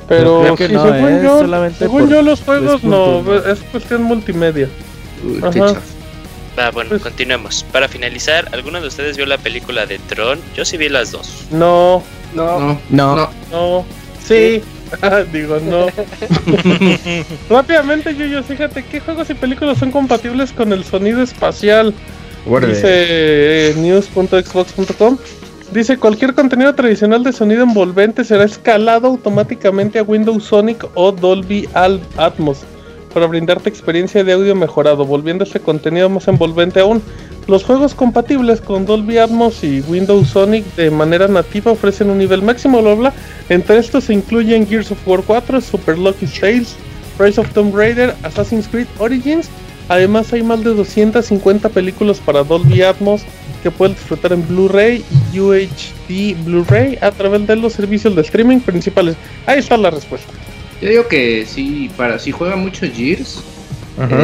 Pero 0.09 0.57
si 0.57 0.67
según, 0.67 0.85
eh, 0.85 1.21
yo, 1.23 1.71
según 1.79 2.11
yo, 2.11 2.23
los 2.23 2.43
juegos 2.43 2.85
no, 2.85 3.23
es 3.47 3.61
cuestión 3.71 4.03
multimedia. 4.03 4.69
Ajá. 5.43 5.75
Va, 6.59 6.71
bueno, 6.71 6.91
pues, 6.91 7.03
continuemos. 7.03 7.65
Para 7.73 7.89
finalizar, 7.89 8.49
¿alguno 8.53 8.81
de 8.81 8.89
ustedes 8.89 9.17
vio 9.17 9.25
la 9.25 9.39
película 9.39 9.87
de 9.87 9.99
Tron? 9.99 10.39
Yo 10.55 10.65
sí 10.65 10.77
vi 10.77 10.89
las 10.89 11.13
dos. 11.13 11.47
No. 11.51 12.03
No. 12.35 12.79
No. 12.91 13.31
No. 13.51 13.85
Sí. 14.23 14.63
Digo, 15.33 15.59
no. 15.61 15.87
Rápidamente, 17.49 18.15
Yuyo, 18.15 18.43
fíjate, 18.43 18.85
¿qué 18.85 19.01
juegos 19.01 19.31
y 19.31 19.35
películas 19.35 19.79
son 19.79 19.91
compatibles 19.91 20.53
con 20.53 20.73
el 20.73 20.85
sonido 20.85 21.23
espacial? 21.23 21.95
Dice 22.45 23.71
eh, 23.71 23.75
news.xbox.com. 23.77 25.19
Dice, 25.73 25.97
cualquier 25.97 26.35
contenido 26.35 26.75
tradicional 26.75 27.25
de 27.25 27.33
sonido 27.33 27.63
envolvente 27.63 28.25
será 28.25 28.45
escalado 28.45 29.07
automáticamente 29.07 29.99
a 29.99 30.03
Windows 30.03 30.45
Sonic 30.45 30.85
o 30.95 31.13
Dolby 31.13 31.69
Atmos 32.19 32.65
para 33.13 33.27
brindarte 33.27 33.69
experiencia 33.69 34.25
de 34.25 34.33
audio 34.33 34.55
mejorado, 34.55 35.05
volviendo 35.05 35.45
este 35.45 35.61
contenido 35.61 36.09
más 36.09 36.29
envolvente 36.29 36.81
aún. 36.81 37.03
Los 37.47 37.65
juegos 37.65 37.95
compatibles 37.95 38.61
con 38.61 38.87
Dolby 38.87 39.19
Atmos 39.19 39.65
y 39.65 39.81
Windows 39.89 40.29
Sonic 40.29 40.65
de 40.77 40.91
manera 40.91 41.29
nativa 41.29 41.73
ofrecen 41.73 42.11
un 42.11 42.19
nivel 42.19 42.43
máximo, 42.43 42.83
bla 42.83 42.95
bla. 42.95 43.13
Entre 43.49 43.79
estos 43.79 44.05
se 44.05 44.15
incluyen 44.15 44.67
Gears 44.67 44.91
of 44.91 45.07
War 45.07 45.23
4, 45.23 45.61
Super 45.61 45.99
Lucky 45.99 46.27
Tales, 46.27 46.77
Rise 47.19 47.41
of 47.41 47.53
Tomb 47.53 47.75
Raider, 47.75 48.15
Assassin's 48.23 48.69
Creed 48.69 48.87
Origins. 48.99 49.49
Además 49.89 50.33
hay 50.33 50.43
más 50.43 50.63
de 50.65 50.75
250 50.75 51.69
películas 51.69 52.21
para 52.21 52.45
Dolby 52.45 52.83
Atmos 52.83 53.23
que 53.63 53.71
puedes 53.71 53.97
disfrutar 53.97 54.33
en 54.33 54.47
Blu-ray 54.47 55.05
y 55.33 55.41
UHD 55.41 56.45
Blu-ray 56.45 56.99
a 57.01 57.11
través 57.11 57.47
de 57.47 57.57
los 57.57 57.73
servicios 57.73 58.15
de 58.17 58.23
streaming 58.23 58.61
principales. 58.61 59.17
Ahí 59.47 59.59
está 59.59 59.77
la 59.77 59.91
respuesta. 59.91 60.33
Yo 60.81 60.89
digo 60.89 61.09
que 61.09 61.47
sí, 61.47 61.91
para 61.97 62.19
si 62.19 62.33
juega 62.33 62.57
mucho 62.57 62.87
Gears, 62.93 63.43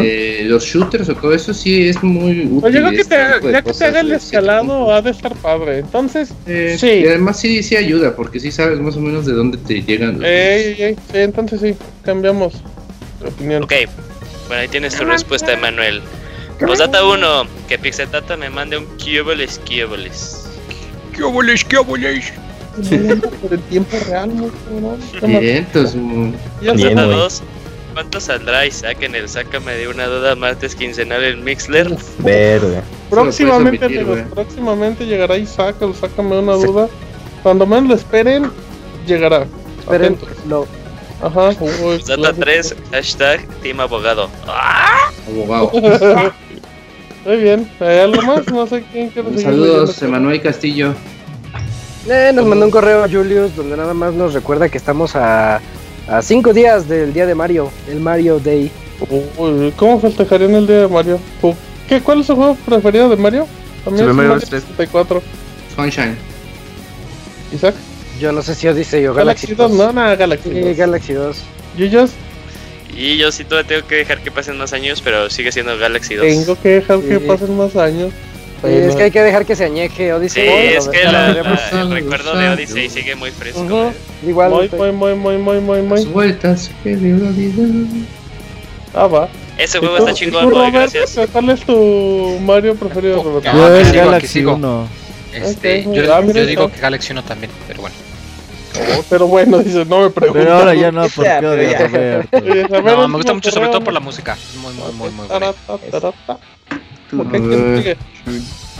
eh, 0.02 0.44
los 0.47 0.64
shooters 0.64 1.09
o 1.09 1.14
todo 1.14 1.32
eso 1.32 1.55
sí 1.55 1.89
es 1.89 2.02
muy 2.02 2.47
útil. 2.47 2.60
Pues 2.60 2.74
yo 2.74 2.80
creo 2.80 2.90
que 2.93 3.05
te, 3.05 3.52
ya 3.52 3.62
que 3.62 3.72
te 3.72 3.85
haga 3.85 4.01
el 4.01 4.12
escalado 4.12 4.93
ha 4.93 5.02
de 5.02 5.10
estar 5.10 5.35
padre. 5.36 5.78
Entonces, 5.78 6.32
eh, 6.47 6.76
sí. 6.78 6.86
Y 6.86 7.06
además 7.06 7.39
sí, 7.39 7.62
sí 7.62 7.76
ayuda, 7.76 8.16
porque 8.16 8.40
sí 8.40 8.51
sabes 8.51 8.80
más 8.80 8.97
o 8.97 9.01
menos 9.01 9.26
de 9.26 9.35
dónde 9.35 9.59
te 9.59 9.82
llegan. 9.82 10.20
Ey, 10.24 10.97
sí, 10.97 11.18
entonces 11.18 11.60
sí, 11.60 11.74
cambiamos 12.02 12.55
de 13.22 13.28
opinión. 13.28 13.62
Ok, 13.62 13.72
bueno, 14.49 14.62
ahí 14.62 14.69
tienes 14.69 14.97
tu 14.97 15.05
respuesta, 15.05 15.53
Emanuel. 15.53 16.03
Posdata 16.59 17.05
1, 17.05 17.47
que 17.69 17.79
Pixetata 17.79 18.37
me 18.37 18.51
mande 18.51 18.79
un 18.79 18.87
Cuboles. 18.97 19.61
Cuboles 21.16 21.65
Cuboles 21.65 22.33
por 23.41 23.53
el 23.53 23.61
tiempo 23.62 23.97
real, 24.07 24.31
¿no? 24.37 24.51
Vientos, 25.39 25.97
Posdata 26.65 27.03
2, 27.03 27.43
¿cuánto 27.95 28.20
saldrá 28.20 28.66
Isaac 28.66 29.03
en 29.03 29.15
el 29.15 29.29
Sácame 29.29 29.75
de 29.75 29.89
una 29.89 30.07
duda 30.07 30.35
martes 30.35 30.75
quincenal 30.75 31.23
en 31.25 31.45
Mixler? 31.45 31.97
Verde. 32.19 32.83
Próximamente, 33.11 33.85
amigos, 33.85 34.20
próximamente 34.35 35.07
llegará 35.07 35.37
Isaac 35.37 35.77
el 35.81 35.95
Sácame 35.95 36.37
de 36.37 36.43
una 36.43 36.55
duda. 36.55 36.89
Cuando 37.43 37.66
menos 37.66 37.89
lo 37.89 37.95
esperen, 37.95 38.51
llegará. 39.07 39.47
Esperen, 39.81 40.19
no. 40.47 40.66
Ajá. 41.23 41.51
Posdata 41.53 42.32
3, 42.39 42.74
hashtag 42.93 43.47
Team 43.62 43.81
Abogado. 43.81 44.28
Abogado. 45.27 45.73
Muy 47.27 47.36
bien, 47.36 47.70
¿hay 47.81 47.99
algo 47.99 48.23
más? 48.23 48.47
No 48.51 48.66
sé 48.66 48.85
quién 48.93 49.11
quiere 49.11 49.28
seguir. 49.31 49.45
Saludos, 49.45 50.01
Emanuel 50.03 50.40
Castillo. 50.40 50.95
Eh, 52.09 52.31
nos 52.32 52.47
mandó 52.47 52.65
un 52.65 52.70
correo 52.70 53.05
a 53.05 53.09
Julius 53.09 53.55
donde 53.55 53.77
nada 53.77 53.93
más 53.93 54.15
nos 54.15 54.32
recuerda 54.32 54.69
que 54.69 54.78
estamos 54.78 55.15
a, 55.15 55.61
a 56.09 56.23
cinco 56.23 56.55
días 56.55 56.89
del 56.89 57.12
día 57.12 57.27
de 57.27 57.35
Mario, 57.35 57.70
el 57.89 58.01
Mario 58.01 58.39
Day. 58.39 58.70
¿Cómo 59.77 60.01
festejarían 60.01 60.55
el 60.55 60.66
día 60.66 60.81
de 60.82 60.89
Mario? 60.89 61.19
¿Qué, 61.89 62.01
¿Cuál 62.01 62.20
es 62.20 62.27
su 62.27 62.36
juego 62.36 62.57
preferido 62.65 63.09
de 63.11 63.16
Mario? 63.16 63.47
También 63.85 64.09
es 64.09 64.15
Mario 64.15 64.40
64. 64.40 65.23
Sunshine. 65.77 66.16
¿Isaac? 67.53 67.74
Yo 68.20 68.32
no 68.32 68.43
sé 68.43 68.55
si 68.55 68.66
os 68.66 68.77
dice 68.77 69.01
yo 69.01 69.15
Galaxy, 69.15 69.55
2. 69.55 69.70
No, 69.73 69.93
nada, 69.93 70.16
Galaxy 70.16 70.51
2. 70.51 70.77
Galaxy 70.77 71.12
2. 71.12 71.36
¿Yuyos? 71.77 72.11
Y 72.97 73.16
yo 73.16 73.31
sí 73.31 73.45
todavía 73.45 73.69
tengo 73.69 73.86
que 73.86 73.95
dejar 73.97 74.19
que 74.19 74.32
pasen 74.32 74.59
más 74.59 74.73
años, 74.73 75.01
pero 75.03 75.31
sigue 75.31 75.53
siendo 75.53 75.78
Galaxy 75.78 76.16
2. 76.16 76.27
Tengo 76.27 76.61
que 76.61 76.69
dejar 76.69 77.01
que 77.01 77.20
pasen 77.20 77.57
más 77.57 77.77
años. 77.77 78.12
es 78.65 78.97
que 78.97 79.05
hay 79.05 79.11
que 79.12 79.23
dejar 79.23 79.47
que 79.47 79.55
se 79.55 79.66
añeje 79.66 80.12
Odyssey. 80.12 80.49
Sí, 80.49 80.74
es 80.77 80.89
que 80.89 81.03
el 81.03 81.90
recuerdo 81.90 82.36
de 82.36 82.49
Odyssey 82.49 82.89
sigue 82.90 83.15
muy 83.15 83.31
fresco. 83.31 83.93
Igual. 84.27 84.51
Muy, 84.51 84.69
muy, 84.69 84.93
muy, 84.93 85.15
muy, 85.15 85.39
muy, 85.39 85.61
muy, 85.61 85.82
muy. 85.82 86.05
vueltas 86.07 86.70
que 86.82 86.97
la. 86.97 87.31
Ah, 88.95 89.07
va. 89.07 89.28
Ese 89.59 89.78
juego 89.78 89.99
está 89.99 90.15
chingón, 90.15 90.51
Roy, 90.51 90.70
gracias. 90.70 91.19
¿Cuál 91.32 91.51
es 91.51 91.61
tu 91.61 92.39
Mario 92.40 92.74
preferido, 92.74 93.23
Roberto? 93.23 93.53
Yo 93.53 93.77
el 93.77 93.93
Galaxy 93.93 94.45
1. 94.45 94.89
Este, 95.35 95.85
yo, 95.85 95.93
yo 96.32 96.47
digo 96.47 96.73
que 96.73 96.81
Galaxy 96.81 97.12
1 97.12 97.23
también, 97.23 97.53
pero 97.69 97.82
bueno. 97.82 98.07
Pero 99.09 99.26
bueno, 99.26 99.59
dice, 99.59 99.84
no 99.84 100.02
me 100.02 100.10
preguntes. 100.10 100.44
Pero 100.44 100.56
ahora 100.56 100.74
ya 100.74 100.92
no, 100.92 101.06
porque 101.09 101.46
odio 101.46 101.68
No, 102.82 103.09
me 103.09 103.16
gusta 103.16 103.34
mucho, 103.34 103.50
sobre 103.50 103.68
todo 103.68 103.82
por 103.82 103.92
la 103.92 104.00
música. 104.00 104.36
Muy, 104.62 104.74
muy, 104.74 104.92
muy, 104.92 105.10
muy 105.10 105.26
bueno. 105.26 105.55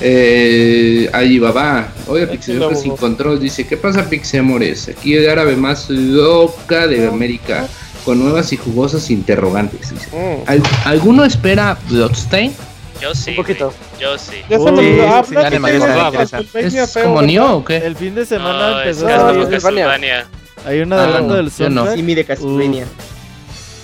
Eh, 0.01 1.11
Alibaba, 1.13 1.89
oye 2.07 2.27
Pixel 2.29 2.63
sin 2.77 2.97
control, 2.97 3.41
dice, 3.41 3.67
¿qué 3.67 3.77
pasa 3.77 4.09
Pixemores? 4.09 4.89
Aquí 4.89 5.15
el 5.15 5.29
árabe 5.29 5.57
más 5.57 5.91
loca 5.91 6.87
de 6.87 7.09
América, 7.09 7.67
con 8.05 8.21
nuevas 8.21 8.53
y 8.53 8.57
jugosas 8.57 9.11
interrogantes. 9.11 9.91
Dice. 9.91 10.07
Mm. 10.17 10.45
¿Alguno 10.85 11.25
espera 11.25 11.77
Bloodstain? 11.89 12.55
Yo 13.01 13.15
sí. 13.15 13.31
Un 13.31 13.37
poquito. 13.37 13.73
Yo 14.01 14.19
sí. 14.19 14.43
Ya 14.49 14.59
se 14.59 14.71
me 14.73 15.03
ah, 15.03 16.13
¿Es 16.53 16.99
como 17.03 17.23
Nioh 17.23 17.59
o 17.59 17.65
qué? 17.65 17.77
El 17.79 17.97
fin 17.97 18.15
de 18.15 18.27
semana 18.27 18.71
no, 18.71 18.81
empezó. 18.81 19.09
Es 19.09 19.63
Castlevania. 19.63 20.27
Hay 20.65 20.81
un 20.81 20.93
adelanto 20.93 21.35
del 21.35 21.51
soundtrack. 21.51 21.97
Sí, 21.97 22.15
de 22.15 22.25
Castlevania. 22.25 22.87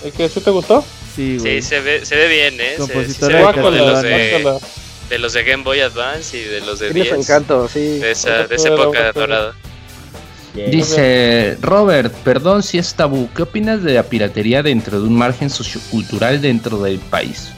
¿El 0.03 0.11
que 0.11 0.29
sí 0.29 0.39
te 0.39 0.51
gustó? 0.51 0.83
Sí, 1.15 1.37
güey. 1.39 1.61
Sí, 1.61 1.67
se 1.67 1.79
ve, 1.79 2.05
se 2.05 2.15
ve 2.15 2.27
bien, 2.27 2.59
¿eh? 2.59 2.75
Compositora 2.77 3.53
se, 3.53 3.53
se 3.53 3.61
ve 3.61 3.71
de, 3.71 3.79
los 3.79 4.01
de, 4.01 4.59
de 5.09 5.19
los 5.19 5.33
de 5.33 5.43
Game 5.43 5.63
Boy 5.63 5.79
Advance 5.79 6.37
y 6.37 6.43
de 6.43 6.61
los 6.61 6.79
de 6.79 6.91
10. 6.91 7.13
encanto, 7.13 7.67
sí. 7.69 7.99
De 7.99 8.11
esa, 8.11 8.45
de 8.45 8.55
esa 8.55 8.69
época 8.69 9.11
dorada. 9.13 9.55
Dice 10.53 11.57
Robert, 11.61 12.13
perdón 12.23 12.63
si 12.63 12.77
es 12.77 12.93
tabú, 12.93 13.29
¿qué 13.35 13.43
opinas 13.43 13.83
de 13.83 13.93
la 13.93 14.03
piratería 14.03 14.63
dentro 14.63 15.01
de 15.01 15.07
un 15.07 15.15
margen 15.15 15.49
sociocultural 15.49 16.41
dentro 16.41 16.81
del 16.81 16.99
país? 16.99 17.49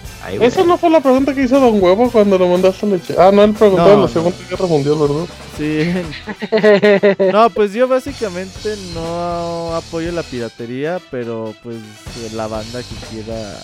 Esa 0.42 0.64
no 0.64 0.78
fue 0.78 0.90
la 0.90 1.00
pregunta 1.00 1.34
que 1.34 1.44
hizo 1.44 1.60
Don 1.60 1.82
Huevo 1.82 2.10
cuando 2.12 2.38
lo 2.38 2.48
mandaste 2.48 2.86
a 2.86 2.90
leche. 2.90 3.16
Ah, 3.18 3.32
no, 3.34 3.44
él 3.44 3.54
preguntó 3.54 3.86
no, 3.86 3.94
en 3.94 4.02
la 4.02 4.08
Segunda 4.08 4.38
Guerra 4.50 4.66
Mundial, 4.66 4.96
¿verdad? 5.00 5.26
Sí. 5.58 7.32
no, 7.32 7.50
pues 7.52 7.74
yo 7.74 7.88
básicamente 7.88 8.76
no 8.94 9.76
apoyo 9.76 10.12
la 10.12 10.24
piratería, 10.24 11.00
pero 11.12 11.54
pues 11.64 11.78
la 12.34 12.48
banda 12.48 12.82
que 12.82 12.96
quiera. 13.16 13.58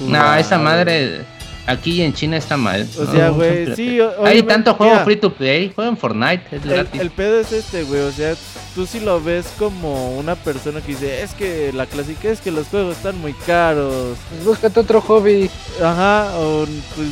No, 0.00 0.34
esa 0.34 0.58
madre 0.58 1.24
Aquí 1.66 2.02
en 2.02 2.12
China 2.12 2.36
está 2.36 2.58
mal. 2.58 2.86
O 2.98 3.10
sea, 3.10 3.30
güey, 3.30 3.74
sí. 3.74 3.98
Hay 4.22 4.42
tanto 4.42 4.74
juego 4.74 5.02
free 5.04 5.16
to 5.16 5.32
play. 5.32 5.72
Juegan 5.74 5.96
Fortnite, 5.96 6.44
es 6.52 6.64
gratis. 6.64 7.00
El, 7.00 7.10
pedo 7.10 7.40
es 7.40 7.52
este, 7.52 7.84
güey. 7.84 8.02
O 8.02 8.12
sea, 8.12 8.34
tú 8.74 8.84
si 8.84 9.00
lo 9.00 9.22
ves 9.22 9.46
como 9.58 10.16
una 10.18 10.34
persona 10.34 10.82
que 10.82 10.88
dice, 10.88 11.22
es 11.22 11.32
que 11.32 11.72
la 11.72 11.86
clásica 11.86 12.28
es 12.28 12.40
que 12.42 12.50
los 12.50 12.68
juegos 12.68 12.98
están 12.98 13.18
muy 13.18 13.32
caros. 13.32 14.18
Pues 14.28 14.44
búscate 14.44 14.80
otro 14.80 15.00
hobby. 15.00 15.50
Ajá, 15.82 16.38
o 16.38 16.66
pues 16.94 17.08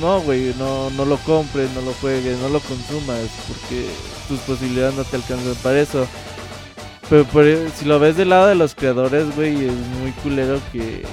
no, 0.00 0.20
güey, 0.20 0.54
no, 0.58 0.90
no 0.90 1.06
lo 1.06 1.16
compres, 1.18 1.70
no 1.74 1.80
lo 1.80 1.94
juegues, 1.94 2.38
no 2.40 2.50
lo 2.50 2.60
consumas, 2.60 3.26
porque 3.48 3.86
tus 4.28 4.38
posibilidades 4.40 4.96
no 4.96 5.04
te 5.04 5.16
alcanzan 5.16 5.54
para 5.62 5.80
eso. 5.80 6.06
Pero, 7.08 7.26
pero 7.32 7.70
si 7.74 7.86
lo 7.86 7.98
ves 7.98 8.18
del 8.18 8.28
lado 8.28 8.48
de 8.48 8.54
los 8.54 8.74
creadores, 8.74 9.34
güey, 9.34 9.64
es 9.64 9.72
muy 10.02 10.12
culero 10.22 10.60
que 10.72 11.04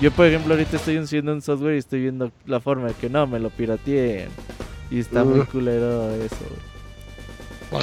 yo, 0.00 0.10
por 0.10 0.26
ejemplo, 0.26 0.54
ahorita 0.54 0.76
estoy 0.76 0.98
haciendo 0.98 1.32
un 1.32 1.42
software 1.42 1.74
y 1.74 1.78
estoy 1.78 2.00
viendo 2.00 2.30
la 2.46 2.60
forma 2.60 2.88
de 2.88 2.94
que 2.94 3.08
no 3.08 3.26
me 3.26 3.38
lo 3.38 3.50
pirateen. 3.50 4.28
Y 4.90 5.00
está 5.00 5.22
muy 5.22 5.40
culero 5.46 6.12
eso. 6.14 6.36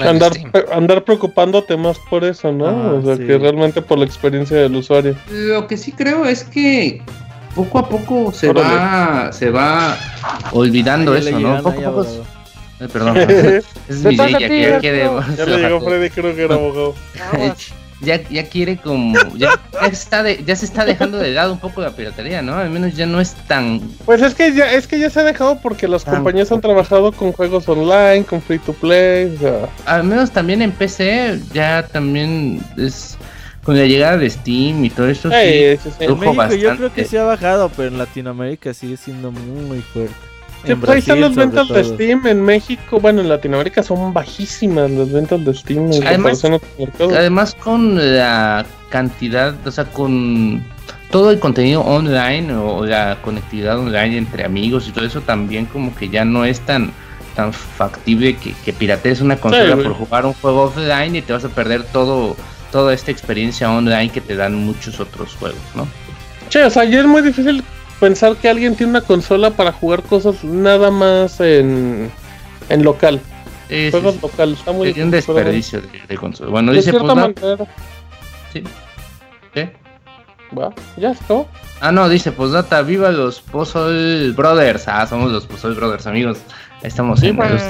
andar, 0.04 0.32
andar 0.74 1.04
preocupándote 1.04 1.78
más 1.78 1.98
por 2.10 2.26
eso, 2.26 2.52
¿no? 2.52 2.98
o 2.98 3.02
sea, 3.02 3.18
que 3.18 3.38
realmente 3.38 3.82
por 3.82 3.98
la 3.98 4.06
experiencia 4.06 4.58
del 4.58 4.76
usuario. 4.76 5.16
Lo 5.32 5.68
que 5.68 5.78
sí 5.78 5.94
creo 5.94 6.26
es 6.26 6.44
que 6.44 7.02
poco 7.56 7.80
a 7.80 7.90
poco 7.90 8.32
se 8.32 8.52
va 8.52 9.32
se 9.32 9.50
va 9.50 9.98
olvidando 10.52 11.16
eso, 11.16 11.40
¿no? 11.40 11.62
Poco 11.64 11.80
a 11.80 11.92
poco. 11.92 12.26
Eh, 12.80 12.88
perdón, 12.92 13.18
es 13.18 14.04
mi 14.04 14.18
que 14.18 14.78
quiere. 14.80 15.10
Ya 15.38 15.46
le 15.46 15.58
llegó 15.58 15.82
Freddy, 15.82 16.10
creo 16.10 16.36
que 16.36 16.44
era 16.44 16.56
abogado. 16.56 16.94
Ya, 18.02 18.22
ya 18.30 18.44
quiere 18.48 18.78
como 18.78 19.18
ya, 19.36 19.60
ya, 19.74 19.88
está 19.88 20.24
de, 20.24 20.44
ya 20.46 20.56
se 20.56 20.66
está 20.66 20.86
dejando 20.86 21.18
de 21.18 21.32
lado 21.32 21.54
un 21.54 21.60
poco 21.60 21.82
la 21.82 21.92
piratería, 21.92 22.42
¿no? 22.42 22.56
Al 22.56 22.70
menos 22.70 22.96
ya 22.96 23.06
no 23.06 23.20
es 23.20 23.34
tan 23.48 23.82
Pues 24.06 24.22
es 24.22 24.36
que 24.36 24.54
ya 24.54 24.72
es 24.72 24.88
que 24.88 25.00
ya 25.00 25.10
se 25.10 25.20
ha 25.20 25.24
dejado 25.24 25.60
porque 25.60 25.88
las 25.88 26.06
compañías 26.06 26.52
han 26.52 26.62
trabajado 26.62 27.12
con 27.12 27.32
juegos 27.32 27.68
online, 27.68 28.24
con 28.24 28.42
free 28.42 28.60
to 28.60 28.74
play, 28.74 29.36
o 29.36 29.40
sea. 29.40 29.70
Al 29.86 30.04
menos 30.04 30.32
también 30.32 30.62
en 30.62 30.72
PC 30.72 31.40
ya 31.54 31.88
también 31.88 32.64
es 32.78 33.18
con 33.64 33.78
la 33.78 33.86
llegada 33.86 34.18
de 34.18 34.30
Steam 34.30 34.86
y 34.86 34.90
todo 34.90 35.10
eso 35.10 35.30
sí, 35.30 35.78
sí, 35.84 35.90
En 36.00 36.18
México 36.18 36.56
yo 36.56 36.78
creo 36.78 36.94
que 36.94 37.04
se 37.04 37.20
ha 37.20 37.24
bajado, 37.24 37.70
pero 37.76 37.90
en 37.90 37.98
Latinoamérica 37.98 38.74
sigue 38.74 38.96
siendo 38.96 39.32
muy 39.32 39.82
fuerte. 39.82 40.16
Pues 40.76 40.92
ahí 40.92 41.00
están 41.00 41.22
las 41.22 41.36
ventas 41.36 41.68
de 41.70 41.84
Steam 41.84 42.26
en 42.28 42.42
México, 42.42 43.00
bueno, 43.00 43.22
en 43.22 43.30
Latinoamérica 43.30 43.84
son 43.84 44.14
bajísimas 44.14 44.92
las 44.92 45.12
ventas 45.12 45.44
de 45.44 45.54
Steam. 45.54 45.90
Además, 46.06 46.44
además 47.00 47.56
con 47.56 48.18
la 48.18 48.66
cantidad, 48.90 49.56
o 49.66 49.72
sea, 49.72 49.86
con 49.86 50.64
todo 51.12 51.32
el 51.32 51.40
contenido 51.40 51.82
online 51.82 52.54
o 52.54 52.86
la 52.86 53.18
conectividad 53.22 53.80
online 53.80 54.18
entre 54.18 54.44
amigos 54.44 54.88
y 54.88 54.92
todo 54.92 55.06
eso 55.06 55.22
también 55.22 55.66
como 55.66 55.96
que 55.96 56.10
ya 56.10 56.26
no 56.26 56.44
es 56.44 56.60
tan 56.62 56.92
tan 57.36 57.54
factible 57.54 58.36
que, 58.36 58.54
que 58.66 58.74
piratees 58.74 59.22
una 59.22 59.38
consola 59.38 59.76
por 59.76 59.94
jugar 59.94 60.26
un 60.26 60.34
juego 60.34 60.64
offline 60.64 61.16
y 61.16 61.22
te 61.22 61.34
vas 61.34 61.46
a 61.46 61.50
perder 61.50 61.84
todo 61.84 62.36
toda 62.72 62.94
esta 62.94 63.12
experiencia 63.12 63.72
online 63.72 64.10
que 64.10 64.22
te 64.22 64.36
dan 64.36 64.56
muchos 64.56 65.00
otros 65.00 65.36
juegos, 65.36 65.62
¿no? 65.76 65.88
Che, 66.50 66.64
o 66.64 66.70
sea, 66.70 66.84
ya 66.84 67.00
es 67.00 67.06
muy 67.06 67.22
difícil 67.22 67.64
pensar 68.00 68.36
que 68.38 68.50
alguien 68.50 68.76
tiene 68.76 68.92
una 68.92 69.02
consola 69.02 69.52
para 69.52 69.72
jugar 69.72 70.04
cosas 70.04 70.44
nada 70.44 70.92
más 70.92 71.40
en, 71.40 72.12
en 72.70 72.84
local. 72.84 73.22
juegos 73.68 74.22
locales, 74.22 74.60
está 74.60 74.72
muy 74.72 75.00
un 75.00 75.12
desperdicio 75.12 75.82
de, 76.08 76.18
consola. 76.18 76.50
Bueno, 76.50 76.72
dice 76.72 76.94
pues, 76.94 77.60
Sí. 78.54 78.64
¿Qué? 79.54 79.74
Va, 80.58 80.74
ya 80.96 81.12
está. 81.12 81.46
Ah, 81.82 81.92
no, 81.92 82.08
dice 82.10 82.32
Posdata, 82.32 82.82
viva 82.82 83.12
los 83.12 83.42
Pozol 83.42 84.34
Brothers. 84.34 84.88
Ah, 84.88 85.06
somos 85.06 85.32
los 85.32 85.46
Pozol 85.46 85.76
Brothers, 85.76 86.08
amigos. 86.08 86.40
Estamos 86.84 87.24
en 87.24 87.36
los 87.36 87.62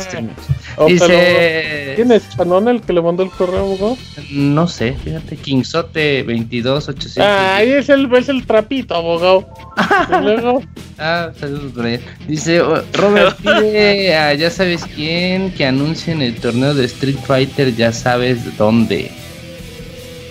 oh, 0.76 0.86
Dice. 0.86 1.94
¿Quién 1.96 2.12
es 2.12 2.30
Chanon 2.30 2.68
el 2.68 2.82
que 2.82 2.92
le 2.94 3.02
mandó 3.02 3.24
el 3.24 3.30
correo, 3.30 3.98
No 4.32 4.68
sé, 4.68 4.96
fíjate, 5.04 5.38
Kingsote 5.38 6.24
22800. 6.24 7.18
Ah, 7.18 7.56
ahí 7.56 7.72
es 7.72 7.88
el, 7.90 8.14
es 8.14 8.28
el 8.28 8.46
trapito, 8.46 8.96
abogado. 8.96 9.48
luego. 10.22 10.62
Ah, 10.98 11.32
saludos 11.40 11.72
por 11.72 11.86
ahí. 11.86 12.00
Dice 12.28 12.62
oh, 12.62 12.82
Robert 12.94 13.38
pide 13.42 14.16
a 14.16 14.34
ya 14.34 14.50
sabes 14.50 14.84
quién 14.96 15.52
que 15.52 15.66
anuncien 15.66 16.22
el 16.22 16.36
torneo 16.36 16.74
de 16.74 16.86
Street 16.86 17.18
Fighter, 17.26 17.76
ya 17.76 17.94
sabes 17.94 18.58
dónde. 18.58 19.12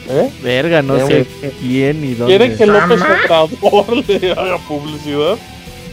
¿Eh? 0.09 0.31
Verga, 0.43 0.83
no 0.83 1.05
sé 1.07 1.27
quién 1.61 2.03
ni 2.03 2.15
dónde. 2.15 2.37
¿Quieren 2.37 2.57
que 2.57 2.67
López 2.67 3.01
Obrador 3.01 4.05
le 4.09 4.33
haga 4.33 4.59
publicidad? 4.59 5.39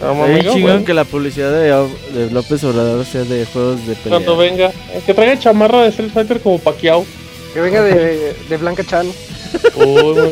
Es 0.02 0.54
chingón 0.54 0.84
que 0.84 0.94
la 0.94 1.06
publicidad 1.06 1.52
de, 1.52 2.30
López 2.32 2.64
Obrador 2.64 3.06
sea 3.06 3.24
de 3.24 3.46
juegos 3.46 3.86
de 3.88 3.96
pelea. 3.96 4.20
Cuando 4.20 4.38
venga, 4.38 4.72
que 5.06 5.14
traiga 5.14 5.40
chamarra 5.40 5.84
de 5.84 5.90
Street 5.90 6.12
Fighter 6.14 6.40
como 6.42 6.60
Pacquiao. 6.60 7.06
Que 7.54 7.62
venga 7.62 7.84
de, 7.84 8.36
de 8.50 8.58
Blanca 8.58 8.84
Chan. 8.84 9.08
Uy, 9.76 10.14
muy 10.14 10.32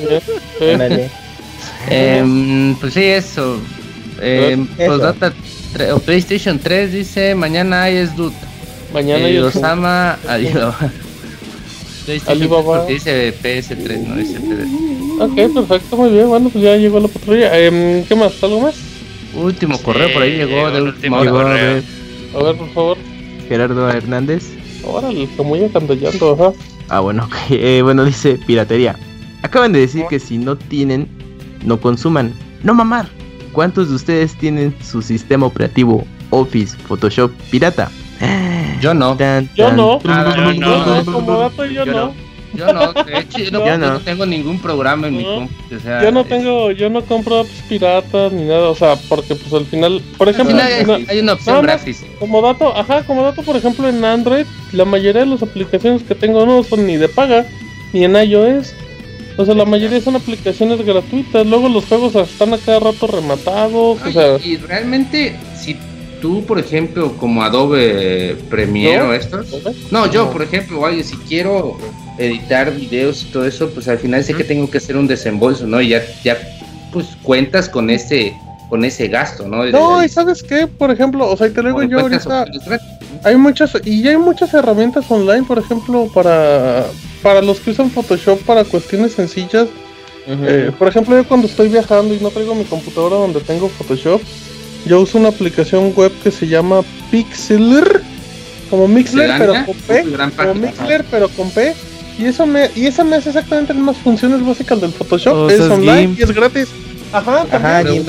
bien. 0.60 1.10
eh, 1.90 2.76
pues 2.82 2.94
sí, 2.94 3.04
eso. 3.04 3.60
Eh, 4.20 4.58
pues 4.76 6.02
PlayStation 6.02 6.60
3 6.60 6.92
dice: 6.92 7.36
Mañana 7.36 7.84
hay 7.84 7.98
es 7.98 8.16
Dude. 8.16 8.36
Mañana 8.94 9.26
hay 9.26 9.38
eh, 9.38 9.42
Osama 9.42 10.18
Alibaba. 10.28 10.92
Alibaba. 12.28 12.86
Dice 12.86 13.34
PS3, 13.42 14.00
no 14.00 14.16
dice 14.16 14.40
3. 14.40 14.68
Ok, 15.20 15.54
perfecto, 15.54 15.98
muy 15.98 16.10
bien. 16.10 16.28
Bueno, 16.28 16.50
pues 16.50 16.64
ya 16.64 16.76
llegó 16.76 17.00
la 17.00 17.08
patrulla. 17.08 17.52
Eh, 17.54 18.04
¿Qué 18.08 18.16
más? 18.16 18.34
¿Algo 18.44 18.62
más? 18.62 18.76
Último 19.34 19.82
correo 19.82 20.12
por 20.14 20.22
ahí 20.24 20.38
llegó 20.38 20.70
de 20.72 20.82
último 20.82 21.18
A 21.18 21.22
ver. 21.22 21.84
a 22.36 22.44
ver, 22.44 22.58
por 22.58 22.70
favor. 22.74 22.98
Gerardo 23.48 23.90
Hernández. 23.90 24.50
Órale, 24.84 25.28
como 25.38 25.56
ya 25.56 25.70
cantallando, 25.70 26.34
ajá. 26.34 26.54
Ah, 26.90 27.00
bueno, 27.00 27.30
eh, 27.50 27.82
bueno, 27.84 28.04
dice 28.04 28.40
piratería. 28.46 28.96
Acaban 29.44 29.72
de 29.74 29.80
decir 29.80 30.06
que 30.10 30.20
si 30.20 30.38
no 30.38 30.56
tienen, 30.56 31.08
no 31.64 31.80
consuman. 31.80 32.34
No 32.64 32.74
mamar. 32.74 33.08
¿Cuántos 33.54 33.90
de 33.90 33.96
ustedes 33.96 34.36
tienen 34.36 34.74
su 34.82 35.02
sistema 35.02 35.46
operativo 35.46 36.06
Office, 36.30 36.78
Photoshop 36.88 37.32
pirata? 37.50 37.92
Yo 38.82 38.94
no. 38.94 39.18
yo 39.56 39.72
no. 39.72 40.00
Como 40.00 41.38
dato 41.40 41.66
yo 41.66 41.86
no. 41.86 42.14
Yo 42.54 42.74
no, 42.74 42.94
de 42.94 43.20
hecho, 43.20 43.38
yo 43.40 43.78
no, 43.78 44.00
tengo 44.00 44.26
ningún 44.26 44.60
programa 44.60 45.08
en 45.08 45.18
mi 45.18 45.24
compu. 45.24 45.54
yo 45.70 46.12
no 46.12 46.26
tengo, 46.26 46.72
yo 46.72 46.90
no 46.90 47.02
compro 47.04 47.40
apps 47.40 47.64
piratas 47.70 48.32
ni 48.34 48.44
nada, 48.44 48.70
o 48.70 48.76
sea, 48.76 48.96
porque 49.08 49.36
pues 49.36 49.54
al 49.54 49.66
final, 49.66 50.02
por 50.18 50.28
ejemplo, 50.30 50.58
hay, 51.08 51.20
una 51.20 51.34
opción 51.34 51.62
gratis. 51.62 52.04
Como 52.20 52.42
dato, 52.42 52.76
ajá, 52.76 53.04
como 53.04 53.24
dato, 53.24 53.42
por 53.44 53.56
ejemplo, 53.56 53.88
en 53.88 54.04
Android, 54.04 54.46
la 54.74 54.86
mayoría 54.86 55.22
de 55.22 55.28
las 55.28 55.44
aplicaciones 55.44 56.04
que 56.04 56.16
tengo 56.16 56.46
no 56.46 56.64
son 56.64 56.86
ni 56.86 56.98
de 56.98 57.08
paga, 57.08 57.46
ni 57.94 58.04
en 58.04 58.16
iOS. 58.16 58.74
O 59.38 59.46
sea, 59.46 59.56
la 59.56 59.66
mayoría 59.66 60.02
son 60.02 60.18
aplicaciones 60.18 60.86
gratuitas. 60.86 61.48
Luego 61.48 61.70
los 61.70 61.86
juegos 61.86 62.16
están 62.16 62.54
a 62.54 62.58
cada 62.58 62.80
rato 62.80 63.08
rematados. 63.08 64.00
o 64.02 64.12
sea... 64.12 64.38
Y 64.44 64.58
realmente, 64.58 65.38
si 65.56 65.78
tú, 66.22 66.46
por 66.46 66.60
ejemplo, 66.60 67.14
como 67.18 67.44
Adobe 67.44 68.38
Premiere 68.50 69.02
o 69.02 69.14
estos. 69.14 69.48
No, 69.90 70.10
yo, 70.10 70.32
por 70.32 70.44
ejemplo, 70.44 70.80
oye, 70.80 71.04
si 71.04 71.16
quiero 71.18 71.78
editar 72.22 72.74
videos 72.74 73.24
y 73.24 73.26
todo 73.32 73.46
eso, 73.46 73.70
pues 73.70 73.88
al 73.88 73.98
final 73.98 74.24
sé 74.24 74.34
que 74.34 74.44
tengo 74.44 74.70
que 74.70 74.78
hacer 74.78 74.96
un 74.96 75.08
desembolso, 75.08 75.66
¿no? 75.66 75.82
Y 75.82 75.90
ya, 75.90 76.02
ya 76.24 76.38
pues 76.92 77.08
cuentas 77.24 77.70
con 77.70 77.90
ese 77.90 78.34
con 78.70 78.86
ese 78.86 79.10
gasto, 79.10 79.46
¿no? 79.46 79.66
no, 79.66 80.02
y 80.02 80.08
sabes 80.08 80.42
qué, 80.42 80.66
por 80.66 80.92
ejemplo, 80.92 81.30
o 81.30 81.36
sea, 81.36 81.52
te 81.52 81.62
lo 81.62 81.68
digo 81.68 81.84
yo 81.84 82.00
ahorita, 82.00 82.46
hay 83.26 83.36
muchas, 83.36 83.74
y 83.84 84.08
hay 84.08 84.16
muchas 84.16 84.54
herramientas 84.54 85.12
online, 85.12 85.44
por 85.44 85.60
ejemplo, 85.60 86.10
para, 86.14 86.86
para 87.22 87.42
los 87.42 87.60
que 87.60 87.72
usan 87.72 87.92
Photoshop 87.92 88.40
para 88.44 88.64
cuestiones 88.64 89.12
sencillas. 89.12 89.68
Eh, 90.26 90.72
por 90.80 90.88
ejemplo, 90.88 91.18
yo 91.18 91.28
cuando 91.28 91.48
estoy 91.48 91.68
viajando 91.68 92.14
y 92.14 92.20
no 92.22 92.30
traigo 92.30 92.56
mi 92.56 92.64
computadora 92.64 93.18
donde 93.18 93.42
tengo 93.42 93.68
Photoshop, 93.68 94.22
yo 94.86 95.02
uso 95.02 95.18
una 95.18 95.28
aplicación 95.28 95.92
web 95.94 96.14
que 96.24 96.32
se 96.32 96.48
llama 96.48 96.82
Pixeler, 97.12 98.02
como 98.70 98.88
Mixler, 98.88 99.32
pero 99.38 99.66
con 99.66 99.76
P, 99.76 100.06
como 100.38 100.56
Mixler, 100.56 101.04
pero 101.12 101.28
con 101.28 101.52
P 101.52 101.76
y 102.22 102.26
eso 102.26 102.46
me, 102.46 102.70
y 102.76 102.86
esa 102.86 103.04
me 103.04 103.16
hace 103.16 103.30
exactamente 103.30 103.74
las 103.74 103.82
mismas 103.82 103.98
funciones 103.98 104.46
básicas 104.46 104.80
del 104.80 104.92
Photoshop. 104.92 105.50
es 105.50 105.62
online 105.62 106.16
y 106.18 106.22
es 106.22 106.32
gratis. 106.32 106.68
Ajá, 107.12 107.46
también. 107.46 108.06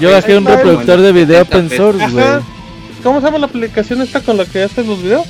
Yo 0.00 0.12
bajé 0.12 0.38
un 0.38 0.46
reproductor 0.46 1.00
de 1.00 1.12
video 1.12 1.42
open 1.42 1.68
source, 1.68 2.08
güey. 2.10 2.24
¿Cómo 3.02 3.20
se 3.20 3.26
llama 3.26 3.38
la 3.38 3.46
aplicación 3.46 4.02
esta 4.02 4.20
con 4.20 4.36
la 4.36 4.44
que 4.44 4.62
haces 4.62 4.86
los 4.86 5.02
videos? 5.02 5.26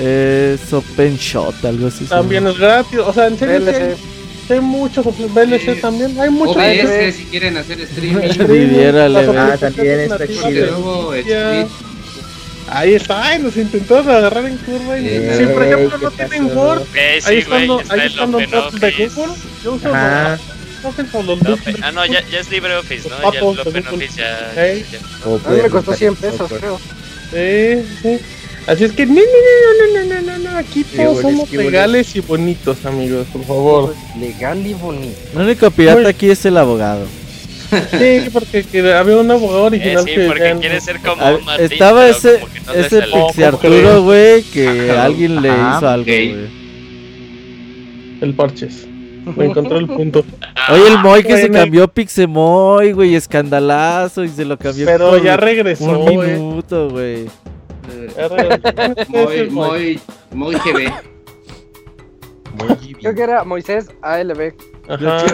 Es 0.00 0.72
OpenShot, 0.72 1.64
algo 1.64 1.88
así. 1.88 2.04
También 2.06 2.46
es 2.46 2.58
gratis, 2.58 2.98
o 2.98 3.12
sea, 3.12 3.26
en 3.26 3.38
serio. 3.38 3.60
VLC. 3.60 3.96
Hay, 4.50 4.60
muchos, 4.60 5.06
VLC 5.06 5.80
también, 5.80 6.18
hay 6.20 6.30
muchos. 6.30 6.56
OBS 6.56 7.14
si 7.14 7.24
quieren 7.24 7.56
hacer 7.56 7.80
streaming. 7.80 9.36
ah, 9.36 9.56
también 9.58 10.00
está 10.00 10.26
chido. 10.26 11.12
Ahí 12.68 12.94
está, 12.94 13.28
ay, 13.28 13.38
nos 13.40 13.56
intentó 13.56 13.98
agarrar 13.98 14.46
en 14.46 14.56
curva 14.58 14.98
y 14.98 15.08
si 15.36 15.46
por 15.46 15.64
ejemplo 15.64 15.98
no 15.98 16.10
tienen 16.10 16.56
Word, 16.56 16.82
ahí 17.26 17.38
están 17.38 17.66
los 17.66 17.90
ahí 17.90 18.06
están 18.06 18.32
los 18.32 18.50
bots 18.50 18.80
de 18.80 18.90
Google, 19.08 19.34
yo 19.62 19.72
uso 19.74 19.90
ah. 19.92 20.38
ah, 21.82 21.92
no, 21.92 22.06
ya, 22.06 22.26
ya 22.28 22.40
es 22.40 22.50
LibreOffice, 22.50 23.08
¿no? 23.08 23.32
Ya 23.32 23.38
el 23.38 23.60
OpenOffice 23.60 24.16
ya, 24.16 24.54
ya. 24.54 24.98
A 25.46 25.50
mí 25.50 25.62
me 25.62 25.70
costó 25.70 25.94
100 25.94 26.16
pesos, 26.16 26.50
creo. 26.52 26.80
Sí, 27.30 27.86
sí. 28.02 28.20
Así 28.66 28.84
es 28.84 28.92
que, 28.92 29.04
no, 29.04 29.14
no, 29.14 29.20
no, 29.20 30.04
no, 30.04 30.14
no, 30.14 30.22
no, 30.22 30.38
no, 30.38 30.58
aquí 30.58 30.84
todos 30.84 31.20
somos 31.20 31.50
legales 31.52 32.16
y 32.16 32.20
bonitos, 32.20 32.86
amigos, 32.86 33.26
por 33.30 33.44
favor. 33.44 33.94
Legal 34.18 34.66
y 34.66 34.72
bonito. 34.72 35.18
El 35.34 35.42
único 35.42 35.70
pirata 35.70 36.08
aquí 36.08 36.30
es 36.30 36.44
el 36.46 36.56
abogado. 36.56 37.06
Sí, 37.90 38.30
porque 38.32 38.64
había 38.94 39.16
un 39.16 39.30
abogado 39.30 39.64
original 39.64 40.04
sí, 40.04 40.14
porque 40.26 40.56
quiere 40.60 40.80
ser 40.80 41.00
como 41.00 41.40
Martín, 41.40 41.72
Estaba 41.72 42.08
ese, 42.08 42.40
ese 42.74 43.02
Pixie 43.02 43.44
Arturo, 43.44 44.02
güey, 44.02 44.42
que 44.42 44.90
alguien 44.90 45.40
le 45.42 45.48
hizo 45.48 45.88
algo, 45.88 46.04
güey. 46.04 46.64
El 48.20 48.34
parches. 48.34 48.86
Me 49.36 49.46
encontré 49.46 49.78
el 49.78 49.86
punto. 49.86 50.24
Oye, 50.70 50.88
el 50.88 50.98
Moy 50.98 51.22
que 51.22 51.36
se 51.38 51.50
cambió 51.50 51.88
Pixemoy, 51.88 52.92
güey, 52.92 53.14
escandalazo 53.14 54.24
y 54.24 54.28
se 54.28 54.44
lo 54.44 54.58
cambió. 54.58 54.86
Pero 54.86 55.18
ya 55.18 55.36
regresó, 55.36 55.98
un 55.98 56.20
minuto, 56.20 56.90
güey. 56.90 57.26
Muy, 59.08 59.50
muy, 59.50 60.00
muy 60.32 60.54
GB. 60.54 60.92
Creo 63.00 63.14
que 63.14 63.22
era 63.22 63.44
Moisés 63.44 63.88
ALB. 64.02 64.54
Ajá. 64.88 65.24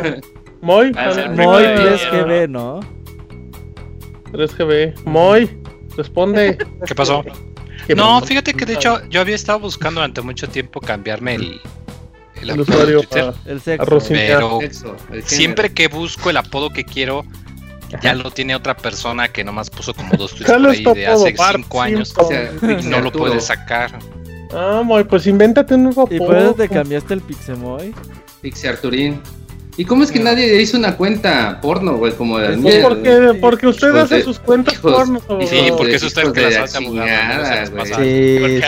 Moy, 0.60 0.92
Moy 0.92 1.62
3GB, 1.64 2.48
¿no? 2.48 2.80
3GB. 4.32 5.04
Moy, 5.04 5.50
responde. 5.96 6.58
¿Qué 6.86 6.94
pasó? 6.94 7.24
no, 7.96 8.20
fíjate 8.20 8.54
que 8.54 8.66
de 8.66 8.74
hecho 8.74 9.00
yo 9.08 9.20
había 9.20 9.34
estado 9.34 9.60
buscando 9.60 10.00
durante 10.00 10.20
mucho 10.20 10.48
tiempo 10.48 10.80
cambiarme 10.80 11.36
el, 11.36 11.60
el, 12.42 12.60
usuario 12.60 13.02
el 13.46 13.60
sexo. 13.60 13.98
Pero 14.08 14.58
siempre 15.24 15.72
que 15.72 15.88
busco 15.88 16.30
el 16.30 16.36
apodo 16.36 16.70
que 16.70 16.84
quiero, 16.84 17.24
ya 18.02 18.14
lo 18.14 18.30
tiene 18.30 18.54
otra 18.54 18.76
persona 18.76 19.28
que 19.28 19.42
nomás 19.42 19.70
puso 19.70 19.94
como 19.94 20.14
dos 20.16 20.34
tweets 20.34 20.52
por 20.52 20.70
ahí 20.70 20.84
de 20.84 21.06
hace 21.06 21.34
5 21.36 21.82
años 21.82 22.14
y 22.62 22.86
no 22.86 23.00
lo 23.00 23.10
puede 23.10 23.40
sacar. 23.40 23.98
Ah, 24.52 24.82
Moy, 24.84 25.04
pues 25.04 25.26
invéntate 25.26 25.74
un 25.74 25.84
nuevo 25.84 26.02
apodo. 26.02 26.14
¿Y 26.14 26.18
por 26.18 26.36
eso 26.36 26.54
te 26.54 26.68
cambiaste 26.68 27.14
el 27.14 27.20
Pixemoy? 27.20 27.94
Pixe 28.40 28.68
Arturín. 28.68 29.20
¿Y 29.80 29.86
cómo 29.86 30.04
es 30.04 30.12
que 30.12 30.20
nadie 30.20 30.60
hizo 30.60 30.76
una 30.76 30.94
cuenta 30.94 31.58
porno, 31.62 31.96
güey? 31.96 32.12
Como 32.12 32.38
de 32.38 32.54
pues 32.58 32.84
porque, 32.84 33.38
porque 33.40 33.66
usted 33.66 33.96
hace 33.96 34.22
sus 34.22 34.38
cuentas 34.38 34.76
porno. 34.76 35.18
Sí, 35.48 35.72
porque 35.74 35.94
eso 35.94 36.08
está 36.08 36.20
en 36.20 36.34
la 36.34 36.68
chingada, 36.68 37.64
güey. 37.70 37.86
Sí, 37.86 38.60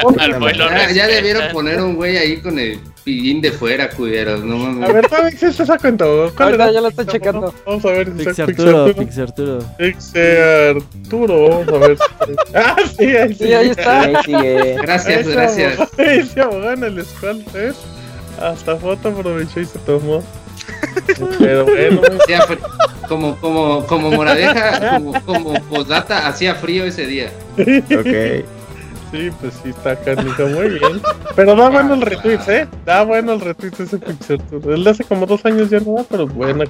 ya, 0.95 1.07
debieron 1.07 1.53
poner 1.53 1.83
un 1.83 1.97
güey 1.97 2.17
ahí 2.17 2.39
con 2.39 2.59
el 2.59 2.81
pillín 3.05 3.43
de 3.43 3.53
fuera, 3.53 3.91
culeros, 3.91 4.43
no 4.43 4.57
mames. 4.57 4.89
A 4.89 4.93
ver, 4.95 5.07
¿cuál 5.07 5.27
es 5.29 5.43
esa 5.43 5.77
cuenta? 5.77 6.07
¿Cuál 6.35 6.55
era? 6.55 6.73
Ya 6.73 6.81
la 6.81 6.89
estoy 6.89 7.05
checando. 7.05 7.53
Vamos 7.67 7.85
a 7.85 7.91
ver. 7.91 8.11
Pixie 8.13 8.45
Arturo, 8.45 8.95
Pixie 8.95 9.23
Arturo. 9.23 9.59
Pixie 9.77 10.71
Arturo, 10.71 11.49
vamos 11.51 11.69
a 11.69 11.89
ver. 11.89 11.99
ah, 12.55 12.77
sí, 12.99 13.05
ahí 13.05 13.35
sí. 13.35 13.53
ahí 13.53 13.69
está. 13.69 14.01
Ahí 14.01 14.15
sigue. 14.25 14.77
Gracias, 14.81 15.29
gracias. 15.29 15.79
Ese 15.99 16.41
abogado 16.41 16.73
en 16.73 16.85
el 16.85 17.05
squad, 17.05 17.37
¿eh? 17.55 17.75
Hasta 18.41 18.77
foto 18.77 19.11
aprovechó 19.11 19.61
y 19.61 19.67
se 19.67 19.79
tomó. 19.81 20.23
Pero 21.39 21.65
bueno. 21.65 22.01
como, 23.09 23.37
como, 23.37 23.87
como 23.87 24.11
moradeja, 24.11 24.97
como, 24.97 25.25
como 25.25 25.55
posdata, 25.65 26.27
hacía 26.27 26.55
frío 26.55 26.85
ese 26.85 27.07
día. 27.07 27.31
Ok. 27.59 28.45
Sí, 29.13 29.31
pues 29.43 29.53
sí 29.63 29.69
está 29.69 29.95
canijo, 29.97 30.47
muy 30.47 30.71
bien. 30.71 31.03
Pero 31.37 31.55
da 31.55 31.69
bueno 31.69 31.93
el 31.93 32.01
retweet, 32.01 32.41
¿eh? 32.49 32.67
Da 32.87 33.05
bueno 33.05 33.35
el 33.35 33.41
retweet 33.41 33.73
ese 33.79 33.99
picture. 33.99 34.41
Él 34.73 34.89
hace 34.89 35.05
como 35.05 35.27
dos 35.27 35.45
años 35.45 35.69
ya 35.69 35.81
no 35.81 35.97
da, 35.97 36.05
pero 36.09 36.27
buena. 36.27 36.65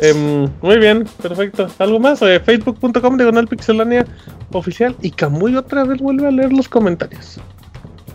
Eh, 0.00 0.48
muy 0.60 0.78
bien, 0.78 1.04
perfecto. 1.22 1.68
¿Algo 1.78 2.00
más? 2.00 2.20
Eh, 2.22 2.40
Facebook.com 2.40 3.16
diagonal 3.16 3.46
pixelania 3.46 4.04
oficial. 4.52 4.96
Y 5.00 5.12
Camuy 5.12 5.54
otra 5.54 5.84
vez 5.84 6.00
vuelve 6.00 6.26
a 6.26 6.32
leer 6.32 6.52
los 6.52 6.68
comentarios. 6.68 7.38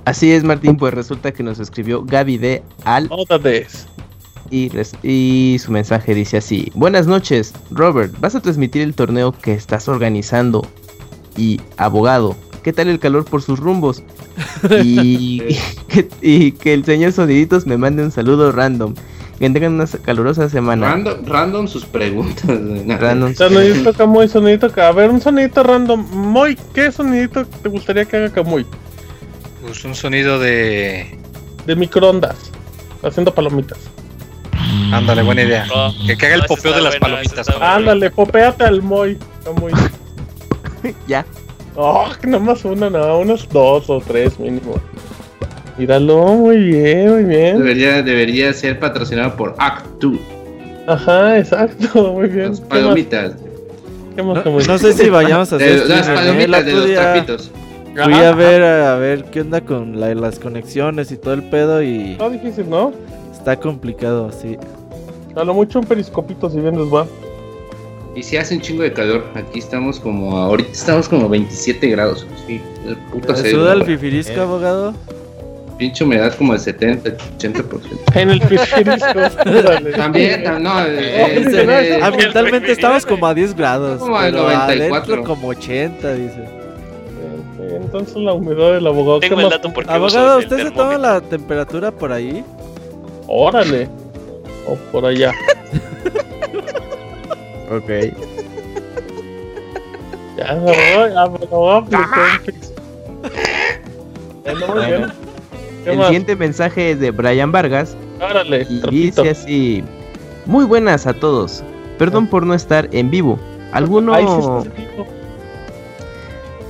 Así 0.03 0.33
es, 0.33 0.43
Martín, 0.43 0.75
pues 0.75 0.93
resulta 0.93 1.31
que 1.31 1.43
nos 1.43 1.59
escribió 1.59 2.03
Gaby 2.03 2.37
de 2.37 2.63
Al. 2.83 3.07
Otra 3.09 3.37
vez. 3.37 3.87
Y, 4.53 4.71
y, 5.01 5.57
su 5.57 5.71
mensaje 5.71 6.13
dice 6.13 6.37
así: 6.37 6.71
Buenas 6.75 7.07
noches, 7.07 7.55
Robert. 7.71 8.13
¿Vas 8.19 8.35
a 8.35 8.39
transmitir 8.39 8.83
el 8.83 8.93
torneo 8.93 9.31
que 9.31 9.51
estás 9.51 9.87
organizando? 9.87 10.67
Y 11.35 11.59
abogado, 11.77 12.35
¿qué 12.61 12.71
tal 12.71 12.87
el 12.87 12.99
calor 12.99 13.25
por 13.25 13.41
sus 13.41 13.59
rumbos? 13.59 14.03
y, 14.83 15.41
que, 16.51 16.73
el 16.73 16.85
señor 16.85 17.13
Soniditos 17.13 17.65
me 17.65 17.77
mande 17.77 18.03
un 18.03 18.11
saludo 18.11 18.51
random. 18.51 18.93
Que 19.39 19.49
tengan 19.49 19.73
una 19.73 19.87
calurosa 19.87 20.47
semana. 20.47 21.01
Random, 21.25 21.67
sus 21.67 21.85
preguntas. 21.85 22.45
Random. 22.45 23.33
Sonidito 23.33 23.91
Camuy, 23.93 24.27
sonidito 24.27 24.71
A 24.79 24.91
ver, 24.91 25.09
un 25.09 25.19
sonidito 25.19 25.63
random. 25.63 26.05
Moy, 26.11 26.59
¿qué 26.75 26.91
sonidito 26.91 27.43
te 27.43 27.69
gustaría 27.69 28.05
que 28.05 28.17
haga 28.17 28.29
Camuy? 28.31 28.67
Pues 29.63 29.83
un 29.83 29.95
sonido 29.95 30.37
de. 30.37 31.17
De 31.65 31.75
microondas. 31.75 32.51
Haciendo 33.01 33.33
palomitas. 33.33 33.92
Ándale, 34.91 35.21
buena 35.23 35.43
idea. 35.43 35.65
que, 36.05 36.25
haga 36.25 36.35
el 36.35 36.43
popeo 36.43 36.73
de 36.73 36.81
las 36.81 36.95
palomitas. 36.97 37.47
Ándale, 37.59 38.09
popeate 38.11 38.63
al 38.63 38.81
Moy. 38.81 39.17
Camuy. 39.43 39.73
ya. 41.07 41.25
Oh, 41.75 42.07
nomás 42.27 42.63
una, 42.65 42.89
no, 42.89 43.19
unos 43.19 43.49
dos 43.49 43.89
o 43.89 43.99
tres 43.99 44.39
mínimo. 44.39 44.75
Míralo, 45.77 46.23
muy 46.35 46.57
bien, 46.57 47.11
muy 47.11 47.23
bien. 47.23 47.57
Debería, 47.57 48.03
debería 48.03 48.53
ser 48.53 48.79
patrocinado 48.79 49.35
por 49.35 49.55
Act2. 49.55 50.19
Ajá, 50.87 51.39
exacto, 51.39 52.13
muy 52.13 52.27
bien. 52.27 52.49
Las 52.49 52.61
palomitas. 52.61 53.35
no, 54.15 54.77
sé 54.77 54.93
si 54.93 55.09
vayamos 55.09 55.51
a 55.51 55.55
hacer. 55.55 55.89
las 55.89 56.07
palomitas 56.07 56.65
de 56.65 56.73
los 56.73 56.93
trapitos. 56.93 57.51
Fui 58.03 58.13
a 58.13 58.31
ver 58.33 58.63
a 58.63 58.95
ver 58.95 59.25
qué 59.25 59.41
onda 59.41 59.61
con 59.61 59.99
las 59.99 60.39
conexiones 60.39 61.11
y 61.11 61.17
todo 61.17 61.33
el 61.33 61.43
pedo 61.43 61.81
y. 61.81 62.13
Está 62.13 62.29
difícil, 62.29 62.69
¿no? 62.69 62.91
Está 63.43 63.57
complicado, 63.57 64.31
sí. 64.31 64.57
A 65.35 65.43
lo 65.43 65.53
mucho 65.53 65.81
un 65.81 65.85
periscopito 65.85 66.49
si 66.49 66.61
bien 66.61 66.79
les 66.79 66.87
va. 66.87 67.05
Y 68.15 68.23
si 68.23 68.37
hace 68.37 68.55
un 68.55 68.61
chingo 68.61 68.83
de 68.83 68.93
calor. 68.93 69.25
Aquí 69.35 69.59
estamos 69.59 69.99
como. 69.99 70.37
Ahorita 70.37 70.71
estamos 70.71 71.09
como 71.09 71.27
27 71.27 71.89
grados. 71.89 72.25
Sí, 72.47 72.61
el 72.87 72.95
puto 72.95 73.33
¿Te 73.33 73.51
suda 73.51 73.73
el 73.73 73.83
fifirisco, 73.83 74.31
eh. 74.31 74.39
abogado? 74.39 74.93
Pinche 75.77 76.05
humedad 76.05 76.33
como 76.35 76.53
de 76.53 76.59
70, 76.59 77.17
80%. 77.37 78.15
en 78.15 78.29
el 78.29 78.41
fifirisco. 78.43 79.91
También, 79.97 80.63
no. 80.63 80.85
Eh, 80.85 81.35
eh, 81.35 81.99
ambientalmente 82.01 82.71
estamos 82.71 83.05
como 83.05 83.27
a 83.27 83.33
10 83.33 83.55
grados. 83.57 83.99
Como 83.99 84.17
a 84.17 84.31
94. 84.31 85.21
como 85.25 85.49
80, 85.49 86.13
dice. 86.13 86.45
Entonces 87.59 88.15
la 88.15 88.31
humedad 88.31 88.71
del 88.71 88.87
abogado. 88.87 89.19
Tengo 89.19 89.41
el 89.41 89.49
dato 89.49 89.73
porque 89.73 89.91
Abogado, 89.91 90.39
¿usted 90.39 90.63
se 90.63 90.71
toma 90.71 90.97
la 90.97 91.19
temperatura 91.19 91.91
por 91.91 92.13
ahí? 92.13 92.41
Órale. 93.27 93.89
O 94.67 94.75
por 94.91 95.05
allá. 95.05 95.31
Ok. 97.71 97.89
Ya 100.37 100.53
me 100.55 100.61
voy, 100.61 101.13
ya 101.13 101.27
me 101.27 101.39
lo 101.39 101.47
voy 101.47 101.73
a 101.73 101.77
aplicar. 101.77 102.41
El 105.85 106.03
siguiente 106.03 106.35
mensaje 106.35 106.91
es 106.91 106.99
de 106.99 107.11
Brian 107.11 107.51
Vargas. 107.51 107.95
Árale, 108.19 108.65
y 108.69 108.81
dice 108.89 109.29
así: 109.29 109.83
Muy 110.45 110.65
buenas 110.65 111.07
a 111.07 111.13
todos. 111.13 111.63
Perdón 111.97 112.27
por 112.27 112.45
no 112.45 112.53
estar 112.53 112.89
en 112.91 113.09
vivo. 113.09 113.39
¿Alguno, 113.71 114.13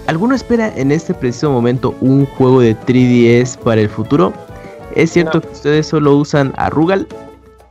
¿Alguno 0.07 0.35
espera 0.35 0.73
en 0.75 0.91
este 0.91 1.13
preciso 1.13 1.51
momento 1.51 1.95
un 2.01 2.25
juego 2.25 2.61
de 2.61 2.75
3DS 2.75 3.57
para 3.57 3.81
el 3.81 3.89
futuro? 3.89 4.33
¿Es 4.95 5.11
cierto 5.11 5.41
que 5.41 5.47
ustedes 5.47 5.87
solo 5.87 6.15
usan 6.17 6.53
a 6.57 6.69
Rugal? 6.69 7.07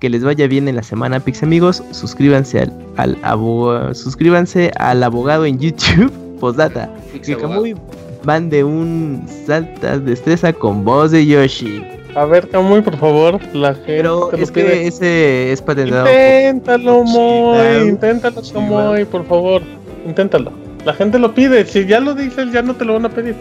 que 0.03 0.11
les 0.11 0.25
vaya 0.25 0.49
bien 0.49 0.67
en 0.67 0.75
la 0.75 0.83
semana, 0.83 1.21
Pix 1.21 1.45
amigos. 1.45 1.81
Suscríbanse 1.93 2.59
al, 2.59 2.73
al 2.97 3.19
abogado, 3.23 3.95
suscríbanse 3.95 4.73
al 4.77 5.01
abogado 5.01 5.45
en 5.45 5.61
YouTube. 5.61 6.11
Postdata. 6.41 6.91
Que 7.25 7.37
Kamui 7.37 7.77
mande 8.25 8.65
un 8.65 9.25
salta 9.47 10.01
destreza 10.01 10.53
con 10.53 10.85
voz 10.85 11.13
de 11.13 11.25
Yoshi. 11.25 11.85
A 12.17 12.25
ver, 12.25 12.49
Kamui, 12.49 12.83
por 12.83 12.97
favor, 12.97 13.39
la 13.55 13.75
gente. 13.75 13.87
Pero 13.87 14.33
es 14.33 14.51
que 14.51 14.89
ese 14.89 15.53
es 15.53 15.63
patentado. 15.63 16.07
Inténtalo, 16.09 17.05
Moy. 17.05 17.89
Inténtalo, 17.89 18.43
Moy, 18.61 19.05
por 19.05 19.25
favor. 19.25 19.63
Inténtalo. 20.05 20.51
La 20.85 20.95
gente 20.95 21.17
lo 21.21 21.33
pide. 21.33 21.65
Si 21.65 21.87
ya 21.87 22.01
lo 22.01 22.17
dices, 22.17 22.53
ya 22.53 22.61
no 22.61 22.75
te 22.75 22.85
lo 22.85 22.95
van 22.95 23.07
a 23.07 23.09
pedir. 23.09 23.37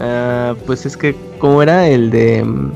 Ah, 0.00 0.54
pues 0.66 0.86
es 0.86 0.96
que, 0.96 1.14
¿cómo 1.38 1.62
era 1.62 1.88
el 1.88 2.10
de.? 2.10 2.44
Mm, 2.44 2.72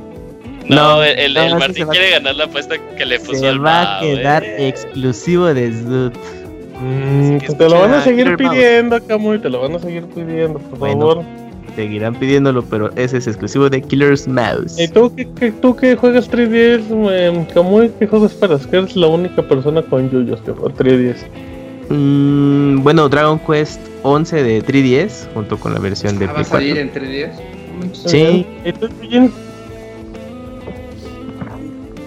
no, 0.68 1.02
el, 1.02 1.36
el, 1.36 1.56
Martín 1.56 1.86
quiere 1.88 2.10
ganar 2.10 2.36
la 2.36 2.44
apuesta 2.44 2.76
que 2.96 3.04
le 3.04 3.18
puso 3.18 3.40
se 3.40 3.48
al 3.48 3.64
va 3.64 3.98
a 3.98 4.00
quedar 4.00 4.44
exclusivo 4.44 5.52
de 5.52 5.72
Zoot. 5.72 6.14
Mm, 6.80 7.38
pues 7.38 7.58
te 7.58 7.68
lo 7.68 7.80
van 7.80 7.94
a 7.94 8.02
seguir 8.02 8.36
pidiendo, 8.36 9.04
Camuy, 9.06 9.38
te 9.38 9.48
lo 9.48 9.60
van 9.60 9.76
a 9.76 9.78
seguir 9.78 10.04
pidiendo, 10.06 10.58
por 10.58 10.78
favor. 10.78 11.24
Seguirán 11.76 12.14
pidiéndolo, 12.16 12.62
pero 12.62 12.90
ese 12.96 13.16
es 13.16 13.26
exclusivo 13.26 13.70
de 13.70 13.80
Killer's 13.80 14.28
Mouse. 14.28 14.78
¿Y 14.78 14.88
tú 14.88 15.14
que, 15.14 15.52
tú 15.52 15.74
que 15.74 15.96
juegas 15.96 16.30
3DS, 16.30 17.46
Camuy, 17.54 17.90
qué 17.98 18.06
juegos 18.06 18.32
esperas? 18.32 18.66
Que 18.66 18.78
eres 18.78 18.94
la 18.94 19.06
única 19.06 19.42
persona 19.42 19.80
con 19.82 20.10
Yuyos 20.10 20.40
que 20.42 20.52
juega 20.52 20.74
3DS. 20.74 21.24
Mm, 21.92 22.82
bueno, 22.82 23.08
Dragon 23.10 23.38
Quest 23.38 23.80
11 24.02 24.42
de 24.42 24.64
3DS, 24.64 25.28
junto 25.34 25.60
con 25.60 25.74
la 25.74 25.78
versión 25.78 26.18
de 26.18 26.24
ah, 26.24 26.32
¿Va 26.32 26.40
a 26.40 26.44
salir 26.44 26.78
en 26.78 26.90
3DS? 26.90 27.32
Sí. 28.06 28.46
¿Y 28.64 28.72
tú, 28.72 28.88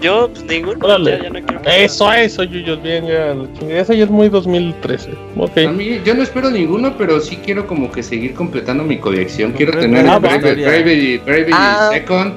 yo, 0.02 0.30
pues 0.32 0.46
ninguno. 0.46 1.00
Ya, 1.00 1.30
no 1.30 1.42
quiero 1.46 1.62
eso, 1.66 2.12
eso, 2.14 2.44
Yuyos, 2.44 2.82
bien, 2.82 3.06
ya. 3.08 3.36
Ese 3.70 3.98
ya 3.98 4.04
es 4.04 4.10
muy 4.10 4.30
2013. 4.30 5.12
Ok. 5.38 5.58
A 5.58 5.72
mí, 5.72 6.00
yo 6.04 6.14
no 6.14 6.24
espero 6.24 6.50
ninguno, 6.52 6.96
pero 6.98 7.20
sí 7.20 7.38
quiero 7.38 7.66
como 7.66 7.92
que 7.92 8.04
seguir 8.04 8.34
completando 8.34 8.84
mi 8.84 8.98
colección. 8.98 9.52
Quiero 9.54 9.80
tener 9.80 10.08
ah, 10.08 10.20
Bravely, 10.20 11.22
ah. 11.54 11.90
Second, 11.92 12.36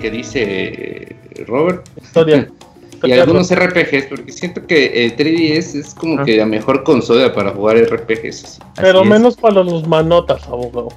que 0.00 0.10
dice 0.10 1.16
Robert. 1.46 1.88
Historia. 2.00 2.48
y 3.02 3.12
algunos 3.12 3.54
RPGs, 3.54 4.06
porque 4.08 4.32
siento 4.32 4.66
que 4.66 5.04
el 5.04 5.16
3DS 5.16 5.80
es 5.80 5.94
como 5.94 6.20
ah. 6.20 6.24
que 6.24 6.36
la 6.36 6.46
mejor 6.46 6.84
consola 6.84 7.32
para 7.32 7.50
jugar 7.50 7.76
RPGs. 7.76 8.58
Pero 8.76 9.04
menos 9.04 9.36
para 9.36 9.62
los 9.62 9.86
manotas, 9.86 10.46
abogado. 10.46 10.88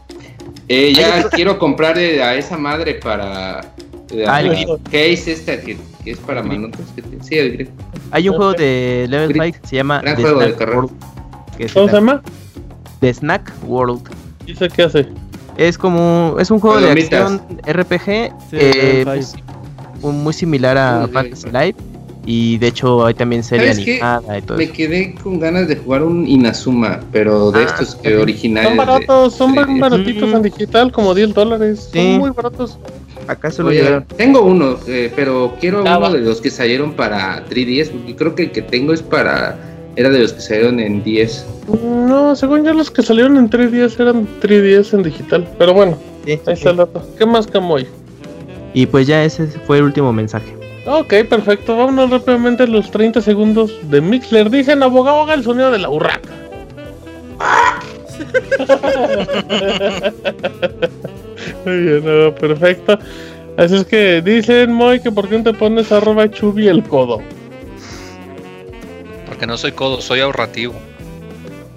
Eh, 0.67 0.93
ya 0.95 1.29
quiero 1.29 1.59
comprar 1.59 1.97
a 1.97 2.35
esa 2.35 2.57
madre 2.57 2.95
para 2.95 3.61
¿Qué 4.07 5.13
es 5.13 5.27
esta 5.27 5.59
que, 5.59 5.77
es 6.05 6.17
para 6.19 6.43
manotas? 6.43 6.81
Sí, 7.21 7.37
el 7.37 7.69
Hay 8.11 8.29
un 8.29 8.35
juego 8.35 8.53
de 8.53 9.07
Level 9.09 9.33
5 9.33 9.59
que 9.61 9.67
se 9.67 9.75
llama 9.77 10.01
The 10.01 10.15
Snack 10.15 10.59
World. 10.61 10.91
¿Cómo 11.73 11.87
se 11.87 11.95
llama? 11.95 12.21
The 13.01 13.13
Snack 13.13 13.53
World. 13.65 14.09
¿Y 14.45 14.51
eso 14.51 14.67
qué 14.73 14.83
hace? 14.83 15.07
Es 15.57 15.77
como. 15.77 16.35
Es 16.39 16.51
un 16.51 16.59
juego 16.59 16.79
de 16.79 16.91
acción 16.91 17.41
RPG. 17.65 18.33
eh, 18.51 19.23
muy, 20.01 20.13
muy, 20.13 20.33
similar 20.33 20.77
a 20.77 21.07
Fantasy 21.07 21.49
Life. 21.49 21.75
Y 22.25 22.57
de 22.57 22.67
hecho 22.67 23.05
hay 23.05 23.13
también 23.13 23.43
serie 23.43 23.69
animada 23.69 24.37
y 24.37 24.41
todo 24.41 24.57
Me 24.57 24.69
quedé 24.69 25.13
con 25.15 25.39
ganas 25.39 25.67
de 25.67 25.75
jugar 25.75 26.03
un 26.03 26.27
Inazuma, 26.27 27.01
pero 27.11 27.51
de 27.51 27.59
ah, 27.59 27.63
estos 27.63 27.95
que 27.95 28.17
originales. 28.17 28.69
Son 28.69 28.77
baratos, 28.77 29.33
son 29.33 29.79
baratitos 29.79 30.33
en 30.33 30.41
digital, 30.41 30.91
como 30.91 31.13
10 31.13 31.33
dólares. 31.33 31.89
Son 31.93 32.17
muy 32.17 32.31
baratos. 32.31 32.79
¿Acaso 33.27 33.63
lo 33.63 33.71
llegaron? 33.71 34.05
Tengo 34.17 34.41
uno, 34.41 34.77
eh, 34.87 35.11
pero 35.15 35.55
quiero 35.59 35.83
ah, 35.87 35.97
uno 35.97 36.13
de 36.13 36.19
los 36.19 36.41
que 36.41 36.49
salieron 36.49 36.93
para 36.93 37.45
3DS, 37.47 37.89
porque 37.89 38.15
creo 38.15 38.35
que 38.35 38.43
el 38.43 38.51
que 38.51 38.61
tengo 38.61 38.93
es 38.93 39.01
para. 39.01 39.57
Era 39.95 40.09
de 40.09 40.19
los 40.19 40.33
que 40.33 40.41
salieron 40.41 40.79
en 40.79 41.03
10. 41.03 41.45
No, 41.83 42.35
según 42.35 42.65
yo, 42.65 42.73
los 42.73 42.91
que 42.91 43.01
salieron 43.01 43.37
en 43.37 43.49
3DS 43.49 43.99
eran 43.99 44.27
3DS 44.41 44.93
en 44.93 45.03
digital. 45.03 45.47
Pero 45.57 45.73
bueno, 45.73 45.97
ahí 46.25 46.33
está 46.33 46.51
el 46.51 46.77
dato. 46.77 47.01
¿Qué 47.17 47.25
más, 47.25 47.47
Camoy? 47.47 47.87
Y 48.73 48.85
pues 48.87 49.07
ya 49.07 49.23
ese 49.23 49.47
fue 49.65 49.77
el 49.77 49.85
último 49.85 50.11
mensaje. 50.11 50.64
Ok, 50.85 51.13
perfecto. 51.27 51.75
Vámonos 51.75 52.11
rápidamente 52.11 52.63
a 52.63 52.67
los 52.67 52.91
30 52.91 53.21
segundos 53.21 53.73
de 53.89 54.01
Mixler. 54.01 54.49
Dicen, 54.49 54.83
abogado, 54.83 55.23
haga 55.23 55.33
el 55.33 55.43
sonido 55.43 55.71
de 55.71 55.79
la 55.79 55.89
urraca. 55.89 56.29
Muy 61.65 61.77
bien, 61.77 62.05
no, 62.05 62.33
perfecto. 62.35 62.99
Así 63.57 63.75
es 63.75 63.85
que 63.85 64.21
dicen, 64.21 64.73
Moy, 64.73 64.99
que 64.99 65.11
por 65.11 65.27
qué 65.27 65.37
no 65.37 65.43
te 65.43 65.53
pones 65.53 65.91
arroba 65.91 66.29
chubi 66.29 66.67
el 66.67 66.83
codo. 66.83 67.21
Porque 69.25 69.47
no 69.47 69.57
soy 69.57 69.71
codo, 69.71 70.01
soy 70.01 70.19
ahorrativo. 70.19 70.75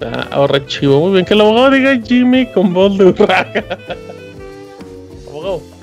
Ah, 0.01 0.27
ahorrativo, 0.31 1.01
muy 1.01 1.13
bien. 1.13 1.25
Que 1.25 1.33
el 1.33 1.41
abogado 1.41 1.71
diga 1.71 1.99
Jimmy 2.01 2.45
con 2.51 2.73
voz 2.73 2.97
de 2.97 3.05
urraca. 3.05 3.63
abogado. 5.27 5.78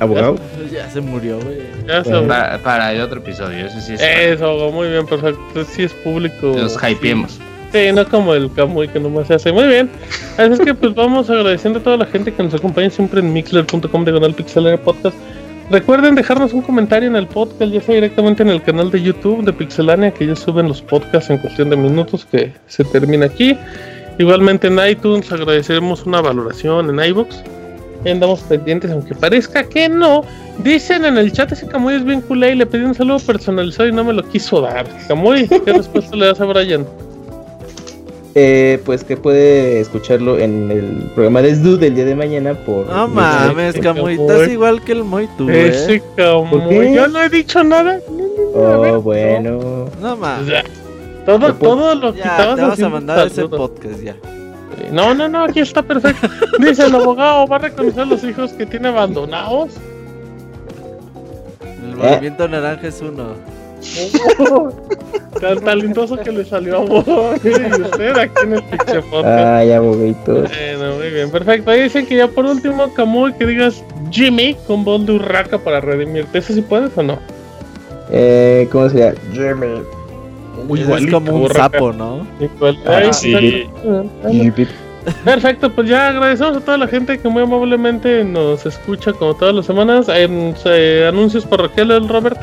Abogado. 0.00 0.36
Ya 0.72 0.90
se 0.90 1.00
murió, 1.00 1.38
güey. 1.40 1.58
Para, 2.26 2.58
para, 2.58 2.92
el 2.92 3.00
otro 3.00 3.20
episodio, 3.20 3.66
eso 3.66 3.80
sí 3.80 3.94
es. 3.94 4.02
Eso, 4.02 4.70
muy 4.72 4.88
bien, 4.88 5.06
perfecto. 5.06 5.64
Sí 5.64 5.84
es 5.84 5.92
público. 5.92 6.52
Nos 6.56 6.76
hypeemos. 6.82 7.38
Sí, 7.72 7.92
no 7.92 8.04
como 8.08 8.34
el 8.34 8.52
Camuy 8.52 8.88
que 8.88 8.98
nomás 9.00 9.28
se 9.28 9.34
hace. 9.34 9.52
Muy 9.52 9.66
bien. 9.66 9.88
Así 10.36 10.52
es 10.52 10.60
que 10.60 10.74
pues 10.74 10.94
vamos 10.94 11.30
agradeciendo 11.30 11.78
a 11.78 11.82
toda 11.82 11.96
la 11.98 12.06
gente 12.06 12.32
que 12.32 12.42
nos 12.42 12.54
acompaña 12.54 12.90
siempre 12.90 13.20
en 13.20 13.32
mixler.com 13.32 14.04
de 14.04 14.32
Pixelania 14.32 14.82
Podcast. 14.82 15.16
Recuerden 15.70 16.14
dejarnos 16.14 16.52
un 16.52 16.62
comentario 16.62 17.08
en 17.08 17.16
el 17.16 17.26
podcast, 17.26 17.72
ya 17.72 17.80
sea 17.80 17.96
directamente 17.96 18.42
en 18.42 18.50
el 18.50 18.62
canal 18.62 18.90
de 18.90 19.02
YouTube 19.02 19.44
de 19.44 19.52
Pixelania, 19.52 20.12
que 20.12 20.26
ya 20.26 20.36
suben 20.36 20.68
los 20.68 20.80
podcasts 20.80 21.28
en 21.30 21.38
cuestión 21.38 21.70
de 21.70 21.76
minutos 21.76 22.24
que 22.24 22.52
se 22.66 22.84
termina 22.84 23.26
aquí. 23.26 23.58
Igualmente 24.18 24.68
en 24.68 24.78
iTunes 24.88 25.30
agradeceremos 25.32 26.06
una 26.06 26.20
valoración 26.20 26.88
en 26.90 27.04
iBox 27.10 27.42
andamos 28.04 28.40
pendientes, 28.40 28.90
aunque 28.90 29.14
parezca 29.14 29.64
que 29.64 29.88
no. 29.88 30.24
Dicen 30.62 31.04
en 31.04 31.18
el 31.18 31.32
chat 31.32 31.52
ese 31.52 31.66
Camuy 31.66 31.94
es 31.94 32.04
bien 32.04 32.20
culé 32.22 32.52
y 32.52 32.54
le 32.56 32.66
pedí 32.66 32.84
un 32.84 32.94
saludo 32.94 33.18
personalizado 33.18 33.88
y 33.88 33.92
no 33.92 34.04
me 34.04 34.12
lo 34.12 34.22
quiso 34.22 34.60
dar. 34.60 34.86
Camuy, 35.08 35.48
¿qué 35.48 35.60
respuesta 35.72 36.16
le 36.16 36.26
das 36.26 36.40
a 36.40 36.44
Brian? 36.46 36.86
Eh, 38.38 38.80
pues 38.84 39.02
que 39.02 39.16
puede 39.16 39.80
escucharlo 39.80 40.38
en 40.38 40.70
el 40.70 41.10
programa 41.14 41.40
de 41.40 41.54
Sdu 41.54 41.78
del 41.78 41.94
día 41.94 42.04
de 42.04 42.14
mañana 42.14 42.52
por... 42.52 42.86
No 42.86 43.08
mames, 43.08 43.78
Camuy, 43.78 44.20
estás 44.20 44.48
igual 44.48 44.82
que 44.84 44.92
el 44.92 45.04
Moy 45.04 45.26
tú, 45.38 45.48
Ese 45.48 46.02
Camuy, 46.16 46.94
yo 46.94 47.08
no 47.08 47.22
he 47.22 47.30
dicho 47.30 47.64
nada. 47.64 47.98
oh, 48.54 49.00
bueno. 49.00 49.88
No 50.02 50.16
mames. 50.16 50.64
todo, 51.24 51.54
todo 51.54 51.94
lo 51.94 52.12
que 52.12 52.18
ya, 52.18 52.54
te 52.54 52.60
vas 52.60 52.82
a 52.82 52.88
mandar 52.88 53.26
ese 53.26 53.48
podcast 53.48 54.02
ya. 54.02 54.16
No, 54.92 55.14
no, 55.14 55.28
no, 55.28 55.44
aquí 55.44 55.60
está 55.60 55.82
perfecto. 55.82 56.28
Dice 56.58 56.86
el 56.86 56.94
abogado, 56.94 57.46
¿va 57.46 57.56
a 57.56 57.60
reconocer 57.60 58.06
los 58.06 58.22
hijos 58.24 58.52
que 58.52 58.66
tiene 58.66 58.88
abandonados? 58.88 59.74
El 61.82 61.96
movimiento 61.96 62.48
naranja 62.48 62.88
es 62.88 63.00
uno. 63.00 63.34
tan 65.40 65.60
talentoso 65.60 66.16
que 66.16 66.32
le 66.32 66.44
salió 66.44 66.78
a 66.78 66.80
vos 66.80 67.04
y 67.44 67.82
usted 67.82 68.16
aquí 68.16 68.42
en 68.42 68.54
el 68.54 68.62
pinche 68.62 69.02
Ay, 69.24 69.72
aboguitos. 69.72 70.48
Bueno, 70.48 70.96
muy 70.96 71.10
bien, 71.10 71.30
perfecto. 71.30 71.70
Ahí 71.70 71.82
dicen 71.82 72.06
que 72.06 72.16
ya 72.16 72.28
por 72.28 72.46
último, 72.46 72.92
Camuy, 72.94 73.34
que 73.34 73.46
digas 73.46 73.84
Jimmy 74.10 74.56
con 74.66 74.84
voz 74.84 75.04
de 75.06 75.12
urraca 75.12 75.58
para 75.58 75.80
redimirte. 75.80 76.38
¿Eso 76.38 76.54
sí 76.54 76.62
puedes 76.62 76.96
o 76.96 77.02
no? 77.02 77.18
Eh, 78.10 78.68
¿cómo 78.72 78.88
sería? 78.88 79.14
Jimmy 79.32 79.82
es 80.96 81.12
como 81.12 81.32
un 81.32 81.50
sapo, 81.50 81.92
¿no? 81.92 82.26
Ah, 82.86 83.12
sí. 83.12 83.66
Perfecto, 85.24 85.72
pues 85.72 85.88
ya 85.88 86.08
agradecemos 86.08 86.56
a 86.56 86.60
toda 86.60 86.78
la 86.78 86.88
gente 86.88 87.18
que 87.18 87.28
muy 87.28 87.42
amablemente 87.42 88.24
nos 88.24 88.66
escucha 88.66 89.12
como 89.12 89.34
todas 89.34 89.54
las 89.54 89.66
semanas. 89.66 90.08
En 90.08 90.54
eh, 90.64 91.06
anuncios 91.08 91.44
parroquiales, 91.46 92.08
Robert. 92.08 92.38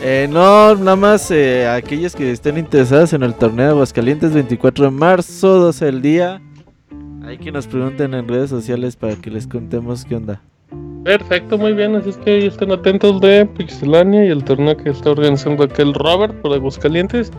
Eh, 0.00 0.28
no, 0.30 0.74
nada 0.74 0.96
más 0.96 1.30
eh, 1.30 1.68
aquellos 1.68 2.14
que 2.14 2.30
estén 2.30 2.56
interesados 2.58 3.12
en 3.12 3.22
el 3.22 3.34
torneo 3.34 3.66
de 3.66 3.72
Aguascalientes 3.72 4.32
24 4.32 4.86
de 4.86 4.90
marzo, 4.90 5.58
12 5.58 5.84
del 5.84 6.02
día. 6.02 6.40
Hay 7.24 7.38
que 7.38 7.52
nos 7.52 7.66
pregunten 7.66 8.14
en 8.14 8.26
redes 8.26 8.50
sociales 8.50 8.96
para 8.96 9.16
que 9.16 9.30
les 9.30 9.46
contemos 9.46 10.04
qué 10.04 10.16
onda. 10.16 10.40
Perfecto, 11.04 11.58
muy 11.58 11.72
bien. 11.72 11.96
Así 11.96 12.10
es 12.10 12.16
que 12.18 12.46
estén 12.46 12.72
atentos 12.72 13.20
de 13.20 13.46
Pixelania 13.46 14.26
y 14.26 14.28
el 14.28 14.44
torneo 14.44 14.76
que 14.76 14.90
está 14.90 15.10
organizando 15.10 15.64
aquel 15.64 15.94
Robert 15.94 16.34
por 16.40 16.52
Aguascalientes. 16.52 17.32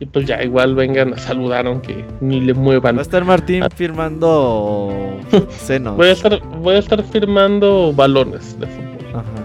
Y 0.00 0.06
pues 0.06 0.26
ya 0.26 0.42
igual 0.42 0.74
vengan 0.74 1.14
a 1.14 1.18
saludar 1.18 1.66
aunque 1.66 2.04
ni 2.20 2.40
le 2.40 2.54
muevan. 2.54 2.96
Va 2.96 3.00
a 3.00 3.02
estar 3.02 3.24
Martín 3.24 3.62
ah. 3.62 3.68
firmando 3.74 4.90
senos. 5.50 5.96
Voy 5.96 6.08
a 6.08 6.12
estar, 6.12 6.40
voy 6.60 6.74
a 6.74 6.78
estar 6.78 7.02
firmando 7.04 7.92
balones 7.94 8.58
de 8.58 8.66
fútbol. 8.66 9.06
Ajá. 9.14 9.42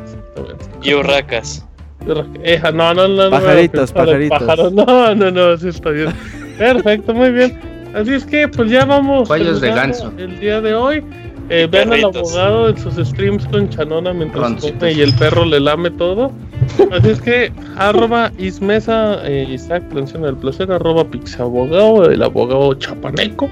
Y 0.81 0.93
urracas. 0.93 1.65
no, 2.05 2.93
no, 2.93 3.07
no. 3.07 3.29
Pajaritos, 3.29 3.91
pajaritos. 3.91 4.73
No, 4.73 5.13
no, 5.13 5.31
no, 5.31 5.57
sí 5.57 5.67
está 5.67 5.89
bien. 5.89 6.13
Perfecto, 6.57 7.13
muy 7.13 7.31
bien. 7.31 7.59
Así 7.93 8.13
es 8.13 8.25
que 8.25 8.47
pues 8.47 8.71
ya 8.71 8.85
vamos. 8.85 9.27
de 9.29 9.69
ganso. 9.69 10.13
El 10.17 10.39
día 10.39 10.61
de 10.61 10.73
hoy. 10.73 11.03
Eh, 11.49 11.67
vean 11.69 11.93
al 11.93 12.03
abogado 12.03 12.69
en 12.69 12.77
sus 12.77 12.95
streams 12.95 13.45
con 13.47 13.69
Chanona 13.69 14.11
mientras 14.13 14.61
come 14.61 14.91
y 14.91 15.01
el 15.01 15.13
perro 15.13 15.45
le 15.45 15.59
lame 15.59 15.91
todo. 15.91 16.31
Así 16.91 17.09
es 17.09 17.21
que, 17.21 17.51
arroba 17.77 18.31
Ismesa, 18.37 19.25
eh, 19.25 19.47
Isaac, 19.49 19.83
atención 19.91 20.23
del 20.23 20.35
placer, 20.35 20.71
arroba 20.71 21.05
Pixabogado, 21.05 22.09
el 22.09 22.21
abogado 22.21 22.73
chapaneco, 22.73 23.49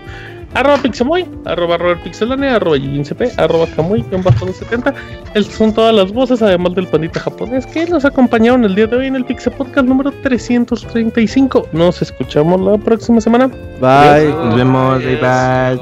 arroba 0.54 0.78
Pixamoy, 0.78 1.26
arroba 1.46 1.78
Robert 1.78 2.04
Pixelane, 2.04 2.50
arroba 2.50 2.78
CP, 2.78 3.32
arroba 3.38 3.68
Kamuy, 3.76 4.04
bajo 4.24 4.48
70. 4.48 4.94
Estas 5.34 5.56
son 5.56 5.74
todas 5.74 5.96
las 5.96 6.12
voces, 6.12 6.42
además 6.42 6.76
del 6.76 6.88
pandita 6.88 7.20
japonés, 7.20 7.66
que 7.66 7.86
nos 7.86 8.04
acompañaron 8.04 8.66
el 8.66 8.76
día 8.76 8.88
de 8.88 8.98
hoy 8.98 9.08
en 9.08 9.16
el 9.16 9.26
Pixel 9.26 9.54
Podcast 9.54 9.88
número 9.88 10.12
335. 10.24 11.68
Nos 11.72 12.02
escuchamos 12.02 12.60
la 12.60 12.78
próxima 12.78 13.22
semana. 13.22 13.48
Bye, 13.80 14.30
nos 14.30 14.56
vemos, 14.56 15.00
bye 15.00 15.16
bye. 15.18 15.76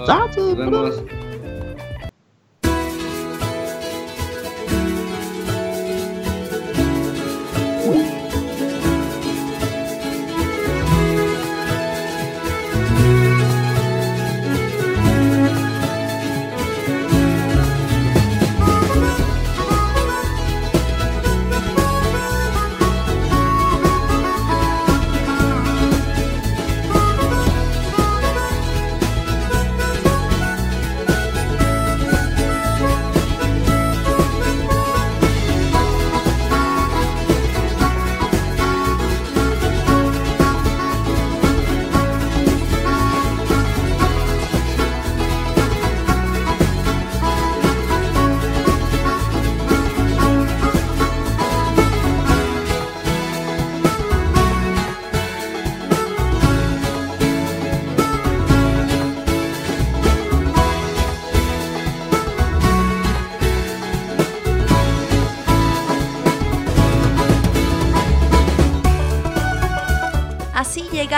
Nos 0.69 1.22